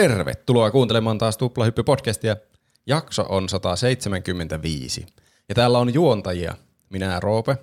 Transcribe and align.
Tervetuloa 0.00 0.70
kuuntelemaan 0.70 1.18
taas 1.18 1.36
Tuplahyppy-podcastia. 1.36 2.36
Jakso 2.86 3.26
on 3.28 3.48
175. 3.48 5.06
Ja 5.48 5.54
täällä 5.54 5.78
on 5.78 5.94
juontajia. 5.94 6.54
Minä 6.90 7.20
Roope 7.20 7.56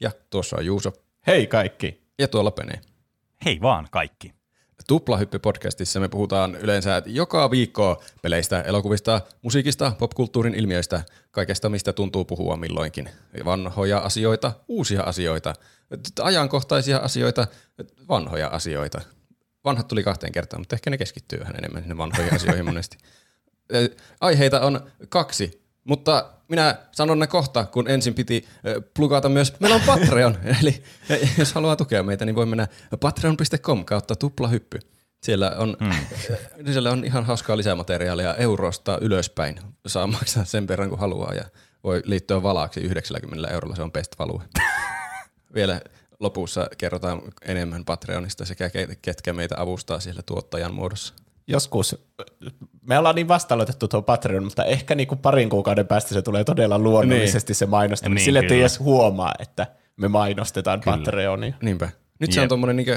ja 0.00 0.10
tuossa 0.30 0.56
on 0.56 0.66
Juuso 0.66 0.92
Hei 1.26 1.46
kaikki. 1.46 2.02
ja 2.18 2.28
tuolla 2.28 2.50
Pene. 2.50 2.80
Hei 3.44 3.60
vaan 3.62 3.88
kaikki. 3.90 4.32
Tuplahyppy-podcastissa 4.88 6.00
me 6.00 6.08
puhutaan 6.08 6.54
yleensä 6.54 7.02
joka 7.06 7.50
viikko 7.50 8.02
peleistä, 8.22 8.60
elokuvista, 8.60 9.20
musiikista, 9.42 9.92
popkulttuurin 9.98 10.54
ilmiöistä, 10.54 11.02
kaikesta 11.30 11.68
mistä 11.68 11.92
tuntuu 11.92 12.24
puhua 12.24 12.56
milloinkin. 12.56 13.08
Vanhoja 13.44 13.98
asioita, 13.98 14.52
uusia 14.68 15.02
asioita, 15.02 15.54
ajankohtaisia 16.22 16.98
asioita, 16.98 17.46
vanhoja 18.08 18.48
asioita. 18.48 19.00
Vanhat 19.64 19.88
tuli 19.88 20.02
kahteen 20.02 20.32
kertaan, 20.32 20.60
mutta 20.60 20.76
ehkä 20.76 20.90
ne 20.90 20.98
keskittyy 20.98 21.40
vähän 21.40 21.56
enemmän 21.56 21.82
sinne 21.82 21.96
vanhoihin 21.96 22.34
asioihin 22.34 22.64
monesti. 22.64 22.98
Aiheita 24.20 24.60
on 24.60 24.90
kaksi, 25.08 25.64
mutta 25.84 26.30
minä 26.48 26.76
sanon 26.92 27.18
ne 27.18 27.26
kohta, 27.26 27.64
kun 27.66 27.88
ensin 27.88 28.14
piti 28.14 28.48
plugata 28.96 29.28
myös, 29.28 29.60
meillä 29.60 29.76
on 29.76 29.82
Patreon, 29.86 30.38
eli 30.60 30.82
jos 31.38 31.52
haluaa 31.52 31.76
tukea 31.76 32.02
meitä, 32.02 32.24
niin 32.24 32.36
voi 32.36 32.46
mennä 32.46 32.68
patreon.com 33.00 33.84
kautta 33.84 34.16
tuplahyppy. 34.16 34.78
Siellä 35.22 35.50
on, 35.58 35.76
mm. 35.80 35.90
siellä 36.72 36.90
on 36.90 37.04
ihan 37.04 37.24
hauskaa 37.24 37.56
lisämateriaalia 37.56 38.34
eurosta 38.34 38.98
ylöspäin. 39.00 39.60
Saa 39.86 40.06
maksaa 40.06 40.44
sen 40.44 40.68
verran 40.68 40.88
kuin 40.88 41.00
haluaa 41.00 41.34
ja 41.34 41.44
voi 41.84 42.02
liittyä 42.04 42.42
valaaksi 42.42 42.80
90 42.80 43.48
eurolla, 43.48 43.76
se 43.76 43.82
on 43.82 43.92
best 43.92 44.18
value. 44.18 44.42
Vielä 45.54 45.80
lopussa 46.20 46.68
kerrotaan 46.78 47.22
enemmän 47.42 47.84
Patreonista 47.84 48.44
sekä 48.44 48.68
ke- 48.68 48.96
ketkä 49.02 49.32
meitä 49.32 49.54
avustaa 49.58 50.00
siellä 50.00 50.22
tuottajan 50.26 50.74
muodossa. 50.74 51.14
Joskus 51.46 51.96
me 52.82 52.98
ollaan 52.98 53.14
niin 53.14 53.28
vastaanotettu 53.28 53.88
tuo 53.88 54.02
Patreon, 54.02 54.44
mutta 54.44 54.64
ehkä 54.64 54.94
niinku 54.94 55.16
parin 55.16 55.48
kuukauden 55.50 55.86
päästä 55.86 56.14
se 56.14 56.22
tulee 56.22 56.44
todella 56.44 56.78
luonnollisesti 56.78 57.54
se 57.54 57.66
mainostaminen. 57.66 58.16
Niin, 58.16 58.24
Sille 58.24 58.42
kyllä. 58.42 58.60
edes 58.60 58.80
huomaa, 58.80 59.34
että 59.38 59.66
me 59.96 60.08
mainostetaan 60.08 60.80
kyllä. 60.80 60.96
Patreonia. 60.96 61.54
Niinpä. 61.62 61.88
Nyt 62.18 62.32
se 62.32 62.40
on 62.40 62.44
Jep. 62.44 62.48
tuommoinen 62.48 62.76
niinku 62.76 62.92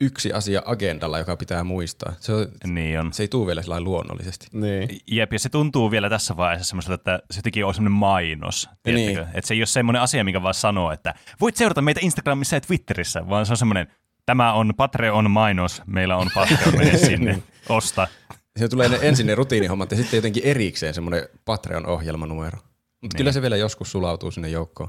yksi 0.00 0.32
asia 0.32 0.62
agendalla, 0.64 1.18
joka 1.18 1.36
pitää 1.36 1.64
muistaa. 1.64 2.12
Se, 2.20 2.32
on, 2.32 2.46
Niin 2.66 3.00
on. 3.00 3.12
se 3.12 3.22
ei 3.22 3.28
tule 3.28 3.46
vielä 3.46 3.62
sillä 3.62 3.80
luonnollisesti. 3.80 4.46
Niin. 4.52 5.00
Jep, 5.06 5.32
ja 5.32 5.38
se 5.38 5.48
tuntuu 5.48 5.90
vielä 5.90 6.10
tässä 6.10 6.36
vaiheessa 6.36 6.68
semmoiselta, 6.68 6.94
että 6.94 7.22
se 7.30 7.38
jotenkin 7.38 7.64
on 7.64 7.74
semmoinen 7.74 7.98
mainos. 7.98 8.68
Niin. 8.86 8.94
Niin. 8.96 9.18
Että 9.18 9.46
se 9.48 9.54
ei 9.54 9.60
ole 9.60 9.66
semmoinen 9.66 10.02
asia, 10.02 10.24
mikä 10.24 10.42
vaan 10.42 10.54
sanoo, 10.54 10.92
että 10.92 11.14
voit 11.40 11.56
seurata 11.56 11.82
meitä 11.82 12.00
Instagramissa 12.02 12.56
ja 12.56 12.60
Twitterissä, 12.60 13.28
vaan 13.28 13.46
se 13.46 13.52
on 13.52 13.56
semmoinen, 13.56 13.86
tämä 14.26 14.52
on 14.52 14.74
Patreon-mainos, 14.76 15.82
meillä 15.86 16.16
on 16.16 16.30
Patreon, 16.34 16.76
mene 16.78 16.96
sinne, 17.08 17.42
osta. 17.68 18.08
Se 18.56 18.68
tulee 18.68 18.88
ne, 18.88 18.98
ensin 19.02 19.26
ne 19.26 19.34
rutiinihommat 19.34 19.90
ja 19.90 19.96
sitten 19.96 20.18
jotenkin 20.18 20.44
erikseen 20.44 20.94
semmoinen 20.94 21.28
Patreon-ohjelmanumero. 21.44 22.58
Mutta 23.00 23.16
kyllä 23.16 23.32
se 23.32 23.42
vielä 23.42 23.56
joskus 23.56 23.92
sulautuu 23.92 24.30
sinne 24.30 24.48
joukkoon. 24.48 24.88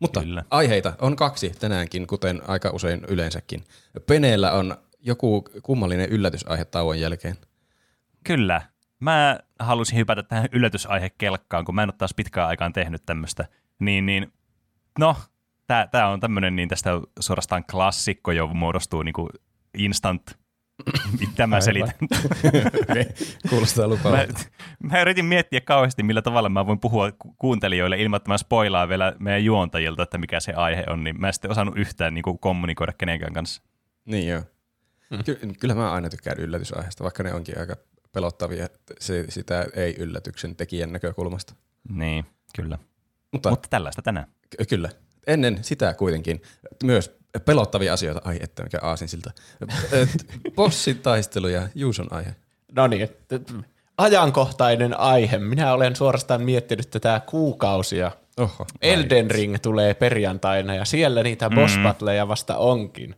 Mutta 0.00 0.20
Kyllä. 0.20 0.44
aiheita 0.50 0.92
on 1.00 1.16
kaksi 1.16 1.50
tänäänkin, 1.50 2.06
kuten 2.06 2.42
aika 2.48 2.70
usein 2.70 3.04
yleensäkin. 3.08 3.64
Peneellä 4.06 4.52
on 4.52 4.76
joku 5.00 5.44
kummallinen 5.62 6.08
yllätysaihe 6.08 6.64
tauon 6.64 7.00
jälkeen. 7.00 7.36
Kyllä. 8.24 8.62
Mä 9.00 9.38
halusin 9.58 9.98
hypätä 9.98 10.22
tähän 10.22 10.48
yllätysaihekelkkaan, 10.52 11.64
kun 11.64 11.74
mä 11.74 11.82
en 11.82 11.88
ole 11.88 11.94
taas 11.98 12.14
pitkään 12.14 12.48
aikaan 12.48 12.72
tehnyt 12.72 13.02
tämmöistä. 13.06 13.46
Niin, 13.78 14.06
niin, 14.06 14.32
no, 14.98 15.16
tää, 15.66 15.86
tää 15.86 16.08
on 16.08 16.20
tämmöinen, 16.20 16.56
niin 16.56 16.68
tästä 16.68 16.90
suorastaan 17.20 17.64
klassikko 17.64 18.32
jo 18.32 18.46
muodostuu 18.46 19.02
niinku 19.02 19.28
instant, 19.78 20.38
mitä 21.20 21.46
mä 21.52 21.60
selitän. 21.60 21.94
Kuulostaa 23.50 23.84
Mä, 23.88 23.88
lupaavalta. 23.94 24.40
mä 24.82 25.00
yritin 25.00 25.24
miettiä 25.24 25.60
kauheasti, 25.60 26.02
millä 26.02 26.22
tavalla 26.22 26.48
mä 26.48 26.66
voin 26.66 26.80
puhua 26.80 27.12
ku- 27.12 27.34
kuuntelijoille 27.38 27.96
ilman, 28.02 28.16
että 28.16 28.30
mä 28.30 28.38
spoilaan 28.38 28.88
vielä 28.88 29.16
meidän 29.18 29.44
juontajilta, 29.44 30.02
että 30.02 30.18
mikä 30.18 30.40
se 30.40 30.52
aihe 30.52 30.84
on, 30.88 31.04
niin 31.04 31.20
mä 31.20 31.26
en 31.26 31.32
sitten 31.32 31.50
osannut 31.50 31.78
yhtään 31.78 32.14
niin 32.14 32.22
kuin 32.22 32.38
kommunikoida 32.38 32.92
kenenkään 32.92 33.32
kanssa. 33.32 33.62
Niin 34.04 34.28
joo. 34.28 34.42
Ky- 35.24 35.38
kyllä 35.60 35.74
mä 35.74 35.92
aina 35.92 36.08
tykkään 36.08 36.38
yllätysaiheesta, 36.38 37.04
vaikka 37.04 37.22
ne 37.22 37.34
onkin 37.34 37.58
aika 37.60 37.76
pelottavia 38.12 38.66
se, 39.00 39.24
sitä 39.28 39.66
ei 39.74 39.94
yllätyksen 39.98 40.56
tekijän 40.56 40.92
näkökulmasta. 40.92 41.54
Niin, 41.88 42.24
kyllä. 42.56 42.78
Mutta, 43.32 43.50
Mutta 43.50 43.68
tällaista 43.70 44.02
tänään. 44.02 44.26
Ky- 44.56 44.64
Kyllä. 44.68 44.88
Ennen 45.26 45.64
sitä 45.64 45.94
kuitenkin 45.94 46.42
myös 46.84 47.19
pelottavia 47.44 47.92
asioita. 47.92 48.20
Ai 48.24 48.38
että 48.40 48.62
mikä 48.62 48.78
aasinsilta. 48.82 49.30
Et 49.92 50.26
Bossin 50.54 50.98
taistelu 50.98 51.48
ja 51.48 51.68
Juuson 51.74 52.12
aihe. 52.12 52.34
No 52.76 52.86
niin. 52.86 53.08
Ajankohtainen 53.98 55.00
aihe. 55.00 55.38
Minä 55.38 55.72
olen 55.72 55.96
suorastaan 55.96 56.42
miettinyt 56.42 56.90
tätä 56.90 57.20
kuukausia. 57.26 58.10
Oho. 58.38 58.66
Elden 58.82 59.30
Ring 59.30 59.56
tulee 59.62 59.94
perjantaina 59.94 60.74
ja 60.74 60.84
siellä 60.84 61.22
niitä 61.22 61.50
boss 61.50 61.78
battleja 61.82 62.28
vasta 62.28 62.56
onkin. 62.56 63.14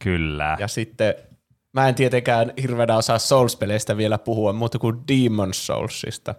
Kyllä. 0.00 0.56
Ja 0.60 0.68
sitten 0.68 1.14
mä 1.72 1.88
en 1.88 1.94
tietenkään 1.94 2.52
hirveänä 2.62 2.96
osaa 2.96 3.18
Souls-peleistä 3.18 3.96
vielä 3.96 4.18
puhua 4.18 4.52
muuta 4.52 4.78
kuin 4.78 4.96
Demon's 4.96 5.52
Soulsista, 5.52 6.34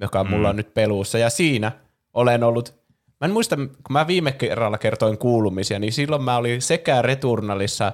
joka 0.00 0.24
mulla 0.24 0.48
on 0.48 0.56
nyt 0.56 0.74
peluussa. 0.74 1.18
Ja 1.18 1.30
siinä 1.30 1.72
olen 2.14 2.42
ollut, 2.42 2.79
mä 3.20 3.24
en 3.24 3.30
muista, 3.30 3.56
kun 3.56 3.68
mä 3.90 4.06
viime 4.06 4.32
kerralla 4.32 4.78
kertoin 4.78 5.18
kuulumisia, 5.18 5.78
niin 5.78 5.92
silloin 5.92 6.22
mä 6.22 6.36
olin 6.36 6.62
sekä 6.62 7.02
Returnalissa 7.02 7.92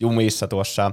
jumissa 0.00 0.48
tuossa 0.48 0.92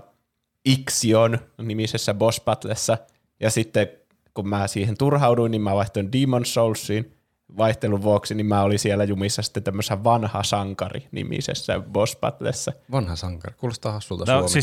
Ixion 0.66 1.40
nimisessä 1.62 2.14
boss 2.14 2.42
battlessa, 2.42 2.98
ja 3.40 3.50
sitten 3.50 3.88
kun 4.34 4.50
mä 4.50 4.68
siihen 4.68 4.98
turhauduin, 4.98 5.52
niin 5.52 5.62
mä 5.62 5.76
vaihtoin 5.76 6.10
Demon's 6.16 6.46
Soulsiin 6.46 7.14
vaihtelun 7.58 8.02
vuoksi, 8.02 8.36
niin 8.36 8.46
mä 8.46 8.62
olin 8.64 8.80
siellä 8.80 9.04
jumissa 9.04 9.42
sitten 9.42 9.64
tämmöisessä 9.64 10.04
vanha 10.04 10.44
sankari 10.44 11.08
nimisessä 11.12 11.80
boss 11.80 12.16
battlessa. 12.16 12.74
Vanha 12.92 13.16
sankari. 13.16 13.56
Kuulostaa 13.58 13.92
hassulta 13.92 14.26
No 14.26 14.40
suomeksi. 14.40 14.62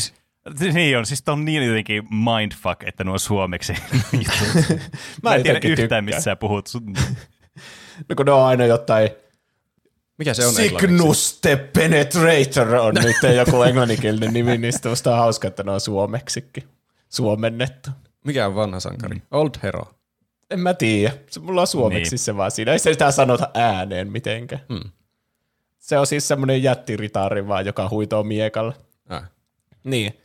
siis, 0.59 0.73
niin 0.73 0.97
on, 0.97 1.05
siis 1.05 1.23
on 1.27 1.45
niin 1.45 1.65
jotenkin 1.67 2.03
mindfuck, 2.15 2.83
että 2.85 3.03
nuo 3.03 3.17
suomeksi. 3.17 3.73
mä 5.23 5.35
en 5.35 5.43
tiedä 5.43 5.59
yhtään, 5.63 6.05
missä 6.05 6.21
sä 6.21 6.35
puhut. 6.35 6.69
No 8.09 8.15
kun 8.15 8.25
ne 8.25 8.31
on 8.31 8.45
aina 8.45 8.65
jotain 8.65 9.09
Mikä 10.17 10.33
se 10.33 10.45
on 10.45 10.53
the 11.41 11.55
Penetrator 11.55 12.75
on 12.75 12.95
nyt 13.03 13.35
joku 13.35 13.61
englanninkielinen 13.61 14.33
nimi, 14.33 14.57
niin 14.57 14.73
sitten 14.73 14.91
musta 14.91 15.11
on 15.11 15.17
hauska, 15.19 15.47
että 15.47 15.63
ne 15.63 15.71
on 15.71 15.81
suomeksikin 15.81 16.63
suomennettu. 17.09 17.89
Mikä 18.25 18.45
on 18.45 18.55
vanha 18.55 18.79
sankari? 18.79 19.15
Mm. 19.15 19.21
Old 19.31 19.49
Hero. 19.63 19.83
En 20.49 20.59
mä 20.59 20.73
tiedä. 20.73 21.13
Se 21.29 21.39
mulla 21.39 21.61
on 21.61 21.67
suomeksi 21.67 22.11
Niin. 22.11 22.19
se 22.19 22.37
vaan 22.37 22.51
siinä. 22.51 22.71
Ei 22.71 22.79
se 22.79 22.91
sitä 22.91 23.11
sanota 23.11 23.49
ääneen 23.53 24.11
mitenkään. 24.11 24.61
Hmm. 24.69 24.91
Se 25.79 25.97
on 25.99 26.07
siis 26.07 26.27
semmoinen 26.27 26.63
jättiritaari 26.63 27.47
vaan, 27.47 27.65
joka 27.65 27.89
huitoo 27.89 28.23
miekalla. 28.23 28.73
Äh. 29.11 29.29
Niin. 29.83 30.19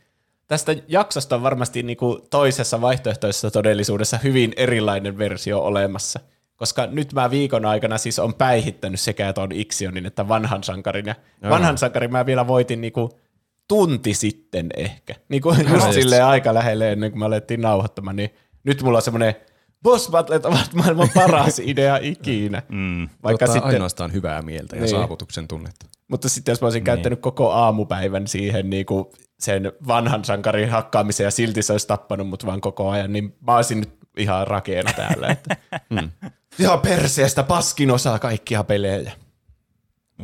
Tästä 0.47 0.75
jaksosta 0.87 1.35
on 1.35 1.43
varmasti 1.43 1.83
niinku 1.83 2.27
toisessa 2.29 2.81
vaihtoehtoisessa 2.81 3.51
todellisuudessa 3.51 4.17
hyvin 4.17 4.53
erilainen 4.57 5.17
versio 5.17 5.59
olemassa. 5.59 6.19
Koska 6.55 6.85
nyt 6.87 7.13
mä 7.13 7.29
viikon 7.31 7.65
aikana 7.65 7.97
siis 7.97 8.19
on 8.19 8.33
päihittänyt 8.33 8.99
sekä 8.99 9.33
ton 9.33 9.51
Ixionin 9.51 10.05
että 10.05 10.27
vanhan 10.27 10.63
sankarin. 10.63 11.05
Ja 11.05 11.15
Joo. 11.41 11.51
vanhan 11.51 11.77
sankarin 11.77 12.11
mä 12.11 12.25
vielä 12.25 12.47
voitin 12.47 12.81
niinku 12.81 13.19
tunti 13.67 14.13
sitten 14.13 14.69
ehkä. 14.77 15.15
Niinku 15.29 15.53
just 15.73 15.91
silleen 15.91 16.25
aika 16.25 16.53
lähelle 16.53 16.91
ennen 16.91 17.11
kuin 17.11 17.19
me 17.19 17.25
alettiin 17.25 17.61
nauhoittamaan. 17.61 18.15
Niin 18.15 18.29
nyt 18.63 18.81
mulla 18.81 18.97
on 18.97 19.01
semmoinen 19.01 19.35
boss 19.83 20.09
battlet 20.09 20.45
ovat 20.45 20.73
maailman 20.73 21.09
paras 21.13 21.59
idea 21.65 21.97
ikinä. 22.01 22.61
Mm. 22.69 23.09
Vaikka 23.23 23.45
Ottaa 23.45 23.53
sitten, 23.53 23.71
ainoastaan 23.73 24.13
hyvää 24.13 24.41
mieltä 24.41 24.75
ja 24.75 24.81
Niin. 24.81 24.89
saavutuksen 24.89 25.47
tunnetta. 25.47 25.85
mutta 26.07 26.29
sitten 26.29 26.51
jos 26.51 26.61
mä 26.61 26.65
olisin 26.65 26.83
käyttänyt 26.83 27.19
koko 27.21 27.51
aamupäivän 27.51 28.27
siihen 28.27 28.69
niin 28.69 28.85
kuin 28.85 29.05
sen 29.39 29.71
vanhan 29.87 30.25
sankarin 30.25 30.69
hakkaamiseen 30.69 31.25
ja 31.27 31.31
silti 31.31 31.61
se 31.61 31.71
olisi 31.73 31.87
tappanut 31.87 32.27
mut 32.27 32.45
vaan 32.45 32.61
koko 32.61 32.89
ajan, 32.89 33.13
niin 33.13 33.35
mä 33.47 33.55
olisin 33.55 33.79
nyt 33.79 33.89
ihan 34.17 34.47
rakeena 34.47 34.93
täällä. 34.93 35.27
Että. 35.27 35.57
Hmm. 35.93 36.09
Ihan 36.59 36.79
perseestä 36.79 37.43
paskin 37.43 37.91
osaa 37.91 38.19
kaikkia 38.19 38.63
pelejä. 38.63 39.11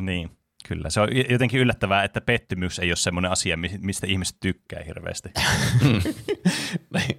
Niin, 0.01 0.29
kyllä. 0.67 0.89
Se 0.89 1.01
on 1.01 1.07
jotenkin 1.29 1.59
yllättävää, 1.59 2.03
että 2.03 2.21
pettymys 2.21 2.79
ei 2.79 2.89
ole 2.89 2.95
semmoinen 2.95 3.31
asia, 3.31 3.57
mi- 3.57 3.79
mistä 3.81 4.07
ihmiset 4.07 4.37
tykkää 4.39 4.83
hirveästi. 4.83 5.29
Niin. 6.93 7.17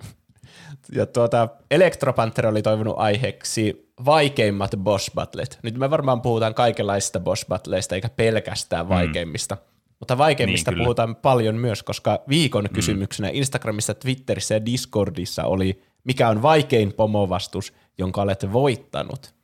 Ja 0.93 1.06
tuota, 1.06 1.49
Electropanther 1.70 2.47
oli 2.47 2.62
toivonut 2.62 2.94
aiheeksi 2.99 3.93
vaikeimmat 4.05 4.70
boss 4.79 5.11
battlet. 5.15 5.58
Nyt 5.62 5.79
me 5.79 5.91
varmaan 5.91 6.23
puhutaan 6.23 6.55
kaikenlaisista 6.55 7.20
boss 7.20 7.47
battleista, 7.49 7.94
eikä 7.94 8.08
pelkästään 8.08 8.88
vaikeimmista. 8.88 9.56
Mutta 10.03 10.19
vaikeimmista 10.19 10.71
Niin, 10.71 10.75
kyllä. 10.75 10.85
puhutaan 10.85 11.17
paljon 11.17 11.55
myös, 11.55 11.83
koska 11.83 12.23
viikon 12.29 12.69
kysymyksenä 12.73 13.29
Instagramissa, 13.33 13.95
Twitterissä 13.95 14.55
ja 14.55 14.65
Discordissa 14.67 15.45
oli, 15.45 15.83
mikä 16.05 16.29
on 16.29 16.43
vaikein 16.43 16.93
pomovastus, 16.93 17.73
jonka 17.99 18.23
olet 18.23 18.53
voittanut. 18.53 19.35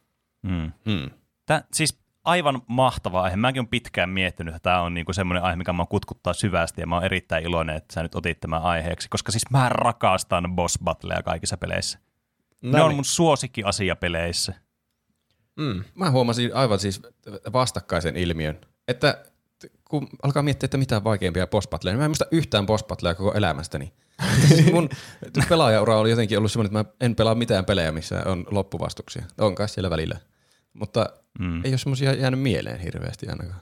Mm. 0.43 0.73
Hmm. 0.87 1.11
Tää, 1.47 1.65
siis 1.73 1.99
aivan 2.25 2.63
mahtava 2.67 3.23
aihe. 3.23 3.37
Mäkin 3.37 3.61
olen 3.61 3.69
pitkään 3.69 4.11
miettinyt, 4.11 4.55
että 4.55 4.71
tämä 4.71 4.83
on 4.83 4.95
niinku 4.95 5.13
semmoinen 5.13 5.43
aihe, 5.43 5.57
mikä 5.57 5.73
mä 5.73 5.87
kutkuttaa 5.87 6.33
syvästi 6.33 6.81
ja 6.81 6.87
mä 6.87 6.95
oon 6.95 7.05
erittäin 7.05 7.45
iloinen, 7.45 7.77
että 7.77 7.95
sä 7.95 8.03
nyt 8.03 8.15
otit 8.15 8.41
tämän 8.41 8.63
aiheeksi, 8.63 9.09
koska 9.09 9.33
siis 9.33 9.51
mä 9.51 9.69
rakastan 9.69 10.55
boss 10.55 10.79
battleja 10.85 11.23
kaikissa 11.23 11.57
peleissä. 11.57 11.99
No 12.63 12.79
ne 12.79 12.83
on 12.83 12.95
mun 12.95 13.05
suosikkiasia 13.05 13.97
peleissä. 13.97 14.55
Mm. 15.57 15.85
Mä 15.95 16.11
huomasin 16.11 16.55
aivan 16.55 16.79
siis 16.79 17.03
vastakkaisen 17.53 18.17
ilmiön, 18.17 18.59
että 18.89 19.25
kun 19.89 20.09
alkaa 20.23 20.43
miettiä, 20.43 20.67
että 20.67 20.79
mitä 20.79 21.05
vaikeampia 21.05 21.47
boss 21.47 21.69
battleja, 21.69 21.93
niin 21.93 21.99
mä 21.99 22.05
en 22.05 22.11
muista 22.11 22.27
yhtään 22.31 22.67
boss 22.67 22.85
battleja 22.85 23.15
koko 23.15 23.35
elämästäni. 23.35 23.93
siis 24.49 24.73
mun 24.73 24.89
pelaajaura 25.49 25.99
oli 25.99 26.11
jotenkin 26.11 26.39
ollut 26.39 26.53
semmoinen, 26.53 26.81
että 26.81 26.93
mä 26.93 27.07
en 27.07 27.17
pelaa 27.17 27.35
mitään 27.35 27.65
pelejä, 27.65 27.93
missä 27.93 28.23
on 28.27 28.47
loppuvastuksia. 28.51 29.25
On 29.39 29.55
kai 29.55 29.69
siellä 29.69 29.91
välillä. 29.91 30.17
Mutta 30.73 31.07
mm. 31.39 31.65
ei 31.65 31.71
ole 31.71 31.79
semmoisia 31.79 32.15
jäänyt 32.15 32.41
mieleen 32.41 32.81
hirveästi 32.81 33.29
ainakaan. 33.29 33.61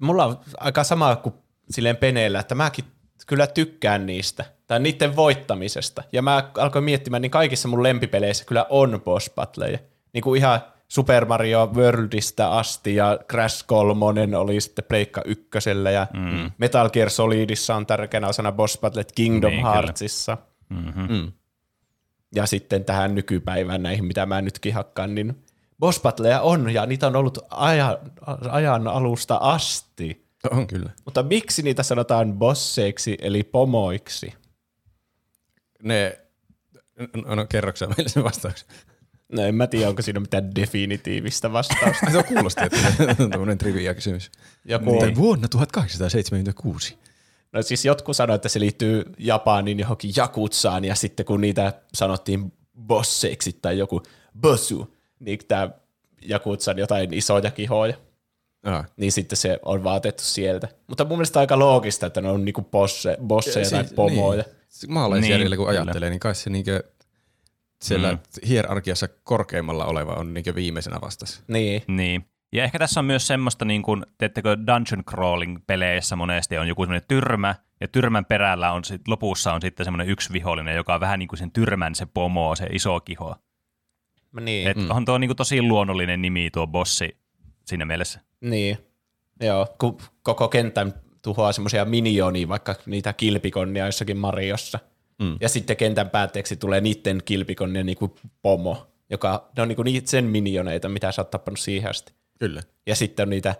Mulla 0.00 0.24
on 0.24 0.40
aika 0.58 0.84
sama 0.84 1.16
kuin 1.16 1.34
silleen 1.70 1.96
peneellä, 1.96 2.40
että 2.40 2.54
mäkin 2.54 2.84
kyllä 3.26 3.46
tykkään 3.46 4.06
niistä, 4.06 4.44
tai 4.66 4.80
niiden 4.80 5.16
voittamisesta. 5.16 6.02
Ja 6.12 6.22
mä 6.22 6.50
alkoin 6.58 6.84
miettimään, 6.84 7.22
niin 7.22 7.30
kaikissa 7.30 7.68
mun 7.68 7.82
lempipeleissä 7.82 8.44
kyllä 8.44 8.66
on 8.70 9.00
boss 9.04 9.30
battleja. 9.34 9.78
Niin 10.12 10.22
kuin 10.22 10.38
ihan 10.38 10.60
Super 10.94 11.24
Mario 11.24 11.70
Worldista 11.74 12.58
asti, 12.58 12.94
ja 12.94 13.18
Crash 13.30 13.64
3 13.66 14.36
oli 14.36 14.60
sitten 14.60 14.84
Pleikka 14.88 15.22
ykkösellä, 15.24 15.90
ja 15.90 16.06
mm. 16.12 16.50
Metal 16.58 16.90
Gear 16.90 17.10
Solidissa 17.10 17.74
on 17.74 17.86
tärkeänä 17.86 18.28
osana 18.28 18.52
boss 18.52 18.78
battlet 18.78 19.12
Kingdom 19.12 19.52
Niin. 19.52 19.66
Heartsissa. 19.66 20.38
Mm-hmm. 20.68 21.12
Mm. 21.12 21.32
Ja 22.34 22.46
sitten 22.46 22.84
tähän 22.84 23.14
nykypäivään 23.14 23.82
näihin, 23.82 24.04
mitä 24.04 24.26
mä 24.26 24.42
nytkin 24.42 24.74
hakkaan, 24.74 25.14
niin 25.14 25.44
boss 25.78 26.00
battleja 26.00 26.40
on, 26.40 26.70
ja 26.70 26.86
niitä 26.86 27.06
on 27.06 27.16
ollut 27.16 27.38
ajan, 27.50 27.98
ajan 28.50 28.88
alusta 28.88 29.36
asti. 29.36 30.26
On 30.50 30.66
kyllä. 30.66 30.90
Mutta 31.04 31.22
miksi 31.22 31.62
niitä 31.62 31.82
sanotaan 31.82 32.32
bosseiksi, 32.32 33.18
eli 33.20 33.42
pomoiksi? 33.42 34.34
Ne, 35.82 36.18
no, 37.26 37.34
no 37.34 37.46
kerroksä 37.46 37.86
meille 37.86 38.08
sen 38.08 38.24
vastauksen. 38.24 38.68
No 39.34 39.42
en 39.42 39.54
mä 39.54 39.66
tiedä, 39.66 39.88
onko 39.88 40.02
siinä 40.02 40.20
mitään 40.20 40.54
definitiivistä 40.54 41.52
vastausta. 41.52 42.06
Se 42.12 42.18
on 42.18 42.24
kuulosti, 42.24 42.60
että 42.64 42.78
tämmöinen 43.30 43.58
trivia 43.58 43.94
kysymys. 43.94 44.30
Joku, 44.64 45.02
Niin. 45.02 45.16
Vuonna 45.16 45.48
1876. 45.48 46.96
no 47.52 47.62
siis 47.62 47.84
jotkut 47.84 48.16
sanoivat, 48.16 48.38
että 48.38 48.48
se 48.48 48.60
liittyy 48.60 49.04
Japanin 49.18 49.78
johonkin 49.78 50.10
jakutsaan, 50.16 50.84
ja 50.84 50.94
sitten 50.94 51.26
kun 51.26 51.40
niitä 51.40 51.72
sanottiin 51.94 52.52
bosseiksi 52.80 53.58
tai 53.62 53.78
joku 53.78 54.02
bossu, 54.40 54.94
niin 55.20 55.38
tämä 55.48 55.70
jakutsan 56.22 56.78
jotain 56.78 57.14
isoja 57.14 57.50
kihoja, 57.50 57.94
Ah. 58.62 58.86
niin 58.96 59.12
sitten 59.12 59.36
se 59.36 59.58
on 59.64 59.84
vaatettu 59.84 60.22
sieltä. 60.22 60.68
Mutta 60.86 61.04
mun 61.04 61.18
mielestä 61.18 61.38
on 61.38 61.40
aika 61.40 61.58
loogista, 61.58 62.06
että 62.06 62.20
ne 62.20 62.28
on 62.28 62.44
niinku 62.44 62.62
bosse, 62.62 63.16
bosseja 63.26 63.70
tai 63.70 63.84
pomoja. 63.94 64.42
Niin. 64.82 64.92
Maalaisjärjellä 64.92 65.54
Niin, 65.54 65.56
kun 65.58 65.66
kyllä. 65.66 65.80
ajattelee, 65.80 66.10
niin 66.10 66.20
kai 66.20 66.34
se 66.34 66.50
niinkö 66.50 66.82
siellä 67.84 68.12
Mm. 68.12 68.18
mm. 68.18 68.48
hierarkiassa 68.48 69.08
korkeimmalla 69.08 69.84
oleva 69.84 70.12
on 70.12 70.34
niinkö 70.34 70.54
viimeisenä 70.54 70.98
vastassa. 71.02 71.42
Niin. 71.48 71.82
Niin. 71.86 72.26
Ja 72.52 72.64
ehkä 72.64 72.78
tässä 72.78 73.00
on 73.00 73.04
myös 73.06 73.26
semmoista, 73.26 73.64
niin 73.64 73.82
kuin, 73.82 74.06
teettekö 74.18 74.56
dungeon 74.56 75.04
crawling 75.04 75.58
peleissä 75.66 76.16
monesti 76.16 76.58
on 76.58 76.68
joku 76.68 76.82
semmoinen 76.82 77.08
tyrmä, 77.08 77.54
ja 77.80 77.88
tyrmän 77.88 78.24
perällä 78.24 78.72
on 78.72 78.84
sit, 78.84 79.08
lopussa 79.08 79.52
on 79.52 79.60
sitten 79.60 79.84
semmoinen 79.84 80.08
yksi 80.08 80.32
vihollinen, 80.32 80.76
joka 80.76 80.94
on 80.94 81.00
vähän 81.00 81.18
niin 81.18 81.28
kuin 81.28 81.38
sen 81.38 81.50
tyrmän 81.50 81.94
se 81.94 82.06
pomo, 82.06 82.56
se 82.56 82.66
iso 82.72 83.00
kiho. 83.00 83.36
Niin. 84.40 84.68
Et 84.68 84.76
on 84.90 85.04
tuo 85.04 85.18
niin 85.18 85.28
kuin 85.28 85.36
tosi 85.36 85.62
luonnollinen 85.62 86.22
nimi 86.22 86.50
tuo 86.52 86.66
bossi 86.66 87.16
siinä 87.64 87.84
mielessä. 87.84 88.20
Niin, 88.40 88.78
joo, 89.40 89.66
kun 89.78 89.98
koko 90.22 90.48
kentän 90.48 90.94
tuhoaa 91.22 91.52
semmoisia 91.52 91.84
miljoonia, 91.84 92.48
vaikka 92.48 92.74
niitä 92.86 93.12
kilpikonnia 93.12 93.86
jossakin 93.86 94.16
Mariossa. 94.16 94.78
Mm. 95.18 95.36
Ja 95.40 95.48
sitten 95.48 95.76
kentän 95.76 96.10
päätteeksi 96.10 96.56
tulee 96.56 96.80
niiden 96.80 97.22
kilpikonnia 97.24 97.84
niin 97.84 97.98
kuin 97.98 98.14
pomo, 98.42 98.86
joka 99.10 99.50
ne 99.56 99.62
on 99.62 99.68
niin 99.68 99.76
kuin 99.76 99.84
niitä 99.84 100.10
sen 100.10 100.24
minioneita, 100.24 100.88
mitä 100.88 101.12
sä 101.12 101.22
oot 101.22 101.30
tappanut 101.30 101.58
siihen 101.58 101.90
asti. 101.90 102.12
Kyllä. 102.38 102.62
Ja 102.86 102.96
sitten 102.96 103.22
on 103.22 103.30
niitä, 103.30 103.54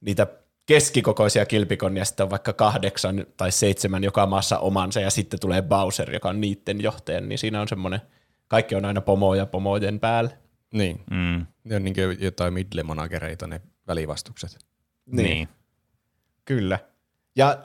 niitä 0.00 0.26
keskikokoisia 0.66 1.46
kilpikonnia, 1.46 2.04
sitten 2.04 2.24
on 2.24 2.30
vaikka 2.30 2.52
kahdeksan 2.52 3.26
tai 3.36 3.52
seitsemän 3.52 4.04
joka 4.04 4.26
maassa 4.26 4.58
omansa, 4.58 5.00
ja 5.00 5.10
sitten 5.10 5.40
tulee 5.40 5.62
Bowser, 5.62 6.12
joka 6.12 6.28
on 6.28 6.40
niiden 6.40 6.80
johtaja, 6.80 7.20
niin 7.20 7.38
siinä 7.38 7.60
on 7.60 7.68
semmoinen, 7.68 8.00
kaikki 8.48 8.74
on 8.74 8.84
aina 8.84 9.00
pomoja 9.00 9.46
pomojen 9.46 10.00
päällä. 10.00 10.30
Niin. 10.72 11.00
Mm. 11.10 11.46
Ne 11.64 11.76
on 11.76 11.84
niinkö 11.84 12.16
jotain 12.20 12.54
middle-managereita 12.54 13.46
ne 13.46 13.60
välivastukset. 13.86 14.58
Niin. 15.06 15.24
niin. 15.24 15.48
Kyllä. 16.44 16.78
Ja 17.36 17.58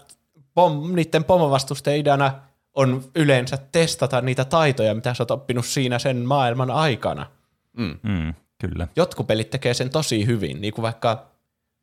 pom, 0.54 0.96
niiden 0.96 1.24
pomovastusten 1.24 1.98
ideana 1.98 2.42
on 2.74 3.04
yleensä 3.16 3.58
testata 3.72 4.22
niitä 4.22 4.46
taitoja, 4.46 4.96
mitä 4.96 5.14
sä 5.14 5.24
oot 5.24 5.32
oppinut 5.32 5.66
siinä 5.66 6.00
sen 6.00 6.18
maailman 6.18 6.72
aikana. 6.72 7.26
Mm, 7.78 8.34
kyllä. 8.62 8.88
Jotkut 8.96 9.28
pelit 9.28 9.50
tekee 9.50 9.74
sen 9.74 9.90
tosi 9.90 10.26
hyvin, 10.26 10.62
niin 10.62 10.74
kuin 10.74 10.84
vaikka 10.84 11.26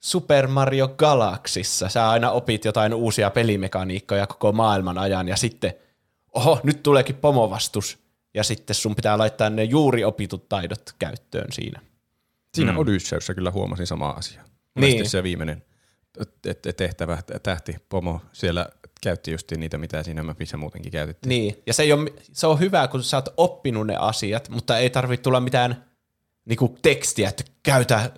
Super 0.00 0.46
Mario 0.46 0.88
Galaxissa. 0.88 1.88
Sä 1.88 2.10
aina 2.10 2.30
opit 2.30 2.64
jotain 2.64 2.94
uusia 2.94 3.30
pelimekaniikkoja 3.30 4.26
koko 4.26 4.52
maailman 4.52 4.98
ajan, 4.98 5.28
ja 5.28 5.36
sitten, 5.36 5.72
oho, 6.32 6.60
nyt 6.62 6.82
tuleekin 6.82 7.16
pomovastus, 7.16 7.98
ja 8.34 8.44
sitten 8.44 8.76
sun 8.76 8.94
pitää 8.94 9.18
laittaa 9.18 9.50
ne 9.50 9.64
juuri 9.64 10.04
opitut 10.04 10.48
taidot 10.48 10.94
käyttöön 10.98 11.52
siinä. 11.52 11.80
Siinä 12.54 12.72
mm. 12.72 12.78
Odysseussa 12.78 13.34
kyllä 13.34 13.50
huomasin 13.50 13.86
sama 13.86 14.10
asia. 14.10 14.44
Niin. 14.74 15.08
Se 15.08 15.22
viimeinen 15.22 15.62
tehtävä, 16.76 17.18
tähti, 17.42 17.76
pomo, 17.88 18.20
siellä 18.32 18.66
käytti 19.02 19.30
just 19.30 19.52
niitä, 19.56 19.78
mitä 19.78 20.02
siinä 20.02 20.22
mapissa 20.22 20.56
muutenkin 20.56 20.92
käytettiin. 20.92 21.28
Niin, 21.28 21.62
ja 21.66 21.74
se, 21.74 21.82
ei 21.82 21.92
ole, 21.92 22.12
se 22.32 22.46
on 22.46 22.60
hyvä, 22.60 22.88
kun 22.88 23.02
sä 23.02 23.16
oot 23.16 23.28
oppinut 23.36 23.86
ne 23.86 23.96
asiat, 23.96 24.48
mutta 24.48 24.78
ei 24.78 24.90
tarvitse 24.90 25.22
tulla 25.22 25.40
mitään 25.40 25.84
niinku, 26.44 26.78
tekstiä, 26.82 27.28
että 27.28 27.44
käytä 27.62 28.10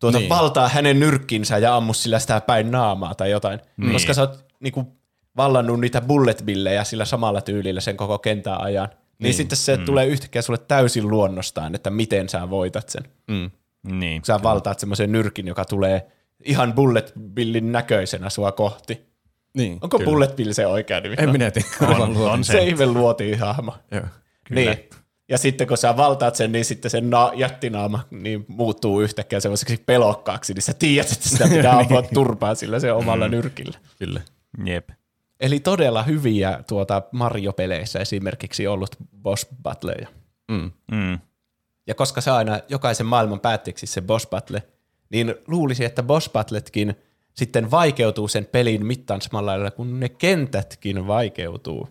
tuota 0.00 0.18
niin. 0.18 0.28
Valtaa 0.28 0.68
hänen 0.68 1.00
nyrkkinsä 1.00 1.58
ja 1.58 1.76
ammu 1.76 1.94
sillä 1.94 2.18
sitä 2.18 2.40
päin 2.40 2.70
naamaa 2.70 3.14
tai 3.14 3.30
jotain. 3.30 3.60
Niin. 3.76 3.92
Koska 3.92 4.14
sä 4.14 4.20
oot 4.20 4.44
niinku, 4.60 4.98
vallannut 5.36 5.80
niitä 5.80 6.00
bullet 6.00 6.42
billejä 6.44 6.84
sillä 6.84 7.04
samalla 7.04 7.40
tyylillä 7.40 7.80
sen 7.80 7.96
koko 7.96 8.18
kentän 8.18 8.60
ajan. 8.60 8.88
Niin, 8.88 8.98
niin 9.18 9.34
sitten 9.34 9.58
se 9.58 9.76
mm. 9.76 9.84
tulee 9.84 10.06
yhtäkkiä 10.06 10.42
sulle 10.42 10.58
täysin 10.58 11.08
luonnostaan, 11.08 11.74
että 11.74 11.90
miten 11.90 12.28
sä 12.28 12.50
voitat 12.50 12.88
sen. 12.88 13.02
Mm. 13.28 13.50
Niin. 13.98 14.22
Sä 14.24 14.42
valtaat 14.42 14.78
semmoisen 14.80 15.12
nyrkin, 15.12 15.46
joka 15.46 15.64
tulee 15.64 16.06
ihan 16.44 16.72
bullet 16.72 17.12
billin 17.18 17.72
näköisenä 17.72 18.30
sua 18.30 18.52
kohti. 18.52 19.07
Niin, 19.54 19.78
Onko 19.82 19.98
kyllä. 19.98 20.10
bullet 20.10 20.36
bill 20.36 20.52
se 20.52 20.66
oikea 20.66 21.00
nimi? 21.00 21.14
En 21.18 21.30
minä 21.30 21.50
tiedä. 21.50 21.68
On, 22.02 22.16
on 22.16 22.44
se 22.44 22.52
se. 22.52 22.62
ihme 22.64 22.86
luotiin 22.86 23.38
hahmo. 23.38 23.74
Joo. 23.90 24.00
Kyllä. 24.44 24.60
Niin. 24.60 24.88
Ja 25.28 25.38
sitten 25.38 25.66
kun 25.66 25.76
sä 25.76 25.96
valtaat 25.96 26.34
sen, 26.36 26.52
niin 26.52 26.64
sitten 26.64 26.90
sen 26.90 27.10
na- 27.10 27.32
jättinaama 27.34 28.04
niin 28.10 28.44
muuttuu 28.48 29.00
yhtäkkiä 29.00 29.40
semmoiseksi 29.40 29.82
pelokkaaksi, 29.86 30.54
niin 30.54 30.62
sä 30.62 30.72
tiedät, 30.74 31.12
että 31.12 31.28
sitä 31.28 31.48
pitää 31.48 31.76
ampua 31.78 32.02
turpaa 32.02 32.54
sillä 32.54 32.80
se 32.80 32.92
omalla 32.92 33.28
nyrkillä. 33.28 33.78
Kyllä. 33.98 34.20
Jep. 34.64 34.88
Eli 35.40 35.60
todella 35.60 36.02
hyviä 36.02 36.62
tuota 36.68 37.02
Mario-peleissä 37.12 37.98
esimerkiksi 37.98 38.66
ollut 38.66 38.96
boss 39.22 39.46
battleja. 39.62 40.08
Mm. 40.50 40.70
Mm. 40.92 41.18
Ja 41.86 41.94
koska 41.94 42.20
se 42.20 42.30
aina 42.30 42.60
jokaisen 42.68 43.06
maailman 43.06 43.40
päätteeksi 43.40 43.86
se 43.86 44.00
boss 44.02 44.26
battle, 44.26 44.62
niin 45.10 45.34
luulisi, 45.46 45.84
että 45.84 46.02
boss 46.02 46.30
battletkin 46.30 46.94
sitten 47.38 47.70
vaikeutuu 47.70 48.28
sen 48.28 48.46
pelin 48.46 48.86
mittaan 48.86 49.20
samalla 49.20 49.50
lailla, 49.50 49.70
kun 49.70 50.00
ne 50.00 50.08
kentätkin 50.08 51.06
vaikeutuu. 51.06 51.88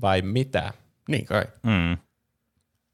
Vai 0.00 0.22
mitä? 0.22 0.72
Niin 1.08 1.26
kai. 1.26 1.44
Mm. 1.62 1.98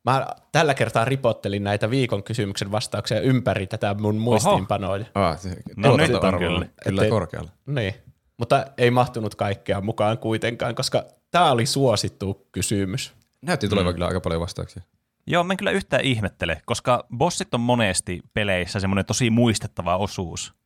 Mä 0.05 0.27
tällä 0.53 0.75
kertaa 0.75 1.05
ripottelin 1.05 1.65
näitä 1.65 1.91
viikon 1.91 2.23
kysymyksen 2.23 2.73
vastauksia 2.73 3.21
ympäri 3.21 3.67
tätä 3.67 3.95
mun 3.95 4.17
muistiinpanoja. 4.17 5.05
Ah, 5.15 5.39
se, 5.39 5.57
No 5.77 5.97
nyt 5.97 6.15
on 6.15 6.39
kyllä. 6.39 6.67
Kyllä 6.85 7.03
Ettei- 7.03 7.11
korkealla. 7.11 7.51
Niin. 7.67 7.95
Mutta 8.37 8.67
ei 8.79 8.91
mahtunut 8.91 9.35
kaikkea 9.35 9.81
mukaan 9.81 10.19
kuitenkaan, 10.19 10.75
koska 10.75 11.05
tämä 11.31 11.51
oli 11.51 11.67
suosittu 11.67 12.49
kysymys. 12.53 13.13
Näytti 13.43 13.69
tulevan 13.69 13.93
mm. 13.93 13.95
kyllä 13.95 14.07
aika 14.07 14.21
paljon 14.21 14.41
vastauksia. 14.41 14.83
Joo, 15.27 15.45
mä 15.45 15.53
en 15.53 15.57
kyllä 15.57 15.71
yhtään 15.71 16.05
ihmettele, 16.05 16.63
koska 16.67 17.07
bossit 17.17 17.55
on 17.55 17.61
monesti 17.61 18.21
peleissä 18.35 18.81
semmoinen 18.81 19.07
tosi 19.07 19.31
muistettava 19.31 19.97
osuus. 19.97 20.60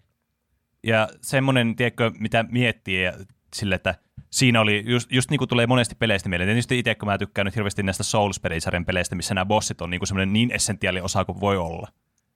Ja 0.84 1.08
semmoinen, 1.20 1.76
tiedätkö, 1.76 2.10
mitä 2.18 2.44
miettii 2.50 3.02
ja 3.02 3.12
sille, 3.54 3.74
että 3.74 3.94
siinä 4.30 4.60
oli, 4.60 4.84
just, 4.86 5.12
just 5.12 5.30
niin 5.30 5.38
kuin 5.38 5.48
tulee 5.48 5.66
monesti 5.66 5.94
peleistä 5.94 6.28
mieleen. 6.28 6.48
Tietysti 6.48 6.78
itse, 6.78 6.94
kun 6.94 7.08
mä 7.08 7.18
tykkään 7.18 7.44
nyt 7.44 7.56
hirveästi 7.56 7.82
näistä 7.82 8.02
Souls-pelisarjan 8.02 8.84
peleistä, 8.84 9.14
missä 9.14 9.34
nämä 9.34 9.44
bossit 9.44 9.80
on 9.80 9.90
niin 9.90 10.00
kuin 10.00 10.08
semmoinen 10.08 10.32
niin 10.32 10.52
essentiaali 10.52 11.00
osa 11.00 11.24
kuin 11.24 11.40
voi 11.40 11.56
olla. 11.56 11.88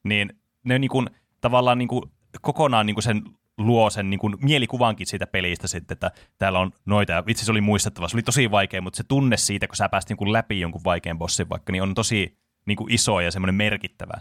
Niin 0.04 0.32
ne 0.64 0.78
niin 0.78 0.88
kuin, 0.88 1.10
tavallaan 1.40 1.78
niin 1.78 1.88
kuin, 1.88 2.02
kokonaan 2.40 2.86
niin 2.86 2.94
kuin 2.94 3.02
sen 3.02 3.22
luo 3.58 3.90
sen 3.90 4.10
niin 4.10 4.20
kuin 4.20 4.36
mielikuvankin 4.42 5.06
siitä 5.06 5.26
pelistä 5.26 5.68
sitten, 5.68 5.94
että 5.94 6.10
täällä 6.38 6.58
on 6.58 6.72
noita, 6.86 7.12
ja 7.12 7.26
vitsi 7.26 7.44
se 7.44 7.50
oli 7.50 7.60
muistettava, 7.60 8.08
se 8.08 8.16
oli 8.16 8.22
tosi 8.22 8.50
vaikea, 8.50 8.82
mutta 8.82 8.96
se 8.96 9.04
tunne 9.08 9.36
siitä, 9.36 9.66
kun 9.66 9.76
sä 9.76 9.88
pääst 9.88 10.08
niin 10.08 10.16
kuin 10.16 10.32
läpi 10.32 10.60
jonkun 10.60 10.84
vaikean 10.84 11.18
bossin 11.18 11.48
vaikka, 11.48 11.72
niin 11.72 11.82
on 11.82 11.94
tosi 11.94 12.38
niin 12.66 12.76
kuin 12.76 12.92
iso 12.92 13.20
ja 13.20 13.30
semmoinen 13.30 13.54
merkittävä. 13.54 14.20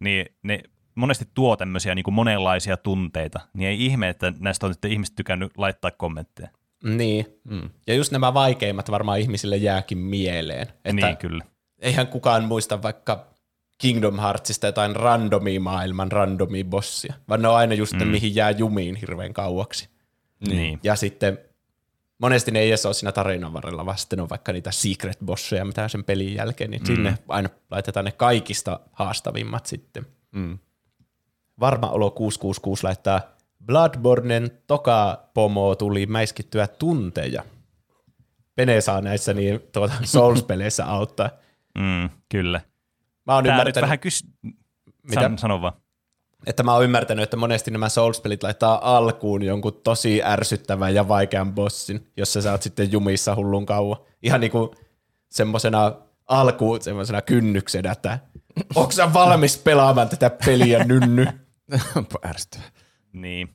Niin 0.00 0.26
ne 0.42 0.62
monesti 0.98 1.28
tuo 1.34 1.56
tämmöisiä 1.56 1.94
niin 1.94 2.04
kuin 2.04 2.14
monenlaisia 2.14 2.76
tunteita, 2.76 3.40
niin 3.54 3.68
ei 3.68 3.84
ihme, 3.84 4.08
että 4.08 4.32
näistä 4.38 4.66
on 4.66 4.72
sitten 4.72 4.92
ihmiset 4.92 5.16
tykännyt 5.16 5.52
laittaa 5.56 5.90
kommentteja. 5.90 6.48
Niin. 6.84 7.26
Mm. 7.44 7.70
Ja 7.86 7.94
just 7.94 8.12
nämä 8.12 8.34
vaikeimmat 8.34 8.90
varmaan 8.90 9.20
ihmisille 9.20 9.56
jääkin 9.56 9.98
mieleen. 9.98 10.66
Että 10.84 11.06
niin, 11.06 11.16
kyllä. 11.16 11.44
Eihän 11.78 12.06
kukaan 12.06 12.44
muista 12.44 12.82
vaikka 12.82 13.26
Kingdom 13.78 14.18
Heartsista 14.18 14.66
jotain 14.66 14.96
randomia 14.96 15.60
maailman 15.60 16.12
randomia 16.12 16.64
bossia, 16.64 17.14
vaan 17.28 17.42
ne 17.42 17.48
on 17.48 17.56
aina 17.56 17.74
just 17.74 17.92
mm. 17.92 17.98
ne, 17.98 18.04
mihin 18.04 18.34
jää 18.34 18.50
jumiin 18.50 18.96
hirveän 18.96 19.32
kauaksi. 19.32 19.88
Niin. 20.48 20.80
Ja 20.82 20.96
sitten 20.96 21.38
monesti 22.18 22.50
ne 22.50 22.58
ei 22.58 22.68
edes 22.68 22.86
ole 22.86 22.94
siinä 22.94 23.12
tarinan 23.12 23.52
varrella, 23.52 23.86
vaan 23.86 23.98
sitten 23.98 24.20
on 24.20 24.28
vaikka 24.30 24.52
niitä 24.52 24.70
secret 24.70 25.18
bosseja, 25.24 25.64
mitä 25.64 25.88
sen 25.88 26.04
pelin 26.04 26.34
jälkeen, 26.34 26.70
niin 26.70 26.82
mm. 26.82 26.86
sinne 26.86 27.18
aina 27.28 27.48
laitetaan 27.70 28.04
ne 28.04 28.12
kaikista 28.12 28.80
haastavimmat 28.92 29.66
sitten. 29.66 30.06
Mm. 30.32 30.58
Varma 31.60 31.90
olo 31.90 32.10
666 32.10 32.84
laittaa 32.84 33.20
Bloodbornen 33.66 34.50
toka 34.66 35.28
pomo 35.34 35.74
tuli 35.74 36.06
mäiskittyä 36.06 36.66
tunteja. 36.66 37.44
Pene 38.54 38.80
saa 38.80 39.00
näissä 39.00 39.34
niin 39.34 39.60
tuota 39.72 39.94
Souls-peleissä 40.14 40.84
auttaa. 40.86 41.30
Mm, 41.78 42.10
kyllä. 42.28 42.60
Mä 43.26 43.34
oon 43.34 43.44
Tää 43.44 43.52
nyt 43.52 43.60
ymmärtänyt, 43.60 43.82
vähän 43.82 43.98
kys... 43.98 44.24
Mitä? 45.02 45.20
San, 45.20 45.38
sano 45.38 45.62
vaan. 45.62 45.72
että 46.46 46.62
mä 46.62 46.74
oon 46.74 46.84
ymmärtänyt, 46.84 47.22
että 47.22 47.36
monesti 47.36 47.70
nämä 47.70 47.88
Souls-pelit 47.88 48.42
laittaa 48.42 48.96
alkuun 48.96 49.42
jonkun 49.42 49.80
tosi 49.84 50.22
ärsyttävän 50.24 50.94
ja 50.94 51.08
vaikean 51.08 51.54
bossin, 51.54 52.06
jossa 52.16 52.42
sä 52.42 52.52
oot 52.52 52.62
sitten 52.62 52.92
jumissa 52.92 53.34
hullun 53.34 53.66
kauan. 53.66 53.98
Ihan 54.22 54.40
niinku 54.40 54.74
semmosena 55.30 55.92
alkuun 56.26 56.82
semmosena 56.82 57.22
kynnyksenä, 57.22 57.92
että 57.92 58.18
onko 58.74 58.92
sä 58.92 59.12
valmis 59.12 59.58
pelaamaan 59.58 60.08
tätä 60.08 60.30
peliä, 60.30 60.84
nynny? 60.84 61.26
Onpa 61.96 62.18
ärsyttävää. 62.26 62.68
Niin. 63.12 63.48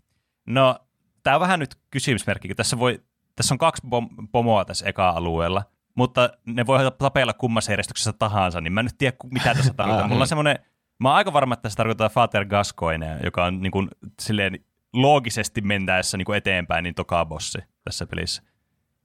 No, 0.48 0.80
tämä 1.24 1.36
on 1.36 1.42
vähän 1.42 1.60
nyt 1.60 1.76
kysymysmerkki, 1.92 2.48
kun 2.48 2.56
tässä, 2.56 2.80
voi, 2.80 3.04
tässä 3.36 3.54
on 3.54 3.58
kaksi 3.58 3.82
pom- 3.88 4.28
pomoa 4.32 4.66
tässä 4.66 4.86
eka-alueella, 4.86 5.64
mutta 5.96 6.30
ne 6.46 6.66
voi 6.66 6.92
tapella 6.98 7.34
kummassa 7.34 7.72
järjestyksessä 7.72 8.14
tahansa, 8.14 8.62
niin 8.62 8.74
mä 8.74 8.80
en 8.80 8.86
nyt 8.86 8.98
tiedä, 8.98 9.18
mitä 9.32 9.54
tässä 9.56 9.74
tarkoittaa. 9.74 10.08
Mulla 10.08 10.24
on 10.24 10.28
semmoinen, 10.28 10.60
mä 11.00 11.10
oon 11.10 11.16
aika 11.16 11.34
varma, 11.34 11.54
että 11.54 11.62
tässä 11.62 11.78
tarkoittaa 11.78 12.10
Fater 12.10 12.46
Gascoigne, 12.46 13.18
joka 13.24 13.46
on 13.46 13.62
niin 13.62 13.72
kuin, 13.72 13.88
silleen 14.22 14.60
loogisesti 14.94 15.62
mentäessä 15.62 16.18
niin 16.18 16.26
kuin 16.26 16.38
eteenpäin, 16.38 16.84
niin 16.84 16.96
toka 16.96 17.26
bossi 17.26 17.60
tässä 17.84 18.08
pelissä. 18.08 18.44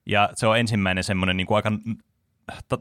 Ja 0.07 0.31
se 0.35 0.47
on 0.47 0.59
ensimmäinen 0.59 1.05
semmoinen 1.05 1.37
niin 1.37 1.47
kuin 1.47 1.57
aika 1.57 1.73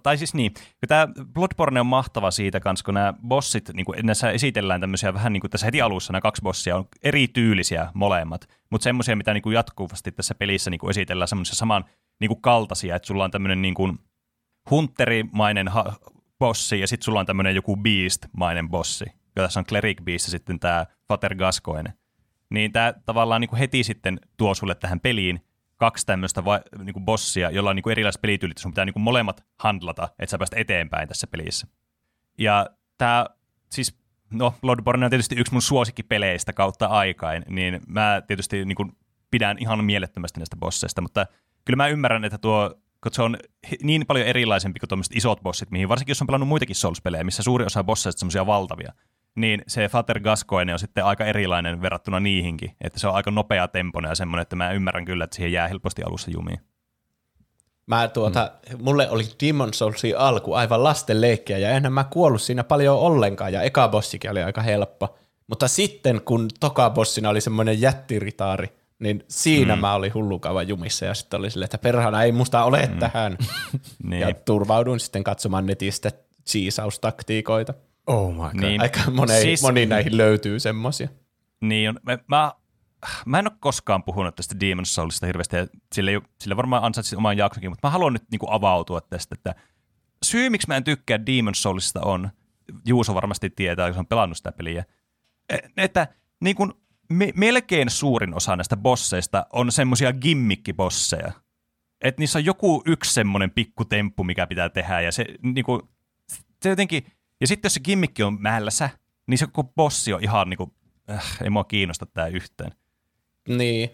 tai 0.04 0.18
siis 0.18 0.34
niin, 0.34 0.54
tämä 0.88 1.08
Bloodborne 1.34 1.80
on 1.80 1.86
mahtava 1.86 2.32
siitä 2.32 2.60
kanssa, 2.60 2.86
kun 2.86 2.94
nämä 2.94 3.14
bossit, 3.28 3.70
niin 3.74 3.86
kuin 3.86 4.06
näissä 4.06 4.32
esitellään 4.32 4.82
tämmöisiä 4.82 5.14
vähän 5.14 5.34
niin 5.34 5.42
kuin 5.42 5.52
tässä 5.52 5.68
heti 5.68 5.82
alussa 5.82 6.14
nämä 6.14 6.22
kaksi 6.22 6.42
bossia 6.42 6.78
on 6.78 6.88
eri 7.04 7.28
tyylisiä 7.28 7.92
molemmat, 7.94 8.50
mutta 8.70 8.84
semmoisia, 8.84 9.16
mitä 9.16 9.34
niin 9.34 9.42
kuin 9.42 9.54
jatkuvasti 9.54 10.12
tässä 10.12 10.36
pelissä 10.36 10.70
niin 10.70 10.80
kuin 10.80 10.90
esitellään 10.90 11.28
semmoisia 11.28 11.56
saman 11.56 11.86
niin 12.20 12.30
kuin 12.30 12.42
kaltaisia, 12.42 12.96
että 12.96 13.08
sulla 13.08 13.24
on 13.24 13.32
tämmöinen 13.32 13.62
niin 13.62 13.74
kuin 13.74 14.00
hunterimainen 14.70 15.68
ha- 15.68 15.96
bossi 16.40 16.80
ja 16.80 16.88
sitten 16.88 17.06
sulla 17.06 17.20
on 17.20 17.26
tämmöinen 17.26 17.56
joku 17.56 17.78
beast-mainen 17.78 18.70
bossi, 18.70 19.06
ja 19.36 19.44
tässä 19.44 19.60
on 19.60 19.66
Cleric 19.66 20.04
Beast 20.04 20.28
ja 20.28 20.32
sitten 20.32 20.60
tämä 20.60 20.86
Fater 21.08 21.36
Gascoigne. 21.36 21.94
Niin 22.50 22.72
tämä 22.72 22.94
tavallaan 23.06 23.42
niin 23.42 23.50
kuin 23.50 23.60
heti 23.60 23.84
sitten 23.84 24.20
tuo 24.38 24.56
sulle 24.56 24.76
tähän 24.76 25.00
peliin 25.00 25.47
kaksi 25.78 26.06
tämmöistä 26.06 26.46
va- 26.46 26.62
niin 26.84 26.94
kuin 26.94 27.06
bossia, 27.06 27.52
jolla 27.52 27.70
on 27.70 27.76
niin 27.76 27.84
kuin 27.84 27.92
erilaiset 27.92 28.22
pelityylit, 28.22 28.58
sun 28.58 28.72
pitää 28.72 28.86
niin 28.86 28.94
kuin 28.94 29.04
molemmat 29.04 29.46
handlata, 29.60 30.10
että 30.20 30.32
sä 30.32 30.38
pääset 30.38 30.58
eteenpäin 30.58 31.08
tässä 31.08 31.28
pelissä. 31.28 31.68
Ja 32.38 32.70
tämä, 32.98 33.26
siis, 33.70 34.00
no 34.34 34.54
Bloodborne 34.62 35.06
on 35.06 35.10
tietysti 35.10 35.36
yksi 35.36 35.54
mun 35.54 35.62
suosikkipeleistä 35.62 36.54
kautta 36.54 36.86
aikain, 36.86 37.44
niin 37.50 37.82
mä 37.88 38.22
tietysti 38.28 38.66
niin 38.66 38.76
kuin 38.76 38.92
pidän 39.32 39.58
ihan 39.60 39.84
mielettömästi 39.84 40.40
näistä 40.40 40.58
bosseista, 40.58 41.02
mutta 41.02 41.28
kyllä 41.66 41.78
mä 41.78 41.88
ymmärrän, 41.88 42.26
että 42.26 42.38
tuo, 42.38 42.76
kun 43.04 43.14
se 43.14 43.22
on 43.22 43.38
niin 43.84 44.06
paljon 44.06 44.28
erilaisempi 44.28 44.80
kuin 44.80 44.88
tuommoiset 44.88 45.16
isot 45.16 45.42
bossit, 45.42 45.72
mihin 45.72 45.90
varsinkin 45.90 46.12
jos 46.12 46.22
on 46.22 46.28
pelannut 46.28 46.50
muitakin 46.50 46.76
Souls-pelejä, 46.76 47.24
missä 47.24 47.44
suuri 47.44 47.66
osa 47.66 47.84
bosseista 47.84 48.18
on 48.18 48.20
semmoisia 48.20 48.46
valtavia, 48.46 48.94
niin 49.38 49.62
se 49.68 49.88
Fater 49.88 50.20
Gascoigne 50.20 50.74
on 50.74 50.80
sitten 50.80 51.06
aika 51.06 51.26
erilainen 51.26 51.82
verrattuna 51.82 52.20
niihinkin, 52.20 52.72
että 52.82 53.00
se 53.00 53.08
on 53.08 53.16
aika 53.16 53.32
nopea 53.32 53.68
tempoinen 53.68 54.10
ja 54.10 54.16
semmoinen, 54.16 54.42
että 54.42 54.56
mä 54.56 54.72
ymmärrän 54.72 55.06
kyllä, 55.06 55.24
että 55.24 55.36
siihen 55.36 55.52
jää 55.52 55.68
helposti 55.68 56.04
alussa 56.04 56.32
jumiin. 56.32 56.60
Mä 57.88 58.08
tuota, 58.08 58.52
mm. 58.72 58.84
mulle 58.84 59.10
oli 59.10 59.24
Demon 59.46 59.74
Soulsin 59.74 60.18
alku 60.18 60.54
aivan 60.54 60.84
lasten 60.84 61.22
leikkiä 61.22 61.58
ja 61.58 61.70
enhän 61.70 61.94
mä 61.94 62.04
kuollut 62.04 62.42
siinä 62.42 62.64
paljon 62.64 62.98
ollenkaan 62.98 63.54
ja 63.54 63.62
eka 63.62 63.88
bossikin 63.88 64.32
oli 64.32 64.44
aika 64.44 64.62
helppo. 64.62 65.18
Mutta 65.48 65.68
sitten 65.68 66.22
kun 66.22 66.48
toka 66.60 66.90
bossina 66.90 67.30
oli 67.30 67.42
semmoinen 67.42 67.82
jättiritaari, 67.82 68.68
niin 69.00 69.24
siinä 69.28 69.76
mm. 69.76 69.82
mä 69.82 69.94
olin 69.94 70.14
hullu 70.14 70.40
kauan 70.40 70.68
jumissa 70.68 71.06
ja 71.06 71.14
sitten 71.14 71.40
oli 71.40 71.52
silleen, 71.52 71.66
että 71.66 71.78
perhana 71.78 72.24
ei 72.24 72.32
musta 72.32 72.64
ole 72.64 72.90
mm. 72.92 73.00
tähän. 73.00 73.38
Niin. 74.04 74.22
Ja 74.22 74.34
turvauduin 74.34 75.00
sitten 75.00 75.24
katsomaan 75.24 75.66
netistä 75.66 76.12
siisaustaktiikoita. 76.46 77.74
Oh 78.08 78.32
my 78.32 78.38
god. 78.38 78.54
Niin. 78.54 78.82
Aika 78.82 79.12
moni, 79.12 79.42
siis... 79.42 79.62
Moni 79.62 79.86
näihin 79.86 80.18
löytyy 80.18 80.60
semmosia. 80.60 81.08
Niin 81.62 81.90
on. 81.90 82.00
Mä, 82.04 82.18
mä, 82.28 82.52
mä 83.26 83.40
en 83.40 83.48
ole 83.48 83.58
koskaan 83.60 84.04
puhunut 84.04 84.36
tästä 84.36 84.56
Demon's 84.56 84.86
Soulsista 84.86 85.26
hirveästi, 85.26 85.56
ja 85.56 85.68
sille, 85.94 86.22
sille 86.42 86.58
varmaan 86.58 86.84
ansaitsi 86.84 87.16
oman 87.16 87.38
jaksonkin, 87.38 87.72
mutta 87.72 87.88
mä 87.88 87.92
haluan 87.92 88.14
nyt 88.14 88.24
niinku 88.32 88.48
avautua 88.50 89.02
tästä, 89.02 89.36
että 89.36 89.56
syy, 90.26 90.50
miksi 90.50 90.68
mä 90.68 90.76
en 90.76 90.84
tykkää 90.84 91.18
Demon's 91.18 91.56
Soulsista 91.56 92.02
on, 92.02 92.30
Juuso 92.86 93.16
varmasti 93.16 93.50
tietää, 93.50 93.88
kun 93.88 93.94
se 93.94 94.00
on 94.00 94.08
pelannut 94.08 94.38
sitä 94.38 94.52
peliä, 94.52 94.86
e- 95.50 95.58
että 95.78 96.08
niin 96.42 96.56
kuin 96.56 96.74
me, 97.10 97.32
melkein 97.36 97.90
suurin 97.90 98.34
osa 98.34 98.56
näistä 98.56 98.78
bosseista 98.78 99.46
on 99.54 99.72
semmoisia 99.72 100.14
gimmickibosseja. 100.14 101.32
Että 102.02 102.22
niissä 102.22 102.40
on 102.40 102.46
joku 102.46 102.84
yksi 102.86 103.14
semmoinen 103.14 103.52
pikkutemppu, 103.52 104.24
mikä 104.24 104.48
pitää 104.48 104.70
tehdä, 104.70 105.02
ja 105.02 105.12
se, 105.12 105.26
niin 105.42 105.66
kuin, 105.66 105.82
se 106.62 106.70
jotenkin, 106.70 107.06
ja 107.42 107.48
sitten 107.48 107.70
jos 107.70 107.74
se 107.74 107.80
gimmikki 107.80 108.24
on 108.24 108.42
mälsä, 108.42 108.90
niin 109.28 109.38
se 109.38 109.46
koko 109.46 109.72
bossi 109.76 110.14
on 110.14 110.24
ihan 110.24 110.50
niin 110.50 110.58
kuin, 110.58 110.72
äh, 111.10 111.38
ei 111.44 111.50
mua 111.50 111.64
kiinnosta 111.64 112.06
tää 112.06 112.28
yhtään. 112.28 112.72
Niin. 113.48 113.90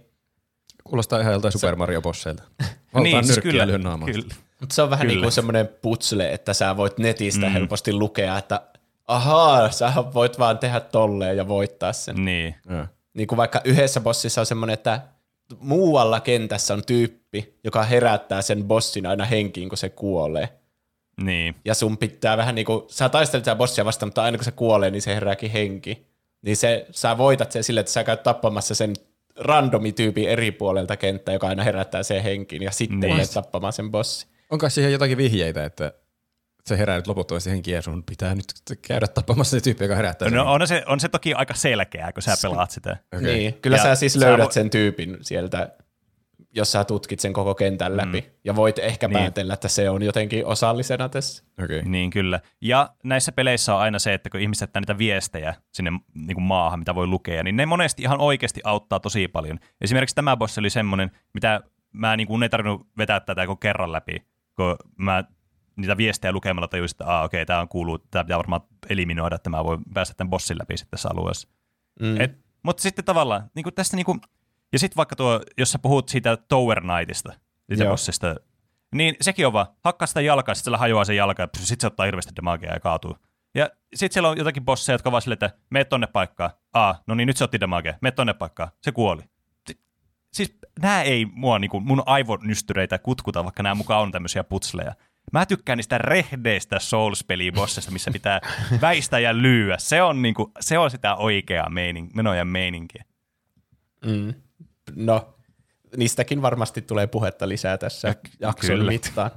Kuulostaa 0.84 1.20
ihan 1.20 1.34
joltain 1.34 1.52
Super 1.52 1.76
Mario 1.76 2.02
bosseilta. 2.02 2.44
Valtaan 2.94 3.04
niin, 3.04 3.26
siis 3.26 3.40
kyllä, 3.40 3.66
kyllä. 3.66 4.36
Mutta 4.60 4.76
se 4.76 4.82
on 4.82 4.90
vähän 4.90 5.08
Kyllä. 5.08 5.14
niin 5.14 5.24
kuin 5.24 5.32
semmoinen 5.32 5.70
putsle, 5.82 6.34
että 6.34 6.54
sä 6.54 6.78
voit 6.78 6.98
netistä 6.98 7.46
mm. 7.46 7.52
helposti 7.52 7.94
lukea, 7.94 8.38
että 8.38 8.62
ahaa, 9.08 9.72
sä 9.72 9.94
voit 10.14 10.40
vaan 10.40 10.58
tehdä 10.58 10.80
tolleen 10.80 11.38
ja 11.38 11.48
voittaa 11.48 11.94
sen. 11.94 12.26
Niin. 12.26 12.56
Joo. 12.70 12.86
Niin 13.14 13.28
kuin 13.28 13.38
vaikka 13.38 13.62
yhdessä 13.64 14.02
bossissa 14.02 14.42
on 14.42 14.46
semmoinen, 14.46 14.74
että 14.74 15.02
muualla 15.60 16.20
kentässä 16.20 16.74
on 16.74 16.86
tyyppi, 16.86 17.60
joka 17.64 17.84
herättää 17.84 18.42
sen 18.42 18.64
bossin 18.64 19.06
aina 19.06 19.26
henkiin, 19.26 19.70
kun 19.70 19.78
se 19.78 19.90
kuolee. 19.90 20.50
Niin. 21.22 21.56
Ja 21.66 21.74
sun 21.74 21.98
pitää 21.98 22.38
vähän 22.38 22.56
niin 22.56 22.66
kuin, 22.66 22.84
sä 22.88 23.10
taistelet 23.10 23.46
sitä 23.46 23.56
bossia 23.56 23.86
vastaan, 23.86 24.08
mutta 24.08 24.24
aina 24.24 24.38
kun 24.38 24.46
se 24.46 24.52
kuolee, 24.52 24.92
niin 24.92 25.02
se 25.02 25.16
herääkin 25.16 25.52
henki. 25.52 26.08
Niin 26.42 26.58
se, 26.58 26.86
sä 26.92 27.18
voitat 27.18 27.52
sen 27.52 27.64
sille, 27.64 27.80
että 27.80 27.92
sä 27.92 28.04
käyt 28.04 28.24
tappamassa 28.24 28.76
sen 28.76 28.94
randomityypin 29.40 30.30
eri 30.30 30.52
puolelta 30.52 30.98
kenttää, 30.98 31.34
joka 31.34 31.48
aina 31.48 31.64
herättää 31.64 32.04
sen 32.04 32.24
henkiin, 32.24 32.62
ja 32.62 32.72
sitten 32.72 33.00
Niin. 33.00 33.14
menet 33.14 33.32
tappamaan 33.34 33.74
sen 33.74 33.92
bossin. 33.92 34.30
Onko 34.50 34.70
siihen 34.70 34.92
jotakin 34.92 35.18
vihjeitä, 35.18 35.66
että 35.66 35.94
se 36.66 36.78
herää 36.78 36.96
nyt 36.98 37.08
loputtomasti 37.08 37.50
henkiä 37.50 37.78
ja 37.78 37.82
sun 37.82 38.04
pitää 38.04 38.36
nyt 38.36 38.46
käydä 38.82 39.08
tappamassa 39.08 39.58
se 39.58 39.64
tyyppi, 39.64 39.84
joka 39.84 39.96
herättää 39.96 40.30
sen. 40.30 40.38
No 40.38 40.54
on 40.54 40.68
se, 40.68 40.84
on 40.88 41.00
se 41.00 41.10
toki 41.10 41.34
aika 41.34 41.54
selkeää, 41.54 42.12
kun 42.12 42.24
sä 42.24 42.34
pelaat 42.42 42.72
sitä. 42.72 42.98
Okei. 43.18 43.38
Niin, 43.38 43.54
kyllä 43.54 43.78
Ja 43.78 43.84
sä 43.84 43.96
siis 43.96 44.14
sä 44.14 44.20
löydät 44.20 44.50
vo- 44.50 44.54
sen 44.54 44.70
tyypin 44.70 45.18
sieltä, 45.22 45.72
jos 46.56 46.72
sä 46.72 46.84
tutkit 46.84 47.20
sen 47.20 47.34
koko 47.34 47.56
kentän 47.56 47.98
läpi. 47.98 48.22
Mm. 48.22 48.28
Ja 48.44 48.56
voit 48.56 48.80
ehkä 48.80 49.08
Niin. 49.08 49.20
päätellä, 49.20 49.54
että 49.54 49.68
se 49.68 49.90
on 49.90 50.04
jotenkin 50.04 50.46
osallisena 50.46 51.10
tässä. 51.10 51.44
Okei. 51.64 51.82
Niin 51.82 52.10
kyllä. 52.10 52.40
Ja 52.62 52.90
näissä 53.04 53.32
peleissä 53.32 53.76
on 53.76 53.82
aina 53.82 54.00
se, 54.00 54.14
että 54.14 54.30
kun 54.30 54.40
ihmiset 54.40 54.62
jättää 54.62 54.80
niitä 54.82 54.98
viestejä 54.98 55.54
sinne 55.74 55.92
niin 56.14 56.36
kuin 56.36 56.44
maahan, 56.44 56.80
mitä 56.80 56.96
voi 56.96 57.08
lukea, 57.08 57.44
niin 57.44 57.56
ne 57.56 57.66
monesti 57.66 58.02
ihan 58.02 58.22
oikeasti 58.22 58.62
auttaa 58.64 59.00
tosi 59.00 59.28
paljon. 59.28 59.60
Esimerkiksi 59.82 60.16
tämä 60.16 60.38
bossi 60.38 60.60
oli 60.60 60.70
semmoinen, 60.70 61.12
mitä 61.34 61.62
mä 61.92 62.18
niin 62.18 62.28
kuin 62.28 62.44
ei 62.44 62.50
tarvinnut 62.50 62.88
vetää 62.98 63.20
tätä 63.20 63.46
koko 63.46 63.60
kerran 63.60 63.92
läpi, 63.92 64.26
kun 64.56 64.76
mä 64.98 65.24
niitä 65.76 65.98
viestejä 65.98 66.32
lukemalla 66.32 66.68
tajusin, 66.68 66.96
että 66.96 67.22
okei, 67.22 67.46
tämä 67.46 67.60
on 67.60 67.68
kuuluu, 67.68 67.98
tämä 67.98 68.24
pitää 68.24 68.38
varmaan 68.38 68.62
eliminoida, 68.90 69.36
että 69.36 69.50
mä 69.50 69.64
voin 69.64 69.82
päästä 69.94 70.14
tämän 70.18 70.30
bossin 70.30 70.58
läpi 70.58 70.78
sitten 70.78 70.92
tässä 70.92 71.10
alueessa. 71.14 71.48
Mm. 72.00 72.22
Et, 72.22 72.38
mutta 72.64 72.84
sitten 72.84 73.06
tavallaan, 73.06 73.52
niin 73.56 73.64
kuin 73.64 73.74
tästä 73.76 73.96
niin 73.96 74.06
kuin, 74.06 74.22
ja 74.74 74.80
sitten 74.80 74.98
vaikka 74.98 75.16
tuo, 75.16 75.42
jos 75.58 75.72
sä 75.72 75.80
puhut 75.80 76.10
siitä 76.10 76.38
Tower 76.38 76.82
Knightista, 76.82 77.34
siitä 77.68 77.84
Joo. 77.84 77.92
bossista, 77.94 78.36
niin 78.96 79.16
sekin 79.22 79.48
on 79.48 79.54
vaan, 79.54 79.66
hakkaa 79.84 80.06
sitä 80.08 80.22
jalkaa, 80.22 80.56
sitten 80.56 80.64
sillä 80.66 80.78
hajoaa 80.78 81.06
se 81.06 81.14
jalka, 81.16 81.44
ja 81.44 81.48
sitten 81.54 81.82
se 81.82 81.88
ottaa 81.88 82.06
hirveästi 82.06 82.36
damagea 82.36 82.74
ja 82.74 82.80
kaatuu. 82.80 83.18
Ja 83.56 83.70
sitten 83.96 84.14
siellä 84.14 84.30
on 84.30 84.38
jotakin 84.38 84.66
bosseja, 84.66 84.94
jotka 84.94 85.12
vaan 85.12 85.22
silleen, 85.22 85.40
että 85.46 85.60
meet 85.70 85.90
tonne 85.90 86.08
paikkaan. 86.08 86.52
Aa, 86.74 87.04
no 87.08 87.16
niin 87.16 87.28
nyt 87.28 87.38
se 87.38 87.44
otti 87.44 87.60
damagea. 87.60 87.94
Meet 88.02 88.16
tonne 88.16 88.34
paikkaan. 88.34 88.70
Se 88.82 88.92
kuoli. 88.92 89.22
Si- 89.68 89.80
Siis 90.34 90.58
nämä 90.82 91.02
ei 91.02 91.26
mua, 91.26 91.60
niin 91.60 91.70
kuin, 91.72 91.84
mun 91.84 92.04
aivonystyreitä 92.06 92.98
kutkuta, 93.00 93.44
vaikka 93.44 93.64
nämä 93.64 93.76
mukaan 93.76 94.02
on 94.02 94.12
tämmöisiä 94.12 94.44
putsleja. 94.44 94.94
Mä 95.34 95.46
tykkään 95.46 95.78
niistä 95.78 95.98
rehdeistä 95.98 96.78
Souls-pelibossista, 96.80 97.92
missä 97.92 98.12
pitää 98.12 98.40
väistää 98.82 99.20
ja 99.20 99.38
lyyä. 99.38 99.78
Se 99.78 100.02
on, 100.02 100.22
niinku, 100.22 100.52
se 100.60 100.78
on 100.78 100.92
sitä 100.92 101.16
oikeaa 101.16 101.70
meining, 101.70 102.14
menoja 102.14 102.46
meininkiä. 102.46 103.04
Mm. 104.06 104.34
No, 104.96 105.36
niistäkin 105.98 106.42
varmasti 106.42 106.82
tulee 106.82 107.08
puhetta 107.08 107.50
lisää 107.50 107.78
tässä 107.78 108.08
ja, 108.08 108.16
jakson 108.40 108.70
kyllä. 108.70 108.92
mittaan. 108.92 109.32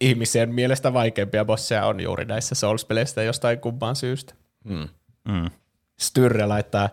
Ihmisen 0.00 0.54
mielestä 0.54 0.92
vaikeimpia 0.92 1.44
bosseja 1.44 1.86
on 1.86 2.00
juuri 2.00 2.24
näissä 2.24 2.54
Souls-peleissä 2.54 3.22
jostain 3.22 3.60
kumman 3.60 3.96
syystä. 3.96 4.34
Mm. 4.64 4.88
Mm. 5.28 5.50
Styrre 6.00 6.46
laittaa, 6.46 6.88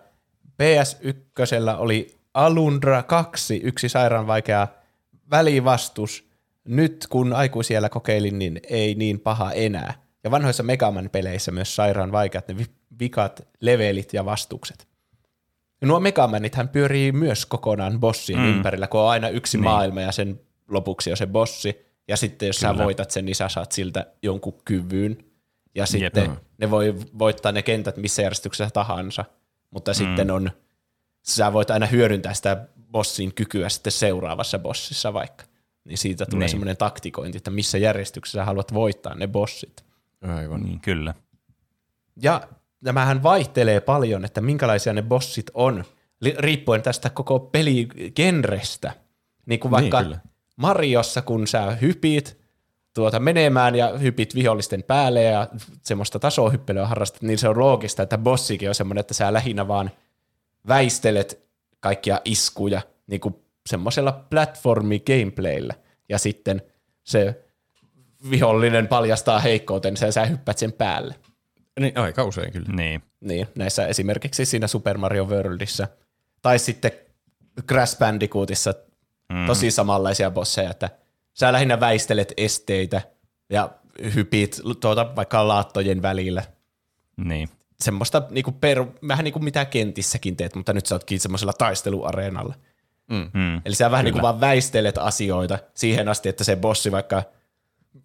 PS1 0.45 1.77
oli 1.77 2.19
Alundra 2.33 3.03
2, 3.03 3.61
yksi 3.63 3.89
sairaan 3.89 4.27
vaikea 4.27 4.67
välivastus. 5.31 6.29
Nyt 6.65 7.07
kun 7.09 7.33
aikuisiellä 7.33 7.89
kokeilin, 7.89 8.39
niin 8.39 8.61
ei 8.69 8.95
niin 8.95 9.19
paha 9.19 9.51
enää. 9.51 9.93
Ja 10.23 10.31
vanhoissa 10.31 10.63
Megaman 10.63 11.09
peleissä 11.11 11.51
myös 11.51 11.75
sairaan 11.75 12.11
vaikeat 12.11 12.47
ne 12.47 12.55
vikat, 12.99 13.47
levelit 13.61 14.13
ja 14.13 14.25
vastukset. 14.25 14.88
Ja 15.81 15.87
nuo 15.87 15.99
Megamanithän 15.99 16.69
pyörii 16.69 17.11
myös 17.11 17.45
kokonaan 17.45 17.99
bossin 17.99 18.37
mm. 18.37 18.45
ympärillä, 18.45 18.87
kun 18.87 19.01
on 19.01 19.09
aina 19.09 19.29
yksi 19.29 19.57
niin. 19.57 19.63
maailma 19.63 20.01
ja 20.01 20.11
sen 20.11 20.41
lopuksi 20.67 21.11
on 21.11 21.17
se 21.17 21.27
bossi. 21.27 21.85
Ja 22.07 22.17
sitten 22.17 22.47
jos 22.47 22.59
Kyllä. 22.59 22.73
sä 22.73 22.83
voitat 22.83 23.11
sen, 23.11 23.25
niin 23.25 23.35
sä 23.35 23.49
saat 23.49 23.71
siltä 23.71 24.05
jonkun 24.23 24.61
kyvyn. 24.65 25.17
Ja 25.75 25.85
sitten 25.85 26.23
Jep. 26.23 26.33
ne 26.57 26.71
voi 26.71 26.95
voittaa 27.19 27.51
ne 27.51 27.61
kentät 27.61 27.97
missä 27.97 28.21
järjestyksessä 28.21 28.69
tahansa. 28.73 29.25
Mutta 29.71 29.91
mm. 29.91 29.95
sitten 29.95 30.31
on, 30.31 30.51
sä 31.27 31.53
voit 31.53 31.71
aina 31.71 31.85
hyödyntää 31.85 32.33
sitä 32.33 32.67
bossin 32.91 33.33
kykyä 33.33 33.69
sitten 33.69 33.91
seuraavassa 33.91 34.59
bossissa 34.59 35.13
vaikka. 35.13 35.43
Niin 35.83 35.97
siitä 35.97 36.25
tulee 36.25 36.45
niin. 36.45 36.49
semmoinen 36.49 36.77
taktikointi, 36.77 37.37
että 37.37 37.51
missä 37.51 37.77
järjestyksessä 37.77 38.45
haluat 38.45 38.73
voittaa 38.73 39.15
ne 39.15 39.27
bossit. 39.27 39.85
Aivan. 40.21 40.61
Niin, 40.61 40.79
kyllä. 40.79 41.13
Ja 42.21 42.47
tämähän 42.83 43.23
vaihtelee 43.23 43.79
paljon, 43.81 44.25
että 44.25 44.41
minkälaisia 44.41 44.93
ne 44.93 45.01
bossit 45.01 45.51
on, 45.53 45.83
riippuen 46.37 46.81
tästä 46.81 47.09
koko 47.09 47.39
peligenrestä. 47.39 48.93
Niin 49.45 49.59
kuin 49.59 49.71
vaikka 49.71 50.01
niin, 50.01 50.17
Mariossa, 50.55 51.21
kun 51.21 51.47
sä 51.47 51.71
hypit 51.81 52.39
tuota 52.93 53.19
menemään 53.19 53.75
ja 53.75 53.97
hypit 53.97 54.35
vihollisten 54.35 54.83
päälle 54.83 55.23
ja 55.23 55.47
semmoista 55.81 56.19
tasohyppelyä 56.19 56.87
harrastat, 56.87 57.21
niin 57.21 57.37
se 57.37 57.49
on 57.49 57.59
loogista, 57.59 58.03
että 58.03 58.17
bossikin 58.17 58.69
on 58.69 58.75
semmoinen, 58.75 58.99
että 58.99 59.13
sä 59.13 59.33
lähinnä 59.33 59.67
vaan 59.67 59.91
väistelet 60.67 61.49
kaikkia 61.79 62.21
iskuja 62.25 62.81
niin 63.07 63.21
kuin 63.21 63.35
semmoisella 63.69 64.25
platformi-gameplayllä. 64.29 65.73
Ja 66.09 66.17
sitten 66.17 66.61
se 67.03 67.43
vihollinen 68.29 68.87
paljastaa 68.87 69.39
heikkoutensa 69.39 70.05
ja 70.05 70.11
sä 70.11 70.25
hyppät 70.25 70.57
sen 70.57 70.73
päälle. 70.73 71.15
Niin, 71.79 71.97
aika 71.97 72.23
usein 72.23 72.51
kyllä. 72.51 72.69
Niin. 72.73 73.03
niin. 73.21 73.47
näissä 73.55 73.87
esimerkiksi 73.87 74.45
siinä 74.45 74.67
Super 74.67 74.97
Mario 74.97 75.25
Worldissa. 75.25 75.87
Tai 76.41 76.59
sitten 76.59 76.91
Crash 77.67 77.97
Bandicootissa 77.99 78.73
mm. 79.33 79.45
tosi 79.47 79.71
samanlaisia 79.71 80.31
bosseja, 80.31 80.69
että 80.69 80.89
sä 81.33 81.53
lähinnä 81.53 81.79
väistelet 81.79 82.33
esteitä 82.37 83.01
ja 83.49 83.69
hypit 84.15 84.61
tuota, 84.79 85.15
vaikka 85.15 85.47
laattojen 85.47 86.01
välillä. 86.01 86.43
Niin. 87.17 87.49
Semmoista 87.79 88.21
niinku 88.29 88.51
per, 88.51 88.85
vähän 89.07 89.23
niin 89.23 89.33
kuin 89.33 89.43
mitä 89.43 89.65
kentissäkin 89.65 90.35
teet, 90.35 90.55
mutta 90.55 90.73
nyt 90.73 90.85
sä 90.85 90.95
ootkin 90.95 91.19
semmoisella 91.19 91.53
taisteluareenalla. 91.53 92.53
Mm. 93.09 93.29
Mm. 93.33 93.61
Eli 93.65 93.75
sä 93.75 93.91
vähän 93.91 94.05
niin 94.05 94.13
kuin 94.13 94.21
vaan 94.21 94.41
väistelet 94.41 94.97
asioita 94.97 95.59
siihen 95.73 96.07
asti, 96.07 96.29
että 96.29 96.43
se 96.43 96.55
bossi 96.55 96.91
vaikka, 96.91 97.23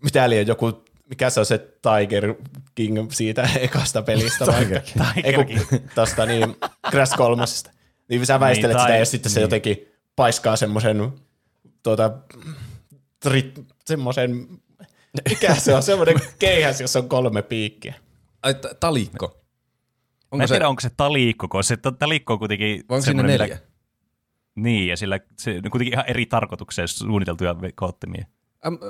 mitä 0.02 0.24
eli 0.24 0.46
joku 0.46 0.84
mikä 1.08 1.30
se 1.30 1.40
on 1.40 1.46
se 1.46 1.58
Tiger 1.58 2.34
King 2.74 3.10
siitä 3.10 3.48
ekasta 3.60 4.02
pelistä? 4.02 4.44
Tiger 4.44 4.80
King. 4.80 5.06
Tiger 5.14 5.44
King. 5.44 5.60
Tosta 5.94 6.26
niin, 6.26 6.56
Crash 6.90 7.16
kolmosesta. 7.16 7.70
Niin 8.08 8.26
sä 8.26 8.40
väistelet 8.40 8.76
niin, 8.76 8.82
sitä 8.82 8.96
ja 8.96 9.04
sitten 9.04 9.30
niin. 9.30 9.34
se 9.34 9.40
jotenkin 9.40 9.88
paiskaa 10.16 10.56
semmoisen 10.56 11.12
tuota, 11.82 12.10
tri, 13.20 13.52
semmoisen, 13.84 14.48
mikä 15.28 15.54
se 15.54 15.74
on, 15.74 15.82
semmoinen 15.82 16.20
keihäs, 16.38 16.80
jossa 16.80 16.98
on 16.98 17.08
kolme 17.08 17.42
piikkiä. 17.42 17.94
Ai, 18.42 18.54
t- 18.54 18.80
talikko. 18.80 19.26
Onko 19.26 20.36
Mä 20.36 20.42
en 20.42 20.48
tiedä, 20.48 20.64
se... 20.64 20.68
onko 20.68 20.80
se 20.80 20.90
talikko, 20.96 21.48
koska 21.48 21.68
se 21.68 21.92
talikko 21.98 22.32
on 22.32 22.38
kuitenkin... 22.38 22.84
Onko 22.88 23.02
siinä 23.02 23.22
neljä? 23.22 23.46
Millä... 23.46 23.58
Niin, 24.54 24.88
ja 24.88 24.96
sillä 24.96 25.20
se 25.38 25.60
on 25.64 25.70
kuitenkin 25.70 25.92
ihan 25.92 26.04
eri 26.08 26.26
tarkoitukseen 26.26 26.88
suunniteltuja 26.88 27.54
koottimia. 27.74 28.26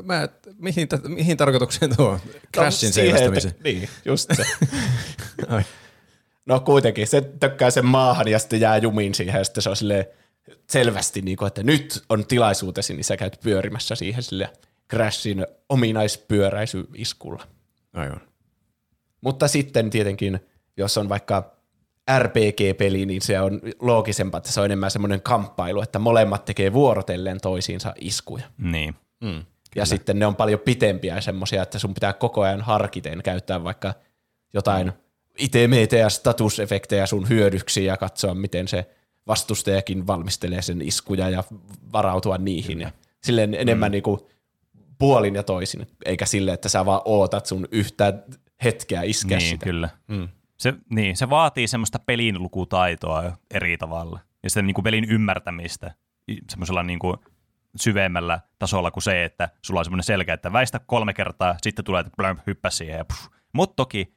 Mä, 0.05 0.29
mihin, 0.59 0.89
mihin 1.09 1.37
tarkoitukseen 1.37 1.97
tuo? 1.97 2.21
Crashin 2.55 2.89
no, 2.89 2.93
seivästämisen. 2.93 3.55
Niin, 3.65 3.89
just 4.05 4.31
se. 4.37 4.45
no 6.47 6.61
kuitenkin, 6.61 7.07
se 7.07 7.21
tökkää 7.41 7.71
sen 7.71 7.87
maahan 7.87 8.29
ja 8.29 8.39
sitten 8.39 8.61
jää 8.61 8.77
jumiin 8.77 9.15
siihen 9.15 9.39
ja 9.39 9.45
sitten 9.45 9.63
se 9.63 9.71
on 9.71 9.77
silleen 9.77 10.07
selvästi, 10.71 11.23
niin 11.23 11.37
kuin, 11.37 11.47
että 11.47 11.63
nyt 11.63 12.05
on 12.09 12.27
tilaisuutesi, 12.27 12.95
niin 12.95 13.05
sä 13.05 13.17
käyt 13.17 13.41
pyörimässä 13.43 13.95
siihen 13.95 14.23
sille 14.23 14.51
Crashin 14.91 15.47
ominaispyöräisyiskulla. 15.69 17.47
Aivan. 17.93 18.21
Mutta 19.21 19.49
sitten 19.49 19.91
tietenkin, 19.91 20.41
jos 20.77 20.99
on 20.99 21.09
vaikka 21.09 21.55
RPG-peli, 22.19 23.07
niin 23.07 23.23
se 23.23 23.41
on 23.41 23.61
loogisempaa, 23.81 24.39
että 24.39 24.53
se 24.53 24.61
on 24.61 24.67
enemmän 24.67 24.91
semmoinen 24.91 25.23
kamppailu, 25.23 25.83
että 25.83 25.99
molemmat 25.99 26.45
tekee 26.45 26.73
vuorotellen 26.73 27.41
toisiinsa 27.41 27.95
iskuja. 28.01 28.45
Niin. 28.59 28.95
Mm. 29.21 29.45
Ja 29.75 29.87
sitten 29.87 30.19
ne 30.19 30.27
on 30.27 30.37
paljon 30.37 30.61
pitempiä 30.61 31.21
semmoisia, 31.21 31.63
että 31.63 31.79
sun 31.79 31.95
pitää 31.95 32.13
koko 32.13 32.43
ajan 32.43 32.61
harkiten 32.61 33.23
käyttää 33.23 33.65
vaikka 33.65 33.95
jotain 34.55 34.93
itemeitä 35.39 35.97
ja 35.97 36.09
statusefektejä 36.09 37.07
sun 37.07 37.29
hyödyksi 37.29 37.85
ja 37.85 37.97
katsoa, 37.97 38.35
miten 38.35 38.69
se 38.69 38.87
vastustajakin 39.27 40.07
valmistelee 40.07 40.63
sen 40.63 40.83
iskuja 40.83 41.31
ja 41.31 41.45
varautua 41.93 42.39
niihin. 42.39 42.81
Ja 42.81 42.91
silleen 43.23 43.55
enemmän 43.55 43.91
mm. 43.91 43.93
niin 43.93 44.03
kuin 44.03 44.21
puolin 44.99 45.35
ja 45.35 45.43
toisin, 45.43 45.87
eikä 46.05 46.27
sille, 46.27 46.53
että 46.53 46.69
sä 46.69 46.87
vaan 46.87 47.03
ootat 47.05 47.47
sun 47.47 47.69
yhtä 47.71 48.15
hetkeä 48.65 49.03
iskeä 49.03 49.39
niin, 49.39 49.49
sitä. 49.51 49.65
kyllä. 49.65 49.89
Mm. 50.09 50.29
Se, 50.57 50.75
niin, 50.91 51.17
se 51.17 51.31
vaatii 51.31 51.69
semmoista 51.69 51.99
pelin 51.99 52.43
lukutaitoa 52.43 53.33
eri 53.55 53.77
tavalla 53.77 54.21
ja 54.43 54.51
sitten 54.51 54.67
niin 54.67 54.75
kuin 54.75 54.83
pelin 54.83 55.05
ymmärtämistä 55.05 55.95
semmoisella 56.51 56.83
niin 56.83 56.99
kuin– 56.99 57.17
syvemmällä 57.77 58.41
tasolla 58.59 58.91
kuin 58.91 59.03
se, 59.03 59.25
että 59.25 59.49
sulla 59.63 59.81
on 59.81 59.85
semmoinen 59.85 60.05
selkeä, 60.05 60.35
että 60.35 60.53
väistä 60.53 60.79
kolme 60.79 61.15
kertaa, 61.15 61.57
sitten 61.63 61.85
tulee, 61.85 62.01
että 62.01 62.37
hyppää 62.47 62.71
siihen. 62.71 62.99
Ja 62.99 63.05
Mutta 63.53 63.77
toki 63.77 64.15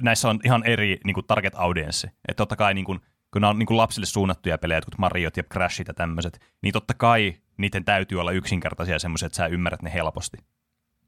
näissä 0.00 0.28
on 0.28 0.40
ihan 0.44 0.66
eri 0.66 1.00
niin 1.04 1.14
kuin 1.14 1.26
target 1.26 1.54
audience. 1.56 2.08
Että 2.28 2.40
totta 2.40 2.56
kai 2.56 2.74
niin 2.74 2.84
kuin, 2.84 3.00
kun 3.30 3.42
nämä 3.42 3.50
on 3.50 3.58
niin 3.58 3.66
kuin 3.66 3.76
lapsille 3.76 4.06
suunnattuja 4.06 4.58
pelejä, 4.58 4.76
jotkut 4.76 4.98
Mariot 4.98 5.36
ja 5.36 5.42
Crashit 5.42 5.88
ja 5.88 5.94
tämmöiset, 5.94 6.40
niin 6.62 6.72
totta 6.72 6.94
kai 6.94 7.34
niiden 7.56 7.84
täytyy 7.84 8.20
olla 8.20 8.32
yksinkertaisia 8.32 8.98
semmoisia, 8.98 9.26
että 9.26 9.36
sä 9.36 9.46
ymmärrät 9.46 9.82
ne 9.82 9.92
helposti. 9.94 10.38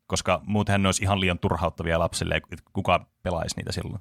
Koska 0.06 0.40
muutenhan 0.46 0.82
ne 0.82 0.88
olisi 0.88 1.02
ihan 1.02 1.20
liian 1.20 1.38
turhauttavia 1.38 1.98
lapsille, 1.98 2.34
että 2.36 2.70
kuka 2.72 3.06
pelaisi 3.22 3.56
niitä 3.56 3.72
silloin. 3.72 3.94
Mä 3.94 4.00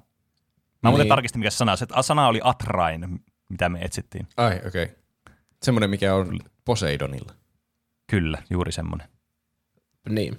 niin. 0.82 0.90
muuten 0.90 1.08
tarkistin, 1.08 1.40
mikä 1.40 1.50
sana. 1.50 1.76
Se 1.76 1.86
sana 2.00 2.26
oli 2.26 2.40
Atrain, 2.44 3.24
mitä 3.48 3.68
me 3.68 3.78
etsittiin. 3.80 4.28
Ai, 4.36 4.60
okei. 4.66 4.84
Okay. 4.84 4.96
Semmoinen, 5.62 5.90
mikä 5.90 6.14
on 6.14 6.38
Poseidonilla. 6.64 7.32
Kyllä, 8.12 8.38
juuri 8.50 8.72
semmoinen. 8.72 9.08
Niin. 10.08 10.38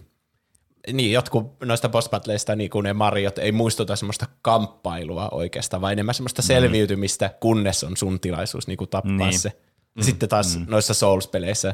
Niin, 0.94 1.12
jotkut 1.12 1.60
noista 1.66 1.90
boss 1.90 2.10
battleista, 2.10 2.56
niin 2.56 2.70
kuin 2.70 2.84
ne 2.84 2.94
Mariot, 2.94 3.38
ei 3.38 3.52
muistuta 3.52 3.96
semmoista 3.96 4.26
kamppailua 4.42 5.30
oikeastaan, 5.30 5.82
vaan 5.82 5.94
enemmän 5.94 6.16
semmoista 6.16 6.42
mm. 6.42 6.46
selviytymistä, 6.46 7.30
kunnes 7.40 7.84
on 7.84 7.98
sun 7.98 8.20
tilaisuus 8.20 8.68
niin 8.68 8.78
kuin 8.78 8.90
tappaa 8.90 9.28
niin. 9.28 9.40
se. 9.40 9.52
Mm. 9.96 10.04
Sitten 10.04 10.30
taas 10.30 10.58
mm. 10.58 10.66
noissa 10.70 10.94
Souls-peleissä 10.94 11.74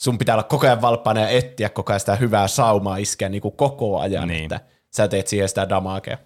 sun 0.00 0.18
pitää 0.18 0.34
olla 0.34 0.42
koko 0.42 0.66
ajan 0.66 0.82
valppaana 0.82 1.20
ja 1.20 1.28
etsiä 1.28 1.68
koko 1.68 1.92
ajan 1.92 2.00
sitä 2.00 2.16
hyvää 2.16 2.48
saumaa 2.48 2.96
iskeä 2.96 3.28
niin 3.28 3.42
kuin 3.42 3.56
koko 3.56 4.00
ajan, 4.00 4.28
niin. 4.28 4.42
että 4.42 4.60
sä 4.90 5.08
teet 5.08 5.26
siihen 5.26 5.48
sitä 5.48 5.68
damakea 5.68 6.18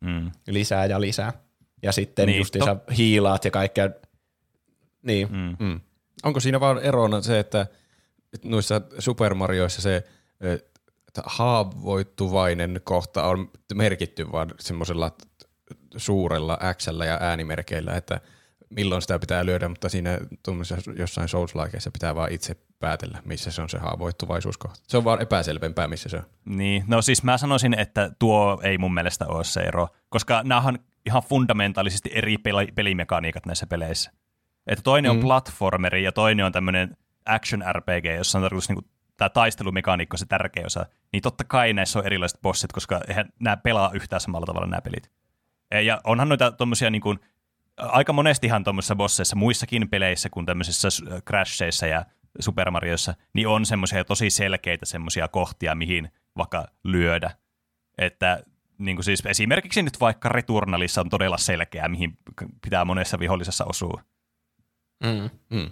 mm. 0.00 0.30
lisää 0.46 0.86
ja 0.86 1.00
lisää. 1.00 1.32
Ja 1.82 1.92
sitten 1.92 2.26
niin, 2.26 2.38
justiinsa 2.38 2.74
to- 2.74 2.92
hiilaat 2.96 3.44
ja 3.44 3.50
kaikkea. 3.50 3.90
Niin. 5.02 5.28
Mm. 5.32 5.56
Mm. 5.66 5.80
Onko 6.22 6.40
siinä 6.40 6.60
vaan 6.60 6.78
erona 6.78 7.22
se, 7.22 7.38
että– 7.38 7.66
noissa 8.44 8.80
Super 8.98 9.34
Marioissa 9.34 9.82
se 9.82 10.04
haavoittuvainen 11.24 12.80
kohta 12.84 13.24
on 13.24 13.50
merkitty 13.74 14.32
vaan 14.32 14.54
semmoisella 14.60 15.12
suurella 15.96 16.58
x 16.74 16.86
ja 17.06 17.18
äänimerkeillä, 17.20 17.92
että 17.92 18.20
milloin 18.70 19.02
sitä 19.02 19.18
pitää 19.18 19.46
lyödä, 19.46 19.68
mutta 19.68 19.88
siinä 19.88 20.18
jossain 20.96 21.28
souls 21.28 21.54
pitää 21.92 22.14
vaan 22.14 22.32
itse 22.32 22.56
päätellä, 22.78 23.22
missä 23.24 23.50
se 23.50 23.62
on 23.62 23.68
se 23.68 23.78
haavoittuvaisuuskohta. 23.78 24.80
Se 24.88 24.96
on 24.96 25.04
vaan 25.04 25.22
epäselvempää, 25.22 25.88
missä 25.88 26.08
se 26.08 26.16
on. 26.16 26.22
Niin, 26.44 26.84
no 26.86 27.02
siis 27.02 27.22
mä 27.22 27.38
sanoisin, 27.38 27.78
että 27.78 28.10
tuo 28.18 28.60
ei 28.62 28.78
mun 28.78 28.94
mielestä 28.94 29.26
ole 29.26 29.44
se 29.44 29.60
ero, 29.60 29.88
koska 30.08 30.42
nämä 30.42 30.60
on 30.60 30.78
ihan 31.06 31.22
fundamentaalisesti 31.22 32.10
eri 32.14 32.36
pelimekaniikat 32.74 33.46
näissä 33.46 33.66
peleissä. 33.66 34.10
Että 34.66 34.82
toinen 34.82 35.12
mm. 35.12 35.18
on 35.18 35.24
platformeri 35.24 36.02
ja 36.02 36.12
toinen 36.12 36.46
on 36.46 36.52
tämmöinen 36.52 36.96
action 37.26 37.64
RPG, 37.72 38.04
jossa 38.16 38.38
on 38.38 38.42
tarkoitus 38.42 38.68
niinku 38.68 38.88
tämä 39.16 39.28
taistelumekaniikka 39.28 40.14
on 40.14 40.18
se 40.18 40.26
tärkeä 40.26 40.66
osa, 40.66 40.86
niin 41.12 41.22
totta 41.22 41.44
kai 41.44 41.72
näissä 41.72 41.98
on 41.98 42.06
erilaiset 42.06 42.40
bossit, 42.42 42.72
koska 42.72 43.00
eihän 43.08 43.28
nämä 43.40 43.56
pelaa 43.56 43.90
yhtään 43.94 44.20
samalla 44.20 44.46
tavalla 44.46 44.66
nämä 44.66 44.80
pelit. 44.80 45.10
Ja 45.84 46.00
onhan 46.04 46.28
noita 46.28 46.52
tuommoisia 46.52 46.90
niin 46.90 47.02
kuin, 47.02 47.18
aika 47.76 48.12
monestihan 48.12 48.64
tuommoisissa 48.64 48.96
bosseissa, 48.96 49.36
muissakin 49.36 49.88
peleissä 49.88 50.30
kuin 50.30 50.46
tämmöisissä 50.46 50.88
Crasheissa 51.28 51.86
ja 51.86 52.04
Super 52.40 52.70
Marioissa, 52.70 53.14
niin 53.32 53.48
on 53.48 53.66
semmoisia 53.66 54.04
tosi 54.04 54.30
selkeitä 54.30 54.86
semmoisia 54.86 55.28
kohtia, 55.28 55.74
mihin 55.74 56.10
vaikka 56.36 56.66
lyödä. 56.84 57.30
Että 57.98 58.42
niin 58.78 58.96
kuin 58.96 59.04
siis 59.04 59.26
esimerkiksi 59.26 59.82
nyt 59.82 60.00
vaikka 60.00 60.28
Returnalissa 60.28 61.00
on 61.00 61.10
todella 61.10 61.38
selkeää, 61.38 61.88
mihin 61.88 62.18
pitää 62.62 62.84
monessa 62.84 63.18
vihollisessa 63.18 63.64
osua. 63.64 64.02
Mm. 65.04 65.30
Mm. 65.50 65.70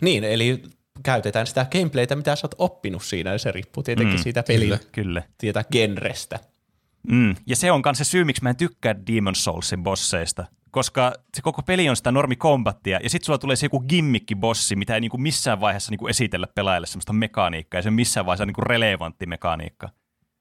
Niin, 0.00 0.24
eli 0.24 0.62
käytetään 1.02 1.46
sitä 1.46 1.66
gameplaytä, 1.72 2.16
mitä 2.16 2.36
sä 2.36 2.46
oot 2.46 2.54
oppinut 2.58 3.02
siinä, 3.02 3.32
ja 3.32 3.38
se 3.38 3.52
riippuu 3.52 3.82
tietenkin 3.82 4.16
mm, 4.16 4.22
siitä 4.22 4.42
pelin 4.42 4.68
kyllä, 4.68 4.80
kyllä. 4.92 5.22
Tietä 5.38 5.64
genrestä. 5.72 6.38
Mm. 7.08 7.36
Ja 7.46 7.56
se 7.56 7.72
on 7.72 7.82
myös 7.84 7.98
se 7.98 8.04
syy, 8.04 8.24
miksi 8.24 8.42
mä 8.42 8.50
en 8.50 8.56
tykkää 8.56 8.94
Demon 9.06 9.34
Soulsin 9.34 9.82
bosseista, 9.82 10.44
koska 10.70 11.12
se 11.36 11.42
koko 11.42 11.62
peli 11.62 11.88
on 11.88 11.96
sitä 11.96 12.12
normikombattia, 12.12 13.00
ja 13.02 13.10
sitten 13.10 13.26
sulla 13.26 13.38
tulee 13.38 13.56
se 13.56 13.66
joku 13.66 13.80
gimmikki-bossi, 13.80 14.76
mitä 14.76 14.94
ei 14.94 15.00
niinku 15.00 15.18
missään 15.18 15.60
vaiheessa 15.60 15.90
niinku 15.90 16.08
esitellä 16.08 16.46
pelaajalle 16.54 16.86
semmoista 16.86 17.12
mekaniikkaa, 17.12 17.78
ja 17.78 17.82
se 17.82 17.88
on 17.88 17.94
missään 17.94 18.26
vaiheessa 18.26 18.46
niinku 18.46 18.60
relevantti 18.60 19.26
mekaniikka. 19.26 19.88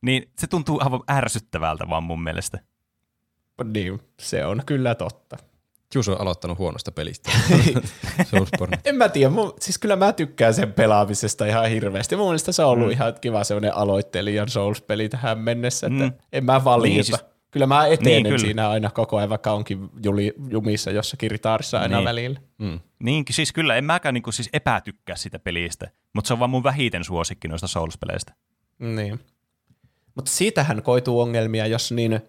Niin 0.01 0.31
se 0.39 0.47
tuntuu 0.47 0.79
aivan 0.83 1.03
ärsyttävältä 1.11 1.89
vaan 1.89 2.03
mun 2.03 2.23
mielestä. 2.23 2.59
Niin, 3.63 3.99
se 4.19 4.45
on 4.45 4.63
kyllä 4.65 4.95
totta. 4.95 5.37
Juuso 5.95 6.13
on 6.13 6.21
aloittanut 6.21 6.57
huonosta 6.57 6.91
pelistä. 6.91 7.31
en 8.85 8.95
mä 8.95 9.09
tiedä, 9.09 9.29
mun, 9.29 9.53
siis 9.59 9.77
kyllä 9.77 9.95
mä 9.95 10.13
tykkään 10.13 10.53
sen 10.53 10.73
pelaamisesta 10.73 11.45
ihan 11.45 11.69
hirveästi. 11.69 12.15
Mun 12.15 12.25
mielestä 12.25 12.51
se 12.51 12.63
on 12.63 12.69
ollut 12.69 12.87
mm. 12.87 12.91
ihan 12.91 13.13
kiva 13.21 13.43
sellainen 13.43 13.75
aloittelijan 13.75 14.49
Souls-peli 14.49 15.09
tähän 15.09 15.39
mennessä, 15.39 15.87
että 15.87 16.03
mm. 16.03 16.13
en 16.33 16.45
mä 16.45 16.63
valita. 16.63 16.93
Niin, 16.93 17.03
siis, 17.03 17.25
kyllä 17.51 17.67
mä 17.67 17.87
etenen 17.87 18.13
niin, 18.13 18.23
kyllä. 18.23 18.37
siinä 18.37 18.69
aina 18.69 18.89
koko 18.89 19.17
ajan, 19.17 19.29
vaikka 19.29 19.51
onkin 19.51 19.89
juli, 20.03 20.33
jumissa 20.49 20.91
jossakin 20.91 21.31
ritaarissa 21.31 21.79
aina 21.79 21.97
niin. 21.97 22.05
välillä. 22.05 22.39
Mm. 22.57 22.79
Niin, 22.99 23.25
siis 23.31 23.53
kyllä, 23.53 23.75
en 23.75 23.85
mäkään 23.85 24.13
niinku 24.13 24.31
siis 24.31 24.49
epätykkää 24.53 25.15
sitä 25.15 25.39
pelistä, 25.39 25.91
mutta 26.13 26.27
se 26.27 26.33
on 26.33 26.39
vaan 26.39 26.49
mun 26.49 26.63
vähiten 26.63 27.03
suosikki 27.03 27.47
noista 27.47 27.67
Souls-peleistä. 27.67 28.33
Niin. 28.79 29.19
Mutta 30.15 30.31
siitähän 30.31 30.83
koituu 30.83 31.21
ongelmia, 31.21 31.67
jos 31.67 31.91
niin 31.91 32.21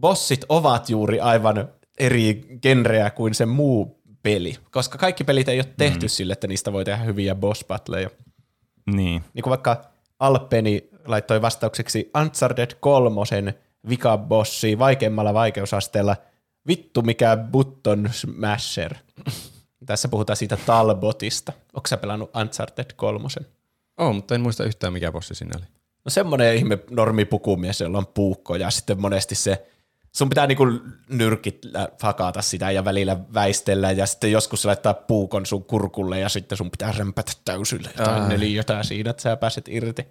bossit 0.00 0.44
ovat 0.48 0.90
juuri 0.90 1.20
aivan 1.20 1.68
eri 1.98 2.46
genreä 2.62 3.10
kuin 3.10 3.34
se 3.34 3.46
muu 3.46 4.00
peli, 4.22 4.56
koska 4.70 4.98
kaikki 4.98 5.24
pelit 5.24 5.48
ei 5.48 5.58
ole 5.58 5.74
tehty 5.76 6.06
mm. 6.06 6.08
sille, 6.08 6.32
että 6.32 6.46
niistä 6.46 6.72
voi 6.72 6.84
tehdä 6.84 7.04
hyviä 7.04 7.34
boss 7.34 7.64
battleja. 7.64 8.10
Niin. 8.86 9.24
Niin 9.34 9.42
kuin 9.42 9.50
vaikka 9.50 9.84
Alpeni 10.18 10.88
laittoi 11.06 11.42
vastaukseksi 11.42 12.10
Uncharted 12.20 12.70
3 12.80 13.20
vikabossi 13.88 14.78
vaikeimmalla 14.78 15.34
vaikeusasteella 15.34 16.16
vittu 16.68 17.02
mikä 17.02 17.36
button 17.36 18.08
smasher. 18.12 18.94
Tässä 19.86 20.08
puhutaan 20.08 20.36
siitä 20.36 20.58
Talbotista. 20.66 21.52
Onko 21.74 21.86
sä 21.86 21.96
pelannut 21.96 22.36
Uncharted 22.36 22.92
3? 22.96 23.28
Oo, 23.98 24.12
mutta 24.12 24.34
en 24.34 24.40
muista 24.40 24.64
yhtään 24.64 24.92
mikä 24.92 25.12
bossi 25.12 25.34
sinne 25.34 25.52
oli. 25.58 25.66
No 26.04 26.10
semmoinen 26.10 26.56
ihme 26.56 26.78
normipukumies, 26.90 27.80
jolla 27.80 27.98
on 27.98 28.06
puukko 28.06 28.56
ja 28.56 28.70
sitten 28.70 29.00
monesti 29.00 29.34
se 29.34 29.66
sun 30.16 30.28
pitää 30.28 30.46
niinku 30.46 30.64
nyrkit 31.08 31.58
fakata 32.00 32.42
sitä 32.42 32.70
ja 32.70 32.84
välillä 32.84 33.16
väistellä 33.34 33.92
ja 33.92 34.06
sitten 34.06 34.32
joskus 34.32 34.62
se 34.62 34.68
laittaa 34.68 34.94
puukon 34.94 35.46
sun 35.46 35.64
kurkulle 35.64 36.20
ja 36.20 36.28
sitten 36.28 36.58
sun 36.58 36.70
pitää 36.70 36.92
rämpätä 36.98 37.32
täysille 37.44 37.90
jotain 37.98 38.28
neliötä 38.28 38.82
siinä, 38.82 39.10
että 39.10 39.22
sä 39.22 39.36
pääset 39.36 39.68
irti. 39.68 40.06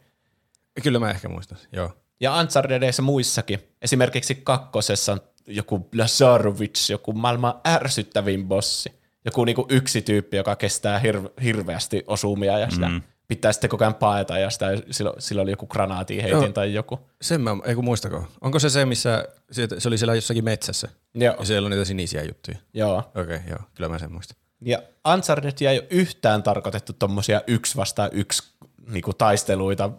Kyllä 0.83 0.99
mä 0.99 1.09
ehkä 1.09 1.29
muistan, 1.29 1.57
joo. 1.71 1.91
Ja 2.19 2.39
Unchartedissa 2.39 3.01
muissakin, 3.01 3.59
esimerkiksi 3.81 4.35
kakkosessa 4.35 5.11
on 5.11 5.21
joku 5.47 5.89
Lazarovic, 5.97 6.89
joku 6.89 7.13
maailman 7.13 7.53
ärsyttävin 7.67 8.47
bossi. 8.47 8.91
Joku 9.25 9.45
niinku 9.45 9.65
yksi 9.69 10.01
tyyppi, 10.01 10.37
joka 10.37 10.55
kestää 10.55 10.99
hir- 10.99 11.43
hirveästi 11.43 12.03
osumia 12.07 12.59
ja 12.59 12.69
sitä 12.69 12.89
mm 12.89 13.01
pitää 13.27 13.51
sitten 13.51 13.69
koko 13.69 13.83
ajan 13.83 13.95
paeta 13.95 14.37
ja 14.37 14.49
sitä, 14.49 14.65
silloin, 14.91 15.21
silloin 15.21 15.45
oli 15.45 15.51
joku 15.51 15.67
granaati 15.67 16.21
heitin 16.21 16.41
joo, 16.41 16.51
tai 16.51 16.73
joku. 16.73 16.99
Sen 17.21 17.41
mä, 17.41 17.51
ei 17.65 17.75
kun 17.75 17.85
muistako. 17.85 18.27
Onko 18.41 18.59
se 18.59 18.69
se, 18.69 18.85
missä 18.85 19.27
se 19.51 19.87
oli 19.87 19.97
siellä 19.97 20.15
jossakin 20.15 20.43
metsässä? 20.43 20.89
Joo. 21.13 21.35
Ja 21.39 21.45
siellä 21.45 21.65
on 21.65 21.71
niitä 21.71 21.85
sinisiä 21.85 22.23
juttuja? 22.23 22.57
Joo. 22.73 22.97
Okei, 22.97 23.21
okay, 23.21 23.39
joo, 23.49 23.59
kyllä 23.73 23.89
mä 23.89 23.99
sen 23.99 24.11
muistan. 24.11 24.37
Ja 24.61 24.81
Uncharted 25.13 25.53
ei 25.61 25.79
ole 25.79 25.87
yhtään 25.89 26.43
tarkoitettu 26.43 26.93
tommosia 26.93 27.41
yksi 27.47 27.77
vastaan 27.77 28.09
yksi 28.13 28.43
niinku, 28.87 29.13
taisteluita 29.13 29.89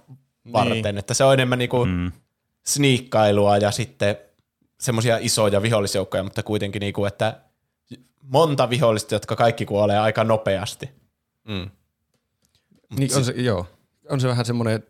varten, 0.52 0.82
niin. 0.82 0.98
että 0.98 1.14
se 1.14 1.24
on 1.24 1.34
enemmän 1.34 1.58
niinku 1.58 1.84
mm. 1.84 2.12
sniikkailua 2.66 3.56
ja 3.56 3.70
sitten 3.70 4.16
semmoisia 4.80 5.18
isoja 5.20 5.62
vihollisjoukkoja, 5.62 6.22
mutta 6.22 6.42
kuitenkin 6.42 6.80
niinku, 6.80 7.04
että 7.04 7.40
monta 8.22 8.70
vihollista, 8.70 9.14
jotka 9.14 9.36
kaikki 9.36 9.66
kuolee 9.66 9.98
aika 9.98 10.24
nopeasti. 10.24 10.90
Mm. 11.48 11.70
Niin 12.98 13.16
on 13.16 13.24
se, 13.24 13.32
joo. 13.36 13.66
On 14.08 14.20
se 14.20 14.28
vähän 14.28 14.44
semmoinen, 14.44 14.82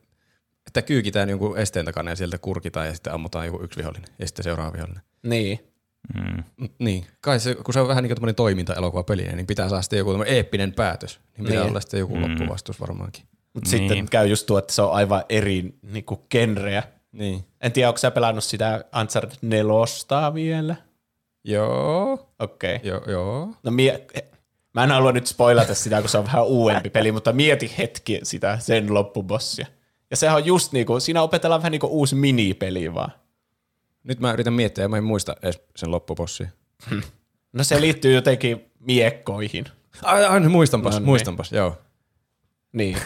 että 0.66 0.82
kyykitään 0.82 1.28
jonkun 1.28 1.58
esteen 1.58 1.84
takana 1.84 2.10
ja 2.10 2.16
sieltä 2.16 2.38
kurkitaan 2.38 2.86
ja 2.86 2.94
sitten 2.94 3.12
ammutaan 3.12 3.46
joku 3.46 3.62
yksi 3.62 3.78
vihollinen 3.78 4.10
ja 4.18 4.26
sitten 4.26 4.44
seuraava 4.44 4.72
vihollinen. 4.72 5.02
Niin. 5.22 5.58
Mm. 6.14 6.68
Niin, 6.78 7.06
kai 7.20 7.40
se, 7.40 7.54
kun 7.54 7.74
se 7.74 7.80
on 7.80 7.88
vähän 7.88 8.04
niin 8.04 8.16
kuin 8.20 8.34
toiminta-elokuva 8.34 9.02
peli, 9.02 9.22
niin 9.22 9.46
pitää 9.46 9.68
saada 9.68 9.82
sitten 9.82 9.98
joku 9.98 10.22
eeppinen 10.26 10.72
päätös. 10.72 11.20
Niin 11.36 11.46
pitää 11.46 11.60
niin. 11.60 11.70
olla 11.70 11.80
sitten 11.80 12.00
joku 12.00 12.16
mm. 12.16 12.22
loppuvastus 12.22 12.80
varmaankin. 12.80 13.24
Mutta 13.54 13.70
niin. 13.70 13.88
sitten 13.88 14.08
käy 14.10 14.26
just 14.26 14.46
tuo, 14.46 14.58
että 14.58 14.72
se 14.72 14.82
on 14.82 14.92
aivan 14.92 15.24
eri 15.28 15.74
niin 15.82 16.04
kuin 16.04 16.20
genreä. 16.30 16.82
Niin. 17.12 17.44
En 17.60 17.72
tiedä, 17.72 17.88
onko 17.88 17.98
sä 17.98 18.10
pelannut 18.10 18.44
sitä 18.44 18.84
Uncharted 19.00 19.38
4 19.42 20.34
vielä? 20.34 20.76
Joo. 21.44 22.32
Okei. 22.38 22.76
Okay. 22.76 22.88
Joo, 22.88 23.02
joo. 23.06 23.54
No 23.62 23.70
mie- 23.70 24.06
Mä 24.76 24.84
en 24.84 24.90
halua 24.90 25.12
nyt 25.12 25.26
spoilata 25.26 25.74
sitä, 25.74 26.00
kun 26.00 26.08
se 26.08 26.18
on 26.18 26.24
vähän 26.24 26.46
uudempi 26.46 26.90
peli, 26.90 27.12
mutta 27.12 27.32
mieti 27.32 27.74
hetki 27.78 28.20
sitä 28.22 28.58
sen 28.58 28.94
loppubossia. 28.94 29.66
Ja 30.10 30.16
sehän 30.16 30.36
on 30.36 30.46
just 30.46 30.72
niinku, 30.72 31.00
siinä 31.00 31.22
opetellaan 31.22 31.60
vähän 31.60 31.72
niinku 31.72 31.86
uusi 31.86 32.14
minipeli 32.14 32.94
vaan. 32.94 33.12
Nyt 34.04 34.20
mä 34.20 34.32
yritän 34.32 34.52
miettiä 34.52 34.84
ja 34.84 34.88
mä 34.88 34.96
en 34.96 35.04
muista 35.04 35.36
edes 35.42 35.60
sen 35.76 35.90
loppubossia. 35.90 36.48
No 37.52 37.64
se 37.64 37.80
liittyy 37.80 38.14
jotenkin 38.14 38.70
miekkoihin. 38.80 39.64
Ai, 40.02 40.24
ai 40.24 40.40
muistanpas, 40.40 40.94
no, 40.94 40.98
niin. 40.98 41.06
muistanpas, 41.06 41.52
joo. 41.52 41.78
Niin, 42.72 42.96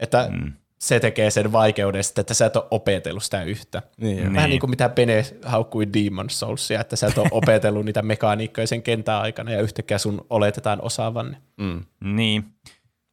että 0.00 0.28
mm 0.32 0.52
se 0.78 1.00
tekee 1.00 1.30
sen 1.30 1.52
vaikeudesta, 1.52 2.20
että 2.20 2.34
sä 2.34 2.46
et 2.46 2.56
ole 2.56 2.64
opetellut 2.70 3.22
sitä 3.22 3.42
yhtä. 3.42 3.82
Niin, 3.96 4.16
Vähän 4.16 4.32
niin. 4.32 4.50
niin 4.50 4.60
kuin 4.60 4.70
mitä 4.70 4.88
Pene 4.88 5.24
haukkui 5.44 5.86
Demon 5.92 6.30
Soulsia, 6.30 6.80
että 6.80 6.96
sä 6.96 7.06
et 7.06 7.18
ole 7.18 7.28
opetellut 7.42 7.84
niitä 7.84 8.02
mekaniikkoja 8.02 8.66
sen 8.66 8.82
kentän 8.82 9.20
aikana 9.20 9.52
ja 9.52 9.62
yhtäkkiä 9.62 9.98
sun 9.98 10.26
oletetaan 10.30 10.82
osaavan. 10.82 11.36
Mm. 11.56 11.84
Niin. 12.04 12.44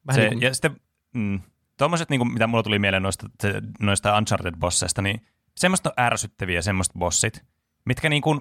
Vähän 0.06 0.22
se, 0.22 0.28
niin 0.28 0.32
kuin... 0.32 0.42
Ja 0.42 0.54
sitten 0.54 0.76
mm, 1.14 1.40
tuommoiset, 1.78 2.10
niin 2.10 2.20
kuin, 2.20 2.32
mitä 2.32 2.46
mulla 2.46 2.62
tuli 2.62 2.78
mieleen 2.78 3.02
noista, 3.02 3.26
noista 3.80 4.18
Uncharted-bosseista, 4.18 5.02
niin 5.02 5.20
semmoista 5.56 5.90
on 5.90 6.04
ärsyttäviä 6.04 6.62
semmoista 6.62 6.98
bossit, 6.98 7.44
mitkä 7.86 8.08
niin 8.08 8.22
kuin, 8.22 8.40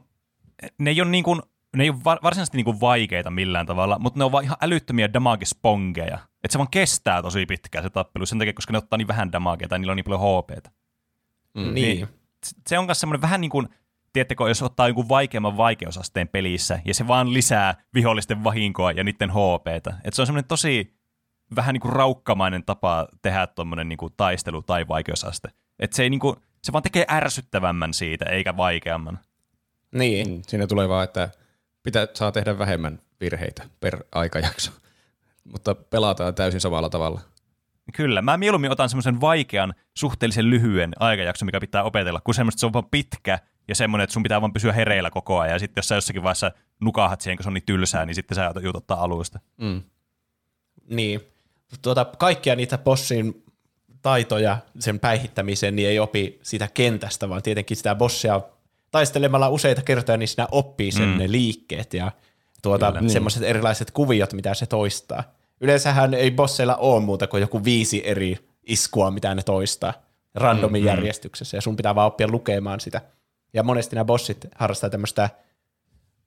ne 0.79 0.89
ei 0.89 1.01
ole 1.01 1.09
niin 1.09 1.23
kuin 1.23 1.41
ne 1.77 1.83
ei 1.83 1.89
ole 1.89 2.19
varsinaisesti 2.23 2.57
niinku 2.57 2.79
vaikeita 2.81 3.31
millään 3.31 3.65
tavalla, 3.65 3.99
mutta 3.99 4.19
ne 4.19 4.23
on 4.23 4.31
vaan 4.31 4.43
ihan 4.43 4.57
älyttömiä 4.61 5.09
damage-spongeja. 5.13 6.19
Että 6.43 6.53
se 6.53 6.57
vaan 6.57 6.71
kestää 6.71 7.21
tosi 7.21 7.45
pitkään 7.45 7.83
se 7.83 7.89
tappelu 7.89 8.25
sen 8.25 8.39
takia, 8.39 8.53
koska 8.53 8.71
ne 8.73 8.77
ottaa 8.77 8.97
niin 8.97 9.07
vähän 9.07 9.31
damagea 9.31 9.67
tai 9.67 9.79
niillä 9.79 9.91
on 9.91 9.95
niin 9.95 10.05
paljon 10.05 10.21
HPtä. 10.21 10.71
Mm. 11.53 11.61
Niin. 11.61 11.73
niin. 11.73 12.07
Se 12.67 12.79
on 12.79 12.85
myös 12.85 12.99
semmoinen 12.99 13.21
vähän 13.21 13.41
niin 13.41 13.51
kuin, 13.51 13.69
tiedättekö, 14.13 14.47
jos 14.47 14.61
ottaa 14.61 14.87
jonkun 14.87 15.09
vaikeamman 15.09 15.57
vaikeusasteen 15.57 16.27
pelissä 16.27 16.79
ja 16.85 16.93
se 16.93 17.07
vaan 17.07 17.33
lisää 17.33 17.83
vihollisten 17.93 18.43
vahinkoa 18.43 18.91
ja 18.91 19.03
niiden 19.03 19.31
HPtä. 19.31 19.93
Että 20.03 20.15
se 20.15 20.21
on 20.21 20.25
semmoinen 20.25 20.47
tosi 20.47 20.93
vähän 21.55 21.73
niin 21.73 21.81
kuin 21.81 21.93
raukkamainen 21.93 22.63
tapa 22.63 23.07
tehdä 23.21 23.47
tuommoinen 23.47 23.89
niin 23.89 23.99
taistelu 24.17 24.61
tai 24.61 24.87
vaikeusaste. 24.87 25.49
Että 25.79 25.95
se, 25.95 26.03
ei 26.03 26.09
niin 26.09 26.19
kuin, 26.19 26.35
se 26.61 26.71
vaan 26.71 26.83
tekee 26.83 27.05
ärsyttävämmän 27.11 27.93
siitä, 27.93 28.25
eikä 28.25 28.57
vaikeamman. 28.57 29.19
Niin. 29.91 30.29
Mm, 30.29 30.41
siinä 30.47 30.67
tulee 30.67 30.89
vaan, 30.89 31.03
että 31.03 31.29
pitää, 31.83 32.07
saa 32.13 32.31
tehdä 32.31 32.57
vähemmän 32.57 32.99
virheitä 33.19 33.63
per 33.79 34.03
aikajakso, 34.11 34.71
mutta 35.43 35.75
pelataan 35.75 36.35
täysin 36.35 36.61
samalla 36.61 36.89
tavalla. 36.89 37.21
Kyllä, 37.93 38.21
mä 38.21 38.37
mieluummin 38.37 38.71
otan 38.71 38.89
semmoisen 38.89 39.21
vaikean, 39.21 39.73
suhteellisen 39.97 40.49
lyhyen 40.49 40.93
aikajakson, 40.99 41.45
mikä 41.45 41.59
pitää 41.59 41.83
opetella, 41.83 42.21
kun 42.21 42.33
semmoista 42.33 42.59
se 42.59 42.65
on 42.65 42.73
vaan 42.73 42.89
pitkä 42.91 43.39
ja 43.67 43.75
semmoinen, 43.75 44.03
että 44.03 44.13
sun 44.13 44.23
pitää 44.23 44.41
vaan 44.41 44.53
pysyä 44.53 44.73
hereillä 44.73 45.09
koko 45.09 45.39
ajan. 45.39 45.53
Ja 45.53 45.59
sitten 45.59 45.81
jos 45.81 45.87
sä 45.87 45.95
jossakin 45.95 46.23
vaiheessa 46.23 46.51
nukahat 46.81 47.21
siihen, 47.21 47.37
kun 47.37 47.43
se 47.43 47.49
on 47.49 47.53
niin 47.53 47.65
tylsää, 47.65 48.05
niin 48.05 48.15
sitten 48.15 48.35
sä 48.35 48.53
joudut 48.61 48.75
ottaa 48.75 49.03
alusta. 49.03 49.39
Mm. 49.57 49.81
Niin. 50.89 51.21
Tuota, 51.81 52.05
kaikkia 52.05 52.55
niitä 52.55 52.77
bossin 52.77 53.43
taitoja 54.01 54.57
sen 54.79 54.99
päihittämiseen 54.99 55.75
niin 55.75 55.87
ei 55.87 55.99
opi 55.99 56.39
sitä 56.43 56.69
kentästä, 56.73 57.29
vaan 57.29 57.43
tietenkin 57.43 57.77
sitä 57.77 57.95
bossia 57.95 58.41
taistelemalla 58.91 59.49
useita 59.49 59.81
kertoja, 59.81 60.17
niin 60.17 60.27
sinä 60.27 60.47
oppii 60.51 60.91
sen 60.91 61.09
mm. 61.09 61.17
ne 61.17 61.31
liikkeet 61.31 61.93
ja 61.93 62.11
tuota, 62.63 62.91
niin. 62.91 63.09
semmoiset 63.09 63.43
erilaiset 63.43 63.91
kuviot, 63.91 64.33
mitä 64.33 64.53
se 64.53 64.65
toistaa. 64.65 65.23
Yleensähän 65.61 66.13
ei 66.13 66.31
bosseilla 66.31 66.75
ole 66.75 67.03
muuta 67.03 67.27
kuin 67.27 67.41
joku 67.41 67.63
viisi 67.63 68.01
eri 68.05 68.37
iskua, 68.63 69.11
mitä 69.11 69.35
ne 69.35 69.43
toistaa 69.43 69.93
randomin 70.35 70.81
mm, 70.81 70.87
järjestyksessä, 70.87 71.57
ja 71.57 71.61
sun 71.61 71.75
pitää 71.75 71.95
vaan 71.95 72.07
oppia 72.07 72.27
lukemaan 72.27 72.79
sitä. 72.79 73.01
Ja 73.53 73.63
monesti 73.63 73.95
nämä 73.95 74.05
bossit 74.05 74.47
harrastaa 74.55 74.89
tämmöistä 74.89 75.29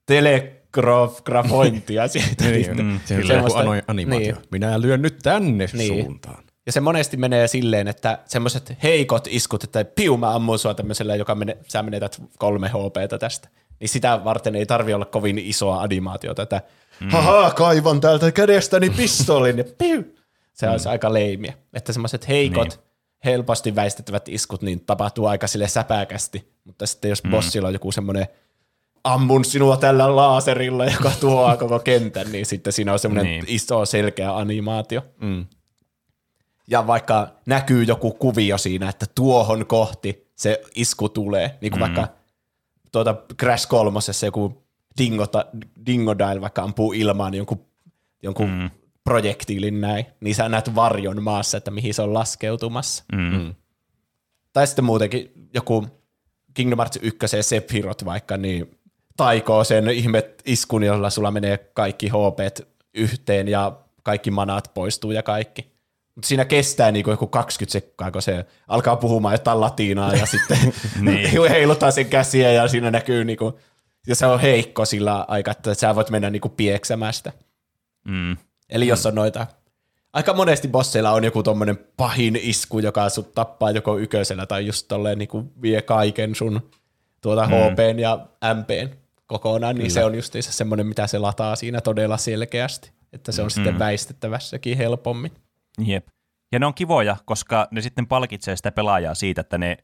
telegrafointia 0.07 2.09
siitä. 2.15 2.45
Niin, 2.45 2.77
mm, 2.85 3.01
se 3.05 3.15
on 3.15 3.27
joku 3.27 3.55
ano- 3.55 3.71
animaatio. 3.89 4.35
Niin. 4.35 4.45
Minä 4.51 4.81
lyön 4.81 5.03
nyt 5.03 5.19
tänne 5.23 5.67
Niin. 5.73 6.05
suuntaan. 6.05 6.45
Ja 6.67 6.73
se 6.73 6.81
monesti 6.81 7.17
menee 7.17 7.49
silleen, 7.49 7.89
että 7.89 8.19
semmoiset 8.25 8.73
heikot 8.83 9.29
iskut, 9.31 9.65
että 9.65 9.85
piu 9.85 10.17
mä 10.17 10.35
ammun 10.35 10.59
sua 10.59 10.75
tämmöisellä, 10.75 11.17
joka 11.17 11.35
mene, 11.35 11.57
sä 11.69 11.83
menetät 11.83 12.23
kolme 12.39 12.69
HPtä 12.69 13.19
tästä. 13.19 13.49
Niin 13.81 13.89
sitä 13.89 14.25
varten 14.25 14.57
ei 14.57 14.67
tarvi 14.67 14.95
olla 14.95 15.05
kovin 15.05 15.39
isoa 15.39 15.83
animaatiota, 15.83 16.43
että 16.43 16.63
mm. 17.01 17.11
haha, 17.11 17.51
kaivan 17.51 18.01
täältä 18.01 18.33
kädestäni 18.33 18.91
pistoolin 18.91 19.59
ja 19.59 19.65
piu. 19.79 20.03
Se 20.53 20.69
on 20.69 20.81
mm. 20.85 20.91
aika 20.91 21.13
leimiä. 21.13 21.55
Että 21.75 21.93
semmoiset 21.93 22.29
heikot, 22.29 22.69
niin. 22.69 22.81
helposti 23.25 23.75
väistettävät 23.75 24.29
iskut, 24.29 24.63
niin 24.63 24.81
tapahtuu 24.81 25.27
aika 25.27 25.47
sille 25.47 25.69
säpäkästi. 25.69 26.53
Mutta 26.65 26.87
sitten 26.87 27.09
jos 27.09 27.25
mm. 27.25 27.31
bossilla 27.31 27.69
on 27.69 27.75
joku 27.75 27.93
semmoinen 27.93 28.27
ammun 29.05 29.45
sinua 29.45 29.77
tällä 29.77 30.17
laaserilla, 30.17 30.85
joka 30.85 31.13
tuhoaa 31.21 31.57
koko 31.57 31.79
kentän, 31.79 32.33
niin 32.33 32.47
sitten 32.47 32.73
siinä 32.73 32.93
on 32.93 32.99
semmoinen 32.99 33.27
Niin. 33.33 33.45
iso 33.49 33.85
selkeä 33.87 34.37
animaatio. 34.37 35.03
Mm. 35.21 35.47
Ja 36.69 36.87
vaikka 36.87 37.29
näkyy 37.47 37.83
joku 37.83 38.11
kuvio 38.11 38.59
siinä, 38.59 38.89
että 38.89 39.07
tuohon 39.15 39.67
kohti 39.67 40.27
se 40.37 40.63
isku 40.75 41.09
tulee, 41.09 41.59
niin 41.61 41.71
kuin 41.71 41.79
mm. 41.79 41.81
vaikka 41.81 42.16
tuota 43.05 43.35
Crash 43.41 43.69
kolmosessa 43.69 44.27
joku 44.27 44.67
dingota, 44.99 45.47
dingodile 45.87 46.41
vaikka 46.41 46.63
ampuu 46.63 46.93
ilmaan 46.93 47.35
jonkun, 47.35 47.67
jonkun 48.23 48.51
mm. 48.51 48.71
projektiilin 49.05 49.81
näin, 49.81 50.07
niin 50.21 50.35
sä 50.35 50.49
näet 50.49 50.75
varjon 50.75 51.23
maassa, 51.23 51.57
että 51.57 51.71
mihin 51.71 51.95
se 51.95 52.03
on 52.03 52.15
laskeutumassa. 52.15 53.05
Mm. 53.13 53.55
Tai 54.53 54.67
sitten 54.67 54.85
muutenkin 54.85 55.33
joku 55.55 55.87
Kingdom 56.55 56.79
Hearts 56.79 56.99
1 57.03 57.43
Sephiroth 57.43 58.05
vaikka, 58.05 58.37
niin 58.37 58.79
taikoo 59.17 59.65
sen 59.65 59.89
ihme 59.89 60.31
iskun, 60.47 60.85
jolla 60.85 61.11
sulla 61.11 61.31
menee 61.31 61.59
kaikki 61.59 62.09
HP 62.09 62.67
yhteen 62.95 63.49
ja 63.49 63.79
kaikki 64.03 64.31
manat 64.31 64.71
poistuu 64.75 65.11
ja 65.11 65.23
kaikki. 65.23 65.76
Mutta 66.17 66.29
siinä 66.29 66.45
kestää 66.45 66.93
niinku 66.93 67.11
joku 67.11 67.27
20 67.27 67.73
sekkaa, 67.73 68.11
kun 68.11 68.23
se 68.23 68.47
alkaa 68.69 68.97
puhumaan 68.97 69.35
jotain 69.35 69.61
latinaa 69.61 70.15
ja 70.15 70.27
sitten 70.27 70.59
Niin. 71.01 71.31
heilutaan 71.51 71.93
sen 71.93 72.07
käsiä 72.07 72.53
ja 72.53 72.69
siinä 72.69 72.91
näkyy 72.91 73.25
niinku, 73.25 73.59
ja 74.07 74.15
se 74.15 74.27
on 74.27 74.41
heikko 74.41 74.85
sillä 74.85 75.25
aikaa, 75.29 75.53
että 75.53 75.75
sä 75.75 75.95
voit 75.95 76.11
mennä 76.11 76.31
niinku 76.31 76.49
pieksämään 76.49 77.13
sitä. 77.13 77.33
Mm. 78.09 78.37
Eli 78.69 78.87
jos 78.87 79.07
on 79.07 79.15
noita, 79.15 79.47
aika 80.13 80.33
monesti 80.35 80.69
bosseilla 80.69 81.11
on 81.11 81.25
joku 81.25 81.43
tommonen 81.43 81.79
pahin 81.97 82.39
isku, 82.43 82.79
joka 82.79 83.09
sut 83.09 83.35
tappaa 83.35 83.71
joko 83.71 83.99
yköisellä 83.99 84.47
tai 84.47 84.67
just 84.67 84.89
tolleen 84.89 85.19
niinku 85.19 85.53
vie 85.63 85.83
kaiken 85.83 86.35
sun 86.35 86.71
tuota 87.21 87.47
mm. 87.47 87.53
HPn 87.53 87.99
ja 87.99 88.27
MPn 88.55 88.97
kokonaan, 89.27 89.77
niin 89.77 89.91
se 89.91 90.05
on 90.05 90.15
justiinsa 90.15 90.53
semmoinen, 90.53 90.87
mitä 90.87 91.07
se 91.07 91.19
lataa 91.19 91.57
siinä 91.57 91.81
todella 91.81 92.17
selkeästi, 92.17 92.91
että 93.13 93.33
se 93.33 93.43
on 93.43 93.47
mm. 93.47 93.51
sitten 93.51 93.79
väistettävässäkin 93.79 94.77
helpommin. 94.77 95.33
Jep. 95.85 96.07
Ja 96.53 96.59
ne 96.59 96.67
on 96.67 96.75
kivoja, 96.75 97.17
koska 97.25 97.69
ne 97.71 97.81
sitten 97.81 98.07
palkitsee 98.07 98.57
sitä 98.57 98.73
pelaajaa 98.73 99.15
siitä, 99.15 99.41
että 99.41 99.59
ne 99.59 99.77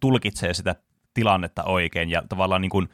tulkitsee 0.00 0.54
sitä 0.54 0.74
tilannetta 1.14 1.64
oikein 1.64 2.10
ja 2.10 2.22
tavallaan 2.28 2.60
niin 2.60 2.70
kuin, 2.70 2.88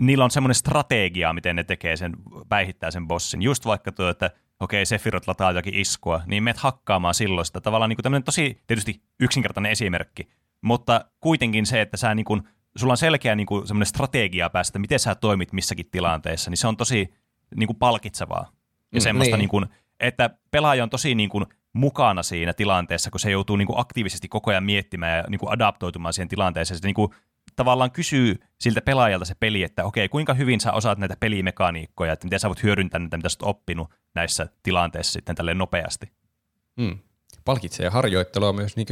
niillä 0.00 0.24
on 0.24 0.30
semmoinen 0.30 0.54
strategia, 0.54 1.32
miten 1.32 1.56
ne 1.56 1.64
tekee 1.64 1.96
sen, 1.96 2.12
päihittää 2.48 2.90
sen 2.90 3.08
bossin. 3.08 3.42
Just 3.42 3.66
vaikka 3.66 3.92
tuo, 3.92 4.08
että 4.08 4.30
okei, 4.60 4.86
Sephiroth 4.86 5.28
lataa 5.28 5.52
jokin 5.52 5.74
iskua, 5.74 6.22
niin 6.26 6.42
meet 6.42 6.56
hakkaamaan 6.56 7.14
silloin 7.14 7.44
sitä. 7.44 7.60
Tavallaan 7.60 7.88
niin 7.88 7.96
kuin 7.96 8.02
tämmöinen 8.02 8.24
tosi 8.24 8.62
tietysti 8.66 9.02
yksinkertainen 9.20 9.72
esimerkki, 9.72 10.28
mutta 10.60 11.04
kuitenkin 11.20 11.66
se, 11.66 11.80
että 11.80 11.96
sä 11.96 12.14
niin 12.14 12.24
kuin, 12.24 12.42
sulla 12.76 12.92
on 12.92 12.96
selkeä 12.96 13.34
niin 13.34 13.46
kuin 13.46 13.66
semmoinen 13.66 13.86
strategia 13.86 14.50
päästä, 14.50 14.78
miten 14.78 14.98
sä 14.98 15.14
toimit 15.14 15.52
missäkin 15.52 15.90
tilanteessa, 15.90 16.50
niin 16.50 16.58
se 16.58 16.68
on 16.68 16.76
tosi 16.76 17.14
niin 17.56 17.66
kuin 17.66 17.76
palkitsevaa. 17.76 18.52
Ja 18.92 19.00
Mm, 19.00 19.02
semmoista, 19.02 19.36
niin. 19.36 19.38
niin 19.38 19.48
kuin, 19.48 19.66
että 20.00 20.30
pelaaja 20.50 20.82
on 20.82 20.90
tosi 20.90 21.14
niin 21.14 21.30
kuin 21.30 21.46
mukana 21.72 22.22
siinä 22.22 22.52
tilanteessa, 22.52 23.10
kun 23.10 23.20
se 23.20 23.30
joutuu 23.30 23.56
niin 23.56 23.66
kuin 23.66 23.78
aktiivisesti 23.78 24.28
koko 24.28 24.50
ajan 24.50 24.64
miettimään 24.64 25.18
ja 25.18 25.24
niin 25.28 25.38
kuin 25.38 25.52
adaptoitumaan 25.52 26.12
siihen 26.12 26.28
tilanteeseen. 26.28 26.78
Se 26.80 26.86
niin 26.86 26.94
kuin 26.94 27.10
tavallaan 27.56 27.90
kysyy 27.90 28.36
siltä 28.60 28.80
pelaajalta 28.80 29.24
se 29.24 29.34
peli, 29.40 29.62
että 29.62 29.84
okei, 29.84 30.08
kuinka 30.08 30.34
hyvin 30.34 30.60
sä 30.60 30.72
osaat 30.72 30.98
näitä 30.98 31.16
pelimekaniikkoja, 31.20 32.12
että 32.12 32.26
miten 32.26 32.40
sä 32.40 32.48
voit 32.48 32.62
hyödyntää 32.62 32.98
näitä, 32.98 33.16
mitä 33.16 33.28
sä 33.28 33.38
oot 33.40 33.56
oppinut 33.56 33.90
näissä 34.14 34.48
tilanteissa 34.62 35.12
sitten 35.12 35.36
tälleen 35.36 35.58
nopeasti. 35.58 36.12
Mm. 36.76 36.98
Palkitsee 37.44 37.88
harjoittelua 37.88 38.52
myös 38.52 38.76
niin 38.76 38.86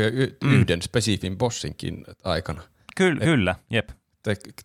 yhden 0.44 0.82
spesifin 0.82 1.38
bossinkin 1.38 2.04
aikana. 2.24 2.62
Kyllä, 2.96 3.24
kyllä, 3.24 3.54
jep. 3.70 3.88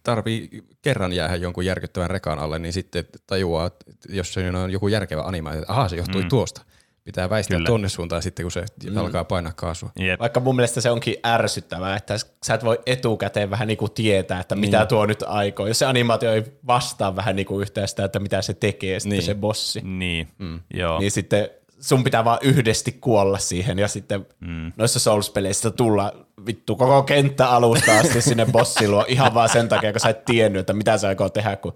Tarvii 0.04 0.50
kerran 0.82 1.14
jäädä 1.14 1.36
jonkun 1.36 1.66
järkyttävän 1.66 2.10
rekan 2.10 2.40
alle, 2.40 2.60
niin 2.60 2.74
sitten 2.74 3.06
tajuaa, 3.28 3.68
että 3.68 3.86
jos 4.10 4.34
se 4.34 4.50
on 4.50 4.72
joku 4.72 4.88
järkevä 4.88 5.22
animaatio, 5.22 5.62
että 5.62 5.74
ahaa, 5.74 5.90
se 5.90 5.96
johtui 5.96 6.22
mm. 6.22 6.30
tuosta. 6.30 6.62
Pitää 7.04 7.30
väistää 7.30 7.58
Kyllä. 7.58 7.68
tonne 7.68 7.90
suuntaan 7.90 8.22
sitten, 8.22 8.44
kun 8.44 8.52
se 8.52 8.66
mm. 8.90 8.98
alkaa 8.98 9.24
painaa 9.24 9.52
kaasua. 9.56 9.90
jep. 10.00 10.20
Vaikka 10.20 10.40
mun 10.40 10.56
mielestä 10.56 10.82
se 10.82 10.92
onkin 10.92 11.16
ärsyttävää, 11.26 11.96
että 11.96 12.16
sä 12.46 12.54
et 12.54 12.64
voi 12.64 12.80
etukäteen 12.86 13.50
vähän 13.50 13.68
niinku 13.68 13.90
tietää, 13.90 14.40
että 14.40 14.56
mitä 14.56 14.78
niin. 14.80 14.88
tuo 14.88 15.06
nyt 15.06 15.24
aikoo. 15.28 15.68
Jos 15.68 15.80
se 15.80 15.86
animaatio 15.86 16.34
ei 16.34 16.44
vastaa 16.68 17.16
vähän 17.16 17.36
niinku 17.36 17.60
yhtään 17.62 17.88
sitä, 17.88 18.06
että 18.06 18.20
mitä 18.20 18.42
se 18.42 18.54
tekee 18.54 19.00
sitten 19.00 19.18
Niin. 19.18 19.26
se 19.26 19.36
bossi, 19.36 19.82
Niin, 19.84 20.28
mm. 20.38 20.60
joo. 20.74 21.00
niin 21.00 21.12
sitten 21.12 21.50
sun 21.80 22.04
pitää 22.04 22.26
vaan 22.26 22.40
yhdesti 22.42 22.92
kuolla 22.92 23.38
siihen 23.38 23.80
ja 23.80 23.88
sitten 23.88 24.26
mm. 24.40 24.72
noissa 24.78 25.00
Souls-peleissä 25.00 25.72
tulla 25.72 26.14
vittu 26.46 26.76
koko 26.76 27.04
kenttä 27.04 27.50
alusta 27.50 28.00
asti 28.00 28.22
sinne 28.22 28.46
bossiluo 28.46 29.06
ihan 29.08 29.34
vaan 29.34 29.50
sen 29.50 29.70
takia, 29.70 29.92
kun 29.92 30.00
sä 30.02 30.10
et 30.10 30.26
tiennyt, 30.26 30.60
että 30.60 30.74
mitä 30.74 30.98
se 30.98 31.08
aikoo 31.08 31.30
tehdä, 31.30 31.56
kun 31.56 31.74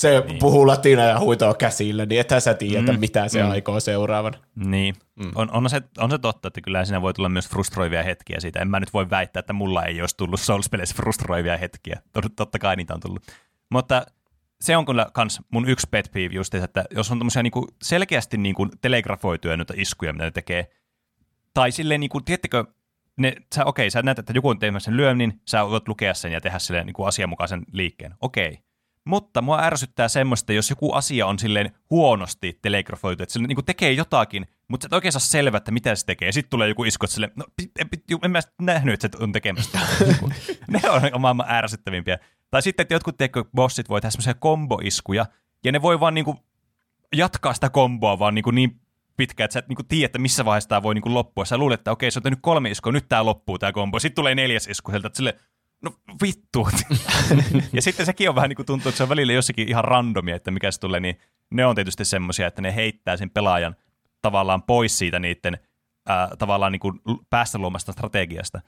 se 0.00 0.24
niin. 0.26 0.38
puhuu 0.38 0.66
latinaa 0.66 1.06
ja 1.06 1.20
huitoo 1.20 1.54
käsillä, 1.54 2.06
niin 2.06 2.20
ethän 2.20 2.40
sä 2.40 2.54
tiedä, 2.54 2.80
että 2.80 2.92
mitä 2.92 3.28
se 3.28 3.42
mm. 3.42 3.50
aikoo 3.50 3.80
seuraavana. 3.80 4.38
Niin, 4.54 4.94
mm. 5.16 5.30
on, 5.34 5.50
on, 5.50 5.70
se, 5.70 5.82
on 5.98 6.10
se 6.10 6.18
totta, 6.18 6.48
että 6.48 6.60
kyllä 6.60 6.84
siinä 6.84 7.02
voi 7.02 7.14
tulla 7.14 7.28
myös 7.28 7.48
frustroivia 7.48 8.02
hetkiä 8.02 8.40
siitä. 8.40 8.60
En 8.60 8.68
mä 8.68 8.80
nyt 8.80 8.92
voi 8.92 9.10
väittää, 9.10 9.40
että 9.40 9.52
mulla 9.52 9.84
ei 9.84 10.00
olisi 10.00 10.16
tullut 10.16 10.40
Souls-peleissä 10.40 10.96
frustroivia 10.96 11.56
hetkiä. 11.56 12.00
Tot- 12.18 12.32
Totta 12.36 12.58
kai 12.58 12.76
niitä 12.76 12.94
on 12.94 13.00
tullut. 13.00 13.22
Mutta 13.70 14.06
se 14.60 14.76
on 14.76 14.86
kyllä 14.86 15.06
kans 15.12 15.40
mun 15.52 15.68
yksi 15.68 15.86
pet 15.90 16.10
peeve 16.12 16.34
just, 16.34 16.54
että 16.54 16.84
jos 16.90 17.10
on 17.10 17.18
tämmöisiä 17.18 17.42
niinku 17.42 17.66
selkeästi 17.82 18.36
niinku 18.36 18.68
telegrafoituja 18.80 19.56
noita 19.56 19.74
iskuja, 19.76 20.12
mitä 20.12 20.24
ne 20.24 20.30
tekee, 20.30 20.70
tai 21.54 21.72
silleen, 21.72 22.00
niinku, 22.00 22.20
tiedättekö, 22.20 22.64
ne, 23.16 23.36
sä, 23.54 23.64
okei, 23.64 23.90
sä 23.90 24.02
näet, 24.02 24.18
että 24.18 24.32
joku 24.36 24.48
on 24.48 24.58
tekemässä 24.58 24.84
sen 24.84 24.96
lyönnin, 24.96 25.40
sä 25.48 25.66
voit 25.66 25.88
lukea 25.88 26.14
sen 26.14 26.32
ja 26.32 26.40
tehdä 26.40 26.58
silleen 26.58 26.86
niinku 26.86 27.04
asianmukaisen 27.04 27.62
liikkeen. 27.72 28.14
Okei. 28.20 28.58
Mutta 29.04 29.42
mua 29.42 29.62
ärsyttää 29.62 30.08
semmoista, 30.08 30.52
jos 30.52 30.70
joku 30.70 30.92
asia 30.92 31.26
on 31.26 31.38
silleen 31.38 31.70
huonosti 31.90 32.58
telegrafoitu, 32.62 33.22
että 33.22 33.32
se 33.32 33.38
niinku 33.38 33.62
tekee 33.62 33.92
jotakin, 33.92 34.46
mutta 34.68 34.84
sä 34.84 34.88
et 34.88 34.92
oikein 34.92 35.12
saa 35.12 35.20
selvää, 35.20 35.58
että 35.58 35.70
mitä 35.70 35.94
se 35.94 36.06
tekee. 36.06 36.32
Sitten 36.32 36.50
tulee 36.50 36.68
joku 36.68 36.84
isku, 36.84 37.04
että 37.04 37.14
silleen, 37.14 37.32
no 37.36 37.44
en, 37.78 37.88
en 38.22 38.30
mä 38.30 38.40
nähnyt, 38.60 39.04
että 39.04 39.18
se 39.18 39.24
on 39.24 39.32
tekemässä. 39.32 39.78
Niinku, 40.06 40.30
ne 40.68 40.80
on 41.12 41.20
maailman 41.20 41.50
ärsyttävimpiä. 41.50 42.18
Tai 42.50 42.62
sitten, 42.62 42.82
että 42.82 42.94
jotkut 42.94 43.16
tiedätkö, 43.16 43.44
bossit 43.54 43.88
voi 43.88 44.00
tehdä 44.00 44.10
semmoisia 44.10 44.34
komboiskuja, 44.34 45.26
ja 45.64 45.72
ne 45.72 45.82
voi 45.82 46.00
vaan 46.00 46.14
niinku 46.14 46.36
jatkaa 47.16 47.54
sitä 47.54 47.70
komboa 47.70 48.18
vaan 48.18 48.34
niinku 48.34 48.50
niin 48.50 48.80
pitkään, 49.16 49.44
että 49.44 49.52
sä 49.52 49.58
et 49.58 49.68
niinku 49.68 49.82
tiedä, 49.82 50.06
että 50.06 50.18
missä 50.18 50.44
vaiheessa 50.44 50.68
tämä 50.68 50.82
voi 50.82 50.94
niinku 50.94 51.14
loppua. 51.14 51.44
Sä 51.44 51.58
luulet, 51.58 51.80
että 51.80 51.92
okei, 51.92 52.10
se 52.10 52.18
on 52.18 52.22
tehnyt 52.22 52.38
kolme 52.42 52.70
iskua, 52.70 52.92
nyt 52.92 53.08
tämä 53.08 53.24
loppuu 53.24 53.58
tämä 53.58 53.72
kombo. 53.72 53.98
Sitten 53.98 54.14
tulee 54.14 54.34
neljäs 54.34 54.66
isku 54.66 54.90
sieltä, 54.90 55.06
että 55.06 55.16
sille, 55.16 55.36
no 55.82 55.94
vittu. 56.22 56.68
ja 57.72 57.82
sitten 57.82 58.06
sekin 58.06 58.28
on 58.28 58.34
vähän 58.34 58.48
niin 58.48 58.56
kuin 58.56 58.66
tuntuu, 58.66 58.88
että 58.88 58.96
se 58.96 59.02
on 59.02 59.08
välillä 59.08 59.32
jossakin 59.32 59.68
ihan 59.68 59.84
randomia, 59.84 60.36
että 60.36 60.50
mikä 60.50 60.70
se 60.70 60.80
tulee, 60.80 61.00
niin 61.00 61.18
ne 61.50 61.66
on 61.66 61.74
tietysti 61.74 62.04
semmoisia, 62.04 62.46
että 62.46 62.62
ne 62.62 62.74
heittää 62.74 63.16
sen 63.16 63.30
pelaajan 63.30 63.76
tavallaan 64.22 64.62
pois 64.62 64.98
siitä 64.98 65.18
niiden 65.18 65.58
ää, 66.06 66.28
tavallaan 66.38 66.72
niin 66.72 66.80
kuin 66.80 67.00
päästä 67.30 67.58
luomasta 67.58 67.92
strategiasta. 67.92 68.60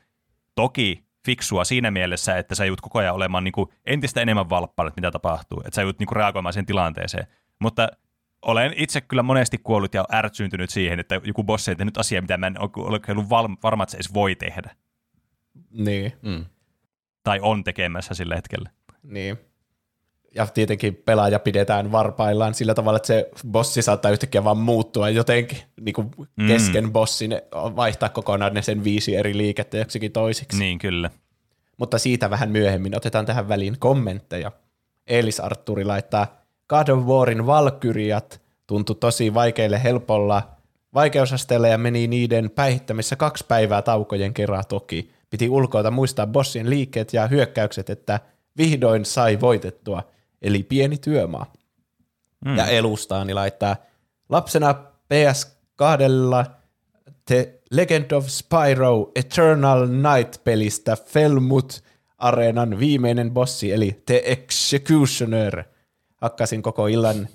Toki 0.54 1.04
fiksua 1.26 1.64
siinä 1.64 1.90
mielessä, 1.90 2.38
että 2.38 2.54
sä 2.54 2.64
joudut 2.64 2.80
koko 2.80 2.98
ajan 2.98 3.14
olemaan 3.14 3.44
niin 3.44 3.52
kuin 3.52 3.70
entistä 3.86 4.20
enemmän 4.20 4.50
valppaana, 4.50 4.88
että 4.88 5.00
mitä 5.00 5.10
tapahtuu, 5.10 5.60
että 5.60 5.74
sä 5.74 5.82
joudut 5.82 5.98
niin 5.98 6.06
kuin 6.06 6.16
reagoimaan 6.16 6.52
siihen 6.52 6.66
tilanteeseen. 6.66 7.26
Mutta 7.58 7.88
olen 8.42 8.74
itse 8.76 9.00
kyllä 9.00 9.22
monesti 9.22 9.58
kuollut 9.58 9.94
ja 9.94 10.04
ärtsyyntynyt 10.12 10.70
siihen, 10.70 11.00
että 11.00 11.20
joku 11.24 11.44
bossi 11.44 11.70
ei 11.70 11.76
tehnyt 11.76 11.98
asiaa, 11.98 12.22
mitä 12.22 12.36
mä 12.36 12.46
en 12.46 12.60
ole 12.60 13.00
ollut 13.08 13.30
varma, 13.62 13.82
että 13.82 13.90
se 13.90 13.96
edes 13.96 14.14
voi 14.14 14.34
tehdä. 14.34 14.76
Niin, 15.70 16.12
Mm. 16.22 16.44
Tai 17.22 17.38
on 17.42 17.64
tekemässä 17.64 18.14
sillä 18.14 18.34
hetkellä. 18.36 18.70
niin. 19.02 19.38
Ja 20.34 20.46
tietenkin 20.46 20.94
pelaaja 20.96 21.38
pidetään 21.38 21.92
varpaillaan 21.92 22.54
sillä 22.54 22.74
tavalla, 22.74 22.96
että 22.96 23.06
se 23.06 23.30
bossi 23.50 23.82
saattaa 23.82 24.10
yhtäkkiä 24.10 24.44
vaan 24.44 24.56
muuttua 24.58 25.08
jotenkin 25.08 25.58
niin 25.80 25.92
kuin 25.92 26.10
Mm. 26.36 26.46
kesken 26.46 26.92
bossin, 26.92 27.30
vaihtaa 27.54 28.08
kokonaan 28.08 28.54
ne 28.54 28.62
sen 28.62 28.84
viisi 28.84 29.16
eri 29.16 29.36
liikettä 29.36 29.76
joksikin 29.78 30.12
toisiksi. 30.12 30.58
Niin, 30.58 30.78
kyllä. 30.78 31.10
Mutta 31.78 31.98
siitä 31.98 32.30
vähän 32.30 32.50
myöhemmin 32.50 32.96
otetaan 32.96 33.26
tähän 33.26 33.48
väliin 33.48 33.76
kommentteja. 33.78 34.52
Elis 35.06 35.40
Arturi 35.40 35.84
laittaa 35.84 36.26
God 36.68 36.88
of 36.88 37.04
Warin 37.04 37.46
Valkyriat 37.46 38.40
tuntui 38.66 38.96
tosi 38.96 39.34
vaikeille 39.34 39.82
helpolla 39.82 40.42
vaikeusasteella 40.94 41.68
ja 41.68 41.78
meni 41.78 42.06
niiden 42.06 42.50
päihittämissä 42.50 43.16
kaksi 43.16 43.44
päivää 43.48 43.82
taukojen 43.82 44.34
kerran 44.34 44.64
toki. 44.68 45.10
Piti 45.32 45.48
ulkoilta 45.48 45.90
muistaa 45.90 46.26
bossien 46.26 46.70
liikkeet 46.70 47.12
ja 47.12 47.26
hyökkäykset, 47.26 47.90
että 47.90 48.20
vihdoin 48.56 49.04
sai 49.04 49.40
voitettua, 49.40 50.02
eli 50.42 50.62
pieni 50.62 50.98
työmaa. 50.98 51.52
Mm. 52.44 52.56
Ja 52.56 52.66
elustaani 52.66 53.34
laittaa 53.34 53.76
lapsena 54.28 54.74
PS2 55.14 56.50
The 57.24 57.60
Legend 57.70 58.10
of 58.10 58.26
Spyro 58.28 59.10
Eternal 59.14 59.86
Night-pelistä 59.86 60.96
Felmut 61.04 61.84
Areenan 62.18 62.78
viimeinen 62.78 63.30
bossi, 63.30 63.72
eli 63.72 64.02
The 64.06 64.22
Executioner. 64.24 65.64
Hakkasin 66.16 66.62
koko 66.62 66.86
illan 66.86 67.28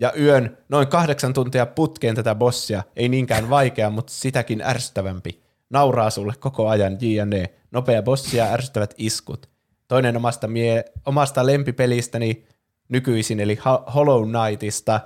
ja 0.00 0.12
yön 0.20 0.58
noin 0.68 0.88
kahdeksan 0.88 1.32
tuntia 1.32 1.66
putkeen 1.66 2.14
tätä 2.14 2.34
bossia. 2.34 2.82
Ei 2.96 3.08
niinkään 3.08 3.50
vaikea, 3.50 3.90
mutta 3.90 4.12
sitäkin 4.12 4.62
ärsyttävämpi. 4.62 5.41
Nauraa 5.72 6.10
sulle 6.10 6.34
koko 6.40 6.68
ajan 6.68 6.98
J&E. 7.00 7.44
Nopea 7.70 8.02
bossi 8.02 8.36
ja 8.36 8.44
ärsyttävät 8.52 8.94
iskut. 8.98 9.50
Toinen 9.88 10.16
omasta, 10.16 10.48
mie- 10.48 10.84
omasta 11.06 11.46
lempipelistäni 11.46 12.46
nykyisin, 12.88 13.40
eli 13.40 13.58
Hollow 13.94 14.30
Knightista, 14.30 15.00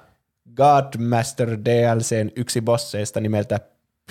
Godmaster 0.57 1.59
DLCn 1.65 2.31
yksi 2.37 2.61
bosseista 2.61 3.21
nimeltä 3.21 3.61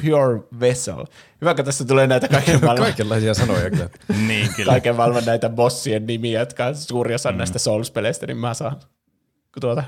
Pure 0.02 0.40
Vessel. 0.60 1.06
Hyvä, 1.42 1.56
kun 1.56 1.66
tässä 1.66 1.86
tulee 1.86 2.08
näitä 2.08 2.28
kaiken 2.28 2.60
maailman, 2.66 2.86
Kaikenlaisia 2.86 3.34
sanoja 3.34 3.70
kyllä. 3.70 3.90
Niin 4.28 4.54
kyllä. 4.56 4.72
kaiken 4.72 4.96
maailman 4.96 5.26
näitä 5.26 5.50
bossien 5.50 6.08
nimiä, 6.08 6.40
jotka 6.40 6.66
on 6.66 6.76
suuri 6.76 7.16
osa 7.16 7.32
mm. 7.32 7.38
näistä 7.38 7.60
Souls-peleistä, 7.60 8.28
niin 8.28 8.38
mä 8.38 8.54
saan 8.54 8.76
tuota, 9.62 9.84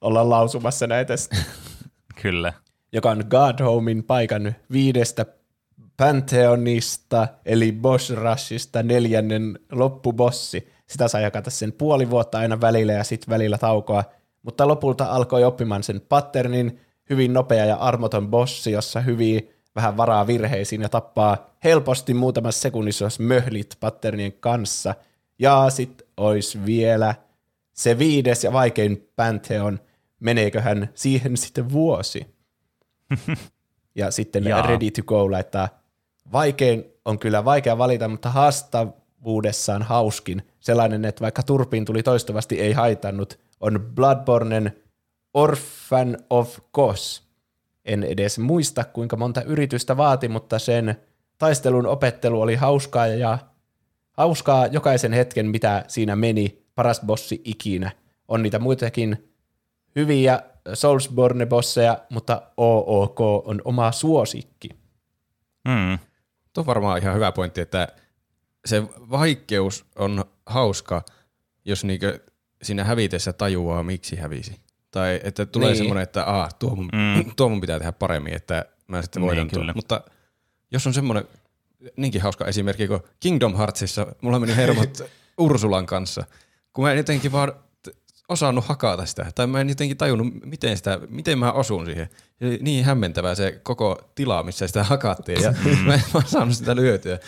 olla 0.00 0.30
lausumassa 0.30 0.86
näitä, 0.86 1.14
Kyllä. 2.22 2.52
joka 2.92 3.10
on 3.10 3.24
God 3.30 3.60
Homein 3.60 4.04
paikan 4.04 4.54
viidestä 4.72 5.26
Pantheonista, 5.98 7.28
eli 7.44 7.72
Boss 7.72 8.10
Rushista 8.10 8.82
neljännen 8.82 9.58
loppubossi. 9.72 10.72
Sitä 10.86 11.08
sai 11.08 11.22
jakata 11.22 11.50
sen 11.50 11.72
puoli 11.72 12.10
vuotta 12.10 12.38
aina 12.38 12.60
välillä 12.60 12.92
ja 12.92 13.04
sitten 13.04 13.30
välillä 13.30 13.58
taukoa, 13.58 14.04
mutta 14.42 14.68
lopulta 14.68 15.04
alkoi 15.04 15.44
oppimaan 15.44 15.82
sen 15.82 16.00
patternin, 16.08 16.80
hyvin 17.10 17.32
nopea 17.32 17.64
ja 17.64 17.76
armoton 17.76 18.28
bossi, 18.28 18.72
jossa 18.72 19.00
hyvin 19.00 19.50
vähän 19.76 19.96
varaa 19.96 20.26
virheisiin 20.26 20.82
ja 20.82 20.88
tappaa 20.88 21.50
helposti 21.64 22.14
muutamassa 22.14 22.60
sekunnissa, 22.60 23.04
jos 23.04 23.20
möhlit 23.20 23.76
patternien 23.80 24.32
kanssa. 24.32 24.94
Ja 25.38 25.66
sitten 25.70 26.06
olisi 26.16 26.66
vielä 26.66 27.14
se 27.72 27.98
viides 27.98 28.44
ja 28.44 28.52
vaikein 28.52 29.08
Pantheon, 29.16 29.80
meneeköhän 30.20 30.88
siihen 30.94 31.36
sitten 31.36 31.72
vuosi. 31.72 32.26
ja 33.94 34.10
sitten 34.10 34.44
Jaa. 34.44 34.62
Ready 34.62 34.90
to 34.90 35.02
Go 35.02 35.30
laittaa, 35.30 35.77
vaikein 36.32 36.84
on 37.04 37.18
kyllä 37.18 37.44
vaikea 37.44 37.78
valita, 37.78 38.08
mutta 38.08 38.30
haastavuudessaan 38.30 39.82
hauskin. 39.82 40.42
Sellainen, 40.60 41.04
että 41.04 41.20
vaikka 41.20 41.42
turpiin 41.42 41.84
tuli 41.84 42.02
toistuvasti 42.02 42.60
ei 42.60 42.72
haitannut, 42.72 43.38
on 43.60 43.90
Bloodbornen 43.94 44.72
Orphan 45.34 46.18
of 46.30 46.58
Kos. 46.70 47.28
En 47.84 48.04
edes 48.04 48.38
muista, 48.38 48.84
kuinka 48.84 49.16
monta 49.16 49.42
yritystä 49.42 49.96
vaati, 49.96 50.28
mutta 50.28 50.58
sen 50.58 50.96
taistelun 51.38 51.86
opettelu 51.86 52.40
oli 52.40 52.54
hauskaa 52.54 53.06
ja 53.06 53.38
hauskaa 54.12 54.66
jokaisen 54.66 55.12
hetken, 55.12 55.46
mitä 55.46 55.84
siinä 55.88 56.16
meni, 56.16 56.62
paras 56.74 57.00
bossi 57.06 57.42
ikinä. 57.44 57.90
On 58.28 58.42
niitä 58.42 58.58
muitakin 58.58 59.30
hyviä 59.96 60.42
Soulsborne-bosseja, 60.74 61.98
mutta 62.10 62.42
OOK 62.56 63.20
on 63.20 63.62
oma 63.64 63.92
suosikki. 63.92 64.68
Mm. 65.68 65.98
Tuo 66.58 66.62
on 66.62 66.66
varmaan 66.66 67.02
ihan 67.02 67.14
hyvä 67.14 67.32
pointti, 67.32 67.60
että 67.60 67.88
se 68.66 68.82
vaikeus 69.10 69.84
on 69.96 70.24
hauska, 70.46 71.04
jos 71.64 71.84
niinkö 71.84 72.20
siinä 72.62 72.84
hävitessä 72.84 73.32
tajuaa, 73.32 73.82
miksi 73.82 74.16
hävisi. 74.16 74.60
Tai 74.90 75.20
että 75.24 75.46
tulee 75.46 75.68
Niin. 75.68 75.76
semmoinen, 75.76 76.02
että 76.02 76.24
Aa, 76.24 76.48
tuo, 76.58 76.74
mun, 76.76 76.88
mm. 76.92 77.30
tuo 77.36 77.48
mun 77.48 77.60
pitää 77.60 77.78
tehdä 77.78 77.92
paremmin, 77.92 78.34
että 78.34 78.64
mä 78.88 79.02
sitten 79.02 79.22
voitan 79.22 79.46
Niin, 79.46 79.54
tuon. 79.54 79.72
Mutta 79.74 80.00
jos 80.70 80.86
on 80.86 80.94
semmoinen 80.94 81.24
niinkin 81.96 82.22
hauska 82.22 82.44
esimerkki 82.44 82.88
kuin 82.88 83.00
Kingdom 83.20 83.56
Heartsissa, 83.56 84.06
mulla 84.22 84.38
meni 84.38 84.56
hermot 84.56 85.02
Ursulan 85.38 85.86
kanssa, 85.86 86.24
kun 86.72 86.84
mä 86.84 86.90
en 86.90 86.96
jotenkin 86.96 87.32
vaan 87.32 87.52
osannut 88.28 88.64
hakata 88.64 89.06
sitä, 89.06 89.26
tai 89.34 89.46
mä 89.46 89.60
en 89.60 89.68
jotenkin 89.68 89.96
tajunnut, 89.96 90.26
miten, 90.44 90.76
sitä, 90.76 90.98
miten 91.08 91.38
mä 91.38 91.52
osun 91.52 91.84
siihen. 91.86 92.08
Oli 92.42 92.58
niin 92.62 92.84
hämmentävää 92.84 93.34
se 93.34 93.60
koko 93.62 94.10
tila, 94.14 94.42
missä 94.42 94.66
sitä 94.66 94.84
hakattiin, 94.84 95.42
ja 95.42 95.54
mä 95.86 95.94
en 95.94 96.02
vaan 96.14 96.26
saanut 96.26 96.54
sitä 96.54 96.76
lyötyä. 96.76 97.18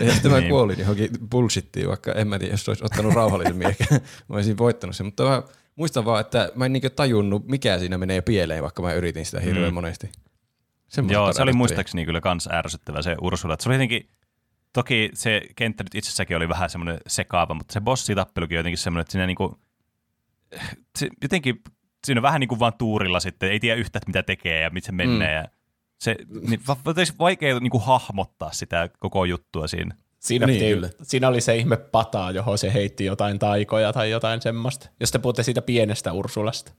Ja 0.00 0.12
sitten 0.12 0.30
mä 0.30 0.40
Niin. 0.40 0.50
kuolin 0.50 0.78
johonkin 0.78 1.10
bullshittiin, 1.30 1.88
vaikka 1.88 2.12
en 2.12 2.28
mä 2.28 2.38
tiedä, 2.38 2.52
jos 2.52 2.68
olisi 2.68 2.84
ottanut 2.84 3.14
rauhallisemmin, 3.14 3.66
ehkä 3.68 3.84
mä 4.28 4.36
olisin 4.36 4.58
voittanut 4.58 4.96
sen. 4.96 5.06
Mutta 5.06 5.22
mä 5.24 5.42
muistan 5.76 6.04
vaan, 6.04 6.20
että 6.20 6.50
mä 6.54 6.66
en 6.66 6.72
niinkö 6.72 6.90
tajunnut, 6.90 7.46
mikä 7.48 7.78
siinä 7.78 7.98
menee 7.98 8.20
pieleen, 8.20 8.62
vaikka 8.62 8.82
mä 8.82 8.92
yritin 8.92 9.26
sitä 9.26 9.40
hirveän 9.40 9.70
Mm. 9.72 9.74
monesti. 9.74 10.12
Semmoista 10.88 11.14
Joo, 11.14 11.32
se 11.32 11.42
oli 11.42 11.52
muistaakseni 11.52 12.04
kyllä 12.06 12.20
kans 12.20 12.48
ärsyttävä 12.52 13.02
se 13.02 13.16
Ursula. 13.20 13.56
Se 13.60 13.68
oli 13.68 13.74
jotenkin, 13.76 14.08
toki 14.72 15.10
se 15.14 15.42
kenttä 15.56 15.82
nyt 15.84 15.94
itsessäkin 15.94 16.36
oli 16.36 16.48
vähän 16.48 16.70
semmoinen 16.70 17.00
sekaava, 17.06 17.54
mutta 17.54 17.72
se 17.72 17.80
bossitappelukin 17.80 18.56
jotenkin 18.56 18.78
semmoinen, 18.78 19.00
että 19.00 19.12
siinä 19.12 19.26
niinku, 19.26 19.58
se, 20.98 21.08
jotenkin 21.22 21.62
siinä 22.06 22.18
on 22.18 22.22
vähän 22.22 22.40
niin 22.40 22.48
kuin 22.48 22.58
vaan 22.58 22.72
tuurilla 22.78 23.20
sitten, 23.20 23.50
ei 23.50 23.60
tiedä 23.60 23.80
yhtään, 23.80 24.00
että 24.00 24.08
mitä 24.08 24.22
tekee 24.22 24.60
ja 24.60 24.70
miten 24.70 24.86
se 24.86 24.92
menee. 24.92 25.28
Mm. 25.28 25.34
Ja 25.34 25.48
se, 26.00 26.16
niin, 26.48 26.60
va- 26.68 26.76
va- 26.86 26.94
olisi 26.96 27.14
vaikea 27.18 27.60
niin 27.60 27.70
kuin 27.70 27.84
hahmottaa 27.84 28.52
sitä 28.52 28.88
koko 28.98 29.24
juttua 29.24 29.66
siinä. 29.66 29.94
Siinä, 30.18 30.46
Niin, 30.46 30.74
kyllä. 30.74 30.90
siinä 31.02 31.28
oli 31.28 31.40
se 31.40 31.56
ihme 31.56 31.76
pata, 31.76 32.30
johon 32.30 32.58
se 32.58 32.72
heitti 32.72 33.04
jotain 33.04 33.38
taikoja 33.38 33.92
tai 33.92 34.10
jotain 34.10 34.42
semmoista. 34.42 34.88
Jos 35.00 35.10
te 35.10 35.18
puhutte 35.18 35.42
siitä 35.42 35.62
pienestä 35.62 36.12
Ursulasta. 36.12 36.72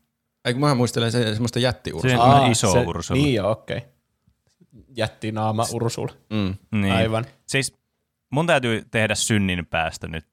Ei, 0.45 0.53
kun 0.53 0.61
mä 0.61 0.75
muistelen 0.75 1.11
se, 1.11 1.33
semmoista 1.33 1.59
jättiursaa. 1.59 2.09
Se- 2.11 2.17
Semmoinen 2.17 2.51
iso 2.51 2.71
Ursula. 2.81 3.21
Niin 3.21 3.33
joo, 3.33 3.51
okei. 3.51 3.77
Okay. 3.77 3.89
Jättinaama 4.97 5.65
Ursula. 5.73 6.13
Mm. 6.29 6.55
Niin. 6.81 6.93
Aivan. 6.93 7.25
Siis 7.47 7.75
mun 8.31 8.47
täytyy 8.47 8.85
tehdä 8.91 9.15
synnin 9.15 9.65
päästö 9.65 10.07
nyt. 10.07 10.25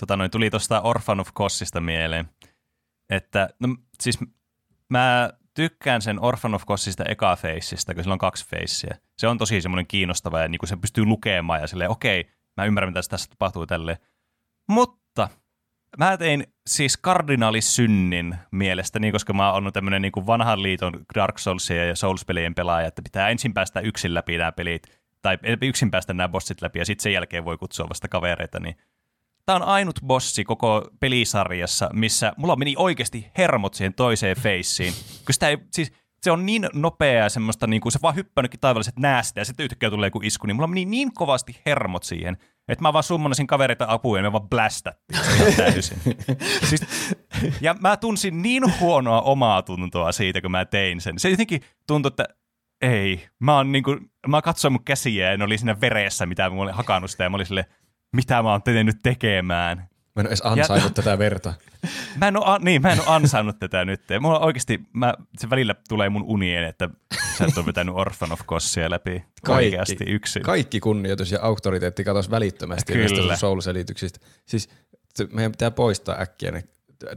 Tota 0.00 0.16
noin, 0.16 0.30
tuli 0.30 0.50
tuosta 0.50 0.80
Orphan 0.80 1.20
of 1.20 1.28
Kossista 1.34 1.80
mieleen, 1.80 2.28
että 3.10 3.48
no, 3.60 3.76
siis 4.00 4.18
mä 4.88 5.30
tykkään 5.54 6.02
sen 6.02 6.20
Orphan 6.20 6.54
of 6.54 6.62
Kossista 6.66 7.04
eka 7.04 7.36
feissistä, 7.36 7.94
kun 7.94 8.02
sillä 8.02 8.12
on 8.12 8.18
kaksi 8.18 8.48
feissiä. 8.48 8.96
Se 9.18 9.28
on 9.28 9.38
tosi 9.38 9.60
semmoinen 9.60 9.86
kiinnostava 9.86 10.40
ja 10.40 10.48
niin 10.48 10.58
kuin 10.58 10.68
se 10.68 10.76
pystyy 10.76 11.04
lukemaan 11.04 11.60
ja 11.60 11.66
silleen, 11.66 11.90
okei, 11.90 12.30
mä 12.56 12.64
ymmärrän, 12.64 12.90
mitä 12.90 13.08
tässä 13.08 13.30
tapahtuu 13.30 13.66
tälleen. 13.66 13.98
Mutta 14.68 15.28
mä 15.98 16.16
tein 16.16 16.46
siis 16.66 16.96
kardinaalisynnin 16.96 18.36
mielestäni, 18.50 19.12
koska 19.12 19.32
mä 19.32 19.52
oon 19.52 19.72
tämmöinen 19.72 20.02
niin 20.02 20.12
kuin 20.12 20.26
vanhan 20.26 20.62
liiton 20.62 21.04
Dark 21.14 21.38
Soulsien 21.38 21.88
ja 21.88 21.96
Souls-pelien 21.96 22.54
pelaaja, 22.54 22.86
että 22.86 23.02
pitää 23.02 23.28
ensin 23.28 23.54
päästä 23.54 23.80
yksin 23.80 24.14
läpi 24.14 24.38
nämä 24.38 24.52
pelit, 24.52 25.00
tai 25.22 25.38
yksin 25.62 25.90
päästä 25.90 26.14
nämä 26.14 26.28
bossit 26.28 26.62
läpi, 26.62 26.78
ja 26.78 26.84
sitten 26.84 27.02
sen 27.02 27.12
jälkeen 27.12 27.44
voi 27.44 27.58
kutsua 27.58 27.88
vasta 27.88 28.08
kavereita, 28.08 28.60
niin 28.60 28.76
Tämä 29.46 29.56
on 29.56 29.62
ainut 29.62 30.00
bossi 30.06 30.44
koko 30.44 30.88
pelisarjassa, 31.00 31.90
missä 31.92 32.32
mulla 32.36 32.56
meni 32.56 32.74
oikeasti 32.78 33.30
hermot 33.38 33.74
siihen 33.74 33.94
toiseen 33.94 34.36
feissiin. 34.36 34.92
Kun 35.24 35.34
sitä 35.34 35.48
ei, 35.48 35.58
siis 35.72 35.92
se 36.22 36.30
on 36.30 36.46
niin 36.46 36.68
nopeaa 36.72 37.28
semmoista, 37.28 37.66
niin 37.66 37.80
kuin 37.80 37.92
se 37.92 37.98
vaan 38.02 38.14
hyppännytkin 38.14 38.60
taivaalliset 38.60 38.98
näästä 38.98 39.40
ja 39.40 39.44
sitten 39.44 39.64
yhtäkkiä 39.64 39.90
tulee 39.90 40.06
joku 40.06 40.20
isku, 40.22 40.46
niin 40.46 40.56
mulla 40.56 40.66
meni 40.66 40.84
niin 40.84 41.14
kovasti 41.14 41.60
hermot 41.66 42.02
siihen, 42.02 42.36
että 42.68 42.82
mä 42.82 42.92
vaan 42.92 43.04
summonasin 43.04 43.46
kavereita 43.46 43.86
apuun 43.88 44.18
ja 44.18 44.22
me 44.22 44.32
vaan 44.32 44.48
blästättiin 44.48 45.56
täysin. 45.56 45.98
siis, 46.68 46.86
ja 47.60 47.74
mä 47.80 47.96
tunsin 47.96 48.42
niin 48.42 48.80
huonoa 48.80 49.22
omaa 49.22 49.62
tuntoa 49.62 50.12
siitä, 50.12 50.40
kun 50.40 50.50
mä 50.50 50.64
tein 50.64 51.00
sen. 51.00 51.18
Se 51.18 51.30
jotenkin 51.30 51.60
tuntui, 51.86 52.08
että 52.08 52.24
ei. 52.82 53.26
Mä, 53.40 53.56
oon 53.56 53.72
niinku, 53.72 53.96
mä 54.26 54.42
katsoin 54.42 54.72
mun 54.72 54.84
käsiä 54.84 55.30
ja 55.30 55.36
ne 55.36 55.44
oli 55.44 55.58
siinä 55.58 55.80
veressä, 55.80 56.26
mitä 56.26 56.50
mä 56.50 56.62
olin 56.62 56.74
hakannut 56.74 57.10
sitä 57.10 57.24
ja 57.24 57.30
mä 57.30 57.34
olin 57.34 57.46
silleen, 57.46 57.66
mitä 58.14 58.42
mä 58.42 58.50
oon 58.50 58.62
tehnyt 58.62 58.96
tekemään. 59.02 59.76
Mä 60.16 60.20
en 60.20 60.26
ole 60.26 60.28
edes 60.28 60.42
ansainnut 60.44 60.94
tätä 60.94 61.18
verta. 61.18 61.54
Mä 62.20 62.28
en, 62.28 62.36
oo, 62.36 62.58
niin, 62.58 62.82
mä 62.82 62.92
en 62.92 63.00
ole 63.00 63.08
ansainnut 63.08 63.58
tätä 63.58 63.84
nyt. 63.84 64.10
Ja 64.10 64.20
Mulla 64.20 64.38
oikeasti, 64.38 64.80
mä, 64.92 65.14
se 65.38 65.50
välillä 65.50 65.74
tulee 65.88 66.08
mun 66.08 66.22
unien, 66.22 66.64
että 66.64 66.88
sä 67.38 67.44
et 67.44 67.58
ole 67.58 67.66
vetänyt 67.66 67.94
Orphan 67.94 68.32
of 68.32 68.40
Kossia 68.46 68.90
läpi 68.90 69.24
oikeasti 69.48 70.04
yksin. 70.08 70.42
Kaikki 70.42 70.80
kunnioitus 70.80 71.32
ja 71.32 71.38
auktoriteetti 71.42 72.04
katosi 72.04 72.30
välittömästi 72.30 72.92
Kyllä. 72.92 73.06
näistä 73.06 73.26
sun 73.26 73.36
Soul-selityksistä. 73.36 74.20
Siis 74.46 74.68
meidän 75.32 75.52
pitää 75.52 75.70
poistaa 75.70 76.20
äkkiä 76.20 76.50
ne 76.50 76.64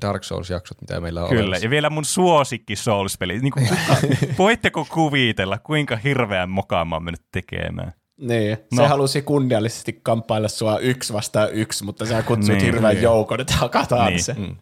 Dark 0.02 0.24
Souls-jaksot, 0.24 0.82
mitä 0.82 1.02
meillä 1.02 1.24
on 1.24 1.30
Kyllä, 1.30 1.42
olemassa. 1.42 1.66
ja 1.66 1.70
vielä 1.70 1.90
mun 1.90 2.06
suosikki 2.06 2.76
Souls-peli. 2.76 3.40
Niin 3.40 3.54
kuin, 3.54 3.70
voitteko 4.38 4.86
kuvitella, 4.94 5.58
kuinka 5.58 5.96
hirveän 5.96 6.50
mokaan 6.50 6.88
mä 6.88 6.96
oon 6.96 7.04
mennyt 7.04 7.26
tekemään? 7.32 7.94
Niin, 8.18 8.58
No. 8.72 8.84
se 8.84 8.88
halusi 8.88 9.22
kunniallisesti 9.22 10.00
kamppailla 10.04 10.48
sua 10.48 10.80
yksi 10.80 11.14
vastaan 11.14 11.54
yksi, 11.54 11.84
mutta 11.84 12.06
sä 12.06 12.22
kutsut 12.24 12.56
Niin, 12.56 12.66
hirveän 12.66 12.94
niin. 12.94 13.04
joukon, 13.04 13.42
että 13.42 13.54
hakataan 13.56 14.08
Niin. 14.08 14.24
se. 14.24 14.34
Mm. 14.34 14.56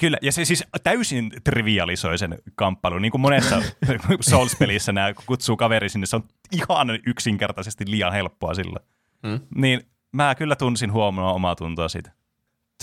Kyllä, 0.00 0.18
ja 0.22 0.32
se 0.32 0.44
siis 0.44 0.64
täysin 0.84 1.32
trivialisoi 1.44 2.18
sen 2.18 2.38
kamppailun, 2.54 3.02
niin 3.02 3.12
kuin 3.12 3.20
monessa 3.20 3.62
Souls-pelissä 4.30 4.92
nämä 4.92 5.14
kutsuu 5.26 5.56
kaveri 5.56 5.88
sinne, 5.88 6.06
se 6.06 6.16
on 6.16 6.24
ihan 6.52 6.88
yksinkertaisesti 7.06 7.84
liian 7.90 8.12
helppoa 8.12 8.54
sillä. 8.54 8.80
Hmm. 9.26 9.40
Niin 9.54 9.80
mä 10.12 10.34
kyllä 10.34 10.56
tunsin 10.56 10.92
huomenna 10.92 11.32
omaa 11.32 11.56
tuntoa 11.56 11.88
siitä. 11.88 12.12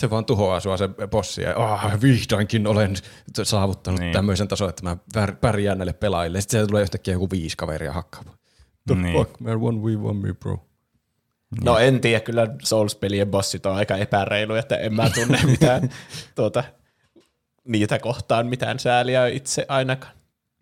Se 0.00 0.10
vaan 0.10 0.24
tuhoaa 0.24 0.60
sua 0.60 0.76
se 0.76 0.88
bossi 1.10 1.42
ja 1.42 1.56
oh, 1.56 1.80
vihdoinkin 2.02 2.66
olen 2.66 2.94
saavuttanut 3.42 4.00
niin. 4.00 4.12
tämmöisen 4.12 4.48
tason, 4.48 4.68
että 4.68 4.82
mä 4.82 4.96
pärjään 5.40 5.78
näille 5.78 5.92
pelaajille. 5.92 6.40
Sitten 6.40 6.60
se 6.60 6.66
tulee 6.66 6.82
yhtäkkiä 6.82 7.14
joku 7.14 7.30
viisi 7.30 7.56
kaveria 7.56 7.92
hakkaamaan. 7.92 8.38
The 8.94 9.02
niin. 9.02 9.16
fuck, 9.16 9.40
man, 9.40 9.58
one 9.60 9.78
we 9.78 9.96
one 9.96 10.18
me, 10.28 10.34
bro. 10.34 10.64
No 11.64 11.78
en 11.78 12.00
tiedä, 12.00 12.20
kyllä 12.20 12.46
Souls-pelien 12.62 13.30
bossit 13.30 13.66
on 13.66 13.76
aika 13.76 13.96
epäreilu, 13.96 14.54
että 14.54 14.76
en 14.76 14.94
mä 14.94 15.10
tunne 15.10 15.38
mitään 15.50 15.90
tuota, 16.34 16.64
niitä 17.64 17.98
kohtaan 17.98 18.46
mitään 18.46 18.78
sääliä 18.78 19.26
itse 19.26 19.66
ainakaan. 19.68 20.14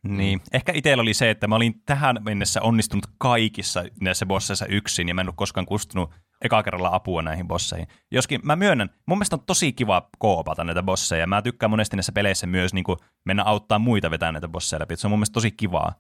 Niin. 0.09 0.41
Ehkä 0.53 0.73
itsellä 0.75 1.03
oli 1.03 1.15
se, 1.15 1.31
että 1.31 1.49
mä 1.49 1.57
olin 1.57 1.83
tähän 1.87 2.17
mennessä 2.21 2.63
onnistunut 2.63 3.07
kaikissa 3.19 3.85
näissä 4.01 4.27
bosseissa 4.27 4.67
yksin, 4.67 5.09
ja 5.09 5.15
mä 5.15 5.21
en 5.21 5.29
ole 5.29 5.35
koskaan 5.37 5.67
kustunut 5.67 6.11
eka 6.43 6.63
kerralla 6.63 6.91
apua 6.93 7.23
näihin 7.23 7.49
bosseihin. 7.49 7.89
Joskin 8.11 8.41
mä 8.45 8.57
myönnän, 8.57 8.91
mun 9.07 9.19
mielestä 9.19 9.37
on 9.37 9.43
tosi 9.47 9.73
kiva 9.73 10.09
koopata 10.19 10.65
näitä 10.65 10.83
bosseja. 10.83 11.27
Mä 11.27 11.43
tykkään 11.43 11.71
monesti 11.71 11.97
näissä 11.97 12.13
peleissä 12.13 12.47
myös 12.47 12.75
niin 12.75 12.85
kuin 12.85 12.99
mennä 13.25 13.43
auttaa 13.45 13.79
muita 13.79 14.11
vetää 14.11 14.33
näitä 14.33 14.49
bosseja 14.49 14.81
läpi. 14.81 14.97
Se 14.97 15.07
on 15.07 15.11
mun 15.11 15.19
mielestä 15.19 15.35
tosi 15.35 15.51
kivaa. 15.51 15.95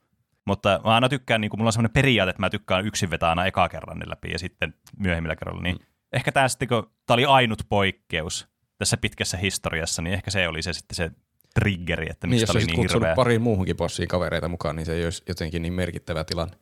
Mutta 0.46 0.80
mä 0.84 0.94
aina 0.94 1.08
tykkään, 1.08 1.40
niin 1.40 1.50
kuin, 1.50 1.60
mulla 1.60 1.68
on 1.68 1.72
semmoinen 1.72 1.92
periaate, 1.92 2.30
että 2.30 2.42
mä 2.42 2.50
tykkään 2.50 2.86
yksin 2.86 3.10
vetää 3.10 3.28
aina 3.28 3.46
eka 3.46 3.68
kerran 3.68 4.02
läpi 4.06 4.30
ja 4.30 4.38
sitten 4.38 4.74
myöhemmillä 4.98 5.36
kerralla. 5.36 5.62
Niin 5.62 5.76
mm. 5.76 5.86
ehkä 6.12 6.32
tämä 6.32 6.48
sitten, 6.48 6.68
kun 6.68 6.90
tämä 7.06 7.14
oli 7.14 7.24
ainut 7.24 7.62
poikkeus 7.68 8.48
tässä 8.78 8.96
pitkässä 8.96 9.36
historiassa, 9.36 10.02
niin 10.02 10.14
ehkä 10.14 10.30
se 10.30 10.48
oli 10.48 10.62
se 10.62 10.72
sitten 10.72 10.96
se 10.96 11.10
triggeri, 11.54 12.06
että 12.10 12.26
mistä 12.26 12.52
niin, 12.52 12.56
oli 12.56 12.72
niin 12.72 12.90
hirveä. 12.90 13.14
pari 13.14 13.38
muuhunkin 13.38 13.76
bossiin 13.76 14.08
kavereita 14.08 14.48
mukaan, 14.48 14.76
niin 14.76 14.86
se 14.86 14.94
ei 14.94 15.04
olisi 15.04 15.22
jotenkin 15.28 15.62
niin 15.62 15.72
merkittävä 15.72 16.24
tilanne. 16.24 16.56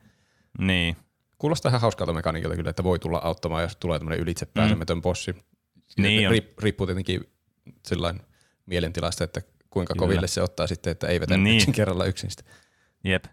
Niin. 0.58 0.96
Kuulostaa 1.38 1.70
ihan 1.70 1.80
hauskalta 1.80 2.12
mekaniikilta 2.12 2.56
kyllä, 2.56 2.70
että 2.70 2.84
voi 2.84 2.98
tulla 2.98 3.18
auttamaan, 3.18 3.62
jos 3.62 3.76
tulee 3.76 3.98
tämmöinen 3.98 4.20
ylitsepääsemätön 4.20 4.98
mm. 4.98 5.02
bossi. 5.02 5.34
Niin 5.98 6.30
Riip, 6.30 6.58
riippuu 6.58 6.86
tietenkin 6.86 7.20
sellainen 7.86 8.22
mielentilasta, 8.66 9.24
että 9.24 9.42
kuinka 9.70 9.94
kyllä. 9.94 10.06
koville 10.06 10.26
se 10.26 10.42
ottaa 10.42 10.66
sitten, 10.66 10.90
että 10.90 11.06
ei 11.06 11.20
vetä 11.20 11.36
niin. 11.36 11.56
yksin 11.56 11.74
kerralla 11.74 12.04
yksin 12.04 12.30
sitä. 12.30 12.42
Jep. 13.04 13.24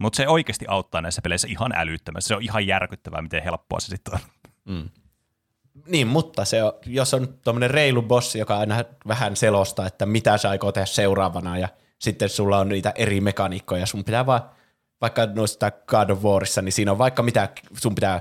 Mutta 0.00 0.16
se 0.16 0.28
oikeasti 0.28 0.64
auttaa 0.68 1.00
näissä 1.00 1.22
peleissä 1.22 1.48
ihan 1.50 1.72
älyttömästi. 1.74 2.28
Se 2.28 2.36
on 2.36 2.42
ihan 2.42 2.66
järkyttävää, 2.66 3.22
miten 3.22 3.42
helppoa 3.42 3.80
se 3.80 3.86
sitten 3.86 4.14
on. 4.14 4.20
Mm. 4.64 4.88
Niin, 5.86 6.06
mutta 6.06 6.44
se 6.44 6.62
on, 6.62 6.72
jos 6.86 7.14
on 7.14 7.28
tuommoinen 7.44 7.70
reilu 7.70 8.02
bossi, 8.02 8.38
joka 8.38 8.58
aina 8.58 8.84
vähän 9.08 9.36
selostaa, 9.36 9.86
että 9.86 10.06
mitä 10.06 10.38
sä 10.38 10.50
aikoo 10.50 10.72
tehdä 10.72 10.86
seuraavana, 10.86 11.58
ja 11.58 11.68
sitten 11.98 12.28
sulla 12.28 12.58
on 12.58 12.68
niitä 12.68 12.92
eri 12.94 13.20
mekaniikkoja, 13.20 13.86
sun 13.86 14.04
pitää 14.04 14.26
vaan, 14.26 14.42
vaikka 15.00 15.26
noista 15.26 15.70
God 15.70 16.10
of 16.10 16.22
Warissa, 16.22 16.62
niin 16.62 16.72
siinä 16.72 16.92
on 16.92 16.98
vaikka 16.98 17.22
mitä, 17.22 17.48
sun 17.78 17.94
pitää 17.94 18.20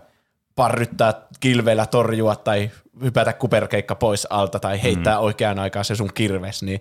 parryttää 0.55 1.13
kilveillä 1.39 1.85
torjua 1.85 2.35
tai 2.35 2.71
hypätä 3.01 3.33
kuperkeikka 3.33 3.95
pois 3.95 4.27
alta 4.29 4.59
tai 4.59 4.83
heittää 4.83 5.17
mm. 5.17 5.23
oikeaan 5.23 5.59
aikaan 5.59 5.85
se 5.85 5.95
sun 5.95 6.13
kirves, 6.13 6.63
niin 6.63 6.79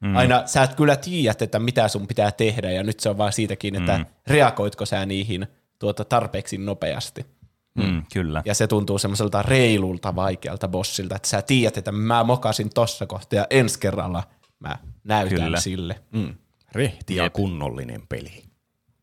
Mm. 0.00 0.16
Aina 0.16 0.46
sä 0.46 0.62
et 0.62 0.74
kyllä 0.74 0.96
tiedä, 0.96 1.34
että 1.40 1.58
mitä 1.58 1.88
sun 1.88 2.06
pitää 2.06 2.32
tehdä, 2.32 2.70
ja 2.70 2.82
nyt 2.82 3.00
se 3.00 3.08
on 3.08 3.18
vaan 3.18 3.32
siitäkin, 3.32 3.76
että 3.76 3.98
mm. 3.98 4.06
reagoitko 4.26 4.86
sä 4.86 5.06
niihin 5.06 5.46
tuota 5.78 6.04
tarpeeksi 6.04 6.58
nopeasti. 6.58 7.26
Mm, 7.74 8.02
kyllä. 8.12 8.42
Ja 8.44 8.54
se 8.54 8.66
tuntuu 8.66 8.98
semmoiselta 8.98 9.42
reilulta 9.42 10.16
vaikealta 10.16 10.68
bossilta, 10.68 11.16
että 11.16 11.28
sä 11.28 11.42
tiedät, 11.42 11.76
että 11.76 11.92
mä 11.92 12.24
mokasin 12.24 12.70
tossa 12.74 13.06
kohtaa 13.06 13.36
ja 13.36 13.46
ensi 13.50 13.80
kerralla 13.80 14.22
mä 14.60 14.78
näytän 15.04 15.38
kyllä. 15.38 15.60
sille. 15.60 16.00
Mm. 16.12 16.34
Rehti 16.72 17.16
ja 17.16 17.22
Jep. 17.22 17.32
kunnollinen 17.32 18.02
peli. 18.08 18.42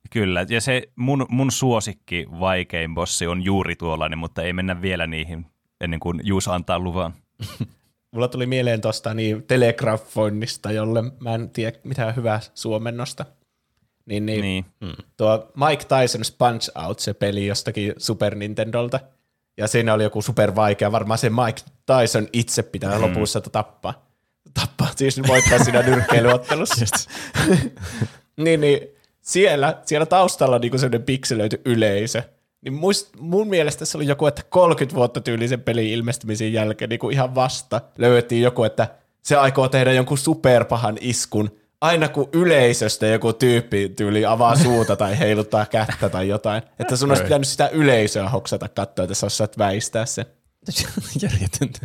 Kyllä, 0.09 0.45
ja 0.49 0.61
se 0.61 0.83
mun, 0.95 1.25
mun 1.29 1.51
suosikki 1.51 2.27
vaikein 2.39 2.93
bossi 2.93 3.27
on 3.27 3.43
juuri 3.43 3.75
tuollainen, 3.75 4.19
mutta 4.19 4.41
ei 4.41 4.53
mennä 4.53 4.81
vielä 4.81 5.07
niihin 5.07 5.45
ennen 5.81 5.99
kuin 5.99 6.21
Juus 6.23 6.47
antaa 6.47 6.79
luvan. 6.79 7.13
Mulla 8.15 8.27
tuli 8.27 8.45
mieleen 8.45 8.81
tuosta 8.81 9.13
niin 9.13 9.43
telegrafoinnista, 9.43 10.71
jolle 10.71 11.03
mä 11.19 11.35
en 11.35 11.49
tiedä 11.49 11.77
mitään 11.83 12.15
hyvää 12.15 12.39
suomennosta. 12.53 13.25
Niin, 14.05 14.25
niin, 14.25 14.41
niin. 14.41 14.65
Hmm. 14.85 14.95
tuo 15.17 15.51
Mike 15.55 15.83
Tyson 15.83 16.21
Punch 16.37 16.71
Out, 16.85 16.99
se 16.99 17.13
peli 17.13 17.47
jostakin 17.47 17.93
Super 17.97 18.35
Nintendolta, 18.35 18.99
ja 19.57 19.67
siinä 19.67 19.93
oli 19.93 20.03
joku 20.03 20.21
super 20.21 20.55
vaikea, 20.55 20.91
varmaan 20.91 21.17
se 21.17 21.29
Mike 21.29 21.61
Tyson 21.85 22.27
itse 22.33 22.63
pitää 22.63 22.91
hmm. 22.97 23.01
lopussa 23.01 23.41
tappaa. 23.41 24.05
Tappaa, 24.53 24.91
siis 24.95 25.21
voittaa 25.27 25.63
siinä 25.63 25.81
nyrkkeilyottelussa. 25.81 26.85
niin, 28.37 28.61
niin 28.61 28.79
siellä, 29.21 29.81
siellä 29.85 30.05
taustalla 30.05 30.55
on 30.55 30.61
niinku 30.61 30.77
sellainen 30.77 31.03
pikselöity 31.05 31.61
yleisö, 31.65 32.23
niin 32.65 32.73
muist, 32.73 33.15
mun 33.19 33.47
mielestä 33.47 33.85
se 33.85 33.97
oli 33.97 34.07
joku, 34.07 34.27
että 34.27 34.41
30 34.49 34.95
vuotta 34.95 35.21
tyylisen 35.21 35.61
pelin 35.61 35.87
ilmestymisen 35.87 36.53
jälkeen 36.53 36.89
niin 36.89 36.99
kuin 36.99 37.13
ihan 37.13 37.35
vasta 37.35 37.81
löydettiin 37.97 38.41
joku, 38.41 38.63
että 38.63 38.87
se 39.21 39.35
aikoo 39.35 39.69
tehdä 39.69 39.91
jonkun 39.91 40.17
superpahan 40.17 40.97
iskun, 41.01 41.51
aina 41.81 42.07
kun 42.09 42.29
yleisöstä 42.33 43.07
joku 43.07 43.33
tyyppi 43.33 43.89
tyyli 43.89 44.25
avaa 44.25 44.55
suuta 44.63 44.95
tai 44.95 45.19
heiluttaa 45.19 45.65
kättä 45.65 46.09
tai 46.09 46.27
jotain. 46.27 46.63
Että 46.79 46.95
sun 46.95 47.11
olisi 47.11 47.23
pitänyt 47.23 47.47
sitä 47.47 47.67
yleisöä 47.67 48.29
hoksata 48.29 48.69
katsoa, 48.69 49.03
että 49.03 49.15
sä 49.15 49.25
osaat 49.25 49.57
väistää 49.57 50.05
sen. 50.05 50.25
Järjetöntä. 51.21 51.79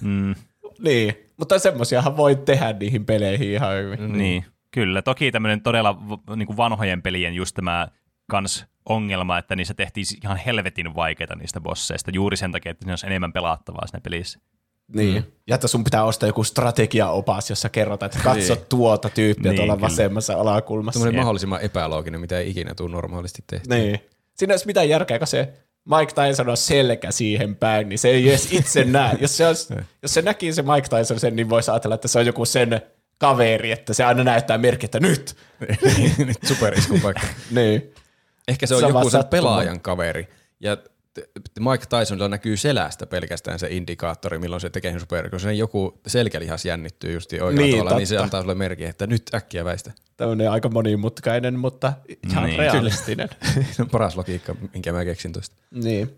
Mm. 0.00 0.34
Niin, 0.78 1.14
mutta 1.36 1.58
semmoisiahan 1.58 2.16
voi 2.16 2.36
tehdä 2.36 2.72
niihin 2.72 3.06
peleihin 3.06 3.50
ihan 3.50 3.76
hyvin. 3.76 4.12
Niin, 4.12 4.44
kyllä. 4.70 5.02
Toki 5.02 5.32
tämmöinen 5.32 5.60
todella 5.60 6.02
niin 6.36 6.46
kuin 6.46 6.56
vanhojen 6.56 7.02
pelien 7.02 7.34
just 7.34 7.54
tämä 7.54 7.88
kans 8.30 8.66
ongelma, 8.86 9.38
että 9.38 9.56
niissä 9.56 9.74
tehtiin 9.74 10.06
ihan 10.24 10.36
helvetin 10.36 10.94
vaikeita 10.94 11.36
niistä 11.36 11.60
bosseista, 11.60 12.10
juuri 12.14 12.36
sen 12.36 12.52
takia, 12.52 12.72
että 12.72 12.86
ne 12.86 12.92
olisi 12.92 13.06
enemmän 13.06 13.32
pelattavaa 13.32 13.86
siinä 13.86 14.00
pelissä. 14.00 14.40
Niin, 14.94 15.14
mm. 15.14 15.32
ja 15.46 15.54
että 15.54 15.68
sun 15.68 15.84
pitää 15.84 16.04
ostaa 16.04 16.26
joku 16.26 16.44
strategiaopas, 16.44 17.50
jossa 17.50 17.68
kerrotaan, 17.68 18.10
että 18.10 18.24
katso 18.24 18.54
niin. 18.54 18.64
tuota 18.68 19.08
tyyppiä 19.08 19.52
niin, 19.52 19.56
tuolla 19.56 19.76
kyllä. 19.76 19.86
vasemmassa 19.86 20.34
alakulmassa. 20.34 20.98
Semmoinen 20.98 21.20
mahdollisimman 21.20 21.60
epälooginen, 21.60 22.20
mitä 22.20 22.38
ei 22.38 22.50
ikinä 22.50 22.74
tule 22.74 22.90
normaalisti 22.90 23.44
tehty. 23.46 23.68
Niin. 23.68 24.00
Siinä 24.34 24.52
ei 24.52 24.54
olisi 24.54 24.66
mitään 24.66 24.88
järkeä, 24.88 25.18
kun 25.18 25.26
se 25.26 25.52
Mike 25.84 26.12
Tyson 26.14 26.48
on 26.48 26.56
selkä 26.56 27.10
siihen 27.10 27.56
päin, 27.56 27.88
niin 27.88 27.98
se 27.98 28.08
ei 28.08 28.28
edes 28.28 28.52
itse 28.52 28.84
näe. 28.84 29.16
Jos 29.20 29.36
se, 29.36 29.46
olisi, 29.46 29.74
jos 30.02 30.14
se 30.14 30.22
näki 30.22 30.52
se 30.52 30.62
Mike 30.62 30.88
Tyson 30.96 31.20
sen, 31.20 31.36
niin 31.36 31.50
voisi 31.50 31.70
ajatella, 31.70 31.94
että 31.94 32.08
se 32.08 32.18
on 32.18 32.26
joku 32.26 32.44
sen 32.44 32.80
kaveri, 33.18 33.72
että 33.72 33.94
se 33.94 34.04
aina 34.04 34.24
näyttää 34.24 34.58
merkki, 34.58 34.84
että 34.84 35.00
nyt. 35.00 35.36
nyt 36.26 36.38
superiskun 36.46 37.00
paikka. 37.00 37.26
niin. 37.50 37.94
Ehkä 38.48 38.66
se 38.66 38.74
on 38.74 38.80
Sama 38.80 38.98
joku 38.98 39.10
sen 39.10 39.24
pelaajan 39.24 39.80
kaveri. 39.80 40.28
Ja 40.60 40.76
Mike 41.60 41.84
Tysonilla 41.98 42.28
näkyy 42.28 42.56
selästä 42.56 43.06
pelkästään 43.06 43.58
se 43.58 43.68
indikaattori, 43.70 44.38
milloin 44.38 44.60
se 44.60 44.70
tekee 44.70 44.98
super, 44.98 45.30
kun 45.30 45.40
sen 45.40 45.58
joku 45.58 46.00
selkälihas 46.06 46.64
jännittyy 46.64 47.12
just 47.12 47.32
oikealla 47.32 47.60
niin, 47.60 47.78
tavalla, 47.78 47.96
niin 47.96 48.06
se 48.06 48.18
antaa 48.18 48.40
sulle 48.40 48.54
merkki, 48.54 48.84
että 48.84 49.06
nyt 49.06 49.22
äkkiä 49.34 49.64
väistä. 49.64 49.92
Tämmöinen 50.16 50.50
aika 50.50 50.68
monimutkainen, 50.68 51.58
mutta 51.58 51.92
ihan 52.30 52.44
niin. 52.44 52.58
realistinen. 52.58 53.28
se 53.72 53.82
on 53.82 53.88
paras 53.88 54.16
logiikka, 54.16 54.54
minkä 54.72 54.92
mä 54.92 55.04
keksin 55.04 55.32
tuosta. 55.32 55.56
Niin. 55.70 56.16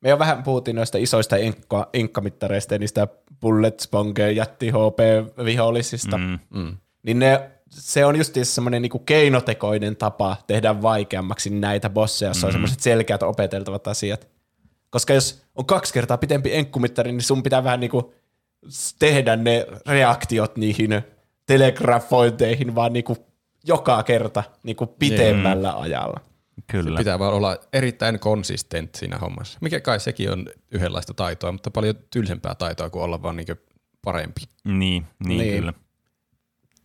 Me 0.00 0.08
jo 0.08 0.18
vähän 0.18 0.42
puhuttiin 0.42 0.74
noista 0.76 0.98
isoista 0.98 1.36
inkka, 1.36 1.88
inkkamittareista 1.94 2.74
ja 2.74 2.78
niistä 2.78 3.08
bullet 3.40 3.80
sponge 3.80 4.32
jätti 4.32 4.70
HP 4.70 4.98
vihollisista. 5.44 6.18
Mm. 6.18 6.38
Mm. 6.50 6.76
Niin 7.02 7.18
ne 7.18 7.50
se 7.70 8.04
on 8.04 8.16
just 8.16 8.34
semmoinen 8.42 8.82
niinku 8.82 8.98
keinotekoinen 8.98 9.96
tapa 9.96 10.36
tehdä 10.46 10.82
vaikeammaksi 10.82 11.50
näitä 11.50 11.90
bosseja, 11.90 12.30
jossa 12.30 12.46
mm-hmm. 12.46 12.48
on 12.48 12.52
semmoiset 12.52 12.80
selkeät 12.80 13.22
opeteltavat 13.22 13.88
asiat. 13.88 14.28
Koska 14.90 15.14
jos 15.14 15.42
on 15.54 15.66
kaksi 15.66 15.94
kertaa 15.94 16.18
pitempi 16.18 16.54
enkkumittari, 16.54 17.12
niin 17.12 17.22
sun 17.22 17.42
pitää 17.42 17.64
vähän 17.64 17.80
niinku 17.80 18.14
tehdä 18.98 19.36
ne 19.36 19.66
reaktiot 19.86 20.56
niihin 20.56 21.02
telegrafointeihin 21.46 22.74
vaan 22.74 22.92
niinku 22.92 23.16
joka 23.64 24.02
kerta 24.02 24.42
niinku 24.62 24.86
pitemmällä 24.86 25.72
mm. 25.72 25.80
ajalla. 25.80 26.20
Kyllä. 26.66 26.96
Se 26.96 27.00
pitää 27.00 27.18
vaan 27.18 27.34
olla 27.34 27.58
erittäin 27.72 28.18
konsistent 28.18 28.94
siinä 28.94 29.18
hommassa. 29.18 29.58
Mikä 29.62 29.80
kai 29.80 30.00
sekin 30.00 30.32
on 30.32 30.46
yhdenlaista 30.70 31.14
taitoa, 31.14 31.52
mutta 31.52 31.70
paljon 31.70 31.94
tylsempää 32.10 32.54
taitoa 32.54 32.90
kuin 32.90 33.02
olla 33.02 33.22
vaan 33.22 33.36
niinku 33.36 33.54
parempi. 34.04 34.40
Niin, 34.64 35.06
niin, 35.24 35.38
niin. 35.38 35.56
kyllä 35.56 35.72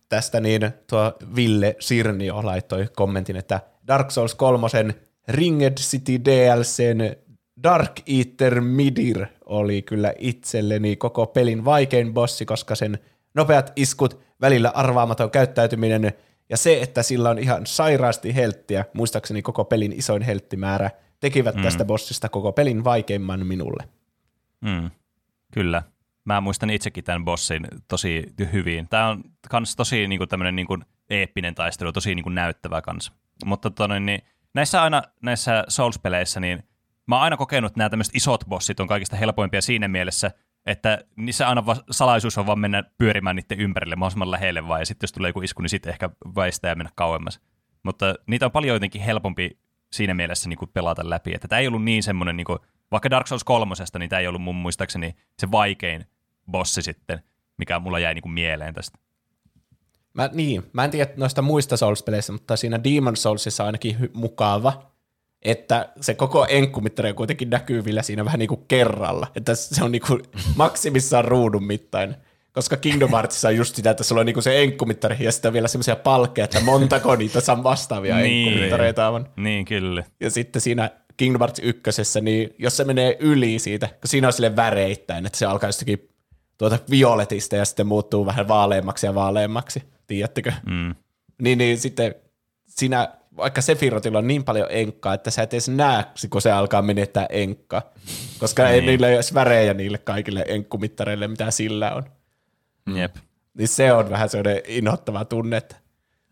tästä 0.08 0.40
niin 0.40 0.70
tuo 0.86 1.12
Ville 1.36 1.76
Sirnio 1.80 2.40
laittoi 2.46 2.88
kommentin, 2.96 3.36
että 3.36 3.60
Dark 3.86 4.10
Souls 4.10 4.34
3 4.34 4.68
Ringed 5.28 5.74
City 5.74 6.24
DLCn 6.24 7.24
Dark 7.62 7.92
Eater 8.06 8.60
Midir 8.60 9.26
oli 9.44 9.82
kyllä 9.82 10.12
itselleni 10.18 10.96
koko 10.96 11.26
pelin 11.26 11.64
vaikein 11.64 12.14
bossi, 12.14 12.46
koska 12.46 12.74
sen 12.74 12.98
nopeat 13.34 13.72
iskut, 13.76 14.20
välillä 14.40 14.70
arvaamaton 14.74 15.30
käyttäytyminen 15.30 16.12
ja 16.48 16.56
se, 16.56 16.82
että 16.82 17.02
sillä 17.02 17.30
on 17.30 17.38
ihan 17.38 17.66
sairaasti 17.66 18.34
helttiä, 18.34 18.84
muistaakseni 18.92 19.42
koko 19.42 19.64
pelin 19.64 19.92
isoin 19.92 20.22
helttimäärä, 20.22 20.90
tekivät 21.20 21.54
mm. 21.54 21.62
tästä 21.62 21.84
bossista 21.84 22.28
koko 22.28 22.52
pelin 22.52 22.84
vaikeimman 22.84 23.46
minulle. 23.46 23.88
Mm. 24.60 24.90
Kyllä. 25.52 25.82
Mä 26.24 26.40
muistan 26.40 26.70
itsekin 26.70 27.04
tämän 27.04 27.24
bossin 27.24 27.66
tosi 27.88 28.34
hyvin. 28.52 28.88
Tämä 28.88 29.08
on 29.08 29.24
kans 29.50 29.76
tosi 29.76 30.08
niin 30.08 30.18
kuin, 30.18 30.28
tämmöinen 30.28 30.56
niin 30.56 30.66
kuin, 30.66 30.84
eeppinen 31.10 31.54
taistelu, 31.54 31.92
tosi 31.92 32.14
niin 32.14 32.22
kuin, 32.22 32.34
näyttävä 32.34 32.82
kans. 32.82 33.12
Mutta 33.44 33.70
tonne, 33.70 34.00
niin, 34.00 34.22
näissä 34.54 34.82
aina 34.82 35.02
näissä 35.22 35.64
Souls-peleissä, 35.68 36.40
niin 36.40 36.62
mä 37.06 37.14
oon 37.14 37.24
aina 37.24 37.36
kokenut, 37.36 37.70
että 37.70 37.80
nämä 37.80 37.90
tämmöiset 37.90 38.16
isot 38.16 38.44
bossit 38.48 38.80
on 38.80 38.88
kaikista 38.88 39.16
helpoimpia 39.16 39.62
siinä 39.62 39.88
mielessä, 39.88 40.30
että 40.66 40.98
niissä 41.16 41.48
aina 41.48 41.66
va- 41.66 41.82
salaisuus 41.90 42.38
on 42.38 42.46
vaan 42.46 42.58
mennä 42.58 42.84
pyörimään 42.98 43.36
niiden 43.36 43.60
ympärille 43.60 43.96
mahdollisimman 43.96 44.30
lähelle 44.30 44.68
vaan, 44.68 44.80
ja 44.80 44.86
sitten 44.86 45.04
jos 45.04 45.12
tulee 45.12 45.28
joku 45.28 45.40
isku, 45.40 45.62
niin 45.62 45.70
sitten 45.70 45.90
ehkä 45.90 46.10
väistää 46.36 46.68
ja 46.68 46.74
mennä 46.74 46.90
kauemmas. 46.94 47.40
Mutta 47.82 48.14
niitä 48.26 48.46
on 48.46 48.52
paljon 48.52 48.76
jotenkin 48.76 49.02
helpompi 49.02 49.58
siinä 49.92 50.14
mielessä 50.14 50.48
niin 50.48 50.58
kuin 50.58 50.70
pelata 50.72 51.10
läpi, 51.10 51.34
että 51.34 51.48
tämä 51.48 51.60
ei 51.60 51.68
ollut 51.68 51.84
niin 51.84 52.02
semmoinen, 52.02 52.36
niin 52.36 52.44
kuin, 52.44 52.58
vaikka 52.90 53.10
Dark 53.10 53.26
Souls 53.26 53.44
kolmosesta, 53.44 53.98
niin 53.98 54.10
tämä 54.10 54.20
ei 54.20 54.26
ollut 54.26 54.42
mun 54.42 54.54
muistaakseni 54.54 55.14
se 55.38 55.50
vaikein 55.50 56.06
bossi 56.50 56.82
sitten, 56.82 57.22
mikä 57.58 57.78
mulla 57.78 57.98
jäi 57.98 58.14
niin 58.14 58.22
kuin 58.22 58.32
mieleen 58.32 58.74
tästä. 58.74 58.98
Mä, 60.14 60.30
niin, 60.32 60.62
mä 60.72 60.84
en 60.84 60.90
tiedä 60.90 61.10
noista 61.16 61.42
muista 61.42 61.76
Souls-peleistä, 61.76 62.32
mutta 62.32 62.56
siinä 62.56 62.84
Demon 62.84 63.16
Soulsissa 63.16 63.62
on 63.62 63.66
ainakin 63.66 63.96
hy- 64.00 64.10
mukava, 64.12 64.90
että 65.42 65.88
se 66.00 66.14
koko 66.14 66.46
enkkumittari 66.48 67.08
on 67.10 67.14
kuitenkin 67.16 67.50
näkyvillä 67.50 68.02
siinä 68.02 68.24
vähän 68.24 68.38
niin 68.38 68.48
kuin 68.48 68.64
kerralla, 68.68 69.26
että 69.36 69.54
se 69.54 69.84
on 69.84 69.92
niin 69.92 70.02
kuin 70.06 70.22
maksimissaan 70.56 71.24
ruudun 71.24 71.64
mittainen. 71.64 72.16
Koska 72.52 72.76
Kingdom 72.76 73.10
Heartsissa 73.10 73.48
on 73.48 73.56
just 73.56 73.76
sitä, 73.76 73.90
että 73.90 74.04
sulla 74.04 74.20
on 74.20 74.26
niin 74.26 74.34
kuin 74.34 74.42
se 74.44 74.62
enkkumittari 74.62 75.16
ja 75.20 75.32
sitten 75.32 75.52
vielä 75.52 75.68
semmoisia 75.68 75.96
palkkeja, 75.96 76.44
että 76.44 76.60
montako 76.60 77.16
niitä 77.16 77.40
saa 77.40 77.62
vastaavia 77.62 78.16
Niin. 78.16 78.48
enkkumittareita 78.48 79.08
on. 79.08 79.28
Niin, 79.36 79.64
kyllä. 79.64 80.04
Ja 80.20 80.30
sitten 80.30 80.62
siinä 80.62 80.90
Kingdom 81.16 81.40
Hearts 81.40 81.60
ykkösessä, 81.64 82.20
niin 82.20 82.54
jos 82.58 82.76
se 82.76 82.84
menee 82.84 83.16
yli 83.20 83.58
siitä, 83.58 83.86
kun 83.86 83.96
siinä 84.04 84.26
on 84.26 84.32
sille 84.32 84.56
väreittäin, 84.56 85.26
että 85.26 85.38
se 85.38 85.46
alkaa 85.46 85.68
jostakin 85.68 86.08
tuota 86.58 86.78
violetista 86.90 87.56
ja 87.56 87.64
sitten 87.64 87.86
muuttuu 87.86 88.26
vähän 88.26 88.48
vaaleammaksi 88.48 89.06
ja 89.06 89.14
vaaleammaksi, 89.14 89.82
tiedättekö? 90.06 90.52
Mm. 90.66 90.94
Niin, 91.42 91.58
niin 91.58 91.78
sitten 91.78 92.14
siinä, 92.68 93.08
vaikka 93.36 93.60
Sephirothilla 93.60 94.18
on 94.18 94.26
niin 94.26 94.44
paljon 94.44 94.66
enkkaa, 94.70 95.14
että 95.14 95.30
sä 95.30 95.42
et 95.42 95.52
edes 95.54 95.68
näe, 95.68 96.04
kun 96.30 96.42
se 96.42 96.52
alkaa 96.52 96.82
menettää 96.82 97.26
enkkaa, 97.30 97.82
koska 98.38 98.68
ei 98.68 98.80
Niin. 98.80 98.86
niillä 98.86 99.06
ole 99.06 99.14
edes 99.14 99.34
värejä 99.34 99.74
niille 99.74 99.98
kaikille 99.98 100.44
enkkumittareille, 100.48 101.28
mitä 101.28 101.50
sillä 101.50 101.94
on. 101.94 102.02
Jep. 102.94 103.16
Niin 103.54 103.68
se 103.68 103.92
on 103.92 104.10
vähän 104.10 104.28
sellainen 104.28 104.62
inhottava 104.66 105.24
tunne, 105.24 105.56
että 105.56 105.76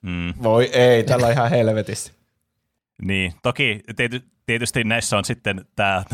Mm. 0.02 0.34
voi 0.42 0.64
ei, 0.72 1.04
tällä 1.04 1.26
on 1.26 1.32
ihan 1.32 1.50
helvetisti. 1.50 2.12
Niin, 3.02 3.32
toki 3.42 3.80
tiety, 3.96 4.22
tietysti 4.46 4.84
näissä 4.84 5.18
on 5.18 5.24
sitten 5.24 5.64
tämä 5.76 6.04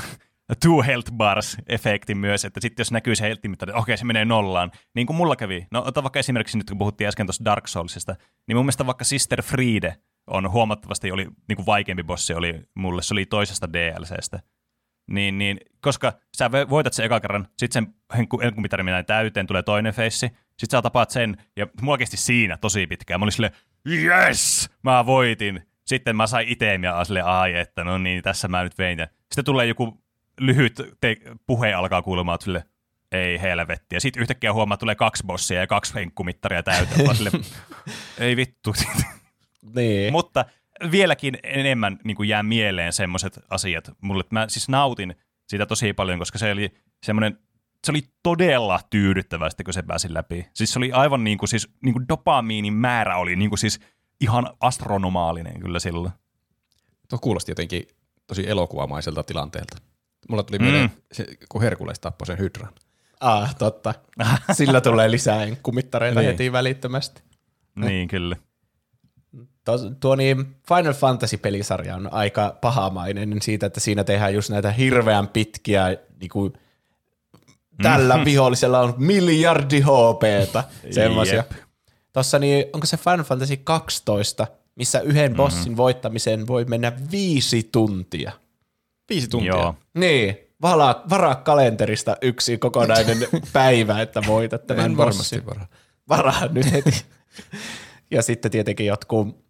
two 0.61 0.82
health 0.82 1.12
bars-efekti 1.12 2.14
myös, 2.14 2.44
että 2.44 2.61
sitten 2.61 2.80
jos 2.80 2.92
näkyy 2.92 3.16
se 3.16 3.24
health 3.24 3.49
mittari, 3.49 3.72
okei 3.72 3.96
se 3.96 4.05
menee 4.05 4.24
nollaan, 4.24 4.70
niin 4.94 5.07
kuin 5.07 5.16
mulla 5.16 5.36
kävi. 5.36 5.66
No 5.70 5.82
ota 5.86 6.03
vaikka 6.03 6.18
esimerkiksi 6.18 6.59
nyt 6.59 6.68
kun 6.68 6.78
puhuttiin 6.78 7.09
äsken 7.09 7.26
tuosta 7.26 7.44
Dark 7.44 7.68
Soulsista, 7.68 8.16
niin 8.46 8.57
mun 8.57 8.64
mielestä 8.64 8.86
vaikka 8.86 9.05
Sister 9.05 9.42
Friede 9.42 9.96
on 10.26 10.51
huomattavasti 10.51 11.12
oli, 11.12 11.26
niin 11.49 11.57
kuin 11.57 11.66
vaikeampi 11.66 12.03
bossi 12.03 12.34
oli 12.34 12.61
mulle, 12.74 13.03
se 13.03 13.14
oli 13.14 13.26
toisesta 13.26 13.72
DLCstä. 13.72 14.40
Niin, 15.11 15.38
niin, 15.38 15.61
koska 15.80 16.12
sä 16.36 16.51
voitat 16.53 16.92
sen 16.92 17.07
eka 17.07 17.20
kerran, 17.20 17.49
sitten 17.59 17.86
sen 17.86 17.94
henkumittari 18.42 18.82
menee 18.82 19.03
täyteen, 19.03 19.46
tulee 19.46 19.62
toinen 19.62 19.94
feissi, 19.94 20.26
sitten 20.26 20.78
sä 20.78 20.82
tapaat 20.82 21.11
sen, 21.11 21.36
ja 21.57 21.66
mulla 21.80 21.99
kesti 21.99 22.16
siinä 22.16 22.57
tosi 22.57 22.86
pitkään. 22.86 23.20
Mä 23.20 23.24
olin 23.24 23.32
silleen, 23.32 23.53
yes, 23.90 24.70
mä 24.82 25.07
voitin. 25.07 25.62
Sitten 25.86 26.16
mä 26.16 26.26
sain 26.26 26.49
itemia 26.49 26.99
ja 26.99 27.05
sille 27.05 27.22
ai, 27.22 27.59
että 27.59 27.84
no 27.84 27.99
niin, 27.99 28.22
tässä 28.22 28.49
mä 28.49 28.62
nyt 28.62 28.78
vein. 28.78 28.99
Sitten 28.99 29.44
tulee 29.44 29.66
joku 29.66 30.03
lyhyt 30.39 30.74
te- 31.01 31.16
puhe 31.47 31.72
alkaa 31.72 32.03
kuulumaan, 32.03 32.34
että 32.34 32.45
sille, 32.45 32.64
ei 33.12 33.41
helvetti. 33.41 33.97
Ja 33.97 34.01
sitten 34.01 34.20
yhtäkkiä 34.20 34.53
huomaa, 34.53 34.74
että 34.74 34.80
tulee 34.80 34.95
kaksi 34.95 35.24
bossia 35.26 35.61
ja 35.61 35.66
kaksi 35.66 35.95
henkkumittaria 35.95 36.62
täyteen. 36.62 37.16
Sille, 37.16 37.30
ei 38.18 38.36
vittu. 38.36 38.74
Niin. 39.74 40.12
Mutta 40.12 40.45
vieläkin 40.91 41.39
enemmän 41.43 41.99
niin 42.05 42.16
kuin 42.16 42.28
jää 42.28 42.43
mieleen 42.43 42.93
semmoiset 42.93 43.39
asiat 43.51 43.91
mulle. 44.01 44.20
että 44.20 44.34
Mä 44.34 44.49
siis 44.49 44.68
nautin 44.68 45.14
siitä 45.49 45.66
tosi 45.66 45.93
paljon, 45.93 46.18
koska 46.18 46.39
se 46.39 46.53
oli 46.53 46.74
semmoinen, 47.03 47.39
se 47.84 47.93
oli 47.93 48.03
todella 48.22 48.80
tyydyttävää 48.91 49.51
sitten, 49.51 49.64
kun 49.64 49.74
se 49.74 49.82
pääsi 49.82 50.14
läpi. 50.14 50.47
Siis 50.55 50.72
se 50.72 50.78
oli 50.78 50.93
aivan 50.93 51.24
niin 51.24 51.39
kuin, 51.39 51.49
siis, 51.49 51.68
niin 51.82 51.93
kuin 51.93 52.09
dopamiinin 52.09 52.74
määrä 52.74 53.16
oli 53.16 53.36
niin 53.36 53.51
kuin 53.51 53.59
siis 53.59 53.80
ihan 54.20 54.51
astronomaalinen 54.61 55.61
kyllä 55.61 55.78
silloin. 55.78 56.12
Tuo 57.09 57.18
kuulosti 57.18 57.51
jotenkin 57.51 57.82
tosi 58.26 58.49
elokuvamaiselta 58.51 59.22
tilanteelta. 59.22 59.76
Mulla 60.29 60.43
tuli 60.43 60.59
mieleen, 60.59 60.85
Mm. 60.85 60.91
se, 61.12 61.26
kun 61.49 61.62
Herkules 61.62 62.01
tappoi 62.01 62.26
sen 62.26 62.39
hydran. 62.39 62.72
Ah, 63.20 63.57
totta. 63.57 63.95
Sillä 64.53 64.81
tulee 64.81 65.11
lisää 65.11 65.43
enkkumittareita 65.45 66.20
Niin. 66.20 66.31
heti 66.31 66.53
välittömästi. 66.53 67.22
Niin, 67.74 68.09
kyllä. 68.09 68.37
Tuo, 69.64 69.79
tuo 70.01 70.14
niin 70.16 70.57
Final 70.68 70.93
Fantasy-pelisarja 70.93 71.97
on 71.97 72.12
aika 72.12 72.57
pahamainen 72.61 73.43
siitä, 73.43 73.66
että 73.66 73.81
siinä 73.81 74.05
tehdään 74.05 74.35
just 74.35 74.51
näitä 74.51 74.70
hirveän 74.72 75.29
pitkiä, 75.29 75.97
niin 76.20 76.29
kuin, 76.31 76.53
tällä 77.83 78.20
vihollisella 78.24 78.81
on 78.81 78.95
miljardi 78.99 79.81
HPtä, 79.81 80.64
semmoisia. 80.91 81.45
Tuossa 82.12 82.39
niin, 82.39 82.64
onko 82.72 82.87
se 82.87 82.97
Final 82.97 83.24
Fantasy 83.24 83.57
12, 83.57 84.47
missä 84.74 85.01
yhden 85.01 85.35
bossin 85.35 85.76
voittamiseen 85.76 86.47
voi 86.47 86.64
mennä 86.64 86.93
viisi 87.11 87.68
tuntia. 87.72 88.33
Viisi 89.09 89.28
tuntia. 89.28 89.52
Joo. 89.52 89.74
Niin, 89.94 90.38
varaa, 90.62 91.02
varaa 91.11 91.34
kalenterista 91.34 92.16
yksi 92.22 92.59
kokonainen 92.59 93.18
päivä, 93.52 94.02
että 94.02 94.22
voitat 94.26 94.66
tämän 94.66 94.84
En 94.84 94.96
bossin. 94.96 95.06
varmasti 95.06 95.46
varaa. 95.46 95.66
varaa 96.09 96.46
nyt 96.48 96.72
heti. 96.72 97.04
ja 98.11 98.22
sitten 98.22 98.50
tietenkin 98.50 98.86
jotkut, 98.86 99.44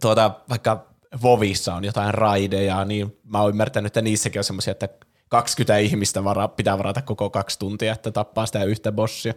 tuota, 0.00 0.40
vaikka 0.48 0.86
Vovissa 1.22 1.74
on 1.74 1.84
jotain 1.84 2.14
raideja, 2.14 2.84
niin 2.84 3.16
mä 3.24 3.40
oon 3.40 3.50
ymmärtänyt, 3.50 3.86
että 3.86 4.02
niissäkin 4.02 4.40
on 4.40 4.44
semmoisia, 4.44 4.70
että 4.70 4.88
20 5.28 5.78
ihmistä 5.78 6.24
vara, 6.24 6.48
pitää 6.48 6.78
varata 6.78 7.02
koko 7.02 7.30
kaksi 7.30 7.58
tuntia, 7.58 7.92
että 7.92 8.10
tappaa 8.10 8.46
sitä 8.46 8.64
yhtä 8.64 8.92
bossia. 8.92 9.34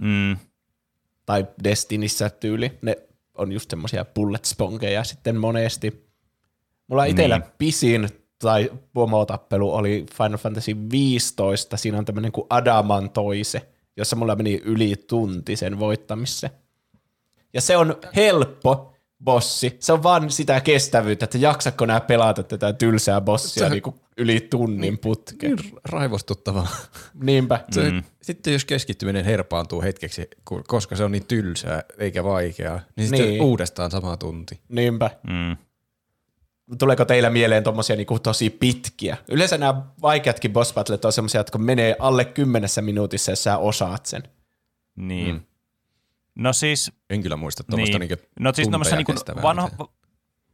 Mm. 0.00 0.36
Tai 1.26 1.46
Destinissä 1.64 2.30
tyyli. 2.30 2.78
Ne 2.82 2.96
on 3.34 3.52
just 3.52 3.70
semmoisia 3.70 4.04
bullet 4.04 4.44
spongeja 4.44 5.04
sitten 5.04 5.36
monesti. 5.36 6.08
Mulla 6.86 7.04
itsellä 7.04 7.38
Niin. 7.38 7.50
pisin 7.58 8.08
tai 8.38 8.70
pomotappelu 8.92 9.74
oli 9.74 10.06
Final 10.14 10.38
Fantasy 10.38 10.76
15. 10.90 11.76
Siinä 11.76 11.98
on 11.98 12.04
tämmöinen 12.04 12.32
kuin 12.32 12.46
Adamantoise, 12.50 13.68
jossa 13.96 14.16
mulla 14.16 14.36
meni 14.36 14.60
yli 14.64 14.94
tunti 15.06 15.56
sen 15.56 15.78
voittamiseen. 15.78 16.52
Ja 17.54 17.60
se 17.60 17.76
on 17.76 17.96
helppo 18.16 18.92
bossi. 19.24 19.76
Se 19.80 19.92
on 19.92 20.02
vaan 20.02 20.30
sitä 20.30 20.60
kestävyyttä, 20.60 21.24
että 21.24 21.38
jaksakko 21.38 21.86
nää 21.86 22.00
pelata 22.00 22.42
tätä 22.42 22.72
tylsää 22.72 23.20
bossia 23.20 23.64
Se- 23.64 23.70
niinku 23.70 23.94
yli 24.18 24.40
tunnin 24.50 24.98
putkeen. 24.98 25.56
Niin 25.56 25.72
raivostuttavaa. 25.84 26.66
Niinpä. 27.14 27.60
Se, 27.70 27.90
mm. 27.90 28.02
Sitten 28.22 28.52
jos 28.52 28.64
keskittyminen 28.64 29.24
herpaantuu 29.24 29.82
hetkeksi, 29.82 30.30
koska 30.66 30.96
se 30.96 31.04
on 31.04 31.12
niin 31.12 31.26
tylsää 31.26 31.82
eikä 31.98 32.24
vaikeaa, 32.24 32.80
niin 32.96 33.08
sitten 33.08 33.28
Niin. 33.28 33.42
uudestaan 33.42 33.90
sama 33.90 34.16
tunti. 34.16 34.60
Niinpä. 34.68 35.10
Mm. 35.22 35.56
Tuleeko 36.78 37.04
teillä 37.04 37.30
mieleen 37.30 37.62
tommosia 37.62 37.96
niinku 37.96 38.18
tosi 38.18 38.50
pitkiä? 38.50 39.16
Yleensä 39.28 39.58
nämä 39.58 39.82
vaikeatkin 40.02 40.52
boss 40.52 40.74
battlet 40.74 41.04
on 41.04 41.12
semmoisia, 41.12 41.40
jotka 41.40 41.58
menee 41.58 41.96
alle 41.98 42.24
kymmenessä 42.24 42.82
minuutissa, 42.82 43.32
jos 43.32 43.44
sä 43.44 43.58
osaat 43.58 44.06
sen. 44.06 44.22
Niin. 44.96 45.34
Mm. 45.34 45.40
No 46.38 46.52
siis, 46.52 46.92
En 47.10 47.22
kyllä 47.22 47.36
muista 47.36 47.64
tuommoista 47.64 47.98
niin. 47.98 48.08
niin. 48.08 48.18
no 48.40 48.52
siis 48.52 48.68
niin 48.68 49.06
kestävää 49.06 49.42
vanha, 49.42 49.68
mitään. 49.68 49.88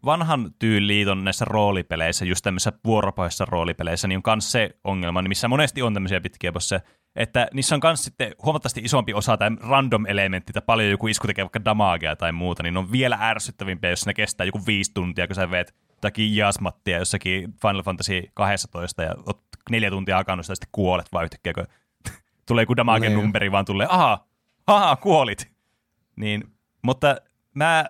vanhan 0.04 0.54
tyyliin 0.58 1.08
on 1.08 1.24
näissä 1.24 1.44
roolipeleissä, 1.44 2.24
just 2.24 2.42
tämmöisissä 2.42 2.72
vuoropohjaisissa 2.84 3.44
roolipeleissä, 3.44 4.08
niin 4.08 4.16
on 4.16 4.22
myös 4.26 4.52
se 4.52 4.70
ongelma, 4.84 5.22
niin 5.22 5.28
missä 5.28 5.48
monesti 5.48 5.82
on 5.82 5.94
tämmöisiä 5.94 6.20
pitkiä 6.20 6.52
bosseja, 6.52 6.80
että 7.16 7.48
niissä 7.52 7.74
on 7.74 7.80
myös 7.84 8.04
sitten 8.04 8.34
huomattavasti 8.44 8.80
isompi 8.80 9.14
osa 9.14 9.36
tai 9.36 9.50
random 9.60 10.06
elementti, 10.06 10.52
tai 10.52 10.62
paljon 10.66 10.90
joku 10.90 11.06
isku 11.06 11.26
tekee 11.26 11.44
vaikka 11.44 11.64
damagea 11.64 12.16
tai 12.16 12.32
muuta, 12.32 12.62
niin 12.62 12.74
ne 12.74 12.80
on 12.80 12.92
vielä 12.92 13.18
ärsyttävimpiä, 13.20 13.90
jos 13.90 14.06
ne 14.06 14.14
kestää 14.14 14.46
joku 14.46 14.60
viisi 14.66 14.90
tuntia, 14.94 15.26
kun 15.26 15.36
sä 15.36 15.50
veet 15.50 15.74
jotakin 16.04 16.36
jasmattia 16.36 16.98
jossakin 16.98 17.52
Final 17.62 17.82
Fantasy 17.82 18.22
12 18.34 19.02
ja 19.02 19.14
oot 19.26 19.42
neljä 19.70 19.90
tuntia 19.90 20.16
hakannut 20.16 20.46
sitä 20.46 20.52
ja 20.52 20.56
sitten 20.56 20.68
kuolet 20.72 21.06
vaan 21.12 21.24
yhtäkkiä, 21.24 21.52
kun 21.52 21.66
tulee 22.48 22.62
joku 22.62 22.76
damagen 22.76 23.12
Niin. 23.12 23.22
numberi, 23.22 23.52
vaan 23.52 23.64
tulee, 23.64 23.86
aha, 23.90 24.26
aha, 24.66 24.96
kuolit. 24.96 25.52
Niin, 26.16 26.44
mutta 26.82 27.16
mä 27.54 27.84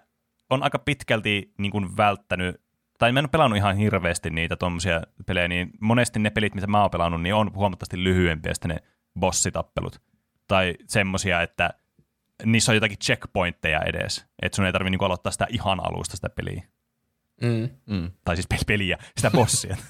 on 0.50 0.62
aika 0.62 0.78
pitkälti 0.78 1.52
niin 1.58 1.72
kuin 1.72 1.96
välttänyt, 1.96 2.60
tai 2.98 3.12
mä 3.12 3.18
en 3.18 3.24
ole 3.24 3.28
pelannut 3.30 3.56
ihan 3.56 3.76
hirveästi 3.76 4.30
niitä 4.30 4.56
tuommoisia 4.56 5.02
pelejä, 5.26 5.48
niin 5.48 5.70
monesti 5.80 6.18
ne 6.18 6.30
pelit, 6.30 6.54
mitä 6.54 6.66
mä 6.66 6.80
oon 6.80 6.90
pelannut, 6.90 7.22
niin 7.22 7.34
on 7.34 7.54
huomattavasti 7.54 8.04
lyhyempiä 8.04 8.54
sitten 8.54 8.68
ne 8.68 8.76
bossitappelut. 9.20 10.00
Tai 10.48 10.74
semmosia, 10.86 11.42
että 11.42 11.70
niissä 12.44 12.72
on 12.72 12.76
jotakin 12.76 12.98
checkpointteja 12.98 13.80
edes, 13.80 14.26
että 14.42 14.56
sun 14.56 14.66
ei 14.66 14.72
tarvi 14.72 14.90
niinku 14.90 15.04
aloittaa 15.04 15.32
sitä 15.32 15.46
ihan 15.50 15.80
alusta 15.86 16.16
sitä 16.16 16.28
peliä. 16.30 16.62
Mm. 17.42 17.68
Mm. 17.86 18.10
Tai 18.24 18.36
siis 18.36 18.46
pel- 18.54 18.64
peliä, 18.66 18.98
sitä 19.16 19.30
bossia. 19.30 19.76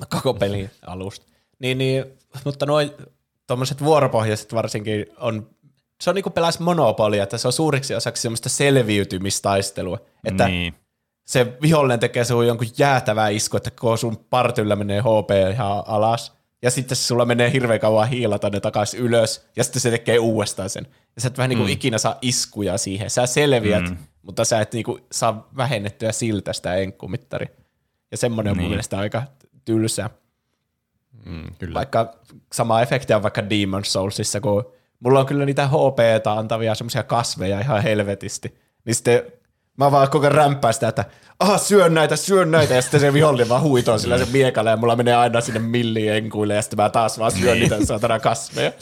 No, 0.00 0.06
koko 0.10 0.34
peli 0.34 0.70
alusta. 0.86 1.26
Niin, 1.58 1.78
niin, 1.78 2.04
mutta 2.44 2.66
noin 2.66 2.90
tuommoiset 3.46 3.84
vuoropohjaiset 3.84 4.54
varsinkin 4.54 5.06
on, 5.18 5.50
se 6.00 6.10
on 6.10 6.14
niin 6.16 6.22
kuin 6.22 6.32
pelas 6.32 6.60
Monopolia, 6.60 7.22
että 7.22 7.38
se 7.38 7.48
on 7.48 7.52
suuriksi 7.52 7.94
osaksi 7.94 8.22
semmoista 8.22 8.48
selviytymistaistelua, 8.48 9.98
että 10.24 10.48
Niin. 10.48 10.74
se 11.24 11.56
vihollinen 11.62 12.00
tekee 12.00 12.24
sun 12.24 12.46
jonkun 12.46 12.66
jäätävää 12.78 13.28
isku, 13.28 13.56
että 13.56 13.70
koko 13.70 13.96
sun 13.96 14.16
partyllä 14.30 14.76
menee 14.76 15.00
HP 15.00 15.52
ihan 15.52 15.82
alas, 15.86 16.32
ja 16.62 16.70
sitten 16.70 16.96
se 16.96 17.02
sulla 17.02 17.24
menee 17.24 17.52
hirveän 17.52 17.80
kauan 17.80 18.08
hiilata 18.08 18.50
ne 18.50 18.60
takaisin 18.60 19.00
ylös, 19.00 19.46
ja 19.56 19.64
sitten 19.64 19.82
se 19.82 19.90
tekee 19.90 20.18
uudestaan 20.18 20.70
sen. 20.70 20.86
Ja 21.16 21.20
sä 21.22 21.28
et 21.28 21.38
vähän 21.38 21.48
niin 21.48 21.58
kuin 21.58 21.68
mm. 21.68 21.72
ikinä 21.72 21.98
saa 21.98 22.18
iskuja 22.22 22.78
siihen. 22.78 23.10
Sä 23.10 23.26
selviät, 23.26 23.88
mm. 23.90 23.96
Mutta 24.24 24.44
sä 24.44 24.60
et 24.60 24.72
niin 24.72 24.84
kuin 24.84 25.02
saa 25.12 25.48
vähennettyä 25.56 26.12
siltä 26.12 26.52
sitä 26.52 26.74
enkkumittari. 26.74 27.46
Ja 28.10 28.16
semmoinen 28.16 28.50
on 28.50 28.56
mun 28.56 28.62
Niin. 28.62 28.70
mielestä 28.70 28.98
aika 28.98 29.22
tylsää. 29.64 30.10
Mm, 31.26 31.44
kyllä. 31.58 31.74
Vaikka 31.74 32.14
sama 32.52 32.80
efekti 32.82 33.14
on 33.14 33.22
vaikka 33.22 33.50
Demon 33.50 33.84
Soulsissa, 33.84 34.40
kun 34.40 34.72
mulla 35.00 35.20
on 35.20 35.26
kyllä 35.26 35.44
niitä 35.44 35.66
HPtä 35.68 36.32
antavia 36.32 36.74
semmoisia 36.74 37.02
kasveja 37.02 37.60
ihan 37.60 37.82
helvetisti. 37.82 38.58
Niin 38.84 38.94
sitten 38.94 39.22
mä 39.76 39.90
vaan 39.92 40.10
koko 40.10 40.26
ajan 40.26 40.34
rämpään 40.34 40.74
sitä, 40.74 40.88
että 40.88 41.04
aha, 41.40 41.58
syön 41.58 41.94
näitä, 41.94 42.16
syön 42.16 42.50
näitä, 42.50 42.74
ja 42.74 42.82
sitten 42.82 43.00
se 43.00 43.12
vihollinen 43.12 43.48
vaan 43.48 43.62
huitoo 43.62 43.98
sillä 43.98 44.18
se 44.18 44.26
miekalla, 44.32 44.70
ja 44.70 44.76
mulla 44.76 44.96
menee 44.96 45.14
aina 45.14 45.40
sinne 45.40 45.60
millienkuille, 45.60 46.54
ja 46.54 46.62
sitten 46.62 46.76
mä 46.76 46.88
taas 46.90 47.18
vaan 47.18 47.32
syön 47.32 47.58
niitä 47.60 47.84
saatana 47.86 48.20
kasveja. 48.20 48.72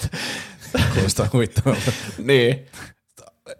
Kuulostaa 0.94 1.28
huvittavalta. 1.32 1.92
niin. 2.18 2.66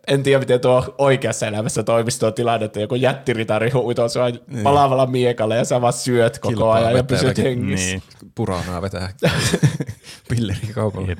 En 0.07 0.22
tiedä, 0.22 0.38
miten 0.38 0.61
tuo 0.61 0.95
oikeassa 0.99 1.47
elämässä 1.47 1.82
toimisi 1.82 2.20
tuo 2.20 2.30
tilanne, 2.30 2.66
että 2.66 2.80
joku 2.80 2.95
jättiritari 2.95 3.70
huitoo 3.70 4.09
sua 4.09 4.30
niin. 4.30 4.62
palavalla 4.62 5.07
miekalla, 5.07 5.55
ja 5.55 5.64
sä 5.64 5.80
vaan 5.80 5.93
syöt 5.93 6.38
koko 6.38 6.55
Kilpaa 6.55 6.74
ajan 6.74 6.97
ja 6.97 7.05
pysyt 7.05 7.38
hengissä. 7.38 7.90
Niin. 7.90 8.03
Puranaa 8.34 8.82
vetää 8.82 9.09
pillerikaupalle. 10.28 11.09
Jep. 11.09 11.18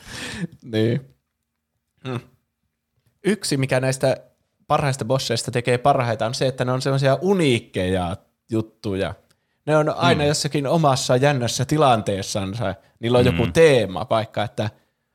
Niin. 0.65 1.01
Mm. 2.05 2.21
Yksi, 3.25 3.57
mikä 3.57 3.81
näistä 3.81 4.17
parhaista 4.67 5.05
bosseista 5.05 5.51
tekee 5.51 5.79
parhaita, 5.79 6.27
on 6.27 6.35
se, 6.35 6.47
että 6.47 6.65
ne 6.65 6.73
on 6.73 6.83
semmoisia 6.83 7.19
uniikkeja 7.21 8.17
juttuja. 8.51 9.15
Ne 9.67 9.77
on 9.77 9.89
aina 9.89 10.23
mm. 10.23 10.29
jossakin 10.29 10.67
omassa 10.67 11.17
jännässä 11.17 11.65
tilanteessansa. 11.65 12.75
Niillä 13.01 13.19
on 13.19 13.25
mm. 13.25 13.39
joku 13.39 13.53
teema, 13.53 14.07
vaikka 14.11 14.43
että 14.43 14.71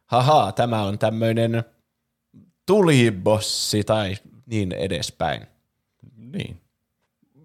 haha, 0.05 0.51
tämä 0.51 0.83
on 0.83 0.99
tämmöinen 0.99 1.63
tulibossi 2.67 3.83
tai 3.83 4.15
niin 4.45 4.71
edespäin. 4.71 5.47
Niin. 6.17 6.61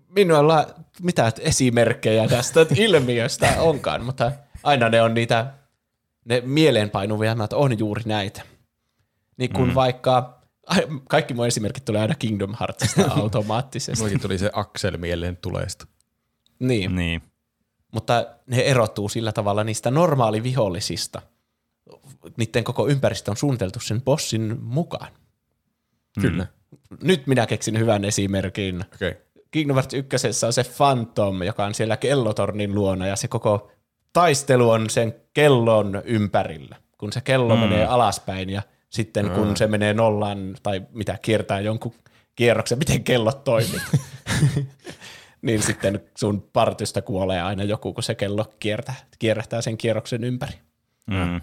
Minulla 0.09 0.66
mitä 1.03 1.33
esimerkkejä 1.41 2.29
tästä 2.29 2.66
ilmiöstä 2.77 3.55
onkaan, 3.59 4.05
mutta 4.05 4.33
aina 4.62 4.89
ne 4.89 5.03
on 5.03 5.14
niitä, 5.14 5.53
ne 6.25 6.43
mieleenpainuvimmat 6.45 7.53
on 7.53 7.79
juuri 7.79 8.03
näitä. 8.07 8.43
Niin 9.37 9.53
kuin 9.53 9.68
mm. 9.68 9.75
vaikka, 9.75 10.41
ai, 10.66 10.87
kaikki 11.09 11.35
mun 11.35 11.47
esimerkit 11.47 11.85
tulee 11.85 12.01
aina 12.01 12.14
Kingdom 12.14 12.55
Heartsista 12.61 13.11
automaattisesti. 13.20 13.99
Mullakin 13.99 14.20
tuli 14.20 14.39
se 14.39 14.51
Axel 14.53 14.97
mieleen 14.97 15.37
tuleesta. 15.37 15.87
niin, 16.59 16.97
Niin. 16.97 17.23
mutta 17.93 18.27
ne 18.47 18.61
erottuu 18.61 19.09
sillä 19.09 19.33
tavalla 19.33 19.64
niistä 19.64 19.91
normaalivihollisista. 19.91 21.23
Niiden 22.37 22.64
koko 22.64 22.89
ympäristö 22.89 23.30
on 23.30 23.37
suunniteltu 23.37 23.80
sen 23.80 24.03
bossin 24.03 24.57
mukaan. 24.62 25.12
Kyllä. 26.20 26.47
Nyt 27.03 27.26
minä 27.26 27.47
keksin 27.47 27.78
hyvän 27.78 28.05
esimerkin. 28.05 28.85
Okei. 28.95 29.09
Okay. 29.11 29.22
Kingdom 29.51 29.74
Hearts 29.74 29.95
1 29.95 30.47
on 30.47 30.53
se 30.53 30.64
Phantom, 30.76 31.43
joka 31.43 31.64
on 31.64 31.74
siellä 31.74 31.97
kellotornin 31.97 32.74
luona, 32.74 33.07
ja 33.07 33.16
se 33.16 33.28
koko 33.28 33.70
taistelu 34.12 34.70
on 34.70 34.91
sen 34.91 35.14
kellon 35.35 36.03
ympärillä. 36.05 36.76
Kun 36.99 37.12
se 37.12 37.20
kello 37.20 37.57
mm. 37.57 37.61
menee 37.61 37.87
alaspäin, 37.87 38.51
ja 38.51 38.62
sitten 38.91 39.30
kun 39.30 39.49
Mm. 39.49 39.55
se 39.55 39.66
menee 39.66 39.95
nollaan, 39.95 40.57
tai 40.62 40.83
mitä, 40.93 41.18
kiertää 41.22 41.61
jonkun 41.61 41.95
kierroksen, 42.37 42.78
miten 42.78 43.05
kellot 43.05 43.45
toimii. 43.45 43.80
niin 45.43 45.62
sitten 45.62 46.01
sun 46.18 46.49
partysta 46.53 47.03
kuolee 47.03 47.43
aina 47.43 47.64
joku, 47.64 47.93
kun 47.93 48.03
se 48.03 48.14
kello 48.14 48.45
kiertää, 48.59 48.95
kierrähtää 49.18 49.62
sen 49.62 49.78
kierroksen 49.78 50.24
ympäri. 50.24 50.55
Mm. 51.07 51.41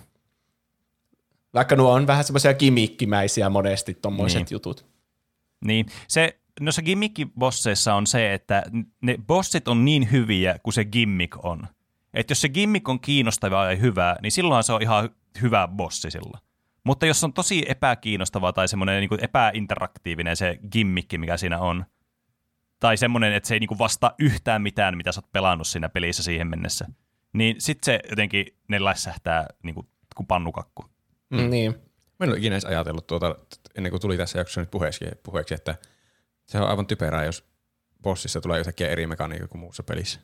Vaikka 1.54 1.76
nuo 1.76 1.94
on 1.94 2.08
vähän 2.08 2.24
semmoisia 2.24 2.54
kimikkimäisiä 2.54 3.50
monesti 3.50 3.94
tommoiset 3.94 4.40
Niin. 4.40 4.48
jutut. 4.52 4.86
Niin, 5.66 5.86
se 6.08 6.40
noissa 6.60 6.82
gimmick-bosseissa 6.82 7.94
on 7.94 8.08
se, 8.08 8.34
että 8.34 8.64
ne 9.02 9.18
bossit 9.28 9.68
on 9.68 9.86
niin 9.86 10.12
hyviä 10.12 10.60
kuin 10.64 10.74
se 10.74 10.86
gimmick 10.86 11.46
on. 11.46 11.68
Että 12.14 12.32
jos 12.32 12.42
se 12.42 12.50
gimmick 12.50 12.90
on 12.90 13.00
kiinnostavaa 13.00 13.72
ja 13.72 13.78
hyvää, 13.78 14.16
niin 14.22 14.32
silloin 14.32 14.64
se 14.64 14.74
on 14.74 14.82
ihan 14.82 15.10
hyvä 15.42 15.68
bossi 15.68 16.12
sillä. 16.12 16.40
Mutta 16.84 17.06
jos 17.06 17.24
on 17.24 17.34
tosi 17.34 17.66
epäkiinnostava 17.68 18.54
tai 18.54 18.68
semmoinen 18.68 19.00
niin 19.00 19.24
epäinteraktiivinen 19.24 20.36
se 20.38 20.60
gimmikki, 20.72 21.18
mikä 21.18 21.38
siinä 21.38 21.60
on, 21.60 21.86
tai 22.80 22.98
semmoinen, 22.98 23.34
että 23.34 23.48
se 23.48 23.54
ei 23.56 23.60
niin 23.60 23.80
vastaa 23.80 24.16
yhtään 24.20 24.62
mitään, 24.62 24.98
mitä 24.98 25.12
sä 25.12 25.20
oot 25.20 25.32
pelannut 25.32 25.68
siinä 25.68 25.90
pelissä 25.90 26.24
siihen 26.24 26.48
mennessä, 26.48 26.86
niin 27.34 27.56
sitten 27.60 27.86
se 27.86 28.00
jotenkin, 28.10 28.46
ne 28.68 28.84
lässähtää 28.84 29.48
niin 29.64 29.76
kuin, 29.76 29.88
kuin 30.16 30.28
pannukakku. 30.28 30.86
Mm. 31.30 31.50
Niin. 31.50 31.72
Mä 32.20 32.24
en 32.24 32.30
ole 32.30 32.38
ikinä 32.38 32.56
edes 32.56 32.66
ajatellut 32.66 33.08
tuota, 33.08 33.36
ennen 33.76 33.90
kuin 33.92 34.02
tuli 34.02 34.18
tässä 34.18 34.40
jaksossa 34.40 34.62
nyt 34.62 34.72
puheeksi, 34.72 35.06
puheeksi, 35.24 35.54
että 35.54 35.76
se 36.46 36.58
on 36.58 36.70
aivan 36.70 36.88
typerää, 36.88 37.26
jos 37.26 37.44
bossissa 38.02 38.42
tulee 38.42 38.60
yhtäkkiä 38.60 38.88
eri 38.90 39.08
mekaniikka 39.08 39.48
kuin 39.48 39.60
muussa 39.60 39.84
pelissä. 39.84 40.20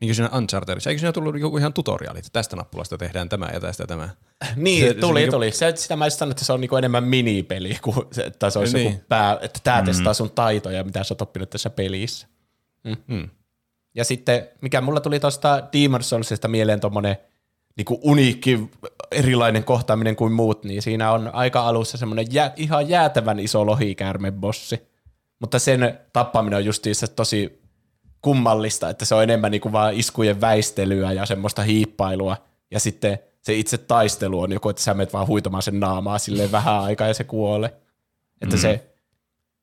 Niin 0.00 0.08
kuin 0.08 0.14
siinä 0.14 0.36
Unchartedissa, 0.36 0.90
eikö 0.90 1.00
siinä 1.00 1.12
tullut 1.12 1.40
joku 1.40 1.58
ihan 1.58 1.72
tutoriaali, 1.72 2.18
että 2.18 2.30
tästä 2.32 2.56
nappulasta 2.56 2.98
tehdään 2.98 3.28
tämä 3.28 3.48
ja 3.52 3.60
tästä 3.60 3.86
tämä. 3.86 4.08
Niin, 4.56 4.80
Se- 4.84 4.88
se, 4.88 4.94
se 4.94 5.00
tuli, 5.00 5.20
niinku- 5.20 5.36
tuli. 5.36 5.50
Se, 5.52 5.72
sitä 5.76 5.96
mä 5.96 6.10
sanon, 6.10 6.30
että 6.30 6.44
se 6.44 6.52
on 6.52 6.60
niinku 6.60 6.76
enemmän 6.76 7.04
minipeli, 7.04 7.78
kuin 7.82 8.06
se, 8.12 8.22
että 8.22 8.50
se 8.50 8.58
olisi 8.58 8.74
Niin. 8.74 8.84
niin. 8.84 8.94
joku 8.94 9.04
pää, 9.08 9.38
että 9.42 9.60
tämä 9.64 9.80
mm. 9.80 9.86
testaa 9.86 10.14
sun 10.14 10.30
taitoja, 10.30 10.84
mitä 10.84 11.04
sä 11.04 11.14
oot 11.14 11.22
oppinut 11.22 11.50
tässä 11.50 11.70
pelissä. 11.70 12.26
Mm. 12.84 12.96
Mm. 13.06 13.28
Ja 13.94 14.04
sitten, 14.04 14.48
mikä 14.60 14.80
mulla 14.80 15.00
tuli 15.00 15.20
tuosta 15.20 15.62
Demon 15.72 16.02
Soulsista 16.02 16.48
mieleen 16.48 16.80
tommonen 17.84 17.96
niinku 17.96 18.10
uniikki 18.10 18.70
erilainen 19.10 19.64
kohtaaminen 19.64 20.16
kuin 20.16 20.32
muut, 20.32 20.64
niin 20.64 20.82
siinä 20.82 21.12
on 21.12 21.30
aika 21.34 21.60
alussa 21.60 21.98
semmoinen 21.98 22.26
jä, 22.30 22.52
ihan 22.56 22.88
jäätävän 22.88 23.38
iso 23.38 23.66
lohikäärmebossi. 23.66 24.88
Mutta 25.40 25.58
sen 25.58 25.98
tappaminen 26.12 26.56
on 26.56 26.64
justiinsa 26.64 27.08
tosi 27.08 27.62
kummallista, 28.22 28.90
että 28.90 29.04
se 29.04 29.14
on 29.14 29.22
enemmän 29.22 29.50
niinku 29.50 29.72
vaan 29.72 29.94
iskujen 29.94 30.40
väistelyä 30.40 31.12
ja 31.12 31.26
semmoista 31.26 31.62
hiippailua. 31.62 32.36
Ja 32.70 32.80
sitten 32.80 33.18
se 33.42 33.54
itse 33.54 33.78
taistelu 33.78 34.40
on 34.40 34.52
joku, 34.52 34.68
että 34.68 34.82
sä 34.82 34.94
menet 34.94 35.12
vaan 35.12 35.26
huitamaan 35.26 35.62
sen 35.62 35.80
naamaa 35.80 36.18
silleen 36.18 36.52
vähän 36.52 36.80
aikaa 36.80 37.08
ja 37.08 37.14
se 37.14 37.24
kuolee. 37.24 37.72
Että 38.40 38.56
mm. 38.56 38.60
se 38.60 38.86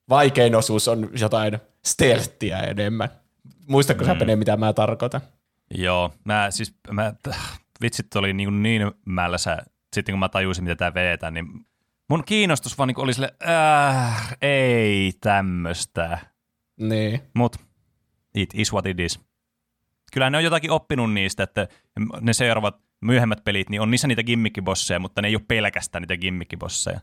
vaikein 0.10 0.56
osuus 0.56 0.88
on 0.88 1.10
jotain 1.20 1.58
stealthia 1.86 2.60
enemmän. 2.60 3.10
Muistatko 3.68 4.04
mm. 4.04 4.08
sä, 4.08 4.16
Pene, 4.16 4.36
mitä 4.36 4.58
mä 4.58 4.74
tarkoitan? 4.74 5.22
Joo, 5.78 6.14
mä 6.24 6.48
siis, 6.50 6.74
mä, 6.92 7.14
vitsit 7.82 8.16
oli 8.16 8.34
niin, 8.34 8.64
niin 8.64 8.92
mälsä, 9.06 9.58
sitten 9.96 10.14
kun 10.14 10.20
mä 10.20 10.30
tajusin, 10.30 10.64
mitä 10.64 10.76
tää 10.76 10.94
vedetään, 10.94 11.34
niin 11.34 11.48
mun 12.10 12.24
kiinnostus 12.26 12.78
vaan 12.78 12.88
niin 12.88 13.00
oli 13.00 13.14
sille, 13.14 13.36
äh, 13.48 14.38
ei 14.42 15.12
tämmöstä. 15.22 16.20
Niin. 16.80 17.22
Mut 17.34 17.58
it 18.36 18.50
is 18.54 18.74
what 18.74 18.86
it 18.86 19.00
is. 19.00 19.20
Kyllä 20.14 20.30
ne 20.30 20.38
on 20.38 20.44
jotakin 20.44 20.72
oppinut 20.72 21.14
niistä, 21.14 21.44
että 21.44 21.68
ne 22.22 22.34
seuraavat 22.34 22.76
myöhemmät 23.02 23.44
pelit, 23.44 23.70
niin 23.70 23.82
on 23.82 23.92
niissä 23.92 24.08
niitä 24.08 24.24
gimmickibosseja, 24.24 25.00
mutta 25.00 25.22
ne 25.22 25.28
ei 25.28 25.36
ole 25.36 25.46
pelkästään 25.48 26.02
niitä 26.02 26.18
gimmickibosseja. 26.18 27.00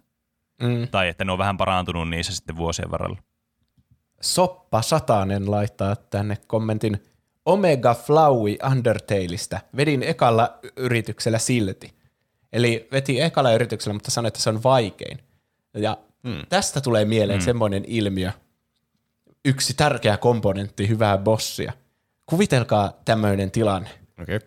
Mm. 0.62 0.88
Tai 0.90 1.08
että 1.08 1.24
ne 1.24 1.32
on 1.32 1.38
vähän 1.38 1.56
parantunut 1.56 2.08
niissä 2.08 2.34
sitten 2.34 2.56
vuosien 2.56 2.90
varrella. 2.90 3.16
Soppa 4.20 4.82
Satanen 4.82 5.50
laittaa 5.50 5.96
tänne 5.96 6.36
kommentin 6.46 7.02
Omega 7.46 7.94
Flowey 7.94 8.56
Undertaleista. 8.70 9.60
Vedin 9.76 10.02
ekalla 10.02 10.58
yrityksellä 10.76 11.38
silti. 11.38 11.94
Eli 12.52 12.88
veti 12.92 13.20
ekalla 13.20 13.52
yrityksellä, 13.52 13.94
mutta 13.94 14.10
sanoi, 14.10 14.28
että 14.28 14.40
se 14.40 14.50
on 14.50 14.62
vaikein. 14.62 15.18
Ja 15.74 15.98
hmm. 16.24 16.46
tästä 16.48 16.80
tulee 16.80 17.04
mieleen 17.04 17.38
hmm. 17.38 17.44
semmoinen 17.44 17.84
ilmiö, 17.86 18.32
yksi 19.44 19.74
tärkeä 19.74 20.16
komponentti 20.16 20.88
hyvää 20.88 21.18
bossia. 21.18 21.72
Kuvitelkaa 22.26 22.92
tämmöinen 23.04 23.50
tilanne. 23.50 23.90
Okay. 24.22 24.40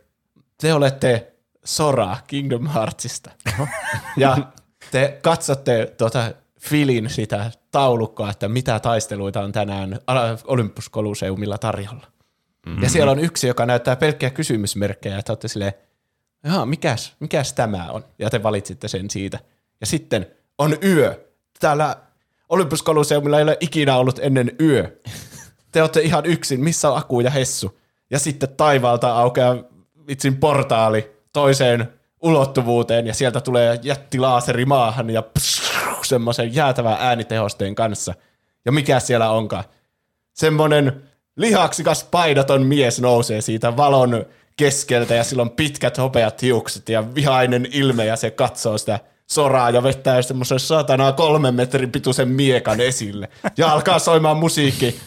Te 0.62 0.74
olette 0.74 1.34
Sora 1.66 2.18
Kingdom 2.28 2.68
Heartsista. 2.68 3.32
ja 4.18 4.38
te 4.92 5.20
katsotte 5.22 5.94
tuota 5.98 6.32
Filin 6.60 7.10
sitä 7.10 7.52
taulukkoa, 7.72 8.30
että 8.30 8.50
mitä 8.50 8.80
taisteluita 8.80 9.42
on 9.42 9.52
tänään 9.52 10.00
Olympus 10.48 10.92
Coliseumilla 10.92 11.58
tarjolla. 11.58 12.08
Mm-hmm. 12.66 12.84
Ja 12.84 12.90
siellä 12.90 13.12
on 13.12 13.20
yksi, 13.20 13.48
joka 13.48 13.66
näyttää 13.66 13.96
pelkkiä 13.96 14.30
kysymysmerkkejä, 14.30 15.18
että 15.18 15.32
olette 15.32 15.48
silleen, 15.48 15.74
Jaha, 16.44 16.66
mikäs, 16.66 17.14
mikäs 17.20 17.54
tämä 17.54 17.92
on? 17.92 18.06
Ja 18.20 18.30
te 18.30 18.44
valitsitte 18.44 18.88
sen 18.88 19.10
siitä. 19.10 19.40
Ja 19.82 19.88
sitten 19.88 20.28
on 20.58 20.78
yö. 20.84 21.26
Täällä 21.60 21.96
Olympus 22.50 22.84
Coliseumilla 22.84 23.38
ei 23.38 23.44
ole 23.44 23.58
ikinä 23.60 23.98
ollut 23.98 24.20
ennen 24.22 24.52
yö. 24.62 25.00
Te 25.72 25.82
olette 25.82 26.02
ihan 26.02 26.26
yksin, 26.26 26.64
missä 26.64 26.92
on 26.92 26.98
Aku 26.98 27.20
ja 27.20 27.30
Hessu? 27.30 27.80
Ja 28.10 28.20
sitten 28.20 28.50
taivaalta 28.58 29.16
aukeaa 29.16 29.56
vitsin 30.08 30.38
portaali 30.38 31.16
toiseen 31.34 31.94
ulottuvuuteen 32.22 33.08
ja 33.08 33.14
sieltä 33.14 33.42
tulee 33.42 33.80
jättilaaseri 33.84 34.66
maahan 34.66 35.10
ja 35.10 35.24
semmoisen 36.04 36.56
jäätävän 36.56 36.98
äänitehosteen 37.00 37.76
kanssa. 37.76 38.14
Ja 38.66 38.72
mikä 38.72 39.00
siellä 39.00 39.30
onkaan? 39.30 39.64
Semmoinen 40.34 41.04
lihaksikas 41.36 42.04
paidaton 42.04 42.66
mies 42.66 43.02
nousee 43.02 43.42
siitä 43.42 43.78
valon 43.78 44.26
keskeltä 44.58 45.16
ja 45.16 45.24
sillä 45.24 45.42
on 45.42 45.52
pitkät 45.52 45.98
hopeat 45.98 46.42
hiukset 46.42 46.90
ja 46.90 47.16
vihainen 47.16 47.68
ilme 47.72 48.06
ja 48.06 48.16
se 48.16 48.32
katsoo 48.32 48.78
sitä 48.78 49.00
soraa 49.28 49.70
ja 49.70 49.84
vettää 49.84 50.22
semmoisen 50.22 50.60
satanaa 50.60 51.12
kolmen 51.12 51.56
metrin 51.56 51.92
pituisen 51.92 52.28
miekan 52.28 52.82
esille. 52.82 53.30
Ja 53.58 53.72
alkaa 53.72 54.00
soimaan 54.00 54.38
musiikki. 54.38 55.00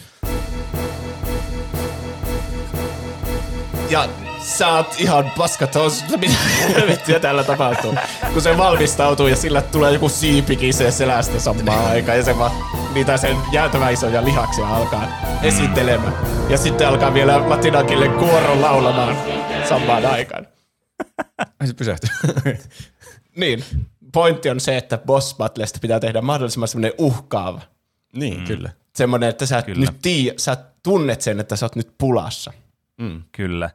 Ja 3.89 4.07
sä 4.57 4.67
oot 4.67 4.95
ihan 4.97 5.31
paskatos, 5.37 6.03
mitä 6.17 6.33
helvettiä 6.67 7.19
täällä 7.19 7.43
tapahtuu. 7.43 7.95
Kun 8.33 8.41
se 8.41 8.57
valmistautuu 8.57 9.27
ja 9.27 9.35
sillä 9.35 9.61
tulee 9.61 9.93
joku 9.93 10.09
siipikin 10.09 10.73
se 10.73 10.91
selästä 10.91 11.39
samaan 11.39 11.85
aikaan 11.85 12.17
ja 12.17 12.23
se 12.23 12.37
vaan 12.37 12.51
niitä 12.93 13.17
sen 13.17 13.37
jäätävän 13.51 13.93
isoja 13.93 14.25
lihaksia 14.25 14.67
alkaa 14.67 15.07
esittelemään. 15.43 16.13
Ja 16.49 16.57
sitten 16.57 16.87
alkaa 16.87 17.13
vielä 17.13 17.49
latinakille 17.49 18.07
kuoron 18.09 18.61
laulamaan 18.61 19.17
samaan 19.69 20.05
aikaan. 20.05 20.47
Ai 21.59 21.67
se 21.67 21.73
pysähtyy. 21.73 22.09
Niin, 23.35 23.63
pointti 24.13 24.49
on 24.49 24.59
se, 24.59 24.77
että 24.77 24.97
boss 24.97 25.35
battlesta 25.37 25.79
pitää 25.81 25.99
tehdä 25.99 26.21
mahdollisimman 26.21 26.67
semmoinen 26.67 26.93
uhkaava. 26.97 27.61
niin, 28.13 28.39
mm. 28.39 28.45
kyllä. 28.45 28.69
Semmoinen, 28.95 29.29
että 29.29 29.45
sä, 29.45 29.61
Kyllä. 29.61 29.79
nyt 29.79 30.01
tii, 30.01 30.33
sä 30.37 30.57
tunnet 30.83 31.21
sen, 31.21 31.39
että 31.39 31.55
sä 31.55 31.65
oot 31.65 31.75
nyt 31.75 31.93
pulassa. 31.97 32.53
Kyllä. 33.31 33.69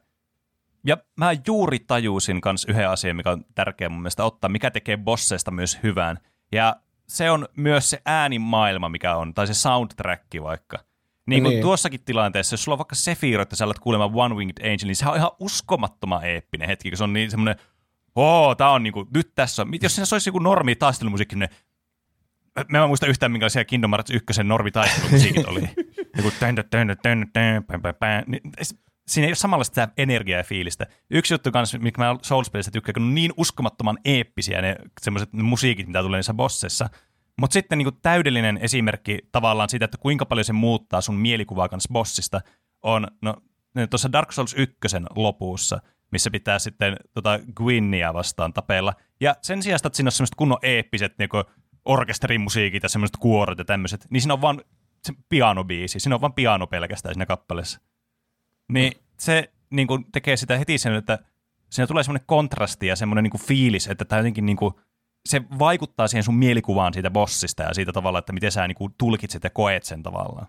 Ja 0.87 0.97
mä 1.17 1.31
juuri 1.47 1.79
tajusin 1.79 2.41
myös 2.45 2.65
yhden 2.69 2.89
asian, 2.89 3.17
mikä 3.17 3.31
on 3.31 3.45
tärkeä 3.55 3.89
mun 3.89 4.03
mielestä 4.03 4.25
ottaa, 4.25 4.51
mikä 4.51 4.71
tekee 4.71 4.97
bosseista 4.97 5.51
myös 5.51 5.79
hyvän. 5.83 6.19
Ja 6.53 6.77
se 7.09 7.31
on 7.31 7.49
myös 7.57 7.91
se 7.91 8.03
äänimaailma, 8.07 8.89
mikä 8.89 9.17
on, 9.17 9.35
tai 9.35 9.47
se 9.47 9.55
soundtrack 9.55 10.25
vaikka. 10.43 10.79
Niin 11.27 11.43
kuin 11.43 11.53
Niin. 11.53 11.63
tuossakin 11.63 12.05
tilanteessa, 12.05 12.55
jos 12.55 12.65
sulla 12.65 12.75
on 12.75 12.79
vaikka 12.79 12.95
Sephiroth, 12.95 13.43
että 13.43 13.57
sä 13.57 13.65
alat 13.65 13.79
kuulemaan 13.79 14.11
One 14.15 14.35
Winged 14.35 14.65
Angel, 14.65 14.87
niin 14.87 14.97
se 14.97 15.09
on 15.09 15.17
ihan 15.17 15.31
uskomattoman 15.41 16.25
eeppinen 16.25 16.69
hetki, 16.69 16.91
kun 16.91 16.99
se 16.99 17.05
on 17.05 17.13
niin 17.13 17.31
semmoinen, 17.31 17.57
oo, 18.15 18.55
tää 18.55 18.71
on 18.71 18.83
niinku, 18.83 19.07
nyt 19.15 19.33
tässä 19.35 19.63
on, 19.63 19.69
jos 19.83 19.95
siinä 19.95 20.07
soisi 20.07 20.29
joku 20.29 20.39
normi 20.39 20.77
taistelumusiikki, 20.77 21.37
niin 21.37 21.49
Mä 22.69 22.83
en 22.83 22.89
muista 22.89 23.07
yhtään, 23.07 23.33
minkälaisia 23.33 23.65
Kingdom 23.65 23.91
Hearts 23.91 24.11
1 24.11 24.45
normi 24.45 24.71
taistelumusiikit 24.71 25.47
oli. 25.47 25.61
Joku 26.17 26.31
tön, 26.41 26.55
tön, 26.55 26.65
tön, 26.71 26.97
tön, 27.03 27.27
tön, 27.33 27.65
pän, 27.65 27.83
pän, 27.83 27.95
pän. 27.95 28.25
Niin 28.27 28.41
Siinä 29.07 29.27
ei 29.27 29.31
ole 29.31 29.35
samanlaista 29.35 29.75
sitä 29.75 29.89
energiaa 29.97 30.39
ja 30.39 30.45
fiilistä. 30.45 30.87
Yksi 31.11 31.35
juttu 31.35 31.53
kanssa, 31.53 31.79
mikä 31.79 32.03
mä 32.03 32.17
Souls-pelistä 32.23 32.71
tykkään, 32.71 32.95
kun 32.95 33.03
on 33.03 33.15
niin 33.15 33.33
uskomattoman 33.37 33.99
eeppisiä 34.05 34.63
ne 34.63 34.77
semmoiset 35.01 35.33
musiikit, 35.33 35.87
mitä 35.87 36.03
tulee 36.03 36.19
niissä 36.19 36.35
bossissa. 36.35 36.91
Mutta 37.41 37.55
sitten 37.55 37.79
niin 37.79 38.01
täydellinen 38.03 38.59
esimerkki 38.63 39.19
tavallaan 39.33 39.69
siitä, 39.69 39.85
että 39.85 39.99
kuinka 39.99 40.27
paljon 40.27 40.45
se 40.45 40.53
muuttaa 40.53 41.01
sun 41.01 41.15
mielikuvaa 41.15 41.69
kanssa 41.69 41.93
bossista, 41.93 42.41
on 42.83 43.07
no, 43.23 43.37
tuossa 43.91 44.13
Dark 44.13 44.33
Souls 44.33 44.55
1 44.55 44.77
lopussa, 45.17 45.81
missä 46.11 46.31
pitää 46.31 46.59
sitten 46.59 46.97
tota 47.13 47.41
Gwynnia 47.57 48.15
vastaan 48.15 48.53
tapella. 48.53 48.95
Ja 49.21 49.37
sen 49.43 49.63
sijaan, 49.63 49.81
että 49.85 49.97
siinä 49.97 50.09
on 50.09 50.13
semmoiset 50.13 50.35
kunnon 50.35 50.59
eeppiset 50.63 51.19
niin 51.19 51.29
orkesterimusiikit 51.85 52.83
ja 52.83 52.89
semmoiset 52.89 53.17
kuorot 53.17 53.59
ja 53.59 53.65
tämmöiset, 53.65 54.07
niin 54.11 54.21
siinä 54.21 54.35
on 54.35 54.41
vaan 54.41 54.63
se 55.03 55.13
pianobiisi, 55.29 56.01
siinä 56.01 56.15
on 56.15 56.21
vaan 56.21 56.33
piano 56.33 56.67
pelkästään 56.67 57.15
siinä 57.15 57.27
kappaleessa. 57.27 57.81
Niin 58.73 58.93
se 59.19 59.51
niin 59.71 59.87
kuin 59.87 60.07
tekee 60.13 60.37
sitä 60.37 60.59
heti 60.59 60.79
sen, 60.79 60.95
että 60.95 61.19
siinä 61.71 61.87
tulee 61.87 62.03
semmoinen 62.05 62.27
kontrasti 62.27 62.87
ja 62.87 62.97
semmoinen 62.97 63.23
niin 63.23 63.31
kuin 63.31 63.43
fiilis, 63.43 63.89
että 63.89 64.05
tämä 64.05 64.19
jotenkin 64.19 64.47
niin 64.47 64.57
kuin, 64.57 64.75
se 65.29 65.43
vaikuttaa 65.59 66.09
siihen 66.09 66.25
sun 66.25 66.35
mielikuvaan 66.35 66.95
siitä 66.95 67.11
bossista 67.11 67.63
ja 67.63 67.75
siitä 67.75 67.93
tavalla, 67.93 68.19
että 68.19 68.33
miten 68.33 68.53
sä 68.53 68.69
niin 68.69 68.77
kuin 68.77 68.95
tulkitset 68.99 69.45
ja 69.45 69.51
koet 69.51 69.85
sen 69.85 70.03
tavallaan. 70.03 70.47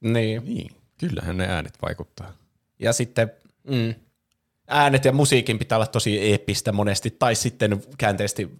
Niin. 0.00 0.44
Niin. 0.44 0.70
Kyllähän 0.98 1.36
ne 1.36 1.46
äänet 1.48 1.78
vaikuttaa. 1.82 2.32
Ja 2.78 2.92
sitten 2.92 3.32
mm, 3.68 3.94
äänet 4.68 5.04
ja 5.04 5.12
musiikin 5.12 5.58
pitää 5.58 5.78
olla 5.78 5.86
tosi 5.86 6.18
eeppistä 6.18 6.72
monesti, 6.72 7.10
tai 7.10 7.34
sitten 7.34 7.82
käänteisesti 7.98 8.50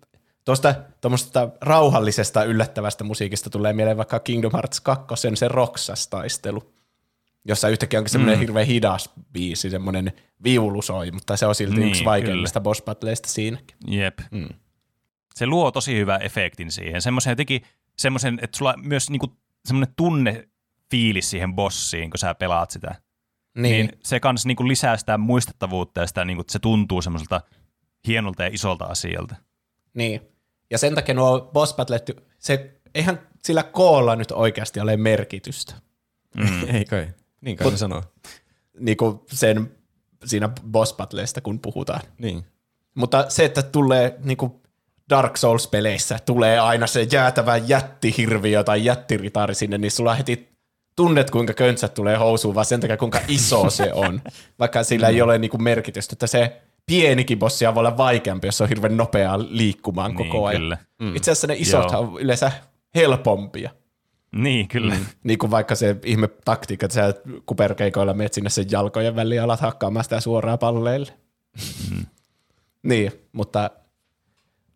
tuosta 0.44 0.74
tuommoista 1.00 1.48
rauhallisesta 1.61 2.44
yllättävästä 2.44 3.04
musiikista 3.04 3.50
tulee 3.50 3.72
mieleen 3.72 3.96
vaikka 3.96 4.20
Kingdom 4.20 4.52
Hearts 4.52 4.80
2, 4.80 5.06
se 5.34 5.48
Roxas-taistelu, 5.48 6.72
jossa 7.45 7.68
yhtäkkiä 7.68 8.01
onkin 8.01 8.11
semmoinen 8.11 8.38
mm. 8.38 8.41
hirveän 8.41 8.66
hidas 8.66 9.11
biisi, 9.32 9.70
semmoinen 9.70 10.12
viulu 10.45 10.82
soi, 10.82 11.11
mutta 11.11 11.36
se 11.36 11.47
on 11.47 11.55
silti 11.55 11.80
Niin, 11.80 11.88
yksi 11.88 12.05
vaikeimmista 12.05 12.61
boss 12.61 12.82
battleista 12.82 13.28
siinäkin. 13.28 13.76
Jep. 13.86 14.18
Mm. 14.30 14.49
Se 15.34 15.47
luo 15.47 15.70
tosi 15.70 15.97
hyvän 15.97 16.22
efektin 16.22 16.72
siihen. 16.72 17.03
Semmoisen 17.03 17.30
jotenkin, 17.30 17.62
semmoisen, 17.97 18.38
että 18.43 18.59
sulla 18.59 18.74
on 18.76 18.88
myös 18.88 19.11
niinku 19.11 19.36
semmoinen 19.64 19.95
tunne 19.97 20.49
fiilis 20.91 21.30
siihen 21.30 21.55
bossiin, 21.55 22.11
kun 22.11 22.18
sä 22.18 22.34
pelaat 22.34 22.70
sitä. 22.70 22.95
Niin, 23.55 23.86
Niin, 23.86 23.99
se 24.05 24.20
kans 24.20 24.47
niinku 24.47 24.68
lisää 24.68 24.97
sitä 24.97 25.18
muistettavuutta 25.18 26.01
ja 26.01 26.07
sitä, 26.07 26.24
niinku, 26.24 26.41
että 26.41 26.53
se 26.53 26.59
tuntuu 26.59 27.03
semmoiselta 27.03 27.41
hienolta 28.07 28.43
ja 28.43 28.51
isolta 28.53 28.84
asialta. 28.84 29.34
niin. 29.95 30.20
Ja 30.70 30.78
sen 30.78 30.95
takia 30.95 31.14
nuo 31.14 31.51
boss 31.53 31.74
battlet, 31.74 32.11
se 32.38 32.80
eihän 32.95 33.20
sillä 33.45 33.62
koolla 33.62 34.16
nyt 34.16 34.30
oikeasti 34.32 34.80
ole 34.80 34.97
merkitystä. 34.97 35.74
Mm. 36.36 36.68
Ei 36.74 36.84
kai. 36.84 37.09
Niin 37.41 37.57
kai 37.57 37.70
ne 37.70 37.76
sanoo. 37.76 38.03
Niin 38.78 38.97
kuin 38.97 39.20
sen 39.32 39.70
siinä 40.24 40.51
boss 40.70 40.95
battleista, 40.95 41.41
kun 41.41 41.59
puhutaan. 41.61 42.01
Niin. 42.18 42.45
Mutta 42.95 43.24
se, 43.28 43.45
että 43.45 43.62
tulee 43.62 44.16
niin 44.24 44.36
kuin 44.36 44.53
Dark 45.11 45.36
Souls-peleissä, 45.36 46.18
tulee 46.26 46.59
aina 46.59 46.86
se 46.86 47.07
jäätävä 47.12 47.57
jättihirviö 47.57 48.64
tai 48.64 48.84
jättiritari 48.84 49.55
sinne, 49.55 49.78
niin 49.78 49.91
sulla 49.91 50.14
heti 50.14 50.49
tunnet, 50.97 51.30
kuinka 51.30 51.53
köntsät 51.53 51.95
tulee 51.95 52.16
housuun, 52.16 52.55
vaan 52.55 52.66
sen 52.66 52.80
takia, 52.80 52.97
kuinka 52.97 53.20
iso 53.28 53.70
se 53.70 53.93
on. 53.93 54.22
Vaikka 54.59 54.84
sillä 54.84 55.09
ei 55.09 55.22
ole 55.22 55.38
niin 55.38 55.51
kuin 55.51 55.62
merkitystä, 55.62 56.14
että 56.14 56.26
se 56.26 56.61
pienikin 56.86 57.38
bossi 57.38 57.64
voi 57.64 57.74
olla 57.76 57.97
vaikeampi, 57.97 58.47
jos 58.47 58.57
se 58.57 58.62
on 58.62 58.68
hirveän 58.68 58.97
nopeaa 58.97 59.38
liikkumaan 59.38 60.14
Niin, 60.14 60.30
koko 60.30 60.47
ajan. 60.47 60.62
kyllä. 60.62 60.78
Mm. 60.99 61.16
Itse 61.16 61.30
asiassa 61.30 61.47
ne 61.47 61.55
isot 61.59 61.91
on 61.91 62.20
yleensä 62.20 62.53
helpompia. 62.95 63.70
Niin, 64.32 64.68
kyllä. 64.68 64.94
Mm. 64.94 65.04
Niin 65.24 65.38
kuin 65.38 65.50
vaikka 65.50 65.74
se 65.74 65.96
ihme 66.04 66.28
taktiikka, 66.44 66.86
että 66.86 66.94
sä 66.94 67.14
kuperkeikoilla 67.46 68.14
menet 68.14 68.32
sinne 68.32 68.50
sen 68.50 68.66
jalkojen 68.70 69.16
väliin 69.16 69.36
ja 69.36 69.44
alat 69.44 69.60
hakkaamaan 69.60 70.04
sitä 70.04 70.20
suoraan 70.20 70.58
palleille. 70.58 71.12
Mm. 71.90 72.06
niin, 72.82 73.12
mutta 73.32 73.70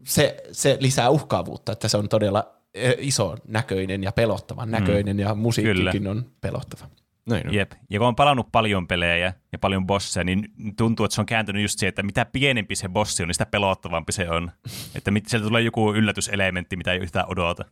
se, 0.05 0.45
se 0.53 0.77
lisää 0.81 1.11
uhkaavuutta, 1.11 1.73
että 1.73 1.89
se 1.89 1.97
on 1.97 2.09
todella 2.09 2.55
eh, 2.75 2.95
iso 2.99 3.37
näköinen 3.49 4.03
ja 4.03 4.13
pelottavan 4.13 4.71
näköinen 4.71 5.19
ja 5.19 5.35
musiikkikin 5.35 5.93
Kyllä. 5.93 6.11
on 6.11 6.27
pelottava. 6.41 6.89
Näin 7.27 7.49
on. 7.49 7.55
Jep. 7.55 7.73
Ja 7.91 7.99
kun 7.99 8.09
on 8.09 8.17
palannut 8.17 8.53
paljon 8.53 8.87
pelejä 8.87 9.33
ja 9.53 9.59
paljon 9.59 9.87
bosseja, 9.87 10.25
niin 10.25 10.49
tuntuu, 10.77 11.05
että 11.05 11.15
se 11.15 11.21
on 11.21 11.27
kääntynyt 11.27 11.63
just 11.63 11.79
siihen, 11.79 11.89
että 11.89 12.03
mitä 12.03 12.25
pienempi 12.25 12.77
se 12.77 12.89
bossi 12.89 13.23
on, 13.23 13.29
niin 13.29 13.35
sitä 13.35 13.47
pelottavampi 13.47 14.13
se 14.13 14.31
on. 14.31 14.51
että 14.95 15.11
sieltä 15.27 15.47
tulee 15.47 15.63
joku 15.63 15.95
yllätyselementti, 15.95 16.77
mitä 16.77 16.93
ei 16.93 16.99
yhtään 16.99 17.27
odota. 17.29 17.65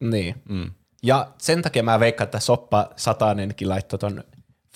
Niin. 0.00 0.34
Mm. 0.48 0.70
Ja 1.02 1.28
sen 1.38 1.62
takia 1.62 1.82
mä 1.82 2.00
veikkaan, 2.00 2.26
että 2.26 2.40
Soppa 2.40 2.90
Satanenkin 2.96 3.68
laittoi 3.68 3.98
ton 3.98 4.24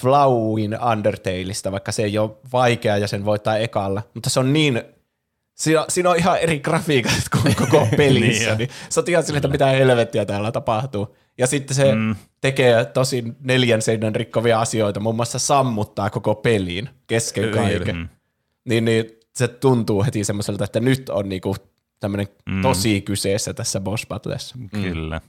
Flowin 0.00 0.78
Undertaleista, 0.92 1.72
vaikka 1.72 1.92
se 1.92 2.02
ei 2.02 2.18
ole 2.18 2.30
vaikea 2.52 2.96
ja 2.96 3.08
sen 3.08 3.24
voittaa 3.24 3.56
ekalla, 3.56 4.02
mutta 4.14 4.30
se 4.30 4.40
on 4.40 4.52
niin 4.52 4.82
Siinä, 5.54 5.84
siinä 5.88 6.10
on 6.10 6.16
ihan 6.16 6.38
eri 6.38 6.60
grafiikat 6.60 7.12
kuin 7.42 7.56
koko 7.68 7.88
pelissä, 7.96 8.48
Niin 8.48 8.58
niin, 8.58 8.70
on. 8.70 8.76
sä 8.88 9.00
oot 9.00 9.08
ihan 9.08 9.22
silleen, 9.22 9.38
että 9.38 9.48
mitä 9.48 9.66
helvettiä 9.66 10.24
täällä 10.24 10.52
tapahtuu. 10.52 11.16
Ja 11.38 11.46
sitten 11.46 11.76
se 11.76 11.94
mm. 11.94 12.16
tekee 12.40 12.84
tosi 12.84 13.24
neljän 13.40 13.82
seinän 13.82 14.14
rikkovia 14.14 14.60
asioita, 14.60 15.00
muun 15.00 15.16
muassa 15.16 15.38
sammuttaa 15.38 16.10
koko 16.10 16.34
peliin 16.34 16.88
kesken 17.06 17.50
kaiken. 17.50 17.96
Mm. 17.96 18.08
Niin, 18.64 18.84
niin 18.84 19.04
se 19.34 19.48
tuntuu 19.48 20.04
heti 20.04 20.24
semmoiselta, 20.24 20.64
että 20.64 20.80
nyt 20.80 21.08
on 21.08 21.28
niinku 21.28 21.56
tämmöinen 22.02 22.28
mm. 22.46 22.62
tosi 22.62 23.00
kyseessä 23.00 23.54
tässä 23.54 23.80
boss 23.80 24.06
battlessa. 24.06 24.56
Kyllä. 24.70 25.20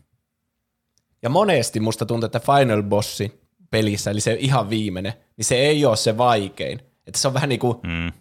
Ja 1.22 1.30
monesti 1.30 1.80
musta 1.80 2.06
tuntuu, 2.06 2.26
että 2.26 2.40
Final 2.40 2.84
Bossi 2.84 3.42
pelissä, 3.72 4.12
eli 4.12 4.20
se 4.22 4.38
ihan 4.40 4.70
viimeinen, 4.70 5.14
niin 5.38 5.46
se 5.46 5.56
ei 5.56 5.86
ole 5.86 5.96
se 5.96 6.18
vaikein. 6.18 6.80
Että 7.08 7.20
se 7.20 7.28
on 7.28 7.34
vähän 7.34 7.50
niin 7.50 7.60
kuin 7.60 7.78
Mm. 7.84 8.12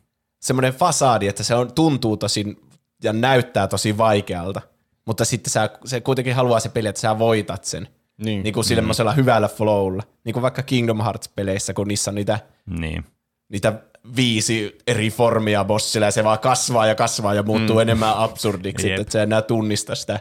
semmoinen 0.40 0.72
fasadi, 0.74 1.28
että 1.28 1.42
se 1.42 1.54
on, 1.54 1.72
tuntuu 1.72 2.16
tosi 2.16 2.56
ja 3.02 3.12
näyttää 3.12 3.68
tosi 3.68 3.98
vaikealta, 3.98 4.60
mutta 5.06 5.24
sitten 5.24 5.50
sä, 5.50 5.70
se 5.84 6.00
kuitenkin 6.00 6.34
haluaa 6.34 6.60
se 6.60 6.68
peli, 6.68 6.88
että 6.88 7.00
sä 7.00 7.18
voitat 7.18 7.64
sen. 7.64 7.88
Niin. 8.24 8.42
Niin 8.42 8.54
kuin 8.54 8.64
semmoisella 8.64 9.12
hyvällä 9.12 9.48
flowlla. 9.48 10.02
Niin 10.24 10.32
kuin 10.32 10.42
vaikka 10.42 10.62
Kingdom 10.62 11.00
Hearts-peleissä, 11.00 11.72
kun 11.74 11.88
niissä 11.88 12.10
on 12.10 12.14
niitä, 12.14 12.38
Niin. 12.66 13.04
niitä 13.48 13.72
viisi 14.16 14.78
eri 14.86 15.10
formia 15.10 15.64
bossilla, 15.64 16.06
ja 16.06 16.10
se 16.10 16.24
vaan 16.24 16.38
kasvaa 16.38 16.86
ja 16.86 16.94
kasvaa 16.94 17.34
ja 17.34 17.42
muuttuu 17.42 17.76
mm. 17.76 17.82
enemmän 17.82 18.16
absurdiksi, 18.16 18.90
Jep. 18.90 19.00
että 19.00 19.12
sä 19.12 19.22
enää 19.22 19.42
tunnista 19.42 19.94
sitä, 19.94 20.20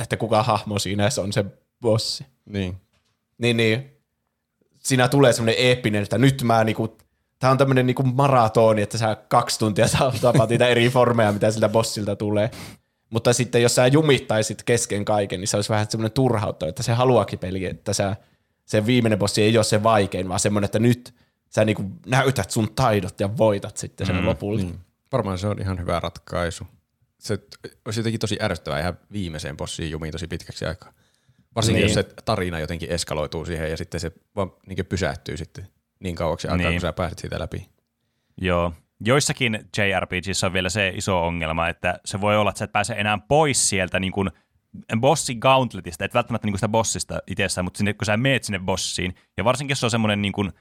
että 0.00 0.16
kuka 0.16 0.42
hahmo 0.42 0.78
siinä 0.78 1.08
on 1.22 1.32
se 1.32 1.44
bossi. 1.80 2.26
Niin. 2.44 2.76
Niin, 3.38 3.56
niin 3.56 3.90
siinä 4.78 5.08
tulee 5.08 5.32
semmoinen 5.32 5.64
eeppinen, 5.64 6.02
että 6.02 6.18
nyt 6.18 6.42
mä 6.42 6.64
niinku 6.64 6.98
Tämä 7.38 7.50
on 7.50 7.58
tämmöinen 7.58 7.86
niinku 7.86 8.02
maratoni, 8.02 8.82
että 8.82 8.98
sä 8.98 9.16
kaksi 9.28 9.58
tuntia 9.58 9.86
tapaat 10.20 10.50
niitä 10.50 10.66
eri 10.66 10.88
formeja, 10.88 11.32
mitä 11.32 11.50
siltä 11.50 11.68
bossilta 11.68 12.16
tulee. 12.16 12.50
Mutta 13.10 13.32
sitten 13.32 13.62
jos 13.62 13.74
sä 13.74 13.86
jumittaisit 13.86 14.62
kesken 14.62 15.04
kaiken, 15.04 15.40
niin 15.40 15.48
se 15.48 15.56
olisi 15.56 15.70
vähän 15.70 15.90
semmoinen 15.90 16.12
turhauttava, 16.12 16.68
että 16.68 16.82
se 16.82 16.92
haluakin 16.92 17.38
peli, 17.38 17.64
että 17.64 17.92
sä, 17.92 18.16
se 18.64 18.86
viimeinen 18.86 19.18
bossi 19.18 19.42
ei 19.42 19.58
ole 19.58 19.64
se 19.64 19.82
vaikein, 19.82 20.28
vaan 20.28 20.40
semmoinen, 20.40 20.64
että 20.64 20.78
nyt 20.78 21.14
sä 21.50 21.64
niinku 21.64 21.84
näytät 22.06 22.50
sun 22.50 22.74
taidot 22.74 23.20
ja 23.20 23.36
voitat 23.36 23.76
sitten 23.76 24.06
sen 24.06 24.16
mm, 24.16 24.26
lopulta. 24.26 24.64
Mm. 24.64 24.78
Varmaan 25.12 25.38
se 25.38 25.46
on 25.46 25.60
ihan 25.60 25.80
hyvä 25.80 26.00
ratkaisu. 26.00 26.66
Se 27.18 27.38
olisi 27.84 28.00
jotenkin 28.00 28.20
tosi 28.20 28.38
ärsyttävää 28.42 28.80
ihan 28.80 28.98
viimeiseen 29.12 29.56
bossiin 29.56 29.90
jumiin 29.90 30.12
tosi 30.12 30.26
pitkäksi 30.26 30.66
aikaa. 30.66 30.92
Varsinkin 31.54 31.80
niin. 31.80 31.88
jos 31.88 31.94
se 31.94 32.14
tarina 32.24 32.60
jotenkin 32.60 32.90
eskaloituu 32.90 33.44
siihen 33.44 33.70
ja 33.70 33.76
sitten 33.76 34.00
se 34.00 34.12
vaan 34.36 34.52
niin 34.66 34.86
pysähtyy 34.86 35.36
sitten 35.36 35.68
niin 36.00 36.14
kauaksi 36.14 36.48
aikaa, 36.48 36.70
niin. 36.70 36.72
kun 36.72 36.80
sä 36.80 36.92
pääset 36.92 37.18
siitä 37.18 37.38
läpi. 37.38 37.68
Joo. 38.40 38.72
Joissakin 39.00 39.68
JRPGissä 39.78 40.46
on 40.46 40.52
vielä 40.52 40.68
se 40.68 40.92
iso 40.96 41.26
ongelma, 41.26 41.68
että 41.68 42.00
se 42.04 42.20
voi 42.20 42.36
olla, 42.36 42.50
että 42.50 42.58
sä 42.58 42.64
et 42.64 42.72
pääse 42.72 42.94
enää 42.94 43.18
pois 43.28 43.68
sieltä 43.68 44.00
niin 44.00 44.12
kuin 44.12 44.30
bossi 45.00 45.34
gauntletista, 45.34 46.04
et 46.04 46.14
välttämättä 46.14 46.46
niin 46.46 46.52
kuin 46.52 46.58
sitä 46.58 46.68
bossista 46.68 47.18
itsessään, 47.26 47.64
mutta 47.64 47.78
sinne, 47.78 47.94
kun 47.94 48.06
sä 48.06 48.16
meet 48.16 48.44
sinne 48.44 48.58
bossiin, 48.58 49.14
ja 49.36 49.44
varsinkin 49.44 49.72
jos 49.72 49.80
se 49.80 49.86
on 49.86 49.90
semmoinen 49.90 50.22
niin 50.22 50.32
kuin 50.32 50.52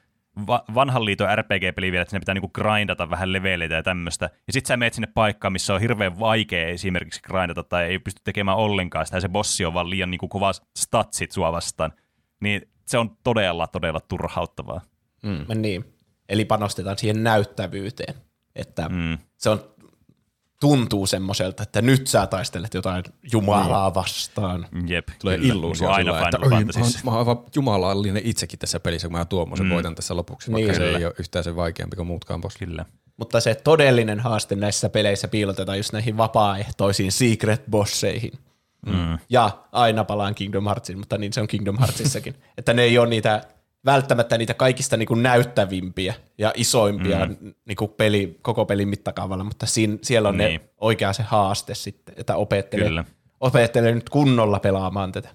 va- 0.48 0.64
vanhan 0.76 1.06
liiton 1.06 1.28
RPG-peli 1.36 1.92
vielä, 1.92 2.02
että 2.02 2.10
sinne 2.10 2.20
pitää 2.20 2.34
niinku 2.34 2.52
grindata 2.54 3.10
vähän 3.10 3.34
leveleitä 3.34 3.76
ja 3.76 3.84
tämmöistä. 3.84 4.30
Ja 4.48 4.54
sit 4.54 4.66
sä 4.66 4.78
meet 4.78 4.94
sinne 4.94 5.08
paikkaan, 5.14 5.52
missä 5.52 5.74
on 5.74 5.82
hirveän 5.82 6.20
vaikea 6.20 6.68
esimerkiksi 6.68 7.22
grindata 7.22 7.64
tai 7.64 7.86
ei 7.86 8.00
pysty 8.00 8.22
tekemään 8.24 8.58
ollenkaan 8.58 9.06
sitä, 9.06 9.18
ja 9.18 9.22
se 9.22 9.30
bossi 9.30 9.66
on 9.66 9.74
vaan 9.74 9.90
liian 9.90 10.12
niinku 10.12 10.28
kova 10.28 10.52
statsit 10.78 11.32
sua 11.32 11.52
vastaan. 11.52 11.94
Niin 12.40 12.62
se 12.86 12.98
on 12.98 13.18
todella, 13.24 13.68
todella 13.68 14.00
turhauttavaa. 14.00 14.82
Mm. 15.24 15.62
Niin. 15.62 15.86
Eli 16.30 16.46
panostetaan 16.46 16.98
siihen 16.98 17.24
näyttävyyteen, 17.24 18.16
että 18.56 18.90
mm. 18.90 19.18
se 19.38 19.50
on 19.50 19.60
tuntuu 20.60 21.08
semmoiselta, 21.08 21.64
että 21.64 21.82
nyt 21.82 22.08
sä 22.08 22.28
taistelet 22.28 22.74
jotain 22.74 23.04
Jumalaa 23.32 23.94
vastaan. 23.94 24.68
Jep. 24.88 25.08
Tulee 25.20 25.38
kyllä. 25.38 25.54
illuusio 25.54 25.90
aina 25.90 26.14
sillä, 26.14 26.28
että 26.28 26.40
mä, 26.40 26.62
mä 27.04 27.12
oon 27.12 27.20
aivan 27.20 27.40
jumalallinen 27.56 28.22
itsekin 28.26 28.60
tässä 28.60 28.80
pelissä, 28.80 29.08
kun 29.08 29.18
mä 29.18 29.26
tuommoisen 29.26 29.66
mm. 29.66 29.74
voitan 29.74 29.96
tässä 29.96 30.16
lopuksi, 30.16 30.52
vaikka 30.52 30.72
niin, 30.72 30.76
se 30.76 30.86
kyllä. 30.86 30.98
ei 30.98 31.06
ole 31.06 31.14
yhtään 31.20 31.44
sen 31.44 31.56
vaikeampi 31.56 31.96
kuin 31.96 32.08
muutkaan 32.08 32.42
boss. 32.42 32.58
Kyllä. 32.58 32.86
Mutta 33.18 33.40
se 33.40 33.56
todellinen 33.56 34.20
haaste 34.20 34.56
näissä 34.56 34.90
peleissä 34.90 35.28
piilotetaan 35.28 35.78
just 35.78 35.94
näihin 35.94 36.18
vapaaehtoisiin 36.18 37.12
secret 37.12 37.64
bosseihin. 37.70 38.32
Mm. 38.86 39.18
Ja 39.30 39.50
aina 39.72 40.04
palaan 40.04 40.36
Kingdom 40.36 40.66
Heartsiin, 40.66 41.00
mutta 41.00 41.18
niin 41.18 41.34
se 41.34 41.42
on 41.42 41.48
Kingdom 41.48 41.78
Heartsissakin. 41.80 42.36
että 42.58 42.74
ne 42.74 42.82
ei 42.82 42.98
ole 42.98 43.08
niitä 43.08 43.44
välttämättä 43.86 44.38
niitä 44.38 44.54
kaikista 44.54 44.98
niin 44.98 45.08
kuin 45.08 45.24
näyttävimpiä 45.24 46.14
ja 46.38 46.54
isoimpia 46.56 47.26
mm. 47.26 47.54
niin 47.66 47.76
kuin 47.76 47.92
peli, 47.92 48.40
koko 48.42 48.66
pelin 48.66 48.88
mittakaavalla, 48.88 49.44
mutta 49.44 49.66
siinä, 49.66 49.98
siellä 50.02 50.30
on 50.30 50.38
niin. 50.38 50.62
ne 50.62 50.70
oikea 50.78 51.14
se 51.14 51.24
haaste 51.24 51.76
sitten, 51.76 52.16
että 52.18 52.36
opettelee, 52.36 52.88
Kyllä. 52.88 53.06
opettelee 53.40 53.96
nyt 53.96 54.10
kunnolla 54.10 54.60
pelaamaan 54.60 55.12
tätä. 55.12 55.30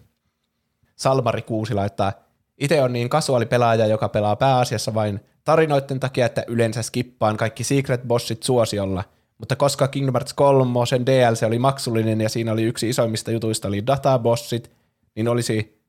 Salmari 0.96 1.42
Kuusi 1.42 1.74
laittaa, 1.74 2.12
itse 2.58 2.82
on 2.82 2.92
niin 2.92 3.10
pelaaja, 3.48 3.86
joka 3.86 4.08
pelaa 4.08 4.36
pääasiassa 4.36 4.94
vain 4.94 5.20
tarinoiden 5.44 6.00
takia, 6.00 6.26
että 6.26 6.44
yleensä 6.46 6.82
skippaan 6.82 7.36
kaikki 7.36 7.64
secret 7.64 8.02
bossit 8.02 8.42
suosiolla, 8.42 9.04
mutta 9.38 9.56
koska 9.56 9.88
Kingdom 9.88 10.12
Hearts 10.12 10.34
3 10.34 10.86
sen 10.86 11.06
DLC 11.06 11.42
oli 11.42 11.58
maksullinen 11.58 12.20
ja 12.20 12.28
siinä 12.28 12.52
oli 12.52 12.62
yksi 12.62 12.88
isoimmista 12.88 13.30
jutuista 13.30 13.68
oli 13.68 13.86
databossit, 13.86 14.70
niin 15.14 15.28
olisi 15.28 15.81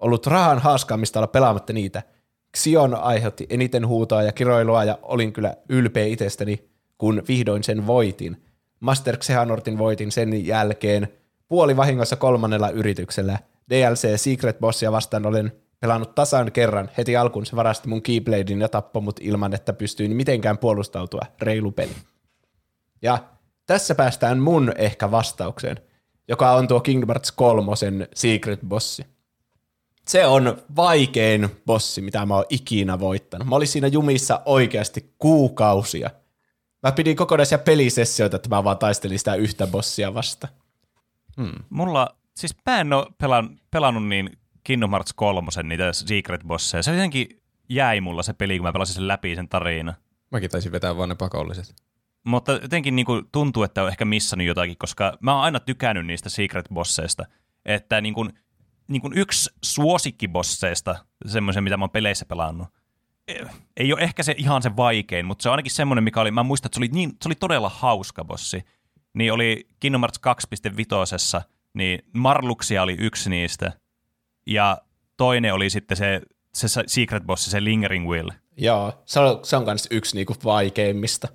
ollut 0.00 0.26
rahan 0.26 0.58
haaskaamista 0.58 1.18
olla 1.18 1.26
pelaamatta 1.26 1.72
niitä. 1.72 2.02
Xion 2.56 2.94
aiheutti 2.94 3.46
eniten 3.50 3.86
huutoa 3.86 4.22
ja 4.22 4.32
kiroilua 4.32 4.84
ja 4.84 4.98
olin 5.02 5.32
kyllä 5.32 5.54
ylpeä 5.68 6.04
itsestäni, 6.04 6.68
kun 6.98 7.22
vihdoin 7.28 7.64
sen 7.64 7.86
voitin. 7.86 8.42
Master 8.80 9.16
Xehanortin 9.16 9.78
voitin 9.78 10.12
sen 10.12 10.46
jälkeen 10.46 11.08
puoli 11.48 11.76
vahingossa 11.76 12.16
kolmannella 12.16 12.70
yrityksellä. 12.70 13.38
DLC 13.70 14.20
Secret 14.20 14.58
Bossia 14.58 14.92
vastaan 14.92 15.26
olen 15.26 15.52
pelannut 15.80 16.14
tasan 16.14 16.52
kerran. 16.52 16.90
Heti 16.98 17.16
alkuun 17.16 17.46
se 17.46 17.56
varasti 17.56 17.88
mun 17.88 18.02
Keybladein 18.02 18.60
ja 18.60 18.68
tappoi 18.68 19.02
mut 19.02 19.20
ilman, 19.20 19.54
että 19.54 19.72
pystyin 19.72 20.16
mitenkään 20.16 20.58
puolustautua. 20.58 21.22
Reilu 21.42 21.72
peli. 21.72 21.92
Ja 23.02 23.18
tässä 23.66 23.94
päästään 23.94 24.38
mun 24.38 24.72
ehkä 24.78 25.10
vastaukseen, 25.10 25.76
joka 26.28 26.52
on 26.52 26.68
tuo 26.68 26.80
Kingdom 26.80 27.08
Hearts 27.08 27.32
3 27.32 27.72
Secret 28.14 28.60
Bossi 28.68 29.15
se 30.08 30.26
on 30.26 30.62
vaikein 30.76 31.48
bossi, 31.66 32.02
mitä 32.02 32.26
mä 32.26 32.34
oon 32.34 32.44
ikinä 32.48 32.98
voittanut. 32.98 33.48
Mä 33.48 33.56
olin 33.56 33.68
siinä 33.68 33.86
jumissa 33.86 34.42
oikeasti 34.44 35.14
kuukausia. 35.18 36.10
Mä 36.82 36.92
pidin 36.92 37.16
kokonaisia 37.16 37.58
pelisessioita, 37.58 38.36
että 38.36 38.48
mä 38.48 38.64
vaan 38.64 38.78
taistelin 38.78 39.18
sitä 39.18 39.34
yhtä 39.34 39.66
bossia 39.66 40.14
vasta. 40.14 40.48
Hmm. 41.36 41.52
Mulla, 41.70 42.16
siis 42.36 42.54
mä 42.66 42.80
en 42.80 42.92
ole 42.92 43.06
pelan, 43.18 43.60
pelannut 43.70 44.08
niin 44.08 44.30
Kingdom 44.64 44.90
Hearts 44.90 45.12
3, 45.12 45.48
niitä 45.62 45.92
secret 45.92 46.44
bosseja. 46.46 46.82
Se 46.82 46.92
jotenkin 46.92 47.42
jäi 47.68 48.00
mulla 48.00 48.22
se 48.22 48.32
peli, 48.32 48.58
kun 48.58 48.66
mä 48.66 48.72
pelasin 48.72 48.94
sen 48.94 49.08
läpi, 49.08 49.34
sen 49.34 49.48
tarina. 49.48 49.94
Mäkin 50.30 50.50
taisin 50.50 50.72
vetää 50.72 50.96
vaan 50.96 51.08
ne 51.08 51.14
pakolliset. 51.14 51.74
Mutta 52.24 52.52
jotenkin 52.52 52.96
niin 52.96 53.06
kuin 53.06 53.24
tuntuu, 53.32 53.62
että 53.62 53.82
on 53.82 53.88
ehkä 53.88 54.04
missannut 54.04 54.46
jotakin, 54.46 54.78
koska 54.78 55.18
mä 55.20 55.34
oon 55.34 55.44
aina 55.44 55.60
tykännyt 55.60 56.06
niistä 56.06 56.28
secret 56.28 56.66
bosseista. 56.74 57.26
Että 57.64 58.00
niin 58.00 58.14
kuin, 58.14 58.32
niin 58.88 59.02
kuin 59.02 59.18
yksi 59.18 59.50
suosikkibosseista, 59.62 60.96
semmoisen, 61.26 61.64
mitä 61.64 61.76
mä 61.76 61.82
oon 61.82 61.90
peleissä 61.90 62.26
pelannut, 62.26 62.68
ei 63.76 63.92
ole 63.92 64.00
ehkä 64.00 64.22
se 64.22 64.34
ihan 64.38 64.62
se 64.62 64.76
vaikein, 64.76 65.26
mutta 65.26 65.42
se 65.42 65.48
on 65.48 65.52
ainakin 65.52 65.72
semmoinen, 65.72 66.04
mikä 66.04 66.20
oli, 66.20 66.30
mä 66.30 66.42
muistan, 66.42 66.68
että 66.68 66.74
se 66.74 66.80
oli, 66.80 66.88
niin, 66.88 67.10
se 67.22 67.28
oli 67.28 67.34
todella 67.34 67.68
hauska 67.68 68.24
bossi. 68.24 68.64
Niin 69.14 69.32
oli 69.32 69.68
Kingdom 69.80 70.00
Hearts 70.00 70.20
2.5, 71.38 71.42
niin 71.74 71.98
Marluksia 72.12 72.82
oli 72.82 72.96
yksi 72.98 73.30
niistä, 73.30 73.72
ja 74.46 74.78
toinen 75.16 75.54
oli 75.54 75.70
sitten 75.70 75.96
se, 75.96 76.20
se 76.54 76.82
secret 76.86 77.24
bossi, 77.24 77.50
se 77.50 77.64
Lingering 77.64 78.08
Will. 78.08 78.30
Joo, 78.56 79.02
se 79.04 79.20
on, 79.20 79.44
se 79.44 79.56
on 79.56 79.64
myös 79.64 79.88
yksi 79.90 80.16
niinku 80.16 80.34
vaikeimmista. 80.44 81.28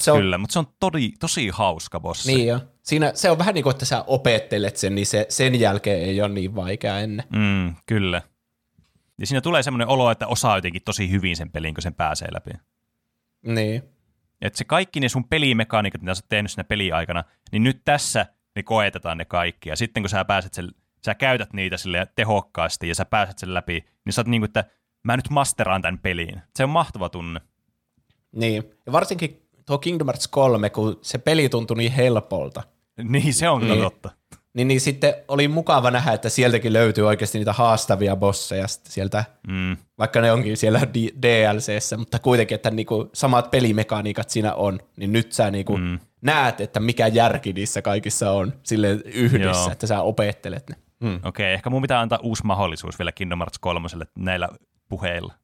Se 0.00 0.12
on, 0.12 0.18
Kyllä, 0.18 0.38
mutta 0.38 0.52
se 0.52 0.58
on 0.58 0.66
tosi, 0.80 1.12
tosi 1.20 1.48
hauska 1.48 2.00
bossi. 2.00 2.34
Niin 2.34 2.46
jo. 2.46 2.60
Siinä, 2.84 3.12
se 3.14 3.30
on 3.30 3.38
vähän 3.38 3.54
niin 3.54 3.62
kuin, 3.62 3.70
että 3.70 3.84
sä 3.84 4.04
opettelet 4.06 4.76
sen, 4.76 4.94
niin 4.94 5.06
se, 5.06 5.26
sen 5.28 5.60
jälkeen 5.60 6.00
ei 6.00 6.20
ole 6.20 6.28
niin 6.28 6.54
vaikea 6.54 7.00
ennen. 7.00 7.26
Mm, 7.30 7.74
kyllä. 7.86 8.22
Ja 9.18 9.26
siinä 9.26 9.40
tulee 9.40 9.62
semmoinen 9.62 9.88
olo, 9.88 10.10
että 10.10 10.26
osaa 10.26 10.58
jotenkin 10.58 10.82
tosi 10.84 11.10
hyvin 11.10 11.36
sen 11.36 11.50
pelin, 11.50 11.74
kun 11.74 11.82
sen 11.82 11.94
pääsee 11.94 12.28
läpi. 12.32 12.50
Niin. 13.46 13.82
Että 14.40 14.58
se 14.58 14.64
kaikki 14.64 15.00
ne 15.00 15.08
sun 15.08 15.28
pelimekaniikat, 15.28 16.02
mitä 16.02 16.14
sä 16.14 16.22
oot 16.22 16.28
tehnyt 16.28 16.50
siinä 16.50 16.64
peliaikana, 16.64 17.24
niin 17.52 17.62
nyt 17.62 17.80
tässä 17.84 18.26
ne 18.56 18.62
koetetaan 18.62 19.18
ne 19.18 19.24
kaikki. 19.24 19.68
Ja 19.68 19.76
sitten 19.76 20.02
kun 20.02 20.10
sä 20.10 20.24
pääset 20.24 20.54
sen, 20.54 20.68
sä 21.04 21.14
käytät 21.14 21.52
niitä 21.52 21.76
sille 21.76 22.06
tehokkaasti 22.16 22.88
ja 22.88 22.94
sä 22.94 23.04
pääset 23.04 23.38
sen 23.38 23.54
läpi, 23.54 23.84
niin 24.04 24.12
sä 24.12 24.20
oot 24.20 24.26
niin 24.26 24.40
kuin, 24.40 24.48
että 24.48 24.64
mä 25.02 25.16
nyt 25.16 25.30
masteraan 25.30 25.82
tämän 25.82 25.98
peliin. 25.98 26.42
Se 26.56 26.64
on 26.64 26.70
mahtava 26.70 27.08
tunne. 27.08 27.40
Niin, 28.32 28.64
ja 28.86 28.92
varsinkin 28.92 29.42
tuo 29.66 29.78
Kingdom 29.78 30.06
Hearts 30.06 30.28
3, 30.28 30.70
kun 30.70 30.98
se 31.02 31.18
peli 31.18 31.48
tuntui 31.48 31.76
niin 31.76 31.92
helpolta. 31.92 32.62
Niin, 33.02 33.34
se 33.34 33.48
on 33.48 33.68
niin, 33.68 33.80
totta. 33.80 34.10
Niin, 34.54 34.68
niin 34.68 34.80
sitten 34.80 35.14
oli 35.28 35.48
mukava 35.48 35.90
nähdä, 35.90 36.12
että 36.12 36.28
sieltäkin 36.28 36.72
löytyy 36.72 37.06
oikeasti 37.06 37.38
niitä 37.38 37.52
haastavia 37.52 38.16
bosseja 38.16 38.66
sieltä, 38.68 39.24
mm. 39.48 39.76
vaikka 39.98 40.20
ne 40.20 40.32
onkin 40.32 40.56
siellä 40.56 40.80
DLCssä, 41.22 41.96
mutta 41.96 42.18
kuitenkin, 42.18 42.54
että 42.54 42.70
niinku 42.70 43.10
samat 43.12 43.50
pelimekaniikat 43.50 44.30
siinä 44.30 44.54
on, 44.54 44.80
niin 44.96 45.12
nyt 45.12 45.32
sä 45.32 45.50
niinku 45.50 45.76
mm. 45.76 45.98
näet, 46.20 46.60
että 46.60 46.80
mikä 46.80 47.06
järki 47.06 47.52
niissä 47.52 47.82
kaikissa 47.82 48.30
on 48.30 48.52
sille 48.62 48.90
yhdessä, 49.04 49.62
Joo. 49.62 49.72
että 49.72 49.86
sä 49.86 50.02
opettelet 50.02 50.70
ne. 50.70 50.76
Mm. 51.00 51.14
Okei, 51.14 51.28
okay, 51.28 51.44
ehkä 51.44 51.70
mun 51.70 51.82
pitää 51.82 52.00
antaa 52.00 52.18
uusi 52.22 52.44
mahdollisuus 52.44 52.98
vielä 52.98 53.12
Kingdom 53.12 53.38
Hearts 53.38 53.58
3 53.58 53.88
näillä 54.18 54.48
puheilla. 54.88 55.34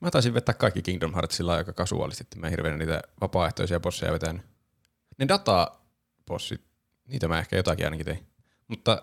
Mä 0.00 0.10
taisin 0.10 0.34
vetää 0.34 0.54
kaikki 0.54 0.82
Kingdom 0.82 1.14
Heartsilla 1.14 1.54
aika 1.54 1.72
kasuaalisesti. 1.72 2.38
Mä 2.38 2.48
hirveän 2.48 2.78
niitä 2.78 3.02
vapaaehtoisia 3.20 3.80
bosseja 3.80 4.12
vetänyt. 4.12 4.42
Ne 5.18 5.28
databossit, 5.28 6.64
niitä 7.06 7.28
mä 7.28 7.38
ehkä 7.38 7.56
jotakin 7.56 7.86
ainakin 7.86 8.06
tein. 8.06 8.26
Mutta 8.68 9.02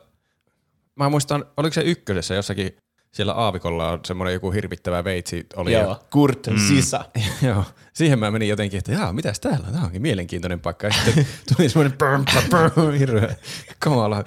mä 0.96 1.10
muistan, 1.10 1.46
oliko 1.58 1.74
se 1.74 1.82
ykkösessä 1.82 2.36
jossakin 2.36 2.78
siellä 3.14 3.34
aavikolla 3.34 3.90
on 3.90 4.00
semmoinen 4.06 4.34
joku 4.34 4.52
hirvittävä 4.52 5.04
veitsi. 5.04 5.46
Oli 5.56 5.74
Joo, 5.74 6.04
Kurt 6.10 6.48
mm. 6.48 6.58
Sisa. 6.68 7.06
Joo, 7.48 7.64
siihen 7.94 8.20
mä 8.20 8.32
menin 8.32 8.50
jotenkin, 8.50 8.78
että 8.78 8.92
jaa, 8.92 9.14
mitäs 9.14 9.40
täällä 9.40 9.68
on? 9.68 9.74
Tämä 9.74 9.86
onkin 9.86 10.02
mielenkiintoinen 10.02 10.60
paikka. 10.60 10.88
Ja 10.88 10.94
sitten 10.94 11.28
tuli 11.56 11.70
semmoinen 11.70 11.98
brr, 11.98 12.20
brr, 12.50 12.92
hirveä 12.92 13.36
kamala 13.80 14.24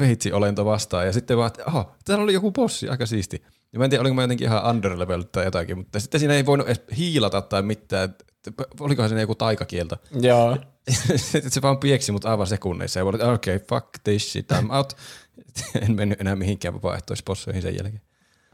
veitsi-olento 0.00 0.64
vastaan. 0.64 1.06
Ja 1.06 1.12
sitten 1.12 1.36
vaan, 1.36 1.46
että 1.46 1.64
oho, 1.66 1.94
täällä 2.04 2.24
oli 2.24 2.32
joku 2.32 2.52
bossi, 2.52 2.88
aika 2.88 3.06
siisti. 3.06 3.42
Ja 3.72 3.78
mä 3.78 3.84
en 3.84 3.90
tiedä, 3.90 4.00
olinko 4.00 4.14
mä 4.14 4.22
jotenkin 4.22 4.46
ihan 4.46 4.70
underlevel 4.70 5.22
tai 5.22 5.44
jotakin, 5.44 5.78
mutta 5.78 6.00
sitten 6.00 6.20
siinä 6.20 6.34
ei 6.34 6.46
voinut 6.46 6.66
edes 6.66 6.82
hiilata 6.96 7.42
tai 7.42 7.62
mitään. 7.62 8.14
Olikohan 8.80 9.08
siinä 9.08 9.20
joku 9.20 9.34
taikakielto? 9.34 9.96
Joo. 10.20 10.56
sitten 11.16 11.50
se 11.50 11.62
vaan 11.62 11.78
pieksi 11.78 12.12
mut 12.12 12.24
aivan 12.24 12.46
sekunneissa 12.46 13.00
ja 13.00 13.04
okei, 13.04 13.56
okay, 13.56 13.58
fuck 13.68 13.88
this 14.04 14.32
shit, 14.32 14.52
I'm 14.52 14.72
out. 14.76 14.96
en 15.82 15.96
mennyt 15.96 16.20
enää 16.20 16.36
mihinkään 16.36 16.74
vapaaehtoispossoihin 16.74 17.62
sen 17.62 17.74
jälkeen. 17.74 18.00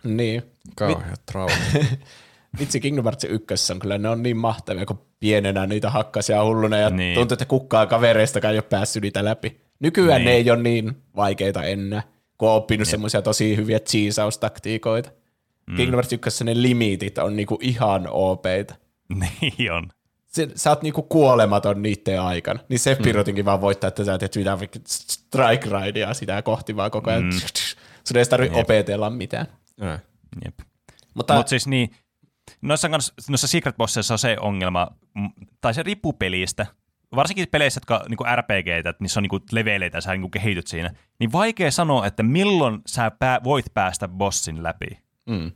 Niin. 0.04 0.42
Kauhea 0.76 1.14
trauma. 1.32 1.54
vitsi 2.58 2.80
Kingdom 2.80 3.04
Hearts 3.04 3.24
1 3.24 3.72
on 3.72 3.78
kyllä 3.78 3.98
ne 3.98 4.08
on 4.08 4.22
niin 4.22 4.36
mahtavia, 4.36 4.86
kun 4.86 5.00
pienenä 5.20 5.66
niitä 5.66 5.90
hakkasia 5.90 6.44
hulluna 6.44 6.76
ja 6.76 6.90
Niin. 6.90 6.96
niin. 6.96 7.14
tuntuu, 7.14 7.34
että 7.34 7.44
kukkaa 7.44 7.86
kavereistakaan 7.86 8.52
ei 8.54 8.58
ole 8.58 8.62
päässyt 8.70 9.02
niitä 9.02 9.24
läpi. 9.24 9.60
Nykyään 9.80 10.08
Niin. 10.08 10.16
niin. 10.16 10.24
ne 10.24 10.36
ei 10.36 10.50
ole 10.50 10.62
niin 10.62 11.02
vaikeita 11.16 11.62
enää, 11.64 12.02
kun 12.38 12.48
on 12.48 12.54
oppinut 12.54 12.88
semmoisia 12.88 13.22
tosi 13.22 13.56
hyviä 13.56 13.80
cheesaustaktiikoita. 13.80 15.10
Mm. 15.66 15.76
Kingdom 15.76 15.96
Hearts 15.96 16.12
1 16.12 16.44
ne 16.44 16.62
limitit 16.62 17.18
on 17.18 17.36
niinku 17.36 17.58
ihan 17.60 18.06
OPita. 18.10 18.74
Niin 19.40 19.72
on. 19.72 19.88
Se, 20.26 20.48
sä 20.54 20.70
oot 20.70 20.82
niinku 20.82 21.02
kuolematon 21.02 21.82
niiden 21.82 22.20
aikana. 22.20 22.60
Niin 22.68 22.78
Sephirotinkin 22.78 23.44
vaan 23.44 23.60
voittaa, 23.60 23.88
että 23.88 24.04
sä 24.04 24.18
teet 24.18 24.36
mitään 24.36 24.58
vaikka 24.58 24.78
strike 24.86 25.68
ridea 25.70 26.14
sitä 26.14 26.42
kohti 26.42 26.76
vaan 26.76 26.90
koko 26.90 27.10
ajan. 27.10 27.24
Mm. 27.24 27.30
Sun 28.08 28.16
ei 28.16 28.24
tarvitse 28.24 28.58
opetella 28.58 29.10
mitään. 29.10 29.46
Ää. 29.80 29.98
Jep. 30.44 30.58
Mutta 31.14 31.34
Mutta 31.34 31.50
siis 31.50 31.66
niin, 31.66 31.90
noissa, 32.62 32.88
kans, 32.88 33.12
noissa 33.28 33.46
Secret 33.46 33.76
Bossissa 33.76 34.14
on 34.14 34.18
se 34.18 34.36
ongelma, 34.40 34.88
tai 35.60 35.74
se 35.74 35.82
riippuu 35.82 36.12
pelistä, 36.12 36.66
varsinkin 37.16 37.48
peleissä, 37.50 37.78
jotka 37.78 38.04
niin 38.08 38.36
RPGtä, 38.36 38.90
että 38.90 39.04
niissä 39.04 39.20
on 39.20 39.26
niin 39.30 39.42
leveleitä 39.52 39.96
ja 39.96 40.00
sä 40.00 40.16
niin 40.16 40.30
kehityt 40.30 40.66
siinä, 40.66 40.90
niin 41.18 41.32
vaikea 41.32 41.70
sanoa, 41.70 42.06
että 42.06 42.22
milloin 42.22 42.80
sä 42.86 43.10
pää, 43.10 43.40
voit 43.44 43.66
päästä 43.74 44.08
bossin 44.08 44.62
läpi. 44.62 44.86
Mm. 45.26 45.52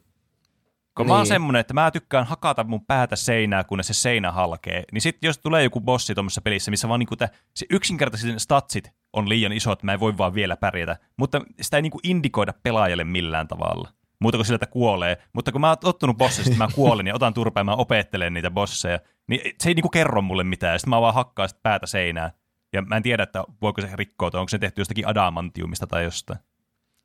Kun 0.97 1.07
mä 1.07 1.13
oon 1.13 1.23
Niin. 1.23 1.29
semmonen, 1.29 1.61
että 1.61 1.75
mä 1.75 1.91
tykkään 1.91 2.27
hakata 2.27 2.65
mun 2.65 2.87
päätä 2.87 3.17
seinää, 3.17 3.65
kunnes 3.65 3.87
se 3.87 3.95
seinä 3.95 4.33
halkee, 4.33 4.83
niin 4.93 5.01
sitten 5.03 5.29
jos 5.29 5.39
tulee 5.39 5.63
joku 5.63 5.81
bossi 5.81 6.15
tuommoisessa 6.15 6.41
pelissä, 6.43 6.71
missä 6.71 6.89
vaan 6.89 7.01
niinku 7.01 7.17
te, 7.17 7.31
se 7.55 7.67
yksinkertaiset 7.71 8.39
statsit 8.39 8.91
on 9.13 9.29
liian 9.29 9.53
iso, 9.53 9.73
että 9.73 9.87
mä 9.87 9.93
en 9.93 10.01
voi 10.01 10.19
vaan 10.19 10.35
vielä 10.35 10.57
pärjätä, 10.57 10.97
mutta 11.17 11.41
sitä 11.61 11.77
ei 11.77 11.83
niinku 11.83 12.01
indikoida 12.03 12.53
pelaajalle 12.63 13.05
millään 13.05 13.49
tavalla. 13.49 13.89
Muuta 14.21 14.39
kuin 14.39 14.47
sillä, 14.47 14.55
että 14.57 14.67
kuolee. 14.67 15.17
Mutta 15.33 15.53
kun 15.53 15.61
mä 15.61 15.69
oon 15.69 15.79
tottunut 15.79 16.17
bossista, 16.19 16.51
että 16.51 16.65
mä 16.65 16.69
kuolin 16.75 17.07
ja 17.07 17.15
otan 17.15 17.35
turpaan 17.35 17.61
ja 17.61 17.65
mä 17.65 17.75
opettelen 17.75 18.35
niitä 18.35 18.51
bosseja, 18.51 18.99
niin 19.27 19.41
se 19.61 19.69
ei 19.71 19.75
niinku 19.75 19.89
kerro 19.89 20.23
mulle 20.23 20.45
mitään. 20.45 20.79
Sitten 20.79 20.91
mä 20.91 21.01
vaan 21.01 21.15
hakkaan 21.15 21.49
sit 21.49 21.63
päätä 21.63 21.87
seinään. 21.87 22.31
Ja 22.73 22.83
mä 22.83 22.97
en 22.97 23.03
tiedä, 23.03 23.23
että 23.23 23.45
voiko 23.63 23.81
se 23.81 23.89
rikkoutua, 23.95 24.41
onko 24.41 24.49
se 24.49 24.59
tehty 24.59 24.81
jostakin 24.81 25.07
adamantiumista 25.07 25.87
tai 25.87 26.05
jostain. 26.05 26.39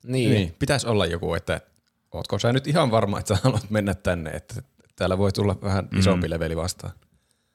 niin. 0.06 0.32
Niin, 0.32 0.56
pitäisi 0.60 0.88
olla 0.88 1.06
joku, 1.06 1.34
että 1.34 1.62
ootko 2.14 2.40
sä 2.40 2.54
nyt 2.54 2.68
ihan 2.68 2.92
varma, 2.92 3.20
että 3.20 3.36
sä 3.36 3.42
haluat 3.44 3.70
mennä 3.70 3.94
tänne, 3.94 4.30
että 4.30 4.56
täällä 4.96 5.18
voi 5.18 5.32
tulla 5.32 5.56
vähän 5.62 5.88
isompi 5.98 6.30
leveli 6.30 6.56
vastaan. 6.58 6.94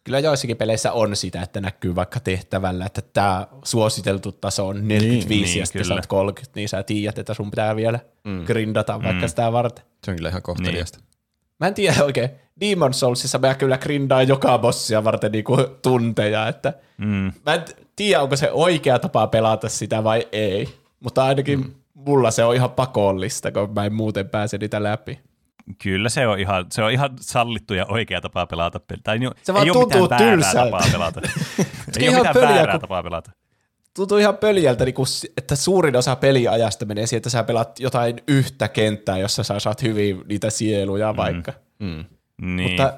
Kyllä 0.05 0.19
joissakin 0.19 0.57
peleissä 0.57 0.93
on 0.93 1.17
sitä, 1.17 1.43
että 1.43 1.61
näkyy 1.61 1.95
vaikka 1.95 2.21
tehtävällä, 2.21 2.87
että 2.87 3.03
tämä 3.13 3.47
suositeltu 3.65 4.33
taso 4.33 4.69
on 4.69 4.89
45 4.89 5.29
Niin, 5.29 5.29
niin, 5.29 5.45
niin, 5.47 5.59
ja 5.61 5.67
sitten 5.67 5.85
sä 5.85 5.95
oot 5.95 6.07
30, 6.07 6.53
niin 6.55 6.69
sä 6.69 6.83
tiedät, 6.83 7.19
että 7.19 7.35
sun 7.35 7.51
pitää 7.51 7.77
vielä 7.77 7.99
mm. 8.25 8.45
grindata 8.45 9.03
vaikka 9.03 9.29
sitä 9.29 9.53
varten. 9.53 9.85
Se 10.05 10.11
on 10.11 10.17
kyllä 10.17 10.29
ihan 10.29 10.43
kohteliasta. 10.43 10.99
Mä 11.61 11.67
en 11.67 11.75
tiedä 11.75 12.05
oikein. 12.05 12.31
Demon 12.61 12.95
Soulsissa 12.95 13.39
mä 13.39 13.55
kyllä 13.55 13.79
grindaan 13.79 14.29
joka 14.29 14.59
bossia 14.59 15.05
varten 15.05 15.33
niinku 15.33 15.57
tunteja, 15.83 16.49
että 16.49 16.75
Mm. 16.99 17.33
mä 17.47 17.55
en 17.55 17.65
tiedä, 17.97 18.23
onko 18.23 18.37
se 18.37 18.51
oikea 18.53 18.99
tapa 18.99 19.27
pelata 19.27 19.69
sitä 19.69 20.05
vai 20.05 20.29
ei. 20.33 20.69
Mutta 21.01 21.25
ainakin 21.25 21.61
mm. 21.61 21.75
Mulla 22.07 22.31
se 22.31 22.45
on 22.45 22.55
ihan 22.55 22.71
pakollista, 22.71 23.53
kun 23.53 23.75
mä 23.75 23.85
en 23.85 23.95
muuten 23.95 24.29
pääse 24.29 24.59
niitä 24.59 24.83
läpi. 24.83 25.21
Kyllä 25.83 26.09
se 26.09 26.27
on 26.27 26.39
ihan, 26.41 26.67
se 26.73 26.83
on 26.83 26.91
ihan 26.93 27.11
sallittu 27.21 27.75
ja 27.75 27.87
oikea 27.89 28.21
tapa 28.21 28.47
pelata 28.47 28.81
peli. 28.81 29.01
Tai 29.05 29.19
niin, 29.19 29.31
Se 29.43 29.55
vaan 29.55 29.65
ei 29.65 29.71
ole 29.71 29.79
mitään 29.85 29.99
tuntuu 30.01 30.19
väärää 30.19 30.31
tylsältä. 30.35 30.71
tapaa 30.71 30.89
pelata. 30.93 31.21
ei 32.01 32.09
ole 32.09 32.09
ihan 32.09 32.15
mitään 32.17 32.35
pöliä, 32.35 32.49
väärää 32.49 32.73
kun- 32.75 32.81
tapaa 32.81 33.03
pelata. 33.03 33.31
Tuntuu 33.97 34.19
ihan 34.19 34.37
pöljältä, 34.37 34.85
niinku, 34.85 35.05
s- 35.07 35.27
että 35.37 35.57
suurin 35.57 35.97
osa 35.97 36.17
peliajasta 36.17 36.85
menee 36.85 37.07
siihen, 37.07 37.19
että 37.19 37.31
sä 37.31 37.45
pelaat 37.45 37.81
jotain 37.81 38.17
yhtä 38.29 38.69
kenttää, 38.69 39.19
jossa 39.19 39.43
sä 39.43 39.61
saat 39.61 39.83
hyvin 39.83 40.23
niitä 40.29 40.51
sieluja 40.51 41.17
vaikka. 41.17 41.53
Mm. 41.79 42.05
Niin. 42.43 42.71
Mutta 42.71 42.95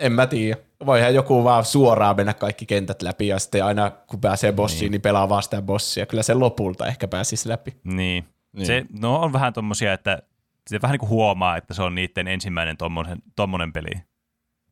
en 0.00 0.12
mä 0.12 0.26
tiedä. 0.26 0.56
Voihan 0.86 1.14
joku 1.14 1.44
vaan 1.44 1.64
suoraan 1.64 2.16
mennä 2.16 2.34
kaikki 2.34 2.66
kentät 2.66 3.02
läpi 3.02 3.28
ja 3.28 3.38
sitten 3.38 3.64
aina 3.64 3.90
kun 3.90 4.20
pääsee 4.20 4.52
bossiin, 4.52 4.80
niin, 4.80 4.90
niin 4.90 5.00
pelaa 5.00 5.28
vaan 5.28 5.42
sitä 5.42 5.62
bossia. 5.62 6.06
Kyllä 6.06 6.22
se 6.22 6.34
lopulta 6.34 6.86
ehkä 6.86 7.08
pääsisi 7.08 7.48
läpi. 7.48 7.76
Niin. 7.84 8.24
Niin. 8.52 8.66
Se, 8.66 8.84
no 9.00 9.20
on 9.20 9.32
vähän 9.32 9.52
tommosia, 9.52 9.92
että 9.92 10.22
se 10.68 10.82
vähän 10.82 10.94
niin 10.94 11.00
kuin 11.00 11.08
huomaa, 11.08 11.56
että 11.56 11.74
se 11.74 11.82
on 11.82 11.94
niiden 11.94 12.28
ensimmäinen 12.28 12.76
tommonen, 12.76 13.22
tommonen 13.36 13.72
peli. 13.72 13.90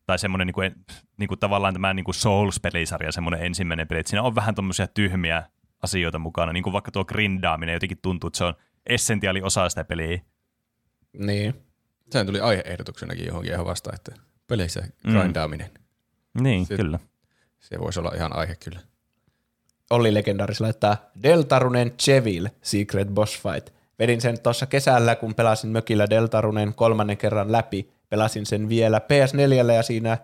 Tai 0.05 0.19
semmoinen 0.19 0.47
niin 0.47 0.53
kuin, 0.53 0.75
niin 1.17 1.27
kuin 1.27 1.39
tavallaan 1.39 1.73
tämä 1.73 1.93
niin 1.93 2.03
kuin 2.03 2.15
Souls-pelisarja, 2.15 3.11
semmoinen 3.11 3.43
ensimmäinen 3.43 3.87
peli. 3.87 3.99
Että 3.99 4.09
siinä 4.09 4.23
on 4.23 4.35
vähän 4.35 4.55
tommosia 4.55 4.87
tyhmiä 4.87 5.43
asioita 5.83 6.19
mukana, 6.19 6.53
niin 6.53 6.63
kuin 6.63 6.73
vaikka 6.73 6.91
tuo 6.91 7.05
grindaaminen 7.05 7.73
jotenkin 7.73 7.99
tuntuu, 8.01 8.27
että 8.27 8.37
se 8.37 8.43
on 8.43 8.53
essentiaali 8.85 9.41
osa 9.41 9.69
sitä 9.69 9.83
peliä. 9.83 10.21
Niin. 11.13 11.53
Sehän 12.11 12.27
tuli 12.27 12.39
aiheehdotuksenakin 12.39 13.25
johonkin 13.25 13.51
ihan 13.51 13.65
vastaan, 13.65 13.95
että 13.95 14.28
peleissä 14.49 14.83
grindaaminen. 15.11 15.69
Niin, 16.41 16.65
Se- 16.65 16.75
kyllä. 16.75 16.99
Se 17.59 17.79
voisi 17.79 17.99
olla 17.99 18.11
ihan 18.15 18.35
aihe 18.35 18.55
kyllä. 18.55 18.79
Olli 19.89 20.13
Legendaaris 20.13 20.61
laittaa 20.61 20.97
Deltarunen 21.23 21.91
Chevil 21.91 22.49
Secret 22.61 23.07
Boss 23.07 23.39
Fight. 23.41 23.69
Vedin 23.99 24.21
sen 24.21 24.39
tuossa 24.41 24.65
kesällä, 24.65 25.15
kun 25.15 25.35
pelasin 25.35 25.69
mökillä 25.69 26.09
Deltarunen 26.09 26.73
kolmannen 26.73 27.17
kerran 27.17 27.51
läpi. 27.51 27.89
Pelasin 28.09 28.45
sen 28.45 28.69
vielä 28.69 28.99
PS4 28.99 29.71
ja 29.73 29.83
siinä 29.83 30.17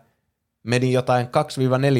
meni 0.63 0.91
jotain 0.91 1.27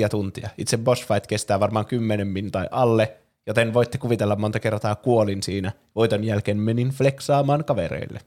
2-4 0.05 0.09
tuntia. 0.09 0.49
Itse 0.57 0.78
boss 0.78 1.01
fight 1.07 1.28
kestää 1.28 1.59
varmaan 1.59 1.86
10 1.86 2.28
min 2.28 2.51
tai 2.51 2.67
alle, 2.71 3.15
joten 3.47 3.73
voitte 3.73 3.97
kuvitella 3.97 4.36
monta 4.36 4.59
kertaa 4.59 4.95
kuolin 4.95 5.43
siinä. 5.43 5.71
Voiton 5.95 6.23
jälkeen 6.23 6.57
menin 6.57 6.89
flexaamaan 6.89 7.65
kavereille. 7.65 8.19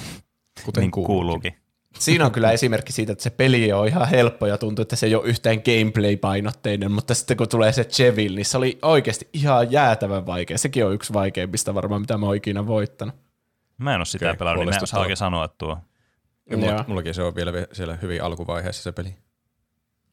Kuten 0.64 0.80
Niin 0.80 0.90
kuin 0.90 1.06
kuuluukin. 1.06 1.54
Siinä 2.00 2.26
on 2.26 2.32
kyllä 2.32 2.52
esimerkki 2.52 2.92
siitä, 2.92 3.12
että 3.12 3.22
se 3.22 3.30
peli 3.30 3.72
on 3.72 3.88
ihan 3.88 4.08
helppo 4.08 4.46
ja 4.46 4.58
tuntuu, 4.58 4.82
että 4.82 4.96
se 4.96 5.06
ei 5.06 5.14
ole 5.14 5.26
yhtään 5.26 5.56
gameplay-painotteinen, 5.56 6.92
mutta 6.92 7.14
sitten 7.14 7.36
kun 7.36 7.48
tulee 7.48 7.72
se 7.72 7.84
Chevil, 7.84 8.34
niin 8.34 8.44
se 8.44 8.58
oli 8.58 8.78
oikeasti 8.82 9.28
ihan 9.32 9.72
jäätävän 9.72 10.26
vaikea. 10.26 10.58
Sekin 10.58 10.86
on 10.86 10.94
yksi 10.94 11.12
vaikeimmista 11.12 11.74
varmaan, 11.74 12.00
mitä 12.00 12.18
mä 12.18 12.26
oon 12.26 12.36
ikinä 12.36 12.66
voittanut. 12.66 13.14
Mä 13.78 13.94
en 13.94 13.96
ole 13.96 14.04
sitä 14.04 14.26
Okei, 14.26 14.38
pelannut, 14.38 14.64
niin 14.64 14.74
mä 14.74 14.76
en 14.76 14.82
osaa 14.82 15.00
oikein 15.00 15.16
sanoa 15.16 15.48
tuo. 15.48 15.78
Ja 16.50 16.56
mulla, 16.56 16.84
mullakin 16.86 17.14
se 17.14 17.22
on 17.22 17.34
vielä 17.34 17.52
vi- 17.52 17.66
siellä 17.72 17.98
hyvin 18.02 18.22
alkuvaiheessa 18.22 18.82
se 18.82 18.92
peli. 18.92 19.16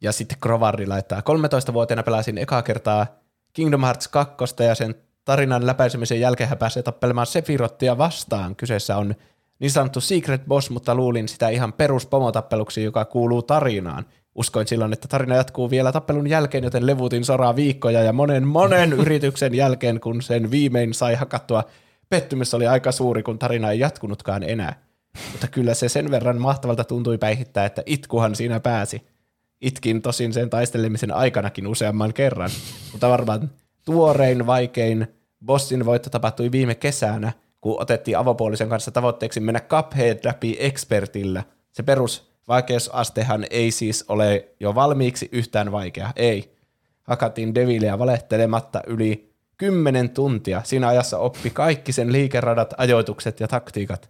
Ja 0.01 0.11
sitten 0.11 0.38
Krovarri 0.41 0.88
laittaa, 0.88 1.21
13-vuotiaana 1.21 2.03
pelasin 2.03 2.38
ekaa 2.38 2.61
kertaa 2.61 3.07
Kingdom 3.53 3.81
Hearts 3.81 4.07
2 4.07 4.35
ja 4.67 4.75
sen 4.75 4.95
tarinan 5.25 5.65
läpäisemisen 5.65 6.19
jälkeen 6.19 6.49
hän 6.49 6.57
pääsee 6.57 6.83
tappelemaan 6.83 7.27
Sephirothia 7.27 7.97
vastaan. 7.97 8.55
Kyseessä 8.55 8.97
on 8.97 9.15
niin 9.60 9.72
sanottu 9.72 10.01
Secret 10.01 10.45
Boss, 10.45 10.70
mutta 10.70 10.95
luulin 10.95 11.28
sitä 11.28 11.49
ihan 11.49 11.74
peruspomotappeluksi, 11.74 12.84
joka 12.84 13.05
kuuluu 13.05 13.41
tarinaan. 13.41 14.05
Uskoin 14.36 14.68
silloin, 14.68 14.93
että 14.93 15.08
tarina 15.08 15.36
jatkuu 15.36 15.70
vielä 15.70 15.91
tappelun 15.91 16.28
jälkeen, 16.28 16.64
joten 16.64 16.86
levutin 16.86 17.26
soraa 17.26 17.55
viikkoja 17.55 18.03
ja 18.03 18.14
monen 18.14 18.47
monen 18.47 18.93
yrityksen 19.03 19.53
jälkeen, 19.55 19.99
kun 19.99 20.22
sen 20.22 20.51
viimein 20.51 20.93
sai 20.93 21.16
hakattua, 21.16 21.64
pettymys 22.10 22.53
oli 22.53 22.68
aika 22.68 22.91
suuri, 22.91 23.24
kun 23.24 23.39
tarina 23.39 23.72
ei 23.72 23.80
jatkunutkaan 23.80 24.43
enää. 24.43 24.82
Mutta 25.32 25.47
kyllä 25.47 25.74
se 25.74 25.89
sen 25.89 26.12
verran 26.12 26.41
mahtavalta 26.41 26.84
tuntui 26.84 27.18
päihittää, 27.18 27.66
että 27.66 27.84
itkuhan 27.86 28.36
siinä 28.36 28.60
pääsi. 28.60 29.01
Itkin 29.62 30.01
tosin 30.01 30.34
sen 30.34 30.49
taistelemisen 30.49 31.12
aikanakin 31.12 31.68
useamman 31.68 32.14
kerran, 32.14 32.49
mutta 32.91 33.10
varmaan 33.10 33.51
tuorein, 33.86 34.47
vaikein 34.47 35.08
bossin 35.45 35.86
voitto 35.86 36.10
tapahtui 36.10 36.51
viime 36.51 36.76
kesänä, 36.76 37.34
kun 37.62 37.82
otettiin 37.82 38.18
avopuolisen 38.18 38.70
kanssa 38.70 38.91
tavoitteeksi 38.91 39.39
mennä 39.39 39.60
Cuphead 39.60 40.20
läpi 40.24 40.58
expertillä. 40.60 41.43
Se 41.72 41.84
perusvaikeusastehan 41.84 43.45
ei 43.49 43.72
siis 43.72 44.05
ole 44.08 44.47
jo 44.60 44.76
valmiiksi 44.76 45.30
yhtään 45.32 45.72
vaikea, 45.72 46.14
ei. 46.16 46.58
Hakattiin 47.03 47.55
Devilia 47.55 47.99
valehtelematta 47.99 48.82
yli 48.88 49.34
10 49.58 50.10
tuntia. 50.10 50.62
Siinä 50.66 50.88
ajassa 50.88 51.18
oppi 51.18 51.49
kaikki 51.49 51.91
sen 51.91 52.12
liikeradat, 52.12 52.74
ajoitukset 52.78 53.39
ja 53.39 53.47
taktiikat. 53.47 54.10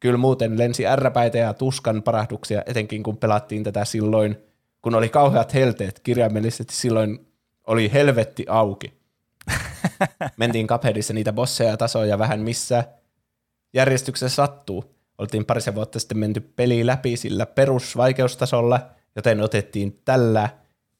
Kyllä 0.00 0.18
muuten 0.18 0.58
lensi 0.58 0.86
ärräpäitä 0.86 1.38
ja 1.38 1.54
tuskan 1.54 2.02
parahduksia, 2.02 2.62
etenkin 2.66 3.02
kun 3.02 3.16
pelattiin 3.16 3.64
tätä 3.64 3.84
silloin, 3.84 4.36
kun 4.82 4.94
oli 4.94 5.08
kauheat 5.08 5.54
helteet. 5.54 6.00
Kirjaimellisesti 6.00 6.74
silloin 6.74 7.26
oli 7.66 7.92
helvetti 7.92 8.44
auki. 8.48 9.01
Mentiin 10.36 10.66
Cupheadissa 10.66 11.14
niitä 11.14 11.32
bosseja 11.32 11.70
ja 11.70 11.76
tasoja 11.76 12.18
vähän 12.18 12.40
missä 12.40 12.84
järjestyksessä 13.74 14.36
sattuu. 14.36 14.94
Oltiin 15.18 15.44
parisen 15.44 15.74
vuotta 15.74 15.98
sitten 15.98 16.18
menty 16.18 16.40
peli 16.40 16.86
läpi 16.86 17.16
sillä 17.16 17.46
perusvaikeustasolla, 17.46 18.80
joten 19.16 19.40
otettiin 19.40 20.00
tällä 20.04 20.48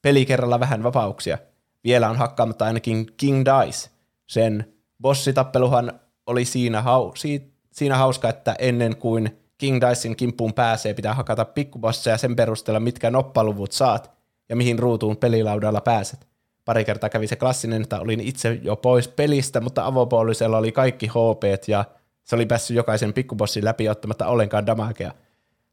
pelikerralla 0.01 0.59
vähän 0.59 0.83
vapauksia. 0.83 1.37
Vielä 1.83 2.09
on 2.09 2.17
hakkaamatta 2.17 2.65
ainakin 2.65 3.07
King 3.17 3.43
Dice. 3.45 3.89
Sen 4.27 4.73
bossitappeluhan 5.01 5.99
oli 6.25 6.45
siinä, 6.45 6.81
hau, 6.81 7.11
si, 7.15 7.53
siinä 7.71 7.97
hauska, 7.97 8.29
että 8.29 8.55
ennen 8.59 8.97
kuin 8.97 9.37
King 9.57 9.81
Dicein 9.81 10.15
kimppuun 10.15 10.53
pääsee, 10.53 10.93
pitää 10.93 11.13
hakata 11.13 11.45
pikkubosseja 11.45 12.17
sen 12.17 12.35
perusteella, 12.35 12.79
mitkä 12.79 13.11
noppaluvut 13.11 13.71
saat 13.71 14.11
ja 14.49 14.55
mihin 14.55 14.79
ruutuun 14.79 15.17
pelilaudalla 15.17 15.81
pääset. 15.81 16.32
Pari 16.65 16.85
kertaa 16.85 17.09
kävi 17.09 17.27
se 17.27 17.35
klassinen, 17.35 17.81
että 17.81 17.99
olin 17.99 18.19
itse 18.19 18.59
jo 18.61 18.75
pois 18.75 19.07
pelistä, 19.07 19.61
mutta 19.61 19.85
avopuolisella 19.85 20.57
oli 20.57 20.71
kaikki 20.71 21.07
HP 21.07 21.67
ja 21.67 21.85
se 22.23 22.35
oli 22.35 22.45
päässyt 22.45 22.77
jokaisen 22.77 23.13
pikkubossin 23.13 23.65
läpi 23.65 23.89
ottamatta 23.89 24.27
ollenkaan 24.27 24.65
damagea. 24.65 25.11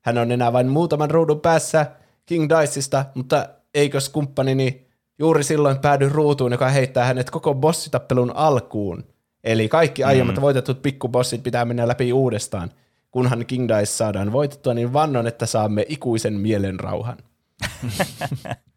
hän 0.01 0.18
on 0.18 0.32
enää 0.32 0.53
vain 0.53 0.68
muutaman 0.68 1.11
ruudun 1.11 1.41
päässä 1.41 1.86
King 2.26 2.49
Diceista, 2.49 3.05
mutta 3.14 3.49
eikös 3.74 4.09
kumppanini 4.09 4.86
juuri 5.18 5.45
silloin 5.45 5.78
päädy 5.78 6.09
ruutuun, 6.09 6.53
joka 6.53 6.68
heittää 6.68 7.05
hänet 7.05 7.30
koko 7.30 7.55
bossitappelun 7.55 8.36
alkuun. 8.36 9.05
Eli 9.45 9.68
kaikki 9.68 10.05
aiemmat 10.05 10.36
mm. 10.36 10.41
voitetut 10.41 10.82
pikkubossit 10.82 11.43
pitää 11.43 11.64
mennä 11.64 11.88
läpi 11.88 12.12
uudestaan. 12.12 12.70
Kunhan 13.11 13.47
King 13.47 13.68
Dice 13.68 13.86
saadaan 13.86 14.32
voitettua, 14.32 14.74
niin 14.74 14.93
vannon, 14.93 15.26
että 15.26 15.47
saamme 15.47 15.84
ikuisen 15.88 16.34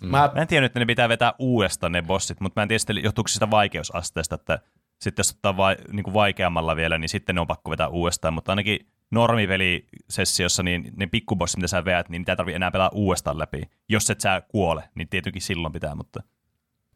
mielenrauhan. 0.00 0.30
Mä... 0.30 0.34
mä 0.34 0.42
en 0.42 0.48
tiedä, 0.48 0.66
että 0.66 0.78
ne 0.78 0.86
pitää 0.86 1.08
vetää 1.08 1.34
uudestaan 1.38 1.92
ne 1.92 2.02
bossit, 2.02 2.40
mutta 2.40 2.60
mä 2.60 2.62
en 2.62 2.68
tiedä, 2.68 3.00
johtuuko 3.00 3.28
sitä 3.28 3.50
vaikeusasteesta, 3.50 4.34
että 4.34 4.58
sitten 5.00 5.20
jos 5.20 5.30
ottaa 5.30 5.56
vai, 5.56 5.76
niin 5.92 6.04
kuin 6.04 6.14
vaikeammalla 6.14 6.76
vielä, 6.76 6.98
niin 6.98 7.08
sitten 7.08 7.34
ne 7.34 7.40
on 7.40 7.46
pakko 7.46 7.70
vetää 7.70 7.88
uudestaan, 7.88 8.34
mutta 8.34 8.52
ainakin 8.52 8.86
normipelisessiossa, 9.10 10.62
niin 10.62 10.92
ne 10.96 11.06
pikkubossit, 11.06 11.56
mitä 11.56 11.68
sä 11.68 11.84
veät, 11.84 12.08
niin 12.08 12.20
niitä 12.20 12.32
ei 12.32 12.36
tarvitse 12.36 12.56
enää 12.56 12.70
pelaa 12.70 12.90
uudestaan 12.92 13.38
läpi. 13.38 13.62
Jos 13.88 14.10
et 14.10 14.20
sä 14.20 14.42
kuole, 14.48 14.84
niin 14.94 15.08
tietenkin 15.08 15.42
silloin 15.42 15.72
pitää, 15.72 15.94
mutta... 15.94 16.22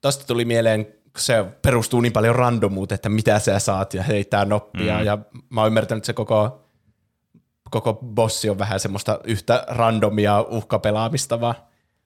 Tosta 0.00 0.26
tuli 0.26 0.44
mieleen, 0.44 0.86
se 1.18 1.44
perustuu 1.62 2.00
niin 2.00 2.12
paljon 2.12 2.36
randomuuteen, 2.36 2.94
että 2.94 3.08
mitä 3.08 3.38
sä 3.38 3.58
saat 3.58 3.94
ja 3.94 4.02
heittää 4.02 4.44
noppia, 4.44 4.98
mm. 4.98 5.04
ja 5.04 5.18
mä 5.50 5.60
oon 5.60 5.68
ymmärtänyt, 5.68 6.00
että 6.00 6.06
se 6.06 6.12
koko, 6.12 6.70
koko 7.70 7.94
bossi 7.94 8.50
on 8.50 8.58
vähän 8.58 8.80
semmoista 8.80 9.20
yhtä 9.24 9.64
randomia 9.68 10.40
uhkapelaamista 10.40 11.40
vaan. 11.40 11.54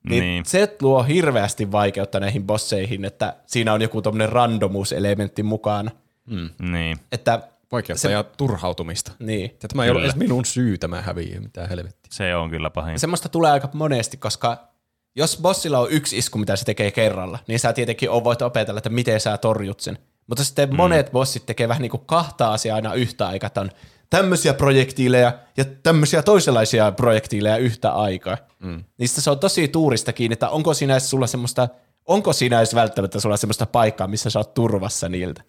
Niin, 0.08 0.20
niin. 0.20 0.44
se 0.44 0.76
luo 0.80 1.02
hirveästi 1.02 1.72
vaikeutta 1.72 2.20
näihin 2.20 2.44
bosseihin, 2.44 3.04
että 3.04 3.36
siinä 3.46 3.72
on 3.72 3.82
joku 3.82 4.02
tommonen 4.02 4.28
randomuuselementti 4.28 5.42
mukana. 5.42 5.90
Mm. 6.26 6.50
Niin. 6.72 6.98
Että 7.12 7.48
Vaikeutta 7.72 8.02
se, 8.02 8.12
ja 8.12 8.22
turhautumista. 8.22 9.12
Niin. 9.18 9.56
Ja 9.62 9.68
tämä 9.68 9.84
ei 9.84 9.90
ole 9.90 10.00
edes 10.00 10.16
minun 10.16 10.44
syy 10.44 10.78
tämä 10.78 11.02
häviö, 11.02 11.40
mitä 11.40 11.66
helvettiä. 11.66 12.08
Se 12.10 12.36
on 12.36 12.50
kyllä 12.50 12.70
pahin. 12.70 12.98
Semmoista 12.98 13.28
tulee 13.28 13.50
aika 13.50 13.68
monesti, 13.72 14.16
koska 14.16 14.68
jos 15.16 15.38
bossilla 15.42 15.78
on 15.78 15.90
yksi 15.90 16.18
isku, 16.18 16.38
mitä 16.38 16.56
se 16.56 16.64
tekee 16.64 16.90
kerralla, 16.90 17.38
niin 17.46 17.60
sä 17.60 17.72
tietenkin 17.72 18.10
voit 18.10 18.42
opetella, 18.42 18.78
että 18.78 18.90
miten 18.90 19.20
sä 19.20 19.38
torjut 19.38 19.80
sen. 19.80 19.98
Mutta 20.26 20.44
sitten 20.44 20.70
mm. 20.70 20.76
monet 20.76 21.12
bossit 21.12 21.46
tekee 21.46 21.68
vähän 21.68 21.82
niin 21.82 21.90
kuin 21.90 22.06
kahta 22.06 22.52
asiaa 22.52 22.76
aina 22.76 22.94
yhtä 22.94 23.26
aikaa, 23.28 23.46
että 23.46 23.60
on 23.60 23.70
tämmöisiä 24.10 24.54
projektiileja 24.54 25.32
ja 25.56 25.64
tämmöisiä 25.64 26.22
toisenlaisia 26.22 26.92
projektiileja 26.92 27.56
yhtä 27.56 27.92
aikaa. 27.92 28.36
Mm. 28.58 28.84
Niistä 28.98 29.20
se 29.20 29.30
on 29.30 29.38
tosi 29.38 29.68
tuurista 29.68 30.12
kiinni, 30.12 30.32
että 30.32 30.48
onko 30.48 30.74
siinä 30.74 30.94
edes 30.94 31.10
sulla 31.10 31.26
semmoista, 31.26 31.68
onko 32.06 32.32
siinä 32.32 32.58
edes 32.58 32.74
välttämättä 32.74 33.20
sulla 33.20 33.36
semmoista 33.36 33.66
paikkaa, 33.66 34.06
missä 34.08 34.30
sä 34.30 34.38
oot 34.38 34.54
turvassa 34.54 35.08
niiltä. 35.08 35.42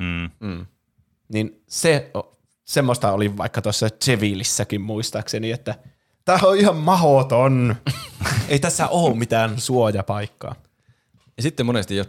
Mm. 0.00 0.30
Mm. 0.40 0.66
Niin 1.32 1.62
se, 1.68 2.10
semmoista 2.64 3.12
oli 3.12 3.36
vaikka 3.36 3.62
tuossa 3.62 3.90
Chevilissäkin 4.04 4.80
muistaakseni, 4.80 5.52
että 5.52 5.74
tämä 6.24 6.38
on 6.42 6.56
ihan 6.56 6.76
mahoton. 6.76 7.76
Ei 8.48 8.58
tässä 8.58 8.88
ole 8.88 9.16
mitään 9.16 9.60
suojapaikkaa. 9.60 10.54
Ja 11.36 11.42
sitten 11.42 11.66
monesti, 11.66 11.96
jos 11.96 12.08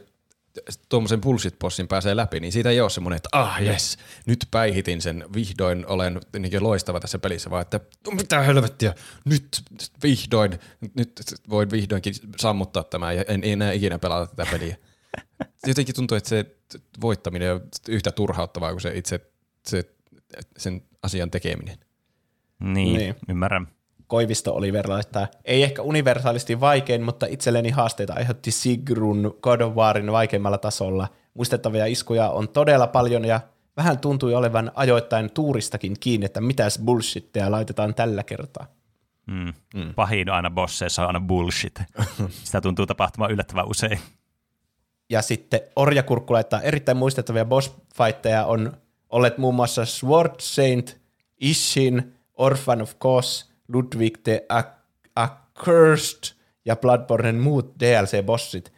tuommoisen 0.90 1.22
bullshit-bossin 1.22 1.88
pääsee 1.88 2.16
läpi, 2.16 2.40
niin 2.40 2.52
siitä 2.52 2.70
ei 2.70 2.82
ole 2.82 2.90
semmoinen, 2.90 3.18
että 3.18 3.30
ah 3.32 3.62
jes, 3.62 3.98
nyt 4.26 4.46
päihitin 4.52 5.02
sen, 5.02 5.26
vihdoin 5.36 5.86
olen 5.88 6.20
niin 6.40 6.64
loistava 6.64 7.00
tässä 7.00 7.20
pelissä, 7.20 7.50
vaan 7.50 7.62
että 7.62 7.80
no 8.08 8.12
mitä 8.12 8.42
helvettiä, 8.42 8.94
nyt 9.26 9.48
vihdoin, 10.04 10.60
nyt 10.94 11.22
voin 11.50 11.72
vihdoinkin 11.72 12.14
sammuttaa 12.38 12.84
tämä 12.84 13.12
ja 13.12 13.24
en 13.28 13.44
enää 13.44 13.72
ikinä 13.72 14.00
pelata 14.00 14.36
tätä 14.36 14.52
peliä. 14.52 14.78
Jotenkin 15.68 15.96
tuntuu, 15.96 16.18
että 16.18 16.30
se 16.30 16.46
voittaminen 17.02 17.54
on 17.54 17.62
yhtä 17.88 18.12
turhauttavaa 18.12 18.72
kuin 18.72 18.82
se 18.82 18.92
itse 18.96 19.20
se, 19.66 19.84
sen 20.58 20.82
asian 21.04 21.32
tekeminen. 21.32 21.78
Niin, 22.60 22.98
niin. 22.98 23.16
ymmärrän. 23.30 23.68
Koivisto 24.10 24.54
Oliver 24.54 24.86
että 25.00 25.28
ei 25.46 25.64
ehkä 25.64 25.82
universaalisti 25.82 26.60
vaikein, 26.60 27.02
mutta 27.02 27.26
itselleni 27.26 27.70
haasteita 27.70 28.14
aiheutti 28.14 28.52
Sigrun 28.52 29.38
God 29.42 29.62
of 29.62 29.76
Warin 29.76 30.12
vaikeimmalla 30.12 30.58
tasolla. 30.58 31.08
Muistettavia 31.34 31.86
iskuja 31.86 32.30
on 32.30 32.50
todella 32.50 32.88
paljon 32.88 33.26
ja 33.26 33.40
vähän 33.78 34.00
tuntui 34.00 34.34
olevan 34.34 34.72
ajoittain 34.76 35.32
tuuristakin 35.32 35.96
kiinni, 36.00 36.26
että 36.26 36.42
mitäs 36.42 36.80
bullshitteja 36.86 37.52
laitetaan 37.52 37.96
tällä 37.96 38.24
kertaa. 38.24 38.68
Mm. 39.26 39.54
Mm. 39.74 39.94
Pahin 39.94 40.30
aina 40.30 40.50
bosseissa 40.50 41.02
on 41.02 41.08
aina 41.08 41.22
bullshit. 41.22 41.82
Sitä 42.44 42.62
tuntuu 42.62 42.86
tapahtumaan 42.86 43.32
yllättävän 43.32 43.68
usein. 43.68 44.00
Ja 45.10 45.22
sitten 45.22 45.62
Orjakurkku 45.76 46.34
laittaa 46.34 46.62
erittäin 46.62 46.98
muistettavia 46.98 47.46
boss 47.46 47.76
on 48.46 48.78
olleet 49.10 49.38
muun 49.38 49.56
muassa 49.56 49.86
Sword 49.86 50.36
Saint, 50.40 51.00
Ishin, 51.40 52.14
Orphan 52.34 52.82
of 52.82 52.94
Kos, 52.98 53.49
Ludwig 53.74 54.18
the 54.24 54.46
Accursed 55.16 56.36
ja 56.66 56.76
Bloodbornen 56.76 57.36
muut 57.36 57.74
DLC-bossit. 57.80 58.72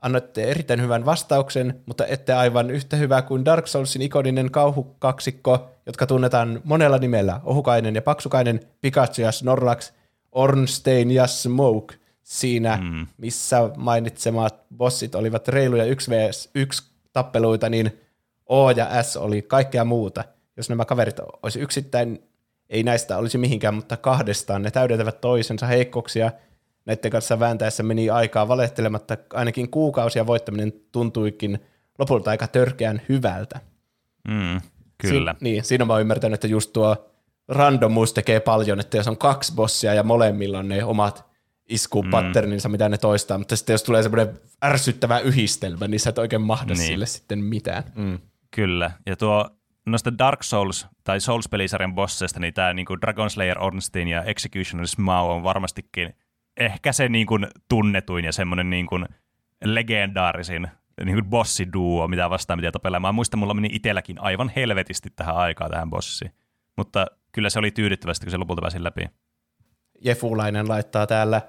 Annoitte 0.00 0.44
erittäin 0.44 0.82
hyvän 0.82 1.04
vastauksen, 1.04 1.80
mutta 1.86 2.06
ette 2.06 2.32
aivan 2.32 2.70
yhtä 2.70 2.96
hyvä 2.96 3.22
kuin 3.22 3.44
Dark 3.44 3.66
Soulsin 3.66 4.02
ikoninen 4.02 4.50
kauhukaksikko, 4.50 5.70
jotka 5.86 6.06
tunnetaan 6.06 6.60
monella 6.64 6.98
nimellä, 6.98 7.40
Ohukainen 7.44 7.94
ja 7.94 8.02
Paksukainen, 8.02 8.60
Pikachu 8.80 9.22
ja 9.22 9.32
Snorlax, 9.32 9.92
Ornstein 10.32 11.10
ja 11.10 11.26
Smoke. 11.26 11.94
Siinä, 12.22 12.78
mm. 12.82 13.06
missä 13.18 13.70
mainitsemat 13.76 14.62
bossit 14.76 15.14
olivat 15.14 15.48
reiluja 15.48 15.84
1v1 15.84 16.84
tappeluita, 17.12 17.68
niin 17.68 18.00
O 18.48 18.70
ja 18.70 19.02
S 19.02 19.16
oli 19.16 19.42
kaikkea 19.42 19.84
muuta. 19.84 20.24
Jos 20.56 20.68
nämä 20.68 20.84
kaverit 20.84 21.16
olisi 21.42 21.60
yksittäin 21.60 22.22
ei 22.70 22.82
näistä 22.82 23.18
olisi 23.18 23.38
mihinkään, 23.38 23.74
mutta 23.74 23.96
kahdestaan 23.96 24.62
ne 24.62 24.70
täydentävät 24.70 25.20
toisensa 25.20 25.66
heikkouksia. 25.66 26.32
Näiden 26.84 27.10
kanssa 27.10 27.40
vääntäessä 27.40 27.82
meni 27.82 28.10
aikaa 28.10 28.48
valehtelematta, 28.48 29.16
ainakin 29.32 29.70
kuukausia 29.70 30.26
voittaminen 30.26 30.72
tuntuikin 30.92 31.58
lopulta 31.98 32.30
aika 32.30 32.48
törkeän 32.48 33.02
hyvältä. 33.08 33.60
Mm, 34.28 34.60
kyllä. 34.98 35.32
Si- 35.32 35.44
niin, 35.44 35.64
siinä 35.64 35.84
mä 35.84 35.92
oon 35.92 36.00
ymmärtänyt, 36.00 36.34
että 36.34 36.46
just 36.46 36.72
tuo 36.72 37.10
randomuus 37.48 38.12
tekee 38.12 38.40
paljon, 38.40 38.80
että 38.80 38.96
jos 38.96 39.08
on 39.08 39.16
kaksi 39.16 39.52
bossia 39.54 39.94
ja 39.94 40.02
molemmilla 40.02 40.58
on 40.58 40.68
ne 40.68 40.84
omat 40.84 41.24
iskupatterninsa, 41.68 42.68
mm. 42.68 42.72
mitä 42.72 42.88
ne 42.88 42.98
toistaa, 42.98 43.38
mutta 43.38 43.56
sitten 43.56 43.74
jos 43.74 43.82
tulee 43.82 44.02
semmoinen 44.02 44.40
ärsyttävä 44.64 45.18
yhdistelmä, 45.18 45.88
niin 45.88 46.00
sä 46.00 46.10
et 46.10 46.18
oikein 46.18 46.42
mahda 46.42 46.74
niin. 46.74 46.86
sille 46.86 47.06
sitten 47.06 47.44
mitään. 47.44 47.84
Mm. 47.94 48.18
Kyllä, 48.50 48.90
ja 49.06 49.16
tuo 49.16 49.50
noista 49.86 50.18
Dark 50.18 50.42
Souls 50.42 50.86
tai 51.04 51.20
Souls-pelisarjan 51.20 51.94
bosseista, 51.94 52.40
niin 52.40 52.54
tämä 52.54 52.74
niin 52.74 52.86
Dragon 53.00 53.30
Slayer 53.30 53.62
Ornstein 53.62 54.08
ja 54.08 54.22
Executioner 54.22 54.86
Smau 54.86 55.30
on 55.30 55.42
varmastikin 55.42 56.14
ehkä 56.56 56.92
se 56.92 57.08
niin 57.08 57.26
kuin 57.26 57.46
tunnetuin 57.68 58.24
ja 58.24 58.32
semmoinen 58.32 58.70
niin 58.70 58.86
kuin 58.86 59.06
legendaarisin 59.64 60.68
niin 61.04 61.16
kuin 61.16 61.30
bossiduo, 61.30 62.08
mitä 62.08 62.30
vastaan 62.30 62.58
mitä 62.58 62.72
tapellaan. 62.72 63.02
Mä 63.02 63.12
muistan, 63.12 63.40
mulla 63.40 63.54
meni 63.54 63.68
itselläkin 63.72 64.20
aivan 64.20 64.52
helvetisti 64.56 65.10
tähän 65.16 65.36
aikaan 65.36 65.70
tähän 65.70 65.90
bossiin. 65.90 66.30
Mutta 66.76 67.06
kyllä 67.32 67.50
se 67.50 67.58
oli 67.58 67.70
tyydyttävästi, 67.70 68.26
kun 68.26 68.30
se 68.30 68.36
lopulta 68.36 68.60
pääsi 68.60 68.84
läpi. 68.84 69.04
Jefulainen 70.04 70.68
laittaa 70.68 71.06
täällä 71.06 71.42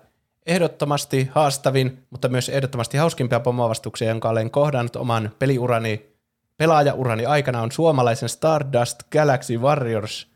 ehdottomasti 0.45 1.30
haastavin, 1.31 2.05
mutta 2.09 2.30
myös 2.30 2.49
ehdottomasti 2.49 2.97
hauskimpia 2.97 3.39
pomoavastuksia, 3.39 4.07
jonka 4.07 4.30
olen 4.30 4.51
kohdannut 4.51 4.95
oman 4.95 5.31
peliurani 5.39 6.16
pelaajaurani 6.57 7.25
aikana 7.25 7.61
on 7.61 7.71
suomalaisen 7.71 8.29
Stardust 8.29 8.99
Galaxy 9.11 9.57
Warriors 9.57 10.27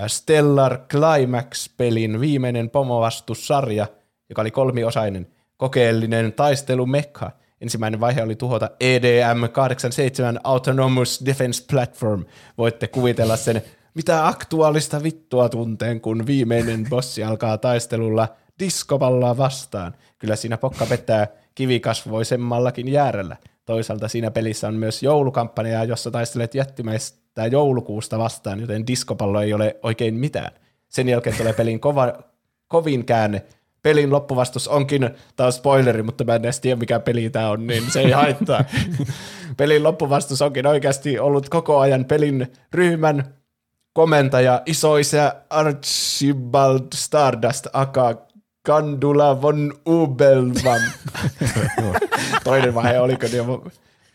äh, 0.00 0.06
Stellar 0.06 0.78
Climax-pelin 0.78 2.20
viimeinen 2.20 2.70
pomovastussarja, 2.70 3.86
joka 4.28 4.42
oli 4.42 4.50
kolmiosainen 4.50 5.26
kokeellinen 5.56 6.32
taistelu 6.32 6.86
mekha. 6.86 7.30
Ensimmäinen 7.60 8.00
vaihe 8.00 8.22
oli 8.22 8.36
tuhota 8.36 8.70
EDM87 8.84 10.40
Autonomous 10.44 11.22
Defense 11.26 11.64
Platform. 11.70 12.24
Voitte 12.58 12.88
kuvitella 12.88 13.36
sen, 13.36 13.62
mitä 13.94 14.26
aktuaalista 14.26 15.02
vittua 15.02 15.48
tunteen, 15.48 16.00
kun 16.00 16.26
viimeinen 16.26 16.86
bossi 16.90 17.24
alkaa 17.24 17.58
taistelulla 17.58 18.28
diskopallaa 18.58 19.36
vastaan. 19.36 19.94
Kyllä 20.18 20.36
siinä 20.36 20.56
pokka 20.56 20.86
vetää 20.90 21.26
kivikasvoisemmallakin 21.54 22.88
jäärellä. 22.88 23.36
Toisaalta 23.68 24.08
siinä 24.08 24.30
pelissä 24.30 24.68
on 24.68 24.74
myös 24.74 25.02
joulukampanja, 25.02 25.84
jossa 25.84 26.10
taistelet 26.10 26.54
jättimäistä 26.54 27.46
joulukuusta 27.46 28.18
vastaan, 28.18 28.60
joten 28.60 28.86
diskopallo 28.86 29.40
ei 29.40 29.54
ole 29.54 29.76
oikein 29.82 30.14
mitään. 30.14 30.50
Sen 30.88 31.08
jälkeen 31.08 31.36
tulee 31.36 31.52
pelin 31.52 31.80
kova, 31.80 32.12
kovin 32.68 33.04
käänne. 33.04 33.44
Pelin 33.82 34.12
loppuvastus 34.12 34.68
onkin, 34.68 35.10
taas 35.36 35.56
spoileri, 35.56 36.02
mutta 36.02 36.24
mä 36.24 36.34
en 36.34 36.44
edes 36.44 36.60
tiedä 36.60 36.76
mikä 36.76 37.00
peli 37.00 37.30
tämä 37.30 37.50
on, 37.50 37.66
niin 37.66 37.90
se 37.90 38.00
ei 38.00 38.10
haittaa. 38.10 38.64
pelin 39.56 39.82
loppuvastus 39.82 40.42
onkin 40.42 40.66
oikeasti 40.66 41.18
ollut 41.18 41.48
koko 41.48 41.78
ajan 41.78 42.04
pelin 42.04 42.52
ryhmän 42.72 43.34
komentaja 43.92 44.62
isoisä 44.66 45.34
Archibald 45.50 46.86
Stardust 46.94 47.66
aka 47.72 48.27
Kandula 48.62 49.42
von 49.42 49.72
Ubelvam. 49.88 50.80
Toinen 52.44 52.74
vaihe 52.74 53.00
oliko 53.00 53.26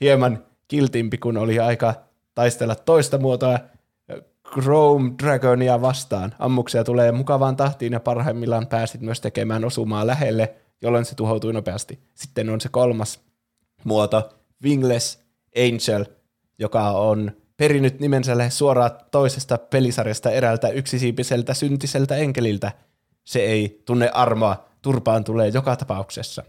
hieman 0.01 0.45
kiltimpi, 0.67 1.17
kun 1.17 1.37
oli 1.37 1.59
aika 1.59 1.93
taistella 2.35 2.75
toista 2.75 3.17
muotoa 3.17 3.59
Chrome 4.53 5.11
Dragonia 5.23 5.81
vastaan. 5.81 6.35
Ammuksia 6.39 6.83
tulee 6.83 7.11
mukavaan 7.11 7.55
tahtiin 7.55 7.93
ja 7.93 7.99
parhaimmillaan 7.99 8.67
pääsit 8.67 9.01
myös 9.01 9.21
tekemään 9.21 9.65
osumaa 9.65 10.07
lähelle, 10.07 10.53
jolloin 10.81 11.05
se 11.05 11.15
tuhoutui 11.15 11.53
nopeasti. 11.53 11.99
Sitten 12.13 12.49
on 12.49 12.61
se 12.61 12.69
kolmas 12.69 13.19
muoto, 13.83 14.29
Wingless 14.63 15.19
Angel, 15.57 16.05
joka 16.59 16.89
on 16.89 17.31
perinyt 17.57 17.99
nimensä 17.99 18.37
lähes 18.37 18.57
suoraan 18.57 18.91
toisesta 19.11 19.57
pelisarjasta 19.57 20.31
eräältä 20.31 20.69
yksisiipiseltä 20.69 21.53
syntiseltä 21.53 22.15
enkeliltä. 22.15 22.71
Se 23.23 23.39
ei 23.39 23.81
tunne 23.85 24.09
armoa, 24.13 24.65
turpaan 24.81 25.23
tulee 25.23 25.47
joka 25.47 25.75
tapauksessa. 25.75 26.43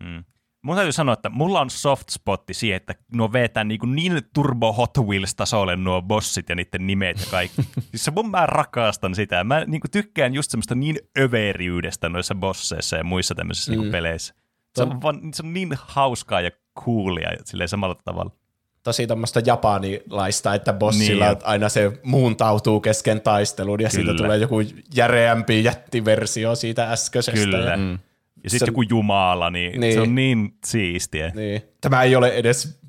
Mm. 0.00 0.24
Mun 0.62 0.76
täytyy 0.76 0.92
sanoa, 0.92 1.12
että 1.12 1.28
mulla 1.28 1.60
on 1.60 1.70
soft 1.70 2.08
spotti 2.08 2.54
siihen, 2.54 2.76
että 2.76 2.94
nuo 3.14 3.32
vetää 3.32 3.64
niin, 3.64 3.80
kuin 3.80 3.94
niin 3.94 4.22
turbo 4.34 4.72
Hot 4.72 4.98
Wheels-tasolle 4.98 5.76
nuo 5.76 6.02
bossit 6.02 6.48
ja 6.48 6.54
niiden 6.54 6.86
nimet 6.86 7.20
ja 7.20 7.26
kaikki. 7.30 7.62
siis 7.90 8.04
se 8.04 8.10
mun 8.10 8.30
mä 8.30 8.46
rakastan 8.46 9.14
sitä. 9.14 9.44
Mä 9.44 9.64
niin 9.64 9.80
kuin 9.80 9.90
tykkään 9.90 10.34
just 10.34 10.50
semmoista 10.50 10.74
niin 10.74 10.96
överiydestä 11.18 12.08
noissa 12.08 12.34
bosseissa 12.34 12.96
ja 12.96 13.04
muissa 13.04 13.34
tämmöisissä 13.34 13.70
niinku 13.70 13.82
mm. 13.82 13.86
niin 13.86 13.92
peleissä. 13.92 14.34
Se 14.74 14.82
on, 14.82 15.02
vaan, 15.02 15.20
se 15.34 15.42
on 15.46 15.52
niin 15.52 15.68
hauskaa 15.80 16.40
ja 16.40 16.50
coolia 16.84 17.30
silleen 17.44 17.68
samalla 17.68 17.94
tavalla 17.94 18.30
tosi 18.82 19.06
tämmöistä 19.06 19.42
japanilaista, 19.46 20.54
että 20.54 20.72
bossilla 20.72 21.28
niin. 21.28 21.38
aina 21.44 21.68
se 21.68 21.92
muuntautuu 22.02 22.80
kesken 22.80 23.20
taistelun 23.20 23.80
ja 23.80 23.88
Kyllä. 23.88 24.04
siitä 24.04 24.16
tulee 24.16 24.36
joku 24.36 24.56
järeämpi 24.94 25.64
jättiversio 25.64 26.54
siitä 26.54 26.92
äskeisestä. 26.92 27.40
Kyllä. 27.40 27.70
Ja, 27.70 27.76
mm. 27.76 27.98
ja 28.44 28.50
sitten 28.50 28.66
joku 28.66 28.82
jumala, 28.82 29.50
niin, 29.50 29.80
niin, 29.80 29.94
se 29.94 30.00
on 30.00 30.14
niin 30.14 30.54
siistiä. 30.64 31.32
Niin. 31.34 31.62
Tämä 31.80 32.02
ei 32.02 32.16
ole 32.16 32.28
edes 32.28 32.80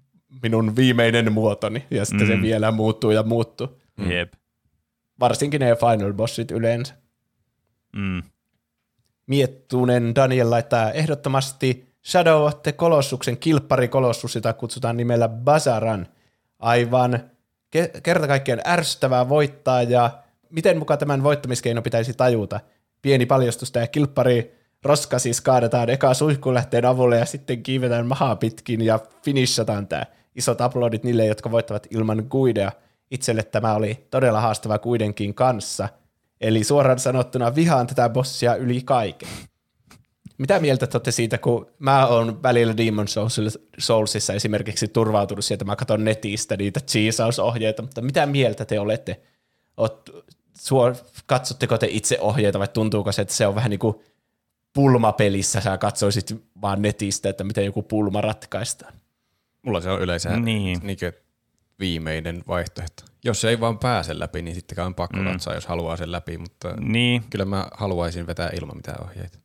minun 0.44 0.76
viimeinen 0.76 1.34
muotoni, 1.34 1.86
ja 1.92 2.06
sitten 2.06 2.28
mm. 2.28 2.36
se 2.36 2.42
vielä 2.42 2.72
muuttuu 2.72 3.12
ja 3.12 3.24
muuttuu. 3.24 3.82
Mm. 3.98 4.12
Jep. 4.12 4.34
Varsinkin 5.20 5.62
ne 5.62 5.76
final 5.76 6.14
bossit 6.14 6.52
yleensä. 6.52 6.94
Mm. 7.96 8.24
Miettunen 9.28 10.16
Daniel 10.16 10.52
laittaa 10.52 10.92
ehdottomasti 10.92 11.91
Shadow 12.06 12.46
of 12.46 12.64
the 12.64 12.72
Colossuksen 12.72 13.38
kilpparikolossus, 13.38 14.36
jota 14.36 14.54
kutsutaan 14.54 14.98
nimellä 14.98 15.30
Bazaran. 15.30 16.08
Aivan 16.60 17.20
ke- 17.78 18.02
kerta 18.04 18.28
kaikkiaan 18.28 18.62
ärsyttävää 18.68 19.30
voittaa 19.30 19.84
ja 19.84 20.12
miten 20.50 20.78
mukaan 20.78 21.00
tämän 21.00 21.24
voittamiskeino 21.24 21.82
pitäisi 21.82 22.14
tajuta. 22.14 22.60
Pieni 23.02 23.26
paljastus 23.26 23.72
tämä 23.72 23.88
kilppari 23.88 24.62
roska 24.84 25.20
siis 25.20 25.42
kaadetaan 25.42 25.90
eka 25.90 26.14
suihkulähteen 26.14 26.86
avulla 26.86 27.16
ja 27.16 27.26
sitten 27.26 27.64
kiivetään 27.64 28.06
mahaa 28.08 28.36
pitkin 28.36 28.82
ja 28.82 29.00
finishataan 29.24 29.88
tämä. 29.88 30.06
Isot 30.36 30.62
uploadit 30.62 31.04
niille, 31.04 31.26
jotka 31.26 31.52
voittavat 31.52 31.88
ilman 31.90 32.28
guidea. 32.30 32.72
Itselle 33.12 33.44
tämä 33.44 33.76
oli 33.76 34.08
todella 34.12 34.42
haastava 34.42 34.78
kuitenkin 34.78 35.34
kanssa. 35.34 35.90
Eli 36.42 36.64
suoraan 36.64 37.00
sanottuna 37.00 37.56
vihaan 37.56 37.88
tätä 37.88 38.10
bossia 38.10 38.56
yli 38.56 38.82
kaiken. 38.82 39.30
Mitä 40.42 40.60
mieltä 40.60 40.88
te 40.88 40.98
olette 40.98 41.12
siitä, 41.12 41.38
kun 41.38 41.68
mä 41.80 42.08
oon 42.08 42.44
välillä 42.44 42.78
Demon 42.78 43.08
Soulsissa 43.78 44.34
esimerkiksi 44.34 44.88
turvautunut 44.88 45.46
sieltä, 45.46 45.66
mä 45.66 45.76
katson 45.76 46.04
netistä 46.04 46.58
niitä 46.58 46.80
cheesausohjeita, 46.80 47.82
mutta 47.82 48.02
mitä 48.02 48.26
mieltä 48.26 48.66
te 48.66 48.80
olette? 48.80 49.22
Oot, 49.78 50.10
suor, 50.58 50.96
katsotteko 51.26 51.78
te 51.78 51.88
itse 51.90 52.18
ohjeita 52.20 52.60
vai 52.60 52.68
tuntuuko 52.68 53.12
se, 53.12 53.22
että 53.22 53.34
se 53.34 53.48
on 53.48 53.56
vähän 53.56 53.70
niin 53.70 53.80
kuin 53.80 53.96
pulmapelissä, 54.74 55.62
sä 55.62 55.78
katsoisit 55.78 56.44
vaan 56.62 56.82
netistä, 56.82 57.30
että 57.30 57.44
miten 57.44 57.66
joku 57.66 57.84
pulma 57.84 58.22
ratkaistaan? 58.22 58.94
Mulla 59.62 59.82
se 59.82 59.90
on 59.90 60.02
yleensä 60.02 60.40
niin. 60.40 60.80
Niin 60.84 60.98
viimeinen 61.80 62.44
vaihtoehto. 62.48 63.04
Jos 63.24 63.46
ei 63.46 63.60
vaan 63.60 63.80
pääse 63.80 64.20
läpi, 64.20 64.42
niin 64.42 64.56
sitten 64.56 64.86
on 64.86 64.96
pakko 64.96 65.18
mm. 65.18 65.32
katsoa, 65.32 65.54
jos 65.54 65.66
haluaa 65.66 65.98
sen 65.98 66.12
läpi, 66.12 66.38
mutta 66.38 66.74
niin. 66.80 67.24
kyllä 67.30 67.46
mä 67.46 67.68
haluaisin 67.74 68.28
vetää 68.28 68.50
ilman 68.54 68.78
mitään 68.78 69.04
ohjeita. 69.04 69.41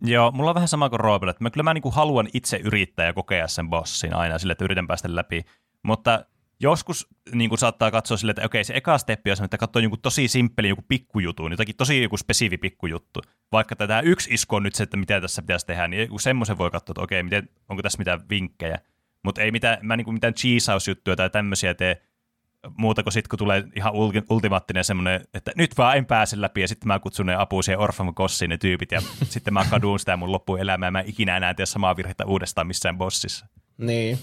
Joo, 0.00 0.30
mulla 0.30 0.50
on 0.50 0.54
vähän 0.54 0.68
sama 0.68 0.90
kuin 0.90 1.00
Roopilla, 1.00 1.30
että 1.30 1.44
mä 1.44 1.50
kyllä 1.50 1.62
mä 1.62 1.74
niinku 1.74 1.90
haluan 1.90 2.28
itse 2.34 2.56
yrittää 2.56 3.06
ja 3.06 3.12
kokea 3.12 3.48
sen 3.48 3.70
bossin 3.70 4.14
aina 4.14 4.38
sille, 4.38 4.52
että 4.52 4.64
yritän 4.64 4.86
päästä 4.86 5.14
läpi, 5.14 5.44
mutta 5.82 6.24
joskus 6.60 7.08
niin 7.32 7.48
kuin 7.48 7.58
saattaa 7.58 7.90
katsoa 7.90 8.16
silleen, 8.16 8.32
että 8.32 8.46
okei, 8.46 8.64
se 8.64 8.74
eka 8.74 8.98
steppi 8.98 9.30
on 9.30 9.44
että 9.44 9.58
katsoo 9.58 9.82
joku 9.82 9.96
tosi 9.96 10.28
simppeli 10.28 10.68
joku 10.68 10.82
pikkujutun, 10.88 11.50
jotakin 11.50 11.76
tosi 11.76 12.02
joku 12.02 12.16
spesifi 12.16 12.58
pikkujuttu. 12.58 13.20
Vaikka 13.52 13.76
tämä 13.76 14.00
yksi 14.00 14.34
isko 14.34 14.56
on 14.56 14.62
nyt 14.62 14.74
se, 14.74 14.82
että 14.82 14.96
mitä 14.96 15.20
tässä 15.20 15.42
pitäisi 15.42 15.66
tehdä, 15.66 15.88
niin 15.88 16.20
semmoisen 16.20 16.58
voi 16.58 16.70
katsoa, 16.70 16.92
että 16.92 17.02
okei, 17.02 17.22
miten, 17.22 17.48
onko 17.68 17.82
tässä 17.82 17.98
mitään 17.98 18.20
vinkkejä. 18.30 18.78
Mutta 19.24 19.42
ei 19.42 19.50
mitään, 19.50 19.78
mä 19.82 19.96
niin 19.96 20.04
kuin 20.04 20.14
mitään 20.14 20.34
cheesausjuttuja 20.34 21.16
tai 21.16 21.30
tämmöisiä 21.30 21.74
tee, 21.74 22.02
muuta 22.76 23.02
kuin 23.02 23.12
sitten 23.12 23.28
kun 23.28 23.38
tulee 23.38 23.64
ihan 23.76 23.92
ultimaattinen 24.30 24.84
semmoinen, 24.84 25.20
että 25.34 25.52
nyt 25.56 25.78
vaan 25.78 25.96
en 25.96 26.06
pääse 26.06 26.40
läpi 26.40 26.60
ja 26.60 26.68
sitten 26.68 26.86
mä 26.86 26.98
kutsun 26.98 27.26
ne 27.26 27.34
apuun 27.34 27.64
siihen 27.64 27.78
Orphan 27.78 28.12
Gossiin 28.16 28.48
ne 28.48 28.58
tyypit 28.58 28.92
ja 28.92 29.02
sitten 29.24 29.54
mä 29.54 29.66
kadun 29.70 29.98
sitä 29.98 30.16
mun 30.16 30.32
loppuelämää 30.32 30.86
ja 30.86 30.90
mä 30.90 31.02
ikinä 31.06 31.36
enää 31.36 31.54
tee 31.54 31.66
samaa 31.66 31.96
virhettä 31.96 32.26
uudestaan 32.26 32.66
missään 32.66 32.98
bossissa. 32.98 33.46
Niin. 33.78 34.18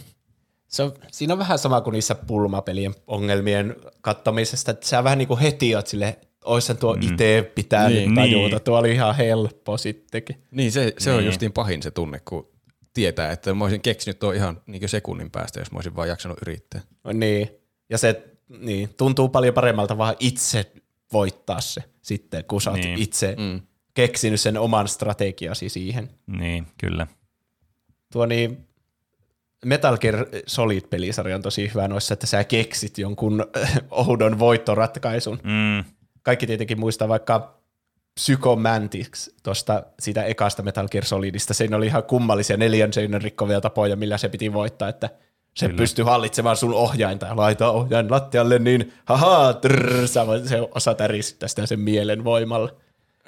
Se 0.67 0.83
on, 0.83 0.93
siinä 1.11 1.33
on 1.33 1.39
vähän 1.39 1.59
sama 1.59 1.81
kuin 1.81 1.91
niissä 1.91 2.15
pulmapelien 2.15 2.95
ongelmien 3.07 3.75
kattomisesta, 4.01 4.71
että 4.71 4.87
sä 4.87 5.03
vähän 5.03 5.17
niin 5.17 5.27
kuin 5.27 5.39
heti 5.39 5.75
oot 5.75 5.87
sille, 5.87 6.19
ois 6.45 6.71
tuo 6.79 6.95
mm. 6.95 7.01
itse 7.01 7.51
pitää 7.55 7.89
niin, 7.89 8.15
tajuta, 8.15 8.55
niin. 8.55 8.61
tuo 8.61 8.77
oli 8.77 8.91
ihan 8.91 9.15
helppo 9.15 9.77
sittenkin. 9.77 10.43
Niin, 10.51 10.71
se, 10.71 10.93
se 10.97 11.09
niin. 11.09 11.17
on 11.17 11.25
justiin 11.25 11.53
pahin 11.53 11.83
se 11.83 11.91
tunne, 11.91 12.21
kun 12.25 12.49
tietää, 12.93 13.31
että 13.31 13.53
mä 13.53 13.63
olisin 13.63 13.81
keksinyt 13.81 14.19
tuo 14.19 14.31
ihan 14.31 14.61
niin 14.67 14.89
sekunnin 14.89 15.31
päästä, 15.31 15.59
jos 15.59 15.71
mä 15.71 15.77
olisin 15.77 15.95
vaan 15.95 16.07
jaksanut 16.07 16.37
yrittää. 16.41 16.81
Niin, 17.13 17.49
ja 17.89 17.97
se 17.97 18.23
niin, 18.49 18.89
tuntuu 18.97 19.29
paljon 19.29 19.53
paremmalta 19.53 19.97
vaan 19.97 20.15
itse 20.19 20.71
voittaa 21.13 21.61
se 21.61 21.83
sitten, 22.01 22.45
kun 22.45 22.61
sä 22.61 22.71
oot 22.71 22.79
niin. 22.79 23.01
itse 23.01 23.35
mm. 23.39 23.61
keksinyt 23.93 24.41
sen 24.41 24.57
oman 24.57 24.87
strategiasi 24.87 25.69
siihen. 25.69 26.09
Niin, 26.27 26.67
kyllä. 26.77 27.07
Tuo 28.11 28.25
niin, 28.25 28.67
Metal 29.65 29.97
Gear 29.97 30.25
Solid-pelisarja 30.45 31.35
on 31.35 31.41
tosi 31.41 31.71
hyvä 31.73 31.87
noissa, 31.87 32.13
että 32.13 32.27
sä 32.27 32.43
keksit 32.43 32.97
jonkun 32.97 33.45
oudon 33.91 34.39
voittoratkaisun. 34.39 35.39
Mm. 35.43 35.83
Kaikki 36.21 36.47
tietenkin 36.47 36.79
muistaa 36.79 37.07
vaikka 37.07 37.55
Psychomantics 38.15 39.29
tuosta 39.43 39.83
siitä 39.99 40.23
ekasta 40.23 40.63
Metal 40.63 40.87
Gear 40.87 41.05
Solidista. 41.05 41.53
Siinä 41.53 41.77
oli 41.77 41.85
ihan 41.85 42.03
kummallisia 42.03 42.57
neljän 42.57 42.93
seinän 42.93 43.21
rikkovia 43.21 43.61
tapoja, 43.61 43.95
millä 43.95 44.17
se 44.17 44.29
piti 44.29 44.53
voittaa, 44.53 44.89
että– 44.89 45.09
se 45.55 45.65
Kyllä. 45.65 45.77
pystyy 45.77 46.05
hallitsemaan 46.05 46.57
sun 46.57 46.73
ohjainta 46.73 47.25
ja 47.25 47.35
laita 47.35 47.69
ohjain 47.69 48.11
lattialle, 48.11 48.59
niin 48.59 48.93
haha, 49.05 49.53
trrr, 49.53 50.07
sä 50.07 50.27
voit, 50.27 50.45
se 50.45 50.67
osaa 50.75 50.95
täristää 50.95 51.49
sitä 51.49 51.65
sen 51.65 51.79
mielen 51.79 52.23
voimalla. 52.23 52.69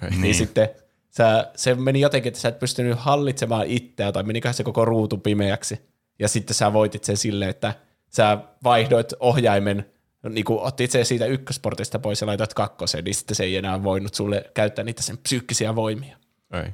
Niin. 0.01 0.21
niin 0.21 0.35
sitten 0.35 0.69
sä, 1.09 1.51
se 1.55 1.75
meni 1.75 2.01
jotenkin, 2.01 2.27
että 2.27 2.39
sä 2.39 2.49
et 2.49 2.59
pystynyt 2.59 2.99
hallitsemaan 2.99 3.67
itseä, 3.67 4.11
tai 4.11 4.23
meniköhän 4.23 4.53
se 4.53 4.63
koko 4.63 4.85
ruutu 4.85 5.17
pimeäksi. 5.17 5.81
Ja 6.19 6.27
sitten 6.27 6.55
sä 6.55 6.73
voitit 6.73 7.03
sen 7.03 7.17
silleen, 7.17 7.49
että 7.49 7.73
sä 8.09 8.37
vaihdoit 8.63 9.13
ohjaimen, 9.19 9.85
niin 10.29 10.45
kuin 10.45 10.59
otit 10.59 10.91
sen 10.91 11.05
siitä 11.05 11.25
ykkösportista 11.25 11.99
pois 11.99 12.21
ja 12.21 12.27
laitoit 12.27 12.53
kakkosen, 12.53 13.03
niin 13.03 13.15
sitten 13.15 13.35
se 13.35 13.43
ei 13.43 13.57
enää 13.57 13.83
voinut 13.83 14.13
sulle 14.13 14.51
käyttää 14.53 14.85
niitä 14.85 15.03
sen 15.03 15.17
psyykkisiä 15.17 15.75
voimia. 15.75 16.17
Ei. 16.53 16.69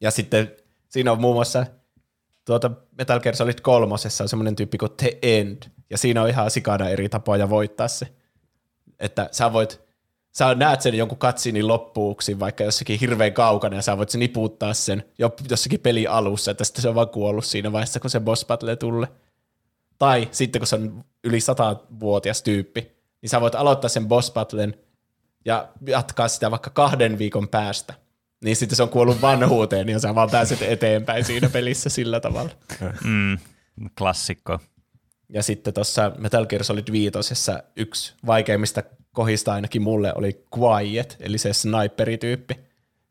Ja 0.00 0.10
sitten 0.10 0.52
siinä 0.88 1.12
on 1.12 1.20
muun 1.20 1.34
muassa 1.34 1.66
tuota 2.46 2.70
Metal 2.98 3.20
Gear 3.20 3.36
Solid 3.36 3.60
kolmosessa 3.62 4.24
on 4.24 4.28
semmoinen 4.28 4.56
tyyppi 4.56 4.78
kuin 4.78 4.92
The 4.96 5.18
End, 5.22 5.62
ja 5.90 5.98
siinä 5.98 6.22
on 6.22 6.28
ihan 6.28 6.50
sikana 6.50 6.88
eri 6.88 7.08
tapoja 7.08 7.50
voittaa 7.50 7.88
se. 7.88 8.08
Että 8.98 9.28
sä 9.32 9.52
voit, 9.52 9.80
sä 10.32 10.54
näet 10.54 10.80
sen 10.80 10.94
jonkun 10.94 11.18
katsinin 11.18 11.68
loppuuksi 11.68 12.40
vaikka 12.40 12.64
jossakin 12.64 13.00
hirveän 13.00 13.32
kaukana, 13.32 13.76
ja 13.76 13.82
sä 13.82 13.98
voit 13.98 14.10
sen 14.10 14.18
niputtaa 14.18 14.74
sen 14.74 15.04
jossakin 15.50 15.80
peli 15.80 16.06
alussa, 16.06 16.50
että 16.50 16.64
sitten 16.64 16.82
se 16.82 16.88
on 16.88 16.94
vaan 16.94 17.08
kuollut 17.08 17.44
siinä 17.44 17.72
vaiheessa, 17.72 18.00
kun 18.00 18.10
se 18.10 18.20
boss 18.20 18.44
battle 18.44 18.76
tulee. 18.76 19.08
Tai 19.98 20.28
sitten, 20.30 20.60
kun 20.60 20.66
se 20.66 20.76
on 20.76 21.04
yli 21.24 21.40
satavuotias 21.40 22.42
tyyppi, 22.42 22.92
niin 23.22 23.30
sä 23.30 23.40
voit 23.40 23.54
aloittaa 23.54 23.88
sen 23.88 24.08
boss 24.08 24.32
battlen 24.32 24.74
ja 25.44 25.68
jatkaa 25.86 26.28
sitä 26.28 26.50
vaikka 26.50 26.70
kahden 26.70 27.18
viikon 27.18 27.48
päästä 27.48 27.94
niin 28.44 28.56
sitten 28.56 28.76
se 28.76 28.82
on 28.82 28.88
kuollut 28.88 29.22
vanhuuteen, 29.22 29.86
niin 29.86 30.00
sä 30.00 30.14
vaan 30.14 30.30
pääset 30.30 30.62
eteenpäin 30.62 31.24
siinä 31.24 31.50
pelissä 31.50 31.90
sillä 31.90 32.20
tavalla. 32.20 32.50
Mm, 33.04 33.38
klassikko. 33.98 34.58
Ja 35.28 35.42
sitten 35.42 35.74
tuossa 35.74 36.12
Metal 36.18 36.46
Gear 36.46 36.64
Solid 36.64 36.92
5 36.92 37.12
yksi 37.76 38.14
vaikeimmista 38.26 38.82
kohista 39.12 39.52
ainakin 39.52 39.82
mulle 39.82 40.12
oli 40.14 40.44
Quiet, 40.58 41.16
eli 41.20 41.38
se 41.38 41.52
sniperityyppi, 41.52 42.54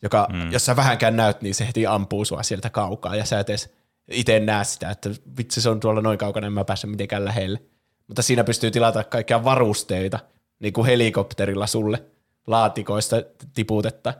joka, 0.02 0.28
mm. 0.34 0.52
jos 0.52 0.66
sä 0.66 0.76
vähänkään 0.76 1.16
näyt, 1.16 1.42
niin 1.42 1.56
se 1.56 1.68
heti 1.68 1.88
ampuu 1.88 2.26
sua 2.26 2.44
sieltä 2.44 2.70
kaukaa, 2.70 3.16
ja 3.16 3.26
sä 3.26 3.40
et 3.40 3.50
edes 3.50 3.74
itse 4.12 4.40
näe 4.40 4.64
sitä, 4.64 4.90
että 4.90 5.10
vitsi 5.38 5.62
se 5.62 5.70
on 5.70 5.80
tuolla 5.80 6.02
noin 6.02 6.18
kaukana, 6.18 6.48
en 6.48 6.54
mä 6.54 6.66
pääse 6.66 6.88
mitenkään 6.88 7.26
lähelle. 7.26 7.62
Mutta 8.08 8.22
siinä 8.22 8.44
pystyy 8.44 8.72
tilata 8.72 9.04
kaikkia 9.04 9.44
varusteita, 9.44 10.20
niin 10.60 10.74
kuin 10.74 10.86
helikopterilla 10.86 11.68
sulle 11.68 12.04
laatikoista 12.48 13.16
tiputetta, 13.54 14.14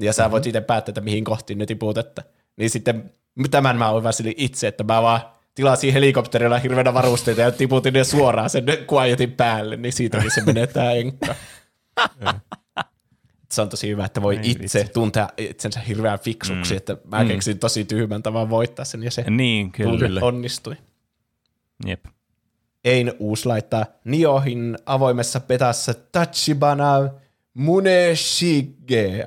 ja 0.00 0.12
sä 0.12 0.30
voit 0.30 0.42
mm-hmm. 0.42 0.48
itse 0.48 0.60
päättää, 0.60 0.90
että 0.90 1.00
mihin 1.00 1.24
kohtiin 1.24 1.58
ne 1.58 1.66
tiput, 1.66 1.98
että. 1.98 2.22
Niin 2.56 2.70
sitten 2.70 3.12
tämän 3.50 3.76
mä 3.76 4.02
väsynyt 4.02 4.34
itse, 4.36 4.68
että 4.68 4.84
mä 4.84 5.02
vaan 5.02 5.20
tilasin 5.54 5.92
helikopterilla 5.92 6.58
hirveänä 6.58 6.94
varusteita 6.94 7.40
ja 7.40 7.52
tiputin 7.52 7.94
ne 7.94 8.04
suoraan 8.04 8.50
sen 8.50 8.64
Quietin 8.92 9.32
päälle, 9.32 9.76
niin 9.76 9.92
siitäkin 9.92 10.30
se 10.30 10.42
menee 10.44 10.66
tää 10.66 10.92
enkka. 10.92 11.34
se 13.52 13.62
on 13.62 13.68
tosi 13.68 13.88
hyvä, 13.88 14.04
että 14.04 14.22
voi 14.22 14.36
Ei 14.36 14.50
itse 14.50 14.78
vitsi. 14.78 14.92
tuntea 14.92 15.28
itsensä 15.36 15.80
hirveän 15.80 16.18
fiksuksi, 16.18 16.74
mm. 16.74 16.76
että 16.76 16.96
mä 17.04 17.24
keksin 17.24 17.58
tosi 17.58 17.84
tyhmän 17.84 18.22
tavan 18.22 18.50
voittaa 18.50 18.84
sen 18.84 19.02
ja 19.02 19.10
se 19.10 19.24
Niin, 19.30 19.72
kyllä. 19.72 20.20
onnistui. 20.22 20.76
Jep. 21.86 22.04
Ein 22.84 23.12
uusi 23.18 23.46
laittaa 23.46 23.86
Niohin 24.04 24.78
avoimessa 24.86 25.40
petassa 25.40 25.94
Tachibana 26.12 27.10
Muneshige. 27.54 29.26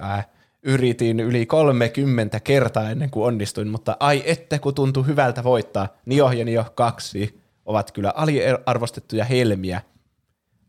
Yritin 0.63 1.19
yli 1.19 1.45
30 1.45 2.39
kertaa 2.39 2.89
ennen 2.89 3.09
kuin 3.09 3.25
onnistuin, 3.25 3.67
mutta 3.67 3.97
ai 3.99 4.23
ette 4.25 4.59
kun 4.59 4.75
tuntui 4.75 5.05
hyvältä 5.07 5.43
voittaa. 5.43 5.87
Nio 6.05 6.31
ja 6.31 6.45
Nio 6.45 6.65
2 6.75 7.39
ovat 7.65 7.91
kyllä 7.91 8.13
aliarvostettuja 8.15 9.25
helmiä. 9.25 9.81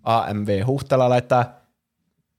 AMV 0.02 0.62
Huhtala 0.66 1.08
laittaa, 1.08 1.60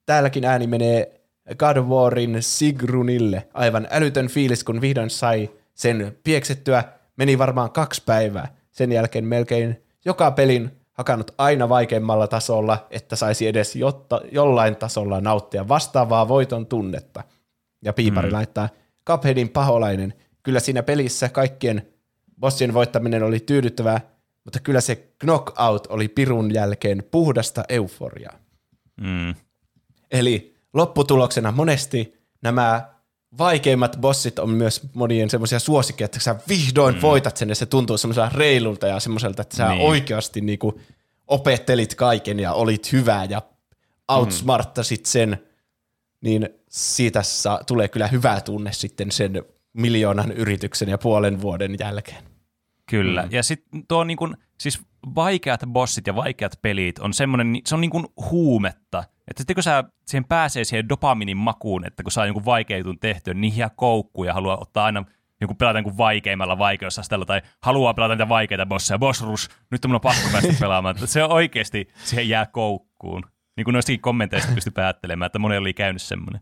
täälläkin 0.05 0.45
ääni 0.45 0.67
menee 0.67 1.21
God 1.57 1.77
of 1.77 1.85
Warin 1.85 2.37
Sigrunille. 2.39 3.47
Aivan 3.53 3.87
älytön 3.91 4.27
fiilis, 4.27 4.63
kun 4.63 4.81
vihdoin 4.81 5.09
sai 5.09 5.49
sen 5.73 6.17
pieksettyä. 6.23 6.83
Meni 7.17 7.37
varmaan 7.37 7.71
kaksi 7.71 8.03
päivää. 8.05 8.55
Sen 8.71 8.91
jälkeen 8.91 9.25
melkein 9.25 9.83
joka 10.05 10.31
pelin 10.31 10.71
hakannut 10.93 11.31
aina 11.37 11.69
vaikeimmalla 11.69 12.27
tasolla, 12.27 12.87
että 12.91 13.15
saisi 13.15 13.47
edes 13.47 13.75
jotta, 13.75 14.21
jollain 14.31 14.75
tasolla 14.75 15.21
nauttia 15.21 15.67
vastaavaa 15.67 16.27
voiton 16.27 16.65
tunnetta. 16.65 17.23
Ja 17.85 17.93
Piipari 17.93 18.27
mm. 18.27 18.33
laittaa, 18.33 18.69
Cupheadin 19.07 19.49
paholainen. 19.49 20.13
Kyllä 20.43 20.59
siinä 20.59 20.83
pelissä 20.83 21.29
kaikkien 21.29 21.87
bossien 22.39 22.73
voittaminen 22.73 23.23
oli 23.23 23.39
tyydyttävää, 23.39 24.01
mutta 24.43 24.59
kyllä 24.59 24.81
se 24.81 24.95
knockout 25.19 25.87
oli 25.87 26.07
pirun 26.07 26.53
jälkeen 26.53 27.03
puhdasta 27.11 27.63
euforiaa. 27.69 28.39
Mm. 29.01 29.35
Eli 30.11 30.55
lopputuloksena 30.73 31.51
monesti 31.51 32.13
nämä 32.41 32.89
vaikeimmat 33.37 33.97
bossit 34.01 34.39
on 34.39 34.49
myös 34.49 34.81
monien 34.93 35.29
semmoisia 35.29 35.59
suosikkeja, 35.59 36.05
että 36.05 36.19
sä 36.19 36.35
vihdoin 36.47 36.95
mm. 36.95 37.01
voitat 37.01 37.37
sen 37.37 37.49
ja 37.49 37.55
se 37.55 37.65
tuntuu 37.65 37.97
semmoisella 37.97 38.29
reilulta 38.29 38.87
ja 38.87 38.99
semmoiselta, 38.99 39.41
että 39.41 39.57
sä 39.57 39.69
Niin. 39.69 39.81
oikeasti 39.81 40.41
niinku 40.41 40.79
opettelit 41.27 41.95
kaiken 41.95 42.39
ja 42.39 42.53
olit 42.53 42.91
hyvä 42.91 43.25
ja 43.29 43.41
outsmarttasit 44.07 45.05
sen, 45.05 45.43
niin 46.25 46.49
siitä 46.69 47.23
saa, 47.23 47.63
tulee 47.67 47.87
kyllä 47.87 48.07
hyvä 48.07 48.41
tunne 48.41 48.71
sitten 48.73 49.11
sen 49.11 49.43
miljoonan 49.73 50.31
yrityksen 50.31 50.89
ja 50.89 50.97
puolen 50.97 51.41
vuoden 51.41 51.75
jälkeen. 51.79 52.23
Kyllä. 52.89 53.21
Mm. 53.21 53.29
Ja 53.31 53.43
sitten 53.43 53.87
tuo 53.87 54.03
niin 54.03 54.17
kun, 54.17 54.37
siis 54.59 54.81
vaikeat 55.15 55.61
bossit 55.67 56.07
ja 56.07 56.15
vaikeat 56.15 56.59
pelit 56.61 56.99
on 56.99 57.13
semmoinen, 57.13 57.61
se 57.65 57.75
on 57.75 57.81
niin 57.81 57.91
kuin 57.91 58.05
huumetta. 58.31 59.03
Että 59.27 59.41
sitten 59.41 59.53
kun 59.53 59.63
sä 59.63 59.83
siihen 60.05 60.25
pääsee 60.25 60.63
siihen 60.63 60.89
dopaminin 60.89 61.37
makuun, 61.37 61.85
että 61.85 62.03
kun 62.03 62.11
saa 62.11 62.25
jonkun 62.25 62.45
vaikeutun 62.45 62.99
tehtyä, 62.99 63.33
niin 63.33 63.57
jää 63.57 63.69
koukkuun 63.75 64.27
ja 64.27 64.33
haluaa 64.33 64.57
ottaa 64.61 64.85
aina 64.85 65.05
joku 65.41 65.55
pelata 65.55 65.77
jonkun 65.77 65.97
vaikeimmalla 65.97 66.57
vaikeusasteella 66.57 67.25
tai 67.25 67.41
haluaa 67.61 67.93
pelata 67.93 68.13
niitä 68.13 68.29
vaikeita 68.29 68.65
bosseja. 68.65 68.99
Boss 68.99 69.21
rush, 69.21 69.49
nyt 69.71 69.85
on 69.85 69.91
mun 69.91 70.01
pakko 70.01 70.29
päästä 70.31 70.53
pelaamaan. 70.59 70.95
Että 70.95 71.07
se 71.07 71.23
on 71.23 71.31
oikeasti, 71.31 71.87
siihen 72.03 72.29
jää 72.29 72.45
koukkuun. 72.45 73.23
Niin 73.57 73.65
kuin 73.65 73.73
noistakin 73.73 74.01
kommenteista 74.01 74.51
pystyi 74.55 74.71
päättelemään, 74.71 75.25
että 75.25 75.39
monella 75.39 75.61
oli 75.61 75.73
käynyt 75.73 76.01
semmoinen. 76.01 76.41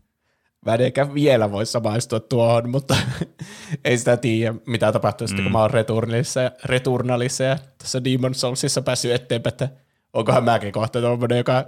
Mä 0.66 0.74
en 0.74 0.80
ehkä 0.80 1.14
vielä 1.14 1.52
voi 1.52 1.66
samaistua 1.66 2.20
tuohon, 2.20 2.70
mutta 2.70 2.96
ei 3.84 3.98
sitä 3.98 4.16
tiedä, 4.16 4.54
mitä 4.66 4.92
tapahtuu 4.92 5.26
sitten, 5.26 5.44
kun 5.44 5.52
mä 5.52 5.60
oon 5.60 5.70
Returnalissa, 5.70 6.40
Returnalissa 6.64 7.44
ja 7.44 7.58
tässä 7.78 8.04
Demon 8.04 8.34
Soulsissa 8.34 8.82
päässyt 8.82 9.12
eteenpäin, 9.12 9.52
että 9.52 9.68
onkohan 10.12 10.44
mäkin 10.44 10.72
kohta 10.72 11.00
tuommoinen, 11.00 11.38
joka 11.38 11.64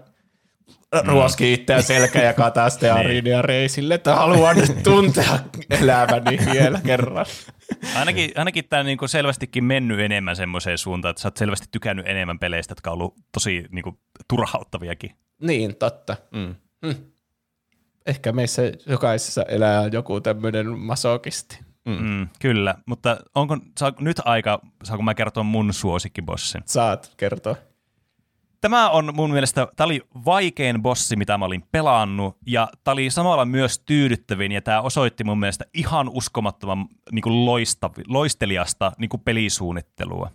ruoskii 1.06 1.52
itseään 1.52 1.82
selkä 1.82 2.22
ja 2.22 2.32
kataa 2.32 2.70
sitten 2.70 2.94
Arinia 3.00 3.42
reisille, 3.42 3.94
että 3.94 4.14
haluan 4.14 4.56
nyt 4.56 4.82
tuntea 4.84 5.38
elämäni 5.70 6.38
vielä 6.52 6.80
kerran. 6.86 7.26
Ainakin, 7.96 8.30
ainakin 8.36 8.64
tämä 8.68 8.80
on 8.80 8.86
niinku 8.86 9.08
selvästikin 9.08 9.64
mennyt 9.64 10.00
enemmän 10.00 10.36
semmoiseen 10.36 10.78
suuntaan, 10.78 11.10
että 11.10 11.22
sä 11.22 11.28
oot 11.28 11.36
selvästi 11.36 11.68
tykännyt 11.70 12.08
enemmän 12.08 12.38
peleistä, 12.38 12.72
jotka 12.72 12.90
on 12.90 12.94
ollut 12.94 13.14
tosi 13.32 13.64
niinku, 13.70 14.00
turhauttaviakin. 14.28 15.10
Niin, 15.40 15.76
totta. 15.76 16.16
Mm. 16.32 16.54
Mm. 16.82 16.94
Ehkä 18.06 18.32
meissä 18.32 18.62
jokaisessa 18.86 19.42
elää 19.42 19.86
joku 19.86 20.20
tämmöinen 20.20 20.78
masokisti. 20.78 21.58
Mm. 21.84 21.96
Mm, 22.00 22.28
kyllä, 22.40 22.74
mutta 22.86 23.16
onko 23.34 23.58
saa, 23.78 23.92
nyt 24.00 24.20
aika, 24.24 24.60
saanko 24.84 25.02
mä 25.02 25.14
kertoa 25.14 25.42
mun 25.42 25.72
suosikkibossin? 25.72 26.62
Saat 26.64 27.12
kertoa. 27.16 27.56
Tämä 28.60 28.90
on 28.90 29.14
mun 29.14 29.30
mielestä, 29.30 29.68
tämä 29.76 29.84
oli 29.84 30.02
vaikein 30.24 30.82
bossi, 30.82 31.16
mitä 31.16 31.38
mä 31.38 31.44
olin 31.44 31.64
pelannut, 31.72 32.36
ja 32.46 32.68
tämä 32.84 32.92
oli 32.92 33.10
samalla 33.10 33.44
myös 33.44 33.78
tyydyttävin, 33.78 34.52
ja 34.52 34.62
tämä 34.62 34.80
osoitti 34.80 35.24
mun 35.24 35.38
mielestä 35.38 35.64
ihan 35.74 36.08
uskomattoman 36.08 36.86
niin 37.12 37.22
kuin 37.22 37.46
loistavi, 37.46 38.02
loisteliasta 38.08 38.92
niin 38.98 39.08
kuin 39.08 39.20
pelisuunnittelua. 39.20 40.30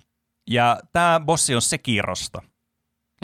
Ja 0.50 0.80
tämä 0.94 1.22
bossi 1.26 1.56
on 1.56 1.62
Sekirosta. 1.62 2.42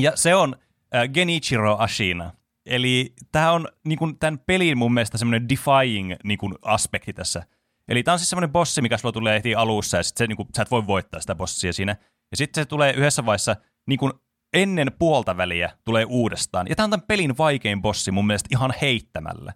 Ja 0.02 0.12
se 0.16 0.36
on 0.36 0.56
äh, 0.96 1.10
Genichiro 1.10 1.78
Ashina. 1.78 2.32
Eli 2.66 3.14
tämä 3.32 3.52
on 3.52 3.68
niin 3.86 4.18
tämän 4.20 4.40
pelin 4.40 4.78
mun 4.78 4.94
mielestä 4.94 5.18
semmoinen 5.18 5.50
defying 5.50 6.14
niin 6.24 6.38
kuin, 6.38 6.54
aspekti 6.62 7.14
tässä. 7.14 7.44
Eli 7.88 8.04
tämä 8.04 8.14
on 8.14 8.20
siis 8.20 8.30
semmoinen 8.30 8.52
bossi, 8.52 8.82
mikä 8.82 8.98
sulla 8.98 9.12
tulee 9.12 9.36
heti 9.36 9.56
alussa, 9.56 9.98
ja 9.98 10.04
sit 10.04 10.18
se, 10.18 10.28
niin 10.28 10.38
sä 10.56 10.62
et 10.62 10.72
voi 10.72 10.88
voittaa 10.88 11.22
sitä 11.22 11.36
bossia 11.36 11.74
siinä. 11.74 11.96
Ja 12.32 12.38
sitten 12.38 12.62
se 12.62 12.66
tulee 12.66 12.94
yhdessä 12.94 13.26
vaiheessa 13.26 13.56
niin 13.88 14.00
ennen 14.54 14.92
puolta 15.00 15.38
väliä 15.38 15.72
tulee 15.86 16.06
uudestaan. 16.06 16.68
Ja 16.70 16.76
tämä 16.76 16.84
on 16.84 16.90
tämän 16.90 17.08
pelin 17.08 17.38
vaikein 17.38 17.82
bossi 17.82 18.12
mun 18.12 18.28
mielestä 18.28 18.50
ihan 18.52 18.74
heittämällä. 18.82 19.54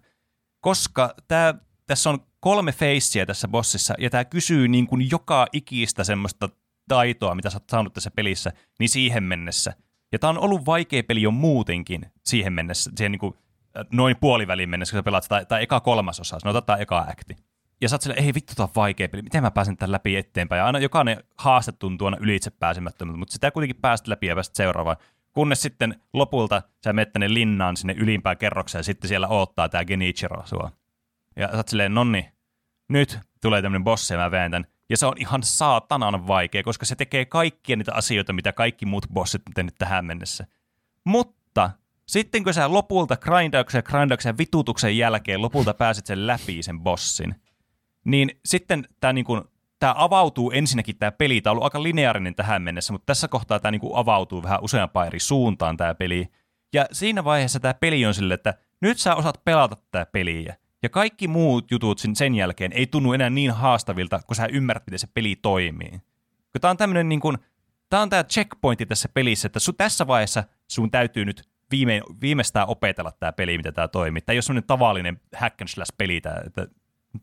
Koska 0.60 1.14
tää, 1.28 1.54
tässä 1.86 2.10
on 2.10 2.18
kolme 2.40 2.72
feissiä 2.72 3.26
tässä 3.26 3.48
bossissa, 3.48 3.94
ja 3.98 4.10
tämä 4.10 4.24
kysyy 4.24 4.68
niin 4.68 4.86
kuin 4.86 5.10
joka 5.10 5.46
ikistä 5.52 6.04
semmoista 6.04 6.48
taitoa, 6.88 7.34
mitä 7.34 7.50
sä 7.50 7.56
oot 7.56 7.70
saanut 7.70 7.92
tässä 7.92 8.10
pelissä, 8.10 8.52
niin 8.78 8.88
siihen 8.88 9.22
mennessä. 9.22 9.72
Ja 10.12 10.18
tämä 10.18 10.30
on 10.30 10.38
ollut 10.38 10.66
vaikea 10.66 11.02
peli 11.02 11.22
jo 11.22 11.30
muutenkin 11.30 12.06
siihen 12.24 12.52
mennessä, 12.52 12.90
siihen 12.96 13.12
niin 13.12 13.20
kuin, 13.20 13.34
äh, 13.78 13.86
noin 13.92 14.16
puolivälin 14.20 14.70
mennessä, 14.70 14.92
kun 14.92 14.98
sä 14.98 15.02
pelaat 15.02 15.22
sitä, 15.22 15.44
tai 15.44 15.62
eka 15.62 15.80
kolmasosa, 15.80 16.38
sanotaan 16.40 16.64
tämä 16.64 16.76
eka 16.76 16.98
akti. 16.98 17.36
Ja 17.80 17.88
sä 17.88 17.94
oot 17.94 18.02
silleen, 18.02 18.24
ei 18.24 18.34
vittu, 18.34 18.52
tää 18.56 18.64
on 18.64 18.72
vaikea 18.76 19.08
peli, 19.08 19.22
miten 19.22 19.42
mä 19.42 19.50
pääsen 19.50 19.76
tämän 19.76 19.92
läpi 19.92 20.16
eteenpäin. 20.16 20.58
Ja 20.58 20.66
aina 20.66 20.78
jokainen 20.78 21.24
haaste 21.38 21.72
tuntuu 21.72 22.06
aina 22.06 22.18
ylitse 22.20 22.50
pääsemättömältä, 22.50 23.18
mutta 23.18 23.32
sitä 23.32 23.50
kuitenkin 23.50 23.80
päästä 23.80 24.10
läpi 24.10 24.26
ja 24.26 24.34
päästä 24.34 24.56
seuraavaan. 24.56 24.96
Kunnes 25.32 25.62
sitten 25.62 26.00
lopulta 26.12 26.62
sä 26.84 26.92
menet 26.92 27.12
tänne 27.12 27.34
linnaan 27.34 27.76
sinne 27.76 27.94
ylimpään 27.98 28.36
kerrokseen 28.36 28.80
ja 28.80 28.84
sitten 28.84 29.08
siellä 29.08 29.28
odottaa 29.28 29.68
tämä 29.68 29.84
Genichiro 29.84 30.42
sua. 30.44 30.70
Ja 31.36 31.48
sä 31.48 31.56
oot 31.56 31.68
silleen, 31.68 31.94
nonni, 31.94 32.32
nyt 32.88 33.18
tulee 33.40 33.62
tämmönen 33.62 33.84
bossi 33.84 34.14
ja 34.14 34.18
mä 34.18 34.30
veen 34.30 34.66
Ja 34.92 34.96
se 34.96 35.06
on 35.06 35.14
ihan 35.16 35.42
saatanan 35.42 36.26
vaikea, 36.26 36.62
koska 36.62 36.86
se 36.86 36.96
tekee 36.96 37.24
kaikkia 37.24 37.76
niitä 37.76 37.94
asioita, 37.94 38.32
mitä 38.32 38.52
kaikki 38.52 38.86
muut 38.86 39.06
bossit 39.12 39.42
on 39.46 39.54
tehnyt 39.54 39.74
tähän 39.78 40.04
mennessä. 40.04 40.46
Mutta 41.04 41.70
sitten 42.08 42.44
kun 42.44 42.54
sä 42.54 42.72
lopulta 42.72 43.16
grindauksen 43.16 43.78
ja 43.78 43.82
grindauksen 43.82 44.30
ja 44.30 44.38
vitutuksen 44.38 44.98
jälkeen 44.98 45.42
lopulta 45.42 45.74
pääset 45.74 46.06
sen 46.06 46.26
läpi 46.26 46.62
sen 46.62 46.80
bossin, 46.80 47.34
niin 48.04 48.30
sitten 48.44 48.88
tämä 49.00 49.12
niinku, 49.12 49.40
tää 49.78 49.94
avautuu 49.96 50.50
ensinnäkin 50.50 50.96
tämä 50.96 51.12
peli. 51.12 51.40
Tämä 51.40 51.50
on 51.50 51.54
ollut 51.54 51.64
aika 51.64 51.82
lineaarinen 51.82 52.34
tähän 52.34 52.62
mennessä, 52.62 52.92
mutta 52.92 53.06
tässä 53.06 53.28
kohtaa 53.28 53.60
tämä 53.60 53.70
niinku 53.70 53.96
avautuu 53.96 54.42
vähän 54.42 54.62
useampaan 54.62 55.06
eri 55.06 55.20
suuntaan 55.20 55.76
tämä 55.76 55.94
peli. 55.94 56.28
Ja 56.72 56.86
siinä 56.92 57.24
vaiheessa 57.24 57.60
tämä 57.60 57.74
peli 57.74 58.06
on 58.06 58.14
silleen, 58.14 58.34
että 58.34 58.54
nyt 58.80 58.98
sä 58.98 59.14
osaat 59.14 59.44
pelata 59.44 59.76
tätä 59.76 60.06
peliä. 60.12 60.56
Ja 60.82 60.88
kaikki 60.88 61.28
muut 61.28 61.70
jutut 61.70 61.98
sen, 62.14 62.34
jälkeen 62.34 62.72
ei 62.72 62.86
tunnu 62.86 63.12
enää 63.12 63.30
niin 63.30 63.50
haastavilta, 63.50 64.20
kun 64.26 64.36
sä 64.36 64.46
ymmärrät, 64.46 64.86
miten 64.86 64.98
se 64.98 65.06
peli 65.14 65.36
toimii. 65.36 66.00
Tää 66.60 66.70
on 66.70 66.76
tämmönen 66.76 67.08
niin 67.08 67.20
kuin, 67.20 67.38
tää 67.88 68.00
on 68.00 68.10
tää 68.10 68.24
checkpointti 68.24 68.86
tässä 68.86 69.08
pelissä, 69.08 69.46
että 69.46 69.58
sun, 69.58 69.76
tässä 69.76 70.06
vaiheessa 70.06 70.44
sun 70.68 70.90
täytyy 70.90 71.24
nyt 71.24 71.48
viime, 71.70 72.02
viimeistään 72.20 72.68
opetella 72.68 73.12
tämä 73.12 73.32
peli, 73.32 73.56
miten 73.56 73.74
tämä 73.74 73.88
toimii. 73.88 74.22
Tämä 74.22 74.34
ei 74.34 74.36
ole 74.36 74.42
semmoinen 74.42 74.66
tavallinen 74.66 75.20
hack 75.36 75.62
and 75.62 75.68
slash 75.68 75.94
peli, 75.98 76.20
tää, 76.20 76.42
että 76.46 76.66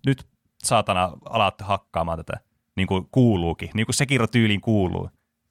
nyt 0.06 0.28
saatana 0.64 1.12
alat 1.26 1.62
hakkaamaan 1.62 2.18
tätä, 2.18 2.40
niin 2.76 2.88
kuin 2.88 3.08
kuuluukin, 3.12 3.70
niin 3.74 3.86
kuin 3.86 3.96
Sekiro-tyyliin 3.96 4.62
kuuluu. 4.62 5.10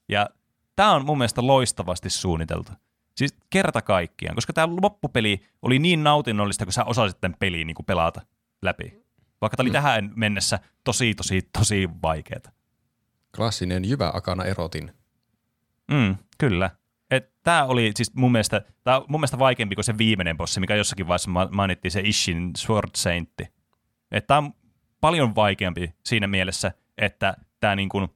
Ja 0.09 0.31
tämä 0.77 0.93
on 0.93 1.05
mun 1.05 1.19
mielestä 1.19 1.47
loistavasti 1.47 2.11
suunniteltu. 2.11 2.73
Siis 3.19 3.37
kerta 3.51 3.83
kaikkiaan, 3.83 4.35
koska 4.35 4.53
tämä 4.53 4.77
loppupeli 4.83 5.43
oli 5.63 5.79
niin 5.79 6.05
nautinnollista, 6.05 6.67
kun 6.67 6.73
sä 6.73 6.85
osasit 6.85 7.21
tämän 7.21 7.37
peliin 7.39 7.67
niin 7.67 7.77
pelata 7.87 8.21
läpi. 8.63 9.05
Vaikka 9.41 9.57
tämä 9.57 9.65
oli 9.65 9.71
mm. 9.71 9.73
tähän 9.73 10.13
mennessä 10.17 10.59
tosi, 10.85 11.15
tosi, 11.15 11.43
tosi 11.59 11.89
vaikeaa. 12.03 12.53
Klassinen 13.37 13.85
jyvä 13.85 14.11
akana 14.15 14.45
erotin. 14.45 14.93
Mm, 15.91 16.17
kyllä. 16.39 16.71
Tämä 17.43 17.65
oli 17.65 17.93
siis 17.97 18.15
mun 18.15 18.33
mielestä, 18.33 18.63
tää 18.85 18.99
on 18.99 19.05
mun 19.09 19.21
mielestä 19.21 19.39
vaikeampi 19.39 19.75
kuin 19.75 19.85
se 19.85 19.99
viimeinen 19.99 20.37
bossi, 20.37 20.61
mikä 20.61 20.77
jossakin 20.77 21.09
vaiheessa 21.09 21.31
ma- 21.31 21.49
mainittiin, 21.51 21.93
se 21.93 22.01
Ishin 22.05 22.51
Sword 22.57 22.91
Saintti. 22.97 23.49
Tämä 24.27 24.39
on 24.39 24.53
paljon 25.01 25.35
vaikeampi 25.35 25.95
siinä 26.05 26.27
mielessä, 26.27 26.73
että 26.99 27.37
tämä 27.61 27.77
niin 27.77 27.89
kuin, 27.89 28.09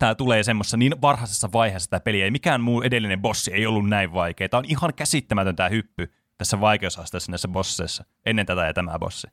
tämä 0.00 0.14
tulee 0.14 0.42
semmoisessa 0.42 0.76
niin 0.76 1.00
varhaisessa 1.02 1.52
vaiheessa 1.52 1.90
tämä 1.90 2.00
peli, 2.00 2.20
ja 2.20 2.32
mikään 2.32 2.60
muu 2.60 2.82
edellinen 2.82 3.20
bossi 3.22 3.52
ei 3.52 3.66
ollut 3.66 3.88
näin 3.88 4.12
vaikea. 4.12 4.48
Tämä 4.48 4.58
on 4.58 4.64
ihan 4.68 4.94
käsittämätön 4.94 5.56
tämä 5.56 5.68
hyppy 5.68 6.12
tässä 6.38 6.60
vaikeusasteessa 6.60 7.32
näissä 7.32 7.48
bosseissa, 7.48 8.04
ennen 8.26 8.46
tätä 8.46 8.66
ja 8.66 8.74
tämä 8.74 8.98
bossi. 8.98 9.26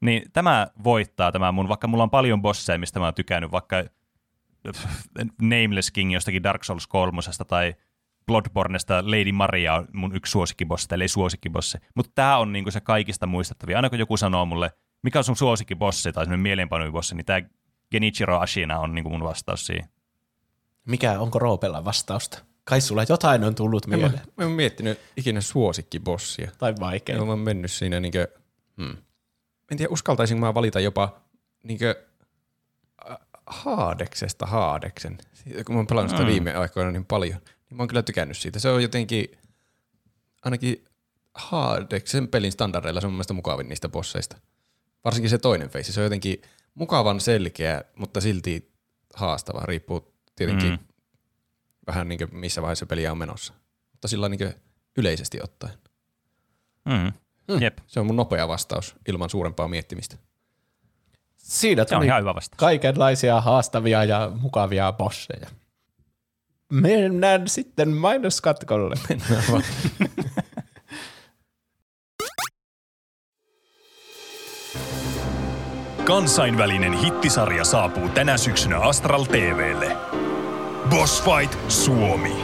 Niin 0.00 0.22
tämä 0.32 0.66
voittaa 0.84 1.32
tämä 1.32 1.52
mun, 1.52 1.68
vaikka 1.68 1.86
mulla 1.86 2.02
on 2.02 2.10
paljon 2.10 2.42
bosseja, 2.42 2.78
mistä 2.78 3.00
mä 3.00 3.04
oon 3.04 3.14
tykännyt, 3.14 3.52
vaikka 3.52 3.84
Nameless 5.42 5.90
King 5.90 6.12
jostakin 6.12 6.42
Dark 6.42 6.64
Souls 6.64 6.86
3 6.86 7.20
tai 7.48 7.74
Bloodbornesta 8.26 9.02
Lady 9.02 9.32
Maria 9.32 9.74
on 9.74 9.88
mun 9.92 10.16
yksi 10.16 10.30
suosikkibossi, 10.30 10.88
tai 10.88 11.02
ei 11.02 11.08
suosikkibossi. 11.08 11.78
Mutta 11.94 12.12
tämä 12.14 12.38
on 12.38 12.52
niinku 12.52 12.70
se 12.70 12.80
kaikista 12.80 13.26
muistettavia. 13.26 13.78
Aina 13.78 13.90
kun 13.90 13.98
joku 13.98 14.16
sanoo 14.16 14.46
mulle, 14.46 14.70
mikä 15.02 15.18
on 15.18 15.24
sun 15.24 15.36
suosikkibossi 15.36 16.12
tai 16.12 16.24
semmoinen 16.24 16.42
mieleenpanuvibossi, 16.42 17.14
niin 17.14 17.26
tämä 17.26 17.40
Genichiro 17.94 18.38
Ashina 18.38 18.78
on 18.78 18.94
niinku 18.94 19.10
mun 19.10 19.22
vastaus 19.24 19.66
siihen. 19.66 19.88
Mikä, 20.84 21.20
onko 21.20 21.38
Roopella 21.38 21.84
vastausta? 21.84 22.38
Kai 22.64 22.80
sulla 22.80 23.04
jotain 23.08 23.44
on 23.44 23.54
tullut 23.54 23.86
Mä, 23.86 23.96
mieleen. 23.96 24.20
mä 24.36 24.44
oon 24.44 24.52
miettinyt 24.52 25.00
ikinä 25.16 25.40
suosikkibossia. 25.40 26.50
Tai 26.58 26.74
vaikea. 26.80 27.18
Mä 27.18 27.22
oon 27.24 27.38
mennyt 27.38 27.72
siinä 27.72 28.00
niinkö, 28.00 28.28
hmm. 28.76 28.96
en 29.70 29.76
tiedä 29.78 29.92
uskaltaisinko 29.92 30.46
mä 30.46 30.54
valita 30.54 30.80
jopa 30.80 31.20
niinkö 31.62 32.04
Haadeksesta 33.46 34.46
Haadeksen. 34.46 35.18
Siitä, 35.32 35.64
kun 35.64 35.74
mä 35.74 35.78
oon 35.78 35.86
pelannut 35.86 36.10
sitä 36.10 36.22
Mm. 36.22 36.28
viime 36.28 36.54
aikoina 36.54 36.90
niin 36.90 37.04
paljon, 37.04 37.38
niin 37.44 37.76
mä 37.76 37.82
oon 37.82 37.88
kyllä 37.88 38.02
tykännyt 38.02 38.36
siitä. 38.36 38.58
Se 38.58 38.68
on 38.68 38.82
jotenkin, 38.82 39.38
ainakin 40.42 40.84
Haadeksen 41.34 42.28
pelin 42.28 42.52
standardeilla 42.52 43.00
se 43.00 43.06
on 43.06 43.12
mun 43.12 43.16
mielestä 43.16 43.34
mukavin 43.34 43.68
niistä 43.68 43.88
bosseista. 43.88 44.36
Varsinkin 45.04 45.30
se 45.30 45.38
toinen 45.38 45.70
feissi. 45.70 45.92
Se 45.92 46.00
on 46.00 46.04
jotenkin 46.04 46.42
mukavan 46.74 47.20
selkeä, 47.20 47.84
mutta 47.96 48.20
silti 48.20 48.72
haastava. 49.14 49.60
Riippuu 49.66 50.14
tietenkin 50.36 50.70
Mm. 50.70 50.78
vähän 51.86 52.08
niin 52.08 52.20
missä 52.32 52.62
vaiheessa 52.62 52.86
peliä 52.86 53.12
on 53.12 53.18
menossa. 53.18 53.54
Mutta 53.92 54.08
sillä 54.08 54.28
niin 54.28 54.54
yleisesti 54.96 55.40
ottaen. 55.42 55.78
Mm. 56.84 57.12
Mm. 57.54 57.62
Jep, 57.62 57.78
Se 57.86 58.00
on 58.00 58.06
mun 58.06 58.16
nopea 58.16 58.48
vastaus 58.48 58.94
ilman 59.08 59.30
suurempaa 59.30 59.68
miettimistä. 59.68 60.16
Siinä 61.36 61.84
se 61.88 61.94
on 61.94 61.98
tuli 61.98 62.06
ihan 62.06 62.20
hyvä 62.22 62.34
vastaus. 62.34 62.58
kaikenlaisia 62.58 63.40
haastavia 63.40 64.04
ja 64.04 64.32
mukavia 64.40 64.92
bosseja. 64.92 65.48
Mennään 66.72 67.48
sitten 67.48 67.90
mainoskatkolle. 67.90 68.94
Kansainvälinen 76.04 76.92
hittisarja 76.92 77.64
saapuu 77.64 78.08
tänä 78.08 78.36
syksynä 78.36 78.78
Astral 78.78 79.24
TVlle. 79.24 79.96
Boss 80.90 81.24
Fight 81.24 81.58
Suomi. 81.68 82.36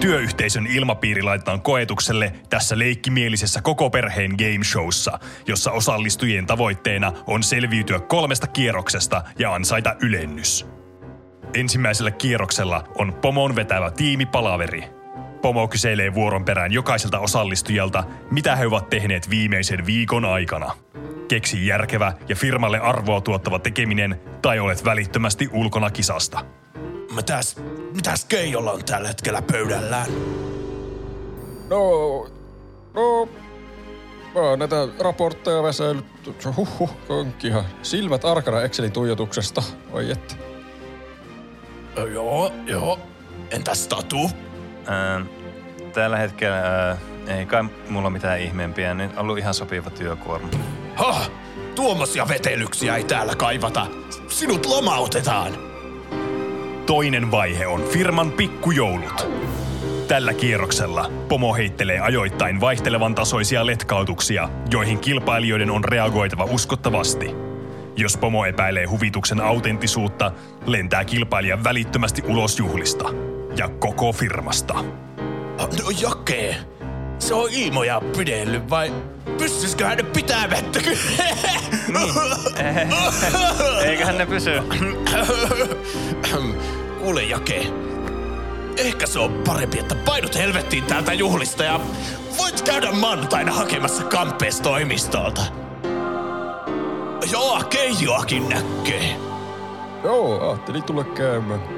Työyhteisön 0.00 0.66
ilmapiiri 0.66 1.22
laitetaan 1.22 1.60
koetukselle 1.60 2.32
tässä 2.50 2.78
leikkimielisessä 2.78 3.62
koko 3.62 3.90
perheen 3.90 4.30
game 4.30 4.64
showssa, 4.64 5.18
jossa 5.46 5.70
osallistujien 5.70 6.46
tavoitteena 6.46 7.12
on 7.26 7.42
selviytyä 7.42 8.00
kolmesta 8.00 8.46
kierroksesta 8.46 9.22
ja 9.38 9.54
ansaita 9.54 9.96
ylennys. 10.02 10.66
Ensimmäisellä 11.54 12.10
kierroksella 12.10 12.84
on 12.98 13.12
pomon 13.12 13.56
vetävä 13.56 13.90
tiimipalaveri. 13.90 14.97
Pomo 15.42 15.68
kyselee 15.68 16.14
vuoron 16.14 16.44
perään 16.44 16.72
jokaiselta 16.72 17.18
osallistujalta, 17.18 18.04
mitä 18.30 18.56
he 18.56 18.66
ovat 18.66 18.90
tehneet 18.90 19.30
viimeisen 19.30 19.86
viikon 19.86 20.24
aikana. 20.24 20.72
Keksi 21.28 21.66
järkevä 21.66 22.12
ja 22.28 22.36
firmalle 22.36 22.78
arvoa 22.78 23.20
tuottava 23.20 23.58
tekeminen 23.58 24.20
tai 24.42 24.58
olet 24.58 24.84
välittömästi 24.84 25.48
ulkona 25.52 25.90
kisasta. 25.90 26.44
Mitäs, 27.16 27.56
mitäs 27.94 28.24
Keijolla 28.24 28.72
on 28.72 28.84
tällä 28.84 29.08
hetkellä 29.08 29.42
pöydällään? 29.42 30.06
No, 31.70 31.80
no, 32.94 33.28
mä 34.34 34.40
oon 34.40 34.58
näitä 34.58 34.76
raportteja 35.00 35.62
väsäillyt. 35.62 36.06
Huhhuh, 36.56 36.90
onkin 37.08 37.54
silmät 37.82 38.24
arkana 38.24 38.62
Excelin 38.62 38.92
tuijotuksesta. 38.92 39.62
Oi 39.92 40.10
että. 40.10 40.34
Joo, 42.12 42.52
joo. 42.66 42.98
Entäs 43.50 43.88
Tatu? 43.88 44.30
Ää, 44.88 45.20
tällä 45.92 46.16
hetkellä 46.16 46.56
ää, 46.56 46.96
ei 47.26 47.46
kai 47.46 47.64
mulla 47.88 48.10
mitään 48.10 48.40
ihmeempiä, 48.40 48.94
niin 48.94 49.10
on 49.10 49.18
ollut 49.18 49.38
ihan 49.38 49.54
sopiva 49.54 49.90
työkuorma. 49.90 50.48
Ha! 50.94 51.20
Tuommoisia 51.74 52.28
vetelyksiä 52.28 52.96
ei 52.96 53.04
täällä 53.04 53.34
kaivata. 53.36 53.86
Sinut 54.28 54.66
lomautetaan. 54.66 55.52
Toinen 56.86 57.30
vaihe 57.30 57.66
on 57.66 57.82
firman 57.82 58.32
pikkujoulut. 58.32 59.26
Tällä 60.08 60.34
kierroksella 60.34 61.10
Pomo 61.28 61.54
heittelee 61.54 62.00
ajoittain 62.00 62.60
vaihtelevan 62.60 63.14
tasoisia 63.14 63.66
letkautuksia, 63.66 64.48
joihin 64.70 64.98
kilpailijoiden 64.98 65.70
on 65.70 65.84
reagoitava 65.84 66.44
uskottavasti. 66.44 67.34
Jos 67.96 68.16
Pomo 68.16 68.44
epäilee 68.44 68.84
huvituksen 68.84 69.40
autenttisuutta, 69.40 70.32
lentää 70.66 71.04
kilpailija 71.04 71.64
välittömästi 71.64 72.22
ulos 72.26 72.58
juhlista. 72.58 73.37
Ja 73.58 73.68
koko 73.68 74.12
firmasta. 74.12 74.74
No 75.58 75.90
Jake, 76.00 76.56
se 77.18 77.34
on 77.34 77.50
ilmoja 77.50 78.02
pidellyt 78.16 78.70
vai 78.70 78.92
pystyisikö 79.38 79.86
hän 79.86 79.98
pitämättä? 80.12 80.80
Niin. 81.88 82.14
Eiköhän 83.84 84.18
ne 84.18 84.26
pysy. 84.26 84.50
Kuule 87.00 87.22
Jake, 87.22 87.66
ehkä 88.76 89.06
se 89.06 89.18
on 89.18 89.42
parempi, 89.46 89.78
että 89.78 89.94
painut 89.94 90.34
helvettiin 90.34 90.84
täältä 90.84 91.12
juhlista 91.12 91.64
ja 91.64 91.80
voit 92.38 92.62
käydä 92.62 92.92
maanantaina 92.92 93.52
hakemassa 93.52 94.04
kamppees 94.04 94.60
toimistolta. 94.60 95.42
Joo, 97.32 97.62
Keijoakin 97.70 98.48
näkee. 98.48 99.16
Joo, 100.04 100.48
ajattelin 100.48 100.82
tulla 100.82 101.04
käymään. 101.04 101.77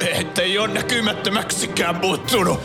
Ettei 0.00 0.58
ole 0.58 0.68
näkymättömäksikään 0.68 1.96
muuttunut. 1.96 2.60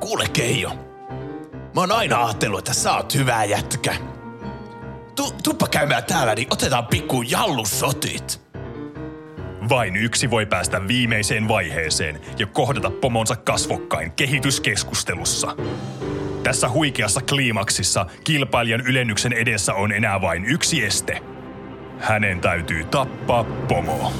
Kuule 0.00 0.28
Keijo, 0.32 0.70
mä 1.74 1.80
oon 1.80 1.92
aina 1.92 2.24
ajatellut, 2.24 2.58
että 2.58 2.74
sä 2.74 2.96
oot 2.96 3.14
hyvä 3.14 3.44
jätkä. 3.44 3.96
Tu, 5.16 5.34
tuppa 5.42 5.68
käymään 5.68 6.04
täällä, 6.04 6.34
niin 6.34 6.48
otetaan 6.50 6.86
pikku 6.86 7.22
jallusotit. 7.22 8.51
Vain 9.68 9.96
yksi 9.96 10.30
voi 10.30 10.46
päästä 10.46 10.88
viimeiseen 10.88 11.48
vaiheeseen 11.48 12.20
ja 12.38 12.46
kohdata 12.46 12.90
pomonsa 12.90 13.36
kasvokkain 13.36 14.12
kehityskeskustelussa. 14.12 15.56
Tässä 16.42 16.68
huikeassa 16.68 17.20
kliimaksissa 17.20 18.06
kilpailijan 18.24 18.80
ylennyksen 18.80 19.32
edessä 19.32 19.74
on 19.74 19.92
enää 19.92 20.20
vain 20.20 20.44
yksi 20.44 20.84
este. 20.84 21.20
Hänen 21.98 22.40
täytyy 22.40 22.84
tappaa 22.84 23.44
pomo. 23.44 24.12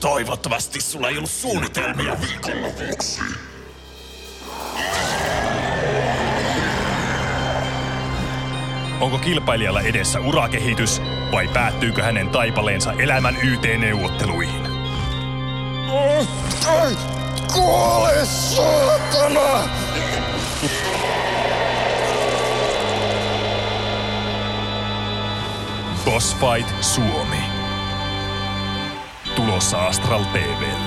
Toivottavasti 0.00 0.80
sulla 0.80 1.08
ei 1.08 1.16
ollut 1.16 1.30
suunnitelmia 1.30 2.16
viikonlopuksi. 2.20 3.20
Onko 9.00 9.18
kilpailijalla 9.18 9.80
edessä 9.80 10.20
urakehitys 10.20 11.02
vai 11.32 11.48
päättyykö 11.48 12.02
hänen 12.02 12.28
taipaleensa 12.28 12.92
elämän 12.92 13.36
YT-neuvotteluihin? 13.42 14.62
Kuole, 17.52 18.26
saatana! 18.26 19.68
Boss 26.04 26.36
Fight 26.36 26.82
Suomi. 26.82 27.42
Tulossa 29.34 29.86
Astral 29.86 30.24
TVlle. 30.24 30.85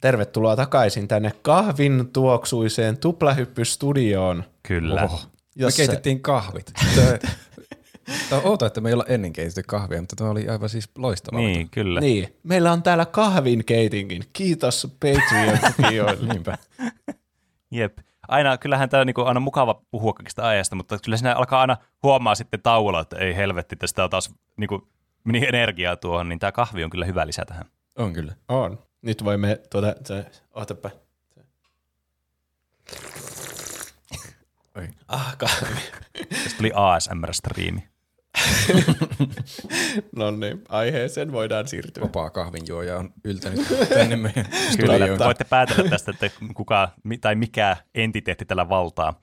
Tervetuloa 0.00 0.56
takaisin 0.56 1.08
tänne 1.08 1.32
kahvin 1.42 2.10
tuoksuiseen 2.12 2.98
tuplahyppystudioon. 2.98 4.44
Kyllä. 4.62 5.02
Oho. 5.04 5.20
Me 5.24 5.30
Jossa- 5.64 5.76
keitettiin 5.76 6.20
kahvit. 6.22 6.72
Tää- 6.96 7.18
Tää 8.30 8.40
oota, 8.44 8.66
että 8.66 8.80
me 8.80 8.88
ei 8.88 8.92
olla 8.92 9.04
ennen 9.08 9.32
keitetty 9.32 9.62
kahvia, 9.62 10.00
mutta 10.02 10.16
tämä 10.16 10.30
oli 10.30 10.48
aivan 10.48 10.68
siis 10.68 10.90
loistava. 10.98 11.38
Niin, 11.38 11.70
kyllä. 11.70 12.00
Niin, 12.00 12.36
meillä 12.42 12.72
on 12.72 12.82
täällä 12.82 13.06
kahvin 13.06 13.64
keitinkin. 13.64 14.22
Kiitos 14.32 14.86
Patreon-tukijoille. 15.00 16.26
Niinpä. 16.32 16.58
Jep. 17.70 17.98
Aina, 18.28 18.58
kyllähän 18.58 18.88
tämä 18.88 19.00
on 19.00 19.06
niinku 19.06 19.22
aina 19.22 19.40
mukava 19.40 19.82
puhua 19.90 20.12
kaikista 20.12 20.42
aiheesta, 20.42 20.76
mutta 20.76 20.98
kyllä 21.04 21.16
siinä 21.16 21.34
alkaa 21.34 21.60
aina 21.60 21.76
huomaa 22.02 22.34
sitten 22.34 22.62
tauolla, 22.62 23.00
että 23.00 23.16
ei 23.16 23.36
helvetti, 23.36 23.76
tästä 23.76 24.04
on 24.04 24.10
taas 24.10 24.34
niinku, 24.56 24.88
meni 25.24 25.46
energiaa 25.48 25.96
tuohon, 25.96 26.28
niin 26.28 26.38
tämä 26.38 26.52
kahvi 26.52 26.84
on 26.84 26.90
kyllä 26.90 27.04
hyvä 27.04 27.26
lisä 27.26 27.44
tähän. 27.44 27.64
On 27.98 28.12
kyllä. 28.12 28.32
On. 28.48 28.78
Nyt 29.02 29.24
voimme 29.24 29.60
tuota, 29.70 29.94
se, 30.04 30.26
ootapa. 30.54 30.90
Oi. 34.76 34.88
Ah, 35.08 35.36
kahvi. 35.36 35.80
Tästä 36.28 36.56
tuli 36.56 36.72
ASMR-striimi. 36.74 37.88
No 40.16 40.30
niin, 40.30 40.64
aiheeseen 40.68 41.32
voidaan 41.32 41.68
siirtyä. 41.68 42.02
Vapaa 42.02 42.30
kahvinjuoja 42.30 42.96
on 42.98 43.12
yltänyt 43.24 43.66
tänne 43.88 44.16
meidän 44.16 44.46
Kyllä, 44.80 45.18
voitte 45.18 45.44
päätellä 45.44 45.90
tästä, 45.90 46.10
että 46.10 46.30
kuka 46.54 46.88
tai 47.20 47.34
mikä 47.34 47.76
entiteetti 47.94 48.44
tällä 48.44 48.68
valtaa. 48.68 49.14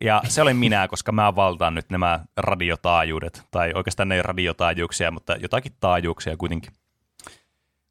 Ja 0.00 0.22
se 0.28 0.42
olen 0.42 0.56
minä, 0.56 0.88
koska 0.88 1.12
mä 1.12 1.34
valtaan 1.36 1.74
nyt 1.74 1.90
nämä 1.90 2.24
radiotaajuudet, 2.36 3.42
tai 3.50 3.72
oikeastaan 3.74 4.08
ne 4.08 4.14
ei 4.14 4.22
radiotaajuuksia, 4.22 5.10
mutta 5.10 5.36
jotakin 5.36 5.72
taajuuksia 5.80 6.36
kuitenkin. 6.36 6.72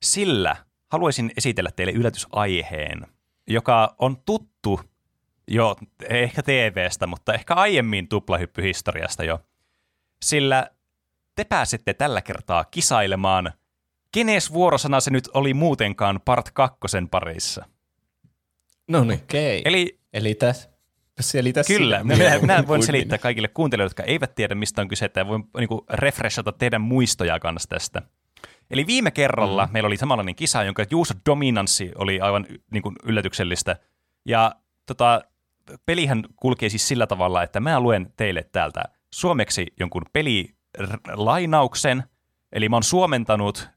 Sillä 0.03 0.55
haluaisin 0.91 1.31
esitellä 1.37 1.69
teille 1.75 1.93
yllätysaiheen, 1.93 3.07
joka 3.47 3.95
on 3.97 4.17
tuttu 4.25 4.81
jo 5.47 5.75
ehkä 6.09 6.43
TVstä, 6.43 7.07
mutta 7.07 7.33
ehkä 7.33 7.53
aiemmin 7.53 8.07
tuplahyppyhistoriasta 8.07 9.23
jo. 9.23 9.39
Sillä 10.23 10.69
te 11.35 11.43
pääsette 11.43 11.93
tällä 11.93 12.21
kertaa 12.21 12.65
kisailemaan, 12.65 13.53
kenes 14.11 14.53
vuorosana 14.53 14.99
se 14.99 15.11
nyt 15.11 15.29
oli 15.33 15.53
muutenkaan 15.53 16.21
part 16.25 16.51
kakkosen 16.51 17.09
parissa. 17.09 17.65
No 18.87 19.03
niin. 19.03 19.19
Okei. 19.23 19.61
Eli 19.65 19.99
Eli 20.13 20.35
tässä 20.35 20.69
selitä 21.19 21.61
Kyllä, 21.67 22.03
minä, 22.03 22.15
minä 22.15 22.29
mieluummin 22.29 22.67
voin 22.67 22.83
selittää 22.83 23.17
kaikille 23.17 23.47
kuuntelijoille, 23.47 23.89
jotka 23.89 24.03
eivät 24.03 24.35
tiedä, 24.35 24.55
mistä 24.55 24.81
on 24.81 24.87
kyse, 24.87 25.05
että 25.05 25.27
voin 25.27 25.43
niin 25.57 25.69
refreshata 25.89 26.51
teidän 26.51 26.81
muistoja 26.81 27.39
kanssa 27.39 27.69
tästä. 27.69 28.01
Eli 28.71 28.87
viime 28.87 29.11
kerralla 29.11 29.65
mm. 29.65 29.73
meillä 29.73 29.87
oli 29.87 29.97
samanlainen 29.97 30.35
kisa, 30.35 30.63
jonka 30.63 30.85
Juuso 30.91 31.13
dominanssi 31.25 31.91
oli 31.95 32.21
aivan 32.21 32.45
niin 32.71 32.83
kuin 32.83 32.95
yllätyksellistä. 33.03 33.75
Ja 34.25 34.55
tota, 34.85 35.21
pelihän 35.85 36.23
kulkee 36.35 36.69
siis 36.69 36.87
sillä 36.87 37.07
tavalla, 37.07 37.43
että 37.43 37.59
mä 37.59 37.79
luen 37.79 38.13
teille 38.17 38.43
täältä 38.51 38.83
suomeksi 39.13 39.67
jonkun 39.79 40.03
pelilainauksen, 40.13 42.03
eli 42.51 42.69
mä 42.69 42.75
oon 42.75 42.83
suomentanut 42.83 43.69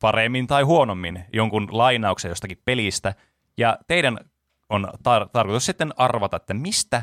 paremmin 0.00 0.46
tai 0.46 0.62
huonommin 0.62 1.24
jonkun 1.32 1.68
lainauksen 1.70 2.28
jostakin 2.28 2.62
pelistä, 2.64 3.14
ja 3.56 3.78
teidän 3.86 4.18
on 4.68 4.88
tar- 4.98 5.28
tarkoitus 5.32 5.66
sitten 5.66 5.92
arvata, 5.96 6.36
että 6.36 6.54
mistä 6.54 7.02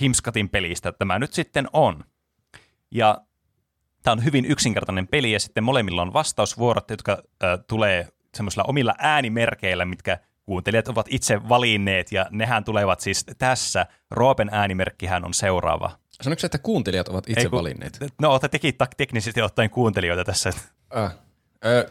Himskatin 0.00 0.48
pelistä 0.48 0.92
tämä 0.92 1.18
nyt 1.18 1.32
sitten 1.32 1.66
on. 1.72 2.04
Ja 2.90 3.20
tämä 4.02 4.12
on 4.12 4.24
hyvin 4.24 4.44
yksinkertainen 4.44 5.08
peli, 5.08 5.32
ja 5.32 5.40
sitten 5.40 5.64
molemmilla 5.64 6.02
on 6.02 6.12
vastausvuorot, 6.12 6.90
jotka 6.90 7.12
äh, 7.12 7.50
tulee 7.66 8.08
semmoisilla 8.34 8.64
omilla 8.68 8.94
äänimerkeillä, 8.98 9.84
mitkä 9.84 10.18
kuuntelijat 10.42 10.88
ovat 10.88 11.06
itse 11.10 11.48
valinneet, 11.48 12.12
ja 12.12 12.26
nehän 12.30 12.64
tulevat 12.64 13.00
siis 13.00 13.26
tässä. 13.38 13.86
Roopen 14.10 14.48
äänimerkkihän 14.52 15.24
on 15.24 15.34
seuraava. 15.34 15.90
Sanoitko 16.22 16.46
että 16.46 16.58
kuuntelijat 16.58 17.08
ovat 17.08 17.28
itse 17.28 17.40
Ei, 17.40 17.46
kun- 17.48 17.58
valinneet? 17.58 17.98
No, 18.20 18.38
te 18.38 18.48
tekin 18.48 18.74
tak- 18.74 18.94
teknisesti 18.96 19.42
ottaen 19.42 19.70
kuuntelijoita 19.70 20.24
tässä. 20.24 20.50
Ah. 20.90 21.14
Ö, 21.64 21.90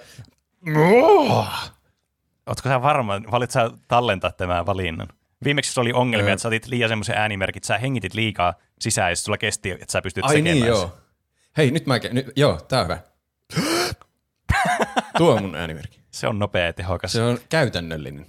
Oletko 2.45 2.69
sä 2.69 2.81
varma, 2.81 3.21
valit 3.31 3.51
sä 3.51 3.71
tallentaa 3.87 4.31
tämän 4.31 4.65
valinnan? 4.65 5.07
Viimeksi 5.43 5.73
se 5.73 5.79
oli 5.81 5.93
ongelmia, 5.93 6.27
Öö. 6.27 6.33
että 6.33 6.41
sä 6.41 6.47
otit 6.47 6.67
liian 6.67 6.89
semmoisen 6.89 7.17
äänimerkit, 7.17 7.63
sä 7.63 7.77
hengitit 7.77 8.13
liikaa 8.13 8.53
sisään 8.79 9.11
ja 9.11 9.15
sulla 9.15 9.37
kesti, 9.37 9.71
että 9.71 9.91
sä 9.91 10.01
pystyt 10.01 10.23
ai 10.25 10.29
tekemään 10.35 10.55
niin, 10.55 10.65
joo. 10.67 10.97
Hei, 11.57 11.71
nyt 11.71 11.85
mä... 11.85 11.97
ke- 11.97 12.13
Nyt, 12.13 12.31
joo, 12.35 12.61
tää 12.67 12.79
on 12.81 12.85
hyvä. 12.85 12.99
Tuo 15.17 15.35
on 15.35 15.41
mun 15.41 15.55
äänimerkki. 15.55 15.99
Se 16.11 16.27
on 16.27 16.39
nopea 16.39 16.65
ja 16.65 16.73
tehokas. 16.73 17.11
Se 17.11 17.21
on 17.23 17.39
käytännöllinen. 17.49 18.25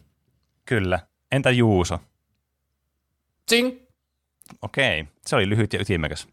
Kyllä. 0.65 0.99
Entä 1.33 1.51
Juuso? 1.51 1.99
Tsing! 3.47 3.79
Okei, 4.63 5.05
se 5.27 5.37
oli 5.37 5.49
lyhyt 5.49 5.73
ja 5.73 5.81
ytimekäs. 5.81 6.29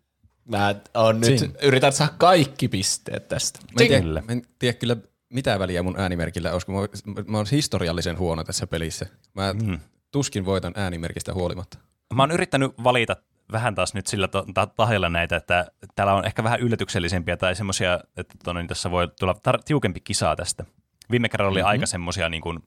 Mä 0.45 0.75
on 0.93 1.19
nyt, 1.21 1.35
Tsing. 1.35 1.53
yritän 1.61 1.93
saada 1.93 2.13
kaikki 2.17 2.67
pisteet 2.67 3.27
tästä. 3.27 3.59
Mä 3.61 3.67
en, 3.71 3.87
tiedä, 3.87 4.01
Kyllä. 4.01 4.21
mä 4.21 4.31
en 4.31 4.41
tiedä 4.59 4.77
kyllä 4.77 4.97
mitä 5.29 5.59
väliä 5.59 5.83
mun 5.83 5.99
äänimerkillä 5.99 6.49
on, 6.49 6.53
koska 6.53 6.71
mä, 6.71 7.23
mä 7.27 7.37
oon 7.37 7.45
historiallisen 7.51 8.17
huono 8.17 8.43
tässä 8.43 8.67
pelissä. 8.67 9.05
Mä 9.33 9.53
Mm. 9.53 9.79
tuskin 10.11 10.45
voitan 10.45 10.73
äänimerkistä 10.75 11.33
huolimatta. 11.33 11.77
Mä 12.13 12.21
oon 12.23 12.31
yrittänyt 12.31 12.71
valita 12.83 13.15
vähän 13.51 13.76
taas 13.76 13.93
nyt 13.93 14.07
sillä 14.07 14.27
to- 14.27 14.45
ta- 14.53 14.67
tahilla 14.67 15.09
näitä, 15.09 15.35
että 15.35 15.71
täällä 15.95 16.13
on 16.13 16.26
ehkä 16.26 16.43
vähän 16.43 16.59
yllätyksellisempiä 16.59 17.38
tai 17.38 17.55
semmoisia, 17.55 17.99
että 18.17 18.35
tonne, 18.43 18.67
tässä 18.67 18.91
voi 18.91 19.07
tulla 19.19 19.34
tar- 19.34 19.63
tiukempi 19.65 19.99
kisaa 19.99 20.35
tästä. 20.35 20.65
Viime 21.11 21.30
kerralla 21.30 21.51
oli 21.51 21.59
mm-hmm. 21.59 21.69
aika 21.69 21.85
semmoisia 21.85 22.30
niin 22.30 22.41
kuin, 22.41 22.59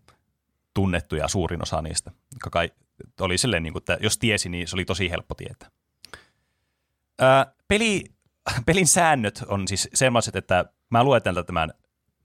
tunnettuja 0.74 1.28
suurin 1.28 1.62
osa 1.62 1.82
niistä, 1.82 2.10
jotka 2.32 2.50
kai 2.50 2.72
oli 3.20 3.38
silleen, 3.38 3.62
niin 3.62 3.72
kuin, 3.72 3.80
että 3.80 3.98
jos 4.00 4.18
tiesi, 4.18 4.48
niin 4.48 4.68
se 4.68 4.76
oli 4.76 4.84
tosi 4.84 5.10
helppo 5.10 5.34
tietää. 5.34 5.70
Ää, 7.18 7.52
peli, 7.68 8.04
pelin 8.66 8.86
säännöt 8.86 9.44
on 9.46 9.68
siis 9.68 9.88
sellaiset, 9.94 10.36
että 10.36 10.64
mä 10.90 11.04
luen 11.04 11.22
tämän 11.46 11.70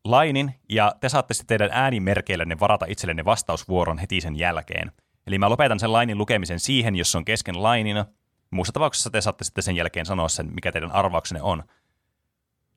lainin, 0.04 0.54
ja 0.70 0.96
te 1.00 1.10
saatte 1.10 1.34
sitten 1.34 1.48
teidän 1.48 1.78
äänimerkeillenne 1.78 2.60
varata 2.60 2.86
itsellenne 2.90 3.26
vastausvuoron 3.26 3.98
heti 3.98 4.22
sen 4.22 4.36
jälkeen. 4.36 4.92
Eli 5.28 5.38
mä 5.38 5.50
lopetan 5.50 5.80
sen 5.80 5.94
lainin 5.94 6.18
lukemisen 6.18 6.60
siihen, 6.60 6.96
jos 6.96 7.12
se 7.12 7.18
on 7.18 7.26
kesken 7.26 7.64
lainina. 7.64 8.06
Muussa 8.52 8.74
tapauksessa 8.74 9.10
te 9.10 9.22
saatte 9.22 9.44
sitten 9.44 9.64
sen 9.64 9.76
jälkeen 9.76 10.06
sanoa 10.06 10.30
sen, 10.30 10.54
mikä 10.54 10.72
teidän 10.72 10.92
arvauksenne 10.92 11.42
on. 11.42 11.64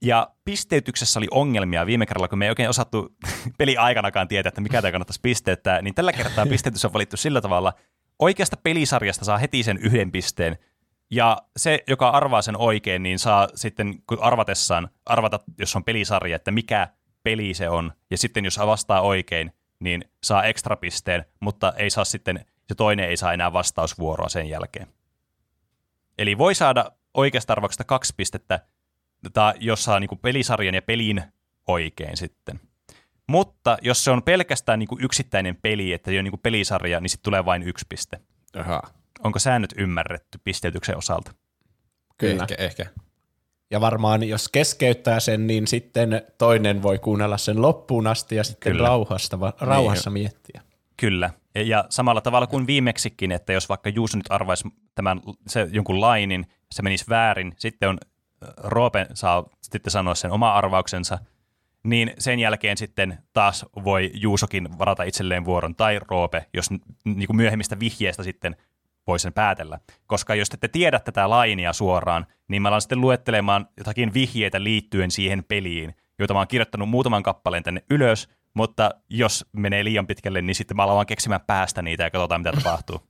Ja 0.03 0.31
pisteytyksessä 0.45 1.19
oli 1.19 1.29
ongelmia 1.31 1.87
viime 1.87 2.07
kerralla, 2.07 2.29
kun 2.29 2.39
me 2.39 2.45
ei 2.45 2.51
oikein 2.51 2.69
osattu 2.69 3.17
peli 3.59 3.77
aikanakaan 3.77 4.29
tietää, 4.29 4.49
että 4.49 4.61
mikä 4.61 4.83
tämä 4.83 4.93
kannattaisi 4.93 5.21
pisteyttää, 5.21 5.83
niin 5.83 5.95
tällä 5.95 6.13
kertaa 6.13 6.47
pisteytys 6.51 6.85
on 6.85 6.93
valittu 6.93 7.17
sillä 7.17 7.41
tavalla, 7.41 7.73
oikeasta 8.19 8.57
pelisarjasta 8.63 9.25
saa 9.25 9.39
heti 9.39 9.63
sen 9.63 9.79
yhden 9.79 10.13
pisteen, 10.13 10.59
ja 11.11 11.39
se, 11.57 11.85
joka 11.89 12.09
arvaa 12.09 12.43
sen 12.43 12.57
oikein, 12.57 13.03
niin 13.03 13.19
saa 13.19 13.49
sitten 13.55 14.03
kun 14.07 14.19
arvatessaan 14.21 14.89
arvata, 15.07 15.41
jos 15.59 15.77
on 15.77 15.85
pelisarja, 15.85 16.37
että 16.37 16.51
mikä 16.51 16.89
peli 17.23 17.55
se 17.55 17.69
on, 17.69 17.93
ja 18.11 18.19
sitten 18.19 18.45
jos 18.45 18.59
vastaa 18.59 19.01
oikein, 19.01 19.53
niin 19.81 20.05
saa 20.23 20.45
ekstra 20.45 20.77
pisteen, 20.77 21.25
mutta 21.41 21.73
ei 21.77 21.91
saa 21.91 22.05
sitten, 22.05 22.45
se 22.69 22.75
toinen 22.75 23.09
ei 23.09 23.17
saa 23.17 23.33
enää 23.33 23.53
vastausvuoroa 23.53 24.29
sen 24.29 24.49
jälkeen. 24.49 24.87
Eli 26.21 26.39
voi 26.39 26.55
saada 26.55 26.93
oikeasta 27.15 27.53
arvauksesta 27.53 27.85
kaksi 27.85 28.15
pistettä, 28.17 28.61
tai 29.33 29.55
jos 29.61 29.85
saa 29.85 30.01
niin 30.01 30.19
pelisarjan 30.23 30.75
ja 30.75 30.83
pelin 30.83 31.23
oikein 31.67 32.17
sitten. 32.17 32.61
Mutta 33.27 33.79
jos 33.83 34.05
se 34.05 34.11
on 34.11 34.23
pelkästään 34.23 34.79
niin 34.79 34.89
yksittäinen 35.01 35.57
peli, 35.57 35.93
että 35.93 36.11
ei 36.11 36.17
ole 36.17 36.23
niin 36.23 36.41
pelisarja, 36.43 37.01
niin 37.01 37.11
sitten 37.11 37.25
tulee 37.25 37.45
vain 37.45 37.63
yksi 37.63 37.87
piste. 37.89 38.21
Aha. 38.57 38.83
Onko 39.25 39.39
säännöt 39.39 39.75
ymmärretty 39.77 40.41
pisteytyksen 40.45 40.97
osalta? 40.97 41.35
Kyllä. 42.19 42.43
Ehkä, 42.43 42.55
ehkä. 42.65 42.87
Ja 43.71 43.81
varmaan 43.81 44.23
jos 44.23 44.49
keskeyttää 44.49 45.21
sen, 45.21 45.47
niin 45.47 45.67
sitten 45.67 46.23
toinen 46.39 46.83
voi 46.83 46.99
kuunnella 46.99 47.39
sen 47.39 47.63
loppuun 47.63 48.07
asti 48.07 48.37
ja 48.37 48.45
sitten 48.45 48.73
Kyllä. 48.73 48.89
rauhasta, 48.89 49.39
rauhassa 49.61 50.11
miettiä. 50.11 50.63
Kyllä. 50.97 51.31
Ja 51.55 51.85
samalla 51.89 52.21
tavalla 52.21 52.47
kuin 52.47 52.67
viimeksikin, 52.67 53.33
että 53.33 53.53
jos 53.53 53.69
vaikka 53.69 53.89
Juuso 53.91 54.17
nyt 54.17 54.27
arvaisi 54.31 54.69
tämän 54.95 55.21
se, 55.47 55.69
jonkun 55.73 56.01
lainin, 56.01 56.47
se 56.73 56.83
menisi 56.83 57.05
väärin, 57.09 57.55
sitten 57.57 57.89
on 57.89 57.99
Roope 58.57 59.07
saa 59.15 59.45
sitten 59.63 59.91
sanoa 59.91 60.15
sen 60.15 60.31
oma 60.31 60.55
arvauksensa, 60.55 61.19
niin 61.85 62.13
sen 62.19 62.39
jälkeen 62.39 62.77
sitten 62.77 63.19
taas 63.33 63.67
voi 63.85 64.11
Juusokin 64.15 64.79
varata 64.79 65.03
itselleen 65.03 65.45
vuoron 65.45 65.75
tai 65.75 66.01
Roope, 66.09 66.47
jos 66.55 66.71
niin 67.05 67.27
kuin 67.27 67.37
myöhemmistä 67.37 67.81
vihjeistä 67.81 68.23
sitten 68.23 68.57
voi 69.07 69.19
sen 69.19 69.33
päätellä. 69.33 69.79
Koska 70.07 70.35
jos 70.35 70.49
te 70.49 70.55
ette 70.55 70.69
tiedä 70.69 70.99
tätä 71.01 71.31
lainia 71.31 71.73
suoraan, 71.73 72.27
niin 72.49 72.63
mä 72.63 72.69
alan 72.69 72.81
sitten 72.81 73.01
luettelemaan 73.01 73.69
jotakin 73.77 74.15
vihjeitä 74.15 74.65
liittyen 74.65 75.11
siihen 75.11 75.45
peliin, 75.45 75.95
joita 76.19 76.35
mä 76.35 76.41
oon 76.41 76.49
kirjoittanut 76.49 76.89
muutaman 76.89 77.23
kappaleen 77.23 77.63
tänne 77.63 77.85
ylös, 77.91 78.29
mutta 78.55 78.91
jos 79.09 79.45
menee 79.53 79.85
liian 79.85 80.07
pitkälle, 80.07 80.43
niin 80.43 80.55
sitten 80.55 80.77
mä 80.77 80.83
alan 80.83 80.95
vaan 80.95 81.07
keksimään 81.07 81.41
päästä 81.47 81.83
niitä 81.83 82.03
ja 82.03 82.11
katsotaan, 82.11 82.41
mitä 82.41 82.53
tapahtuu. 82.53 83.01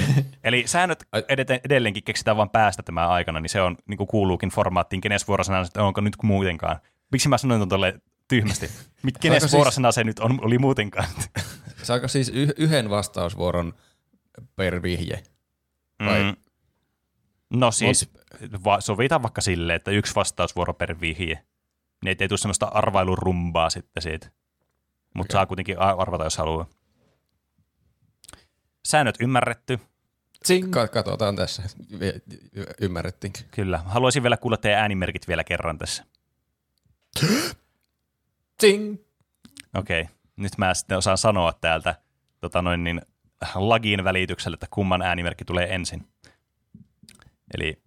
Eli 0.44 0.62
säännöt 0.66 1.04
edeten- 1.28 1.60
edelleenkin 1.64 2.04
keksitään 2.04 2.36
vain 2.36 2.50
päästä 2.50 2.82
tämän 2.82 3.08
aikana, 3.08 3.40
niin 3.40 3.50
se 3.50 3.60
on 3.62 3.76
niin 3.86 3.98
kuin 3.98 4.06
kuuluukin 4.06 4.48
formaattiin, 4.50 5.00
kenes 5.00 5.28
vuorosana, 5.28 5.64
onko 5.78 6.00
nyt 6.00 6.16
muutenkaan. 6.22 6.76
Miksi 7.12 7.28
mä 7.28 7.38
sanoin 7.38 7.68
tuolle 7.68 8.00
tyhmästi? 8.28 8.70
Kenes 9.20 9.42
siis- 9.42 9.52
vuorosana 9.52 9.92
se 9.92 10.04
nyt 10.04 10.18
on, 10.18 10.38
oli 10.44 10.58
muutenkaan? 10.58 11.08
Saako 11.82 12.08
siis 12.08 12.28
y- 12.34 12.54
yhden 12.56 12.90
vastausvuoron 12.90 13.74
per 14.56 14.82
vihje? 14.82 15.22
Vai? 16.06 16.22
Mm. 16.22 16.36
No 17.50 17.70
siis 17.70 18.10
va- 18.64 18.80
sovitaan 18.80 19.22
vaikka 19.22 19.40
silleen, 19.40 19.76
että 19.76 19.90
yksi 19.90 20.14
vastausvuoro 20.14 20.74
per 20.74 21.00
vihje. 21.00 21.44
Niin 22.04 22.12
ettei 22.12 22.28
tule 22.28 22.38
semmoista 22.38 22.66
arvailurumbaa 22.66 23.70
sitten 23.70 24.02
siitä. 24.02 24.30
Mutta 25.14 25.32
Okei. 25.32 25.38
saa 25.38 25.46
kuitenkin 25.46 25.78
arvata, 25.78 26.24
jos 26.24 26.38
haluaa. 26.38 26.66
Säännöt 28.84 29.14
ymmärretty. 29.20 29.78
Tsing. 30.44 30.70
Ka- 30.70 30.88
katsotaan 30.88 31.36
tässä, 31.36 31.62
y- 32.00 32.20
y- 32.52 32.64
ymmärrettiinkö. 32.80 33.38
Kyllä. 33.50 33.78
Haluaisin 33.78 34.22
vielä 34.22 34.36
kuulla 34.36 34.56
teidän 34.56 34.80
äänimerkit 34.80 35.28
vielä 35.28 35.44
kerran 35.44 35.78
tässä. 35.78 36.04
Tsing. 38.58 38.96
Okei. 39.76 40.08
Nyt 40.36 40.58
mä 40.58 40.74
sitten 40.74 40.98
osaan 40.98 41.18
sanoa 41.18 41.52
täältä 41.52 41.94
tota 42.40 42.62
noin 42.62 42.84
niin, 42.84 43.02
lagin 43.54 44.04
välityksellä, 44.04 44.54
että 44.54 44.66
kumman 44.70 45.02
äänimerkki 45.02 45.44
tulee 45.44 45.74
ensin. 45.74 46.08
Eli 47.54 47.82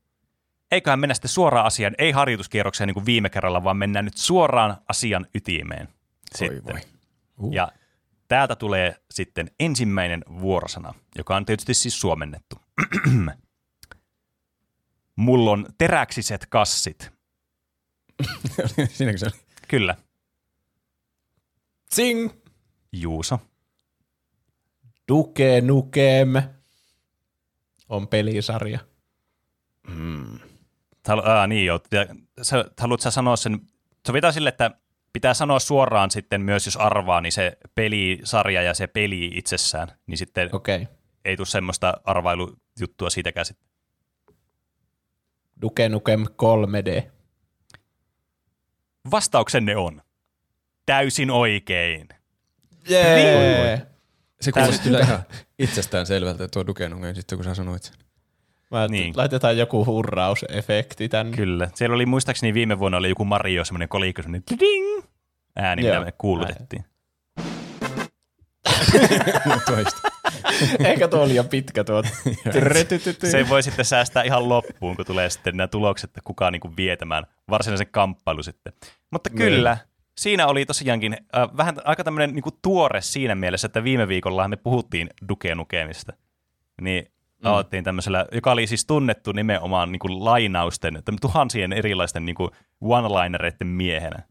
eiköhän 0.71 0.99
mennä 0.99 1.13
sitten 1.13 1.29
suoraan 1.29 1.65
asiaan, 1.65 1.95
ei 1.97 2.11
harjoituskierrokseen 2.11 2.87
niin 2.87 2.93
kuin 2.93 3.05
viime 3.05 3.29
kerralla, 3.29 3.63
vaan 3.63 3.77
mennään 3.77 4.05
nyt 4.05 4.17
suoraan 4.17 4.77
asian 4.89 5.25
ytimeen. 5.35 5.89
Sitten. 6.35 6.63
voi. 6.63 6.81
Uh. 7.37 7.53
Ja 7.53 7.71
täältä 8.27 8.55
tulee 8.55 8.95
sitten 9.11 9.51
ensimmäinen 9.59 10.23
vuorosana, 10.39 10.93
joka 11.17 11.35
on 11.35 11.45
tietysti 11.45 11.73
siis 11.73 11.99
suomennettu. 12.01 12.55
Mulla 15.15 15.51
on 15.51 15.65
teräksiset 15.77 16.45
kassit. 16.45 17.11
Siinäkö 18.93 19.17
se 19.17 19.25
oli? 19.25 19.35
Kyllä, 19.67 19.95
Tsing. 21.89 22.29
Juuso. 22.91 23.39
Duke 25.07 25.61
Nukem 25.61 26.29
on 27.89 28.07
pelisarja. 28.07 28.79
Halu- 31.07 31.21
aa, 31.25 31.47
niin 31.47 31.65
joo. 31.65 31.79
Sä, 32.41 32.65
haluatko 32.79 33.03
sä 33.03 33.11
sanoa 33.11 33.35
sen, 33.35 33.59
sovitaan 34.07 34.33
sille, 34.33 34.49
että 34.49 34.71
pitää 35.13 35.33
sanoa 35.33 35.59
suoraan 35.59 36.11
sitten 36.11 36.41
myös, 36.41 36.65
jos 36.65 36.77
arvaa, 36.77 37.21
niin 37.21 37.31
se 37.31 37.57
pelisarja 37.75 38.61
ja 38.61 38.73
se 38.73 38.87
peli 38.87 39.31
itsessään, 39.33 39.87
niin 40.07 40.17
sitten 40.17 40.49
Okei. 40.55 40.81
Okay. 40.81 40.95
ei 41.25 41.37
tule 41.37 41.47
semmoista 41.47 41.93
arvailujuttua 42.03 43.09
siitäkään 43.09 43.45
sitten. 43.45 43.67
Duke 45.61 45.89
Nukem 45.89 46.23
3D. 46.23 47.11
Vastauksenne 49.11 49.75
on 49.75 50.01
täysin 50.85 51.31
oikein. 51.31 52.09
Jee. 52.89 53.87
Se 54.41 54.51
kuulosti 54.51 54.83
kyllä 54.83 54.99
ihan 54.99 55.23
itsestään 55.59 56.05
selvältä 56.05 56.47
tuo 56.47 56.65
Duke 56.67 56.89
Nukem 56.89 57.15
sitten, 57.15 57.37
kun 57.37 57.45
sä 57.45 57.55
sanoit 57.55 57.83
sen. 57.83 57.95
Mä 58.73 58.87
Niin. 58.87 58.91
niin. 58.91 59.13
Laitetaan 59.17 59.57
joku 59.57 59.85
hurrausefekti 59.85 61.09
tänne. 61.09 61.37
Kyllä. 61.37 61.69
Siellä 61.75 61.95
oli 61.95 62.05
muistaakseni 62.05 62.53
viime 62.53 62.79
vuonna 62.79 62.97
oli 62.97 63.09
joku 63.09 63.25
Mario, 63.25 63.65
semmoinen 63.65 63.89
kolikko, 63.89 64.21
semmoinen 64.21 64.43
ding 64.59 65.03
ääni, 65.55 65.85
Joo. 65.85 65.93
mitä 65.93 66.05
me 66.05 66.13
kuulutettiin. 66.17 66.85
Toista. 69.65 70.01
Eikä 70.85 71.07
tuo 71.07 71.27
liian 71.27 71.47
pitkä 71.47 71.83
tuo. 71.83 72.03
Se 73.31 73.49
voi 73.49 73.63
sitten 73.63 73.85
säästää 73.85 74.23
ihan 74.23 74.49
loppuun, 74.49 74.95
kun 74.95 75.05
tulee 75.05 75.29
sitten 75.29 75.57
nämä 75.57 75.67
tulokset, 75.67 76.09
että 76.09 76.21
kuka 76.23 76.51
niin 76.51 76.77
vie 76.77 76.97
tämän 76.97 77.23
varsinaisen 77.49 77.87
kamppailu 77.91 78.43
sitten. 78.43 78.73
Mutta 79.11 79.29
kyllä, 79.29 79.77
siinä 80.17 80.47
oli 80.47 80.65
tosiaankin 80.65 81.13
äh, 81.13 81.57
vähän 81.57 81.75
aika 81.83 82.03
tämmöinen 82.03 82.35
niin 82.35 82.43
tuore 82.61 83.01
siinä 83.01 83.35
mielessä, 83.35 83.65
että 83.65 83.83
viime 83.83 84.07
viikolla 84.07 84.47
me 84.47 84.55
puhuttiin 84.55 85.09
Duke 85.29 85.55
Nukemista. 85.55 86.13
Niin 86.81 87.12
mm. 87.43 87.49
aloittiin 87.49 87.83
tämmöisellä, 87.83 88.25
joka 88.31 88.51
oli 88.51 88.67
siis 88.67 88.85
tunnettu 88.85 89.31
nimenomaan 89.31 89.91
niin 89.91 89.99
kuin 89.99 90.25
lainausten, 90.25 91.03
tuhansien 91.21 91.73
erilaisten 91.73 92.25
niin 92.25 92.35
kuin 92.35 92.49
one-linereiden 92.81 93.67
miehenä. 93.67 94.23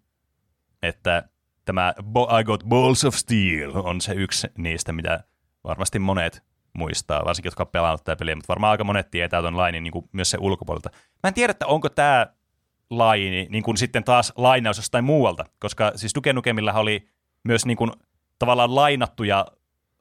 Että 0.82 1.28
tämä 1.64 1.94
I 2.40 2.44
got 2.44 2.64
balls 2.68 3.04
of 3.04 3.14
steel 3.14 3.72
on 3.74 4.00
se 4.00 4.12
yksi 4.12 4.48
niistä, 4.58 4.92
mitä 4.92 5.24
varmasti 5.64 5.98
monet 5.98 6.42
muistaa, 6.72 7.24
varsinkin 7.24 7.46
jotka 7.46 7.62
on 7.62 7.68
pelannut 7.72 8.04
tätä 8.04 8.18
peliä, 8.18 8.34
mutta 8.34 8.48
varmaan 8.48 8.70
aika 8.70 8.84
monet 8.84 9.10
tietää 9.10 9.40
tuon 9.40 9.56
lainin 9.56 9.82
niin 9.82 9.92
kuin 9.92 10.08
myös 10.12 10.30
se 10.30 10.38
ulkopuolelta. 10.40 10.90
Mä 11.22 11.28
en 11.28 11.34
tiedä, 11.34 11.50
että 11.50 11.66
onko 11.66 11.88
tämä 11.88 12.26
laini 12.90 13.46
niin 13.50 13.64
kuin 13.64 13.76
sitten 13.76 14.04
taas 14.04 14.32
lainaus 14.36 14.76
jostain 14.76 15.04
muualta, 15.04 15.44
koska 15.58 15.92
siis 15.96 16.14
Duke 16.14 16.34
oli 16.74 17.08
myös 17.44 17.66
niin 17.66 17.76
kuin 17.76 17.90
tavallaan 18.38 18.74
lainattuja 18.74 19.46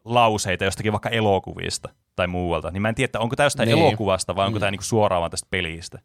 lauseita 0.06 0.64
jostakin 0.64 0.92
vaikka 0.92 1.10
elokuvista 1.10 1.90
tai 2.16 2.28
muualta, 2.28 2.72
niin 2.72 2.82
mä 2.82 2.90
en 2.90 2.96
tiedä, 2.96 3.06
että 3.06 3.20
onko 3.20 3.36
tämä 3.36 3.46
jostain 3.46 3.68
Niin. 3.68 3.80
elokuvasta 3.80 4.36
vai 4.36 4.48
onko 4.48 4.60
tämä 4.60 4.72
niin 4.72 4.80
kuin 4.80 4.86
suoraan 4.86 5.20
vaan 5.20 5.32
tästä 5.32 5.48
pelistä. 5.50 6.00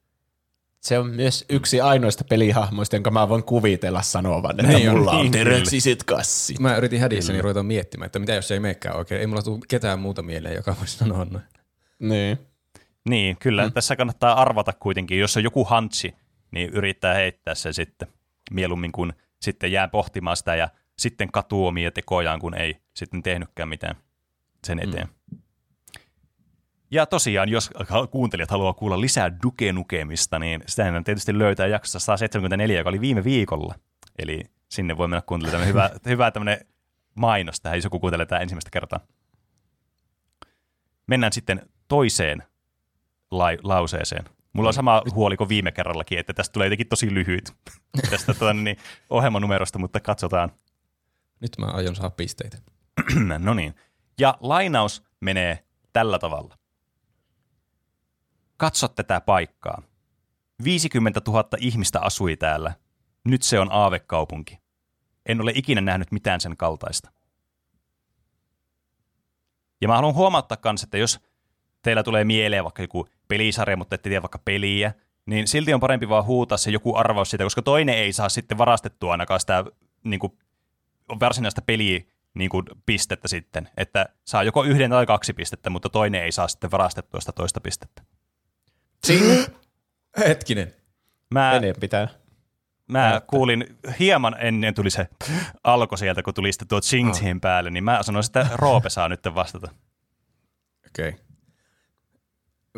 Se 0.81 0.99
on 0.99 1.07
myös 1.07 1.45
yksi 1.49 1.81
ainoista 1.81 2.25
pelihahmoista, 2.31 2.97
jonka 2.97 3.11
mä 3.11 3.29
voin 3.29 3.45
kuvitella 3.45 4.03
sanovan, 4.03 4.51
että 4.61 4.73
Niin 4.73 4.91
on, 4.91 4.97
mulla 4.97 5.11
on 5.11 5.21
niin 5.21 5.33
teräksiset 5.33 6.05
kassit. 6.05 6.59
Mä 6.59 6.77
yritin 6.77 7.01
hädissäni 7.01 7.43
ruveta 7.43 7.63
miettimään, 7.63 8.07
että 8.07 8.19
mitä 8.19 8.35
jos 8.35 8.49
se 8.49 8.55
ei 8.55 8.61
meekään 8.61 8.97
oikein. 8.97 9.21
Ei 9.21 9.27
mulla 9.27 9.43
tule 9.43 9.59
ketään 9.69 9.99
muuta 9.99 10.23
mieleen, 10.23 10.55
joka 10.55 10.77
voisi 10.79 10.99
sanoa 10.99 11.25
noin. 11.25 11.45
Niin. 11.99 12.39
Niin, 13.09 13.37
kyllä. 13.39 13.67
Mm. 13.67 13.73
Tässä 13.73 13.97
kannattaa 13.97 14.41
arvata 14.41 14.73
kuitenkin, 14.73 15.19
jos 15.19 15.37
on 15.37 15.43
joku 15.45 15.65
hantsi, 15.65 16.15
niin 16.51 16.71
yrittää 16.71 17.15
heittää 17.15 17.55
se 17.55 17.73
sitten 17.73 18.09
mieluummin 18.51 18.93
kuin 18.93 19.13
sitten 19.41 19.73
jää 19.73 19.89
pohtimaan 19.89 20.37
sitä 20.37 20.57
ja 20.57 20.69
sitten 20.99 21.33
katuu 21.33 21.67
omia 21.67 21.91
tekojaan, 21.91 22.41
kun 22.41 22.55
ei 22.55 22.77
sitten 22.95 23.23
tehnytkään 23.23 23.69
mitään 23.69 23.97
sen 24.65 24.79
eteen. 24.79 25.09
Mm. 25.33 25.39
Ja 26.91 27.07
tosiaan, 27.07 27.49
jos 27.49 27.71
kuuntelijat 28.11 28.51
haluaa 28.51 28.73
kuulla 28.73 29.01
lisää 29.01 29.33
Duke 29.43 29.73
Nukemista, 29.73 30.39
niin 30.39 30.63
sitä 30.67 31.03
tietysti 31.05 31.39
löytää 31.39 31.67
jaksossa 31.67 31.99
174, 31.99 32.79
joka 32.79 32.89
oli 32.89 33.01
viime 33.01 33.25
viikolla. 33.25 33.75
Eli 34.19 34.45
sinne 34.69 34.97
voi 34.97 35.09
mennä 35.09 35.23
kuuntelemaan 35.27 35.69
hyvä, 35.69 35.91
hyvä 36.07 36.31
tämmöinen 36.31 36.67
mainos 37.15 37.61
tähän, 37.61 37.77
jos 37.77 37.85
joku 37.85 38.01
kuuntelee 38.01 38.27
tätä 38.27 38.41
ensimmäistä 38.41 38.71
kertaa. 38.71 39.01
Mennään 41.07 41.33
sitten 41.33 41.69
toiseen 41.89 42.43
lai- 43.31 43.59
lauseeseen. 43.63 44.25
Mulla 44.53 44.69
on 44.69 44.75
sama 44.75 45.03
huoli 45.15 45.37
kuin 45.37 45.49
viime 45.49 45.73
kerrallakin, 45.73 46.19
että 46.19 46.33
tästä 46.35 46.53
tulee 46.53 46.67
jotenkin 46.67 46.89
tosi 46.89 47.15
lyhyt 47.15 47.53
tästä 48.11 48.35
tuon, 48.35 48.65
niin, 48.65 48.77
ohjelmanumerosta, 49.11 49.79
mutta 49.79 50.01
katsotaan. 50.01 50.53
Nyt 51.41 51.51
mä 51.59 51.67
aion 51.67 51.97
saada 51.97 52.11
pisteitä. 52.11 52.59
no 53.39 53.55
niin. 53.55 53.75
Ja 54.21 54.39
lainaus 54.41 55.03
menee 55.21 55.65
tällä 55.93 56.19
tavalla. 56.19 56.59
Katso 58.57 58.89
tätä 58.89 59.21
paikkaa. 59.21 59.83
50 60.65 61.21
000 61.27 61.49
ihmistä 61.61 62.01
asui 62.01 62.37
täällä. 62.37 62.75
Nyt 63.25 63.43
se 63.43 63.61
on 63.61 63.73
aavekaupunki. 63.73 64.59
En 65.27 65.41
ole 65.41 65.53
ikinä 65.55 65.81
nähnyt 65.81 66.13
mitään 66.13 66.41
sen 66.41 66.57
kaltaista. 66.57 67.11
Ja 69.81 69.89
mä 69.89 69.95
haluan 69.95 70.15
huomauttaa 70.15 70.59
myös, 70.65 70.83
että 70.83 70.99
jos 70.99 71.21
teillä 71.83 72.03
tulee 72.03 72.25
mieleen 72.25 72.65
vaikka 72.65 72.83
joku 72.83 73.09
pelisarja, 73.29 73.77
mutta 73.77 73.95
ette 73.95 74.09
tiedä 74.09 74.23
vaikka 74.23 74.39
peliä, 74.39 74.95
niin 75.27 75.49
silti 75.49 75.75
on 75.75 75.81
parempi 75.81 76.09
vaan 76.09 76.25
huutaa 76.25 76.59
se 76.59 76.71
joku 76.71 76.97
arvaus 76.97 77.31
siitä, 77.31 77.45
koska 77.45 77.63
toinen 77.63 77.95
ei 77.99 78.13
saa 78.13 78.29
sitten 78.29 78.59
varastettua 78.59 79.13
ainakaan 79.13 79.41
sitä 79.41 79.65
niin 80.05 80.21
kuin, 80.21 80.39
varsinaista 81.09 81.63
peliä 81.63 82.01
niin 82.35 82.51
kuin, 82.51 82.65
pistettä 82.87 83.29
sitten. 83.29 83.69
Että 83.77 84.07
saa 84.25 84.43
joko 84.43 84.65
yhden 84.65 84.91
tai 84.91 85.07
kaksi 85.07 85.33
pistettä, 85.33 85.71
mutta 85.71 85.89
toinen 85.89 86.23
ei 86.23 86.33
saa 86.33 86.49
sitten 86.49 86.71
varastettua 86.71 87.21
sitä 87.21 87.33
toista 87.33 87.61
pistettä. 87.61 88.03
Tsing. 89.01 89.47
Hetkinen. 90.19 90.75
Mä, 91.35 91.51
Mene 91.53 91.73
pitää. 91.81 92.09
mä 92.89 93.23
kuulin 93.27 93.79
hieman 93.99 94.37
ennen 94.39 94.75
tuli 94.75 94.91
se 94.91 95.09
alko 95.65 95.97
sieltä, 95.97 96.23
kun 96.23 96.35
tuli 96.35 96.53
sitten 96.53 96.69
tuo 96.69 96.81
ching 96.81 97.15
siihen 97.15 97.41
päälle, 97.41 97.71
niin 97.71 97.85
mä 97.85 98.03
sanoin, 98.03 98.25
että 98.27 98.49
Roope 98.55 98.91
saa 98.91 99.09
nyt 99.09 99.21
vastata. 99.35 99.71
Okei. 100.87 101.09
Okay. 101.09 101.21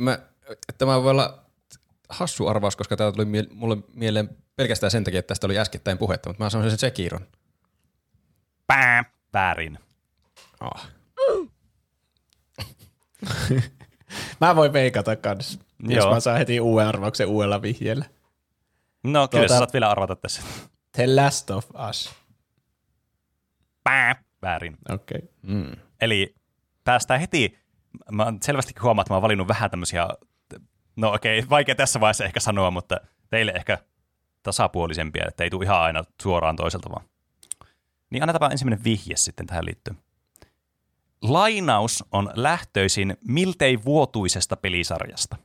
Mä, 0.00 0.18
tämä 0.78 1.02
voi 1.02 1.10
olla 1.10 1.44
hassu 2.09 2.46
arvaus, 2.46 2.76
koska 2.76 2.96
tämä 2.96 3.12
tuli 3.12 3.24
mie- 3.24 3.48
mulle 3.50 3.76
mieleen 3.94 4.36
pelkästään 4.56 4.90
sen 4.90 5.05
takia, 5.05 5.18
että 5.18 5.28
tästä 5.28 5.46
oli 5.46 5.59
äskettäin 5.59 5.98
puhetta, 5.98 6.30
mutta 6.30 6.44
mä 6.44 6.50
sanoisin 6.50 6.70
sen 6.70 6.78
Sekiron. 6.78 7.26
Pää, 8.68 9.04
väärin. 9.32 9.78
Ah. 10.60 10.90
Mä 14.40 14.56
voin 14.56 14.72
veikata 14.72 15.16
kans, 15.16 15.58
jos 15.80 16.04
Joo. 16.04 16.14
mä 16.14 16.20
saan 16.20 16.38
heti 16.38 16.60
uuden 16.60 16.86
arvauksen 16.86 17.26
uudella 17.28 17.62
vihjeellä. 17.62 18.04
No 19.04 19.28
kyllä 19.28 19.42
Tuota- 19.42 19.48
sä 19.48 19.58
saat 19.58 19.72
vielä 19.72 19.90
arvata 19.90 20.16
tässä. 20.16 20.42
The 20.92 21.14
Last 21.14 21.50
of 21.50 21.66
Us. 21.90 22.14
Pää, 23.84 24.22
väärin. 24.42 24.76
Okei. 24.90 25.18
Okay. 25.18 25.28
Mm. 25.42 25.72
Eli 26.00 26.34
päästään 26.84 27.20
heti, 27.20 27.58
mä 28.12 28.24
oon 28.24 28.38
selvästikin 28.42 28.82
huomaa, 28.82 29.02
että 29.02 29.12
mä 29.12 29.16
oon 29.16 29.22
valinnut 29.22 29.48
vähän 29.48 29.70
tämmöisiä, 29.70 30.08
no 30.96 31.12
okei, 31.12 31.44
vaikea 31.50 31.74
tässä 31.74 32.00
vaiheessa 32.00 32.24
ehkä 32.24 32.40
sanoa, 32.40 32.70
mutta 32.70 32.96
teille 33.30 33.52
ehkä 33.52 33.78
tasapuolisempia, 34.42 35.24
että 35.28 35.44
ei 35.44 35.50
tule 35.50 35.64
ihan 35.64 35.80
aina 35.80 36.04
suoraan 36.22 36.56
toiselta 36.56 36.90
vaan. 36.90 37.04
Niin 38.10 38.22
annetaanpa 38.22 38.52
ensimmäinen 38.52 38.85
vihje 38.85 39.16
sitten 39.16 39.47
tähän 39.47 39.64
liittyen. 39.64 39.98
Lainaus 41.22 42.05
on 42.12 42.30
lähtöisin 42.35 43.16
miltei 43.28 43.85
vuotuisesta 43.85 44.56
pelisarjasta. 44.56 45.36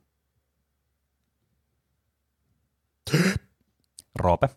Roope. 4.15 4.49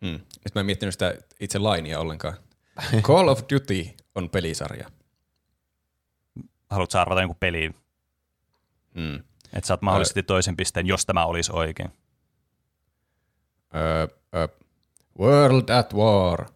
Mm. 0.00 0.18
Sitten 0.18 0.52
mä 0.54 0.60
en 0.60 0.66
miettinyt 0.66 0.94
sitä 0.94 1.14
itse 1.40 1.58
lainia 1.58 2.00
ollenkaan. 2.00 2.36
Call 3.02 3.28
of 3.28 3.40
Duty 3.52 3.86
on 4.14 4.30
pelisarja. 4.30 4.90
Haluatko 6.70 6.98
arvata 6.98 7.22
joku 7.22 7.34
peliin? 7.40 7.74
Hmm. 8.94 9.22
Että 9.52 9.66
saat 9.66 9.82
mahdollisesti 9.82 10.22
toisen 10.22 10.56
pisteen, 10.56 10.86
jos 10.86 11.06
tämä 11.06 11.26
olisi 11.26 11.52
oikein. 11.52 11.92
Öö, 13.74 14.06
öö. 14.34 14.48
World 15.18 15.68
at 15.68 15.94
War. 15.94 16.46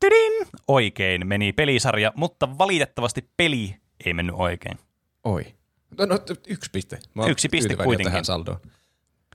Tidin! 0.00 0.32
Oikein 0.68 1.26
meni 1.26 1.52
pelisarja, 1.52 2.12
mutta 2.16 2.58
valitettavasti 2.58 3.30
peli 3.36 3.76
ei 4.04 4.14
mennyt 4.14 4.34
oikein. 4.38 4.78
Oi. 5.24 5.54
No, 5.98 6.06
no 6.06 6.18
yksi 6.46 6.70
piste. 6.72 6.98
Mä 7.14 7.26
Yksi 7.26 7.48
piste 7.48 7.76
kuitenkin. 7.76 8.12
Tähän 8.12 8.24
saldoon. 8.24 8.60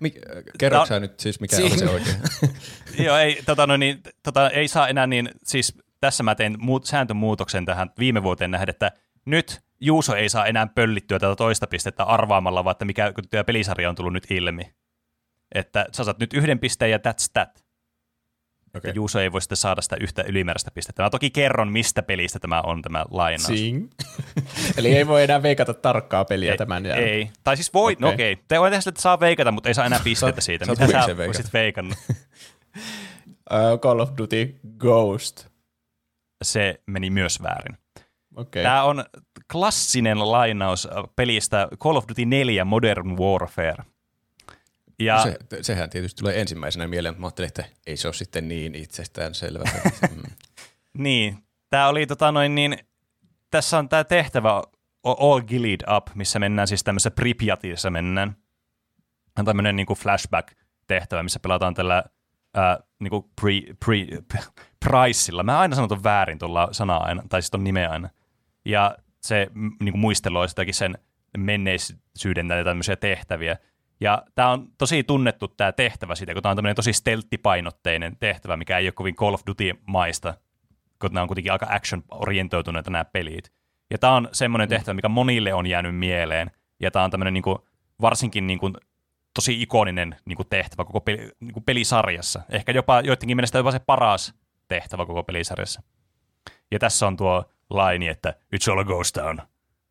Mik, 0.01 0.15
No- 0.71 0.85
sä 0.85 0.99
nyt 0.99 1.19
siis, 1.19 1.39
mikä 1.39 1.57
oli 1.57 1.77
se 1.77 1.89
oikein? 1.89 2.15
Joo, 3.05 3.17
ei, 3.17 3.41
tota, 3.45 3.67
no 3.67 3.77
niin, 3.77 4.01
tota, 4.23 4.49
ei 4.49 4.67
saa 4.67 4.87
enää 4.87 5.07
niin, 5.07 5.29
siis 5.43 5.77
tässä 6.01 6.23
mä 6.23 6.35
tein 6.35 6.55
muut, 6.59 6.85
sääntömuutoksen 6.85 7.65
tähän 7.65 7.91
viime 7.99 8.23
vuoteen 8.23 8.51
nähden, 8.51 8.69
että 8.69 8.91
nyt 9.25 9.61
Juuso 9.79 10.15
ei 10.15 10.29
saa 10.29 10.45
enää 10.45 10.67
pöllittyä 10.67 11.19
tätä 11.19 11.35
toista 11.35 11.67
pistettä 11.67 12.03
arvaamalla, 12.03 12.63
vaan 12.63 12.71
että 12.71 12.85
mikä 12.85 13.13
kun 13.13 13.23
pelisarja 13.45 13.89
on 13.89 13.95
tullut 13.95 14.13
nyt 14.13 14.31
ilmi. 14.31 14.73
Että 15.53 15.85
sä 15.91 16.03
saat 16.03 16.19
nyt 16.19 16.34
yhden 16.34 16.59
pisteen 16.59 16.91
ja 16.91 16.97
that's 16.97 17.30
that. 17.34 17.63
Okei. 18.77 18.89
Ja 18.89 18.93
Juuso 18.95 19.19
ei 19.19 19.31
voi 19.31 19.41
sitten 19.41 19.57
saada 19.57 19.81
sitä 19.81 19.95
yhtä 20.01 20.23
ylimääräistä 20.27 20.71
pistettä. 20.71 21.03
Mä 21.03 21.09
toki 21.09 21.30
kerron, 21.30 21.71
mistä 21.71 22.03
pelistä 22.03 22.39
tämä 22.39 22.61
on 22.61 22.81
tämä 22.81 23.05
lainaus. 23.11 23.47
Sing. 23.47 23.89
Eli 24.77 24.95
ei 24.95 25.07
voi 25.07 25.23
enää 25.23 25.43
veikata 25.43 25.73
tarkkaa 25.73 26.25
peliä 26.25 26.51
ei, 26.51 26.57
tämän 26.57 26.85
jälkeen. 26.85 27.09
Ei. 27.09 27.30
Tai 27.43 27.57
siis 27.57 27.73
voi, 27.73 27.93
okay. 27.93 28.01
no 28.01 28.07
Okei. 28.07 28.34
okei. 28.34 28.45
Te 28.47 28.59
voi 28.59 28.69
tehdä 28.69 28.81
sille, 28.81 28.91
että 28.91 29.01
saa 29.01 29.19
veikata, 29.19 29.51
mutta 29.51 29.69
ei 29.69 29.73
saa 29.73 29.85
enää 29.85 29.99
pistettä 30.03 30.41
siitä. 30.41 30.65
Mitä 30.65 30.75
sä 30.75 30.85
huvikseen 30.85 31.17
veikata. 31.17 31.38
olisit 31.38 31.53
veikannut? 31.53 31.97
Uh, 32.07 33.80
Call 33.84 33.99
of 33.99 34.09
Duty 34.17 34.59
Ghost. 34.77 35.47
Se 36.43 36.81
meni 36.88 37.09
myös 37.09 37.43
väärin. 37.43 37.77
Okei. 38.35 38.63
Tämä 38.63 38.84
on 38.84 39.05
klassinen 39.51 40.31
lainaus 40.31 40.88
pelistä 41.15 41.67
Call 41.80 41.95
of 41.95 42.05
Duty 42.09 42.25
4 42.25 42.65
Modern 42.65 43.17
Warfare. 43.17 43.84
Ja 44.99 45.24
Se, 45.24 45.38
sehän 45.61 45.90
tietysti 45.90 46.20
tulee 46.20 46.41
ensimmäisenä 46.41 46.88
mieleen, 46.88 47.14
mutta 47.14 47.22
mä 47.22 47.28
ajattelin, 47.28 47.48
että 47.48 47.64
ei 47.88 47.98
se 47.98 48.07
ole 48.07 48.14
sitten 48.14 48.48
niin 48.48 48.76
itsestään 48.76 49.34
selvä. 49.34 49.64
Mm. 50.94 51.03
niin, 51.03 51.38
tämä 51.70 51.88
oli 51.88 52.07
tota 52.07 52.32
noin 52.32 52.56
niin, 52.56 52.78
tässä 53.52 53.78
on 53.78 53.90
tämä 53.90 54.03
tehtävä 54.03 54.61
All 55.03 55.41
Gillied 55.41 55.82
Up, 55.98 56.07
missä 56.15 56.40
mennään 56.40 56.68
siis 56.68 56.84
tämmöisessä 56.84 57.11
Pripyatissa 57.11 57.90
mennään. 57.90 58.36
On 59.40 59.45
tämmöinen 59.45 59.76
niin 59.76 59.88
flashback-tehtävä, 59.98 61.24
missä 61.24 61.40
pelataan 61.40 61.74
tällä 61.74 62.03
ää, 62.53 62.80
niin 62.99 63.10
kuin 63.10 63.26
pre, 63.41 63.52
pre, 63.86 63.98
Priceilla. 64.86 65.44
Mä 65.44 65.60
aina 65.60 65.76
sanon 65.76 66.03
väärin 66.03 66.40
tuolla 66.40 66.70
sanaa 66.72 67.03
aina, 67.03 67.24
tai 67.30 67.41
siis 67.41 67.52
ton 67.52 67.64
nimeä 67.64 67.90
aina. 67.90 68.10
Ja 68.65 68.98
se 69.22 69.48
niin 69.53 69.94
kuin 69.94 69.99
muisteloi 69.99 70.49
sitäkin 70.49 70.74
sen 70.74 70.98
menneisyyden 71.38 72.48
näitä 72.48 72.70
tämmöisiä 72.70 72.95
tehtäviä. 72.95 73.57
Ja 74.03 74.23
tämä 74.35 74.49
on 74.49 74.67
tosi 74.77 75.03
tunnettu 75.03 75.47
tämä 75.47 75.71
tehtävä 75.71 76.15
siitä, 76.15 76.34
kun 76.34 76.43
tämä 76.43 76.51
on 76.51 76.57
tämmöinen 76.57 76.75
tosi 76.75 76.93
stelttipainotteinen 76.93 78.17
tehtävä, 78.19 78.57
mikä 78.57 78.77
ei 78.77 78.85
ole 78.85 78.91
kovin 78.91 79.15
Call 79.15 79.34
of 79.34 79.41
Duty-maista, 79.47 80.34
kun 81.01 81.09
nämä 81.13 81.21
on 81.21 81.27
kuitenkin 81.27 81.51
aika 81.51 81.67
action-orientoituneita 81.69 82.91
nämä 82.91 83.05
pelit. 83.05 83.51
Ja 83.89 83.97
tämä 83.97 84.13
on 84.13 84.30
semmoinen 84.31 84.69
tehtävä, 84.69 84.93
mikä 84.93 85.09
monille 85.09 85.53
on 85.53 85.67
jäänyt 85.67 85.95
mieleen, 85.95 86.51
ja 86.80 86.91
tämä 86.91 87.05
on 87.05 87.11
tämmöinen 87.11 87.34
niin 87.34 87.43
kuin, 87.43 87.57
varsinkin 88.01 88.47
niin 88.47 88.59
kuin, 88.59 88.73
tosi 89.34 89.61
ikoninen 89.61 90.15
niin 90.25 90.38
kuin 90.38 90.47
tehtävä 90.49 90.85
koko 90.85 91.01
peli, 91.01 91.31
niin 91.39 91.53
kuin 91.53 91.63
pelisarjassa. 91.63 92.41
Ehkä 92.49 92.71
jopa 92.71 93.01
joidenkin 93.01 93.38
mielestä 93.38 93.57
jopa 93.57 93.71
se 93.71 93.80
paras 93.80 94.34
tehtävä 94.67 95.05
koko 95.05 95.23
pelisarjassa. 95.23 95.81
Ja 96.71 96.80
tässä 96.80 97.07
on 97.07 97.17
tuo 97.17 97.43
laini, 97.69 98.07
että 98.07 98.34
it's 98.55 98.71
all 98.71 98.80
a 98.80 98.84
ghost 98.84 99.13
town, 99.13 99.39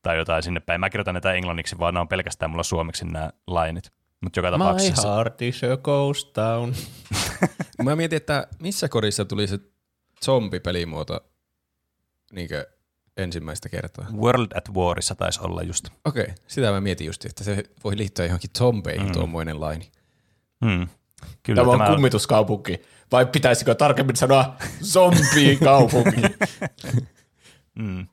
tai 0.03 0.17
jotain 0.17 0.43
sinne 0.43 0.61
päin. 0.61 0.81
Mä 0.81 0.91
kirjoitan 0.91 1.15
näitä 1.15 1.33
englanniksi, 1.33 1.79
vaan 1.79 1.95
nämä 1.95 2.01
on 2.01 2.09
pelkästään 2.09 2.51
mulla 2.51 2.63
suomeksi 2.63 3.05
nämä 3.05 3.31
lainit. 3.47 4.02
Mutta 4.23 4.39
joka 4.39 4.51
My 4.51 4.53
tapauksessa. 4.59 5.15
heart 5.15 5.43
is 5.43 5.65
a 5.65 5.77
ghost 5.77 6.33
town. 6.33 6.75
Mä 7.83 7.97
mietin, 7.97 8.17
että 8.17 8.47
missä 8.61 8.89
kodissa 8.89 9.25
tuli 9.25 9.47
se 9.47 9.59
zombipelimuoto 10.25 11.21
niinkö 12.33 12.67
ensimmäistä 13.17 13.69
kertaa. 13.69 14.07
World 14.17 14.53
at 14.55 14.69
Warissa 14.75 15.15
taisi 15.15 15.41
olla 15.43 15.63
just. 15.63 15.89
Okei, 16.05 16.27
sitä 16.47 16.71
mä 16.71 16.81
mietin 16.81 17.07
just, 17.07 17.25
että 17.25 17.45
se 17.45 17.65
voi 17.85 17.97
liittyä 17.97 18.25
johonkin 18.25 18.51
zombeihin 18.59 19.07
mm. 19.07 19.13
tuommoinen 19.13 19.61
laini. 19.61 19.93
Hmm. 20.65 20.89
Kyllä 21.43 21.63
Tämä 21.63 21.85
on 21.85 21.95
kummituskaupunki. 21.95 22.83
Vai 23.13 23.27
pitäisikö 23.27 23.75
tarkemmin 23.75 24.17
sanoa 24.17 24.57
zombie-kaupunki? 24.83 26.21
Mm, 27.79 28.07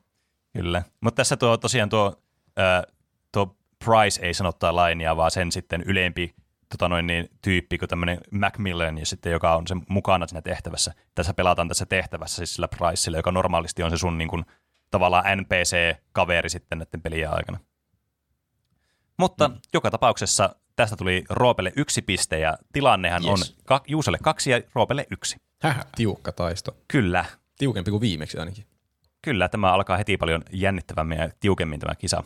kyllä. 0.52 0.82
Mutta 1.00 1.16
tässä 1.16 1.36
tuo 1.36 1.56
tosiaan 1.56 1.88
tuo, 1.88 2.22
ää, 2.56 2.84
tuo 3.32 3.56
Price 3.90 4.26
ei 4.26 4.34
sanottaa 4.34 4.76
lainia, 4.76 5.16
vaan 5.16 5.30
sen 5.30 5.52
sitten 5.52 5.82
ylempi 5.86 6.34
tota 6.68 6.88
noin 6.88 7.06
niin, 7.06 7.28
tyyppi 7.42 7.78
kuin 7.78 7.88
tämmöinen 7.88 8.18
Macmillan, 8.30 8.98
ja 8.98 9.06
sitten, 9.06 9.32
joka 9.32 9.56
on 9.56 9.66
sen 9.66 9.82
mukana 9.88 10.26
siinä 10.26 10.42
tehtävässä. 10.42 10.94
Tässä 11.14 11.34
pelataan 11.34 11.68
tässä 11.68 11.86
tehtävässä 11.86 12.36
siis 12.36 12.54
sillä 12.54 12.68
Pricella, 12.68 13.18
joka 13.18 13.32
normaalisti 13.32 13.82
on 13.82 13.90
se 13.90 13.96
sun 13.96 14.18
niin 14.18 14.28
kuin, 14.28 14.44
tavallaan 14.90 15.24
NPC-kaveri 15.38 16.48
sitten 16.48 16.78
näiden 16.78 17.02
pelien 17.02 17.30
aikana. 17.30 17.58
Mutta 19.18 19.48
mm. 19.48 19.54
joka 19.74 19.90
tapauksessa 19.90 20.56
tästä 20.76 20.96
tuli 20.96 21.24
Roopelle 21.30 21.72
yksi 21.76 22.02
piste, 22.02 22.38
ja 22.38 22.58
tilannehan 22.72 23.22
Yes. 23.24 23.30
on 23.30 23.56
ka- 23.64 23.82
Juuselle 23.86 24.18
kaksi 24.22 24.50
ja 24.50 24.60
Roopelle 24.74 25.06
yksi. 25.10 25.36
Häh, 25.62 25.84
tiukka 25.96 26.32
taisto. 26.32 26.76
Kyllä, 26.88 27.24
Tiukempi 27.58 27.90
kuin 27.90 28.00
viimeksi 28.00 28.38
ainakin. 28.38 28.66
Kyllä, 29.22 29.48
tämä 29.48 29.72
alkaa 29.72 29.96
heti 29.96 30.16
paljon 30.16 30.42
jännittävämmin 30.52 31.18
ja 31.18 31.28
tiukemmin 31.40 31.80
tämä 31.80 31.94
kisa. 31.94 32.24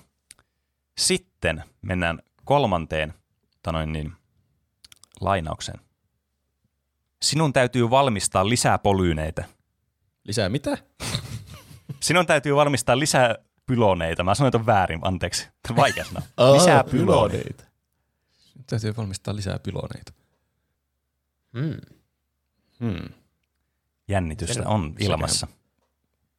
Sitten 0.98 1.64
mennään 1.82 2.18
kolmanteen 2.44 3.14
tanoin 3.62 3.92
niin, 3.92 4.12
lainaukseen. 5.20 5.80
Sinun 7.22 7.52
täytyy 7.52 7.90
valmistaa 7.90 8.48
lisää 8.48 8.78
polyyneitä. 8.78 9.44
Lisää 10.24 10.48
mitä? 10.48 10.78
Sinun 12.00 12.26
täytyy 12.26 12.56
valmistaa 12.56 12.98
lisää 12.98 13.34
pyloneita. 13.66 14.24
Mä 14.24 14.34
sanoin 14.34 14.52
ton 14.52 14.66
väärin, 14.66 15.00
anteeksi. 15.02 15.48
Vaikea 15.76 16.04
sanoa. 16.04 16.22
Lisää 16.54 16.84
pyloneita. 16.84 17.64
Nyt 18.54 18.66
täytyy 18.66 18.96
valmistaa 18.96 19.36
lisää 19.36 19.58
pyloneita. 19.58 20.12
Hmm. 21.58 21.76
Hmm. 22.80 23.08
Jännitystä 24.08 24.68
on 24.68 24.94
ilmassa. 24.98 25.46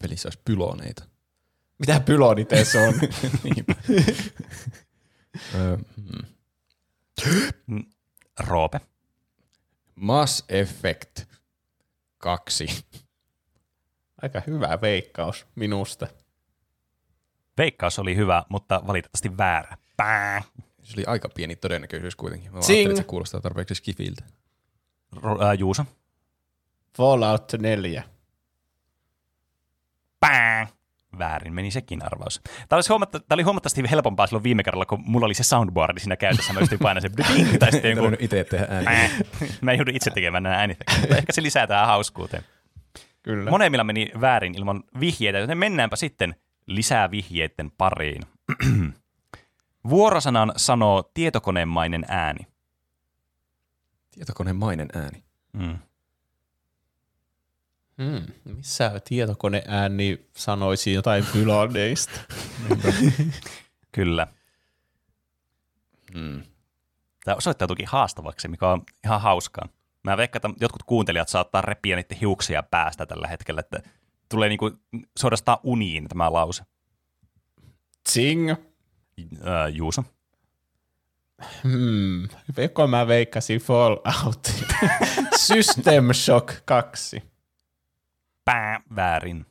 Pelissä 0.02 0.26
olisi 0.26 0.40
pyloneita. 0.44 1.04
Mitä 1.78 2.00
pylonite 2.00 2.64
se 2.64 2.78
on? 2.88 2.94
Hmm. 7.66 7.84
Roope. 8.40 8.80
Mass 9.94 10.44
Effect 10.48 11.20
2. 12.18 12.66
Aika 14.22 14.42
hyvä 14.46 14.78
veikkaus 14.80 15.46
minusta. 15.54 16.06
Veikkaus 17.58 17.98
oli 17.98 18.16
hyvä, 18.16 18.44
mutta 18.48 18.82
valitettavasti 18.86 19.36
väärä. 19.36 19.76
Pää. 19.96 20.42
Se 20.82 20.94
oli 20.96 21.04
aika 21.06 21.28
pieni 21.28 21.56
todennäköisyys 21.56 22.16
kuitenkin. 22.16 22.52
Mä 22.52 22.58
ajattelin, 22.58 22.86
että 22.90 22.96
se 22.96 23.04
kuulostaa 23.04 23.40
tarpeeksi 23.40 23.74
skifiltä. 23.74 24.24
Ro- 25.16 25.44
ää, 25.44 25.54
Juuso. 25.54 25.84
Fallout 26.96 27.52
4. 27.58 28.02
Pää. 30.20 30.66
Väärin 31.18 31.54
meni 31.54 31.70
sekin 31.70 32.04
arvaus. 32.06 32.40
Tämä, 32.68 32.76
olisi 32.76 32.88
huomatta, 32.88 33.20
tämä 33.20 33.36
oli 33.36 33.42
huomattavasti 33.42 33.82
helpompaa 33.90 34.26
silloin 34.26 34.44
viime 34.44 34.62
kerralla, 34.62 34.86
kun 34.86 35.02
mulla 35.06 35.26
oli 35.26 35.34
se 35.34 35.42
soundboardi 35.42 36.00
siinä 36.00 36.16
käytössä. 36.16 36.52
Mä 36.52 36.60
pystyin 36.60 36.78
painamaan 36.78 37.10
se 37.10 37.16
ding, 37.34 37.58
tai 37.58 37.72
sitten 37.72 37.96
joku... 37.96 38.16
itse 38.18 38.44
tehdä 38.44 38.66
ääni. 38.70 39.10
Mä 39.60 39.72
en 39.72 39.78
joudu 39.78 39.90
itse 39.94 40.10
tekemään 40.10 40.42
nämä 40.42 40.68
mutta 41.00 41.16
ehkä 41.18 41.32
se 41.32 41.42
lisää 41.42 41.66
tähän 41.66 41.86
hauskuuteen. 41.86 42.42
Kyllä. 43.22 43.50
Monemmilla 43.50 43.84
meni 43.84 44.10
väärin 44.20 44.54
ilman 44.54 44.82
vihjeitä, 45.00 45.38
joten 45.38 45.58
mennäänpä 45.58 45.96
sitten 45.96 46.34
lisää 46.66 47.10
vihjeiden 47.10 47.70
pariin. 47.78 48.22
Vuorosanan 49.88 50.52
sanoo 50.56 51.10
tietokonemainen 51.14 52.04
ääni. 52.08 52.46
Tietokonemainen 54.14 54.88
ääni. 54.94 55.24
Mm. 55.52 55.78
Hmm. 58.02 58.54
Missä 58.56 59.00
tietokoneääni 59.04 60.26
sanoisi 60.36 60.92
jotain 60.92 61.24
pyloneista? 61.32 62.20
Kyllä. 63.92 64.26
Hmm. 66.14 66.42
Tämä 67.24 67.36
osoittautuikin 67.36 67.88
haastavaksi, 67.88 68.48
mikä 68.48 68.68
on 68.68 68.82
ihan 69.04 69.20
hauskaa. 69.20 69.68
Mä 70.02 70.16
veikkaan, 70.16 70.50
että 70.50 70.64
jotkut 70.64 70.82
kuuntelijat 70.82 71.28
saattaa 71.28 71.60
repiä 71.60 71.96
niiden 71.96 72.18
hiuksia 72.18 72.62
päästä 72.62 73.06
tällä 73.06 73.28
hetkellä, 73.28 73.60
että 73.60 73.82
tulee 74.28 74.48
niinku 74.48 74.70
suorastaan 75.18 75.58
uniin 75.62 76.08
tämä 76.08 76.32
lause. 76.32 76.62
Zing. 78.08 78.50
Öö, 79.46 79.68
Juuso. 79.68 80.04
Hmm. 81.62 82.28
Joko 82.56 82.86
mä 82.86 83.06
veikkasin 83.06 83.60
Fallout? 83.60 84.46
System 85.46 86.12
Shock 86.12 86.54
2. 86.64 87.22
Pää, 88.46 88.80
väärin. 88.96 89.46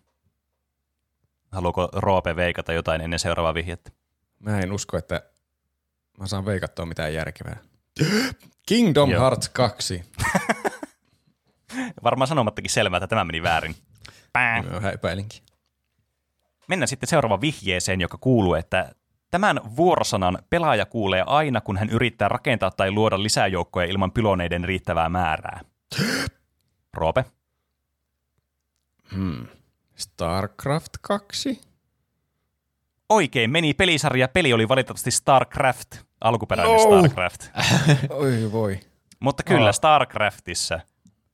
Haluaako 1.52 1.90
Roope 1.94 2.36
veikata 2.36 2.74
jotain 2.74 3.02
ennen 3.02 3.20
seuraavaa 3.20 3.54
vihjettä? 3.54 3.92
Mä 4.40 4.60
en 4.60 4.72
usko, 4.72 4.98
että 4.98 5.22
mä 6.20 6.28
saan 6.28 6.46
veikattua 6.46 6.86
mitään 6.86 7.14
järkevää. 7.14 7.58
Kingdom 8.68 9.10
Joo. 9.10 9.22
Hearts 9.22 9.50
2. 9.50 10.04
Varmaan 12.04 12.28
sanomattakin 12.28 12.72
selvää, 12.72 12.98
että 12.98 13.08
tämä 13.08 13.24
meni 13.24 13.44
väärin. 13.44 13.76
Pää. 14.34 14.64
Mä 14.64 14.72
vähän 14.72 14.94
epäilinkin. 14.94 15.44
Mennään 16.68 16.88
sitten 16.88 17.10
seuraavaan 17.10 17.42
vihjeeseen, 17.42 18.02
joka 18.02 18.18
kuuluu, 18.18 18.54
että 18.54 18.96
tämän 19.32 19.62
vuorosanan 19.76 20.38
pelaaja 20.50 20.86
kuulee 20.86 21.24
aina, 21.28 21.62
kun 21.62 21.78
hän 21.78 21.90
yrittää 21.90 22.28
rakentaa 22.28 22.72
tai 22.72 22.92
luoda 22.92 23.24
lisää 23.24 23.48
joukkoja 23.48 23.88
ilman 23.88 24.12
pyloneiden 24.12 24.64
riittävää 24.64 25.10
määrää. 25.10 25.62
Roope? 26.94 27.26
Hmm. 29.16 29.48
StarCraft 29.96 30.92
2? 31.02 31.62
Oikein 33.10 33.52
meni 33.52 33.74
pelisarja. 33.74 34.28
Peli 34.28 34.54
oli 34.54 34.68
valitettavasti 34.70 35.12
StarCraft, 35.12 35.96
alkuperäinen 36.22 36.76
No. 36.76 37.02
StarCraft. 37.02 37.42
Oi 38.10 38.52
voi. 38.52 38.80
Mutta 39.20 39.44
kyllä 39.44 39.66
Aa. 39.66 39.72
StarCraftissa 39.72 40.80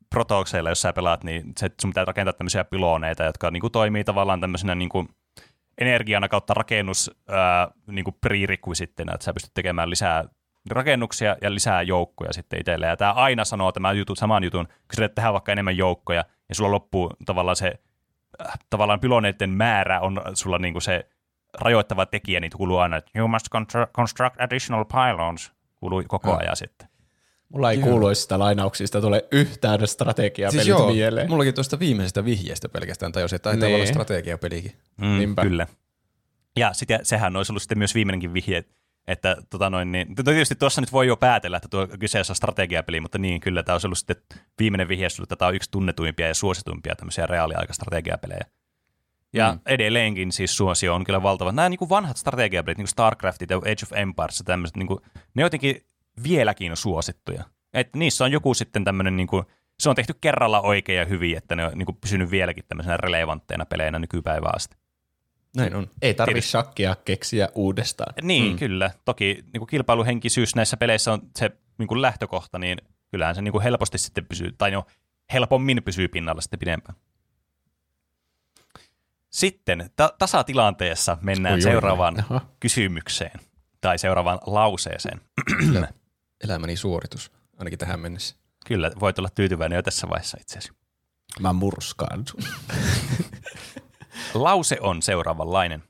protokseilla, 0.09 0.69
jos 0.69 0.81
sä 0.81 0.93
pelaat, 0.93 1.23
niin 1.23 1.53
se, 1.59 1.69
sun 1.81 1.89
pitää 1.89 2.05
rakentaa 2.05 2.33
tämmöisiä 2.33 2.63
pyloneita, 2.63 3.23
jotka 3.23 3.51
niin 3.51 3.61
kuin, 3.61 3.71
toimii 3.71 4.03
tavallaan 4.03 4.41
tämmöisenä 4.41 4.75
niin 4.75 4.89
kuin, 4.89 5.09
energiana 5.77 6.27
kautta 6.29 6.53
rakennus 6.53 7.11
ää, 7.27 7.71
niin 7.87 8.03
kuin 8.03 8.15
prerequisittenä, 8.21 9.13
että 9.13 9.25
sä 9.25 9.33
pystyt 9.33 9.53
tekemään 9.53 9.89
lisää 9.89 10.25
rakennuksia 10.69 11.35
ja 11.41 11.53
lisää 11.53 11.81
joukkoja 11.81 12.33
sitten 12.33 12.59
itselle. 12.59 12.87
Ja 12.87 12.97
tämä 12.97 13.13
aina 13.13 13.45
sanoo 13.45 13.71
tämän 13.71 13.97
jutun, 13.97 14.17
saman 14.17 14.43
jutun, 14.43 14.65
kun 14.65 14.75
sä 14.95 15.01
yrität 15.01 15.15
tehdä 15.15 15.33
vaikka 15.33 15.51
enemmän 15.51 15.77
joukkoja, 15.77 16.25
ja 16.51 16.55
sulla 16.55 16.71
loppuu 16.71 17.13
tavallaan 17.25 17.55
se 17.55 17.73
äh, 18.47 18.53
tavallaan 18.69 18.99
pyloneiden 18.99 19.49
määrä 19.49 19.99
on 19.99 20.21
sulla 20.33 20.57
niin 20.57 20.73
kuin 20.73 20.81
se 20.81 21.09
rajoittava 21.59 22.05
tekijä, 22.05 22.39
niin 22.39 22.51
kuuluu 22.55 22.77
aina, 22.77 22.97
että 22.97 23.11
you 23.15 23.27
must 23.27 23.47
constru- 23.55 23.91
construct 23.95 24.41
additional 24.41 24.85
pylons, 24.85 25.51
kuuluu 25.75 26.03
koko 26.07 26.37
ajan 26.37 26.55
sitten. 26.55 26.87
Mulla 27.49 27.71
ei 27.71 27.79
Joo. 27.79 27.87
kuuluisista 27.89 28.39
lainauksista 28.39 29.01
tule 29.01 29.25
yhtään 29.31 29.87
strategiapelit 29.87 30.51
Siis 30.63 30.67
joo, 30.67 30.91
mieleen. 30.93 31.29
mullakin 31.29 31.53
tuosta 31.53 31.79
viimeisestä 31.79 32.25
vihjeestä 32.25 32.69
pelkästään 32.69 33.11
tajusin, 33.11 33.35
että 33.35 33.49
taitaa 33.49 33.67
Nee. 33.69 33.75
olla 33.75 33.85
strategiapelikin. 33.85 34.71
Mm, 35.01 35.17
Niinpä. 35.17 35.41
Kyllä. 35.41 35.67
Ja 36.57 36.73
sit, 36.73 36.89
sehän 37.03 37.35
olisi 37.35 37.51
ollut 37.51 37.61
sitten 37.61 37.77
myös 37.77 37.95
viimeinenkin 37.95 38.33
vihje, 38.33 38.57
että 38.57 38.73
tota 39.49 39.69
noin, 39.69 39.91
niin, 39.91 40.15
to- 40.15 40.23
tietysti 40.23 40.55
tuossa 40.55 40.81
nyt 40.81 40.91
voi 40.91 41.07
jo 41.07 41.17
päätellä, 41.17 41.57
että 41.57 41.69
tuo 41.69 41.87
kyseessä 41.99 42.31
on 42.31 42.35
strategiapeli, 42.35 42.99
mutta 42.99 43.17
niin 43.17 43.41
kyllä 43.41 43.63
tämä 43.63 43.73
olisi 43.73 43.87
ollut 43.87 43.97
sitten 43.97 44.17
viimeinen 44.59 44.87
vihje, 44.87 45.07
että 45.23 45.35
tämä 45.35 45.49
on 45.49 45.55
yksi 45.55 45.71
tunnetuimpia 45.71 46.27
ja 46.27 46.33
suosituimpia 46.33 46.95
tämmöisiä 46.95 47.25
reaaliaikastrategiapelejä. 47.27 48.45
Ja 49.33 49.51
Mm. 49.51 49.59
edelleenkin 49.65 50.31
siis 50.31 50.57
suosio 50.57 50.95
on 50.95 51.03
kyllä 51.03 51.23
valtava. 51.23 51.51
Nämä 51.51 51.69
niin 51.69 51.77
kuin 51.77 51.89
vanhat 51.89 52.17
strategiapelit, 52.17 52.77
niin 52.77 52.83
kuin 52.85 52.91
StarCraftit 52.91 53.49
ja 53.49 53.57
Age 53.57 53.83
of 53.83 53.93
Empires 53.93 54.39
ja 54.39 54.45
tämmöiset, 54.45 54.77
niin 54.77 54.87
kuin, 54.87 54.99
ne 55.33 55.41
jotenkin 55.43 55.85
vieläkin 56.23 56.77
suosittuja. 56.77 57.43
Et 57.73 57.95
niissä 57.95 58.23
on 58.23 58.31
joku 58.31 58.53
sitten 58.53 58.83
tämmöinen, 58.83 59.17
niin 59.17 59.27
kuin, 59.27 59.45
se 59.79 59.89
on 59.89 59.95
tehty 59.95 60.13
kerralla 60.21 60.61
oikein 60.61 60.99
ja 60.99 61.05
hyvin, 61.05 61.37
että 61.37 61.55
ne 61.55 61.65
on 61.65 61.71
niin 61.75 61.85
kuin, 61.85 61.97
pysynyt 62.01 62.31
vieläkin 62.31 62.63
tämmöisenä 62.67 62.97
relevantteina 62.97 63.65
peleinä 63.65 63.99
nykypäivään 63.99 64.55
asti. 64.55 64.77
Näin 65.57 65.75
on. 65.75 65.87
Ei 66.01 66.13
tarvi 66.13 66.33
Tietysti. 66.33 66.51
shakkia 66.51 66.95
keksiä 67.05 67.49
uudestaan. 67.55 68.13
Niin, 68.21 68.51
Mm. 68.53 68.59
kyllä. 68.59 68.91
Toki 69.05 69.25
niin 69.53 69.59
kuin 69.59 69.67
kilpailuhenkisyys 69.67 70.55
näissä 70.55 70.77
peleissä 70.77 71.13
on 71.13 71.21
se 71.39 71.51
niin 71.77 71.87
kuin 71.87 72.01
lähtökohta, 72.01 72.59
niin 72.59 72.77
kyllähän 73.11 73.35
se 73.35 73.41
niin 73.41 73.51
kuin 73.51 73.63
helposti 73.63 73.97
sitten 73.97 74.25
pysyy, 74.25 74.51
tai 74.57 74.71
no 74.71 74.85
helpommin 75.33 75.83
pysyy 75.83 76.07
pinnalla 76.07 76.41
sitten 76.41 76.59
pidempään. 76.59 76.97
Sitten 79.29 79.89
ta- 79.95 80.13
tasatilanteessa 80.19 81.17
mennään 81.21 81.53
Oi, 81.53 81.57
oi, 81.57 81.61
seuraavaan 81.61 82.19
Aha. 82.19 82.41
kysymykseen 82.59 83.39
tai 83.81 83.97
seuraavaan 83.97 84.39
lauseeseen. 84.45 85.21
Kyllä. 85.57 85.87
Elämäni 86.43 86.75
suoritus, 86.75 87.31
ainakin 87.57 87.79
tähän 87.79 87.99
mennessä. 87.99 88.35
Kyllä, 88.65 88.91
voit 88.99 89.19
olla 89.19 89.29
tyytyväinen 89.35 89.75
jo 89.75 89.81
tässä 89.83 90.09
vaiheessa 90.09 90.37
itse 90.41 90.57
asiassa. 90.57 90.73
Mä 91.39 91.53
murskaan 91.53 92.23
sun. 92.27 92.41
Lause 94.33 94.77
on 94.81 95.01
seuraavanlainen. 95.01 95.83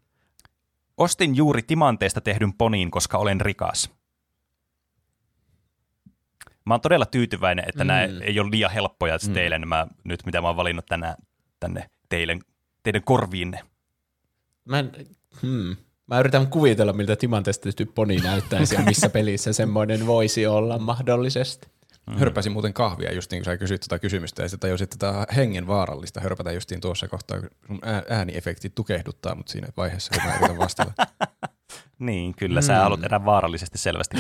Ostin 0.97 1.35
juuri 1.35 1.61
timanteesta 1.61 2.21
tehdyn 2.21 2.53
poniin, 2.53 2.91
koska 2.91 3.17
olen 3.17 3.41
rikas. 3.41 3.91
Mä 6.65 6.73
oon 6.73 6.81
todella 6.81 7.05
tyytyväinen, 7.05 7.65
että 7.67 7.83
mm. 7.83 7.87
nämä 7.87 8.01
ei 8.01 8.39
ole 8.39 8.51
liian 8.51 8.71
helppoja 8.71 9.17
mm. 9.27 9.33
teille 9.33 9.59
nämä 9.59 9.87
nyt, 10.03 10.25
mitä 10.25 10.41
mä 10.41 10.47
oon 10.47 10.57
valinnut 10.57 10.85
tänään 10.85 11.15
tänne 11.59 11.89
teille, 12.09 12.39
teidän 12.83 13.03
korviinne. 13.03 13.59
Mä, 14.65 14.79
en, 14.79 14.91
hmm. 15.41 15.75
Mä 16.07 16.19
yritän 16.19 16.47
kuvitella, 16.47 16.93
miltä 16.93 17.15
timanteesta 17.15 17.63
tehty 17.63 17.85
poni 17.85 18.17
näyttäisi 18.17 18.75
ja 18.75 18.81
missä 18.81 19.09
pelissä 19.19 19.53
semmoinen 19.53 20.07
voisi 20.07 20.47
olla 20.47 20.79
mahdollisesti. 20.79 21.67
Mm. 22.07 22.17
Hörpäsin 22.17 22.51
muuten 22.51 22.73
kahvia 22.73 23.13
just 23.13 23.31
niin 23.31 23.39
kuin 23.39 23.45
sä 23.45 23.57
kysyit 23.57 23.81
tuota 23.81 23.99
kysymystä 23.99 24.43
ja 24.43 24.49
sitten 24.49 24.67
tajusin, 24.67 24.83
että 24.83 24.97
tämä 24.97 25.25
hengen 25.35 25.67
vaarallista 25.67 26.21
hörpätä 26.21 26.51
justiin 26.51 26.81
tuossa 26.81 27.07
kohtaa, 27.07 27.39
kun 27.39 27.49
sun 27.67 27.79
ää- 27.83 28.03
ääniefekti 28.09 28.69
tukehduttaa 28.69 29.35
mut 29.35 29.47
siinä 29.47 29.67
vaiheessa, 29.77 30.11
kun 30.13 30.23
mä 30.29 30.37
yritän 30.37 30.57
vastata. 30.57 30.91
Niin, 31.99 32.35
kyllä, 32.35 32.59
mm. 32.59 32.63
sä 32.63 32.75
haluat 32.79 33.03
erään 33.03 33.25
vaarallisesti 33.25 33.77
selvästi. 33.77 34.17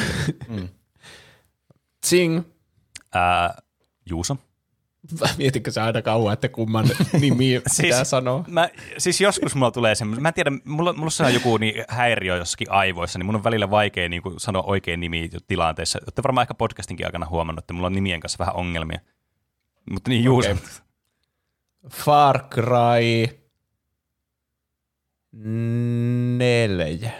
Mm. 0.47 0.69
Tsing! 2.01 2.41
Ää, 3.13 3.61
Juuso? 4.09 4.37
Mietitkö 5.37 5.71
sä 5.71 5.83
aina 5.83 6.01
kauan, 6.01 6.33
että 6.33 6.49
kumman 6.49 6.85
nimi 7.19 7.61
pitää 7.81 8.03
sanoa? 8.03 8.43
Mä, 8.47 8.69
siis 8.97 9.21
joskus 9.21 9.55
mulla 9.55 9.71
tulee 9.71 9.95
semmoinen, 9.95 10.21
mä 10.21 10.27
en 10.27 10.33
tiedä, 10.33 10.51
mulla, 10.65 10.93
mulla 10.93 11.25
on 11.25 11.33
joku 11.33 11.57
niin 11.57 11.85
häiriö 11.87 12.37
jossakin 12.37 12.71
aivoissa, 12.71 13.19
niin 13.19 13.25
mun 13.25 13.35
on 13.35 13.43
välillä 13.43 13.69
vaikea 13.69 14.09
niin 14.09 14.21
kuin 14.21 14.39
sanoa 14.39 14.63
oikein 14.63 14.99
nimi 14.99 15.29
tilanteessa. 15.47 15.99
Olette 16.03 16.23
varmaan 16.23 16.43
ehkä 16.43 16.53
podcastinkin 16.53 17.05
aikana 17.05 17.25
huomannut, 17.29 17.63
että 17.63 17.73
mulla 17.73 17.87
on 17.87 17.93
nimien 17.93 18.19
kanssa 18.19 18.39
vähän 18.39 18.55
ongelmia. 18.55 18.99
Mutta 19.91 20.09
niin 20.09 20.23
Juuso. 20.23 20.51
Okei. 20.51 20.63
Far 21.89 22.39
Cry 22.49 23.41
4. 26.37 27.11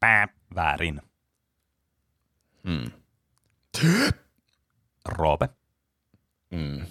Pää, 0.00 0.28
väärin. 0.54 1.02
Mm. 2.62 2.90
Roope. 5.08 5.48
Mm. 6.50 6.86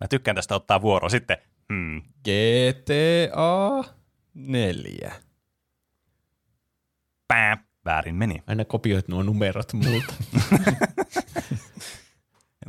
Mä 0.00 0.08
tykkään 0.10 0.34
tästä 0.34 0.54
ottaa 0.54 0.82
vuoro 0.82 1.08
sitten. 1.08 1.36
Hmm. 1.72 2.02
GTA 2.02 3.94
4. 4.34 5.12
Pää, 7.28 7.64
väärin 7.84 8.14
meni. 8.14 8.42
Aina 8.46 8.64
kopioit 8.64 9.08
nuo 9.08 9.22
numerot 9.22 9.72
multa. 9.72 10.14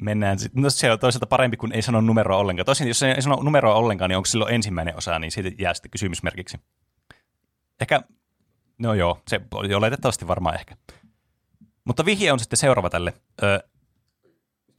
Mennään 0.01 0.39
sit, 0.39 0.53
no 0.53 0.69
se 0.69 0.91
on 0.91 0.99
toisaalta 0.99 1.25
parempi 1.25 1.57
kuin 1.57 1.71
ei 1.71 1.81
sano 1.81 2.01
numeroa 2.01 2.37
ollenkaan. 2.37 2.65
Tosin 2.65 2.87
jos 2.87 3.03
ei 3.03 3.21
sano 3.21 3.35
numeroa 3.35 3.75
ollenkaan, 3.75 4.09
niin 4.09 4.17
onko 4.17 4.25
silloin 4.25 4.53
ensimmäinen 4.53 4.97
osa, 4.97 5.19
niin 5.19 5.31
siitä 5.31 5.51
jää 5.63 5.73
sitten 5.73 5.91
kysymysmerkiksi. 5.91 6.57
Ehkä, 7.81 8.01
no 8.77 8.93
joo, 8.93 9.21
se 9.27 9.41
oletettavasti 9.77 10.27
varmaan 10.27 10.55
ehkä. 10.55 10.75
Mutta 11.85 12.05
vihje 12.05 12.31
on 12.31 12.39
sitten 12.39 12.57
seuraava 12.57 12.89
tälle. 12.89 13.13
Ö, 13.43 13.63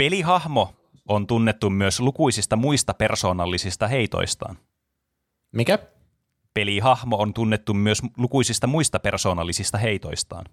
pelihahmo 0.01 0.74
on 1.09 1.27
tunnettu 1.27 1.70
myös 1.70 2.01
lukuisista 2.01 2.56
muista 2.56 2.94
persoonallisista 2.94 3.89
heitoistaan. 3.89 4.59
Mikä? 5.52 5.78
Pelihahmo 6.55 7.16
on 7.16 7.35
tunnettu 7.35 7.74
myös 7.74 8.02
lukuisista 8.16 8.66
muista 8.66 8.98
persoonallisista 8.98 9.78
heitoistaan. 9.78 10.47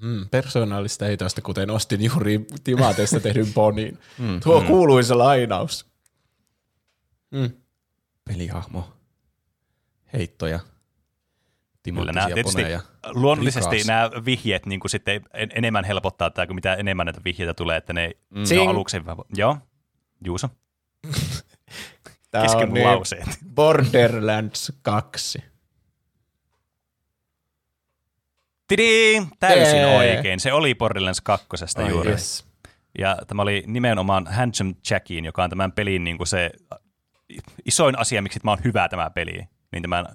Mm, 0.00 0.28
persoonallista 0.30 1.04
heitoista, 1.04 1.40
kuten 1.40 1.70
ostin 1.70 2.04
juuri 2.04 2.46
timateista 2.64 3.20
tehdyn 3.20 3.52
ponin. 3.52 3.98
Mm, 4.18 4.40
Tuo 4.40 4.60
mm. 4.60 4.66
kuuluisa 4.66 5.18
lainaus. 5.18 5.86
Mm. 7.30 7.50
Pelihahmo. 8.24 8.92
Heittoja. 10.12 10.60
Kyllä 11.94 12.12
nämä, 12.12 12.26
tietysti 12.34 12.62
poneja. 12.62 12.80
luonnollisesti 13.06 13.70
Rikas. 13.70 13.86
nämä 13.86 14.10
vihjeet 14.24 14.66
niin 14.66 14.80
kuin 14.80 14.90
sitten 14.90 15.22
en, 15.34 15.48
enemmän 15.54 15.84
helpottaa 15.84 16.30
tämä, 16.30 16.46
kun 16.46 16.54
mitä 16.54 16.74
enemmän 16.74 17.06
näitä 17.06 17.20
vihjeitä 17.24 17.54
tulee, 17.54 17.76
että 17.76 17.92
ne, 17.92 18.10
mm. 18.30 18.42
on 18.60 18.68
aluksi 18.68 18.96
Joo, 19.34 19.56
Juuso, 20.24 20.48
kesken 22.42 22.68
on 22.68 22.74
niin 22.74 22.86
lauseet. 22.86 23.28
Borderlands 23.54 24.72
2. 24.82 25.42
Tidii, 28.68 29.22
täysin 29.40 29.76
Jee. 29.76 29.96
oikein. 29.96 30.40
Se 30.40 30.52
oli 30.52 30.74
Borderlands 30.74 31.20
2 31.20 31.46
Ai 31.76 31.88
juuri. 31.88 32.10
Yes. 32.10 32.48
Ja 32.98 33.16
tämä 33.26 33.42
oli 33.42 33.64
nimenomaan 33.66 34.26
Handsome 34.26 34.74
Jackin, 34.90 35.24
joka 35.24 35.44
on 35.44 35.50
tämän 35.50 35.72
pelin 35.72 36.04
niin 36.04 36.16
kuin 36.16 36.26
se 36.26 36.50
isoin 37.64 37.98
asia, 37.98 38.22
miksi 38.22 38.40
mä 38.44 38.50
oon 38.50 38.64
hyvä 38.64 38.88
tämä 38.88 39.10
peli. 39.10 39.48
Niin 39.72 39.82
tämän 39.82 40.06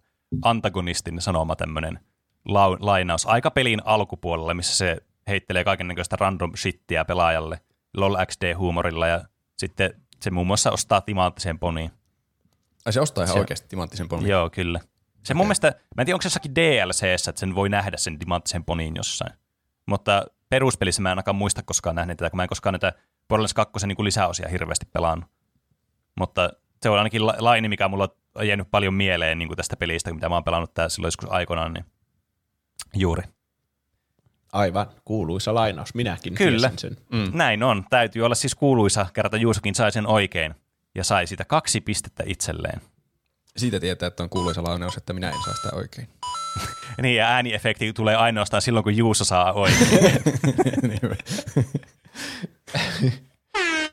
antagonistin 0.42 1.22
sanoma 1.22 1.56
tämmöinen 1.56 2.00
lau- 2.50 2.78
lainaus 2.80 3.26
aika 3.26 3.52
pelin 3.52 3.82
alkupuolella, 3.86 4.54
missä 4.54 4.76
se 4.76 4.98
heittelee 5.28 5.64
kaikennäköistä 5.64 6.16
random 6.20 6.52
shittiä 6.56 7.06
pelaajalle 7.06 7.60
LOL 7.98 8.16
XD-huumorilla 8.26 9.08
ja 9.08 9.22
sitten 9.58 9.94
se 10.22 10.32
muun 10.32 10.48
muassa 10.48 10.72
ostaa 10.72 11.02
timanttisen 11.02 11.60
poniin. 11.60 11.92
Ai 12.86 12.94
se 12.94 13.02
ostaa 13.02 13.24
ihan 13.24 13.34
Se- 13.34 13.40
oikeasti 13.40 13.68
timanttisen 13.68 14.10
pomin. 14.10 14.28
Joo, 14.28 14.50
kyllä. 14.50 14.80
Se 15.24 15.34
mun 15.34 15.46
mielestä, 15.46 15.68
mä 15.68 16.02
en 16.02 16.06
tiedä 16.06 16.16
onko 16.16 16.22
se 16.22 16.26
jossakin 16.26 16.56
DLCssä, 16.56 17.30
että 17.30 17.40
sen 17.40 17.56
voi 17.56 17.70
nähdä 17.70 17.98
sen 17.98 18.20
timanttisen 18.20 18.64
poniin 18.64 18.96
jossain. 18.96 19.34
Mutta 19.86 20.26
peruspelissä 20.50 21.02
mä 21.02 21.10
en 21.10 21.12
ainakaan 21.12 21.36
muista 21.36 21.64
koskaan 21.64 21.96
nähnyt 21.96 22.18
tätä, 22.18 22.30
kun 22.30 22.38
mä 22.38 22.44
en 22.44 22.50
koskaan 22.50 22.74
näitä 22.74 22.94
Borderlands 23.30 23.54
2 23.54 23.88
niin 23.88 24.04
lisäosia 24.06 24.50
hirveästi 24.50 24.86
pelannut. 24.86 25.30
Mutta 26.20 26.50
se 26.82 26.90
on 26.90 26.98
ainakin 26.98 27.26
la- 27.28 27.36
laini, 27.40 27.70
mikä 27.70 27.88
mulla 27.88 28.16
on 28.36 28.48
jäänyt 28.48 28.72
paljon 28.72 28.94
mieleen 28.94 29.38
niin 29.38 29.50
kuin 29.50 29.58
tästä 29.58 29.78
pelistä, 29.78 30.14
mitä 30.14 30.30
mä 30.30 30.36
oon 30.36 30.44
pelannut 30.44 30.74
tää 30.74 30.90
silloin 30.90 31.08
joskus 31.08 31.30
aikoinaan. 31.32 31.74
Niin 31.74 31.86
juuri. 32.96 33.24
Aivan, 34.52 34.88
kuuluisa 35.06 35.54
lainaus. 35.54 35.94
Minäkin 35.96 36.36
Kyllä. 36.36 36.72
sen. 36.78 36.98
Mm. 37.12 37.32
Näin 37.34 37.64
on. 37.64 37.86
Täytyy 37.90 38.26
olla 38.26 38.36
siis 38.36 38.56
kuuluisa, 38.56 39.06
kerta 39.14 39.38
Juusokin 39.38 39.76
sai 39.76 39.92
sen 39.92 40.08
oikein. 40.08 40.56
Ja 40.96 41.04
sai 41.04 41.28
siitä 41.28 41.46
kaksi 41.46 41.82
pistettä 41.82 42.24
itselleen. 42.28 42.82
Siitä 43.58 43.80
tietää, 43.80 44.08
että 44.08 44.24
on 44.24 44.30
kuuluisa 44.30 44.64
launaus, 44.64 44.98
että 44.98 45.14
minä 45.14 45.30
en 45.30 45.44
saa 45.46 45.54
sitä 45.54 45.76
oikein. 45.76 46.08
Niin, 47.02 47.16
ja 47.16 47.28
ääniefekti 47.28 47.94
tulee 47.94 48.16
ainoastaan 48.16 48.62
silloin, 48.62 48.84
kun 48.84 48.98
Juuso 48.98 49.24
saa 49.26 49.54
oikein. 49.54 49.88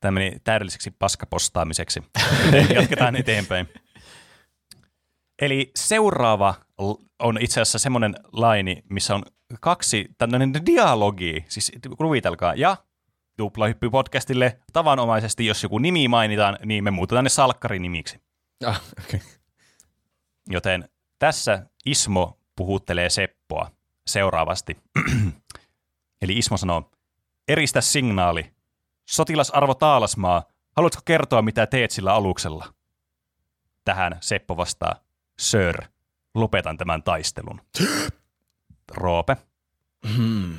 Tämä 0.00 0.10
meni 0.10 0.32
täydelliseksi 0.44 0.90
paskapostaamiseksi. 0.90 2.02
Jatketaan 2.74 3.16
eteenpäin. 3.16 3.68
Eli 5.42 5.70
seuraava 5.76 6.54
on 7.18 7.38
itse 7.40 7.60
asiassa 7.60 7.78
semmoinen 7.78 8.14
laini, 8.32 8.82
missä 8.88 9.14
on 9.14 9.22
kaksi 9.60 10.08
tämmöinen 10.18 10.66
dialogi, 10.66 11.44
siis 11.48 11.72
kuvitelkaa, 11.98 12.54
ja 12.54 12.76
Tuplahyppy-podcastille 13.36 14.60
tavanomaisesti, 14.72 15.46
jos 15.46 15.62
joku 15.62 15.78
nimi 15.78 16.08
mainitaan, 16.08 16.58
niin 16.64 16.84
me 16.84 16.90
muutetaan 16.90 17.24
ne 17.24 17.30
salkkarinimiksi. 17.30 18.20
ah, 18.66 18.82
okay. 19.06 19.20
Joten 20.50 20.88
tässä 21.18 21.66
Ismo 21.86 22.38
puhuttelee 22.56 23.10
Seppoa 23.10 23.70
seuraavasti. 24.06 24.76
Eli 26.22 26.38
Ismo 26.38 26.56
sanoo, 26.56 26.90
eristä 27.48 27.80
signaali. 27.80 28.52
Sotilasarvo 29.10 29.74
Taalasmaa, 29.74 30.42
haluatko 30.76 31.02
kertoa, 31.04 31.42
mitä 31.42 31.66
teet 31.66 31.90
sillä 31.90 32.14
aluksella? 32.14 32.74
Tähän 33.84 34.18
Seppo 34.20 34.56
vastaa, 34.56 34.94
Sir, 35.38 35.82
lopetan 36.34 36.76
tämän 36.76 37.02
taistelun. 37.02 37.60
Roope. 38.94 39.36
Hmm. 40.16 40.58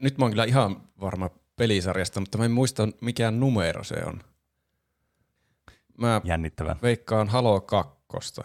Nyt 0.00 0.18
mä 0.18 0.24
oon 0.24 0.30
kyllä 0.32 0.44
ihan 0.44 0.82
varma 1.00 1.30
pelisarjasta, 1.56 2.20
mutta 2.20 2.38
mä 2.38 2.44
en 2.44 2.50
muista 2.50 2.88
mikä 3.00 3.30
numero 3.30 3.84
se 3.84 3.96
on. 4.06 4.24
Mä 5.98 6.20
Jännittävää. 6.24 6.76
veikkaan 6.82 7.28
Halo 7.28 7.60
2. 7.60 8.40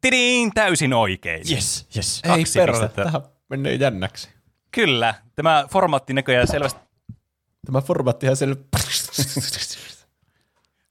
Tidin, 0.00 0.50
täysin 0.54 0.92
oikein. 0.92 1.42
Yes, 1.50 1.88
yes. 1.96 2.20
Ei 2.24 2.30
Kaksi 2.38 2.58
perhana, 2.58 2.88
pistettä. 2.88 3.04
tähän 3.04 3.22
menee 3.48 3.74
jännäksi. 3.74 4.39
Kyllä, 4.70 5.14
tämä 5.36 5.64
formaatti 5.70 6.12
näköjään 6.12 6.46
selvästi 6.46 6.80
Tämä 7.66 7.80
formaattihan 7.80 8.36
siellä... 8.36 8.56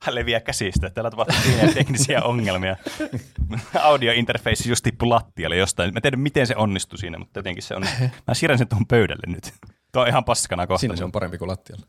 Hän 0.02 0.14
leviää 0.14 0.40
käsistä. 0.40 0.90
Täällä 0.90 1.10
tapahtuu 1.10 1.36
pieniä 1.42 1.74
teknisiä 1.74 2.22
ongelmia. 2.22 2.76
Audiointerface 3.80 4.68
just 4.68 4.82
tippui 4.82 5.08
lattialle 5.08 5.56
jostain. 5.56 5.94
Mä 5.94 5.98
en 5.98 6.02
tiedä, 6.02 6.16
miten 6.16 6.46
se 6.46 6.56
onnistui 6.56 6.98
siinä, 6.98 7.18
mutta 7.18 7.38
jotenkin 7.38 7.62
se 7.62 7.74
on. 7.74 7.82
Mä 8.26 8.34
siirrän 8.34 8.58
sen 8.58 8.68
tuohon 8.68 8.86
pöydälle 8.86 9.22
nyt. 9.26 9.52
Tuo 9.92 10.02
on 10.02 10.08
ihan 10.08 10.24
paskana 10.24 10.66
kohta. 10.66 10.80
Siinä 10.80 10.96
se 10.96 11.04
on 11.04 11.12
parempi 11.12 11.38
kuin 11.38 11.48
lattialla. 11.48 11.86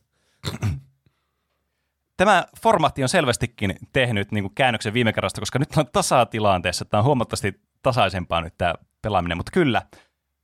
Tämä 2.17 2.45
formaatti 2.61 3.03
on 3.03 3.09
selvästikin 3.09 3.75
tehnyt 3.93 4.31
niin 4.31 4.43
kuin 4.43 4.55
käännöksen 4.55 4.93
viime 4.93 5.13
kerrasta, 5.13 5.41
koska 5.41 5.59
nyt 5.59 5.77
on 5.77 5.87
tasatilanteessa. 5.91 6.85
Tämä 6.85 6.99
on 6.99 7.05
huomattavasti 7.05 7.61
tasaisempaa 7.83 8.41
nyt 8.41 8.53
tämä 8.57 8.73
pelaaminen, 9.01 9.37
mutta 9.37 9.51
kyllä 9.51 9.81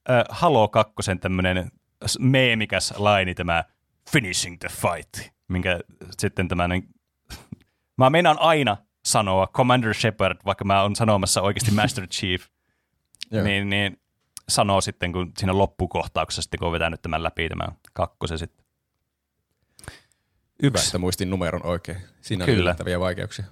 äh, 0.10 0.24
Halo 0.30 0.68
2 0.68 0.94
tämmöinen 1.22 1.72
meemikäs 2.20 2.94
laini, 2.98 3.36
tämä 3.36 3.64
finishing 4.12 4.58
the 4.60 4.70
fight, 4.70 5.34
minkä 5.48 5.80
sitten 6.18 6.48
tämmöinen, 6.48 6.84
mä 7.98 8.10
meinaan 8.10 8.40
aina 8.40 8.78
sanoa 9.06 9.48
Commander 9.48 9.94
Shepard, 9.94 10.38
vaikka 10.46 10.66
mä 10.66 10.82
oon 10.82 10.96
sanomassa 10.96 11.42
oikeasti 11.42 11.72
Master 11.82 12.08
Chief, 12.08 12.46
niin, 13.44 13.70
niin 13.70 14.00
sanoo 14.50 14.82
sitten, 14.82 15.12
kun 15.12 15.32
siinä 15.38 15.58
loppukohtauksessa 15.58 16.42
sitten, 16.42 16.58
kun 16.58 16.68
on 16.68 16.72
vetänyt 16.72 17.02
tämän 17.02 17.24
läpi 17.24 17.50
tämän 17.50 17.78
kakkosen 17.94 18.38
sitten. 18.40 18.66
Hyvä, 20.62 20.80
että 20.86 20.98
muistin 20.98 21.30
numeron 21.30 21.66
oikein. 21.66 21.98
Siinä 22.22 22.44
on 22.44 22.46
Kyllä. 22.46 22.60
yllättäviä 22.60 23.00
vaikeuksia. 23.00 23.46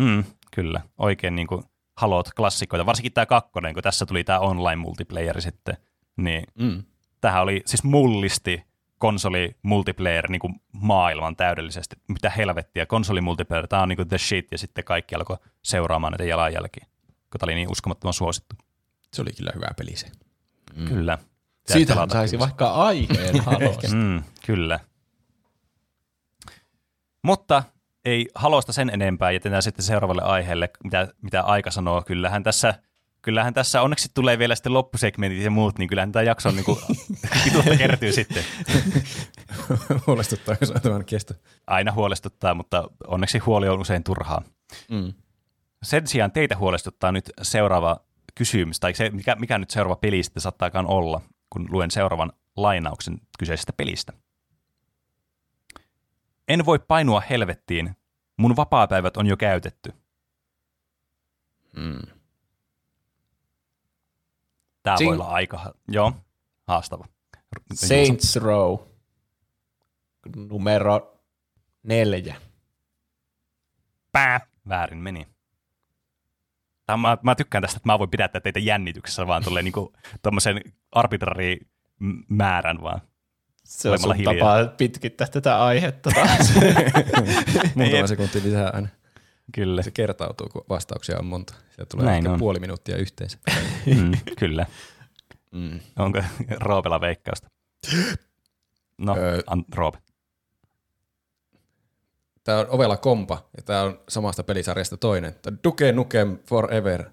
Mm, 0.00 0.24
kyllä, 0.50 0.80
oikein 0.98 1.36
niin 1.36 1.46
kuin 1.46 1.64
halot 1.96 2.34
klassikoita, 2.36 2.86
varsinkin 2.86 3.12
tämä 3.12 3.26
kakkonen, 3.26 3.74
kun 3.74 3.82
tässä 3.82 4.06
tuli 4.06 4.24
tämä 4.24 4.38
online 4.38 4.76
multiplayer 4.76 5.40
sitten, 5.40 5.76
niin 6.16 6.44
Mm. 6.54 6.82
tähän 7.20 7.42
oli 7.42 7.62
siis 7.66 7.84
mullisti 7.84 8.64
konsoli 8.98 9.56
multiplayer 9.62 10.30
niin 10.30 10.40
kuin 10.40 10.54
maailman 10.72 11.36
täydellisesti. 11.36 11.96
Mitä 12.08 12.30
helvettiä, 12.30 12.86
konsoli 12.86 13.20
multiplayer, 13.20 13.68
tämä 13.68 13.82
on 13.82 13.88
niin 13.88 13.96
kuin 13.96 14.08
the 14.08 14.18
shit, 14.18 14.52
ja 14.52 14.58
sitten 14.58 14.84
kaikki 14.84 15.14
alkoi 15.14 15.36
seuraamaan 15.62 16.10
näitä 16.10 16.24
jalanjälkiä, 16.24 16.86
kun 17.06 17.38
tämä 17.38 17.46
oli 17.46 17.54
niin 17.54 17.70
uskomattoman 17.70 18.14
suosittu. 18.14 18.54
Se 19.12 19.22
oli 19.22 19.32
kyllä 19.32 19.52
hyvä 19.54 19.68
peli 19.76 19.96
se. 19.96 20.06
Mm. 20.76 20.84
Kyllä. 20.88 21.18
Siitä 21.66 21.94
saisi 22.12 22.36
kyllä. 22.36 22.46
vaikka 22.46 22.70
aiheen 22.70 23.40
halosta. 23.46 23.88
Mm, 23.94 24.22
kyllä. 24.46 24.80
Mutta 27.22 27.62
ei 28.04 28.28
halosta 28.34 28.72
sen 28.72 28.90
enempää, 28.90 29.30
jätetään 29.30 29.62
sitten 29.62 29.84
seuraavalle 29.84 30.22
aiheelle, 30.22 30.70
mitä, 30.84 31.08
mitä 31.22 31.42
aika 31.42 31.70
sanoo. 31.70 32.02
Kyllähän 32.02 32.42
tässä, 32.42 32.74
kyllähän 33.26 33.54
tässä 33.54 33.82
onneksi 33.82 34.08
tulee 34.14 34.38
vielä 34.38 34.54
sitten 34.54 34.74
loppusegmentit 34.74 35.42
ja 35.42 35.50
muut, 35.50 35.78
niin 35.78 35.88
kyllähän 35.88 36.12
tämä 36.12 36.22
jakso 36.22 36.48
on 36.48 36.56
niin 36.56 36.64
kuin, 36.64 36.78
kertyy 37.78 38.12
sitten. 38.12 38.44
Huolestuttaa, 40.06 40.56
jos 40.60 40.70
on 40.70 40.80
tämän 40.80 41.04
kesto. 41.04 41.34
Aina 41.66 41.92
huolestuttaa, 41.92 42.54
mutta 42.54 42.90
onneksi 43.06 43.38
huoli 43.38 43.68
on 43.68 43.80
usein 43.80 44.04
turhaa. 44.04 44.42
Mm. 44.90 45.12
Sen 45.82 46.06
sijaan 46.06 46.32
teitä 46.32 46.56
huolestuttaa 46.56 47.12
nyt 47.12 47.30
seuraava 47.42 48.00
kysymys, 48.34 48.80
tai 48.80 48.94
se, 48.94 49.10
mikä, 49.10 49.36
mikä 49.36 49.58
nyt 49.58 49.70
seuraava 49.70 49.96
peli 49.96 50.22
sitten 50.22 50.40
saattaakaan 50.40 50.86
olla, 50.86 51.20
kun 51.50 51.66
luen 51.70 51.90
seuraavan 51.90 52.32
lainauksen 52.56 53.20
kyseisestä 53.38 53.72
pelistä. 53.72 54.12
En 56.48 56.66
voi 56.66 56.78
painua 56.78 57.22
helvettiin. 57.30 57.96
Mun 58.36 58.56
vapaapäivät 58.56 59.16
on 59.16 59.26
jo 59.26 59.36
käytetty. 59.36 59.92
Mm. 61.76 62.15
Tämä 64.86 64.96
Sing- 64.96 65.06
voi 65.06 65.14
olla 65.14 65.28
aika, 65.28 65.74
joo, 65.88 66.12
haastava. 66.66 67.04
Saints 67.74 68.36
Row. 68.36 68.78
Numero 70.36 71.20
neljä. 71.82 72.36
Pää, 74.12 74.40
väärin 74.68 74.98
meni. 74.98 75.26
Tämä, 76.86 76.96
mä, 76.96 77.18
mä, 77.22 77.34
tykkään 77.34 77.62
tästä, 77.62 77.76
että 77.76 77.88
mä 77.88 77.98
voin 77.98 78.10
pidättää 78.10 78.40
teitä 78.40 78.58
jännityksessä 78.58 79.26
vaan 79.26 79.44
tulee 79.44 79.62
niinku 79.62 79.92
tuommoisen 80.22 80.60
arbitrari 80.92 81.58
määrän 82.28 82.82
vaan. 82.82 83.00
Se 83.64 83.90
on 83.90 83.98
sun 83.98 84.14
hiljaa. 84.14 84.58
tapa 84.58 84.72
pitkittää 84.76 85.26
tätä 85.26 85.64
aihetta 85.64 86.10
taas. 86.10 86.52
Muutama 87.74 88.06
sekunti 88.06 88.42
lisää 88.42 88.70
aina. 88.74 88.88
Kyllä, 89.54 89.82
Se 89.82 89.90
kertautuu, 89.90 90.48
kun 90.48 90.64
vastauksia 90.68 91.18
on 91.18 91.26
monta. 91.26 91.54
Sieltä 91.54 91.86
tulee 91.90 92.06
Näin 92.06 92.16
ehkä 92.16 92.32
on. 92.32 92.38
puoli 92.38 92.60
minuuttia 92.60 92.96
yhteensä. 92.96 93.38
mm, 93.96 94.12
kyllä. 94.38 94.66
Mm. 95.52 95.80
Onko 95.98 96.22
Roopella 96.60 97.00
veikkausta? 97.00 97.48
No, 98.98 99.16
Öö. 99.16 99.40
an, 99.46 99.64
Roope. 99.74 99.98
Tämä 102.44 102.58
on 102.58 102.66
Ovela 102.68 102.96
Kompa, 102.96 103.48
ja 103.56 103.62
tämä 103.62 103.82
on 103.82 104.00
samasta 104.08 104.42
pelisarjasta 104.44 104.96
toinen. 104.96 105.34
Duke 105.64 105.92
Nukem 105.92 106.38
Forever. 106.48 107.10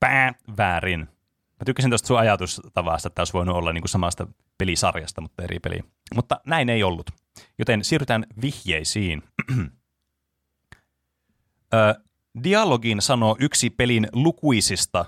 Pää, 0.00 0.32
väärin. 0.58 1.00
Mä 1.00 1.64
tykkäsin 1.66 1.90
tuosta 1.90 2.06
sun 2.06 2.18
ajatustavasta, 2.18 3.08
että 3.08 3.14
tämä 3.14 3.20
olisi 3.20 3.32
voinut 3.32 3.56
olla 3.56 3.72
niin 3.72 3.82
kuin 3.82 3.88
samasta 3.88 4.26
pelisarjasta, 4.58 5.20
mutta 5.20 5.42
eri 5.42 5.58
peli. 5.58 5.80
Mutta 6.14 6.40
näin 6.46 6.68
ei 6.68 6.82
ollut. 6.82 7.10
Joten 7.58 7.84
siirrytään 7.84 8.26
vihjeisiin. 8.42 9.22
Ö, 11.74 11.94
dialogin 12.44 13.02
sanoo 13.02 13.36
yksi 13.40 13.70
pelin 13.70 14.08
lukuisista 14.12 15.04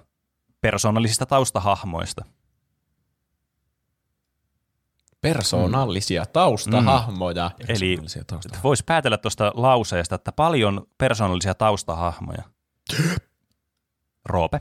persoonallisista 0.61 1.27
taustahahmoista. 1.27 2.25
Persoonallisia 5.21 6.27
taustahahmoja. 6.27 7.51
Eli 7.59 7.67
Persoonallisia 7.67 8.25
taustahahmoja. 8.25 8.63
voisi 8.63 8.85
päätellä 8.85 9.19
tuosta 9.19 9.53
lauseesta, 9.55 10.15
että 10.15 10.33
paljon 10.33 10.87
persoonallisia 10.99 11.55
taustahahmoja. 11.55 12.43
Roope. 14.25 14.61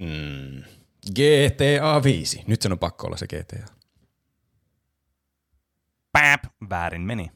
Mm. 0.00 0.62
GTA 1.12 2.02
5. 2.02 2.44
Nyt 2.46 2.62
sen 2.62 2.72
on 2.72 2.78
pakko 2.78 3.06
olla 3.06 3.16
se 3.16 3.26
GTA. 3.26 3.72
Pääp. 6.12 6.44
Väärin 6.70 7.02
meni. 7.02 7.30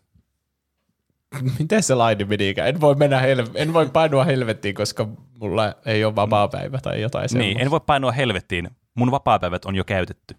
Miten 1.59 1.83
se 1.83 1.95
laini 1.95 2.25
menikään? 2.25 2.69
En 2.69 2.81
voi, 2.81 2.95
mennä 2.95 3.21
helv- 3.21 3.51
en 3.55 3.73
voi 3.73 3.87
painua 3.89 4.25
helvettiin, 4.25 4.75
koska 4.75 5.09
mulla 5.41 5.75
ei 5.87 6.05
ole 6.05 6.17
vapaa-päivä 6.17 6.79
tai 6.83 7.01
jotain 7.01 7.23
Niin, 7.23 7.31
semmoista. 7.31 7.63
en 7.63 7.71
voi 7.71 7.81
painua 7.81 8.13
helvettiin. 8.13 8.71
Mun 8.95 9.11
vapaapäivät 9.11 9.65
on 9.65 9.77
jo 9.77 9.85
käytetty. 9.85 10.37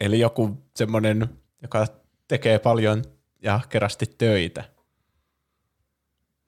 Eli 0.00 0.20
joku 0.20 0.58
semmoinen, 0.76 1.28
joka 1.62 1.86
tekee 2.28 2.58
paljon 2.58 3.02
ja 3.42 3.54
ahkerasti 3.54 4.06
töitä. 4.18 4.64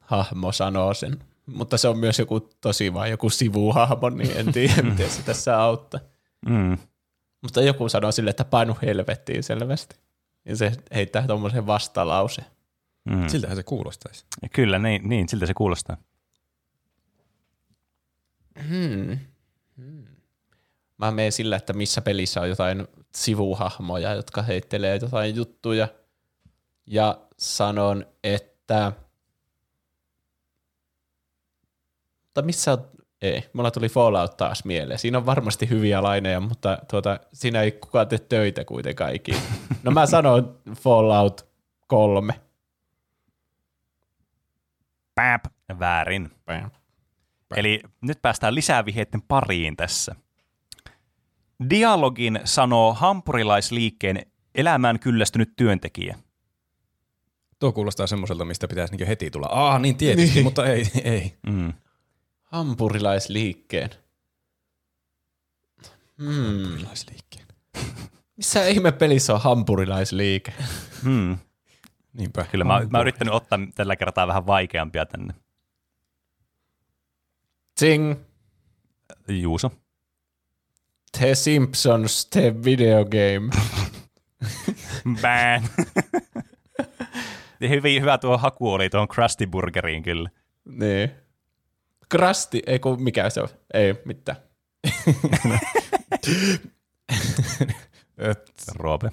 Hahmo 0.01 0.53
sanoo 0.53 0.95
sen. 0.95 1.19
Mutta 1.47 1.79
se 1.79 1.89
on 1.89 1.99
myös 1.99 2.19
joku 2.19 2.41
tosi 2.61 2.95
vaan 2.95 3.11
joku 3.11 3.31
sivuhahmo, 3.31 4.11
niin 4.11 4.37
en 4.37 4.53
tiedä, 4.53 4.83
miten 4.91 5.11
se 5.11 5.23
tässä 5.23 5.61
auttaa. 5.63 6.01
Mm. 6.49 6.79
Mutta 7.43 7.63
joku 7.63 7.89
sanoo 7.89 8.13
sille, 8.13 8.31
että 8.31 8.45
painu 8.45 8.77
helvettiin 8.83 9.43
selvästi. 9.43 9.97
Ja 10.45 10.57
se 10.57 10.73
heittää 10.95 11.27
tuommoisen 11.27 11.67
vastalauseen. 11.67 12.47
Mm. 13.05 13.29
Siltähän 13.29 13.57
se 13.57 13.63
kuulostaisi. 13.63 14.25
Kyllä, 14.53 14.79
niin, 14.79 15.09
niin, 15.09 15.29
siltä 15.29 15.47
se 15.47 15.55
kuulostaa. 15.55 15.97
Mä 20.99 21.11
menen 21.11 21.33
sillä, 21.33 21.57
että 21.57 21.73
missä 21.73 22.01
pelissä 22.01 22.41
on 22.41 22.49
jotain 22.49 22.87
sivuhahmoja, 23.15 24.15
jotka 24.15 24.43
heittelee 24.43 24.99
jotain 25.03 25.37
juttuja. 25.37 25.89
Ja 26.87 27.21
sanon, 27.39 28.07
että... 28.25 28.93
Mutta 32.25 32.43
missä 32.43 32.73
on... 32.73 32.91
Ei, 33.23 33.45
mulla 33.53 33.71
tuli 33.71 33.89
Fallout 33.89 34.37
taas 34.37 34.65
mieleen. 34.65 34.99
Siinä 34.99 35.19
on 35.19 35.27
varmasti 35.27 35.69
hyviä 35.69 36.03
laineja, 36.03 36.41
mutta 36.41 36.79
tuota, 36.91 37.21
siinä 37.33 37.63
ei 37.63 37.73
kukaan 37.73 38.09
tee 38.09 38.19
töitä 38.19 38.65
kuitenkaan 38.65 39.15
ikinä. 39.15 39.39
No 39.83 39.91
mä 39.91 40.07
sanon 40.07 40.59
Fallout 40.77 41.47
3. 41.87 42.41
Pääp. 45.15 45.45
Väärin. 45.79 46.31
Eli 47.57 47.81
nyt 48.01 48.23
päästään 48.23 48.55
lisää 48.55 48.85
vihjeiden 48.85 49.23
pariin 49.23 49.77
tässä. 49.77 50.15
Dialogin 51.71 52.41
sanoo 52.45 52.95
hampurilaisliikkeen 52.95 54.27
elämään 54.55 54.99
kyllästynyt 54.99 55.53
työntekijä. 55.57 56.19
Tuo 57.59 57.73
kuulostaa 57.73 58.07
semmoiselta, 58.07 58.45
mistä 58.45 58.69
pitäisi 58.69 58.93
niinku 58.93 59.09
heti 59.09 59.31
tulla. 59.31 59.49
Ah, 59.51 59.81
niin 59.81 59.97
tietysti, 59.97 60.35
niin. 60.35 60.45
mutta 60.45 60.67
ei, 60.67 60.87
ei. 61.05 61.35
Mm. 61.47 61.73
Hampurilaisliikkeen. 62.43 63.91
Hmm. 66.19 66.63
Hampurilaisliikkeen. 66.63 67.47
Missä 68.37 68.67
ihme 68.67 68.93
pelissä 68.93 69.35
on 69.35 69.41
hampurilaisliike? 69.41 70.53
Hmm. 71.03 71.39
Niinpä. 72.15 72.45
Kyllä 72.51 72.65
mä, 72.65 72.73
mä 72.91 72.99
oon 72.99 73.01
yrittänyt 73.01 73.35
ottaa 73.35 73.59
tällä 73.75 73.97
kertaa 73.97 74.27
vähän 74.27 74.47
vaikeampia 74.47 75.07
tänne. 75.07 75.35
Sing. 77.81 78.15
Juuso. 79.29 79.71
The 81.19 81.35
Simpsons, 81.35 82.27
the 82.27 82.55
video 82.65 83.05
game. 83.05 83.51
Bang. 85.23 85.67
hyvin 87.69 88.03
hyvä 88.03 88.19
tuo 88.19 88.39
haku 88.39 88.73
oli 88.73 88.91
tuohon 88.91 89.09
Krusty 89.09 89.47
Burgeriin 89.47 90.03
kyllä. 90.03 90.31
niin. 90.65 91.11
Krasti, 92.09 92.63
ei 92.67 92.79
kun 92.79 93.03
mikä 93.03 93.31
se 93.31 93.41
on? 93.41 93.49
Ei 93.75 93.95
mitään. 94.05 94.39
Et, 98.19 98.53
Roope. 98.75 99.11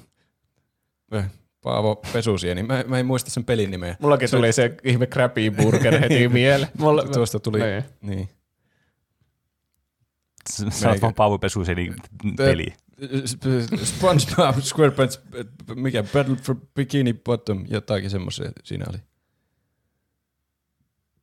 Paavo 1.62 1.96
Pesusieni. 2.14 2.64
Mä, 2.64 2.84
mä 2.88 3.00
en 3.00 3.06
muista 3.06 3.32
sen 3.32 3.46
pelin 3.46 3.72
nimeä. 3.72 3.96
Mullakin 4.00 4.30
tuli 4.32 4.54
se 4.54 4.78
ihme 4.84 5.08
Krabby 5.08 5.52
Burger 5.52 6.00
heti 6.00 6.28
mieleen. 6.40 6.72
Mulla, 6.78 7.04
Tuosta 7.04 7.40
tuli, 7.40 7.60
Niin. 7.60 7.84
niin. 8.02 8.30
Sä 10.70 10.90
oot 10.90 11.02
vaan 11.02 11.14
Paavo 11.14 11.38
Pesuseni 11.40 11.94
peli. 12.38 12.68
Sp- 13.02 13.78
SpongeBob 13.86 14.56
SquarePants, 14.60 15.22
mikä 15.76 16.04
Battle 16.04 16.36
for 16.36 16.56
Bikini 16.76 17.14
Bottom, 17.14 17.66
jotakin 17.70 18.10
semmoisia 18.10 18.52
siinä 18.64 18.86
oli. 18.90 18.98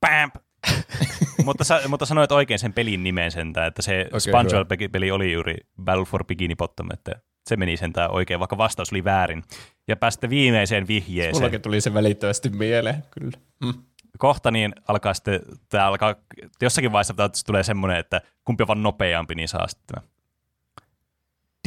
Bam! 0.01 0.31
mutta, 1.45 1.63
sä, 1.63 1.81
mutta 1.87 2.05
sanoit 2.05 2.31
oikein 2.31 2.59
sen 2.59 2.73
pelin 2.73 3.03
nimen 3.03 3.31
sentään, 3.31 3.67
että 3.67 3.81
se 3.81 4.05
okay, 4.07 4.19
SpongeBob-peli 4.19 5.11
oli 5.11 5.33
juuri 5.33 5.55
Battle 5.83 6.05
for 6.05 6.25
Bikini 6.25 6.55
Bottom, 6.55 6.87
että 6.93 7.11
se 7.49 7.55
meni 7.55 7.77
sentään 7.77 8.11
oikein, 8.11 8.39
vaikka 8.39 8.57
vastaus 8.57 8.91
oli 8.91 9.03
väärin. 9.03 9.43
Ja 9.87 9.95
pääsitte 9.95 10.29
viimeiseen 10.29 10.87
vihjeeseen. 10.87 11.35
mullakin 11.35 11.61
tuli 11.61 11.81
se 11.81 11.93
välittömästi 11.93 12.49
mieleen, 12.49 13.03
kyllä. 13.11 13.37
Hm. 13.65 13.79
Kohta 14.17 14.51
niin 14.51 14.73
alkaa 14.87 15.13
sitten, 15.13 15.41
tää 15.69 15.87
alkaa, 15.87 16.15
jossakin 16.61 16.91
vaiheessa 16.91 17.29
tulee 17.45 17.63
semmoinen, 17.63 17.97
että 17.97 18.21
kumpi 18.45 18.63
on 18.63 18.67
vaan 18.67 18.83
nopeampi, 18.83 19.35
niin 19.35 19.47
saa 19.47 19.67
sitten 19.67 19.95
tämä. 19.95 20.07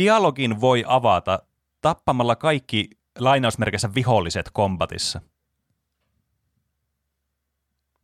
Dialogin 0.00 0.60
voi 0.60 0.84
avata 0.86 1.42
tappamalla 1.80 2.36
kaikki 2.36 2.90
lainausmerkeissä 3.18 3.94
viholliset 3.94 4.50
kombatissa. 4.52 5.20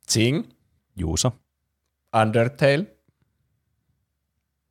Sing, 0.09 0.51
Juuso. 0.97 1.33
Undertale, 2.21 2.99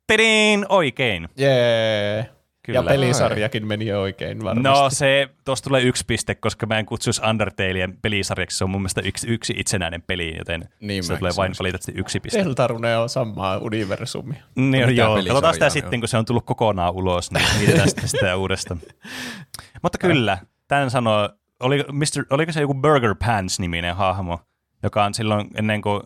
Tidin! 0.08 0.66
Oikein. 0.68 1.28
jee. 1.36 2.30
Kyllä. 2.68 2.78
Ja 2.78 2.82
pelisarjakin 2.82 3.66
meni 3.66 3.92
oikein 3.92 4.44
varmasti. 4.44 4.68
No 4.68 4.90
se, 4.90 5.28
tuosta 5.44 5.64
tulee 5.64 5.82
yksi 5.82 6.04
piste, 6.06 6.34
koska 6.34 6.66
mä 6.66 6.78
en 6.78 6.86
kutsuisi 6.86 7.22
Undertalea 7.30 7.88
pelisarjaksi, 8.02 8.58
se 8.58 8.64
on 8.64 8.70
mun 8.70 8.80
mielestä 8.80 9.00
yksi, 9.00 9.28
yksi 9.28 9.54
itsenäinen 9.56 10.02
peli, 10.02 10.34
joten 10.38 10.68
Niin 10.80 11.04
se 11.04 11.16
tulee 11.16 11.32
vain 11.36 11.52
valitettavasti 11.58 12.00
yksi 12.00 12.20
piste. 12.20 12.44
Deltarune 12.44 12.96
on 12.96 13.08
samaa 13.08 13.58
universumia. 13.58 14.42
Niin, 14.54 14.70
mitä 14.70 14.90
joo, 14.90 15.16
katsotaan 15.16 15.54
sitä 15.54 15.70
sitten, 15.70 16.00
kun 16.00 16.08
se 16.08 16.16
on 16.16 16.24
tullut 16.24 16.46
kokonaan 16.46 16.94
ulos, 16.94 17.30
niin 17.30 17.44
mietitään 17.58 17.88
sitten 17.88 18.08
sitä 18.08 18.36
uudestaan. 18.42 18.80
Mutta 19.82 19.98
kyllä, 19.98 20.38
tämän 20.68 20.90
sanoo, 20.90 21.28
oli, 21.60 21.84
Mr., 21.92 22.24
oliko 22.30 22.52
se 22.52 22.60
joku 22.60 22.74
Burger 22.74 23.14
Pants-niminen 23.24 23.96
hahmo, 23.96 24.40
joka 24.82 25.04
on 25.04 25.14
silloin 25.14 25.48
ennen 25.54 25.82
kuin 25.82 26.02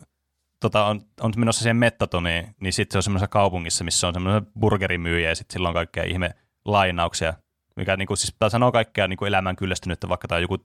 tota, 0.59 0.85
on, 0.85 1.01
on 1.21 1.33
menossa 1.37 1.61
siihen 1.61 1.77
mettatoniin, 1.77 2.55
niin 2.59 2.73
sitten 2.73 2.93
se 2.93 2.97
on 2.97 3.03
semmoisessa 3.03 3.27
kaupungissa, 3.27 3.83
missä 3.83 4.07
on 4.07 4.13
semmoinen 4.13 4.47
burgerimyyjä 4.59 5.29
ja 5.29 5.35
sitten 5.35 5.53
sillä 5.53 5.67
on 5.67 5.73
kaikkea 5.73 6.03
ihme 6.03 6.35
lainauksia, 6.65 7.33
mikä 7.75 7.97
niinku, 7.97 8.15
siis 8.15 8.35
tää 8.39 8.49
sanoo 8.49 8.71
kaikkea 8.71 9.07
niinku 9.07 9.25
elämään 9.25 9.55
kyllästynyttä, 9.55 10.09
vaikka 10.09 10.27
tämä 10.27 10.37
on 10.37 10.41
joku 10.41 10.57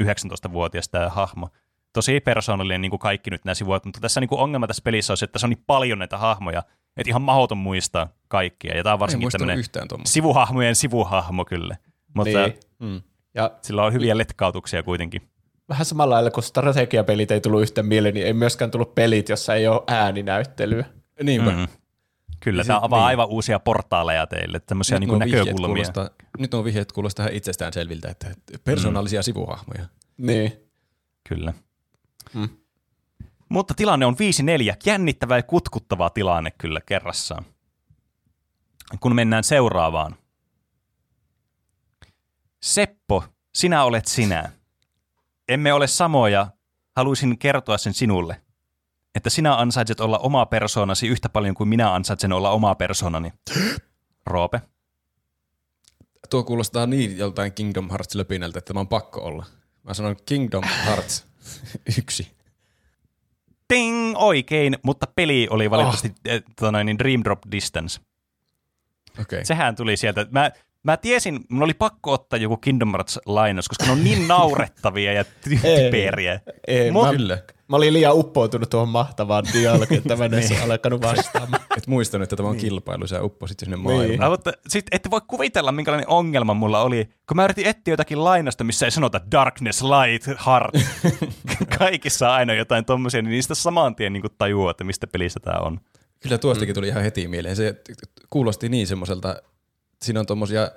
19-vuotias 0.00 0.88
tämä 0.88 1.08
hahmo. 1.08 1.48
Tosi 1.92 2.20
persoonallinen 2.20 2.80
niin 2.80 2.90
kuin 2.90 3.00
kaikki 3.00 3.30
nyt 3.30 3.44
nämä 3.44 3.54
sivut, 3.54 3.84
mutta 3.84 4.00
tässä 4.00 4.20
niinku 4.20 4.40
ongelma 4.40 4.66
tässä 4.66 4.82
pelissä 4.84 5.12
on 5.12 5.16
se, 5.16 5.24
että 5.24 5.38
se 5.38 5.46
on 5.46 5.50
niin 5.50 5.64
paljon 5.66 5.98
näitä 5.98 6.18
hahmoja, 6.18 6.62
että 6.96 7.10
ihan 7.10 7.22
mahdoton 7.22 7.58
muistaa 7.58 8.08
kaikkia. 8.28 8.76
Ja 8.76 8.82
tämä 8.82 8.92
on 8.92 9.00
varsinkin 9.00 9.30
tämmöinen 9.30 9.64
sivuhahmojen 10.04 10.76
sivuhahmo 10.76 11.44
kyllä. 11.44 11.76
Mutta 12.14 12.46
Niin. 12.46 12.60
Mm. 12.78 13.02
Ja 13.34 13.50
sillä 13.62 13.84
on 13.84 13.92
hyviä 13.92 14.18
letkautuksia 14.18 14.82
kuitenkin. 14.82 15.22
vähän 15.68 15.84
samalla 15.84 16.14
lailla, 16.14 16.30
kun 16.30 16.42
strategiapelit 16.42 17.30
ei 17.30 17.40
tullut 17.40 17.62
yhtä 17.62 17.82
mieleen, 17.82 18.14
niin 18.14 18.26
ei 18.26 18.32
myöskään 18.32 18.70
tullut 18.70 18.94
pelit, 18.94 19.28
jossa 19.28 19.54
ei 19.54 19.68
ole 19.68 19.82
ääninäyttelyä. 19.86 20.84
Niinpä. 21.22 21.50
Mm. 21.50 21.68
Kyllä, 22.42 22.60
Ja 22.60 22.64
tämä 22.64 22.78
avaa 22.82 22.98
niin. 23.00 23.06
aivan 23.06 23.28
uusia 23.28 23.58
portaaleja 23.58 24.26
teille, 24.26 24.60
tämmöisiä 24.60 24.98
Nyt 24.98 25.08
niin 25.08 25.24
vihjeet 25.24 25.46
näkökulmia. 25.46 25.84
nyt 26.38 26.52
nuo 26.52 26.64
vihjeet 26.64 26.92
kuulostaa 26.92 27.26
ihan 27.26 27.36
itsestään 27.36 27.72
selviltä, 27.72 28.08
että 28.08 28.34
persoonallisia 28.64 29.20
mm. 29.20 29.24
sivuhahmoja. 29.24 29.86
Niin. 30.16 30.52
Kyllä. 31.28 31.52
Mm. 32.34 32.48
Mutta 33.48 33.74
tilanne 33.74 34.06
on 34.06 34.14
5-4. 34.72 34.76
Jännittävä 34.86 35.36
ja 35.36 35.42
kutkuttava 35.42 36.10
tilanne 36.10 36.50
kyllä 36.50 36.80
kerrassaan. 36.86 37.44
Kun 39.00 39.14
mennään 39.14 39.44
seuraavaan. 39.44 40.16
Seppo, 42.62 43.24
sinä 43.54 43.84
olet 43.84 44.06
sinä. 44.06 44.52
Emme 45.48 45.72
ole 45.72 45.86
samoja. 45.86 46.46
Haluaisin 46.96 47.38
kertoa 47.38 47.78
sen 47.78 47.94
sinulle. 47.94 48.42
Että 49.14 49.30
sinä 49.30 49.56
ansaitset 49.56 50.00
olla 50.00 50.18
oma 50.18 50.46
persoonasi 50.46 51.08
yhtä 51.08 51.28
paljon 51.28 51.54
kuin 51.54 51.68
minä 51.68 51.94
ansaitsen 51.94 52.32
olla 52.32 52.50
oma 52.50 52.74
persoonani. 52.74 53.32
Roope. 54.26 54.60
Tuo 56.30 56.44
kuulostaa 56.44 56.86
niin 56.86 57.18
joltain 57.18 57.52
Kingdom 57.52 57.90
Hearts 57.90 58.14
löpinältä, 58.14 58.58
että 58.58 58.74
mä 58.74 58.80
on 58.80 58.88
pakko 58.88 59.20
olla. 59.20 59.46
Mä 59.82 59.94
sanon 59.94 60.16
Kingdom 60.26 60.64
Hearts 60.86 61.26
yksi. 61.98 62.32
Ding! 63.74 64.12
Oikein, 64.16 64.78
mutta 64.82 65.06
peli 65.06 65.46
oli 65.50 65.70
valitettavasti 65.70 66.14
oh. 66.28 66.42
tota 66.56 66.72
noin, 66.72 66.86
niin 66.86 66.98
Dream 66.98 67.20
Drop 67.24 67.40
Distance. 67.52 68.00
Okay. 69.20 69.44
Sehän 69.44 69.76
tuli 69.76 69.96
sieltä. 69.96 70.26
Mä 70.30 70.50
mä 70.82 70.96
tiesin, 70.96 71.40
mulla 71.48 71.64
oli 71.64 71.74
pakko 71.74 72.12
ottaa 72.12 72.36
joku 72.36 72.56
Kingdom 72.56 72.92
Hearts-lainaus, 72.92 73.68
koska 73.68 73.84
ne 73.86 73.92
on 73.92 74.04
niin 74.04 74.28
naurettavia 74.28 75.12
ja 75.12 75.24
typeriä. 75.24 76.40
Ei, 76.66 76.90
Mut- 76.90 77.06
mä, 77.06 77.12
Kyllä. 77.12 77.38
Mä 77.72 77.76
olin 77.76 77.92
liian 77.92 78.14
uppoutunut 78.16 78.70
tuohon 78.70 78.88
mahtavaan 78.88 79.44
dialogiin, 79.52 79.98
että 79.98 80.16
mä 80.16 80.24
en 80.24 80.34
edes 80.34 80.52
alkanut 80.62 81.02
vastaamaan. 81.02 81.62
Et 81.78 81.86
muistanut, 81.86 82.22
että 82.22 82.36
tämä 82.36 82.48
on 82.48 82.56
kilpailu, 82.56 83.06
sä 83.06 83.22
upposit 83.22 83.58
sinne 83.60 83.76
Niin. 83.76 83.82
maailmaan. 83.84 84.22
Ah, 84.22 84.30
mutta 84.30 84.52
sit 84.68 84.86
ette 84.92 85.10
voi 85.10 85.20
kuvitella, 85.28 85.72
minkälainen 85.72 86.08
ongelma 86.08 86.54
mulla 86.54 86.82
oli, 86.82 87.08
kun 87.28 87.36
mä 87.36 87.44
yritin 87.44 87.66
etsiä 87.66 87.92
jotakin 87.92 88.24
lainasta, 88.24 88.64
missä 88.64 88.86
ei 88.86 88.90
sanota 88.90 89.20
darkness, 89.32 89.82
light, 89.82 90.26
heart. 90.46 90.74
Kaikissa 91.78 92.28
on 92.28 92.34
aina 92.34 92.54
jotain 92.54 92.84
tommosia, 92.84 93.22
niin 93.22 93.30
niistä 93.30 93.54
saman 93.54 93.94
tien 93.94 94.12
niin 94.12 94.22
tajuaa, 94.38 94.70
että 94.70 94.84
mistä 94.84 95.06
pelissä 95.06 95.40
tää 95.40 95.58
on. 95.58 95.80
Kyllä 96.20 96.38
tuostakin 96.38 96.74
tuli 96.74 96.88
ihan 96.88 97.02
heti 97.02 97.28
mieleen. 97.28 97.56
Se 97.56 97.80
kuulosti 98.30 98.68
niin 98.68 98.86
semmoiselta, 98.86 99.42
siinä 100.02 100.20
on 100.20 100.26
tommosia 100.26 100.70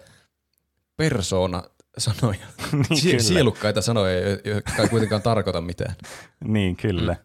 persoona-sanoja, 1.95 2.47
Niin, 2.89 3.01
Sie- 3.01 3.11
kyllä. 3.11 3.23
sielukkaita 3.23 3.81
sanoja, 3.81 4.19
jo- 4.30 4.53
jotka 4.55 4.81
ei 4.84 4.89
kuitenkaan 4.89 5.22
tarkoita 5.22 5.61
mitään. 5.61 5.95
Niin, 6.47 6.76
kyllä. 6.76 7.13
Mm. 7.13 7.19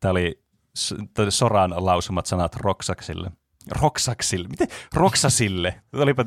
Tämä 0.00 0.12
oli 0.12 0.40
Soran 1.28 1.74
lausumat 1.76 2.26
sanat 2.26 2.56
Roksaksille. 2.56 3.30
Roksaksille? 3.80 4.48
Miten? 4.48 4.68
Roksasille. 4.94 5.80
Olipa 5.92 6.24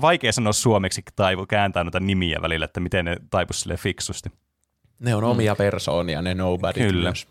vaikea 0.00 0.32
sanoa 0.32 0.52
suomeksi 0.52 1.02
taivu 1.16 1.46
kääntää 1.46 1.84
noita 1.84 2.00
nimiä 2.00 2.38
välillä, 2.42 2.64
että 2.64 2.80
miten 2.80 3.04
ne 3.04 3.16
taipus 3.30 3.60
sille 3.60 3.76
fiksusti. 3.76 4.28
Ne 4.98 5.14
on 5.14 5.24
omia 5.24 5.56
persoonia, 5.56 6.22
ne 6.22 6.34
nobody 6.34 6.80
Kyllä. 6.80 7.08
myös. 7.08 7.28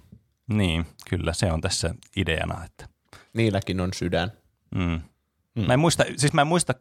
Niin, 0.54 0.86
kyllä, 1.10 1.34
se 1.34 1.52
on 1.52 1.62
tässä 1.62 1.96
ideana. 2.18 2.66
Että, 2.66 2.88
Niilläkin 3.34 3.80
on 3.82 3.94
sydän. 3.94 4.32
mm. 4.76 5.02
Mm. 5.56 5.68
Mä 5.68 5.74
en 5.74 5.80
muista, 5.80 6.04
siis 6.18 6.34
mä 6.34 6.42
en 6.42 6.48
muista, 6.48 6.74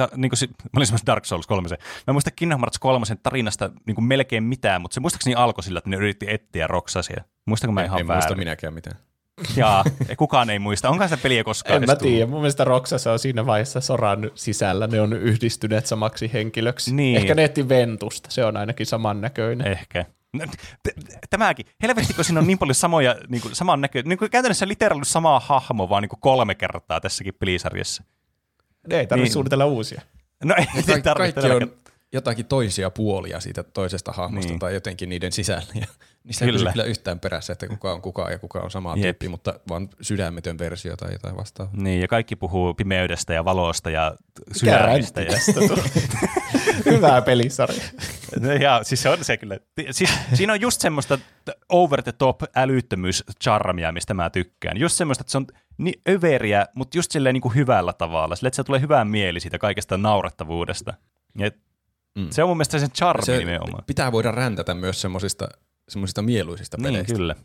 da, 0.00 0.08
niin 0.16 0.30
kuin, 0.30 0.50
mä 0.50 0.76
olin 0.76 0.86
semmoista 0.86 1.06
Dark 1.12 1.24
Souls 1.24 1.46
3. 1.46 1.68
Mä 1.68 1.76
en 2.08 2.14
muista 2.14 2.30
Kingdom 2.30 2.60
Hearts 2.60 2.78
3 2.78 3.06
tarinasta 3.22 3.70
niin 3.86 3.94
kuin 3.94 4.04
melkein 4.04 4.44
mitään, 4.44 4.80
mutta 4.82 4.94
se 4.94 5.00
muistaakseni 5.00 5.34
alkoi 5.34 5.64
sillä, 5.64 5.78
että 5.78 5.90
ne 5.90 5.96
yritti 5.96 6.26
etsiä 6.28 6.66
Roksasia. 6.66 7.24
Muistanko 7.46 7.72
mä 7.72 7.84
ihan 7.84 8.00
en 8.00 8.06
muista 8.06 8.20
väärin? 8.20 8.38
minäkään 8.38 8.74
mitään. 8.74 8.96
Jaa, 9.56 9.84
kukaan 10.16 10.50
ei 10.50 10.58
muista. 10.58 10.88
Onko 10.88 11.04
sitä 11.04 11.16
peliä 11.16 11.44
koskaan 11.44 11.82
En 11.82 11.86
mä 11.86 11.96
tiedä, 11.96 12.26
mun 12.26 12.40
mielestä 12.40 12.64
Roksassa 12.64 13.12
on 13.12 13.18
siinä 13.18 13.46
vaiheessa 13.46 13.80
Soran 13.80 14.30
sisällä, 14.34 14.86
ne 14.86 15.00
on 15.00 15.12
yhdistyneet 15.12 15.86
samaksi 15.86 16.30
henkilöksi. 16.32 16.94
Niin. 16.94 17.16
Ehkä 17.16 17.34
ne 17.34 17.44
etti 17.44 17.68
Ventusta, 17.68 18.30
se 18.30 18.44
on 18.44 18.56
ainakin 18.56 18.86
samannäköinen. 18.86 19.66
Ehkä. 19.66 20.04
No, 20.32 20.44
Tämäkin. 21.30 21.66
Helvetti, 21.82 22.14
kun 22.14 22.24
siinä 22.24 22.40
on 22.40 22.46
niin 22.46 22.58
paljon 22.58 22.74
samoja, 22.74 23.16
niin 23.28 23.42
kuin, 23.42 23.54
saman 23.54 23.80
näkö, 23.80 24.02
niin 24.04 24.18
kuin 24.18 24.30
käytännössä 24.30 24.68
literaalisesti 24.68 25.12
sama 25.12 25.40
hahmo, 25.40 25.88
vaan 25.88 26.02
niin 26.02 26.08
kuin 26.08 26.20
kolme 26.20 26.54
kertaa 26.54 27.00
tässäkin 27.00 27.34
pelisarjassa. 27.34 28.04
Ne 28.88 29.00
ei 29.00 29.06
tarvitse 29.06 29.26
Niin. 29.26 29.32
suunnitella 29.32 29.66
uusia. 29.66 30.02
No 30.44 30.54
ei, 30.58 30.66
Ka- 30.82 30.94
ei 30.94 31.02
tarvitse 31.02 31.40
kaikki 31.40 31.64
on 31.64 31.72
jotakin 32.12 32.46
toisia 32.46 32.90
puolia 32.90 33.40
siitä 33.40 33.62
toisesta 33.62 34.12
hahmosta 34.12 34.48
Niin. 34.50 34.58
tai 34.58 34.74
jotenkin 34.74 35.08
niiden 35.08 35.32
sisällä. 35.32 35.86
Niissä 36.24 36.44
ei 36.44 36.52
Kyllä. 36.52 36.64
pysy 36.70 36.72
kyllä 36.72 36.84
yhtään 36.84 37.20
perässä, 37.20 37.52
että 37.52 37.66
kuka 37.68 37.92
on 37.92 38.02
kuka 38.02 38.30
ja 38.30 38.38
kuka 38.38 38.60
on 38.60 38.70
sama 38.70 38.90
Jep. 38.96 39.02
tyyppi, 39.02 39.28
mutta 39.28 39.54
vaan 39.68 39.88
sydämetön 40.00 40.58
versio 40.58 40.96
tai 40.96 41.12
jotain 41.12 41.36
vastaavaa. 41.36 41.74
Niin, 41.76 42.00
ja 42.00 42.08
kaikki 42.08 42.36
puhuu 42.36 42.74
pimeydestä 42.74 43.34
ja 43.34 43.44
valosta 43.44 43.90
ja 43.90 44.14
sydämistä. 44.52 45.20
räntti 45.20 45.64
Ja? 45.64 45.76
Hyvää 46.92 47.22
pelisarja. 47.22 47.82
No 48.40 48.52
ja 48.52 48.80
siis 48.82 49.02
se 49.02 49.08
on 49.08 49.24
se 49.24 49.36
kyllä. 49.36 49.58
Siis, 49.90 50.10
siinä 50.34 50.52
on 50.52 50.60
just 50.60 50.80
semmoista 50.80 51.18
over 51.68 52.02
the 52.02 52.12
top 52.12 52.42
älyttömyys 52.56 53.24
charmia, 53.44 53.92
mistä 53.92 54.14
mä 54.14 54.30
tykkään. 54.30 54.76
Just 54.80 54.96
semmoista, 54.96 55.22
että 55.22 55.30
se 55.32 55.38
on 55.38 55.46
niin 55.78 56.00
överiä, 56.08 56.66
mutta 56.74 56.98
just 56.98 57.10
silleen 57.10 57.32
niin 57.34 57.40
kuin 57.42 57.54
hyvällä 57.54 57.92
tavalla. 57.92 58.36
Silleen, 58.36 58.48
että 58.48 58.56
se 58.56 58.64
tulee 58.64 58.80
hyvää 58.80 59.04
mieli 59.04 59.40
siitä 59.40 59.58
kaikesta 59.58 59.98
naurettavuudesta. 59.98 60.94
Ja 61.38 61.50
Mm. 62.18 62.26
Se 62.30 62.42
on 62.42 62.48
mun 62.48 62.56
mielestä 62.56 62.78
sen 62.78 62.90
charmi 62.90 63.24
Se 63.26 63.38
nimenomaan. 63.38 63.84
pitää 63.86 64.12
voida 64.12 64.30
räntätä 64.30 64.74
myös 64.74 65.00
semmoisista 65.00 65.48
semmoisista 65.88 66.22
mieluisista 66.22 66.76
Niin, 66.76 66.84
peleistä. 66.84 67.14
kyllä. 67.14 67.36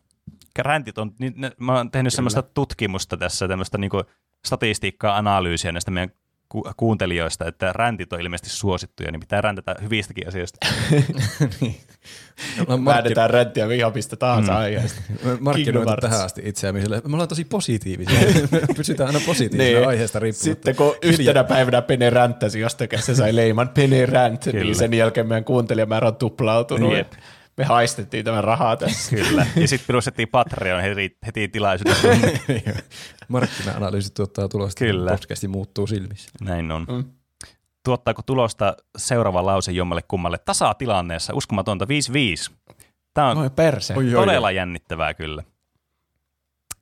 Räntit 0.59 0.97
on, 0.97 1.11
niin, 1.19 1.33
ne, 1.35 1.51
mä 1.59 1.77
oon 1.77 1.91
tehnyt 1.91 2.13
semmoista 2.13 2.41
tutkimusta 2.41 3.17
tässä, 3.17 3.47
tämmöistä 3.47 3.77
niinku 3.77 4.03
statistiikkaa, 4.47 5.17
analyysiä 5.17 5.71
näistä 5.71 5.91
meidän 5.91 6.09
ku- 6.49 6.69
kuuntelijoista, 6.77 7.45
että 7.47 7.73
räntit 7.73 8.13
on 8.13 8.21
ilmeisesti 8.21 8.49
suosittuja, 8.49 9.11
niin 9.11 9.19
pitää 9.19 9.41
räntätä 9.41 9.75
hyvistäkin 9.81 10.27
asioista. 10.27 10.57
No, 12.57 12.65
markkino- 12.65 12.85
Väännetään 12.85 13.29
ränttiä 13.29 13.67
vihapista 13.67 14.15
tahansa 14.17 14.51
mm. 14.51 14.57
aiheesta. 14.57 15.01
Hearts. 15.75 16.01
tähän 16.01 16.25
asti 16.25 16.41
itseämme 16.45 16.81
sille, 16.81 17.01
me 17.07 17.13
ollaan 17.13 17.29
tosi 17.29 17.45
positiivisia. 17.45 18.19
me 18.51 18.61
pysytään 18.77 19.07
aina 19.07 19.19
positiivisena 19.25 19.77
Niin. 19.79 19.87
aiheesta 19.87 20.19
riippumatta. 20.19 20.43
Sitten 20.43 20.75
kun 20.75 20.95
yhtenä 21.01 21.43
päivänä 21.43 21.81
Pene 21.81 22.09
ränttäsi 22.09 22.59
jostakin, 22.59 23.01
se 23.01 23.15
sai 23.15 23.35
leiman 23.35 23.69
Pene 23.69 24.05
Ränt, 24.05 24.43
Kyllä. 24.43 24.59
niin 24.63 24.75
sen 24.75 24.93
jälkeen 24.93 25.27
meidän 25.27 25.43
kuuntelijamäärä 25.43 26.07
on 26.07 26.15
tuplautunut. 26.15 26.93
Jep. 26.93 27.11
Me 27.59 27.65
haistettiin 27.65 28.25
tämän 28.25 28.43
rahaa 28.43 28.77
tässä. 28.77 29.15
Kyllä. 29.15 29.45
Ja 29.55 29.67
sitten 29.67 29.87
perustettiin 29.87 30.27
Patreon 30.27 30.81
heti, 30.81 31.17
heti 31.25 31.47
tilaisuuden. 31.47 31.95
Markkina-analyysi 33.27 34.13
tuottaa 34.13 34.47
tulosta, 34.47 34.85
Kyllä. 34.85 35.11
podcasti 35.11 35.47
muuttuu 35.47 35.87
silmissä. 35.87 36.31
Näin 36.41 36.71
on. 36.71 36.85
Mm. 36.89 37.03
Tuottaako 37.83 38.21
tulosta 38.21 38.75
seuraava 38.97 39.45
lause 39.45 39.71
jommalle 39.71 40.01
kummalle 40.07 40.37
tasatilanneessa? 40.37 41.33
Uskomatonta 41.33 41.85
5-5. 42.49 42.53
Tämä 43.13 43.29
on 43.29 43.37
Oi 43.37 43.49
perse. 43.49 43.93
Oi, 43.93 44.15
oi, 44.15 44.25
Todella 44.25 44.51
jännittävää 44.51 45.13
kyllä. 45.13 45.43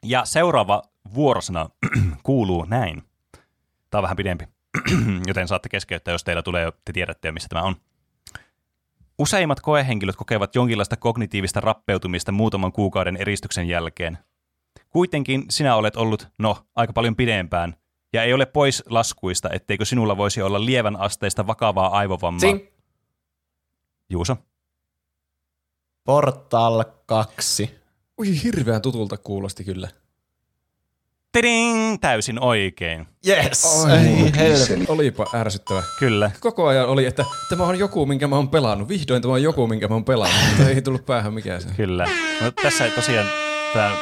Ja 0.04 0.26
seuraava 0.26 0.84
vuorosana 1.14 1.70
kuuluu 2.24 2.66
näin. 2.66 3.04
Tämä 3.90 4.00
on 4.00 4.04
vähän 4.04 4.18
pidempi, 4.18 4.46
joten 5.28 5.48
saatte 5.48 5.70
keskeyttää, 5.70 6.12
jos 6.12 6.24
teillä 6.24 6.42
tulee, 6.42 6.72
te 6.86 6.94
tiedätte 6.94 7.28
jo, 7.28 7.32
missä 7.32 7.50
tämä 7.50 7.62
on. 7.62 7.76
Useimmat 9.20 9.60
koehenkilöt 9.60 10.16
kokevat 10.16 10.56
jonkinlaista 10.56 10.98
kognitiivista 10.98 11.60
rappeutumista 11.60 12.32
muutaman 12.32 12.72
kuukauden 12.72 13.18
eristyksen 13.18 13.68
jälkeen. 13.68 14.18
Kuitenkin 14.90 15.46
sinä 15.50 15.76
olet 15.76 15.96
ollut, 15.96 16.28
no, 16.40 16.58
aika 16.76 16.94
paljon 16.94 17.16
pidempään, 17.16 17.76
ja 18.14 18.24
ei 18.24 18.34
ole 18.34 18.46
pois 18.46 18.84
laskuista, 18.90 19.50
etteikö 19.50 19.86
sinulla 19.86 20.18
voisi 20.18 20.42
olla 20.42 20.66
lievän 20.66 20.96
asteista 20.96 21.48
vakavaa 21.48 21.98
aivovammaa. 21.98 22.40
Sing. 22.40 22.60
Juuso. 24.10 24.38
Portal 26.04 26.84
2. 27.06 27.80
Ui, 28.20 28.44
hirveän 28.44 28.82
tutulta 28.82 29.18
kuulosti 29.18 29.64
kyllä. 29.64 29.90
Tiding! 31.38 31.98
Täysin 32.02 32.40
oikein. 32.44 33.08
Yes! 33.28 33.66
Oi. 33.84 34.86
Olipa 34.88 35.26
ärsyttävä. 35.34 35.84
Kyllä. 36.00 36.32
Koko 36.40 36.68
ajan 36.68 36.88
oli, 36.88 37.06
että 37.06 37.26
tämä 37.50 37.64
on 37.64 37.80
joku, 37.80 38.06
minkä 38.06 38.28
mä 38.28 38.36
oon 38.36 38.50
pelannut. 38.50 38.88
Vihdoin 38.90 39.22
tämä 39.22 39.34
on 39.34 39.44
joku, 39.44 39.68
minkä 39.68 39.88
mä 39.88 39.94
oon 39.94 40.06
pelannut. 40.06 40.68
Ei 40.68 40.82
tullut 40.82 41.06
päähän 41.06 41.34
mikään 41.34 41.62
se. 41.62 41.70
Kyllä. 41.78 42.06
No, 42.42 42.52
tässä 42.52 42.90
tosiaan 42.90 43.28
tämä 43.74 43.98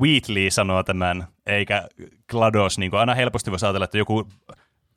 Wheatley 0.00 0.50
sanoo 0.50 0.82
tämän, 0.82 1.26
eikä 1.46 1.88
GLaDOS. 2.30 2.78
Niin 2.78 2.94
aina 2.94 3.14
helposti 3.14 3.50
voisi 3.50 3.66
ajatella, 3.66 3.84
että 3.84 3.98
joku 3.98 4.28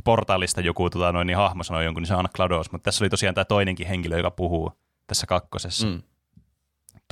portaalista 0.04 0.62
joku 0.62 0.90
tota, 0.90 1.12
noin, 1.12 1.28
niin 1.28 1.38
hahmo 1.38 1.64
sanoo 1.64 1.82
jonkun, 1.82 2.02
niin 2.02 2.08
se 2.08 2.14
on 2.14 2.18
aina 2.18 2.30
GLaDOS. 2.36 2.72
Mutta 2.72 2.84
tässä 2.84 3.04
oli 3.04 3.10
tosiaan 3.10 3.36
tämä 3.36 3.46
toinenkin 3.46 3.88
henkilö, 3.88 4.18
joka 4.18 4.32
puhuu 4.32 4.72
tässä 5.08 5.28
kakkosessa. 5.28 5.88
Mm. 5.88 6.02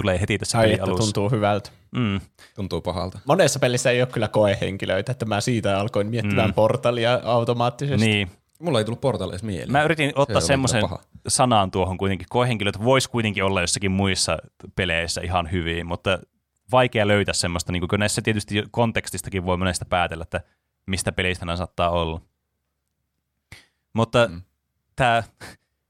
Tulee 0.01 0.21
heti 0.21 0.37
tässä 0.37 0.57
Ai, 0.57 0.63
pelin 0.65 0.75
että 0.75 0.85
alussa. 0.85 1.03
tuntuu 1.03 1.29
hyvältä. 1.29 1.69
Mm. 1.91 2.21
Tuntuu 2.55 2.81
pahalta. 2.81 3.19
Monessa 3.25 3.59
pelissä 3.59 3.91
ei 3.91 4.01
ole 4.01 4.09
kyllä 4.09 4.27
koehenkilöitä, 4.27 5.11
että 5.11 5.25
mä 5.25 5.41
siitä 5.41 5.79
alkoin 5.79 6.07
miettimään 6.07 6.49
Mm. 6.49 6.53
portalia 6.53 7.19
automaattisesti. 7.23 8.05
Niin. 8.07 8.31
Mulla 8.59 8.79
ei 8.79 8.85
tullut 8.85 9.01
portaille 9.01 9.31
edes 9.33 9.43
mieleen. 9.43 9.71
Mä 9.71 9.83
yritin 9.83 10.11
ottaa 10.15 10.37
oli 10.37 10.45
semmoisen 10.45 10.83
sanan 11.27 11.71
tuohon 11.71 11.97
kuitenkin. 11.97 12.27
Koehenkilöt 12.29 12.83
vois 12.83 13.07
kuitenkin 13.07 13.43
olla 13.43 13.61
jossakin 13.61 13.91
muissa 13.91 14.37
peleissä 14.75 15.21
ihan 15.21 15.51
hyvin, 15.51 15.85
mutta 15.87 16.19
vaikea 16.71 17.07
löytää 17.07 17.33
semmoista, 17.33 17.71
niin 17.71 17.87
kun 17.87 17.99
näissä 17.99 18.21
tietysti 18.21 18.63
kontekstistakin 18.71 19.45
voi 19.45 19.57
monesta 19.57 19.85
päätellä, 19.85 20.21
että 20.23 20.41
mistä 20.85 21.11
pelistä 21.11 21.45
nämä 21.45 21.55
saattaa 21.55 21.89
olla. 21.89 22.21
Mutta 23.93 24.27
mm. 24.27 24.41
Tämä, 24.95 25.23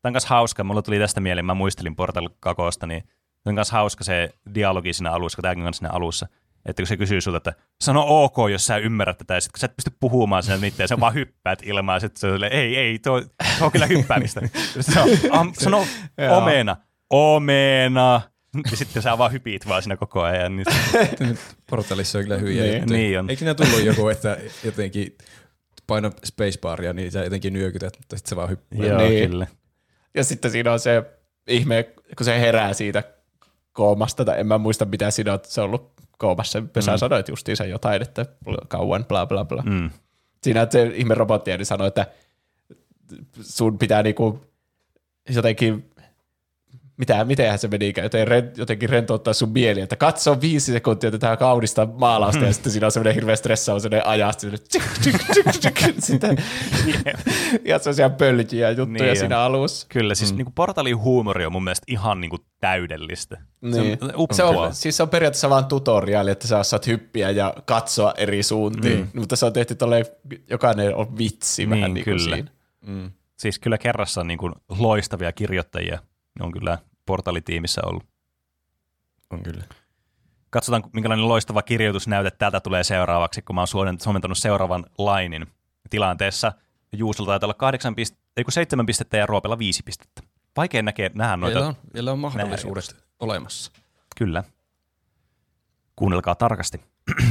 tämä 0.02 0.10
on 0.10 0.14
myös 0.14 0.26
hauska, 0.26 0.64
mulla 0.64 0.82
tuli 0.82 1.00
tästä 1.00 1.22
mieleen, 1.22 1.46
mä 1.46 1.54
muistelin 1.54 1.96
Portal 1.96 2.30
2, 2.40 2.64
niin 2.88 3.04
tämä 3.44 3.52
on 3.52 3.56
myös 3.56 3.72
hauska 3.72 4.04
se 4.04 4.30
dialogi 4.56 4.94
siinä 4.94 5.12
alussa, 5.12 5.36
kun 5.36 5.42
tämäkin 5.44 5.68
on 5.68 5.74
siinä 5.74 5.90
alussa, 5.94 6.28
että 6.66 6.82
kun 6.82 6.88
se 6.88 6.98
kysyy 6.98 7.22
sulta, 7.22 7.38
että 7.38 7.54
sano 7.82 8.04
ok, 8.08 8.36
jos 8.52 8.66
sä 8.68 8.78
ymmärrät 8.78 9.18
tätä, 9.18 9.34
ja 9.34 9.42
sitten 9.42 9.52
kun 9.54 9.60
sä 9.60 9.66
et 9.66 9.76
pysty 9.76 9.92
puhumaan 10.00 10.44
sen 10.44 10.60
mitään, 10.60 10.88
sä 10.88 11.00
vaan 11.00 11.14
hyppäät 11.14 11.60
ilmaan, 11.64 11.96
ja 11.96 12.00
sitten 12.00 12.20
se 12.20 12.28
on 12.28 12.44
ei, 12.44 12.78
ei, 12.78 13.00
tuo, 13.00 13.22
tuo 13.22 13.66
on 13.66 13.72
kyllä 13.72 13.86
hyppäämistä. 13.86 14.42
Se 14.80 15.00
on, 15.00 15.10
am, 15.32 15.54
sano 15.60 15.86
omena, 16.38 16.78
omena, 17.10 18.22
ja 18.72 18.78
sitten 18.78 19.02
sä 19.02 19.18
vaan 19.18 19.32
hypit 19.32 19.68
vaan 19.68 19.82
siinä 19.84 19.98
koko 19.98 20.22
ajan. 20.22 20.56
Niin, 20.56 20.66
Nyt 21.20 21.40
portalissa 21.70 22.18
on 22.18 22.24
kyllä 22.24 22.38
hyviä 22.38 22.64
Niin. 22.64 22.76
juttuja. 22.78 22.98
Niin 23.00 23.20
on. 23.20 23.30
Eikö 23.30 23.40
siinä 23.40 23.54
tullut 23.54 23.84
joku, 23.84 24.10
että 24.10 24.38
jotenkin 24.64 25.18
paino 25.88 26.12
spacebaria, 26.26 26.94
niin 26.94 27.12
sä 27.12 27.24
jotenkin 27.24 27.54
nyökytät, 27.54 27.98
mutta 27.98 28.18
sitten 28.18 28.30
se 28.30 28.36
vaan 28.36 28.50
hyppää. 28.50 28.86
joo, 28.88 28.98
Niin. 28.98 29.30
kyllä. 29.30 29.48
Ja 30.16 30.24
sitten 30.24 30.52
siinä 30.52 30.72
on 30.74 30.80
se 30.80 31.04
ihme, 31.48 31.84
kun 32.18 32.26
se 32.26 32.40
herää 32.40 32.74
siitä 32.74 33.04
koomasta, 33.74 34.26
tai 34.26 34.40
en 34.40 34.48
mä 34.48 34.58
muista 34.58 34.86
mitä 34.86 35.12
siinä 35.12 35.34
on, 35.34 35.40
se 35.44 35.62
on 35.62 35.66
ollut 35.68 35.92
koomassa. 36.18 36.64
Sä 36.80 36.92
Mm. 36.92 36.98
sanoit 36.98 37.28
justiinsa 37.28 37.66
jotain, 37.66 38.02
että 38.02 38.26
kauan, 38.68 39.06
bla 39.06 39.26
bla 39.26 39.46
bla. 39.46 39.64
Mm. 39.66 39.90
Siinä 40.44 40.68
se 40.70 40.92
ihme 40.96 41.14
robotti 41.14 41.58
niin 41.58 41.66
sanoi, 41.66 41.88
että 41.88 42.08
sun 43.42 43.78
pitää 43.78 44.04
niinku 44.04 44.40
jotenkin 45.36 45.91
mitä, 47.02 47.26
mitenhän 47.26 47.60
se 47.60 47.68
meni, 47.68 47.94
joten 48.04 48.28
ren, 48.28 48.52
jotenkin 48.58 48.90
rentouttaa 48.90 49.34
sun 49.34 49.50
mieli, 49.50 49.82
että 49.82 49.96
katso 49.96 50.42
viisi 50.42 50.72
sekuntia 50.72 51.12
tätä 51.12 51.38
kaunista 51.38 51.86
maalausta, 51.86 52.46
ja 52.46 52.54
sitten 52.54 52.72
siinä 52.72 52.88
on 52.88 52.92
semmoinen 52.92 53.16
hirveä 53.16 53.36
stressaava 53.36 53.80
semmoinen 53.80 54.08
ajasta, 54.08 54.48
sitten, 56.00 56.38
ja 57.66 57.80
sellaisia 57.80 58.10
pöljiä 58.10 58.70
juttuja 58.70 59.04
Niin 59.04 59.18
siinä 59.18 59.40
alussa. 59.40 59.88
Kyllä, 59.90 60.16
siis 60.16 60.32
mm. 60.32 60.38
niin 60.38 60.54
portalin 60.56 60.98
huumori 60.98 61.46
on 61.46 61.52
mun 61.52 61.64
mielestä 61.64 61.86
ihan 61.88 62.22
niin 62.22 62.30
kuin 62.30 62.42
täydellistä. 62.60 63.38
Niin. 63.62 63.98
Se 64.00 64.16
on 64.16 64.28
Se 64.32 64.44
on, 64.44 64.76
siis 64.76 64.98
se 64.98 65.04
on 65.04 65.10
periaatteessa 65.10 65.50
vain 65.50 65.66
tutoriaali, 65.66 66.32
että 66.32 66.48
sä 66.48 66.60
osaat 66.60 66.88
hyppiä 66.88 67.30
ja 67.30 67.54
katsoa 67.66 68.14
eri 68.18 68.44
suuntiin, 68.44 69.00
mm. 69.00 69.20
mutta 69.20 69.36
se 69.36 69.46
on 69.46 69.54
tehty 69.54 69.76
tolleen, 69.76 70.06
jokainen 70.50 70.96
on 70.96 71.18
vitsi 71.18 71.62
Niin, 71.62 71.70
vähän 71.70 71.94
niin 71.94 72.04
kuin 72.04 72.18
kyllä. 72.18 72.36
siinä. 72.36 72.50
Siis 73.40 73.60
kyllä 73.60 73.78
kerrassa 73.78 74.22
on 74.22 74.28
niin 74.28 74.38
kuin 74.38 74.54
loistavia 74.80 75.32
kirjoittajia. 75.32 76.00
Ne 76.40 76.46
on 76.46 76.52
kyllä 76.52 76.78
portalitiimissä 77.12 77.82
ollut. 77.86 78.04
On 79.30 79.44
kyllä. 79.44 79.64
Katsotaan, 80.50 80.84
minkälainen 80.94 81.28
loistava 81.28 81.62
kirjoitusnäyte 81.62 82.32
täältä 82.32 82.60
tulee 82.60 82.84
seuraavaksi, 82.84 83.42
kun 83.42 83.56
mä 83.56 83.62
oon 83.62 83.68
suomen- 83.68 84.00
suomentanut 84.00 84.38
seuraavan 84.38 84.86
lainin 84.98 85.48
tilanteessa. 85.90 86.52
Juusolta 86.92 87.32
taitaa 87.32 87.48
olla 87.48 87.54
8 87.54 87.94
pist- 87.94 88.18
ei 88.38 88.44
kun 88.44 88.52
7 88.54 88.86
pistettä 88.86 89.18
ja 89.18 89.26
Roopella 89.26 89.58
5 89.60 89.84
pistettä. 89.84 90.22
Vaikea 90.58 90.82
näkee, 90.82 91.12
nähdä 91.14 91.38
noita. 91.38 91.60
Vielä 91.60 91.68
on, 91.68 91.76
vielä 91.94 92.12
on 92.12 92.20
mahdollisuudet 92.20 92.96
olemassa. 93.20 93.72
Kyllä. 94.18 94.44
Kuunnelkaa 95.96 96.36
tarkasti. 96.36 96.82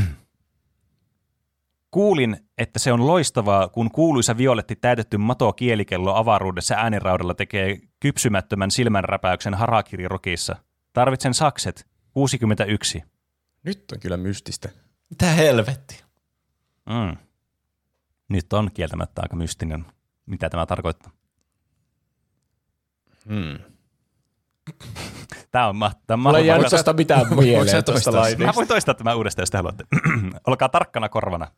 Kuulin, 1.90 2.36
että 2.59 2.78
se 2.78 2.93
on 2.93 3.07
loistavaa, 3.07 3.69
kun 3.69 3.90
kuuluisa 3.90 4.36
violetti 4.36 4.77
täytetty 4.77 5.16
mato 5.16 5.52
kielikello 5.52 6.15
avaruudessa 6.15 6.74
ääniraudalla 6.74 7.35
tekee 7.35 7.89
kypsymättömän 8.01 8.70
silmänräpäyksen 8.70 9.55
Harakiri-rokissa. 9.55 10.56
Tarvitsen 10.93 11.35
sakset. 11.35 11.86
61. 12.12 13.02
Nyt 13.62 13.93
on 13.93 14.01
kyllä 14.01 14.16
mystistä. 14.16 14.68
Mitä 15.10 15.27
helvetti? 15.27 16.05
Mm. 16.86 17.16
Nyt 18.28 18.52
on 18.52 18.70
kieltämättä 18.74 19.22
aika 19.22 19.36
mystinen, 19.36 19.86
mitä 20.27 20.51
tämä 20.51 20.66
tarkoittaa. 20.66 21.12
Hmm. 23.28 23.59
Tämä 25.51 25.68
on, 25.68 25.77
ma- 25.77 25.93
tämä 26.06 26.14
on 26.14 26.20
Mulla 26.20 26.39
ei 26.39 26.47
jäänyt 26.47 26.68
tosta 26.70 26.93
mitään 26.93 27.27
mieleen? 27.36 27.85
Mä 28.39 28.52
voin 28.56 28.68
toistaa 28.68 28.94
tämän 28.94 29.16
uudestaan, 29.16 29.43
jos 29.43 29.51
te 29.51 29.56
haluatte. 29.56 29.85
Olkaa 30.47 30.68
tarkkana 30.68 31.09
korvana. 31.09 31.48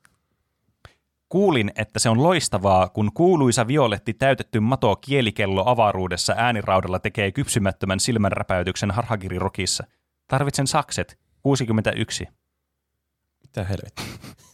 Kuulin, 1.32 1.72
että 1.76 1.98
se 1.98 2.08
on 2.08 2.22
loistavaa, 2.22 2.88
kun 2.88 3.10
kuuluisa 3.14 3.66
violetti 3.66 4.14
täytetty 4.14 4.60
mato 4.60 4.96
kielikello 4.96 5.62
avaruudessa 5.66 6.34
ääniraudalla 6.36 6.98
tekee 6.98 7.32
kypsymättömän 7.32 8.00
silmänräpäytyksen 8.00 8.90
Harhagiri-rokissa. 8.90 9.84
Tarvitsen 10.28 10.66
sakset. 10.66 11.18
61. 11.42 12.28
Mitä 13.42 13.64
helvettiä? 13.64 14.04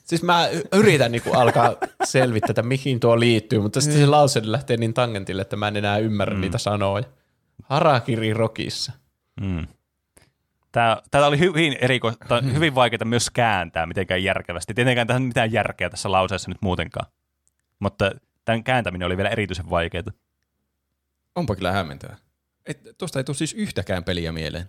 Siis 0.04 0.22
mä 0.22 0.48
yritän 0.72 1.12
niinku 1.12 1.32
alkaa 1.32 1.74
selvittää, 2.04 2.50
että 2.50 2.62
mihin 2.62 3.00
tuo 3.00 3.20
liittyy, 3.20 3.60
mutta 3.60 3.80
sitten 3.80 4.00
se 4.00 4.06
lause 4.06 4.40
lähtee 4.44 4.76
niin 4.76 4.94
tangentille, 4.94 5.42
että 5.42 5.56
mä 5.56 5.68
en 5.68 5.76
enää 5.76 5.98
ymmärrä 5.98 6.34
mm. 6.34 6.40
niitä 6.40 6.58
sanoja. 6.58 7.04
Harakiri 7.62 8.34
rokissa. 8.34 8.92
Mm. 9.40 9.66
Tämä, 10.72 11.02
tämä 11.10 11.26
oli 11.26 11.38
hyvin, 11.38 11.76
eriko, 11.80 12.12
hyvin 12.54 12.74
vaikeaa 12.74 13.04
myös 13.04 13.30
kääntää 13.30 13.86
mitenkään 13.86 14.24
järkevästi. 14.24 14.74
Tietenkään 14.74 15.06
tässä 15.06 15.20
ei 15.20 15.26
mitään 15.26 15.52
järkeä 15.52 15.90
tässä 15.90 16.12
lauseessa 16.12 16.50
nyt 16.50 16.62
muutenkaan. 16.62 17.06
Mutta 17.78 18.10
tämän 18.44 18.64
kääntäminen 18.64 19.06
oli 19.06 19.16
vielä 19.16 19.28
erityisen 19.28 19.70
vaikeaa. 19.70 20.12
Onpa 21.34 21.54
kyllä 21.54 21.72
hämmentävää. 21.72 22.16
Et, 22.66 22.80
tuosta 22.98 23.18
ei 23.18 23.24
tule 23.24 23.36
siis 23.36 23.54
yhtäkään 23.54 24.04
peliä 24.04 24.32
mieleen. 24.32 24.66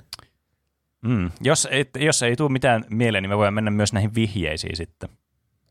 Mm. 1.01 1.31
Jos, 1.41 1.67
ei, 1.71 1.85
jos 1.97 2.23
ei 2.23 2.35
tule 2.35 2.49
mitään 2.49 2.85
mieleen, 2.89 3.21
niin 3.21 3.29
me 3.29 3.37
voidaan 3.37 3.53
mennä 3.53 3.71
myös 3.71 3.93
näihin 3.93 4.15
vihjeisiin 4.15 4.75
sitten. 4.75 5.09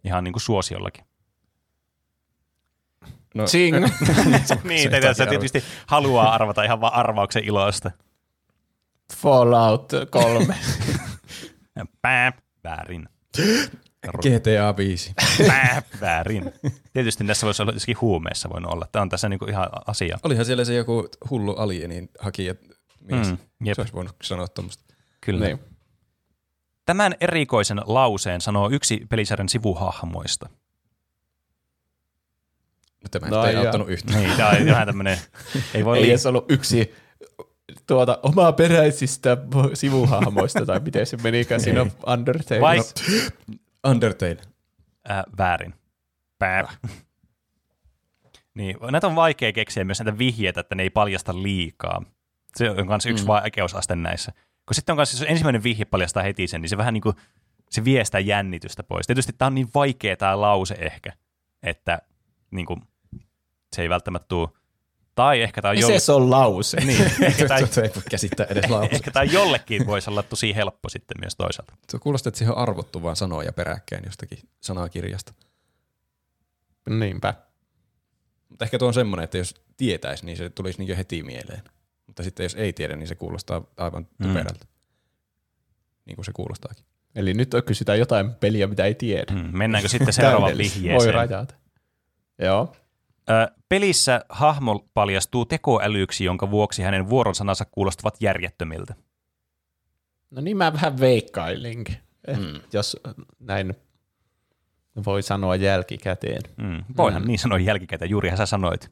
Ihan 0.05 0.25
niin 0.25 0.33
kuin 0.33 0.43
suosiollakin. 0.43 1.05
No, 3.35 3.45
Ching. 3.45 3.77
niin, 4.65 4.91
te, 4.91 5.15
se 5.15 5.27
tietysti 5.27 5.65
haluaa 5.87 6.35
arvata 6.35 6.63
ihan 6.63 6.81
vaan 6.81 6.95
arvauksen 6.95 7.45
ilosta. 7.45 7.91
Fallout 9.17 9.93
3. 10.11 10.57
Pää, 12.03 12.33
väärin. 12.65 13.09
GTA 14.17 14.77
5. 14.77 15.13
Pää, 15.47 15.83
väärin. 16.01 16.53
Tietysti 16.93 17.25
tässä 17.25 17.47
voisi 17.47 17.63
olla 17.63 17.73
jossakin 17.73 18.01
huumeessa 18.01 18.51
voinut 18.51 18.73
olla. 18.73 18.87
Tämä 18.93 19.03
on 19.03 19.09
tässä 19.09 19.29
niin 19.29 19.39
kuin 19.39 19.51
ihan 19.51 19.69
asia. 19.87 20.19
Olihan 20.23 20.45
siellä 20.45 20.65
se 20.65 20.75
joku 20.75 21.09
hullu 21.31 21.55
alienin 21.55 22.09
hakija 22.19 22.55
mies. 23.01 23.29
Mm, 23.31 23.39
jep. 23.65 23.75
se 23.75 23.81
olisi 23.81 23.95
voinut 23.95 24.17
sanoa 24.23 24.49
tuommoista. 24.49 24.85
Kyllä. 25.21 25.47
niin. 25.47 25.59
Tämän 26.87 27.15
erikoisen 27.21 27.81
lauseen 27.87 28.41
sanoo 28.41 28.71
yksi 28.71 29.07
pelisarjan 29.09 29.49
sivuhahmoista. 29.49 30.49
No, 33.03 33.09
tämä 33.11 33.29
No 33.29 33.45
ei 33.45 33.57
auttanut 33.57 33.89
yhtään. 33.91 34.23
Niin, 34.23 34.37
tämä 34.37 34.49
on 34.49 34.67
vähän 34.67 34.87
tämmöinen, 34.87 35.19
ei 35.75 35.85
voi 35.85 35.97
Ei 35.97 36.03
liikaa. 36.03 36.13
edes 36.13 36.27
ollut 36.27 36.51
yksi 36.51 36.95
tuota, 37.87 38.19
omaa 38.23 38.53
peräisistä 38.53 39.37
sivuhahmoista, 39.75 40.67
tai 40.67 40.81
miten 40.81 41.07
se 41.07 41.17
menikään 41.17 41.61
siinä 41.61 41.87
Undertale. 42.07 42.61
Vai 42.61 42.79
Undertale. 43.87 44.37
äh, 45.11 45.23
väärin. 45.39 45.75
Pää. 46.39 46.69
niin, 48.55 48.77
näitä 48.91 49.07
on 49.07 49.17
vaikea 49.17 49.53
keksiä 49.53 49.85
myös 49.85 50.01
näitä 50.01 50.19
vihjeitä, 50.19 50.61
että 50.61 50.75
ne 50.75 50.83
ei 50.83 50.91
paljasta 50.91 51.43
liikaa. 51.43 52.03
Se 52.57 52.71
on 52.71 52.87
myös 52.87 53.07
yksi 53.07 53.25
mm. 53.25 53.29
vaikeusaste 53.29 53.97
näissä. 53.97 54.33
Kun 54.67 54.75
sitten 54.75 54.93
on 54.93 54.97
kanssa, 54.97 55.25
jos 55.25 55.31
ensimmäinen 55.31 55.63
vihje 55.63 55.85
paljastaa 55.85 56.23
heti 56.23 56.47
sen, 56.47 56.61
niin 56.61 56.69
se 56.69 56.77
vähän 56.77 56.95
niin 56.95 57.03
kuin, 57.03 57.17
se 57.71 57.85
viestää 57.85 58.21
jännitystä 58.21 58.83
pois. 58.83 59.07
Tietysti 59.07 59.33
tämä 59.33 59.47
on 59.47 59.55
niin 59.55 59.69
vaikea 59.75 60.17
tämä 60.17 60.41
lause 60.41 60.75
ehkä, 60.75 61.13
että 61.63 61.99
niin 62.51 62.67
kuin, 62.67 62.83
se 63.73 63.83
ei 63.83 63.89
välttämättä 63.89 64.29
tule. 64.29 64.49
Tai 65.19 65.43
ehkä 65.43 65.63
tämä 65.63 65.71
on, 65.71 65.79
jolle, 65.79 65.99
se 65.99 66.13
on 66.13 66.31
lause? 66.31 66.77
niin, 66.81 67.03
ehkä 67.21 67.49
tämä, 67.49 67.61
ei 67.61 67.91
voi 67.95 68.03
käsittää 68.11 68.47
edes 68.51 68.71
lausua. 68.71 68.89
ehkä 68.93 69.11
tämä 69.11 69.25
jollekin 69.25 69.87
voisi 69.87 70.11
olla 70.11 70.23
tosi 70.23 70.55
helppo 70.55 70.89
sitten 70.89 71.17
myös 71.21 71.37
toisaalta. 71.37 71.75
Se 71.91 71.99
kuulostaa, 71.99 72.29
että 72.29 72.39
siihen 72.39 72.55
on 72.55 72.59
arvottu 72.59 73.03
vaan 73.03 73.17
sanoja 73.17 73.53
peräkkäin 73.53 74.03
jostakin 74.05 74.39
sanakirjasta. 74.61 75.33
Niinpä. 76.91 77.35
Mutta 78.49 78.65
ehkä 78.65 78.79
tuo 78.79 78.89
on 78.89 78.95
semmoinen, 78.95 79.25
että 79.25 79.39
jos 79.39 79.55
tietäisi, 79.77 80.27
niin 80.27 80.37
se 80.37 80.51
tulisi 80.51 80.85
niin 80.85 80.97
heti 80.97 81.23
mieleen. 81.23 81.63
Mutta 82.07 82.23
sitten 82.23 82.45
jos 82.45 82.55
ei 82.55 82.73
tiedä, 82.73 82.97
niin 82.97 83.09
se 83.09 83.15
kuulostaa 83.15 83.63
aivan 83.77 84.07
typerältä. 84.23 84.67
Niin 86.05 86.17
kuin 86.17 86.25
se 86.25 86.33
kuulostaakin. 86.33 86.85
Eli 87.15 87.35
nyt 87.35 87.51
kysytään 87.67 87.99
jotain 87.99 88.35
peliä, 88.35 88.67
mitä 88.67 88.85
ei 88.85 88.95
tiedä. 88.95 89.33
Hmm, 89.33 89.59
mennäänkö 89.59 89.89
sitten 89.89 90.13
seuraavaan 90.13 90.59
vihjeeseen? 90.59 90.97
Voi 90.97 91.13
rajata. 91.13 91.55
Joo. 92.39 92.73
Ö, 93.31 93.49
pelissä 93.69 94.25
hahmo 94.29 94.89
paljastuu 94.95 95.45
tekoälyksi, 95.45 96.25
jonka 96.25 96.51
vuoksi 96.51 96.83
hänen 96.83 97.09
vuoronsanansa 97.09 97.65
kuulostavat 97.65 98.17
järjettömiltä. 98.21 98.95
No 100.31 100.41
niin 100.41 100.57
mä 100.57 100.73
vähän 100.73 101.01
veikkailinkin, 101.01 101.97
eh, 102.27 102.39
Mm. 102.39 102.61
jos 102.73 102.97
näin 103.41 103.75
voi 105.07 105.23
sanoa 105.23 105.57
jälkikäteen. 105.57 106.43
Mm. 106.57 106.85
Voihan 106.97 107.25
niin 107.27 107.39
sanoa 107.39 107.59
jälkikäteen, 107.59 108.11
juurihan 108.11 108.39
sä 108.39 108.47
sanoit. 108.47 108.91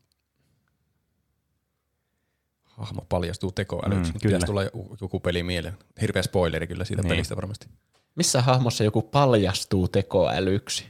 Hahmo 2.65 3.07
paljastuu 3.09 3.53
tekoälyksi. 3.53 4.11
Mm, 4.13 4.15
Mm, 4.17 4.21
kyllä. 4.21 4.35
Pitäisi 4.35 4.47
tulla 4.47 4.63
joku, 5.01 5.21
peli 5.21 5.43
mieleen. 5.43 5.75
Hirveä 6.01 6.23
spoileri 6.23 6.67
kyllä 6.67 6.85
siitä 6.85 7.03
Niin. 7.03 7.09
pelistä 7.09 7.37
varmasti. 7.37 7.67
Missä 8.15 8.43
hahmossa 8.43 8.85
joku 8.85 9.03
paljastuu 9.03 9.89
tekoälyksi? 9.89 10.87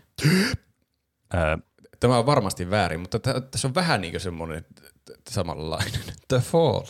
Ö, 1.35 1.59
Tämä 2.01 2.19
on 2.19 2.27
varmasti 2.27 2.71
väärin, 2.71 3.01
mutta 3.01 3.19
tä- 3.19 3.41
tässä 3.41 3.69
on 3.69 3.75
vähän 3.75 4.01
niin 4.01 4.13
kuin 4.13 4.21
semmoinen 4.21 4.65
t- 4.75 4.81
t- 5.05 5.27
samanlainen. 5.31 6.01
The 6.29 6.39
Fall. 6.39 6.85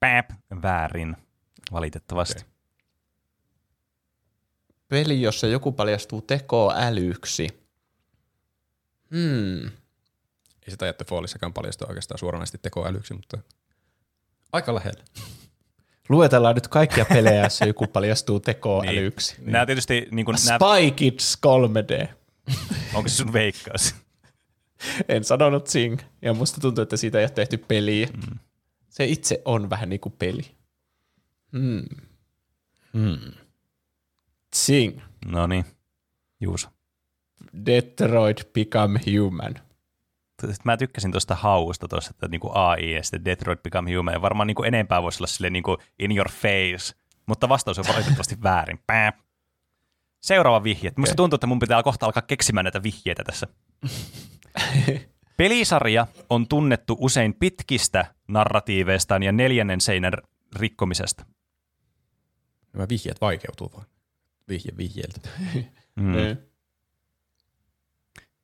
Päp, 0.00 0.30
väärin, 0.62 1.16
valitettavasti. 1.72 2.40
Okei. 2.40 2.48
Peli, 4.88 5.22
jossa 5.22 5.46
joku 5.46 5.72
paljastuu 5.72 6.22
tekoälyksi. 6.22 7.48
Hmm. 9.10 9.66
Ei 10.62 10.70
sitä 10.70 10.86
jättä 10.86 11.04
Fallissakaan 11.04 11.52
paljastua 11.52 11.88
oikeastaan 11.88 12.18
suoranaisesti 12.18 12.58
tekoälyksi, 12.62 13.14
mutta 13.14 13.38
aika 14.52 14.74
lähellä. 14.74 15.04
Luetellaan 16.08 16.54
nyt 16.54 16.68
kaikkia 16.68 17.04
pelejä, 17.04 17.40
joissa 17.40 17.64
joku 17.64 17.86
paljastuu 17.86 18.40
tekoälyksi. 18.40 19.34
Niin. 19.38 19.52
Nämä 19.52 19.66
tietysti, 19.66 20.08
niin 20.10 20.24
kuin, 20.24 20.36
nämä, 20.46 20.58
Spy 20.58 20.90
Kids 20.90 21.38
3D. 21.46 22.08
Onko 22.94 23.08
se 23.08 23.14
sun 23.14 23.32
veikkaus? 23.32 23.94
En 25.08 25.24
sanonut 25.24 25.66
Sing. 25.66 25.98
Ja 26.22 26.34
musta 26.34 26.60
tuntuu, 26.60 26.82
että 26.82 26.96
siitä 26.96 27.18
ei 27.18 27.24
ole 27.24 27.30
tehty 27.30 27.58
peliä. 27.58 28.06
Mm. 28.06 28.38
Se 28.88 29.04
itse 29.04 29.42
on 29.44 29.70
vähän 29.70 29.88
niin 29.88 30.00
kuin 30.00 30.14
peli. 30.18 30.42
Hmm. 31.52 31.84
Hmm. 32.92 33.32
Sing. 34.54 35.00
No 35.26 35.46
niin, 35.46 35.64
Juuso. 36.40 36.68
Detroit 37.66 38.52
Become 38.52 39.00
Human. 39.06 39.54
mä 40.64 40.76
tykkäsin 40.76 41.12
tuosta 41.12 41.34
hausta 41.34 41.88
tuossa, 41.88 42.10
että 42.10 42.28
niinku 42.28 42.50
AI 42.54 42.92
ja 42.92 43.02
sitten 43.02 43.24
Detroit 43.24 43.62
Become 43.62 43.96
Human, 43.96 44.14
ja 44.14 44.22
varmaan 44.22 44.46
niinku 44.46 44.62
enempää 44.62 45.02
voisi 45.02 45.18
olla 45.18 45.26
silleen 45.26 45.52
niinku 45.52 45.78
in 45.98 46.16
your 46.16 46.28
face, 46.30 46.94
mutta 47.26 47.48
vastaus 47.48 47.78
on 47.78 47.84
valitettavasti 47.88 48.42
väärin. 48.42 48.78
Pää. 48.86 49.12
Seuraava 50.20 50.62
vihje. 50.62 50.92
Musta 50.96 51.14
tuntuu, 51.14 51.34
että 51.34 51.46
mun 51.46 51.58
pitää 51.58 51.82
kohta 51.82 52.06
alkaa 52.06 52.22
keksimään 52.22 52.64
näitä 52.64 52.82
vihjeitä 52.82 53.24
tässä. 53.24 53.46
Pelisarja 55.36 56.06
on 56.30 56.48
tunnettu 56.48 56.96
usein 57.00 57.34
pitkistä 57.34 58.14
narratiiveistaan 58.28 59.22
ja 59.22 59.32
neljännen 59.32 59.80
seinän 59.80 60.12
rikkomisesta. 60.56 61.24
Nämä 62.72 62.86
vihjeet 62.88 63.20
vaikeutuu 63.20 63.70
vaan. 63.74 63.86
Vihje 64.48 64.72
vihjeeltä. 64.76 65.20
Mm. 65.96 66.12
Niin. 66.12 66.38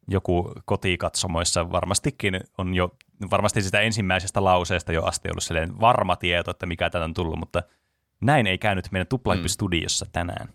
Joku 0.08 0.52
kotikatsomoissa 0.64 1.70
varmastikin 1.70 2.40
on 2.58 2.74
jo, 2.74 2.96
varmasti 3.30 3.62
sitä 3.62 3.80
ensimmäisestä 3.80 4.44
lauseesta 4.44 4.92
jo 4.92 5.04
asti 5.04 5.28
ollut 5.30 5.42
silleen 5.42 5.80
varma 5.80 6.16
tieto, 6.16 6.50
että 6.50 6.66
mikä 6.66 6.90
tätä 6.90 7.04
on 7.04 7.14
tullut, 7.14 7.38
mutta 7.38 7.62
näin 8.20 8.46
ei 8.46 8.58
käynyt 8.58 8.92
meidän 8.92 9.06
Tuplahyppi-studiossa 9.06 10.06
tänään. 10.12 10.48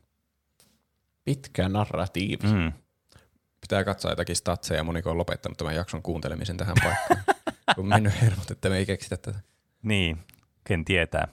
Pitkä 1.29 1.69
narratiivi. 1.69 2.47
Mm. 2.53 2.71
Pitää 3.61 3.83
katsoa 3.83 4.11
jotakin 4.11 4.35
statseja. 4.35 4.83
Moniko 4.83 5.11
on 5.11 5.17
lopettanut 5.17 5.57
tämän 5.57 5.75
jakson 5.75 6.01
kuuntelemisen 6.01 6.57
tähän 6.57 6.75
paikkaan. 6.83 7.23
Kun 7.75 7.87
mennyt 7.87 8.21
hermot, 8.21 8.51
että 8.51 8.69
me 8.69 8.77
ei 8.77 8.85
keksitä 8.85 9.17
tätä. 9.17 9.39
Niin, 9.83 10.17
ken 10.63 10.85
tietää. 10.85 11.27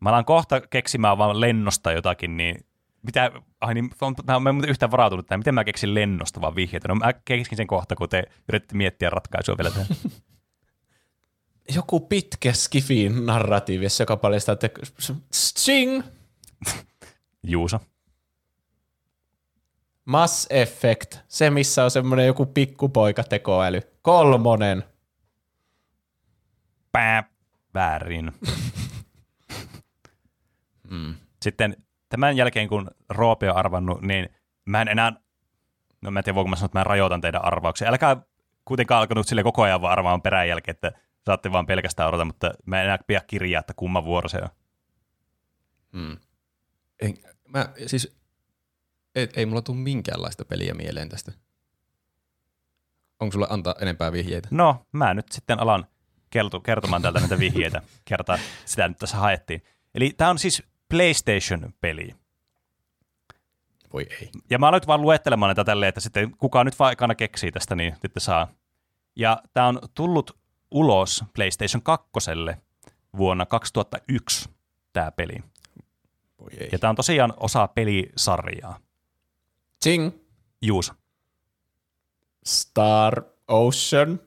Mä 0.00 0.08
alan 0.08 0.24
kohta 0.24 0.60
keksimään 0.60 1.18
vaan 1.18 1.40
lennosta 1.40 1.92
jotakin, 1.92 2.36
niin 2.36 2.66
mitä, 3.02 3.30
ai 3.60 3.74
niin, 3.74 3.90
on- 4.00 4.14
mä 4.42 4.48
en 4.50 4.54
muuten 4.54 4.70
yhtään 4.70 4.90
varautunut 4.90 5.26
tähän, 5.26 5.40
miten 5.40 5.54
mä 5.54 5.64
keksin 5.64 5.94
lennosta 5.94 6.40
vaan 6.40 6.54
vihjeitä. 6.56 6.88
No 6.88 6.94
mä 6.94 7.12
keksin 7.12 7.56
sen 7.56 7.66
kohta, 7.66 7.96
kun 7.96 8.08
te 8.08 8.22
yritätte 8.48 8.76
miettiä 8.76 9.10
ratkaisua 9.10 9.56
vielä 9.58 9.70
tähän. 9.70 9.86
Joku 11.74 12.00
pitkä 12.00 12.52
skifin 12.52 13.26
narratiivi, 13.26 13.86
joka 14.00 14.16
paljastaa, 14.16 14.52
että 14.52 14.70
Sing! 15.32 16.02
Juuso. 17.42 17.80
Mass 20.10 20.46
Effect, 20.50 21.18
se 21.28 21.50
missä 21.50 21.84
on 21.84 21.90
semmoinen 21.90 22.26
joku 22.26 22.46
pikkupoika 22.46 23.24
tekoäly. 23.24 23.80
Kolmonen. 24.02 24.84
Pää. 26.92 27.24
Väärin. 27.74 28.32
Sitten 31.42 31.76
tämän 32.08 32.36
jälkeen, 32.36 32.68
kun 32.68 32.90
Roope 33.08 33.50
on 33.50 33.56
arvannut, 33.56 34.02
niin 34.02 34.28
mä 34.64 34.82
en 34.82 34.88
enää, 34.88 35.12
no 36.00 36.10
mä 36.10 36.20
en 36.20 36.24
tiedä 36.24 36.34
voinko 36.34 36.48
mä 36.48 36.56
sanoa, 36.56 36.66
että 36.66 36.78
mä 36.78 36.84
rajoitan 36.84 37.20
teidän 37.20 37.44
arvauksia. 37.44 37.88
Älkää 37.88 38.16
kuitenkaan 38.64 39.00
alkanut 39.00 39.26
sille 39.26 39.42
koko 39.42 39.62
ajan 39.62 39.82
vaan 39.82 39.92
arvaamaan 39.92 40.22
perään 40.22 40.48
jälkeen, 40.48 40.74
että 40.74 40.92
saatte 41.26 41.52
vaan 41.52 41.66
pelkästään 41.66 42.08
odota, 42.08 42.24
mutta 42.24 42.50
mä 42.66 42.78
en 42.78 42.84
enää 42.84 42.98
pidä 43.06 43.20
kirjaa, 43.26 43.60
että 43.60 43.74
kumman 43.76 44.04
vuoro 44.04 44.28
se 44.28 44.38
on. 44.42 44.48
Ei, 47.00 47.14
mä, 47.48 47.68
siis, 47.86 48.19
ei, 49.14 49.28
ei 49.36 49.46
mulla 49.46 49.62
tule 49.62 49.76
minkäänlaista 49.76 50.44
peliä 50.44 50.74
mieleen 50.74 51.08
tästä. 51.08 51.32
Onko 53.20 53.32
sulla 53.32 53.46
antaa 53.50 53.74
enempää 53.80 54.12
vihjeitä? 54.12 54.48
No, 54.50 54.86
mä 54.92 55.14
nyt 55.14 55.32
sitten 55.32 55.60
alan 55.60 55.86
keltu, 56.30 56.60
kertomaan 56.60 57.02
täältä 57.02 57.20
näitä 57.20 57.38
vihjeitä, 57.38 57.82
kertaa 58.04 58.38
sitä 58.64 58.88
nyt 58.88 58.98
tässä 58.98 59.16
haettiin. 59.16 59.62
Eli 59.94 60.14
tämä 60.16 60.30
on 60.30 60.38
siis 60.38 60.62
PlayStation-peli. 60.88 62.14
Voi 63.92 64.06
ei. 64.10 64.30
Ja 64.50 64.58
mä 64.58 64.68
aloin 64.68 64.82
vaan 64.86 65.02
luettelemaan 65.02 65.48
näitä 65.48 65.64
tälleen, 65.64 65.88
että 65.88 66.00
sitten 66.00 66.36
kuka 66.36 66.64
nyt 66.64 66.78
vaan 66.78 66.92
ekana 66.92 67.14
keksii 67.14 67.52
tästä, 67.52 67.74
niin 67.74 67.92
sitten 67.92 68.20
saa. 68.20 68.48
Ja 69.16 69.42
tämä 69.52 69.66
on 69.66 69.80
tullut 69.94 70.38
ulos 70.70 71.24
PlayStation 71.34 71.82
2 71.82 72.10
vuonna 73.16 73.46
2001, 73.46 74.48
tämä 74.92 75.10
peli. 75.10 75.36
Voi 76.40 76.50
ei. 76.58 76.68
Ja 76.72 76.78
tämä 76.78 76.88
on 76.88 76.96
tosiaan 76.96 77.32
osa 77.36 77.68
pelisarjaa. 77.68 78.78
Sing! 79.84 80.10
Juus. 80.62 80.92
Star 82.46 83.22
Ocean. 83.48 84.20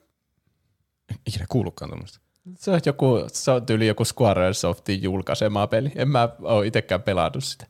Ikinä 1.26 1.46
kuullutkaan 1.48 1.88
tuommoista. 1.88 2.20
Se 2.56 2.70
on, 2.70 2.80
joku, 2.86 3.24
se 3.26 3.50
on 3.50 3.66
tyyli 3.66 3.86
joku 3.86 4.04
Squaresoftin 4.04 5.02
julkaisema 5.02 5.66
peli. 5.66 5.92
En 5.96 6.08
mä 6.08 6.28
ole 6.42 6.66
itsekään 6.66 7.02
pelannut 7.02 7.44
sitä. 7.44 7.66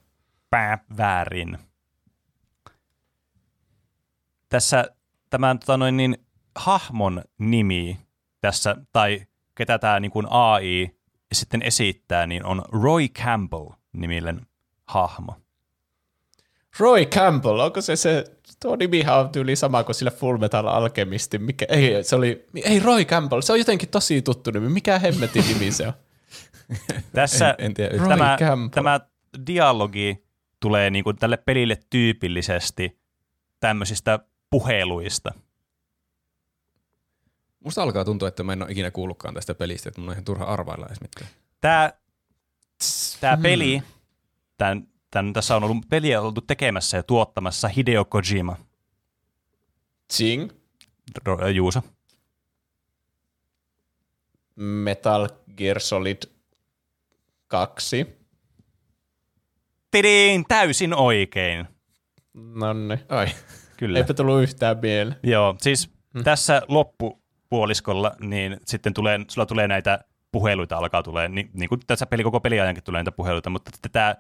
Pää 0.51 0.79
väärin. 0.97 1.59
Tässä 4.49 4.85
tämän 5.31 5.59
tota 5.59 5.77
noin, 5.77 5.97
niin, 5.97 6.17
hahmon 6.57 7.25
nimi 7.39 7.99
tässä, 8.41 8.77
tai 8.93 9.27
ketä 9.55 9.79
tämä 9.79 10.01
niin 10.01 10.11
kuin 10.11 10.27
AI 10.31 10.91
sitten 11.33 11.63
esittää, 11.63 12.27
niin 12.27 12.45
on 12.45 12.65
Roy 12.83 13.09
Campbell 13.09 13.71
niminen 13.93 14.47
hahmo. 14.87 15.44
Roy 16.79 17.07
Campbell, 17.07 17.59
onko 17.59 17.81
se 17.81 17.97
se, 17.97 18.25
tuo 18.63 18.77
nimihän 18.77 19.19
on 19.19 19.29
tyyli 19.29 19.57
sama 19.57 19.85
kuin 19.85 19.95
sillä 19.95 20.11
Full 20.11 20.39
Metal 20.39 20.67
Alchemistin. 20.67 21.43
Mikä, 21.43 21.67
ei, 21.69 22.05
se 22.05 22.17
oli, 22.17 22.47
ei 22.65 22.81
Roy 22.81 23.05
Campbell, 23.05 23.41
se 23.41 23.53
on 23.53 23.59
jotenkin 23.59 23.89
tosi 23.89 24.23
tuttu 24.23 24.51
nimi. 24.51 24.69
Mikä 24.69 24.99
hemmetin 24.99 25.45
nimi 25.49 25.73
se 25.73 25.87
on? 25.87 25.93
Tässä 27.13 27.51
En, 27.51 27.67
en 27.67 27.75
tiedä. 27.75 27.97
Roy 27.97 28.09
tämä, 28.09 28.37
Campbell. 28.41 28.69
tämä 28.69 29.01
dialogi 29.47 30.25
tulee 30.61 30.91
niin 30.91 31.05
kuin 31.05 31.17
tälle 31.17 31.37
pelille 31.37 31.79
tyypillisesti 31.91 32.99
tämmöisistä 33.61 34.19
puheluista. 34.51 35.35
Musta 37.65 37.83
alkaa 37.83 38.05
tuntua, 38.05 38.29
että 38.29 38.43
mä 38.43 38.53
en 38.53 38.63
ole 38.63 38.71
ikinä 38.71 38.91
kuullutkaan 38.91 39.35
tästä 39.35 39.55
pelistä, 39.55 39.89
että 39.89 40.01
mun 40.01 40.09
on 40.09 40.15
ihan 40.15 40.25
turha 40.25 40.45
arvailla 40.45 40.87
edes 40.87 41.01
mitään. 41.01 41.31
Tämä, 41.61 41.93
tämä 43.21 43.37
peli, 43.37 43.83
tämän, 44.59 44.89
tämän, 45.15 45.33
tässä 45.33 45.57
on 45.57 45.65
ollut 45.65 45.89
peliä 45.89 46.21
oltu 46.21 46.41
tekemässä 46.41 46.97
ja 46.97 47.03
tuottamassa 47.03 47.69
Hideo 47.69 48.05
Kojima. 48.05 48.57
Sing, 50.11 50.51
Ro- 51.29 51.49
Juuso. 51.49 51.83
Metal 54.57 55.29
Gear 55.57 55.81
Solid 55.81 56.23
2. 57.49 58.07
Tidin, 59.91 60.45
täysin 60.49 60.95
oikein. 60.95 61.67
Nonne. 62.35 62.99
Ai. 63.09 63.27
Kyllä. 63.77 63.99
Eipä 63.99 64.15
tullut 64.15 64.43
yhtään 64.43 64.79
mieleen. 64.83 65.21
Joo, 65.23 65.57
siis 65.61 65.91
tässä 66.25 66.63
loppupuoliskolla, 66.69 68.17
niin 68.21 68.57
sitten 68.67 68.95
tulee, 68.95 69.21
sulla 69.29 69.47
tulee 69.47 69.69
näitä 69.69 70.05
puheluita 70.33 70.77
alkaa 70.77 71.03
tulee, 71.03 71.29
niin, 71.29 71.51
niin 71.53 71.69
kuin 71.69 71.81
tässä 71.87 72.07
peli 72.07 72.23
koko 72.23 72.41
peliajankin 72.41 72.85
tulee 72.85 72.99
näitä 72.99 73.13
puheluita, 73.13 73.51
mutta 73.51 73.71
tämä 73.93 74.15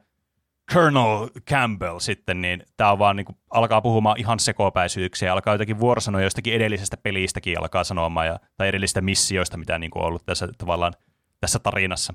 Colonel 0.73 1.29
Campbell 1.51 1.99
sitten, 1.99 2.41
niin 2.43 2.63
tämä 2.77 2.93
on 2.93 2.99
vaan 2.99 3.17
niin 3.17 3.25
kuin, 3.25 3.37
alkaa 3.51 3.81
puhumaan 3.81 4.21
ihan 4.21 4.39
sekopäisyyksiä, 4.41 5.33
alkaa 5.33 5.55
jotakin 5.55 5.81
vuorosanoja 5.81 6.25
jostakin 6.25 6.55
edellisestä 6.55 6.97
pelistäkin 6.97 7.59
alkaa 7.59 7.85
sanomaan, 7.85 8.27
ja, 8.27 8.41
tai 8.57 8.69
edellisistä 8.69 9.01
missioista, 9.01 9.57
mitä 9.57 9.79
niin 9.79 9.91
kuin 9.91 10.03
on 10.03 10.09
ollut 10.09 10.27
tässä 10.27 10.49
tavallaan 10.59 10.93
tässä 11.41 11.59
tarinassa. 11.59 12.15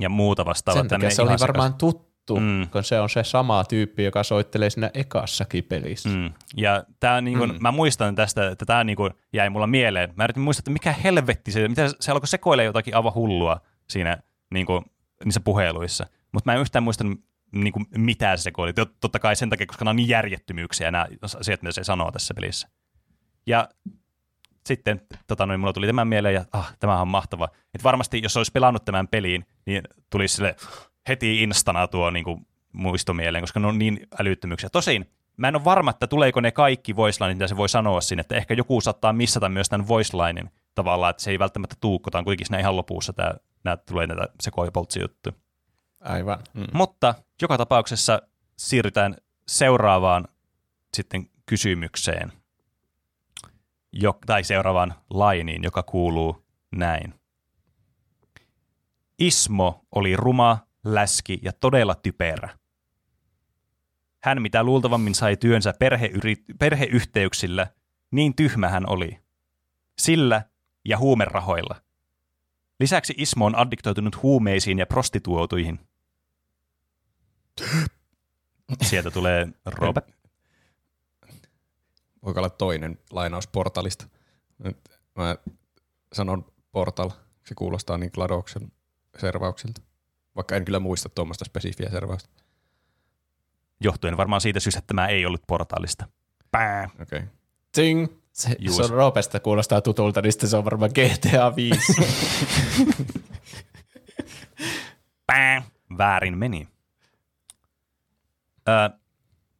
Ja 0.00 0.08
muuta 0.08 0.44
vastaavaa. 0.44 0.82
Sen 0.82 0.88
takia 0.88 1.10
se 1.10 1.22
oli 1.22 1.28
sekas- 1.30 1.40
varmaan 1.40 1.74
tuttu, 1.74 2.12
Mm. 2.40 2.68
kun 2.70 2.84
se 2.84 3.00
on 3.00 3.10
se 3.10 3.24
sama 3.24 3.64
tyyppi, 3.64 4.04
joka 4.04 4.22
soittelee 4.22 4.70
siinä 4.70 4.90
ekassakin 4.94 5.64
pelissä. 5.64 6.08
Mm. 6.08 6.30
Ja 6.56 6.84
tää 7.00 7.20
niin 7.20 7.38
kun, 7.38 7.48
mm. 7.48 7.58
mä 7.60 7.70
muistan 7.72 8.14
tästä, 8.14 8.48
että 8.48 8.64
tämä 8.66 8.84
niin 8.84 8.96
jäi 9.32 9.50
mulla 9.50 9.66
mieleen. 9.66 10.12
Mä 10.16 10.24
yritin 10.24 10.42
muistaa, 10.42 10.60
että 10.60 10.70
mikä 10.70 10.92
helvetti 10.92 11.52
se, 11.52 11.68
mitä 11.68 11.88
se 12.00 12.12
alkoi 12.12 12.28
sekoilemaan 12.28 12.66
jotakin 12.66 12.96
aivan 12.96 13.14
hullua 13.14 13.60
siinä 13.88 14.18
niin 14.54 14.66
kun, 14.66 14.84
niissä 15.24 15.40
puheluissa. 15.40 16.06
Mutta 16.32 16.50
mä 16.50 16.54
en 16.54 16.60
yhtään 16.60 16.82
muistanut, 16.82 17.20
niin 17.52 17.72
kuin, 17.72 17.86
mitä 17.96 18.36
se 18.36 18.42
sekoili. 18.42 18.72
Tot- 18.72 18.96
Totta 19.00 19.18
kai 19.18 19.36
sen 19.36 19.50
takia, 19.50 19.66
koska 19.66 19.84
nämä 19.84 19.90
on 19.90 19.96
niin 19.96 20.08
järjettömyyksiä 20.08 20.90
nämä 20.90 21.06
asiat, 21.40 21.62
mitä 21.62 21.72
se 21.72 21.84
sanoo 21.84 22.10
tässä 22.10 22.34
pelissä. 22.34 22.68
Ja 23.46 23.68
sitten 24.66 25.00
tota, 25.26 25.46
noin, 25.46 25.60
mulla 25.60 25.72
tuli 25.72 25.86
tämän 25.86 26.08
mieleen, 26.08 26.34
ja 26.34 26.44
ah, 26.52 26.76
tämähän 26.80 27.02
on 27.02 27.08
mahtava. 27.08 27.48
Et 27.74 27.84
varmasti, 27.84 28.20
jos 28.22 28.36
olisi 28.36 28.52
pelannut 28.52 28.84
tämän 28.84 29.08
peliin, 29.08 29.46
niin 29.66 29.82
tulisi 30.10 30.34
sille 30.34 30.56
heti 31.08 31.42
instana 31.42 31.88
tuo 31.88 32.10
niin 32.10 32.24
kuin, 32.24 32.46
muisto 32.72 33.14
mieleen, 33.14 33.42
koska 33.42 33.60
ne 33.60 33.66
on 33.66 33.78
niin 33.78 34.06
älyttömyyksiä. 34.20 34.70
Tosin, 34.70 35.10
mä 35.36 35.48
en 35.48 35.56
ole 35.56 35.64
varma, 35.64 35.90
että 35.90 36.06
tuleeko 36.06 36.40
ne 36.40 36.50
kaikki 36.50 36.96
voicelineit, 36.96 37.38
mitä 37.38 37.46
se 37.46 37.56
voi 37.56 37.68
sanoa 37.68 38.00
sinne, 38.00 38.20
että 38.20 38.36
ehkä 38.36 38.54
joku 38.54 38.80
saattaa 38.80 39.12
missata 39.12 39.48
myös 39.48 39.68
tämän 39.68 39.88
voicelinen 39.88 40.50
tavallaan, 40.74 41.10
että 41.10 41.22
se 41.22 41.30
ei 41.30 41.38
välttämättä 41.38 41.76
tuukkotaan, 41.80 42.24
kuitenkin 42.24 42.46
siinä 42.46 42.58
ihan 42.58 42.76
lopussa 42.76 43.12
tämä, 43.12 43.34
nämä 43.64 43.76
tulee 43.76 44.06
näitä 44.06 44.28
sekoipoltsi 44.40 45.00
juttuja. 45.00 45.36
Aivan. 46.02 46.38
Mm. 46.54 46.66
Mutta 46.72 47.14
joka 47.42 47.58
tapauksessa 47.58 48.22
siirrytään 48.56 49.16
seuraavaan 49.48 50.28
sitten 50.94 51.30
kysymykseen, 51.46 52.32
jo, 53.92 54.18
tai 54.26 54.44
seuraavaan 54.44 54.94
lainiin, 55.10 55.62
joka 55.62 55.82
kuuluu 55.82 56.46
näin. 56.72 57.14
Ismo 59.18 59.84
oli 59.94 60.16
ruma, 60.16 60.58
läski 60.84 61.38
ja 61.42 61.52
todella 61.52 61.94
typerä. 61.94 62.58
Hän 64.22 64.42
mitä 64.42 64.62
luultavammin 64.62 65.14
sai 65.14 65.36
työnsä 65.36 65.72
perheyri- 65.72 66.44
perheyhteyksillä, 66.58 67.66
niin 68.10 68.36
tyhmä 68.36 68.68
hän 68.68 68.88
oli. 68.88 69.18
Sillä 69.98 70.42
ja 70.84 70.98
huumerahoilla. 70.98 71.82
Lisäksi 72.80 73.14
Ismo 73.16 73.46
on 73.46 73.56
addiktoitunut 73.56 74.22
huumeisiin 74.22 74.78
ja 74.78 74.86
prostituoituihin. 74.86 75.80
Sieltä 78.82 79.10
tulee 79.10 79.48
Robe. 79.64 80.02
Voiko 82.24 82.40
olla 82.40 82.50
toinen 82.50 82.98
lainaus 83.10 83.46
portalista? 83.46 84.06
Nyt 84.58 84.92
Mä 85.16 85.36
sanon 86.12 86.52
portal. 86.72 87.10
Se 87.44 87.54
kuulostaa 87.54 87.98
niin 87.98 88.10
Gladoksen 88.14 88.72
servauksilta. 89.18 89.80
Vaikka 90.36 90.56
en 90.56 90.64
kyllä 90.64 90.80
muista 90.80 91.08
tuommoista 91.08 91.44
spesifiä 91.44 91.90
servausta. 91.90 92.30
Johtuen 93.80 94.16
varmaan 94.16 94.40
siitä 94.40 94.60
syystä, 94.60 94.78
että 94.78 94.86
tämä 94.86 95.06
ei 95.06 95.26
ollut 95.26 95.42
portaalista. 95.46 96.08
Pää. 96.50 96.90
Okei. 97.02 97.18
Okay. 97.18 97.28
Ting. 97.72 98.06
Se, 98.32 98.56
Juus. 98.58 98.76
se 98.76 98.82
on 98.82 98.90
Roopesta 98.90 99.40
kuulostaa 99.40 99.80
tutulta, 99.80 100.22
niin 100.22 100.32
sitten 100.32 100.48
se 100.48 100.56
on 100.56 100.64
varmaan 100.64 100.90
GTA 100.90 101.56
5. 101.56 101.94
Pää. 105.26 105.62
Väärin 105.98 106.38
meni. 106.38 106.68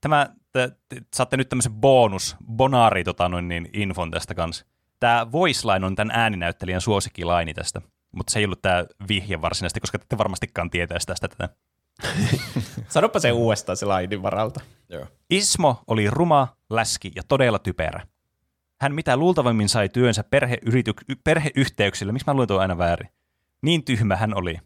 Tämä, 0.00 0.28
te, 0.52 0.72
te, 0.88 1.02
saatte 1.14 1.36
nyt 1.36 1.48
tämmöisen 1.48 1.72
bonus, 1.72 2.36
bonaari 2.46 3.04
tota 3.04 3.28
noin, 3.28 3.48
niin, 3.48 3.68
infon 3.72 4.10
tästä 4.10 4.34
kanssa. 4.34 4.66
Tämä 5.00 5.32
voice 5.32 5.68
line 5.68 5.86
on 5.86 5.94
tämän 5.94 6.16
ääninäyttelijän 6.16 6.80
suosikkilaini 6.80 7.54
tästä, 7.54 7.82
mutta 8.12 8.32
se 8.32 8.38
ei 8.38 8.44
ollut 8.44 8.62
tämä 8.62 8.84
vihje 9.08 9.40
varsinaisesti, 9.40 9.80
koska 9.80 9.98
te 9.98 10.02
ette 10.02 10.18
varmastikaan 10.18 10.70
tietäisi 10.70 11.06
tästä 11.06 11.28
tätä. 11.28 11.48
Sanoppa 12.88 13.18
se 13.18 13.32
uudestaan 13.32 13.76
se 13.76 13.86
lainin 13.86 14.22
varalta. 14.22 14.60
Joo. 14.88 15.06
Ismo 15.30 15.82
oli 15.86 16.10
ruma, 16.10 16.48
läski 16.70 17.12
ja 17.16 17.22
todella 17.28 17.58
typerä. 17.58 18.06
Hän 18.80 18.94
mitä 18.94 19.16
luultavimmin 19.16 19.68
sai 19.68 19.88
työnsä 19.88 20.24
perheyrityk- 20.36 21.16
perheyhteyksillä. 21.24 22.12
Miksi 22.12 22.26
mä 22.26 22.34
luin 22.34 22.48
tuon 22.48 22.60
aina 22.60 22.78
väärin? 22.78 23.08
Niin 23.62 23.84
tyhmä 23.84 24.16
hän 24.16 24.36
oli. 24.36 24.58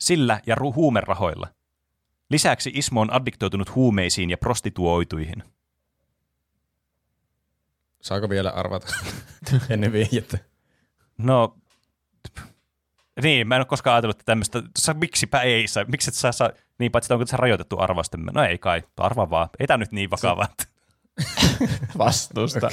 Sillä 0.00 0.40
ja 0.46 0.54
ru- 0.54 0.74
huumerahoilla. 0.74 1.48
Lisäksi 2.30 2.70
Ismo 2.74 3.00
on 3.00 3.12
addiktoitunut 3.12 3.74
huumeisiin 3.74 4.30
ja 4.30 4.38
prostituoituihin. 4.38 5.42
Saako 8.00 8.28
vielä 8.28 8.50
arvata 8.50 8.86
ennen 9.70 9.92
vihjettä? 9.92 10.38
No, 11.18 11.56
niin, 13.22 13.48
mä 13.48 13.54
en 13.54 13.60
ole 13.60 13.66
koskaan 13.66 13.94
ajatellut, 13.94 14.16
että 14.16 14.24
tämmöistä, 14.24 14.62
miksipä 14.94 15.40
ei 15.40 15.68
saa, 15.68 15.84
miksi 15.84 16.10
et 16.10 16.14
sä 16.14 16.32
saa, 16.32 16.50
niin 16.78 16.92
paitsi 16.92 17.06
että 17.06 17.14
onko 17.14 17.26
se 17.26 17.36
rajoitettu 17.36 17.78
arvaste. 17.78 18.16
No 18.16 18.44
ei 18.44 18.58
kai, 18.58 18.82
arva 18.96 19.30
vaan, 19.30 19.48
ei 19.58 19.66
tämä 19.66 19.78
nyt 19.78 19.92
niin 19.92 20.10
vakavaa. 20.10 20.48
Vastusta. 21.98 22.70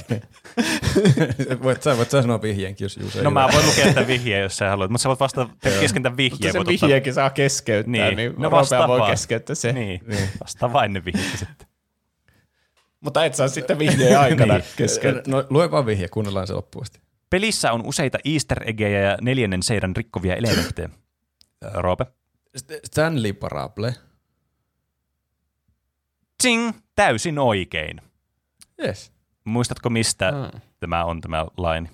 voit, 1.64 1.84
sä, 1.84 1.98
voit 1.98 2.10
sä 2.10 2.22
sanoa 2.22 2.42
vihjeenkin, 2.42 2.86
jos 2.86 2.98
Juuse 2.98 3.18
ei 3.20 3.24
No 3.24 3.32
mä 3.32 3.50
voin 3.54 3.66
lukea 3.66 3.94
tämän 3.94 4.08
vihjeen, 4.08 4.42
jos 4.44 4.58
sä 4.58 4.70
haluat, 4.70 4.92
mutta 4.92 5.04
sä 5.04 5.10
voit 5.10 5.20
vasta 5.20 5.50
kesken 5.80 6.04
tämän 6.04 6.14
Mutta 6.14 6.18
vihjeen. 6.18 6.54
se 6.54 6.58
voit 6.60 6.68
ottaa- 6.68 6.88
vihjeekin 6.88 7.14
saa 7.14 7.30
keskeyttää, 7.30 7.92
Niin. 7.92 8.04
niin, 8.06 8.16
niin 8.18 8.34
No 8.42 8.52
vastaa 8.52 8.88
voi 8.88 9.10
keskeyttää 9.10 9.56
se. 9.56 9.74
Niin, 9.74 10.02
vasta 10.44 10.74
vain 10.74 10.94
ne 10.94 11.06
vihjeet 11.06 11.38
sitten. 11.40 11.68
Mutta 13.00 13.26
et 13.26 13.36
saa 13.36 13.48
sitten 13.48 13.80
vihjeen 13.80 14.20
aikana 14.20 14.54
Niin. 14.58 14.64
keskeyttää. 14.76 15.24
No, 15.34 15.44
lue 15.50 15.72
vaan 15.72 15.86
vihje, 15.86 16.08
kuunnellaan 16.08 16.48
se 16.48 16.54
loppuun 16.54 16.84
asti. 16.84 17.00
Pelissä 17.30 17.72
on 17.72 17.86
useita 17.86 18.18
easter 18.26 18.64
eggejä 18.70 19.02
ja 19.02 19.18
neljännen 19.22 19.64
seidan 19.64 19.96
rikkovia 19.96 20.36
elementtejä. 20.36 20.90
Ö, 21.64 21.70
Roope. 21.74 22.06
St- 22.58 22.80
Stanley 22.86 23.34
Parable. 23.34 23.96
Tsing, 26.38 26.72
täysin 26.96 27.40
oikein. 27.40 28.02
Yes. 28.84 29.12
Muistatko 29.44 29.90
mistä 29.90 30.32
Mm. 30.32 30.62
tämä 30.80 31.06
on 31.06 31.22
tämä 31.22 31.46
laini? 31.58 31.90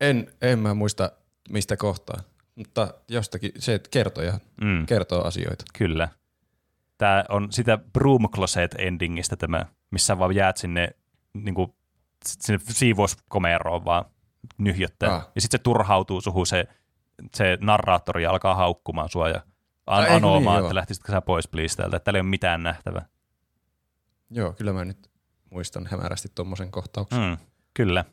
En, 0.00 0.32
en 0.42 0.58
mä 0.58 0.74
muista 0.74 1.12
mistä 1.50 1.76
kohtaa, 1.76 2.16
mutta 2.54 2.94
jostakin 3.08 3.52
se 3.58 3.74
että 3.74 3.88
kertoja 3.92 4.40
Mm, 4.60 4.86
kertoo 4.86 5.22
asioita. 5.24 5.64
kyllä. 5.78 6.08
Tämä 6.98 7.24
on 7.28 7.52
sitä 7.52 7.78
Broom 7.92 8.28
Closet 8.28 8.74
endingistä 8.78 9.36
tämä, 9.36 9.66
missä 9.90 10.18
vaan 10.18 10.34
jäät 10.34 10.56
sinne, 10.56 10.90
niin 11.34 11.54
kuin, 11.54 11.74
sinne 12.24 12.60
siivouskomeroon 12.68 13.84
vaan 13.84 14.04
nyhjöttää. 14.58 15.14
Ah. 15.14 15.28
Ja 15.34 15.40
sitten 15.40 15.58
se 15.58 15.62
turhautuu 15.62 16.20
suhun 16.20 16.46
se, 16.46 16.64
se 17.34 17.58
narraattori 17.60 18.22
ja 18.22 18.30
alkaa 18.30 18.54
haukkumaan 18.54 19.08
sua 19.08 19.28
ja 19.28 19.40
an- 19.86 20.08
anomaan, 20.08 20.56
niin, 20.56 20.64
että 20.64 20.74
lähtisitkö 20.74 21.12
sä 21.12 21.20
pois 21.20 21.48
please 21.48 21.76
täältä, 21.76 21.96
että 21.96 22.04
täällä 22.04 22.18
ei 22.18 22.20
ole 22.20 22.28
mitään 22.28 22.62
nähtävää. 22.62 23.06
Joo, 24.30 24.52
kyllä 24.52 24.72
mä 24.72 24.84
nyt 24.84 25.09
muistan 25.50 25.86
hämärästi 25.90 26.28
tuommoisen 26.34 26.70
kohtauksen. 26.70 27.20
Mm, 27.20 27.36
kyllä. 27.74 28.04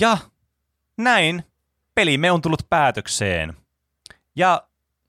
Ja 0.00 0.18
näin 0.96 1.44
pelimme 1.94 2.30
on 2.30 2.42
tullut 2.42 2.66
päätökseen. 2.70 3.56
Ja 4.36 4.62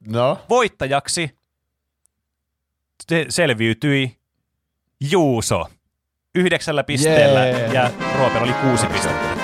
No, 0.07 0.39
voittajaksi 0.49 1.37
se 3.09 3.25
selviytyi 3.29 4.17
Juuso 5.11 5.65
yhdeksällä 6.35 6.83
pisteellä 6.83 7.45
Jee. 7.45 7.73
ja 7.73 7.91
Rooper 8.17 8.43
oli 8.43 8.53
kuusi 8.53 8.85
pistettä. 8.87 9.37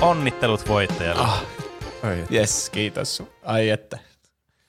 Onnittelut 0.00 0.68
voittajalle. 0.68 1.22
Ah. 1.22 1.44
Ai, 2.02 2.26
yes, 2.32 2.70
kiitos. 2.70 3.22
Ai 3.44 3.68
että. 3.70 3.98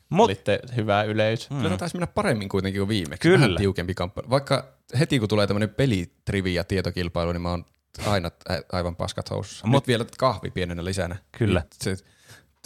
Mut, 0.10 0.26
Olitte 0.26 0.60
hyvä 0.76 1.04
yleisö. 1.04 1.48
Kyllä 1.50 1.64
tämä 1.64 1.78
taisi 1.78 1.96
mennä 1.96 2.08
paremmin 2.08 2.50
kuitenkin 2.50 2.80
kuin 2.80 2.90
viimeksi. 2.90 3.22
Kyllä. 3.30 3.40
Vähän 3.40 3.58
tiukempi 3.58 3.94
kamppailu. 3.94 4.30
Vaikka 4.30 4.68
heti 5.00 5.20
kun 5.20 5.30
tulee 5.30 5.48
tämmöinen 5.48 5.70
pelitrivia 5.70 6.64
tietokilpailu, 6.64 7.32
niin 7.32 7.42
mä 7.42 7.50
oon 7.50 7.66
aina 8.08 8.32
aivan 8.72 8.96
paskat 8.96 9.30
housussa. 9.30 9.66
Mut- 9.68 9.72
Mut 9.72 9.88
vielä 9.88 10.06
kahvi 10.18 10.50
pienenä 10.52 10.86
lisänä. 10.86 11.16
Kyllä. 11.38 11.60
Niin 11.60 11.98
Se 11.98 12.04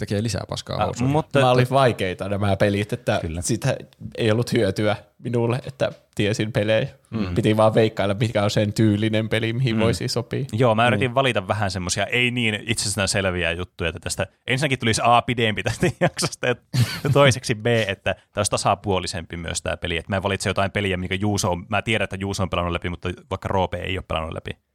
tekee 0.00 0.22
lisää 0.22 0.44
paskaa 0.48 0.80
äh, 0.80 0.86
housuihin. 0.86 1.12
mutta 1.12 1.38
Nämä 1.38 1.50
oli 1.50 1.66
vaikeita 1.70 2.28
nämä 2.28 2.56
pelit, 2.56 2.92
että 2.92 3.18
Kyllä. 3.20 3.42
Sitä 3.42 3.76
ei 4.18 4.30
ollut 4.30 4.52
hyötyä 4.52 4.96
minulle, 5.18 5.60
että 5.66 5.92
tiesin 6.14 6.52
pelejä. 6.52 6.88
Mm. 7.10 7.34
Piti 7.34 7.56
vaan 7.56 7.74
veikkailla, 7.74 8.14
mikä 8.20 8.44
on 8.44 8.50
sen 8.50 8.72
tyylinen 8.72 9.28
peli, 9.28 9.52
mihin 9.52 9.76
mm. 9.76 9.80
voisi 9.80 10.08
sopia. 10.08 10.44
Joo, 10.52 10.74
mä 10.74 10.86
yritin 10.86 11.14
valita 11.14 11.48
vähän 11.48 11.70
semmoisia 11.70 12.06
ei 12.06 12.30
niin 12.30 12.58
itsestään 12.66 13.08
selviä 13.08 13.52
juttuja, 13.52 13.88
että 13.88 14.00
tästä 14.00 14.26
ensinnäkin 14.46 14.78
tulisi 14.78 15.00
A 15.04 15.22
pidempi 15.22 15.62
tästä 15.62 15.86
jaksosta 16.00 16.46
ja 16.46 16.54
toiseksi 17.12 17.54
B, 17.54 17.66
että 17.66 18.14
tämä 18.14 18.22
olisi 18.36 18.50
tasapuolisempi 18.50 19.36
myös 19.36 19.62
tämä 19.62 19.76
peli. 19.76 19.96
Että 19.96 20.12
mä 20.12 20.16
en 20.16 20.22
valitse 20.22 20.50
jotain 20.50 20.70
peliä, 20.70 20.96
mikä 20.96 21.14
Juuso 21.14 21.50
on, 21.50 21.66
mä 21.68 21.82
tiedän, 21.82 22.04
että 22.04 22.16
Juuso 22.20 22.42
on 22.42 22.50
pelannut 22.50 22.72
läpi, 22.72 22.88
mutta 22.88 23.08
vaikka 23.30 23.48
Roope 23.48 23.76
ei 23.76 23.98
ole 23.98 24.04
pelannut 24.08 24.34
läpi. 24.34 24.69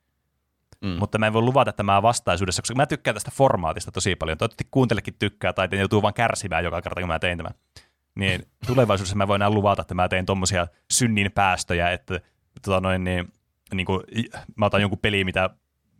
Mm. 0.81 0.87
Mutta 0.99 1.17
mä 1.17 1.27
en 1.27 1.33
voi 1.33 1.41
luvata, 1.41 1.69
että 1.69 1.83
mä 1.83 2.01
vastaisuudessa, 2.01 2.61
koska 2.61 2.75
mä 2.75 2.85
tykkään 2.85 3.15
tästä 3.15 3.31
formaatista 3.33 3.91
tosi 3.91 4.15
paljon. 4.15 4.37
Toivottavasti 4.37 4.67
kuuntelekin 4.71 5.15
tykkää 5.19 5.53
tai 5.53 5.67
te 5.67 5.75
joutuu 5.75 6.01
vaan 6.01 6.13
kärsimään 6.13 6.63
joka 6.63 6.81
kerta, 6.81 7.01
kun 7.01 7.07
mä 7.07 7.19
teen 7.19 7.37
tämän. 7.37 7.53
Niin 8.15 8.47
tulevaisuudessa 8.67 9.15
mä 9.15 9.27
voin 9.27 9.41
enää 9.41 9.49
luvata, 9.49 9.81
että 9.81 9.93
mä 9.93 10.09
teen 10.09 10.25
tommosia 10.25 10.67
synnin 10.91 11.31
päästöjä, 11.31 11.91
että 11.91 12.19
tota 12.61 12.81
noin, 12.81 13.03
niin, 13.03 13.33
niin 13.73 13.85
kuin, 13.85 14.01
mä 14.55 14.65
otan 14.65 14.81
jonkun 14.81 14.99
peli, 14.99 15.23
mitä 15.23 15.49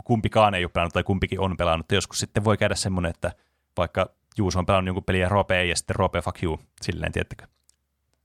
kumpikaan 0.03 0.55
ei 0.55 0.65
ole 0.65 0.71
pelannut 0.73 0.93
tai 0.93 1.03
kumpikin 1.03 1.39
on 1.39 1.57
pelannut. 1.57 1.91
Joskus 1.91 2.19
sitten 2.19 2.43
voi 2.43 2.57
käydä 2.57 2.75
semmoinen, 2.75 3.09
että 3.09 3.31
vaikka 3.77 4.09
Juuso 4.37 4.59
on 4.59 4.65
pelannut 4.65 4.87
jonkun 4.87 5.03
peliä 5.03 5.29
ja 5.49 5.55
ei, 5.55 5.69
ja 5.69 5.75
sitten 5.75 5.95
Roope 5.95 6.21
fuck 6.21 6.43
you, 6.43 6.59
silleen, 6.81 7.11
tiettäkö. 7.11 7.47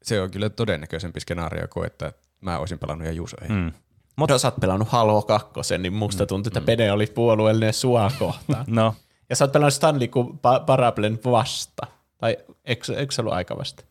Se 0.02 0.20
on 0.20 0.30
kyllä 0.30 0.50
todennäköisempi 0.50 1.20
skenaario 1.20 1.68
kuin, 1.68 1.86
että 1.86 2.12
mä 2.40 2.58
olisin 2.58 2.78
pelannut 2.78 3.06
ja 3.06 3.12
Juuso 3.12 3.36
ei. 3.42 3.48
Mm. 3.48 3.72
Mm. 4.20 4.22
Mutta 4.22 4.34
jos 4.34 4.42
sä 4.42 4.48
oot 4.48 4.60
pelannut 4.60 4.88
Halo 4.88 5.22
2, 5.22 5.78
niin 5.78 5.92
musta 5.92 6.26
tuntuu, 6.26 6.48
että 6.48 6.60
Pene 6.60 6.92
oli 6.92 7.06
puolueellinen 7.06 7.74
sua 7.74 8.10
kohtaan. 8.18 8.64
No, 8.68 8.94
ja 9.30 9.36
sä 9.36 9.44
oot 9.44 9.52
pelannut 9.52 9.74
Stanley 9.74 10.08
kuin 10.08 10.28
pa- 10.28 10.64
Parablen 10.66 11.18
vasta. 11.24 11.86
Tai 12.18 12.36
eikö, 12.64 12.98
eikö 12.98 13.14
se 13.14 13.20
ollut 13.20 13.34
aika 13.34 13.58
vasta? 13.58 13.84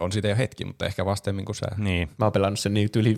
On 0.00 0.12
siitä 0.12 0.28
jo 0.28 0.36
hetki, 0.36 0.64
mutta 0.64 0.86
ehkä 0.86 1.04
vastemmin 1.06 1.44
kuin 1.44 1.56
sä. 1.56 1.66
niin. 1.76 2.10
Mä 2.18 2.24
oon 2.26 2.32
pelannut 2.32 2.60
sen 2.60 2.74
niin 2.74 2.88
yli 2.96 3.16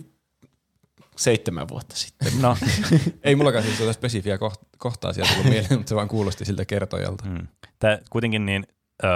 seitsemän 1.16 1.68
vuotta 1.68 1.96
sitten. 1.96 2.32
No, 2.42 2.56
Ei 3.24 3.36
mullakaan 3.36 3.64
siis 3.64 3.76
tuota 3.76 3.92
spesifiä 3.92 4.36
koht- 4.36 4.66
kohtaa 4.78 5.12
sieltä 5.12 5.32
tullut 5.32 5.50
mieleen, 5.50 5.76
mutta 5.78 5.88
se 5.88 5.94
vaan 5.96 6.08
kuulosti 6.08 6.44
siltä 6.44 6.64
kertojalta. 6.64 7.24
Mm. 7.24 7.30
mm. 7.32 7.46
Tää 7.78 7.98
kuitenkin 8.10 8.46
niin, 8.46 8.66
ö, 9.04 9.06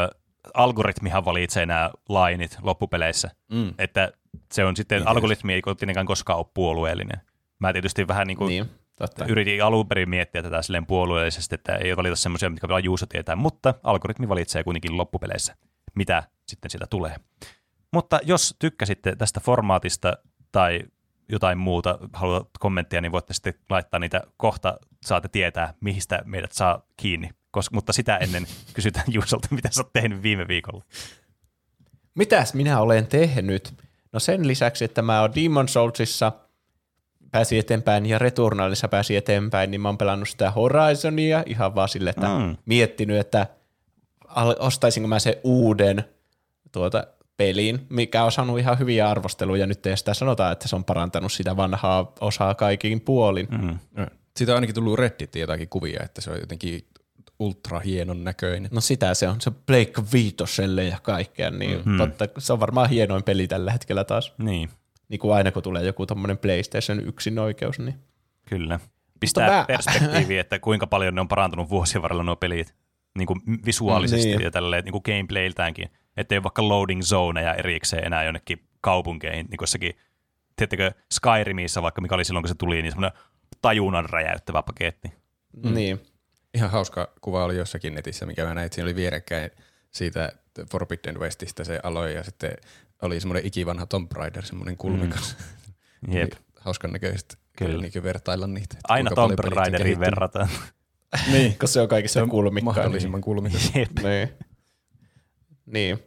algoritmihan 0.55 1.25
valitsee 1.25 1.67
nämä 1.67 1.91
lainit 2.09 2.59
loppupeleissä. 2.63 3.31
Mm. 3.53 3.75
Että 3.79 4.13
se 4.53 4.65
on 4.65 4.77
sitten, 4.77 4.99
Niin 4.99 5.09
algoritmi 5.09 5.53
ei 5.55 5.63
tietenkään 5.63 6.07
koskaan 6.07 6.39
ole 6.39 6.47
puolueellinen. 6.55 7.21
Mä 7.59 7.73
tietysti 7.73 8.09
vähän 8.09 8.27
niin 8.27 8.37
kuin 8.37 8.49
niin, 8.49 8.71
totta. 8.97 9.25
yritin 9.25 9.65
alun 9.65 9.89
perin 9.89 10.11
miettiä 10.11 10.43
tätä 10.43 10.63
silleen 10.63 10.87
puolueellisesti, 10.87 11.55
että 11.55 11.77
ei 11.77 11.97
valita 11.97 12.17
semmoisia, 12.17 12.51
mitkä 12.51 12.69
vaan 12.69 12.85
Juuso 12.85 13.07
tietää, 13.07 13.37
mutta 13.37 13.75
algoritmi 13.83 14.29
valitsee 14.29 14.65
kuitenkin 14.65 14.97
loppupeleissä, 14.97 15.57
mitä 15.95 16.23
sitten 16.49 16.71
siitä 16.71 16.87
tulee. 16.87 17.17
Mutta 17.93 18.21
jos 18.23 18.57
tykkäsitte 18.59 19.17
tästä 19.17 19.41
formaatista 19.41 20.13
tai 20.53 20.81
jotain 21.29 21.59
muuta, 21.59 21.99
haluat 22.13 22.49
kommenttia, 22.59 23.01
niin 23.01 23.13
voitte 23.13 23.35
sitten 23.35 23.55
laittaa 23.71 24.01
niitä 24.01 24.21
kohta, 24.37 24.79
saatte 25.03 25.29
tietää, 25.29 25.75
mistä 25.81 26.23
meidät 26.25 26.53
saa 26.53 26.83
kiinni. 26.97 27.31
Koska, 27.51 27.75
mutta 27.75 27.93
sitä 27.93 28.17
ennen 28.17 28.47
kysytään 28.75 29.07
Juusolta, 29.09 29.49
mitä 29.51 29.69
sä 29.73 29.81
oot 29.81 29.93
tehnyt 29.93 30.23
viime 30.23 30.49
viikolla. 30.49 30.85
Mitäs 32.15 32.55
minä 32.55 32.81
olen 32.81 33.07
tehnyt? 33.07 33.75
No 34.13 34.21
sen 34.21 34.49
lisäksi, 34.49 34.85
että 34.85 35.03
mä 35.03 35.21
oon 35.21 35.35
Demon 35.35 35.69
Soulsissa 35.69 36.33
pääsi 37.31 37.59
eteenpäin 37.59 38.07
ja 38.07 38.19
Returnalissa 38.19 38.89
pääsi 38.89 39.17
eteenpäin, 39.17 39.71
niin 39.71 39.81
mä 39.81 39.89
oon 39.89 39.99
pelannut 39.99 40.29
sitä 40.29 40.51
Horizonia 40.51 41.43
ihan 41.47 41.75
vaan 41.75 41.89
sille, 41.89 42.11
että 42.11 42.39
Mm. 42.39 42.57
miettinyt, 42.67 43.19
että 43.19 43.47
ostaisinko 44.59 45.09
mä 45.09 45.19
se 45.19 45.41
uuden 45.45 46.05
tuota, 46.73 47.07
pelin, 47.37 47.87
mikä 47.89 48.25
on 48.25 48.33
saanut 48.33 48.59
ihan 48.59 48.79
hyviä 48.79 49.09
arvosteluja 49.11 49.67
nyt, 49.67 49.87
ja 49.87 49.97
sitä 49.97 50.15
sanotaan, 50.15 50.53
että 50.53 50.69
se 50.69 50.77
on 50.77 50.85
parantanut 50.85 51.33
sitä 51.33 51.57
vanhaa 51.57 52.13
osaa 52.21 52.55
kaikin 52.55 53.01
puolin. 53.01 53.49
Mm. 53.51 53.79
Siitä 54.37 54.53
on 54.53 54.55
ainakin 54.55 54.75
tullut 54.75 54.99
Redditiin 54.99 55.41
jotakin 55.41 55.69
kuvia, 55.69 56.01
että 56.05 56.21
se 56.21 56.31
on 56.31 56.41
jotenkin 56.41 56.87
ultra 57.41 57.79
hienon 57.81 58.25
näköinen. 58.25 58.71
No 58.73 58.81
sitä 58.81 59.15
se 59.15 59.29
on, 59.29 59.41
se 59.41 59.51
on 59.51 59.57
Blake 59.67 59.93
Viitoselle 60.13 60.85
ja 60.85 60.99
kaikkea, 61.03 61.51
niin 61.51 61.77
mm-hmm. 61.79 61.99
totta, 61.99 62.29
se 62.39 62.53
on 62.53 62.61
varmaan 62.61 62.89
hienoin 62.91 63.23
peli 63.23 63.49
tällä 63.49 63.73
hetkellä 63.73 64.05
taas. 64.05 64.35
Niin, 64.39 64.69
Niin 65.09 65.19
kuin 65.21 65.35
aina 65.35 65.53
kun 65.53 65.63
tulee 65.63 65.85
joku 65.85 66.07
tommonen 66.07 66.39
PlayStation 66.39 67.01
yksin 67.01 67.39
oikeus, 67.39 67.79
niin 67.79 67.95
kyllä. 68.49 68.81
Pistää 69.21 69.51
mä- 69.51 69.57
mä... 69.57 69.65
perspektiiviin, 69.69 70.41
että 70.41 70.59
kuinka 70.59 70.87
paljon 70.87 71.15
ne 71.15 71.21
on 71.21 71.29
parantunut 71.29 71.71
vuosien 71.71 72.03
varrella 72.03 72.23
nuo 72.23 72.37
pelit 72.37 72.75
niin 73.19 73.27
kuin 73.27 73.41
visuaalisesti 73.67 74.27
Niin. 74.29 74.39
niin. 74.39 74.45
ja 74.45 74.51
tälleen 74.51 74.85
niin 74.85 74.93
kuin 74.93 75.03
gameplayltäänkin. 75.05 75.89
Että 76.17 76.35
ei 76.35 76.37
ole 76.39 76.43
vaikka 76.43 76.69
loading 76.69 77.03
zoneja 77.03 77.55
erikseen 77.55 78.05
enää 78.05 78.25
jonnekin 78.25 78.63
kaupunkeihin, 78.81 79.47
niin 79.47 79.57
kuin 79.57 79.63
jossakin, 79.63 79.93
tiedättekö, 80.57 80.93
Skyrimissä 81.13 81.83
vaikka, 81.83 82.01
mikä 82.01 82.15
oli 82.15 82.25
silloin, 82.25 82.43
kun 82.43 82.49
se 82.49 82.55
tuli, 82.55 82.83
niin 82.83 82.93
semmoinen 82.93 83.19
tajunnan 83.63 84.09
räjäyttävä 84.11 84.63
paketti. 84.63 85.09
mm. 85.65 85.75
niin. 85.75 86.01
Ihan 86.55 86.71
hauska 86.71 87.13
kuva 87.21 87.45
oli 87.45 87.57
jossakin 87.57 87.95
netissä, 87.95 88.27
mikä 88.27 88.45
mä 88.45 88.55
näin, 88.55 88.67
että 88.67 88.75
siinä 88.75 88.87
oli 88.87 88.97
vierekkäin 88.97 89.51
siitä 89.91 90.33
Forbidden 90.71 91.21
Westistä 91.21 91.65
se 91.65 91.81
aloi 91.83 92.15
ja 92.15 92.25
sitten 92.25 92.53
oli 93.03 93.21
semmoinen 93.21 93.47
ikivanha 93.47 93.87
Tomb 93.87 94.13
Raider, 94.13 94.47
semmoinen 94.47 94.77
kulmikas. 94.77 95.37
Mm. 96.07 96.17
Jep. 96.17 96.33
Hauskan 96.61 96.93
näköistä 96.93 97.35
Kyllä. 97.57 97.83
Niin 97.83 98.03
vertailla 98.03 98.47
niitä. 98.47 98.77
että 98.79 98.93
Aina 98.93 99.11
Tomb 99.15 99.39
Raideriin 99.39 100.01
verrataan. 100.01 100.49
niin, 101.33 101.51
koska 101.51 101.67
se 101.67 101.81
on 101.81 101.89
kaikissa 101.89 102.27
kulmikkaa. 102.27 102.75
Mahdollisimman 102.75 103.21
kulmikas. 103.21 103.73
Jep. 103.75 103.91
Niin. 103.93 104.05
niin. 104.05 104.29
niin. 105.67 105.99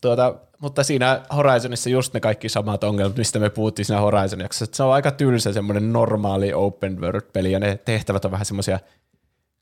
Tuota, 0.00 0.34
mutta 0.58 0.84
siinä 0.84 1.22
Horizonissa 1.36 1.90
just 1.90 2.14
ne 2.14 2.20
kaikki 2.20 2.48
samat 2.48 2.84
ongelmat, 2.84 3.16
mistä 3.16 3.38
me 3.38 3.50
puhuttiin 3.50 3.86
siinä 3.86 4.00
Horizon 4.00 4.40
jaksossa, 4.40 4.64
että 4.64 4.76
se 4.76 4.82
on 4.82 4.92
aika 4.92 5.10
tylsä 5.10 5.52
semmoinen 5.52 5.92
normaali 5.92 6.52
open 6.52 7.00
world-peli, 7.00 7.52
ja 7.52 7.58
ne 7.58 7.78
tehtävät 7.84 8.24
on 8.24 8.30
vähän 8.30 8.46
semmoisia 8.46 8.78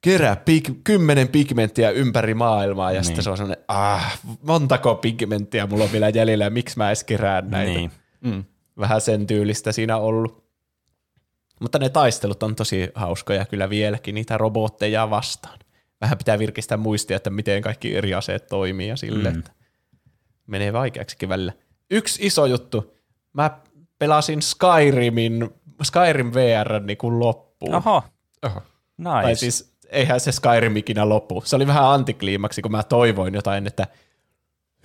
kerää 0.01 0.35
pig- 0.35 0.81
kymmenen 0.85 1.29
pigmenttiä 1.29 1.91
ympäri 1.91 2.35
maailmaa, 2.35 2.93
ja 2.93 3.01
niin. 3.01 3.05
sitten 3.05 3.25
se 3.25 3.31
on 3.31 3.37
semmoinen, 3.37 3.65
ah, 3.69 4.21
montako 4.43 4.95
pigmenttiä 4.95 5.67
mulla 5.67 5.85
on 5.85 5.93
vielä 5.93 6.09
jäljellä, 6.09 6.45
ja 6.45 6.51
miksi 6.51 6.79
mä 6.79 6.89
edes 6.89 7.05
kerään 7.05 7.51
näitä. 7.51 7.73
Niin. 7.73 7.91
Mm. 8.21 8.45
Vähän 8.79 9.01
sen 9.01 9.27
tyylistä 9.27 9.73
siinä 9.73 9.97
ollut. 9.97 10.45
Mutta 11.61 11.79
ne 11.79 11.89
taistelut 11.89 12.43
on 12.43 12.57
tosi 12.57 12.91
hauskoja 12.95 13.45
kyllä 13.45 13.71
vieläkin 13.71 14.15
niitä 14.15 14.39
robotteja 14.39 15.11
vastaan. 15.11 15.59
Vähän 16.01 16.19
pitää 16.19 16.39
virkistää 16.39 16.79
muistia, 16.79 17.17
että 17.17 17.31
miten 17.31 17.63
kaikki 17.63 17.97
eri 17.97 18.15
aseet 18.15 18.47
toimii 18.47 18.89
ja 18.89 18.97
sille, 18.97 19.31
mm. 19.31 19.39
että 19.39 19.53
menee 20.47 20.73
vaikeaksikin 20.73 21.29
välillä. 21.29 21.53
Yksi 21.91 22.27
iso 22.27 22.47
juttu. 22.47 22.97
Mä 23.33 23.61
pelasin 23.99 24.43
Skyrimin, 24.43 25.51
Skyrim 25.83 26.33
VR 26.35 26.81
niin 26.81 26.99
kuin 26.99 27.19
loppuun. 27.19 27.75
Oho, 27.75 28.03
Oho. 28.43 28.63
nice. 28.99 29.11
Tai 29.11 29.37
siis 29.37 29.70
eihän 29.93 30.21
se 30.21 30.33
Skyrim 30.33 30.77
ikinä 30.77 31.09
loppu. 31.09 31.43
Se 31.45 31.57
oli 31.57 31.67
vähän 31.67 31.85
antikliimaksi, 31.85 32.63
kun 32.63 32.73
mä 32.73 32.83
toivoin 32.83 33.35
jotain, 33.35 33.67
että 33.67 33.87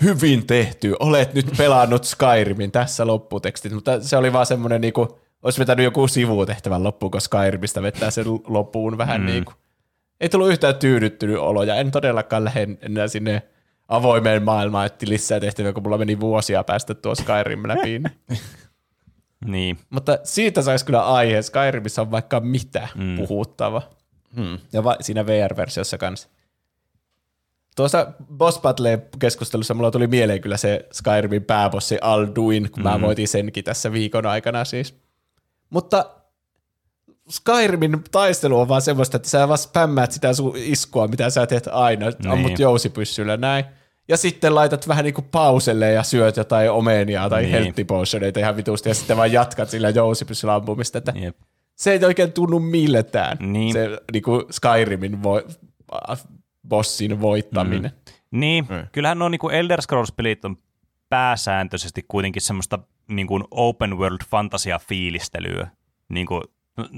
hyvin 0.04 0.48
tehty, 0.48 0.96
olet 1.00 1.34
nyt 1.34 1.46
pelannut 1.58 2.04
Skyrimin, 2.04 2.72
tässä 2.72 3.08
lopputekstit, 3.08 3.74
mutta 3.74 4.02
se 4.02 4.18
oli 4.18 4.34
vaan 4.34 4.46
semmoinen 4.46 4.82
niinku, 4.82 5.20
olisi 5.44 5.60
vetänyt 5.60 5.84
joku 5.84 6.08
sivutehtävän 6.08 6.84
loppuun, 6.84 7.12
kun 7.12 7.22
Skyrimistä 7.22 7.82
vetää 7.82 8.12
sen 8.12 8.26
loppuun 8.48 8.98
vähän 8.98 9.22
mm. 9.22 9.26
niin 9.26 9.46
kuin. 9.46 9.56
Ei 10.20 10.30
tullut 10.30 10.50
yhtään 10.50 10.76
tyydyttynyt 10.76 11.38
olo, 11.38 11.64
ja 11.64 11.76
en 11.76 11.92
todellakaan 11.92 12.44
lähde 12.44 12.68
enää 12.82 13.08
sinne 13.08 13.42
avoimeen 13.88 14.44
maailmaan, 14.44 14.86
että 14.86 15.06
lisää 15.10 15.40
tehtäviä, 15.40 15.74
kun 15.74 15.84
mulla 15.84 15.98
meni 15.98 16.20
vuosia 16.20 16.64
päästä 16.64 16.94
tuo 16.94 17.16
Skyrim 17.16 17.68
läpi. 17.68 18.00
niin. 18.00 18.12
Niin. 19.46 19.78
Mutta 19.90 20.18
siitä 20.24 20.62
saisi 20.62 20.86
kyllä 20.86 21.06
aihe. 21.06 21.42
Skyrimissä 21.42 22.02
on 22.02 22.12
vaikka 22.12 22.40
mitä 22.40 22.88
mm. 22.96 23.16
puhuttava. 23.16 23.82
Hmm. 24.36 24.58
Ja 24.74 24.84
va- 24.84 24.98
siinä 25.02 25.26
VR-versiossa 25.26 25.98
kanssa. 25.98 26.30
Tuossa 27.76 28.12
Boss 28.38 28.60
Battle-keskustelussa 28.60 29.74
mulla 29.74 29.92
tuli 29.92 30.08
mieleen 30.08 30.42
kyllä 30.42 30.58
se 30.58 30.88
Skyrimin 30.92 31.44
pääbossi 31.44 31.98
Alduin, 32.02 32.72
kun 32.72 32.84
mm. 32.84 32.90
mä 32.90 33.02
voitin 33.02 33.28
senkin 33.28 33.64
tässä 33.64 33.92
viikon 33.92 34.26
aikana 34.26 34.66
siis. 34.66 34.96
Mutta 35.70 36.10
Skyrimin 37.30 38.04
taistelu 38.12 38.60
on 38.60 38.68
vaan 38.68 38.82
semmoista, 38.82 39.18
että 39.18 39.30
sä 39.30 39.48
vaan 39.48 39.58
spämmäät 39.58 40.12
sitä 40.12 40.34
sun 40.34 40.54
iskua, 40.56 41.08
mitä 41.08 41.30
sä 41.30 41.48
teet 41.48 41.68
aina, 41.72 42.06
niin. 42.10 42.32
ammut 42.32 42.60
jousipyssyllä 42.60 43.38
näin. 43.38 43.66
Ja 44.08 44.18
sitten 44.18 44.56
laitat 44.56 44.88
vähän 44.88 45.04
niinku 45.04 45.22
pauselle 45.22 45.92
ja 45.92 46.04
syöt 46.04 46.38
jotain 46.38 46.72
omenia 46.72 47.30
tai. 47.30 47.42
Niin. 47.42 47.52
healthy 47.52 47.84
potioneita 47.84 48.40
ihan 48.40 48.58
vitusti 48.58 48.90
ja 48.90 48.96
sitten 48.96 49.18
vaan 49.18 49.32
jatkat 49.32 49.70
sillä 49.70 49.90
jousipyssyllä 49.90 50.56
ampumista. 50.56 50.98
Että 50.98 51.14
Jep. 51.16 51.38
Se 51.76 51.92
ei 51.92 52.06
oikein 52.06 52.34
tunnu 52.34 52.60
miltään, 52.60 53.38
Niin. 53.40 53.74
se 53.74 53.90
niinku 54.14 54.46
Skyrimin 54.52 55.24
vo, 55.24 55.42
bossin 56.68 57.22
voittaminen. 57.22 57.92
Mm. 57.92 58.40
Niin, 58.40 58.66
mm. 58.70 58.88
kyllähän 58.92 59.20
nuo 59.20 59.30
niinku 59.30 59.50
Elder 59.50 59.82
Scrolls-pelit 59.82 60.46
on 60.46 60.58
pääsääntöisesti 61.10 62.06
kuitenkin 62.08 62.42
semmoista 62.42 62.80
niinku 63.08 63.48
open 63.52 63.98
world 63.98 64.20
fantasia-fiilistelyä. 64.30 65.68
Niinku, 66.10 66.42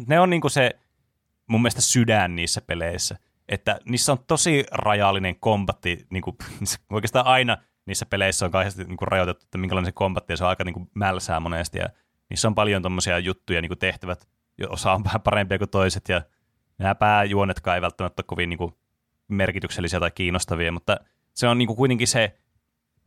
ne 0.07 0.19
on 0.19 0.29
niinku 0.29 0.49
se 0.49 0.71
mun 1.47 1.61
mielestä 1.61 1.81
sydän 1.81 2.35
niissä 2.35 2.61
peleissä. 2.61 3.17
Että 3.49 3.79
niissä 3.85 4.11
on 4.11 4.17
tosi 4.27 4.63
rajallinen 4.71 5.35
kombatti, 5.39 6.05
niinku, 6.09 6.35
oikeastaan 6.93 7.25
aina 7.25 7.57
niissä 7.85 8.05
peleissä 8.05 8.45
on 8.45 8.51
kauheasti 8.51 8.83
niinku 8.83 9.05
rajoitettu, 9.05 9.45
että 9.45 9.57
minkälainen 9.57 9.87
se 9.87 9.91
kombatti, 9.91 10.33
ja 10.33 10.37
se 10.37 10.43
on 10.43 10.49
aika 10.49 10.63
niinku 10.63 10.87
mälsää 10.93 11.39
monesti, 11.39 11.77
ja 11.77 11.89
niissä 12.29 12.47
on 12.47 12.55
paljon 12.55 12.81
tommosia 12.81 13.19
juttuja, 13.19 13.61
niinku 13.61 13.75
tehtävät, 13.75 14.19
jo- 14.21 14.36
osa 14.69 14.93
on 14.93 15.03
vähän 15.03 15.21
parempia 15.21 15.57
kuin 15.57 15.69
toiset, 15.69 16.09
ja 16.09 16.21
nämä 16.77 16.95
pääjuonetkaan 16.95 17.75
ei 17.75 17.81
välttämättä 17.81 18.19
ole 18.19 18.25
kovin 18.27 18.49
niinku 18.49 18.79
merkityksellisiä 19.27 19.99
tai 19.99 20.11
kiinnostavia, 20.11 20.71
mutta 20.71 20.97
se 21.33 21.47
on 21.47 21.57
niinku 21.57 21.75
kuitenkin 21.75 22.07
se 22.07 22.37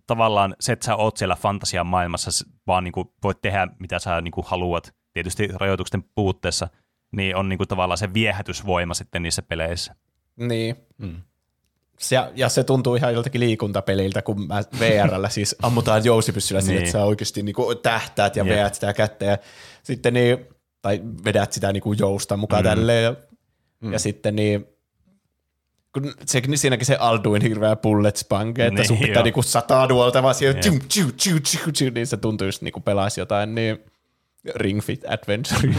tavallaan 0.07 0.57
se, 0.61 0.73
että 0.73 0.87
sä 0.87 0.97
oot 0.97 1.17
siellä 1.17 1.37
fantasian 1.37 1.87
maailmassa, 1.87 2.47
vaan 2.67 2.85
niinku 2.85 3.15
voit 3.23 3.41
tehdä 3.43 3.69
mitä 3.79 3.99
sä 3.99 4.21
niinku 4.21 4.43
haluat, 4.43 4.95
tietysti 5.13 5.49
rajoitusten 5.55 6.05
puutteessa, 6.15 6.69
niin 7.13 7.37
on 7.37 7.49
niinku 7.49 7.67
tavallaan 7.67 7.99
se 7.99 8.15
viehätysvoima 8.15 8.95
sitten 8.95 9.23
niissä 9.23 9.43
peleissä. 9.43 9.95
Niin. 10.37 10.77
Mm. 10.99 11.23
Se, 11.99 12.17
ja 12.35 12.49
se 12.49 12.65
tuntuu 12.65 12.95
ihan 12.95 13.15
joltakin 13.15 13.41
liikuntapeliltä, 13.41 14.23
kun 14.23 14.47
mä 14.47 14.63
VRllä 14.81 15.29
siis 15.39 15.57
ammutaan 15.63 16.05
jousipyssyllä 16.05 16.61
niin. 16.61 16.69
Niin. 16.69 16.79
että 16.79 16.93
sä 16.93 17.05
oikeasti 17.05 17.43
niinku 17.43 17.75
tähtäät 17.75 18.37
ja 18.37 18.45
veät 18.45 18.75
sitä 18.75 18.93
kättä 18.93 19.25
ja 19.25 19.39
sitten 19.83 20.15
niin, 20.15 20.47
tai 20.83 21.01
vedät 21.25 21.53
sitä 21.53 21.73
niinku 21.73 21.93
jousta 21.93 22.37
mukaan 22.37 22.63
mm. 22.63 22.69
tälleen 22.69 23.05
ja, 23.05 23.17
mm. 23.81 23.93
ja 23.93 23.99
sitten 23.99 24.37
niin 24.37 24.67
kun 25.93 26.15
se, 26.27 26.41
niin 26.41 26.59
siinäkin 26.59 26.87
se 26.87 26.97
Alduin 26.97 27.43
hirveä 27.43 27.77
bullet 27.77 28.17
spank, 28.17 28.59
että 28.59 28.75
niin, 28.75 28.87
sun 28.87 28.97
Niin, 28.97 29.07
pitää 29.07 29.21
joo. 29.21 29.25
niinku 29.25 29.43
sataa 29.43 29.89
duolta 29.89 30.23
vaan 30.23 30.35
siihen, 30.35 30.57
Jep. 30.57 30.65
tju, 30.65 30.73
tju, 30.73 31.11
tju, 31.17 31.41
tju, 31.41 31.73
tju, 31.73 31.91
niin 31.95 32.07
se 32.07 32.17
tuntuu 32.17 32.47
just 32.47 32.63
niinku 32.63 32.81
pelaisi 32.81 33.21
jotain 33.21 33.55
niin 33.55 33.79
Ring 34.55 34.83
Fit 34.83 35.05
Adventure. 35.09 35.75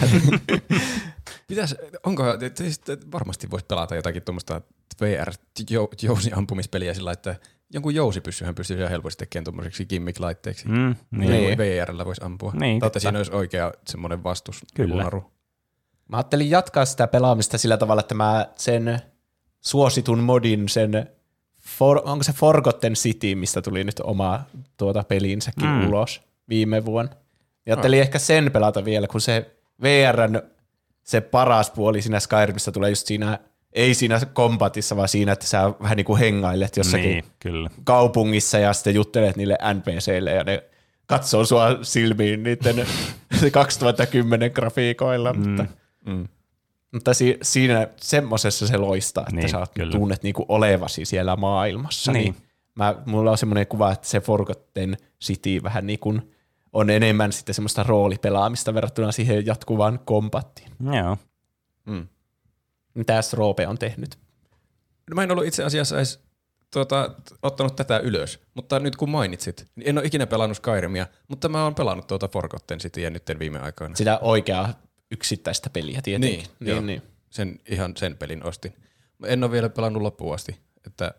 Pitäis, 1.47 1.75
onko, 2.03 2.23
siis 2.55 2.81
varmasti 3.11 3.51
voisi 3.51 3.65
pelata 3.65 3.95
jotakin 3.95 4.23
tuommoista 4.23 4.61
VR-jousiampumispeliä 5.01 6.93
sillä, 6.93 7.11
että 7.11 7.35
jonkun 7.73 7.95
jousipyssyhän 7.95 8.55
pystyy 8.55 8.77
ihan 8.77 8.89
helposti 8.89 9.17
tekemään 9.25 9.43
tuommoiseksi 9.43 9.85
gimmick-laitteeksi. 9.85 10.67
Mm, 10.67 10.95
Niin. 11.11 11.31
niin. 11.31 11.57
VRllä 11.57 12.05
voisi 12.05 12.21
ampua. 12.25 12.51
Niin, 12.55 12.79
tai 12.79 12.87
että 12.87 12.99
siinä 12.99 13.19
olisi 13.19 13.31
oikea 13.31 13.71
semmoinen 13.87 14.23
vastus. 14.23 14.65
Kyllä. 14.73 15.03
naru. 15.03 15.23
Mä 16.07 16.17
ajattelin 16.17 16.49
jatkaa 16.49 16.85
sitä 16.85 17.07
pelaamista 17.07 17.57
sillä 17.57 17.77
tavalla, 17.77 17.99
että 17.99 18.15
mä 18.15 18.47
sen 18.55 18.99
suositun 19.61 20.19
modin, 20.19 20.69
sen 20.69 21.07
for, 21.61 22.01
onko 22.05 22.23
se 22.23 22.33
Forgotten 22.33 22.93
City, 22.93 23.35
mistä 23.35 23.61
tuli 23.61 23.83
nyt 23.83 23.99
oma 23.99 24.39
tuota 24.77 25.03
pelinsäkin 25.03 25.69
mm. 25.69 25.87
Ulos 25.87 26.21
viime 26.49 26.85
vuonna. 26.85 27.11
Ja 27.65 27.73
ajattelin 27.73 28.01
ehkä 28.01 28.19
sen 28.19 28.51
pelata 28.51 28.85
vielä, 28.85 29.07
kun 29.07 29.21
se 29.21 29.55
VRn 29.81 30.41
se 31.03 31.21
paras 31.21 31.71
puoli 31.71 32.01
siinä 32.01 32.19
Skyrimissa 32.19 32.71
tulee 32.71 32.89
just 32.89 33.07
siinä, 33.07 33.39
ei 33.73 33.93
siinä 33.93 34.19
kombatissa, 34.33 34.95
vaan 34.95 35.07
siinä, 35.07 35.31
että 35.31 35.45
sä 35.47 35.73
vähän 35.81 35.97
niin 35.97 36.05
kuin 36.05 36.19
hengailet 36.19 36.77
jossakin 36.77 37.09
Niin, 37.09 37.23
kyllä. 37.39 37.69
kaupungissa 37.83 38.57
ja 38.59 38.73
sitten 38.73 38.95
juttelet 38.95 39.35
niille 39.35 39.57
NPCille 39.73 40.31
ja 40.31 40.43
ne 40.43 40.63
katsoo 41.05 41.45
sua 41.45 41.77
silmiin 41.81 42.43
niiden 42.43 42.85
2010 43.51 44.51
grafiikoilla, 44.55 45.33
mm. 45.33 45.39
mutta, 45.49 45.65
mm. 46.05 46.27
mutta 46.93 47.13
si- 47.13 47.37
siinä 47.41 47.87
semmoisessa 47.97 48.67
se 48.67 48.77
loistaa, 48.77 49.21
että 49.23 49.35
Niin, 49.35 49.49
sä 49.49 49.59
oot, 49.59 49.71
kyllä. 49.73 49.91
tunnet 49.91 50.23
niinku 50.23 50.45
olevasi 50.47 51.05
siellä 51.05 51.35
maailmassa. 51.35 52.11
Niin. 52.11 52.23
Niin. 52.23 52.33
niin 52.33 52.43
mä, 52.75 52.95
mulla 53.05 53.31
on 53.31 53.37
semmoinen 53.37 53.67
kuva, 53.67 53.91
että 53.91 54.07
se 54.07 54.19
Forgotten 54.19 54.97
City 55.23 55.63
vähän 55.63 55.87
niin 55.87 55.99
kuin 55.99 56.31
on 56.73 56.89
enemmän 56.89 57.31
sitten 57.31 57.55
semmoista 57.55 57.83
roolipelaamista 57.83 58.73
verrattuna 58.73 59.11
siihen 59.11 59.45
jatkuvaan 59.45 59.99
kombattiin. 60.05 60.71
Joo. 60.93 61.17
Mitäs 62.93 63.33
Roope 63.33 63.67
on 63.67 63.77
tehnyt? 63.77 64.19
No 65.09 65.15
mä 65.15 65.23
en 65.23 65.31
ollut 65.31 65.45
itse 65.45 65.63
asiassa 65.63 65.97
edes 65.97 66.19
tuota, 66.73 67.15
ottanut 67.43 67.75
tätä 67.75 67.99
ylös, 67.99 68.39
mutta 68.53 68.79
nyt 68.79 68.95
kun 68.95 69.09
mainitsit, 69.09 69.67
niin 69.75 69.89
en 69.89 69.97
ole 69.97 70.05
ikinä 70.05 70.27
pelannut 70.27 70.57
Skyrimia, 70.57 71.07
mutta 71.27 71.49
mä 71.49 71.63
oon 71.63 71.75
pelannut 71.75 72.07
tuota 72.07 72.27
Forgotten 72.27 72.79
Cityä 72.79 73.09
nyt 73.09 73.23
viime 73.39 73.59
aikoina. 73.59 73.95
Sitä 73.95 74.19
oikeaa 74.19 74.73
yksittäistä 75.11 75.69
peliä 75.69 76.01
tietenkin. 76.01 76.39
Niin, 76.39 76.69
joo. 76.69 76.75
niin, 76.81 76.85
niin. 76.87 77.01
Sen, 77.29 77.59
ihan 77.69 77.97
sen 77.97 78.17
pelin 78.17 78.45
ostin. 78.45 78.73
En 79.25 79.43
ole 79.43 79.51
vielä 79.51 79.69
pelannut 79.69 80.01
loppuun 80.01 80.35
asti, 80.35 80.59
että 80.87 81.13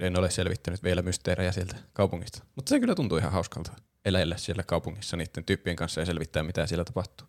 en 0.00 0.18
ole 0.18 0.30
selvittänyt 0.30 0.82
vielä 0.82 1.02
mysteerejä 1.02 1.52
sieltä 1.52 1.76
kaupungista. 1.92 2.44
Mutta 2.56 2.70
se 2.70 2.80
kyllä 2.80 2.94
tuntuu 2.94 3.18
ihan 3.18 3.32
hauskalta 3.32 3.72
eläillä 4.04 4.36
siellä 4.36 4.62
kaupungissa 4.62 5.16
niiden 5.16 5.44
tyyppien 5.44 5.76
kanssa 5.76 6.00
ja 6.00 6.06
selvittää, 6.06 6.42
mitä 6.42 6.66
siellä 6.66 6.84
tapahtuu. 6.84 7.28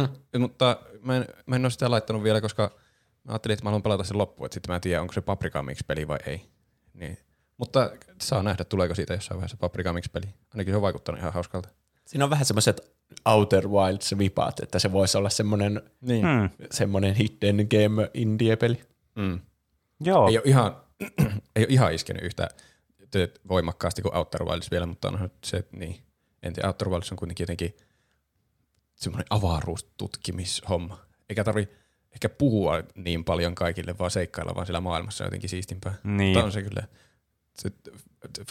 Hmm. 0.00 0.08
Mutta 0.38 0.82
mä 1.02 1.16
en, 1.16 1.24
mä 1.46 1.56
en 1.56 1.64
ole 1.64 1.70
sitä 1.70 1.90
laittanut 1.90 2.22
vielä, 2.22 2.40
koska 2.40 2.79
mä 3.24 3.32
ajattelin, 3.32 3.52
että 3.52 3.64
mä 3.64 3.70
haluan 3.70 3.82
pelata 3.82 4.04
sen 4.04 4.18
loppuun, 4.18 4.46
että 4.46 4.54
sitten 4.54 4.72
mä 4.72 4.74
en 4.74 4.80
tiedä, 4.80 5.00
onko 5.00 5.12
se 5.12 5.20
Paprika 5.20 5.62
Mix-peli 5.62 6.08
vai 6.08 6.18
ei. 6.26 6.50
Niin. 6.94 7.18
Mutta 7.56 7.90
saa 8.22 8.42
nähdä, 8.42 8.64
tuleeko 8.64 8.94
siitä 8.94 9.14
jossain 9.14 9.36
vaiheessa 9.36 9.56
Paprika 9.56 9.92
Mix-peli. 9.92 10.34
Ainakin 10.54 10.72
se 10.72 10.76
on 10.76 10.82
vaikuttanut 10.82 11.18
ihan 11.18 11.32
hauskalta. 11.32 11.68
Siinä 12.04 12.24
on 12.24 12.30
vähän 12.30 12.44
semmoiset 12.44 12.92
Outer 13.24 13.68
Wilds 13.68 14.18
vipaat, 14.18 14.60
että 14.60 14.78
se 14.78 14.92
voisi 14.92 15.18
olla 15.18 15.30
semmoinen, 15.30 15.82
Niin. 16.00 16.26
Hmm. 16.26 16.50
semmoinen 16.70 17.14
hidden 17.14 17.56
game 17.56 18.10
indie-peli. 18.14 18.80
Mm. 19.16 19.40
Joo. 20.00 20.28
Ei 20.28 20.38
ole 20.38 20.42
ihan, 20.46 20.76
ei 21.56 21.62
ole 21.64 21.66
ihan 21.68 21.92
iskenyt 21.94 22.22
yhtä 22.24 22.48
voimakkaasti 23.48 24.02
kuin 24.02 24.16
Outer 24.16 24.44
Wilds 24.44 24.70
vielä, 24.70 24.86
mutta 24.86 25.08
onhan 25.08 25.30
se, 25.44 25.64
niin. 25.72 26.00
En 26.42 26.52
tiedä, 26.52 26.68
Outer 26.68 26.88
Wilds 26.88 27.12
on 27.12 27.16
kuitenkin 27.18 27.42
jotenkin 27.44 27.76
semmoinen 28.94 29.26
avaruustutkimishomma. 29.30 30.98
Eikä 31.28 31.44
tarvi 31.44 31.68
ehkä 32.12 32.28
puhua 32.28 32.82
niin 32.94 33.24
paljon 33.24 33.54
kaikille, 33.54 33.98
vaan 33.98 34.10
seikkailla 34.10 34.54
vaan 34.54 34.66
siellä 34.66 34.80
maailmassa 34.80 35.24
jotenkin 35.24 35.50
siistimpää. 35.50 35.94
Niin. 36.04 36.28
Mutta 36.28 36.44
on 36.44 36.52
se 36.52 36.62
kyllä, 36.62 36.82
se 37.58 37.70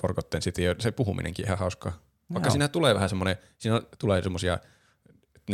Forgotten 0.02 0.42
City, 0.42 0.62
se 0.80 0.92
puhuminenkin 0.92 1.46
ihan 1.46 1.58
hauskaa. 1.58 1.92
Vaikka 2.34 2.48
Joo. 2.48 2.52
siinä 2.52 2.68
tulee 2.68 2.96
vähän 2.96 3.10
semmoinen, 3.10 3.38
siinä 3.58 3.82
tulee 4.00 4.22
semmoisia 4.22 4.58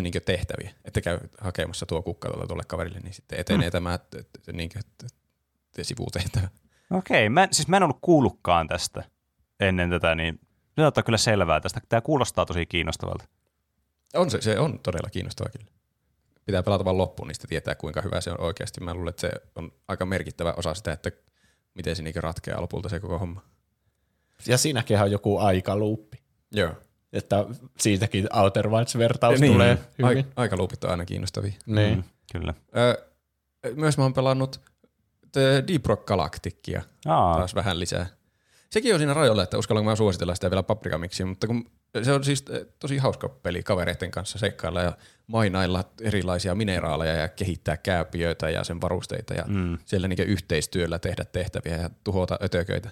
niin 0.02 0.14
tehtäviä, 0.26 0.72
että 0.86 1.02
käy 1.02 1.20
hakemassa 1.42 1.86
tuo 1.86 2.02
kukka 2.02 2.30
tuolle, 2.30 2.48
tuolle 2.48 2.64
kaverille, 2.68 3.00
niin 3.00 3.14
sitten 3.14 3.40
etenee 3.40 3.68
mm. 3.68 3.72
tämä 3.72 4.00
niin 4.54 4.70
sivutehtävä. 5.82 6.48
Okei, 6.92 7.30
mä, 7.30 7.48
siis 7.52 7.68
mä 7.68 7.78
en 7.78 7.84
ollut 7.84 8.00
kuullutkaan 8.02 8.68
tästä 8.68 9.04
ennen 9.60 9.90
tätä, 9.90 10.16
niin 10.16 10.40
nyt 10.78 10.88
ottaa 10.88 11.04
kyllä 11.04 11.18
selvää 11.18 11.62
tästä. 11.62 11.82
Tämä 11.90 12.02
kuulostaa 12.02 12.46
tosi 12.46 12.66
kiinnostavalta. 12.66 13.26
On 14.14 14.32
se, 14.32 14.42
se 14.42 14.60
on 14.60 14.80
todella 14.80 15.10
kiinnostava 15.10 15.50
kyllä. 15.50 15.72
Pitää 16.46 16.64
pelata 16.64 16.86
vaan 16.86 16.98
loppuun, 16.98 17.28
niin 17.28 17.36
sitten 17.36 17.50
tietää 17.50 17.76
kuinka 17.76 18.02
hyvä 18.02 18.22
se 18.22 18.32
on 18.32 18.42
oikeasti. 18.42 18.82
Mä 18.82 18.94
luulen, 18.94 19.10
että 19.10 19.22
se 19.22 19.32
on 19.56 19.72
aika 19.88 20.06
merkittävä 20.06 20.54
osa 20.58 20.74
sitä, 20.74 20.92
että 20.92 21.12
miten 21.74 21.96
se 21.96 22.04
niinku 22.04 22.22
ratkeaa 22.22 22.62
lopulta 22.62 22.90
se 22.90 23.00
koko 23.00 23.20
homma. 23.20 23.42
Ja 24.48 24.58
siinäkin 24.58 25.02
on 25.02 25.12
joku 25.12 25.38
aikaluuppi. 25.38 26.22
Joo. 26.52 26.74
Että 27.14 27.46
siitäkin 27.80 28.28
Outer 28.36 28.70
Wilds-vertaus 28.70 29.40
niin. 29.40 29.54
tulee 29.54 29.78
hyvin. 29.98 30.18
Ai, 30.18 30.26
aikaluupit 30.36 30.84
on 30.84 30.90
aina 30.90 31.06
kiinnostavia. 31.06 31.54
niin. 31.66 31.96
Mm, 31.98 32.04
kyllä. 32.32 32.54
Öö, 32.78 32.96
myös 33.76 33.98
mä 33.98 34.04
oon 34.04 34.14
pelannut 34.14 34.62
The 35.32 35.64
Deep 35.68 35.86
Rock 35.86 36.06
Galacticia 36.06 36.82
Aa, 37.06 37.38
taas 37.38 37.56
vähän 37.56 37.80
lisää. 37.80 38.08
Sekin 38.70 38.94
on 38.94 39.00
siinä 39.00 39.14
rajoilla, 39.14 39.44
että 39.44 39.58
uskallanko 39.58 39.92
mä 39.92 39.96
suositella 39.96 40.36
sitä 40.36 40.50
vielä 40.52 40.64
Paprika 40.64 40.98
Mixia, 40.98 41.26
mutta 41.26 41.48
kun 41.48 41.70
se 42.04 42.14
on 42.14 42.24
siis 42.24 42.46
eh, 42.50 42.66
tosi 42.80 42.98
hauska 42.98 43.30
peli 43.30 43.64
kavereiden 43.64 44.12
kanssa 44.12 44.40
seikkailla 44.40 44.82
ja 44.82 44.98
mainailla 45.28 45.84
erilaisia 46.02 46.56
mineraaleja 46.56 47.14
ja 47.14 47.28
kehittää 47.28 47.78
kääpiöitä 47.78 48.50
ja 48.50 48.64
sen 48.64 48.82
varusteita 48.82 49.34
ja 49.34 49.44
mm. 49.48 49.78
siellä 49.86 50.08
niin 50.08 50.20
yhteistyöllä 50.20 51.00
tehdä 51.00 51.26
tehtäviä 51.26 51.78
ja 51.78 51.90
tuhota 52.04 52.40
ötököitä. 52.44 52.90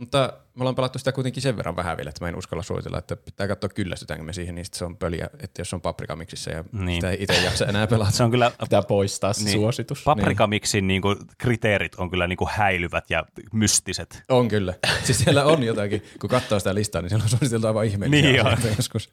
Mutta 0.00 0.32
me 0.54 0.60
ollaan 0.62 0.74
pelattu 0.74 0.98
sitä 0.98 1.12
kuitenkin 1.12 1.42
sen 1.42 1.56
verran 1.56 1.76
vähän 1.76 1.96
vielä, 1.96 2.08
että 2.08 2.24
mä 2.24 2.28
en 2.28 2.36
uskalla 2.36 2.62
suositella, 2.62 2.98
että 2.98 3.16
pitää 3.16 3.48
katsoa 3.48 3.68
kyllästytäänkö 3.68 4.24
me 4.24 4.32
siihen, 4.32 4.54
niin 4.54 4.64
sit 4.64 4.74
se 4.74 4.84
on 4.84 4.96
pöliä, 4.96 5.30
että 5.40 5.60
jos 5.60 5.74
on 5.74 5.80
Paprika 5.80 6.16
Mixissä 6.16 6.50
ja 6.50 6.64
Niin. 6.72 6.84
niin. 6.86 6.96
sitä 6.96 7.10
ei 7.10 7.16
itse 7.22 7.44
jaksa 7.44 7.66
enää 7.66 7.86
pelata. 7.92 8.10
se 8.10 8.22
on 8.22 8.30
kyllä, 8.30 8.52
Pitää 8.60 8.82
poistaa 8.82 9.32
se 9.32 9.44
Niin. 9.44 9.52
suositus. 9.52 10.02
paprikamiksin 10.02 10.86
niinku 10.86 11.16
kriteerit 11.38 11.94
on 11.94 12.10
kyllä 12.10 12.26
niinku 12.26 12.48
häilyvät 12.52 13.10
ja 13.10 13.24
mystiset. 13.52 14.22
On 14.28 14.48
kyllä. 14.48 14.74
Siis 15.04 15.18
siellä 15.18 15.44
on 15.44 15.62
jotakin, 15.62 16.02
kun 16.20 16.30
katsoo 16.30 16.58
sitä 16.58 16.74
listaa, 16.74 17.02
niin 17.02 17.08
siellä 17.10 17.22
on 17.24 17.28
suositeltu 17.30 17.66
aivan 17.66 17.86
ihmeellisiä 17.86 18.32
Niin 18.62 18.74
joskus. 18.76 19.10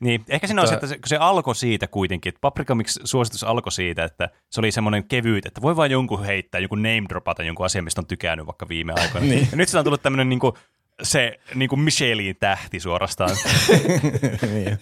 Niin, 0.00 0.24
ehkä 0.28 0.46
siinä 0.46 0.62
on 0.62 0.68
se, 0.68 0.74
että 0.74 0.86
se, 0.86 0.94
kun 0.94 1.08
se 1.08 1.16
alkoi 1.16 1.54
siitä 1.54 1.86
kuitenkin, 1.86 2.30
että 2.30 2.40
Paprika 2.40 2.74
Mix 2.74 2.96
suositus 3.04 3.44
alkoi 3.44 3.72
siitä, 3.72 4.04
että 4.04 4.28
se 4.50 4.60
oli 4.60 4.70
semmoinen 4.70 5.04
kevyt, 5.04 5.46
että 5.46 5.62
voi 5.62 5.76
vaan 5.76 5.90
jonkun 5.90 6.24
heittää, 6.24 6.60
jonkun 6.60 6.82
name 6.82 7.04
dropata 7.08 7.42
jonkun 7.42 7.66
asian, 7.66 7.84
mistä 7.84 8.00
on 8.00 8.06
tykännyt 8.06 8.46
vaikka 8.46 8.68
viime 8.68 8.92
aikoina. 8.92 9.26
niin. 9.26 9.48
Ja 9.50 9.56
nyt 9.56 9.68
sitä 9.68 9.78
on 9.78 9.84
tullut 9.84 10.02
tämmöinen 10.02 10.28
niinku, 10.28 10.58
se 11.02 11.40
niinku 11.54 11.76
Michelin 11.76 12.36
tähti 12.36 12.80
suorastaan. 12.80 13.30
niin. 14.52 14.78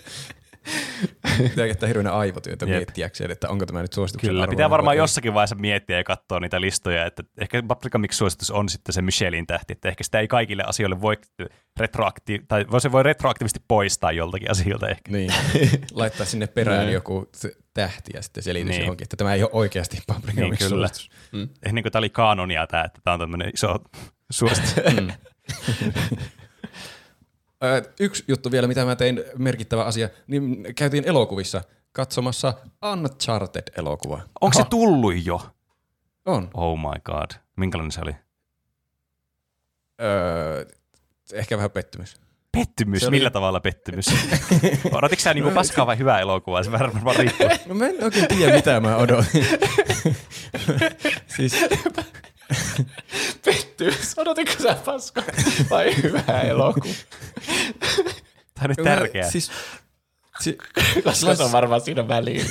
Pitää 1.39 1.67
käyttää 1.67 1.87
hirveänä 1.87 2.13
aivotyötä 2.13 2.65
Jep. 2.67 2.77
miettiäkseen, 2.77 3.31
että 3.31 3.49
onko 3.49 3.67
tämä 3.67 3.83
nyt 3.83 3.93
suosituksen 3.93 4.31
Kyllä, 4.31 4.49
pitää 4.49 4.71
varmaan 4.71 4.87
vai 4.91 4.97
jossakin 4.97 5.35
vaiheessa 5.35 5.57
miettiä 5.57 5.97
ja 5.97 6.05
katsoa 6.05 6.41
niitä 6.41 6.61
listoja, 6.61 7.07
että 7.07 7.23
ehkä 7.41 7.63
Paprika 7.63 7.99
Mix 7.99 8.13
suositus 8.15 8.51
on 8.51 8.69
sitten 8.69 8.93
se 8.93 9.03
Michelin 9.03 9.47
tähti, 9.47 9.73
että 9.73 9.89
ehkä 9.89 10.05
sitä 10.05 10.21
ei 10.21 10.29
kaikille 10.29 10.63
asioille 10.67 11.01
voi 11.01 11.17
retroakti- 11.81 12.45
tai 12.49 12.65
voi- 12.71 12.81
se 12.81 12.93
voi 12.93 13.03
retroaktiivisesti 13.03 13.61
poistaa 13.69 14.13
joltakin 14.13 14.51
asioilta 14.51 14.89
ehkä. 14.89 15.13
Niin, 15.13 15.33
laittaa 15.93 16.27
sinne 16.27 16.47
perään 16.47 16.81
Niin. 16.87 16.95
joku 16.95 17.29
tähti 17.75 18.11
ja 18.15 18.23
sitten 18.23 18.43
selitys 18.43 18.69
Niin. 18.71 18.81
johonkin, 18.81 19.05
että 19.05 19.17
tämä 19.17 19.35
ei 19.35 19.43
ole 19.43 19.51
oikeasti 19.53 19.99
Paprika 20.07 20.41
Niin, 20.41 20.51
Mix 20.51 20.59
kyllä. 20.59 20.89
suositus. 20.89 21.11
Ennen 21.67 21.83
kuin 21.85 21.93
tämä 21.93 22.01
oli 22.01 22.11
kanonia 22.11 22.67
tämä, 22.67 22.85
että 22.85 23.01
tämä 23.05 23.15
on 23.15 23.21
tämmöinen 23.21 23.51
iso 23.55 23.77
suositus. 24.31 24.75
Yksi 28.01 28.25
juttu 28.29 28.51
vielä, 28.51 28.67
mitä 28.69 28.85
mä 28.85 28.97
tein, 28.97 29.25
merkittävä 29.39 29.85
asia, 29.85 30.09
niin 30.27 30.67
käytiin 30.77 31.05
elokuvissa 31.09 31.63
katsomassa 31.93 32.55
Uncharted-elokuva. 32.85 34.21
Onko 34.41 34.59
se 34.59 34.65
tullut 34.71 35.27
jo? 35.27 35.41
On. 36.27 36.51
Oh 36.55 36.79
my 36.79 37.01
god. 37.05 37.31
Minkälainen 37.57 37.93
se 37.93 38.01
oli? 38.01 38.17
Öö, 40.03 40.65
ehkä 41.33 41.57
vähän 41.57 41.71
pettymys. 41.71 42.17
Pettymys, 42.53 43.01
Se 43.01 43.07
oli- 43.07 43.17
millä 43.17 43.31
tavalla 43.31 43.61
pettymys? 43.61 44.07
Odotitko 44.93 45.23
sä 45.23 45.35
niinku 45.35 45.51
paskaa 45.51 45.87
vai 45.87 45.99
hyvää 45.99 46.21
elokuvaa? 46.21 46.63
Se 46.63 46.73
varmaan 46.73 47.17
riippuu. 47.17 47.49
No 47.67 47.75
mä 47.75 47.87
en 47.87 48.05
oikein 48.05 48.29
tiedä, 48.29 48.55
mitä 48.57 48.81
mä 48.81 48.97
odotin. 48.97 49.47
siis, 51.37 51.53
Pettymys. 53.45 54.19
Odotitko 54.19 54.63
sä 54.63 54.77
paska 54.85 55.23
vai 55.71 56.03
hyvää 56.03 56.41
elokuva? 56.43 56.95
Tämä 58.55 58.65
on 58.65 58.69
nyt 58.69 58.85
tärkeää. 58.85 59.31
Siis, 59.31 59.51
si, 60.41 60.59
Koska 61.05 61.35
se 61.35 61.43
on 61.43 61.53
varmaan 61.53 61.81
siinä 61.81 62.09
väliin. 62.09 62.47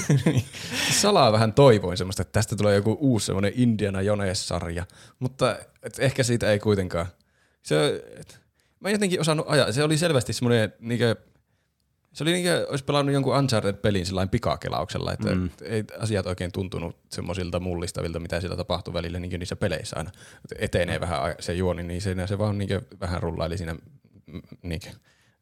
salaa 1.01 1.31
vähän 1.31 1.53
toivoin 1.53 1.97
semmoista, 1.97 2.21
että 2.21 2.31
tästä 2.31 2.55
tulee 2.55 2.75
joku 2.75 2.97
uusi 2.99 3.25
semmoinen 3.25 3.53
Indiana 3.55 4.01
Jones-sarja, 4.01 4.85
mutta 5.19 5.57
et 5.83 5.99
ehkä 5.99 6.23
siitä 6.23 6.51
ei 6.51 6.59
kuitenkaan. 6.59 7.05
Se, 7.63 8.03
et, 8.19 8.39
mä 8.79 8.89
en 8.89 8.93
jotenkin 8.93 9.21
osannut 9.21 9.45
ajaa. 9.49 9.71
Se 9.71 9.83
oli 9.83 9.97
selvästi 9.97 10.33
semmoinen, 10.33 10.73
niinkö, 10.79 11.15
se 12.15 12.23
oli 12.23 12.31
niinkö, 12.31 12.67
olisi 12.69 12.83
pelannut 12.83 13.13
jonkun 13.13 13.37
Uncharted-pelin 13.37 14.05
sellainen 14.05 14.29
pikakelauksella, 14.29 15.13
että 15.13 15.35
mm. 15.35 15.49
ei 15.61 15.83
asiat 15.99 16.27
oikein 16.27 16.51
tuntunut 16.51 16.97
semmoisilta 17.09 17.59
mullistavilta, 17.59 18.19
mitä 18.19 18.39
siellä 18.39 18.57
tapahtui 18.57 18.93
välillä 18.93 19.19
niin 19.19 19.39
niissä 19.39 19.55
peleissä 19.55 19.97
aina. 19.97 20.11
Et 20.51 20.63
Etenee 20.63 20.99
vähän 20.99 21.21
ai- 21.21 21.35
se 21.39 21.53
juoni, 21.53 21.83
niin 21.83 22.01
siinä 22.01 22.27
se 22.27 22.37
vaan 22.37 22.57
niinkö 22.57 22.81
vähän 22.99 23.23
rullaili 23.23 23.57
siinä 23.57 23.73
mm, 23.73 24.41
niinkö, 24.61 24.89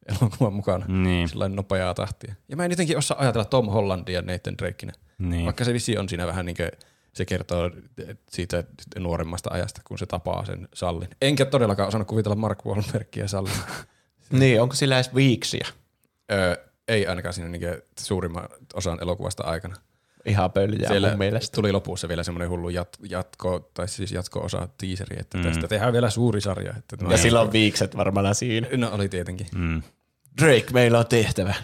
elokuvan 0.06 0.52
mukana. 0.52 0.86
Niin. 0.86 1.28
Sellainen 1.28 1.56
nopeaa 1.56 1.94
tahtia. 1.94 2.34
Ja 2.48 2.56
mä 2.56 2.64
en 2.64 2.70
jotenkin 2.70 2.98
osaa 2.98 3.20
ajatella 3.20 3.44
Tom 3.44 3.68
Hollandia 3.68 4.22
Nathan 4.22 4.58
Drakeina. 4.58 4.92
Niin. 5.18 5.44
Vaikka 5.44 5.64
se 5.64 5.72
vissi 5.72 5.98
on 5.98 6.08
siinä 6.08 6.26
vähän 6.26 6.46
niin 6.46 6.56
kuin, 6.56 6.70
se 7.12 7.24
kertoo 7.24 7.70
siitä 8.30 8.64
nuoremmasta 8.98 9.50
ajasta, 9.52 9.80
kun 9.84 9.98
se 9.98 10.06
tapaa 10.06 10.44
sen 10.44 10.68
Sallin. 10.74 11.08
Enkä 11.22 11.44
todellakaan 11.44 11.88
osannut 11.88 12.08
kuvitella 12.08 12.36
Mark 12.36 12.66
Wahlbergia 12.66 13.28
Sallin. 13.28 13.52
niin, 14.30 14.62
onko 14.62 14.74
sillä 14.74 14.94
edes 14.94 15.14
viiksiä? 15.14 15.66
Öö, 16.32 16.56
ei 16.88 17.06
ainakaan 17.06 17.32
siinä 17.32 17.48
niin 17.48 17.62
suurimman 18.00 18.48
osan 18.74 18.98
elokuvasta 19.02 19.44
aikana. 19.44 19.76
Ihan 20.26 20.52
pöljää 20.52 20.88
Siellä 20.88 21.08
mun 21.08 21.18
mielestä. 21.18 21.54
tuli 21.54 21.72
lopussa 21.72 22.08
vielä 22.08 22.22
semmoinen 22.22 22.48
hullu 22.48 22.68
jat, 22.68 22.96
jatko, 23.08 23.70
tai 23.74 23.88
siis 23.88 24.12
jatko-osa 24.12 24.68
tiiseri, 24.78 25.16
että 25.20 25.38
mm. 25.38 25.44
tästä 25.44 25.68
tehdään 25.68 25.92
vielä 25.92 26.10
suuri 26.10 26.40
sarja. 26.40 26.74
Että 26.78 26.96
Ja 27.10 27.16
sillä 27.18 27.40
on 27.40 27.52
viikset 27.52 27.96
varmaan 27.96 28.34
siinä. 28.34 28.68
No 28.76 28.90
oli 28.92 29.08
tietenkin. 29.08 29.46
Mm. 29.54 29.82
Drake, 30.42 30.66
meillä 30.72 30.98
on 30.98 31.06
tehtävä. 31.06 31.54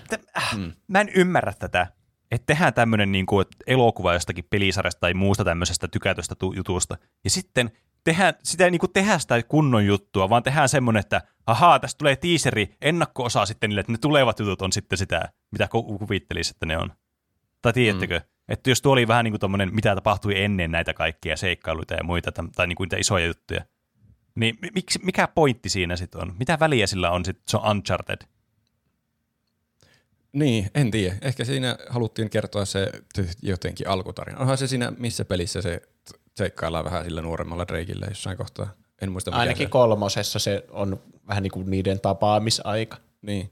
Mm. 0.57 0.73
Mä 0.89 1.01
en 1.01 1.09
ymmärrä 1.15 1.53
tätä. 1.59 1.87
Että 2.31 2.47
tehdään 2.47 2.75
tämmöinen 2.75 3.13
niin 3.13 3.27
kuin, 3.27 3.47
elokuva 3.67 4.15
jostakin 4.15 4.45
pelisarjasta 4.51 5.01
tai 5.01 5.15
muusta 5.15 5.45
tämmöisestä 5.45 5.89
tykätystä 5.89 6.35
tu- 6.35 6.53
jutusta. 6.53 6.97
Ja 7.25 7.31
sitten 7.31 7.71
tehdään, 8.05 8.35
sitä 8.43 8.65
ei 8.65 8.71
niinku 8.71 8.89
tehdä 8.89 9.19
sitä 9.19 9.43
kunnon 9.43 9.87
juttua, 9.87 10.29
vaan 10.29 10.43
tehdään 10.43 10.69
semmoinen, 10.69 11.01
että 11.01 11.23
ahaa, 11.47 11.79
tästä 11.79 11.99
tulee 11.99 12.17
teaseri, 12.17 12.77
ennakko-osa 12.81 13.47
sitten 13.47 13.71
niille, 13.71 13.81
että 13.81 13.93
ne 13.93 13.99
tulevat 13.99 14.39
jutut 14.39 14.63
on 14.63 14.73
sitten 14.73 14.99
sitä, 14.99 15.29
mitä 15.51 15.69
ku- 15.69 15.99
kuvittelisi, 15.99 16.51
että 16.51 16.67
ne 16.67 16.79
on. 16.79 16.93
Tai 17.63 17.73
tiedättekö, 17.73 18.19
mm. 18.19 18.25
että 18.49 18.71
jos 18.71 18.83
tuo 18.83 18.93
oli 18.93 19.09
vähän 19.09 19.25
niin 19.25 19.33
kuin 19.33 19.41
tommonen, 19.41 19.75
mitä 19.75 19.95
tapahtui 19.95 20.43
ennen 20.43 20.71
näitä 20.71 20.95
kaikkia 20.95 21.37
seikkailuita 21.37 21.95
ja 21.95 22.05
muita, 22.05 22.33
tai, 22.57 22.67
niin 22.67 22.77
kuin 22.77 22.87
niitä 22.87 22.97
isoja 22.97 23.27
juttuja, 23.27 23.65
niin 24.35 24.59
mi- 24.63 24.71
miksi, 24.75 25.01
mikä 25.03 25.29
pointti 25.29 25.69
siinä 25.69 25.97
sitten 25.97 26.21
on? 26.21 26.35
Mitä 26.39 26.59
väliä 26.61 26.87
sillä 26.87 27.11
on 27.11 27.25
sitten, 27.25 27.45
se 27.49 27.57
on 27.57 27.71
Uncharted? 27.71 28.19
Niin, 30.33 30.71
en 30.75 30.91
tiedä. 30.91 31.17
Ehkä 31.23 31.45
siinä 31.45 31.77
haluttiin 31.89 32.31
kertoa 32.31 32.65
se 32.65 32.93
jotenkin 33.43 33.89
alkutarina. 33.89 34.39
Onhan 34.39 34.59
se 34.59 34.67
siinä, 34.67 34.93
missä 34.99 35.25
pelissä 35.25 35.63
se 35.63 35.83
seikkaillaan 36.37 36.85
vähän 36.85 37.05
sillä 37.05 37.23
nuoremmalla 37.23 37.69
Drakeillä 37.69 38.07
jossain 38.09 38.37
kohtaa. 38.37 38.71
En 39.03 39.13
muista 39.13 39.31
mikä 39.31 39.41
Ainakin 39.41 39.67
se. 39.67 39.71
kolmosessa 39.71 40.39
se 40.39 40.65
on 40.71 41.01
vähän 41.29 41.43
niin 41.43 41.51
kuin 41.51 41.71
niiden 41.71 42.01
tapaamisaika. 42.01 42.97
Niin, 43.23 43.51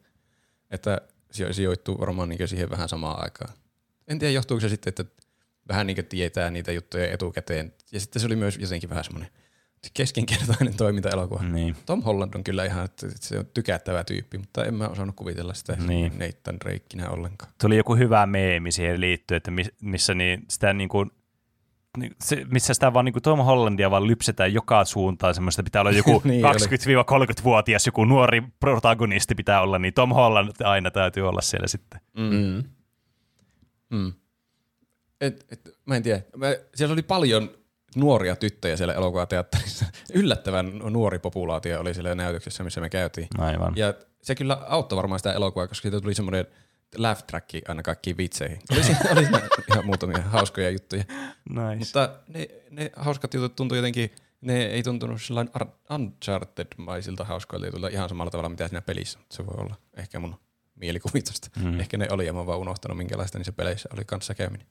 että 0.70 1.00
se 1.30 1.52
sijoittuu 1.52 2.00
varmaan 2.00 2.28
niin 2.28 2.48
siihen 2.48 2.70
vähän 2.70 2.88
samaan 2.88 3.22
aikaan. 3.22 3.52
En 4.08 4.18
tiedä, 4.18 4.32
johtuuko 4.32 4.60
se 4.60 4.68
sitten, 4.68 4.90
että 4.90 5.04
vähän 5.68 5.86
niin 5.86 6.06
tietää 6.08 6.50
niitä 6.50 6.72
juttuja 6.72 7.12
etukäteen. 7.12 7.74
Ja 7.92 8.00
sitten 8.00 8.20
se 8.20 8.26
oli 8.26 8.36
myös 8.36 8.58
jotenkin 8.58 8.90
vähän 8.90 9.04
semmoinen 9.04 9.30
keskinkertainen 9.94 10.76
toiminta-elokuva. 10.76 11.42
Niin. 11.42 11.76
Tom 11.86 12.02
Holland 12.02 12.34
on 12.34 12.44
kyllä 12.44 12.64
ihan, 12.64 12.84
että 12.84 13.06
se 13.20 13.38
on 13.38 13.46
tykättävä 13.54 14.04
tyyppi, 14.04 14.38
mutta 14.38 14.64
en 14.64 14.74
mä 14.74 14.88
osannut 14.88 15.16
kuvitella 15.16 15.54
sitä 15.54 15.76
Niin. 15.86 16.12
Nathan 16.18 16.60
Drakeina 16.60 17.10
ollenkaan. 17.10 17.52
Tuli 17.60 17.76
joku 17.76 17.94
hyvä 17.96 18.26
meemi 18.26 18.72
siihen 18.72 19.00
liittyen, 19.00 19.36
että 19.36 19.50
mi- 19.50 19.74
missä 19.82 20.14
niin 20.14 20.44
sitä 20.48 20.72
niin 20.72 20.88
kuin, 20.88 21.10
se, 22.22 22.46
missä 22.50 22.74
sitä 22.74 22.92
vaan 22.92 23.04
niin 23.04 23.12
kuin 23.12 23.22
Tom 23.22 23.38
Hollandia 23.38 23.90
vaan 23.90 24.06
lypsetään 24.06 24.54
joka 24.54 24.84
suuntaan 24.84 25.34
semmoista, 25.34 25.62
pitää 25.62 25.82
olla 25.82 25.90
joku 25.90 26.20
Niin 26.24 26.42
niin 26.86 26.98
20-30-vuotias, 26.98 27.86
joku 27.86 28.04
nuori 28.04 28.42
protagonisti 28.60 29.34
pitää 29.34 29.60
olla, 29.60 29.78
niin 29.78 29.94
Tom 29.94 30.10
Holland 30.10 30.50
aina 30.64 30.90
täytyy 30.90 31.28
olla 31.28 31.40
siellä 31.40 31.66
sitten. 31.66 32.00
Mm. 32.18 32.64
Mm. 33.90 34.12
Et, 35.20 35.46
et, 35.50 35.78
mä 35.86 35.96
en 35.96 36.02
tiedä. 36.02 36.22
Mä, 36.36 36.46
siellä 36.74 36.92
oli 36.92 37.02
paljon 37.02 37.50
nuoria 37.96 38.36
tyttöjä 38.36 38.76
siellä 38.76 38.94
elokuvateatterissa. 38.94 39.86
Yllättävän 40.14 40.78
nuori 40.78 41.18
populaatio 41.18 41.80
oli 41.80 41.94
siellä 41.94 42.14
näytöksessä, 42.14 42.64
missä 42.64 42.80
me 42.80 42.88
käytiin. 42.88 43.28
Aivan. 43.38 43.72
Ja 43.76 43.94
se 44.22 44.34
kyllä 44.34 44.58
auttoi 44.68 44.96
varmaan 44.96 45.18
sitä 45.18 45.32
elokuvaa, 45.32 45.68
koska 45.68 45.82
siitä 45.82 46.00
tuli 46.00 46.14
semmoinen 46.14 46.46
laugh 46.96 47.24
track 47.24 47.50
aina 47.68 47.82
kaikkiin 47.82 48.16
vitseihin. 48.16 48.58
Oli 48.72 48.82
siinä, 48.82 49.00
oli 49.10 49.24
siinä 49.24 49.48
ihan 49.72 49.86
muutamia 49.86 50.22
hauskoja 50.22 50.70
juttuja. 50.70 51.04
Nice. 51.50 51.76
Mutta 51.78 52.18
ne, 52.28 52.48
ne 52.70 52.90
hauskat 52.96 53.34
jutut 53.34 53.56
tuntui 53.56 53.78
jotenkin, 53.78 54.14
ne 54.40 54.66
ei 54.66 54.82
tuntunut 54.82 55.22
sellainen 55.22 55.52
ar- 55.54 55.98
Uncharted-maisilta 55.98 57.24
hauskoilta 57.24 57.66
jutuilta 57.66 57.88
ihan 57.88 58.08
samalla 58.08 58.30
tavalla, 58.30 58.48
mitä 58.48 58.68
siinä 58.68 58.82
pelissä. 58.82 59.18
Se 59.30 59.46
voi 59.46 59.54
olla 59.58 59.76
ehkä 59.96 60.18
mun 60.18 60.40
mielikuvitusta. 60.74 61.50
Mm. 61.62 61.80
Ehkä 61.80 61.96
ne 61.96 62.08
oli 62.10 62.26
ja 62.26 62.32
mä 62.32 62.38
oon 62.38 62.46
vaan 62.46 62.58
unohtanut, 62.58 62.98
minkälaista 62.98 63.38
niissä 63.38 63.52
peleissä 63.52 63.88
oli 63.92 64.04
kanssa 64.04 64.34
käyminen. 64.34 64.66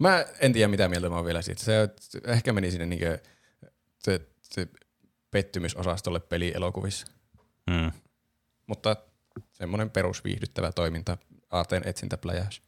Mä 0.00 0.24
en 0.40 0.52
tiedä, 0.52 0.68
mitä 0.68 0.88
mieltä 0.88 1.08
mä 1.08 1.16
oon 1.16 1.24
vielä 1.24 1.42
siitä. 1.42 1.62
Se 1.62 1.88
ehkä 2.26 2.52
meni 2.52 2.70
sinne 2.70 2.86
niinkö 2.86 3.18
se, 3.98 4.20
se 4.42 4.68
pettymysosastolle 5.30 6.20
pelielokuvissa. 6.20 7.06
Mm. 7.70 7.92
Mutta 8.66 8.96
semmoinen 9.52 9.90
perusviihdyttävä 9.90 10.72
toiminta, 10.72 11.18
aateen 11.50 11.82
etsintäpläjäys. 11.86 12.62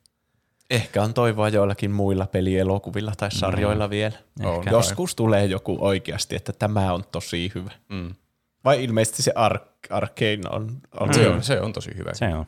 Ehkä 0.71 1.03
on 1.03 1.15
toivoa 1.15 1.49
joillakin 1.49 1.91
muilla 1.91 2.27
pelielokuvilla 2.27 3.13
tai 3.17 3.31
sarjoilla 3.31 3.91
vielä. 3.91 4.17
On. 4.43 4.65
Joskus 4.71 5.15
tulee 5.15 5.45
joku 5.45 5.77
oikeasti, 5.81 6.37
että 6.37 6.53
tämä 6.53 6.93
on 6.93 7.05
tosi 7.13 7.53
hyvä. 7.55 7.71
Mm. 7.89 8.15
Vai 8.65 8.85
ilmeisesti 8.85 9.23
se 9.23 9.33
Ar- 9.35 9.61
Arcane 9.91 10.41
on, 10.51 10.79
on 11.01 11.15
Se, 11.15 11.29
on, 11.29 11.43
se 11.43 11.61
on 11.61 11.73
tosi 11.73 11.91
hyvä. 11.97 12.15
Se 12.15 12.35
on. 12.35 12.47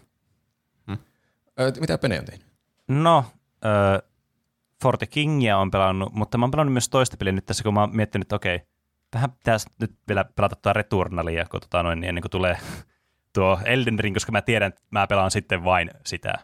Ö, 1.61 1.73
mitä 1.81 1.99
Pene 1.99 2.19
on 2.19 2.25
tehnyt? 2.25 2.47
No, 2.89 3.25
äh, 3.65 4.11
Forte 4.83 5.07
Kingia 5.07 5.59
on 5.59 5.71
pelannut, 5.71 6.13
mutta 6.13 6.39
mä 6.39 6.45
oon 6.45 6.51
pelannut 6.51 6.73
myös 6.73 6.89
toista 6.89 7.17
peliä 7.17 7.33
nyt 7.33 7.47
tässä, 7.47 7.63
kun 7.63 7.75
mä 7.75 7.81
oon 7.81 7.97
miettinyt, 7.97 8.25
että 8.25 8.37
okei, 8.37 8.61
tähän 9.11 9.33
pitäisi 9.33 9.67
nyt 9.81 9.93
vielä 10.09 10.25
pelata 10.25 10.57
tuota 10.57 10.73
Returnalia, 10.73 11.47
kun 11.51 11.61
tota 11.61 11.83
noin, 11.83 12.01
niin 12.01 12.09
ennen 12.09 12.23
kuin 12.23 12.31
tulee 12.31 12.59
tuo 13.35 13.59
Elden 13.65 13.99
Ring, 13.99 14.17
koska 14.17 14.33
mä 14.33 14.43
tiedän, 14.43 14.69
että 14.69 14.83
mä 14.91 15.07
pelaan 15.07 15.31
sitten 15.31 15.65
vain 15.65 15.91
sitä. 16.07 16.35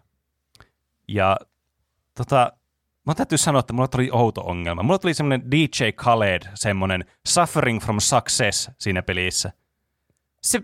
Ja 1.08 1.36
tota, 2.14 2.52
mä 3.06 3.14
täytyy 3.14 3.38
sanoa, 3.38 3.60
että 3.60 3.72
mulla 3.72 3.88
tuli 3.88 4.08
outo 4.12 4.40
ongelma. 4.40 4.82
Mulla 4.82 4.98
tuli 4.98 5.14
semmoinen 5.14 5.50
DJ 5.50 5.90
Khaled, 5.96 6.42
semmoinen 6.54 7.04
Suffering 7.26 7.80
from 7.80 8.00
Success 8.00 8.70
siinä 8.78 9.02
pelissä. 9.02 9.52
Se, 10.42 10.60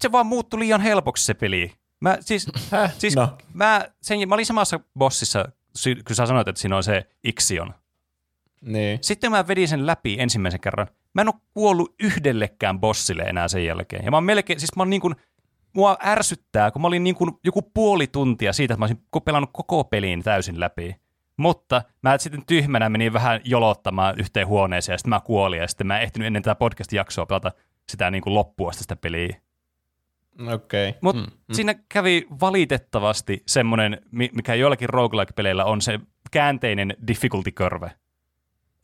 se 0.00 0.12
vaan 0.12 0.26
muuttui 0.26 0.60
liian 0.60 0.80
helpoksi 0.80 1.24
se 1.24 1.34
peli. 1.34 1.72
Mä 2.00 2.18
siis, 2.20 2.46
Häh? 2.72 2.94
siis 2.98 3.16
No. 3.16 3.38
mä, 3.54 3.88
sen, 4.02 4.28
mä 4.28 4.34
olin 4.34 4.46
samassa 4.46 4.80
bossissa, 4.98 5.44
kun 6.06 6.16
sä 6.16 6.26
sanoit, 6.26 6.48
että 6.48 6.60
siinä 6.60 6.76
on 6.76 6.82
se 6.82 7.06
Ixion. 7.24 7.74
Niin. 8.60 8.98
Sitten 9.02 9.30
mä 9.30 9.48
vedin 9.48 9.68
sen 9.68 9.86
läpi 9.86 10.16
ensimmäisen 10.18 10.60
kerran. 10.60 10.86
Mä 11.14 11.22
en 11.22 11.28
ole 11.28 11.40
kuollut 11.54 11.94
yhdellekään 12.02 12.80
bossille 12.80 13.22
enää 13.22 13.48
sen 13.48 13.64
jälkeen. 13.64 14.04
Ja 14.04 14.10
mä 14.10 14.16
oon 14.16 14.24
melkein, 14.24 14.60
siis 14.60 14.76
mä 14.76 14.80
oon 14.80 14.90
niin 14.90 15.00
kuin, 15.00 15.16
mua 15.74 15.96
ärsyttää, 16.04 16.70
kun 16.70 16.82
mä 16.82 16.88
olin 16.88 17.04
niin 17.04 17.14
kuin 17.14 17.30
joku 17.44 17.62
puoli 17.62 18.06
tuntia 18.06 18.52
siitä, 18.52 18.74
että 18.74 18.78
mä 18.78 18.84
olisin 18.84 19.24
pelannut 19.24 19.50
koko 19.52 19.84
pelin 19.84 20.22
täysin 20.22 20.60
läpi. 20.60 20.96
Mutta 21.36 21.82
mä 22.02 22.18
sitten 22.18 22.46
tyhmänä 22.46 22.88
menin 22.88 23.12
vähän 23.12 23.40
jolottamaan 23.44 24.20
yhteen 24.20 24.46
huoneeseen 24.46 24.94
ja 24.94 24.98
sitten 24.98 25.10
mä 25.10 25.20
kuolin 25.20 25.60
ja 25.60 25.68
sitten 25.68 25.86
mä 25.86 25.96
en 25.96 26.02
ehtinyt 26.02 26.26
ennen 26.26 26.42
tätä 26.42 26.54
podcast-jaksoa 26.54 27.26
pelata 27.26 27.52
sitä 27.88 28.10
niin 28.10 28.22
kuin 28.22 28.34
loppuun 28.34 28.70
asti 28.70 28.82
sitä 28.82 28.96
peliä. 28.96 29.36
Okei. 30.54 30.88
Okay. 30.88 30.98
Mutta 31.02 31.22
mm. 31.22 31.36
siinä 31.52 31.74
kävi 31.88 32.26
valitettavasti 32.40 33.42
semmoinen, 33.46 34.00
mi- 34.10 34.30
mikä 34.34 34.54
joillakin 34.54 34.88
roguelike-peleillä 34.88 35.64
on 35.64 35.80
se 35.80 36.00
käänteinen 36.30 36.96
difficulty 37.06 37.50
curve. 37.52 37.92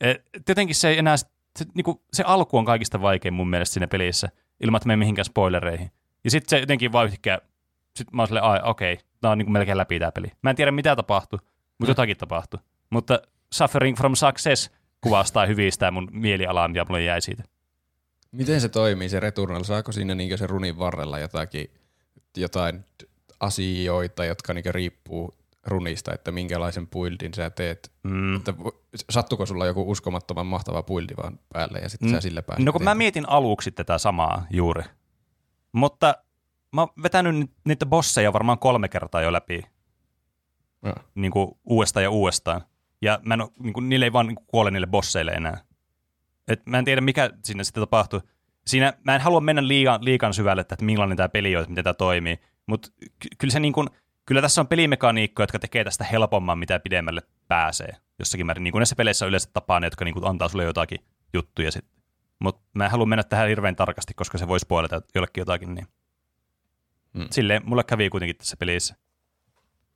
Et 0.01 0.49
jotenkin 0.49 0.75
se 0.75 0.89
ei 0.89 0.97
enää, 0.97 1.17
se, 1.17 1.27
niinku, 1.73 2.03
se 2.13 2.23
alku 2.23 2.57
on 2.57 2.65
kaikista 2.65 3.01
vaikein 3.01 3.33
mun 3.33 3.49
mielestä 3.49 3.73
siinä 3.73 3.87
pelissä, 3.87 4.29
ilman 4.63 4.77
että 4.77 4.87
mene 4.87 4.97
mihinkään 4.97 5.25
spoilereihin. 5.25 5.91
Ja 6.27 6.31
sitten 6.31 6.49
se 6.49 6.59
jotenkin 6.59 6.91
vaan 6.91 7.05
yhtäkkiä, 7.05 7.39
sit 7.95 8.11
mä 8.13 8.21
oon 8.21 8.27
silleen, 8.27 8.43
ai 8.45 8.59
okei, 8.63 8.93
okay, 8.93 9.05
tää 9.21 9.31
on 9.31 9.37
niinku 9.37 9.51
melkein 9.51 9.77
läpi 9.77 9.99
tää 9.99 10.11
peli. 10.11 10.27
Mä 10.41 10.49
en 10.49 10.55
tiedä 10.55 10.71
mitä 10.71 10.95
tapahtui, 10.95 11.39
mutta 11.41 11.85
mm. 11.85 11.87
jotakin 11.87 12.17
tapahtui. 12.17 12.59
Mutta 12.89 13.21
Suffering 13.53 13.97
from 13.97 14.15
Success 14.15 14.71
kuvastaa 15.01 15.45
hyvin 15.45 15.71
sitä 15.71 15.91
mun 15.91 16.07
mielialaa, 16.11 16.67
mitä 16.67 16.85
mulle 16.89 17.03
jäi 17.03 17.21
siitä. 17.21 17.43
Miten 18.31 18.61
se 18.61 18.69
toimii 18.69 19.09
se 19.09 19.19
Returnal? 19.19 19.63
Saako 19.63 19.91
siinä 19.91 20.15
niinkö 20.15 20.37
se 20.37 20.47
runin 20.47 20.77
varrella 20.77 21.19
jotakin, 21.19 21.71
jotain 22.37 22.85
asioita, 23.39 24.25
jotka 24.25 24.53
niinkö 24.53 24.71
riippuu 24.71 25.33
runista, 25.65 26.13
että 26.13 26.31
minkälaisen 26.31 26.87
buildin 26.87 27.33
sä 27.33 27.49
teet? 27.49 27.91
Mm. 28.03 28.35
Että 28.35 28.53
sattuko 29.09 29.45
sulla 29.45 29.65
joku 29.65 29.91
uskomattoman 29.91 30.45
mahtava 30.45 30.83
buildi 30.83 31.13
vaan 31.17 31.39
päälle 31.53 31.79
ja 31.79 31.89
sitten 31.89 32.09
Mm. 32.09 32.15
sä 32.15 32.21
sillä 32.21 32.41
pääset 32.41 32.65
No 32.65 32.71
kun 32.71 32.81
mä 32.81 32.83
eteenpäin? 32.83 32.97
mietin 32.97 33.29
aluksi 33.29 33.71
tätä 33.71 33.97
samaa 33.97 34.45
juuri. 34.51 34.83
Mutta 35.77 36.15
mä 36.73 36.81
oon 36.81 36.89
vetänyt 37.03 37.35
ni- 37.35 37.49
niitä 37.65 37.85
bosseja 37.85 38.33
varmaan 38.33 38.59
kolme 38.59 38.89
kertaa 38.89 39.21
jo 39.21 39.33
läpi 39.33 39.63
Joo. 40.83 40.95
niin 41.15 41.31
kuin 41.31 41.51
uudestaan 41.65 42.03
ja 42.03 42.09
uudestaan. 42.09 42.61
Ja 43.01 43.19
mä 43.23 43.33
en 43.33 43.41
oo, 43.41 43.51
niin 43.59 43.73
kuin, 43.73 43.89
niille 43.89 44.05
ei 44.05 44.13
vaan 44.13 44.27
niin 44.27 44.35
kuin, 44.35 44.45
kuole 44.47 44.71
niille 44.71 44.87
bosseille 44.87 45.31
enää. 45.31 45.57
Et 46.47 46.65
mä 46.65 46.79
en 46.79 46.85
tiedä, 46.85 47.01
mikä 47.01 47.29
siinä 47.43 47.63
sitten 47.63 47.81
tapahtui. 47.81 48.21
Siinä, 48.67 48.93
mä 49.03 49.15
en 49.15 49.21
halua 49.21 49.41
mennä 49.41 49.67
liian, 49.67 50.05
liikan 50.05 50.33
syvälle, 50.33 50.61
että 50.61 50.75
millainen 50.81 51.17
tämä 51.17 51.29
peli 51.29 51.55
on, 51.55 51.61
että 51.61 51.69
miten 51.71 51.83
tämä 51.83 51.93
toimii. 51.93 52.39
Mutta 52.67 52.89
ky- 52.99 53.29
kyllä, 53.37 53.51
se 53.51 53.59
niin 53.59 53.73
kuin, 53.73 53.89
kyllä 54.25 54.41
tässä 54.41 54.61
on 54.61 54.67
pelimekaniikkoja, 54.67 55.43
jotka 55.43 55.59
tekee 55.59 55.83
tästä 55.83 56.03
helpomman, 56.03 56.59
mitä 56.59 56.79
pidemmälle 56.79 57.21
pääsee. 57.47 57.95
Jossakin 58.19 58.45
määrin. 58.45 58.63
Niin 58.63 58.71
kuin 58.71 58.79
näissä 58.79 58.95
peleissä 58.95 59.25
on 59.25 59.29
yleensä 59.29 59.49
tapaa 59.53 59.79
ne, 59.79 59.87
jotka 59.87 60.05
niin 60.05 60.13
kuin 60.13 60.27
antaa 60.27 60.49
sulle 60.49 60.63
jotakin 60.63 60.99
juttuja 61.33 61.71
sitten. 61.71 61.96
Mutta 62.39 62.61
mä 62.73 62.85
en 62.85 62.91
halua 62.91 63.05
mennä 63.05 63.23
tähän 63.23 63.47
hirveän 63.49 63.75
tarkasti, 63.75 64.13
koska 64.13 64.37
se 64.37 64.47
voisi 64.47 64.63
spoilata 64.63 65.01
jollekin 65.15 65.41
jotakin. 65.41 65.75
Niin. 65.75 65.87
Mm. 67.13 67.27
Silleen 67.31 67.61
mulle 67.65 67.83
kävi 67.83 68.09
kuitenkin 68.09 68.37
tässä 68.37 68.57
pelissä. 68.57 68.95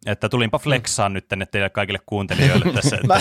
Että 0.05 0.29
tulinpa 0.29 0.59
flexaan 0.59 1.13
nyt 1.13 1.27
tänne 1.27 1.45
teille 1.45 1.69
kaikille 1.69 1.99
kuuntelijoille 2.05 2.73
tässä. 2.73 2.95
Että, 2.95 3.07
Mä, 3.07 3.19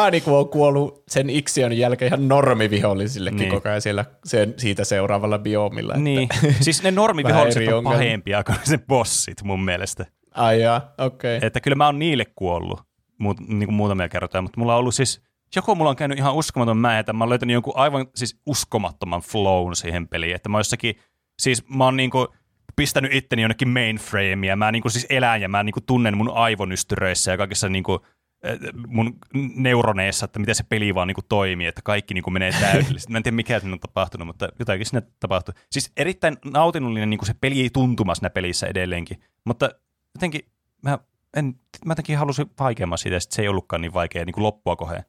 mä 0.00 0.10
niinku 0.10 0.34
oon 0.34 0.48
kuollut 0.48 1.02
sen 1.08 1.30
Ixion 1.30 1.78
jälkeen 1.78 2.08
ihan 2.08 2.28
normivihollisillekin 2.28 3.38
Niin. 3.38 3.50
koko 3.50 3.68
ajan 3.68 3.80
siellä 3.82 4.04
sen, 4.24 4.54
siitä 4.56 4.84
seuraavalla 4.84 5.38
biomilla. 5.38 5.94
niin. 5.96 6.28
siis 6.60 6.82
ne 6.82 6.90
normiviholliset 6.90 7.68
on 7.68 7.74
ongelma. 7.74 7.90
pahempia 7.90 8.44
kuin 8.44 8.56
se 8.64 8.78
bossit 8.78 9.42
mun 9.42 9.64
mielestä. 9.64 10.06
Ai 10.34 10.58
okei. 10.98 11.36
Okay. 11.36 11.46
Että 11.46 11.60
kyllä 11.60 11.74
mä 11.74 11.86
oon 11.86 11.98
niille 11.98 12.24
kuollut 12.36 12.80
muut, 13.18 13.40
niin 13.40 13.66
kuin 13.66 13.74
muutamia 13.74 14.08
kertoja, 14.08 14.42
mutta 14.42 14.60
mulla 14.60 14.72
on 14.74 14.78
ollut 14.78 14.94
siis, 14.94 15.22
joko 15.56 15.74
mulla 15.74 15.90
on 15.90 15.96
käynyt 15.96 16.18
ihan 16.18 16.34
uskomaton 16.34 16.76
määrä, 16.76 16.98
että 16.98 17.12
mä 17.12 17.24
oon 17.24 17.28
löytänyt 17.28 17.54
jonkun 17.54 17.76
aivan 17.76 18.06
siis 18.14 18.40
uskomattoman 18.46 19.20
flown 19.20 19.76
siihen 19.76 20.08
peliin, 20.08 20.34
että 20.34 20.48
mä 20.48 20.58
jossakin, 20.58 20.96
siis 21.38 21.68
mä 21.68 21.84
oon 21.84 21.96
niinku 21.96 22.28
pistänyt 22.76 23.14
itteni 23.14 23.42
jonnekin 23.42 23.68
mainframeen 23.68 24.44
ja 24.44 24.56
mä 24.56 24.72
niinku 24.72 24.90
siis 24.90 25.06
elän 25.10 25.42
ja 25.42 25.48
mä 25.48 25.62
niinku 25.62 25.80
tunnen 25.80 26.16
mun 26.16 26.30
aivonystyröissä 26.34 27.30
ja 27.30 27.36
kaikissa 27.36 27.68
niinku 27.68 28.06
eh, 28.42 28.58
mun 28.86 29.18
neuroneessa, 29.56 30.24
että 30.24 30.38
miten 30.38 30.54
se 30.54 30.64
peli 30.68 30.94
vaan 30.94 31.08
niin 31.08 31.14
kuin 31.14 31.24
toimii, 31.28 31.66
että 31.66 31.82
kaikki 31.84 32.14
niin 32.14 32.24
kuin 32.24 32.34
menee 32.34 32.52
täydellisesti. 32.60 33.12
Mä 33.12 33.18
en 33.18 33.22
tiedä, 33.22 33.34
mikä 33.36 33.60
siinä 33.60 33.72
on 33.72 33.80
tapahtunut, 33.80 34.26
mutta 34.26 34.48
jotakin 34.58 34.86
siinä 34.86 35.02
tapahtui. 35.20 35.54
Siis 35.70 35.92
erittäin 35.96 36.36
nautinnollinen 36.44 37.10
niin 37.10 37.26
se 37.26 37.34
peli 37.40 37.70
tuntuma 37.72 38.14
siinä 38.14 38.30
pelissä 38.30 38.66
edelleenkin, 38.66 39.20
mutta 39.44 39.70
jotenkin 40.14 40.40
mä, 40.82 40.98
en, 41.36 41.46
mä 41.84 41.90
jotenkin 41.90 42.18
halusin 42.18 42.50
vaikeamman 42.60 42.98
siitä, 42.98 43.16
että 43.16 43.34
se 43.34 43.42
ei 43.42 43.48
ollutkaan 43.48 43.82
niin 43.82 43.94
vaikea 43.94 44.24
niin 44.24 44.34
kuin 44.34 44.44
loppua 44.44 44.76
kohden. 44.76 45.04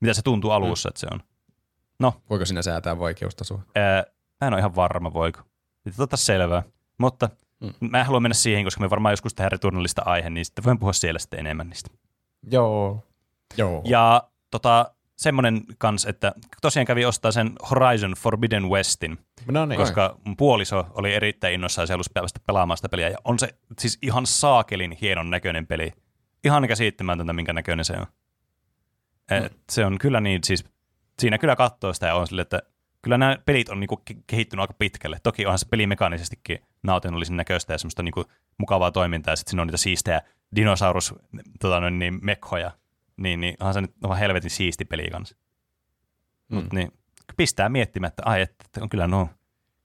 Mitä 0.00 0.14
se 0.14 0.22
tuntuu 0.22 0.50
alussa, 0.50 0.88
mm. 0.88 0.90
että 0.90 1.00
se 1.00 1.06
on. 1.10 1.20
No, 1.98 2.14
Voiko 2.30 2.44
sinä 2.44 2.62
säätää 2.62 2.98
vaikeustasoa? 2.98 3.62
ää, 3.74 4.04
mä 4.40 4.46
en 4.46 4.52
ole 4.52 4.58
ihan 4.58 4.76
varma, 4.76 5.12
voiko. 5.12 5.40
Pitää 5.84 6.04
ottaa 6.04 6.16
selvää. 6.16 6.62
Mutta 6.98 7.28
mm. 7.60 7.72
mä 7.80 8.00
en 8.00 8.06
halua 8.06 8.20
mennä 8.20 8.34
siihen, 8.34 8.64
koska 8.64 8.80
me 8.80 8.90
varmaan 8.90 9.12
joskus 9.12 9.34
tehdään 9.34 9.52
returnallista 9.52 10.02
aihe, 10.04 10.30
niin 10.30 10.44
sitten 10.44 10.64
voin 10.64 10.78
puhua 10.78 10.92
siellä 10.92 11.18
sitten 11.18 11.40
enemmän 11.40 11.68
niistä. 11.68 11.90
Joo. 12.50 13.04
Joo. 13.56 13.82
Ja 13.84 14.22
tota, 14.50 14.94
semmoinen 15.16 15.62
kans, 15.78 16.04
että 16.04 16.32
tosiaan 16.62 16.86
kävi 16.86 17.04
ostaa 17.04 17.32
sen 17.32 17.52
Horizon 17.70 18.12
Forbidden 18.12 18.68
Westin, 18.68 19.18
No 19.50 19.66
niin. 19.66 19.78
koska 19.78 20.16
mun 20.24 20.36
puoliso 20.36 20.86
oli 20.94 21.14
erittäin 21.14 21.54
innoissaan 21.54 21.82
ja 21.82 21.86
se 21.86 21.92
halusi 21.92 22.10
päästä 22.14 22.40
pelaamaan 22.46 22.76
sitä 22.76 22.88
peliä. 22.88 23.08
Ja 23.08 23.18
on 23.24 23.38
se 23.38 23.54
siis 23.78 23.98
ihan 24.02 24.26
saakelin 24.26 24.98
hienon 25.00 25.30
näköinen 25.30 25.66
peli. 25.66 25.92
Ihan 26.44 26.68
käsittämätöntä, 26.68 27.32
minkä 27.32 27.52
näköinen 27.52 27.84
se 27.84 27.92
on. 27.92 28.06
Et 29.30 29.52
Se 29.70 29.84
on 29.84 29.98
kyllä 29.98 30.20
niin, 30.20 30.44
siis 30.44 30.64
siinä 31.18 31.38
kyllä 31.38 31.56
katsoo 31.56 31.92
sitä 31.92 32.06
ja 32.06 32.14
on 32.14 32.26
sille, 32.26 32.42
että 32.42 32.62
kyllä 33.02 33.18
nämä 33.18 33.38
pelit 33.46 33.68
on 33.68 33.80
niinku 33.80 34.02
ke- 34.10 34.22
kehittynyt 34.26 34.60
aika 34.60 34.74
pitkälle. 34.78 35.18
Toki 35.22 35.46
onhan 35.46 35.58
se 35.58 35.66
peli 35.70 35.86
mekaanisestikin 35.86 36.58
nautinnollisen 36.82 37.36
näköistä 37.36 37.74
ja 37.74 37.78
semmoista 37.78 38.02
niinku 38.02 38.24
mukavaa 38.58 38.90
toimintaa, 38.90 39.32
ja 39.32 39.36
sitten 39.36 39.50
siinä 39.50 39.62
on 39.62 39.68
niitä 39.68 39.76
siistejä 39.76 40.22
dinosaurus 40.56 41.14
tota 41.60 41.80
noin, 41.80 41.98
niin, 41.98 42.18
mekhoja, 42.22 42.70
niin, 43.16 43.40
niin 43.40 43.56
onhan 43.60 43.74
se 43.74 43.80
nyt 43.80 43.94
ihan 44.04 44.18
helvetin 44.18 44.50
siisti 44.50 44.84
peli 44.84 45.10
kanssa. 45.10 45.36
Mm. 46.48 46.56
Mut 46.56 46.72
niin, 46.72 46.92
pistää 47.36 47.68
miettimään, 47.68 48.08
että 48.08 48.22
ai, 48.26 48.40
että, 48.40 48.64
että 48.64 48.82
on 48.82 48.88
kyllä 48.88 49.06
no, 49.06 49.28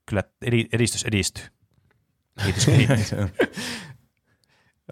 kyllä 0.06 0.22
edi- 0.46 0.68
edistys 0.72 1.04
edistyy. 1.04 1.44
Kehitys 2.38 2.66
kehittyy. 2.66 3.28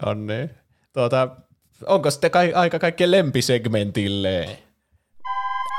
On 0.05 0.27
niin. 0.27 0.49
Tuota, 0.93 1.37
onko 1.85 2.11
sitten 2.11 2.31
kai, 2.31 2.53
aika 2.53 2.79
kaikkien 2.79 3.11
lempisegmentille? 3.11 4.57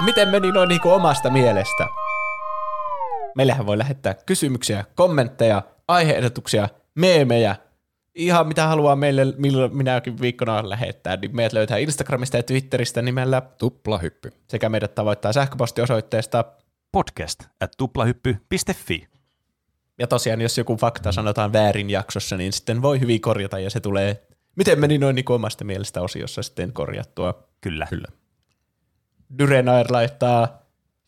Miten 0.04 0.28
meni 0.28 0.52
noin 0.52 0.68
niinku 0.68 0.90
omasta 0.90 1.30
mielestä? 1.30 1.86
Meillähän 3.36 3.66
voi 3.66 3.78
lähettää 3.78 4.14
kysymyksiä, 4.26 4.84
kommentteja, 4.94 5.62
aiheehdotuksia, 5.88 6.68
meemejä, 6.94 7.56
ihan 8.14 8.46
mitä 8.48 8.66
haluaa 8.66 8.96
meille 8.96 9.26
milloin 9.36 9.76
minäkin 9.76 10.20
viikkona 10.20 10.68
lähettää, 10.68 11.16
niin 11.16 11.36
meidät 11.36 11.52
löytää 11.52 11.78
Instagramista 11.78 12.36
ja 12.36 12.42
Twitteristä 12.42 13.02
nimellä 13.02 13.42
Tuplahyppy. 13.58 14.32
sekä 14.48 14.68
meidät 14.68 14.94
tavoittaa 14.94 15.32
sähköpostiosoitteesta. 15.32 16.44
Podcast 16.92 17.42
at 17.60 17.72
tuplahyppy.fi. 17.78 19.08
Ja 19.98 20.06
tosiaan, 20.06 20.40
jos 20.40 20.58
joku 20.58 20.76
fakta 20.76 21.12
sanotaan 21.12 21.52
väärin 21.52 21.90
jaksossa, 21.90 22.36
niin 22.36 22.52
sitten 22.52 22.82
voi 22.82 23.00
hyvin 23.00 23.20
korjata 23.20 23.58
ja 23.58 23.70
se 23.70 23.80
tulee, 23.80 24.22
miten 24.56 24.80
meni 24.80 24.98
noin 24.98 25.14
niin 25.14 25.32
omasta 25.32 25.64
mielestä 25.64 26.00
osiossa 26.02 26.42
sitten 26.42 26.72
korjattua. 26.72 27.48
Kyllä. 27.60 27.86
Kyllä. 27.90 28.08
Dyrenair 29.38 29.86
laittaa, 29.90 30.62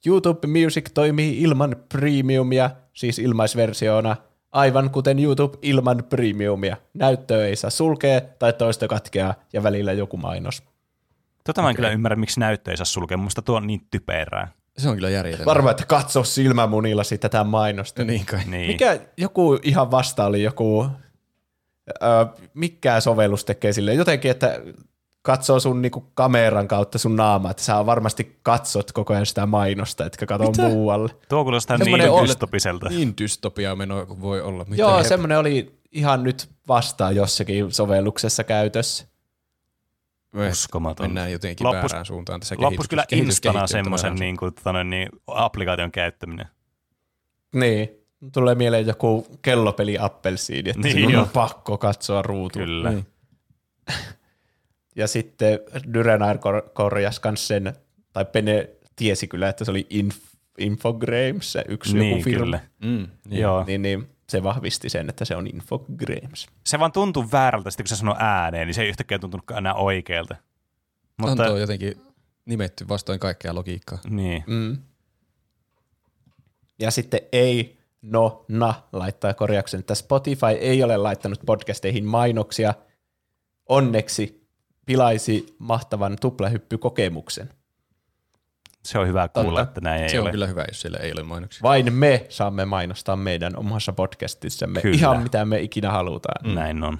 YouTube 0.06 0.46
Music 0.46 0.90
toimii 0.94 1.42
ilman 1.42 1.76
premiumia, 1.88 2.70
siis 2.92 3.18
ilmaisversiona, 3.18 4.16
aivan 4.52 4.90
kuten 4.90 5.18
YouTube 5.18 5.58
ilman 5.62 6.04
premiumia. 6.08 6.76
Näyttöä 6.94 7.46
ei 7.46 7.56
saa 7.56 7.70
sulkea 7.70 8.20
tai 8.20 8.52
toista 8.52 8.88
katkeaa 8.88 9.34
ja 9.52 9.62
välillä 9.62 9.92
joku 9.92 10.16
mainos. 10.16 10.62
Tota 11.44 11.62
mä 11.62 11.70
en 11.70 11.76
kyllä 11.76 11.90
ymmärrä, 11.90 12.16
miksi 12.16 12.40
näyttö 12.40 12.70
ei 12.70 12.76
saa 12.76 12.84
sulkea. 12.84 13.16
Musta 13.16 13.42
tuo 13.42 13.56
on 13.56 13.66
niin 13.66 13.86
typerää. 13.90 14.48
Se 14.78 14.88
on 14.88 14.94
kyllä 14.94 15.10
järjetöntä. 15.10 15.44
Varmaan, 15.44 15.70
että 15.70 15.86
katso 15.86 16.24
silmämunilla 16.24 17.04
sitä 17.04 17.28
tätä 17.28 17.44
mainosta. 17.44 18.04
Niin 18.04 18.26
kai. 18.26 18.44
Niin. 18.46 18.66
Mikä 18.66 19.00
joku 19.16 19.58
ihan 19.62 19.90
vasta 19.90 20.24
oli 20.24 20.42
joku, 20.42 20.86
ö, 21.88 22.26
mikä 22.54 23.00
sovellus 23.00 23.44
tekee 23.44 23.72
sille 23.72 23.94
jotenkin, 23.94 24.30
että 24.30 24.60
katsoo 25.22 25.60
sun 25.60 25.82
niinku 25.82 26.00
kameran 26.14 26.68
kautta 26.68 26.98
sun 26.98 27.16
naamaa, 27.16 27.50
että 27.50 27.62
sä 27.62 27.86
varmasti 27.86 28.38
katsot 28.42 28.92
koko 28.92 29.12
ajan 29.12 29.26
sitä 29.26 29.46
mainosta, 29.46 30.06
etkä 30.06 30.26
katso 30.26 30.50
Mitä? 30.50 30.62
muualle. 30.62 31.08
Tuo 31.28 31.42
kuulostaa 31.42 31.78
Semmoinen 31.78 32.10
niin 32.10 32.22
dystopiselta. 32.22 32.88
Niin 32.88 33.14
dystopia 33.20 33.76
meno 33.76 34.06
kuin 34.06 34.20
voi 34.20 34.40
olla. 34.40 34.64
Mitä 34.64 34.82
Joo, 34.82 35.02
semmoinen 35.04 35.38
oli 35.38 35.78
ihan 35.92 36.22
nyt 36.22 36.48
vastaan 36.68 37.16
jossakin 37.16 37.72
sovelluksessa 37.72 38.44
käytössä. 38.44 39.06
Uskomaton. 40.50 41.06
Mennään 41.06 41.32
jotenkin 41.32 41.66
Loppus- 41.66 41.74
väärään 41.74 42.06
suuntaan 42.06 42.40
tässä 42.40 42.54
Loppus 42.58 42.70
kehitys- 42.70 42.88
kyllä 42.88 43.04
kehitys 43.08 43.28
instana 43.34 43.66
semmoisen 43.66 44.14
niin 44.14 44.36
kuin, 44.36 44.54
tota, 44.54 44.84
niin, 44.84 45.08
applikaation 45.26 45.92
käyttäminen. 45.92 46.46
Niin. 47.54 47.88
Tulee 48.32 48.54
mieleen 48.54 48.86
joku 48.86 49.26
kellopeli 49.42 49.98
Appelsiini, 49.98 50.70
että 50.70 50.82
Niin 50.82 50.96
niin 51.08 51.18
on 51.18 51.28
pakko 51.28 51.78
katsoa 51.78 52.22
ruutu. 52.22 52.58
Kyllä. 52.58 52.90
Niin. 52.90 53.06
Ja 54.96 55.08
sitten 55.08 55.58
Dyrenair 55.94 56.38
kor- 56.38 56.70
korjasi 56.74 57.20
kans 57.20 57.48
sen, 57.48 57.72
tai 58.12 58.24
Pene 58.24 58.70
tiesi 58.96 59.28
kyllä, 59.28 59.48
että 59.48 59.64
se 59.64 59.70
oli 59.70 59.86
Inf- 59.94 60.36
Infogrames, 60.58 61.52
se 61.52 61.64
yksi 61.68 61.98
Niin, 61.98 62.10
joku 62.10 62.22
firma. 62.22 62.44
kyllä. 62.44 62.60
Mm, 62.84 63.08
niin. 63.28 63.40
Joo. 63.40 63.64
Niin, 63.64 63.82
niin 63.82 64.08
se 64.28 64.42
vahvisti 64.42 64.88
sen, 64.88 65.08
että 65.08 65.24
se 65.24 65.36
on 65.36 65.46
Infogrames. 65.46 66.46
Se 66.66 66.78
vaan 66.78 66.92
tuntuu 66.92 67.26
väärältä, 67.32 67.70
sitten 67.70 67.84
kun 67.84 67.88
se 67.88 67.96
sanoo 67.96 68.16
ääneen, 68.18 68.66
niin 68.66 68.74
se 68.74 68.82
ei 68.82 68.88
yhtäkkiä 68.88 69.18
tuntunutkaan 69.18 69.58
enää 69.58 69.74
oikealta. 69.74 70.34
On 71.22 71.28
Mutta, 71.28 71.46
tuo 71.46 71.56
jotenkin 71.56 72.00
nimetty 72.44 72.88
vastoin 72.88 73.18
kaikkea 73.20 73.54
logiikkaa. 73.54 73.98
niin. 74.10 74.44
Mm. 74.46 74.76
Ja 76.78 76.90
sitten 76.90 77.20
ei 77.32 77.78
no 78.04 78.44
na 78.48 78.74
laittaa 78.92 79.34
korjauksen, 79.34 79.80
että 79.80 79.94
Spotify 79.94 80.46
ei 80.60 80.82
ole 80.82 80.96
laittanut 80.96 81.40
podcasteihin 81.46 82.04
mainoksia. 82.04 82.74
Onneksi 83.68 84.48
pilaisi 84.86 85.56
mahtavan 85.58 86.16
tuplahyppykokemuksen. 86.20 87.48
Se 88.84 88.98
on 88.98 89.08
hyvä 89.08 89.28
kuulla, 89.28 89.58
Totta. 89.60 89.62
että 89.62 89.80
näin 89.80 90.02
ei 90.02 90.08
Se 90.08 90.18
on 90.18 90.22
ole. 90.22 90.30
kyllä 90.30 90.46
hyvä, 90.46 90.64
jos 90.68 90.80
siellä 90.80 90.98
ei 90.98 91.12
ole 91.12 91.22
mainoksia. 91.22 91.62
Vain 91.62 91.92
me 91.92 92.26
saamme 92.28 92.64
mainostaa 92.64 93.16
meidän 93.16 93.56
omassa 93.56 93.92
podcastissamme 93.92 94.80
Kyllä. 94.80 94.96
ihan 94.96 95.22
mitä 95.22 95.44
me 95.44 95.60
ikinä 95.60 95.90
halutaan. 95.90 96.46
Mm. 96.50 96.54
Näin 96.54 96.82
on. 96.82 96.98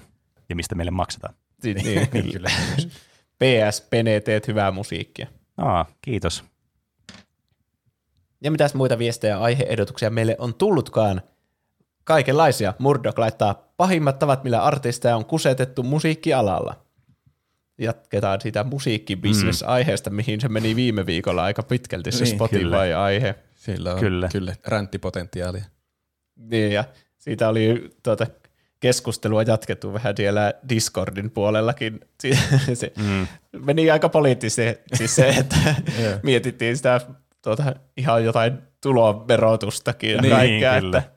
Ja 0.49 0.55
mistä 0.55 0.75
meille 0.75 0.91
maksetaan. 0.91 1.33
Niin, 1.63 1.77
niin, 1.77 2.07
kyllä. 2.31 2.49
PS, 3.39 3.81
Pene, 3.89 4.19
teet 4.19 4.47
hyvää 4.47 4.71
musiikkia. 4.71 5.27
Aa, 5.57 5.85
kiitos. 6.01 6.43
Ja 8.45 8.51
mitäs 8.51 8.73
muita 8.73 8.97
viestejä 8.99 9.33
ja 9.33 9.39
aiheehdotuksia 9.41 10.09
meille 10.09 10.35
on 10.39 10.53
tullutkaan? 10.53 11.21
Kaikenlaisia. 12.03 12.73
Murdoch 12.79 13.19
laittaa 13.19 13.73
pahimmat 13.77 14.19
tavat, 14.19 14.43
millä 14.43 14.63
artisteja 14.63 15.15
on 15.15 15.25
kusetettu 15.25 15.83
musiikkialalla. 15.83 16.85
Jatketaan 17.77 18.41
siitä 18.41 18.63
musiikkibisnes-aiheesta, 18.63 20.09
mihin 20.09 20.41
se 20.41 20.47
meni 20.49 20.75
viime 20.75 21.05
viikolla 21.05 21.43
aika 21.43 21.63
pitkälti 21.63 22.11
se 22.11 22.23
Niin, 22.23 22.35
Spotify-aihe. 22.35 23.35
Siellä 23.55 23.93
on 23.93 23.99
Kyllä. 23.99 24.29
kyllä, 24.31 24.55
räntipotentiaalia. 24.67 25.65
Niin, 26.35 26.71
ja 26.71 26.83
siitä 27.17 27.49
oli 27.49 27.89
tuota, 28.03 28.27
keskustelua 28.79 29.43
jatkettu 29.43 29.93
vähän 29.93 30.13
siellä 30.17 30.53
Discordin 30.69 31.31
puolellakin. 31.31 31.99
Se 32.73 32.93
Mm. 32.97 33.27
meni 33.65 33.91
aika 33.91 34.09
poliittisesti 34.09 34.81
siis 34.93 35.15
se, 35.15 35.29
että 35.29 35.55
mietittiin 36.23 36.77
sitä 36.77 37.01
tuota, 37.45 37.75
ihan 37.97 38.23
jotain 38.25 38.57
tuloverotustakin 38.81 40.11
ja 40.11 40.21
Niin, 40.21 40.33
kaikkea, 40.35 40.79
kyllä. 40.81 40.97
että, 40.97 41.11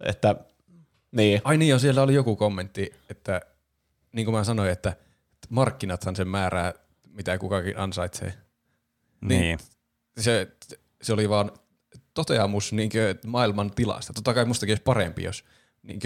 että 0.00 0.34
niin, 1.12 1.40
Ai 1.44 1.56
niin, 1.56 1.68
jo, 1.68 1.78
siellä 1.78 2.02
oli 2.02 2.14
joku 2.14 2.36
kommentti, 2.36 2.92
että 3.10 3.40
niin 4.12 4.24
kuin 4.24 4.34
mä 4.34 4.44
sanoin, 4.44 4.70
että 4.70 4.96
markkinathan 5.48 6.16
sen 6.16 6.28
määrää, 6.28 6.72
mitä 7.08 7.38
kukakin 7.38 7.78
ansaitsee. 7.78 8.34
Niin. 9.20 9.40
Niin. 9.40 9.58
Se, 10.18 10.48
se 11.02 11.12
oli 11.12 11.28
vaan 11.28 11.50
toteamus 12.14 12.72
niin 12.72 12.90
maailman 13.26 13.70
tilasta. 13.70 14.12
Totta 14.12 14.34
kai 14.34 14.44
mustakin 14.44 14.72
olisi 14.72 14.82
parempi, 14.82 15.22
jos 15.22 15.44
niin 15.82 16.00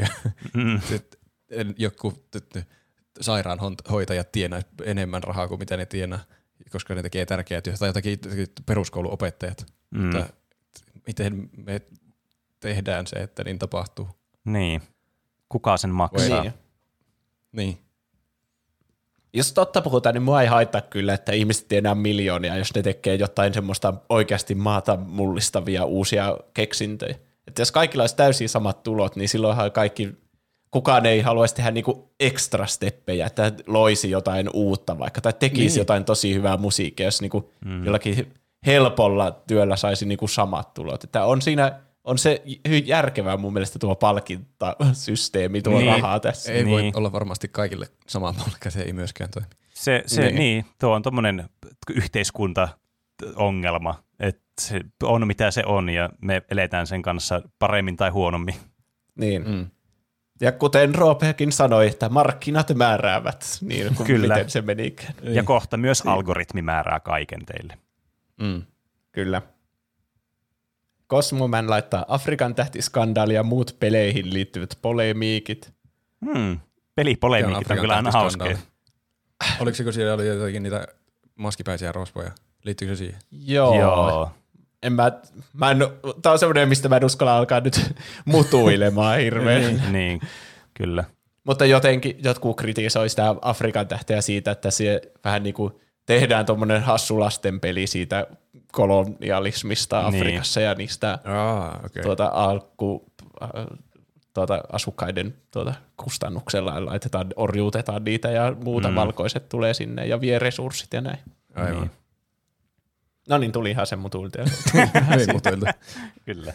Mm. 0.55 0.81
joku 1.79 2.13
t- 2.31 2.49
t- 2.53 2.69
sairaanhoitajat 3.21 4.33
tienaisi 4.33 4.67
enemmän 4.85 5.23
rahaa 5.23 5.49
kuin 5.49 5.59
mitä 5.59 5.77
ne 5.77 5.87
tienaa, 5.87 6.21
koska 6.71 6.95
ne 6.95 7.03
tekee 7.03 7.27
tärkeää 7.27 7.61
työtä, 7.61 7.79
tai 7.79 7.89
jotakin 7.89 8.19
peruskouluopettajat. 8.67 9.67
Mm. 9.91 10.05
Mutta 10.05 10.27
miten 11.07 11.51
me 11.57 11.81
tehdään 12.61 13.07
se, 13.07 13.17
että 13.17 13.45
niin 13.45 13.59
tapahtuu? 13.59 14.09
Niin. 14.45 14.83
Kuka 15.49 15.77
sen 15.77 15.91
maksaa? 15.91 16.43
niin. 16.43 16.55
Niin. 17.53 17.79
Jos 19.33 19.53
totta 19.53 19.83
puhutaan, 19.83 20.15
niin 20.15 20.23
mua 20.23 20.43
ei 20.43 20.49
haittaa 20.49 20.81
kyllä, 20.81 21.15
että 21.15 21.33
ihmiset 21.33 21.69
tienaa 21.69 21.95
miljoonia, 21.95 22.57
jos 22.57 22.75
ne 22.75 22.83
tekee 22.83 23.15
jotain 23.15 23.55
semmoista 23.55 23.95
oikeasti 24.09 24.55
maata 24.55 24.97
mullistavia 24.97 25.85
uusia 25.85 26.39
keksintöjä. 26.55 27.17
Että 27.47 27.63
jos 27.63 27.73
kaikilla 27.73 28.03
olisi 28.03 28.17
täysin 28.17 28.49
samat 28.49 28.83
tulot, 28.83 29.17
niin 29.17 29.29
silloinhan 29.29 29.73
kaikki 29.73 30.24
kukaan 30.75 31.07
ei 31.07 31.21
haluaisi 31.21 31.55
tehdä 31.55 31.71
niinku 31.71 32.11
ekstra 32.21 32.67
steppejä, 32.67 33.27
että 33.27 33.53
loisi 33.67 34.11
jotain 34.11 34.51
uutta 34.53 34.99
vaikka, 34.99 35.21
tai 35.21 35.33
tekisi 35.33 35.75
niin. 35.75 35.81
jotain 35.81 36.05
tosi 36.05 36.35
hyvää 36.35 36.57
musiikkia, 36.57 37.07
jos 37.07 37.21
niinku 37.21 37.53
mm. 37.65 37.85
jollakin 37.85 38.35
helpolla 38.67 39.31
työllä 39.47 39.77
saisi 39.77 40.07
niinku 40.07 40.29
samat 40.29 40.75
tulot. 40.75 41.05
Että 41.05 41.25
on 41.25 41.43
siinä 41.43 41.81
on 42.05 42.19
se 42.19 42.43
järkevää 42.85 43.37
mun 43.37 43.53
mielestä 43.53 43.79
tuo 43.79 43.95
palkintasysteemi, 43.95 45.63
tuo 45.63 45.79
niin. 45.79 45.93
rahaa 45.93 46.21
tässä. 46.21 46.53
Ei 46.53 46.65
Niin. 46.65 46.71
voi 46.71 46.93
olla 46.95 47.13
varmasti 47.13 47.49
kaikille 47.49 47.87
sama 48.07 48.33
palkka, 48.33 48.71
se 48.71 48.83
ei 48.83 48.93
myöskään 48.93 49.31
toimi. 49.31 49.49
Se, 49.75 50.03
se 50.07 50.21
Niin. 50.21 50.35
niin. 50.35 50.39
niin, 50.39 50.65
tuo 50.81 50.95
on 50.95 51.03
tuommoinen 51.03 51.49
yhteiskuntaongelma, 51.91 54.05
että 54.21 54.43
se 54.61 54.81
on 55.03 55.27
mitä 55.27 55.51
se 55.51 55.63
on 55.67 55.91
ja 55.91 56.11
me 56.21 56.43
eletään 56.51 56.87
sen 56.87 57.03
kanssa 57.03 57.43
paremmin 57.59 57.97
tai 57.97 58.11
huonommin. 58.11 58.55
Niin. 59.15 59.49
Mm. 59.49 59.67
Ja 60.41 60.53
kuten 60.53 60.95
Roopekin 60.95 61.53
sanoi, 61.53 61.87
että 61.87 62.09
markkinat 62.09 62.75
määräävät, 62.75 63.59
niin 63.61 63.95
kuin 63.95 64.07
Kyllä. 64.07 64.35
miten 64.35 64.51
se 64.51 64.63
menikään. 64.63 65.15
Ja 65.23 65.43
kohta 65.43 65.77
myös 65.77 66.03
algoritmi 66.07 66.63
määrää 66.63 67.01
kaiken 67.01 67.47
teille. 67.47 67.79
Mm. 68.41 68.63
Kyllä. 69.13 69.43
Cosmoman 71.11 71.71
laittaa 71.71 72.05
Afrikan 72.09 72.55
tähtiskandaali 72.55 73.35
ja 73.35 73.43
muut 73.43 73.77
peleihin 73.81 74.33
liittyvät 74.33 74.79
polemiikit. 74.83 75.73
Hmm. 76.25 76.51
On 76.51 76.61
Pelipolemiikit 76.95 77.57
on 77.57 77.63
Afrikan 77.63 77.81
kyllä 77.81 77.97
aina 77.97 78.11
hauskoja. 78.11 78.59
Oliko 79.61 79.75
se, 79.75 79.85
kun 79.85 79.93
siellä 79.93 80.15
oli 80.15 80.27
jotakin 80.27 80.63
niitä 80.63 80.87
maskipäisiä 81.35 81.93
rosvoja? 81.93 82.31
Liittyykö 82.65 82.95
se 82.95 82.99
siihen? 82.99 83.21
Joo. 83.31 83.81
Joo. 83.81 84.31
En 84.85 84.93
mä, 84.93 85.13
mä 85.53 85.71
en, 85.71 85.79
tää 86.23 86.33
on 86.33 86.39
semmoinen, 86.39 86.69
mistä 86.69 86.89
mä 86.89 86.97
en 86.97 87.05
uskalla 87.05 87.37
alkaa 87.37 87.61
nyt 87.61 87.95
mutuilemaan 88.25 89.19
hirveän. 89.19 89.83
niin, 89.93 90.21
kyllä. 90.75 91.05
Mutta 91.45 91.67
jotenkin 91.67 92.17
jotkut 92.25 92.57
kritisoi 92.57 93.09
sitä 93.09 93.35
Afrikan 93.43 93.89
tähteä 93.89 94.21
siitä, 94.21 94.51
että 94.51 94.71
se 94.71 95.01
vähän 95.25 95.43
niin 95.43 95.55
kuin 95.55 95.73
tehdään 96.07 96.47
tuommoinen 96.47 96.83
hassu 96.83 97.21
lastenpeli 97.21 97.87
siitä 97.87 98.27
kolonialismista 98.73 100.11
Niin. 100.11 100.23
Afrikassa 100.23 100.61
ja 100.61 100.75
niistä 100.75 101.19
Aa, 101.25 101.81
okei. 101.85 102.03
tuota, 102.03 102.27
alku, 102.27 103.05
äh, 103.43 103.49
tuota, 104.35 104.61
asukkaiden 104.73 105.35
tuota, 105.51 105.75
kustannuksella 105.97 106.87
laitetaan, 106.87 107.27
orjuutetaan 107.37 108.05
niitä 108.05 108.31
ja 108.31 108.57
muuta 108.65 108.89
mm. 108.89 108.95
valkoiset 108.95 109.49
tulee 109.49 109.75
sinne 109.75 110.07
ja 110.07 110.21
vie 110.21 110.39
resurssit 110.39 110.93
ja 110.93 111.01
näin. 111.01 111.19
Aivan. 111.55 111.91
No 113.29 113.39
niin, 113.39 113.53
tuli 113.53 113.71
ihan 113.71 113.87
sen 113.87 113.99
mutuilta. 113.99 114.39
Hyvin 115.13 115.33
mutuilta. 115.33 115.75
kyllä. 116.27 116.53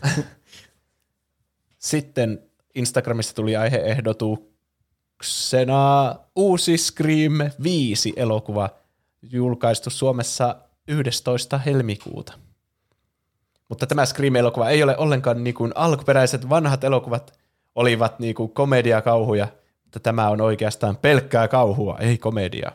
Sitten 1.80 2.43
Instagramissa 2.75 3.35
tuli 3.35 3.56
aiheehdotuksena 3.56 6.15
uusi 6.35 6.77
Scream 6.77 7.33
5 7.64 8.14
elokuva 8.15 8.69
julkaistu 9.22 9.89
Suomessa 9.89 10.56
11. 10.88 11.57
helmikuuta. 11.57 12.33
Mutta 13.69 13.88
tämä 13.88 14.06
Scream-elokuva 14.06 14.69
ei 14.69 14.83
ole 14.83 14.98
ollenkaan 14.98 15.43
niin 15.43 15.53
kuin 15.53 15.72
alkuperäiset 15.75 16.49
vanhat 16.49 16.83
elokuvat 16.83 17.39
olivat 17.75 18.19
niin 18.19 18.35
kuin 18.35 18.51
komediakauhuja, 18.51 19.48
mutta 19.83 19.99
tämä 19.99 20.30
on 20.30 20.41
oikeastaan 20.41 20.98
pelkkää 20.98 21.48
kauhua, 21.48 21.98
ei 21.99 22.17
komediaa. 22.17 22.72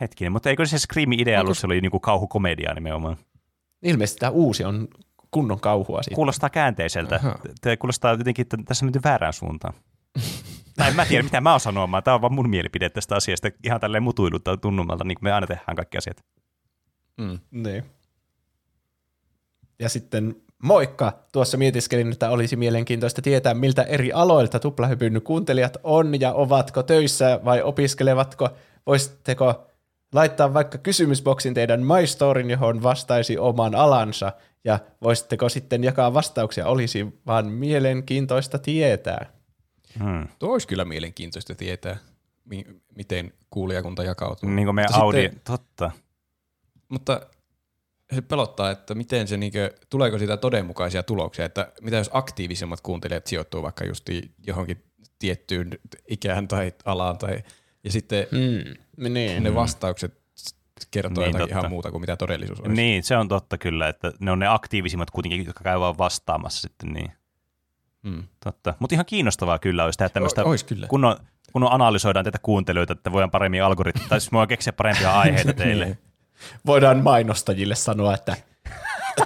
Hetkinen, 0.00 0.32
mutta 0.32 0.50
eikö 0.50 0.66
se 0.66 0.78
Screamin 0.78 1.20
idea 1.20 1.40
ollut, 1.40 1.58
se 1.58 1.66
oli 1.66 1.80
niinku 1.80 2.00
kauhukomedia 2.00 2.74
nimenomaan? 2.74 3.16
Ilmeisesti 3.82 4.18
tämä 4.18 4.30
uusi 4.30 4.64
on 4.64 4.88
kunnon 5.30 5.60
kauhua 5.60 6.02
siitä. 6.02 6.14
Kuulostaa 6.14 6.50
käänteiseltä. 6.50 7.20
Te 7.60 7.76
kuulostaa 7.76 8.12
jotenkin, 8.12 8.42
että 8.42 8.56
tässä 8.64 8.84
on 8.84 8.86
menty 8.86 9.00
väärään 9.04 9.32
suuntaan. 9.32 9.74
tai 10.76 10.88
en 10.88 10.96
mä 10.96 11.06
tiedä, 11.06 11.22
mitä 11.22 11.40
mä 11.40 11.50
oon 11.50 11.60
sanomaan. 11.60 12.02
Tämä 12.02 12.14
on 12.14 12.20
vaan 12.20 12.34
mun 12.34 12.50
mielipide 12.50 12.90
tästä 12.90 13.16
asiasta. 13.16 13.48
Ihan 13.64 13.80
tälleen 13.80 14.02
mutuilutta 14.02 14.56
tunnumalta, 14.56 15.04
niin 15.04 15.16
kuin 15.16 15.24
me 15.24 15.32
aina 15.32 15.46
tehdään 15.46 15.76
kaikki 15.76 15.98
asiat. 15.98 16.24
Mm. 17.16 17.38
Niin. 17.50 17.84
Ja 19.78 19.88
sitten 19.88 20.36
moikka! 20.62 21.12
Tuossa 21.32 21.56
mietiskelin, 21.56 22.12
että 22.12 22.30
olisi 22.30 22.56
mielenkiintoista 22.56 23.22
tietää, 23.22 23.54
miltä 23.54 23.82
eri 23.82 24.12
aloilta 24.12 24.58
tuplahypyn 24.58 25.22
kuuntelijat 25.22 25.76
on 25.82 26.20
ja 26.20 26.32
ovatko 26.32 26.82
töissä 26.82 27.40
vai 27.44 27.62
opiskelevatko. 27.62 28.48
Voisitteko 28.86 29.66
laittaa 30.14 30.54
vaikka 30.54 30.78
kysymysboksin 30.78 31.54
teidän 31.54 31.80
My 31.82 32.06
Storyn, 32.06 32.50
johon 32.50 32.82
vastaisi 32.82 33.38
oman 33.38 33.74
alansa, 33.74 34.32
ja 34.64 34.78
voisitteko 35.02 35.48
sitten 35.48 35.84
jakaa 35.84 36.14
vastauksia, 36.14 36.66
olisi 36.66 37.06
vaan 37.26 37.46
mielenkiintoista 37.46 38.58
tietää. 38.58 39.26
Hmm. 39.98 40.28
Tuo 40.38 40.52
olisi 40.52 40.68
kyllä 40.68 40.84
mielenkiintoista 40.84 41.54
tietää, 41.54 41.96
mi- 42.44 42.64
miten 42.96 43.32
kuulijakunta 43.50 44.02
jakautuu. 44.04 44.48
Niin 44.48 44.66
kuin 44.66 44.74
meidän 44.74 44.90
Mutta 44.92 45.04
Audi, 45.04 45.22
sitten- 45.22 45.40
totta. 45.44 45.90
Mutta 46.88 47.20
se 48.14 48.22
pelottaa, 48.22 48.70
että 48.70 48.94
miten 48.94 49.28
se, 49.28 49.36
niinkö, 49.36 49.70
tuleeko 49.90 50.18
siitä 50.18 50.36
todenmukaisia 50.36 51.02
tuloksia, 51.02 51.44
että 51.44 51.72
mitä 51.80 51.96
jos 51.96 52.10
aktiivisimmat 52.12 52.80
kuuntelijat 52.80 53.26
sijoittuu 53.26 53.62
vaikka 53.62 53.84
just 53.84 54.06
johonkin 54.46 54.82
tiettyyn 55.18 55.70
ikään 56.08 56.48
tai 56.48 56.72
alaan, 56.84 57.18
tai, 57.18 57.42
ja 57.84 57.90
sitten 57.92 58.26
Mm. 58.32 58.74
Niin. 58.96 59.42
ne 59.42 59.54
vastaukset 59.54 60.14
kertoo 60.90 61.24
Niin, 61.24 61.28
jotakin 61.28 61.48
totta. 61.48 61.58
ihan 61.58 61.70
muuta 61.70 61.90
kuin 61.90 62.00
mitä 62.00 62.16
todellisuus 62.16 62.60
olisi. 62.60 62.74
Niin, 62.74 63.02
se 63.02 63.16
on 63.16 63.28
totta 63.28 63.58
kyllä, 63.58 63.88
että 63.88 64.12
ne 64.20 64.30
on 64.30 64.38
ne 64.38 64.46
aktiivisimmat 64.46 65.10
kuitenkin, 65.10 65.46
jotka 65.46 65.64
käyvät 65.64 65.98
vastaamassa 65.98 66.60
sitten 66.60 66.92
niin. 66.92 67.12
Mm. 68.02 68.22
Totta. 68.44 68.74
Mutta 68.78 68.94
ihan 68.94 69.06
kiinnostavaa 69.06 69.58
kyllä 69.58 69.84
olisi 69.84 69.98
tehdä 69.98 70.08
tämmöistä, 70.08 70.44
O- 70.44 70.54
kyllä. 70.68 70.86
kunnon, 70.86 71.16
kunnon 71.52 71.72
analysoidaan 71.72 72.24
tätä 72.24 72.38
kuuntelijoita, 72.42 72.92
että 72.92 73.12
voidaan 73.12 73.30
paremmin 73.30 73.62
algoritmia, 73.62 74.08
tai 74.08 74.20
siis 74.20 74.32
voidaan 74.32 74.48
keksiä 74.48 74.72
parempia 74.72 75.18
aiheita 75.20 75.52
teille. 75.62 75.84
Niin. 75.84 75.98
Voidaan 76.66 77.02
mainostajille 77.02 77.74
sanoa, 77.74 78.14
että 78.14 78.36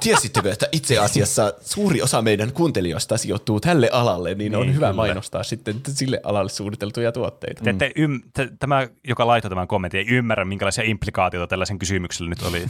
Tiesittekö, 0.00 0.52
että 0.52 0.68
itse 0.72 0.98
asiassa 0.98 1.52
suuri 1.60 2.02
osa 2.02 2.22
meidän 2.22 2.52
kuuntelijoista 2.52 3.16
sijoittuu 3.16 3.60
tälle 3.60 3.90
alalle, 3.92 4.34
niin, 4.34 4.56
on 4.56 4.62
Niin, 4.62 4.74
hyvä 4.74 4.86
kyllä. 4.86 4.96
mainostaa 4.96 5.42
sitten 5.42 5.80
sille 5.88 6.20
alalle 6.24 6.50
suunniteltuja 6.50 7.12
tuotteita. 7.12 7.64
Te, 7.64 7.72
te 7.72 7.92
ym, 7.96 8.20
te, 8.34 8.48
tämä, 8.58 8.88
joka 9.08 9.26
laittoi 9.26 9.48
tämän 9.48 9.68
kommentin, 9.68 9.98
ei 9.98 10.06
ymmärrä, 10.08 10.44
minkälaisia 10.44 10.84
implikaatioita 10.84 11.46
tällaisen 11.50 11.78
kysymyksellä 11.78 12.30
nyt 12.30 12.42
oli. 12.42 12.66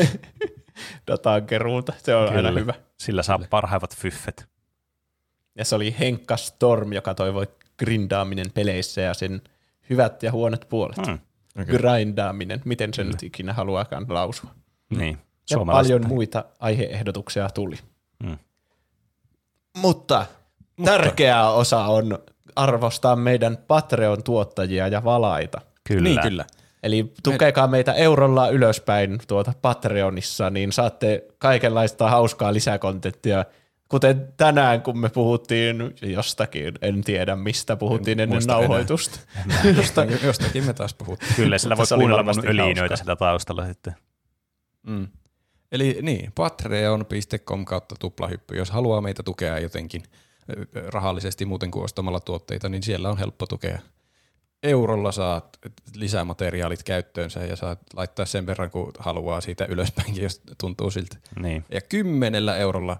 Datan 1.06 1.46
keruuta, 1.46 1.92
se 1.98 2.14
on 2.14 2.36
aina 2.36 2.50
hyvä. 2.50 2.74
Sillä 2.98 3.22
saa 3.22 3.38
parhaimmat 3.50 3.96
fyffet. 3.96 4.46
Ja 5.58 5.64
se 5.64 5.74
oli 5.74 5.96
Henkka 5.98 6.36
Storm, 6.36 6.92
joka 6.92 7.14
toivoi 7.14 7.46
grindaaminen 7.78 8.46
peleissä 8.54 9.00
ja 9.00 9.14
sen 9.14 9.42
hyvät 9.90 10.22
ja 10.22 10.32
huonot 10.32 10.66
puolet. 10.68 11.06
Hmm. 11.06 11.18
Okay. 11.62 11.78
Grindaaminen, 11.78 12.62
miten 12.64 12.94
se 12.94 13.04
nyt 13.04 13.22
ikinä 13.22 13.52
haluaakaan 13.52 14.06
lausua. 14.08 14.50
Niin. 14.90 15.18
Ja 15.50 15.56
Suomalaiset- 15.56 15.88
paljon 15.88 16.08
muita 16.08 16.44
aiheehdotuksia 16.60 17.48
tuli. 17.54 17.76
Mm. 18.22 18.38
Mutta, 19.78 20.26
tärkeä 20.84 21.48
osa 21.48 21.84
on 21.84 22.18
arvostaa 22.56 23.16
meidän 23.16 23.58
Patreon-tuottajia 23.68 24.88
ja 24.88 25.04
valaita. 25.04 25.60
Kyllä. 25.88 26.08
Niin 26.08 26.20
kyllä. 26.20 26.44
Eli 26.82 27.12
tukekaa 27.22 27.66
meitä 27.66 27.92
eurolla 27.92 28.48
ylöspäin 28.48 29.18
tuota 29.28 29.52
Patreonissa, 29.62 30.50
niin 30.50 30.72
saatte 30.72 31.24
kaikenlaista 31.38 32.10
hauskaa 32.10 32.52
lisäkontenttia. 32.52 33.44
Kuten 33.88 34.32
tänään, 34.36 34.82
kun 34.82 34.98
me 34.98 35.08
puhuttiin 35.08 35.94
jostakin, 36.02 36.74
en 36.82 37.04
tiedä 37.04 37.36
mistä 37.36 37.76
puhuttiin 37.76 38.20
En 38.20 38.22
ennen 38.22 38.42
nauhoitusta. 38.46 39.20
Jostain, 39.76 40.18
jostakin 40.22 40.64
me 40.64 40.72
taas 40.72 40.94
puhuttiin. 40.94 41.34
Kyllä, 41.34 41.58
sillä 41.58 41.76
voi 41.76 41.86
kuunnella 41.94 42.22
mun 42.22 42.56
hauskaa. 42.56 42.96
sitä 42.96 43.16
taustalla 43.16 43.66
sitten. 43.66 43.94
Mm. 44.86 45.08
Eli 45.72 45.98
niin, 46.02 46.32
patreon.com 46.34 47.64
kautta 47.64 47.94
tuplahyppy. 47.98 48.56
Jos 48.56 48.70
haluaa 48.70 49.00
meitä 49.00 49.22
tukea 49.22 49.58
jotenkin 49.58 50.02
rahallisesti 50.86 51.44
muuten 51.44 51.70
kuin 51.70 51.84
ostamalla 51.84 52.20
tuotteita, 52.20 52.68
niin 52.68 52.82
siellä 52.82 53.10
on 53.10 53.18
helppo 53.18 53.46
tukea. 53.46 53.78
Eurolla 54.62 55.12
saat 55.12 55.58
lisämateriaalit 55.94 56.82
käyttöönsä 56.82 57.44
ja 57.44 57.56
saat 57.56 57.80
laittaa 57.94 58.26
sen 58.26 58.46
verran, 58.46 58.70
kun 58.70 58.92
haluaa 58.98 59.40
siitä 59.40 59.64
ylöspäinkin, 59.64 60.22
jos 60.22 60.42
tuntuu 60.58 60.90
siltä. 60.90 61.16
Niin. 61.40 61.64
Ja 61.70 61.80
kymmenellä 61.80 62.56
eurolla 62.56 62.98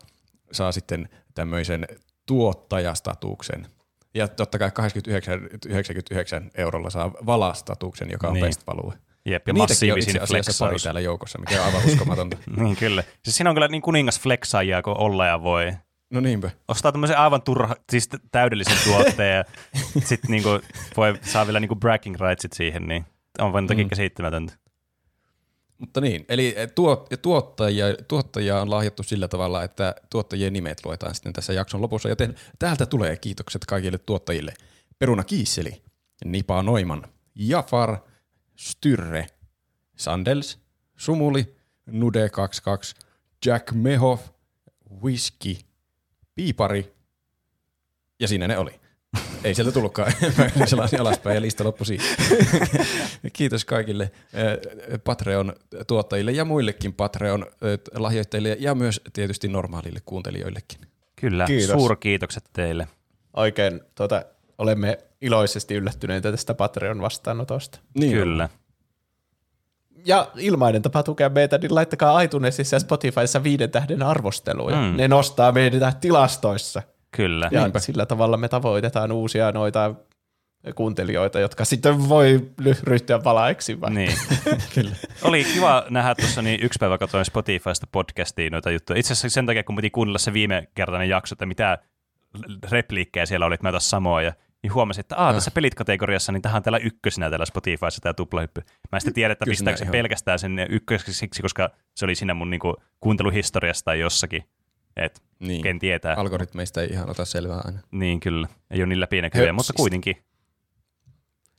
saa 0.53 0.73
sitten 0.73 1.09
tämmöisen 1.35 1.89
tuottajastatuksen. 2.27 3.67
Ja 4.15 4.29
totta 4.29 4.59
kai 4.59 4.71
89, 4.71 5.49
99 5.67 6.51
eurolla 6.55 6.91
saa 6.91 7.13
valastatuksen, 7.27 8.11
joka 8.11 8.29
on 8.29 8.35
niin. 8.35 8.47
best 8.47 8.67
value. 8.67 8.95
Jep, 9.25 9.49
ja 9.49 9.55
massiivisin 9.55 10.23
asiassa 10.23 10.65
pari 10.65 10.71
flexaus. 10.71 10.83
täällä 10.83 11.01
joukossa, 11.01 11.39
mikä 11.39 11.61
on 11.61 11.67
aivan 11.67 11.85
uskomatonta. 11.87 12.37
Niin 12.57 12.77
kyllä. 12.77 13.03
Siis 13.23 13.37
siinä 13.37 13.51
on 13.51 13.57
kyllä 13.57 13.69
niin 13.69 13.83
kuningas 13.83 14.21
flexaajia, 14.21 14.83
kun 14.83 14.99
olla 14.99 15.27
ja 15.27 15.43
voi. 15.43 15.73
No 16.11 16.21
niinpä. 16.21 16.51
Ostaa 16.69 16.93
tämmöisen 16.93 17.19
aivan 17.19 17.43
turha, 17.43 17.77
siis 17.93 18.09
täydellisen 18.33 18.77
tuotteen 18.85 19.37
ja 19.37 19.45
sitten 20.09 20.31
niinku 20.31 20.49
voi, 20.97 21.19
saa 21.23 21.47
vielä 21.47 21.61
niinku 21.61 21.77
bragging 21.77 22.17
rightsit 22.21 22.53
siihen, 22.53 22.89
niin 22.89 23.05
on 23.39 23.53
vain 23.53 23.67
toki 23.67 23.85
Mm. 23.85 23.89
käsittämätöntä. 23.91 24.53
Mutta 25.79 26.01
niin, 26.01 26.25
eli 26.29 26.57
tuot, 26.75 27.09
tuottajia, 27.23 27.87
tuottajia 28.09 28.61
on 28.61 28.71
lahjattu 28.71 29.03
sillä 29.03 29.29
tavalla, 29.29 29.63
että 29.63 29.95
tuottajien 30.11 30.53
nimet 30.53 30.85
luetaan 30.85 31.15
sitten 31.15 31.33
tässä 31.33 31.53
jakson 31.53 31.83
lopussa, 31.83 32.09
joten 32.09 32.35
täältä 32.59 32.87
tulee 32.87 33.17
kiitokset 33.17 33.65
kaikille 33.67 33.99
tuottajille. 33.99 34.55
Peruna 34.99 35.25
Kiisseli, 35.25 35.83
Nipa 36.25 36.63
Noiman, 36.63 37.03
Jafar, 37.35 37.97
Styrre, 38.61 39.27
Sandels, 39.97 40.59
Sumuli, 40.97 41.55
Nude22, 41.91 43.05
Jack 43.47 43.73
Mehoff, 43.73 44.29
Whisky, 45.03 45.57
Piipari 46.35 46.93
ja 48.21 48.29
siinä 48.29 48.49
ne 48.49 48.59
oli. 48.59 48.81
Ei 49.45 49.55
sieltä 49.55 49.73
tullutkaan. 49.73 50.13
Mä 50.59 50.67
selasin 50.67 51.01
alaspäin 51.01 51.35
ja 51.35 51.41
lista 51.41 51.65
loppui 51.65 51.87
siihen. 51.87 52.17
Kiitos 53.33 53.65
kaikille 53.65 54.05
eh, 54.05 55.01
Patreon-tuottajille 55.05 56.33
ja 56.33 56.45
muillekin 56.45 56.95
Patreon-lahjoittajille 56.95 58.57
ja 58.59 58.75
myös 58.75 59.01
tietysti 59.13 59.49
normaalille 59.49 60.01
kuuntelijoillekin. 60.05 60.81
Kyllä, 61.17 61.47
Kiitos. 61.47 61.81
suurkiitokset 61.81 62.45
teille. 62.53 62.89
Oikein 63.37 63.81
tuota, 63.95 64.25
olemme 64.61 64.99
iloisesti 65.21 65.75
yllättyneitä 65.75 66.31
tästä 66.31 66.55
Patreon 66.55 67.01
vastaanotosta. 67.01 67.79
Niin 67.95 68.13
Kyllä. 68.13 68.49
Ja 70.07 70.31
ilmainen 70.37 70.83
tapa 70.83 71.03
tukea 71.03 71.29
meitä, 71.29 71.59
niin 71.59 71.75
laittakaa 71.75 72.21
iTunesissa 72.21 72.77
ja 72.77 72.81
Spotifyssa 72.81 73.43
viiden 73.43 73.71
tähden 73.71 74.03
arvosteluja. 74.03 74.77
Mm. 74.77 74.97
Ne 74.97 75.09
nostaa 75.09 75.53
meitä 75.53 75.93
tilastoissa. 76.01 76.83
Kyllä. 77.11 77.49
Ja 77.53 77.63
Niinpä. 77.63 77.79
sillä 77.79 78.07
tavalla 78.07 78.37
me 78.37 78.49
tavoitetaan 78.49 79.13
uusia 79.13 79.53
noita 79.53 79.95
kuuntelijoita, 80.75 81.41
jotka 81.41 81.65
sitten 81.65 82.09
voi 82.09 82.51
ryhtyä 82.83 83.25
valaiksi. 83.25 83.81
Vai? 83.81 83.91
Niin. 83.91 84.13
Kyllä. 84.75 84.97
Oli 85.23 85.45
kiva 85.55 85.85
nähdä 85.91 86.15
tuossa, 86.15 86.43
niin 86.43 86.61
yksi 86.63 86.79
päivä 86.79 86.99
katsoin 86.99 87.25
Spotifysta 87.25 87.87
podcastiin 87.93 88.53
noita 88.53 88.71
juttuja. 88.71 88.99
Itse 88.99 89.13
asiassa 89.13 89.35
sen 89.35 89.47
takia, 89.47 89.65
kun 89.65 89.77
piti 89.77 89.91
kuunnella 89.91 90.19
se 90.19 90.33
viime 90.33 90.69
kertainen 90.75 91.09
jakso, 91.09 91.35
että 91.35 91.47
mitä 91.47 91.79
repliikkejä 92.71 93.27
siellä 93.27 93.47
oli, 93.47 93.55
että 93.55 93.67
mä 93.67 93.71
taas 93.71 93.91
samoa, 93.91 94.23
ja 94.23 94.33
niin 94.63 94.75
huomasin, 94.75 95.01
että 95.01 95.17
Aa, 95.17 95.33
tässä 95.35 95.51
pelit-kategoriassa, 95.51 96.33
niin 96.33 96.43
tähän 96.43 96.57
on 96.57 96.63
täällä 96.63 96.79
ykkösenä 96.79 97.31
täällä 97.31 97.47
Spotifyssa 97.47 98.01
tämä 98.03 98.15
tuplahyppy. 98.15 98.61
Mä 98.61 98.97
en 98.97 99.01
sitten 99.01 99.15
tiedä, 99.15 99.33
että 99.33 99.45
pistääkö 99.45 99.79
se 99.79 99.85
pelkästään 99.85 100.39
sen 100.39 100.67
ykköseksi 100.71 101.13
siksi, 101.13 101.43
koska 101.43 101.71
se 101.95 102.05
oli 102.05 102.15
siinä 102.15 102.35
mun 102.35 102.51
niinku, 102.51 102.77
kuunteluhistoriassa 103.01 103.85
tai 103.85 104.01
jossakin. 104.01 104.45
Et, 104.97 105.23
Niin. 105.39 105.63
ken 105.63 105.79
tietää. 105.79 106.15
Algoritmeista 106.15 106.83
ei 106.83 106.89
ihan 106.89 107.11
ota 107.11 107.25
selvää 107.25 107.61
aina. 107.65 107.79
Niin 107.91 108.21
kyllä, 108.21 108.49
ei 108.71 108.81
ole 108.81 108.87
niin 108.87 109.01
läpinäkyviä, 109.01 109.53
mutta 109.53 109.73
kuitenkin. 109.73 110.17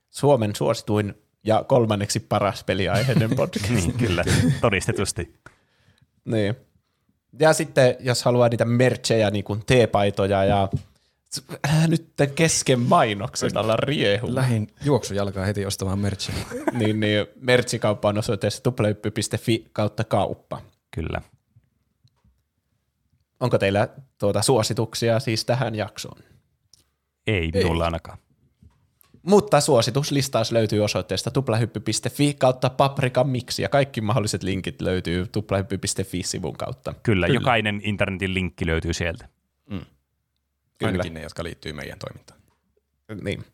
Suomen 0.09 0.55
suosituin 0.55 1.13
ja 1.43 1.63
kolmanneksi 1.67 2.19
paras 2.19 2.63
peliaiheinen 2.63 3.35
podcast. 3.35 3.69
Niin, 3.69 3.93
kyllä, 3.93 4.23
todistetusti. 4.61 5.33
Niin. 6.25 6.55
Ja 7.39 7.53
sitten, 7.53 7.95
jos 7.99 8.23
haluaa 8.23 8.49
niitä 8.49 8.65
merchejä, 8.65 9.31
niin 9.31 9.43
kuin 9.43 9.63
teepaitoja 9.65 10.43
ja 10.43 10.69
äh, 11.67 11.87
nyt 11.87 12.05
kesken 12.35 12.79
mainoksen 12.79 13.57
alla 13.57 13.75
riehu. 13.75 14.35
Lähin 14.35 14.67
juoksujalkaa 14.85 15.45
heti 15.45 15.65
ostamaan 15.65 15.99
merchia. 15.99 16.35
niin, 16.79 16.99
niin 16.99 17.27
merchikauppa 17.41 18.09
on 18.09 18.17
osoitteessa 18.17 18.63
tuplahyppy.fi 18.63 19.65
kautta 19.73 20.03
kauppa. 20.03 20.61
Kyllä. 20.95 21.21
Onko 23.39 23.57
teillä 23.57 23.87
tuota 24.17 24.41
suosituksia 24.41 25.19
siis 25.19 25.45
tähän 25.45 25.75
jaksoon? 25.75 26.17
Ei 27.27 27.51
minulla 27.53 27.85
ainakaan. 27.85 28.17
Mutta 29.23 29.61
suosituslistaus 29.61 30.51
löytyy 30.51 30.79
osoitteesta 30.79 31.31
tuplahyppy.fi 31.31 32.33
kautta 32.33 32.69
paprika 32.69 33.23
miksi 33.23 33.61
ja 33.61 33.69
kaikki 33.69 34.01
mahdolliset 34.01 34.43
linkit 34.43 34.81
löytyy 34.81 35.27
tuplahyppy.fi-sivun 35.31 36.57
kautta. 36.57 36.93
Kyllä, 37.03 37.27
Kyllä, 37.27 37.39
jokainen 37.39 37.81
internetin 37.83 38.33
linkki 38.33 38.65
löytyy 38.65 38.93
sieltä. 38.93 39.27
Kyllä. 40.87 40.91
Ainakin 40.91 41.13
ne, 41.13 41.21
jotka 41.21 41.43
liittyy 41.43 41.73
meidän 41.73 41.99
toimintaan. 41.99 42.39
Niin. 43.23 43.45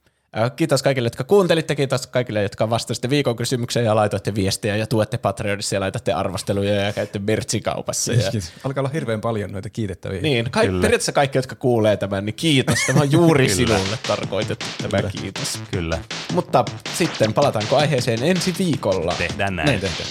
Kiitos 0.55 0.83
kaikille, 0.83 1.05
jotka 1.05 1.23
kuuntelitte, 1.23 1.75
kiitos 1.75 2.07
kaikille, 2.07 2.43
jotka 2.43 2.69
vastasitte 2.69 3.09
viikon 3.09 3.35
kysymykseen 3.35 3.85
ja 3.85 3.95
laitoitte 3.95 4.35
viestejä 4.35 4.75
ja 4.75 4.87
tuette 4.87 5.17
Patreonissa 5.17 5.75
ja 5.75 5.79
laitatte 5.79 6.13
arvosteluja 6.13 6.73
ja 6.73 6.93
käytte 6.93 7.19
merchikaupassa. 7.19 8.13
Ja... 8.13 8.31
Alkaa 8.63 8.81
olla 8.81 8.89
hirveän 8.89 9.21
paljon 9.21 9.51
noita 9.51 9.69
kiitettäviä. 9.69 10.21
Niin, 10.21 10.51
ka- 10.51 10.61
Kyllä. 10.61 10.81
periaatteessa 10.81 11.11
kaikki, 11.11 11.37
jotka 11.37 11.55
kuulee 11.55 11.97
tämän, 11.97 12.25
niin 12.25 12.35
kiitos. 12.35 12.79
Tämä 12.87 13.01
on 13.01 13.11
juuri 13.11 13.49
sinulle 13.49 13.97
tarkoitettu 14.07 14.65
tämä 14.81 15.09
kiitos. 15.21 15.61
Kyllä, 15.71 15.99
Mutta 16.33 16.65
sitten 16.93 17.33
palataanko 17.33 17.77
aiheeseen 17.77 18.23
ensi 18.23 18.55
viikolla? 18.59 19.15
tehdään 19.17 19.55
näin. 19.55 19.65
Näin 19.65 19.79
tehdään. 19.79 20.09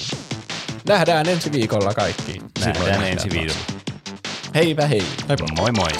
Nähdään 0.89 1.29
ensi 1.29 1.53
viikolla 1.53 1.95
kaikki. 1.95 2.41
Nähdään 2.65 3.05
ensi 3.05 3.31
viikolla. 3.31 3.61
Heipä 4.55 4.87
hei. 4.87 5.03
Moi 5.59 5.73
moi. 5.73 5.91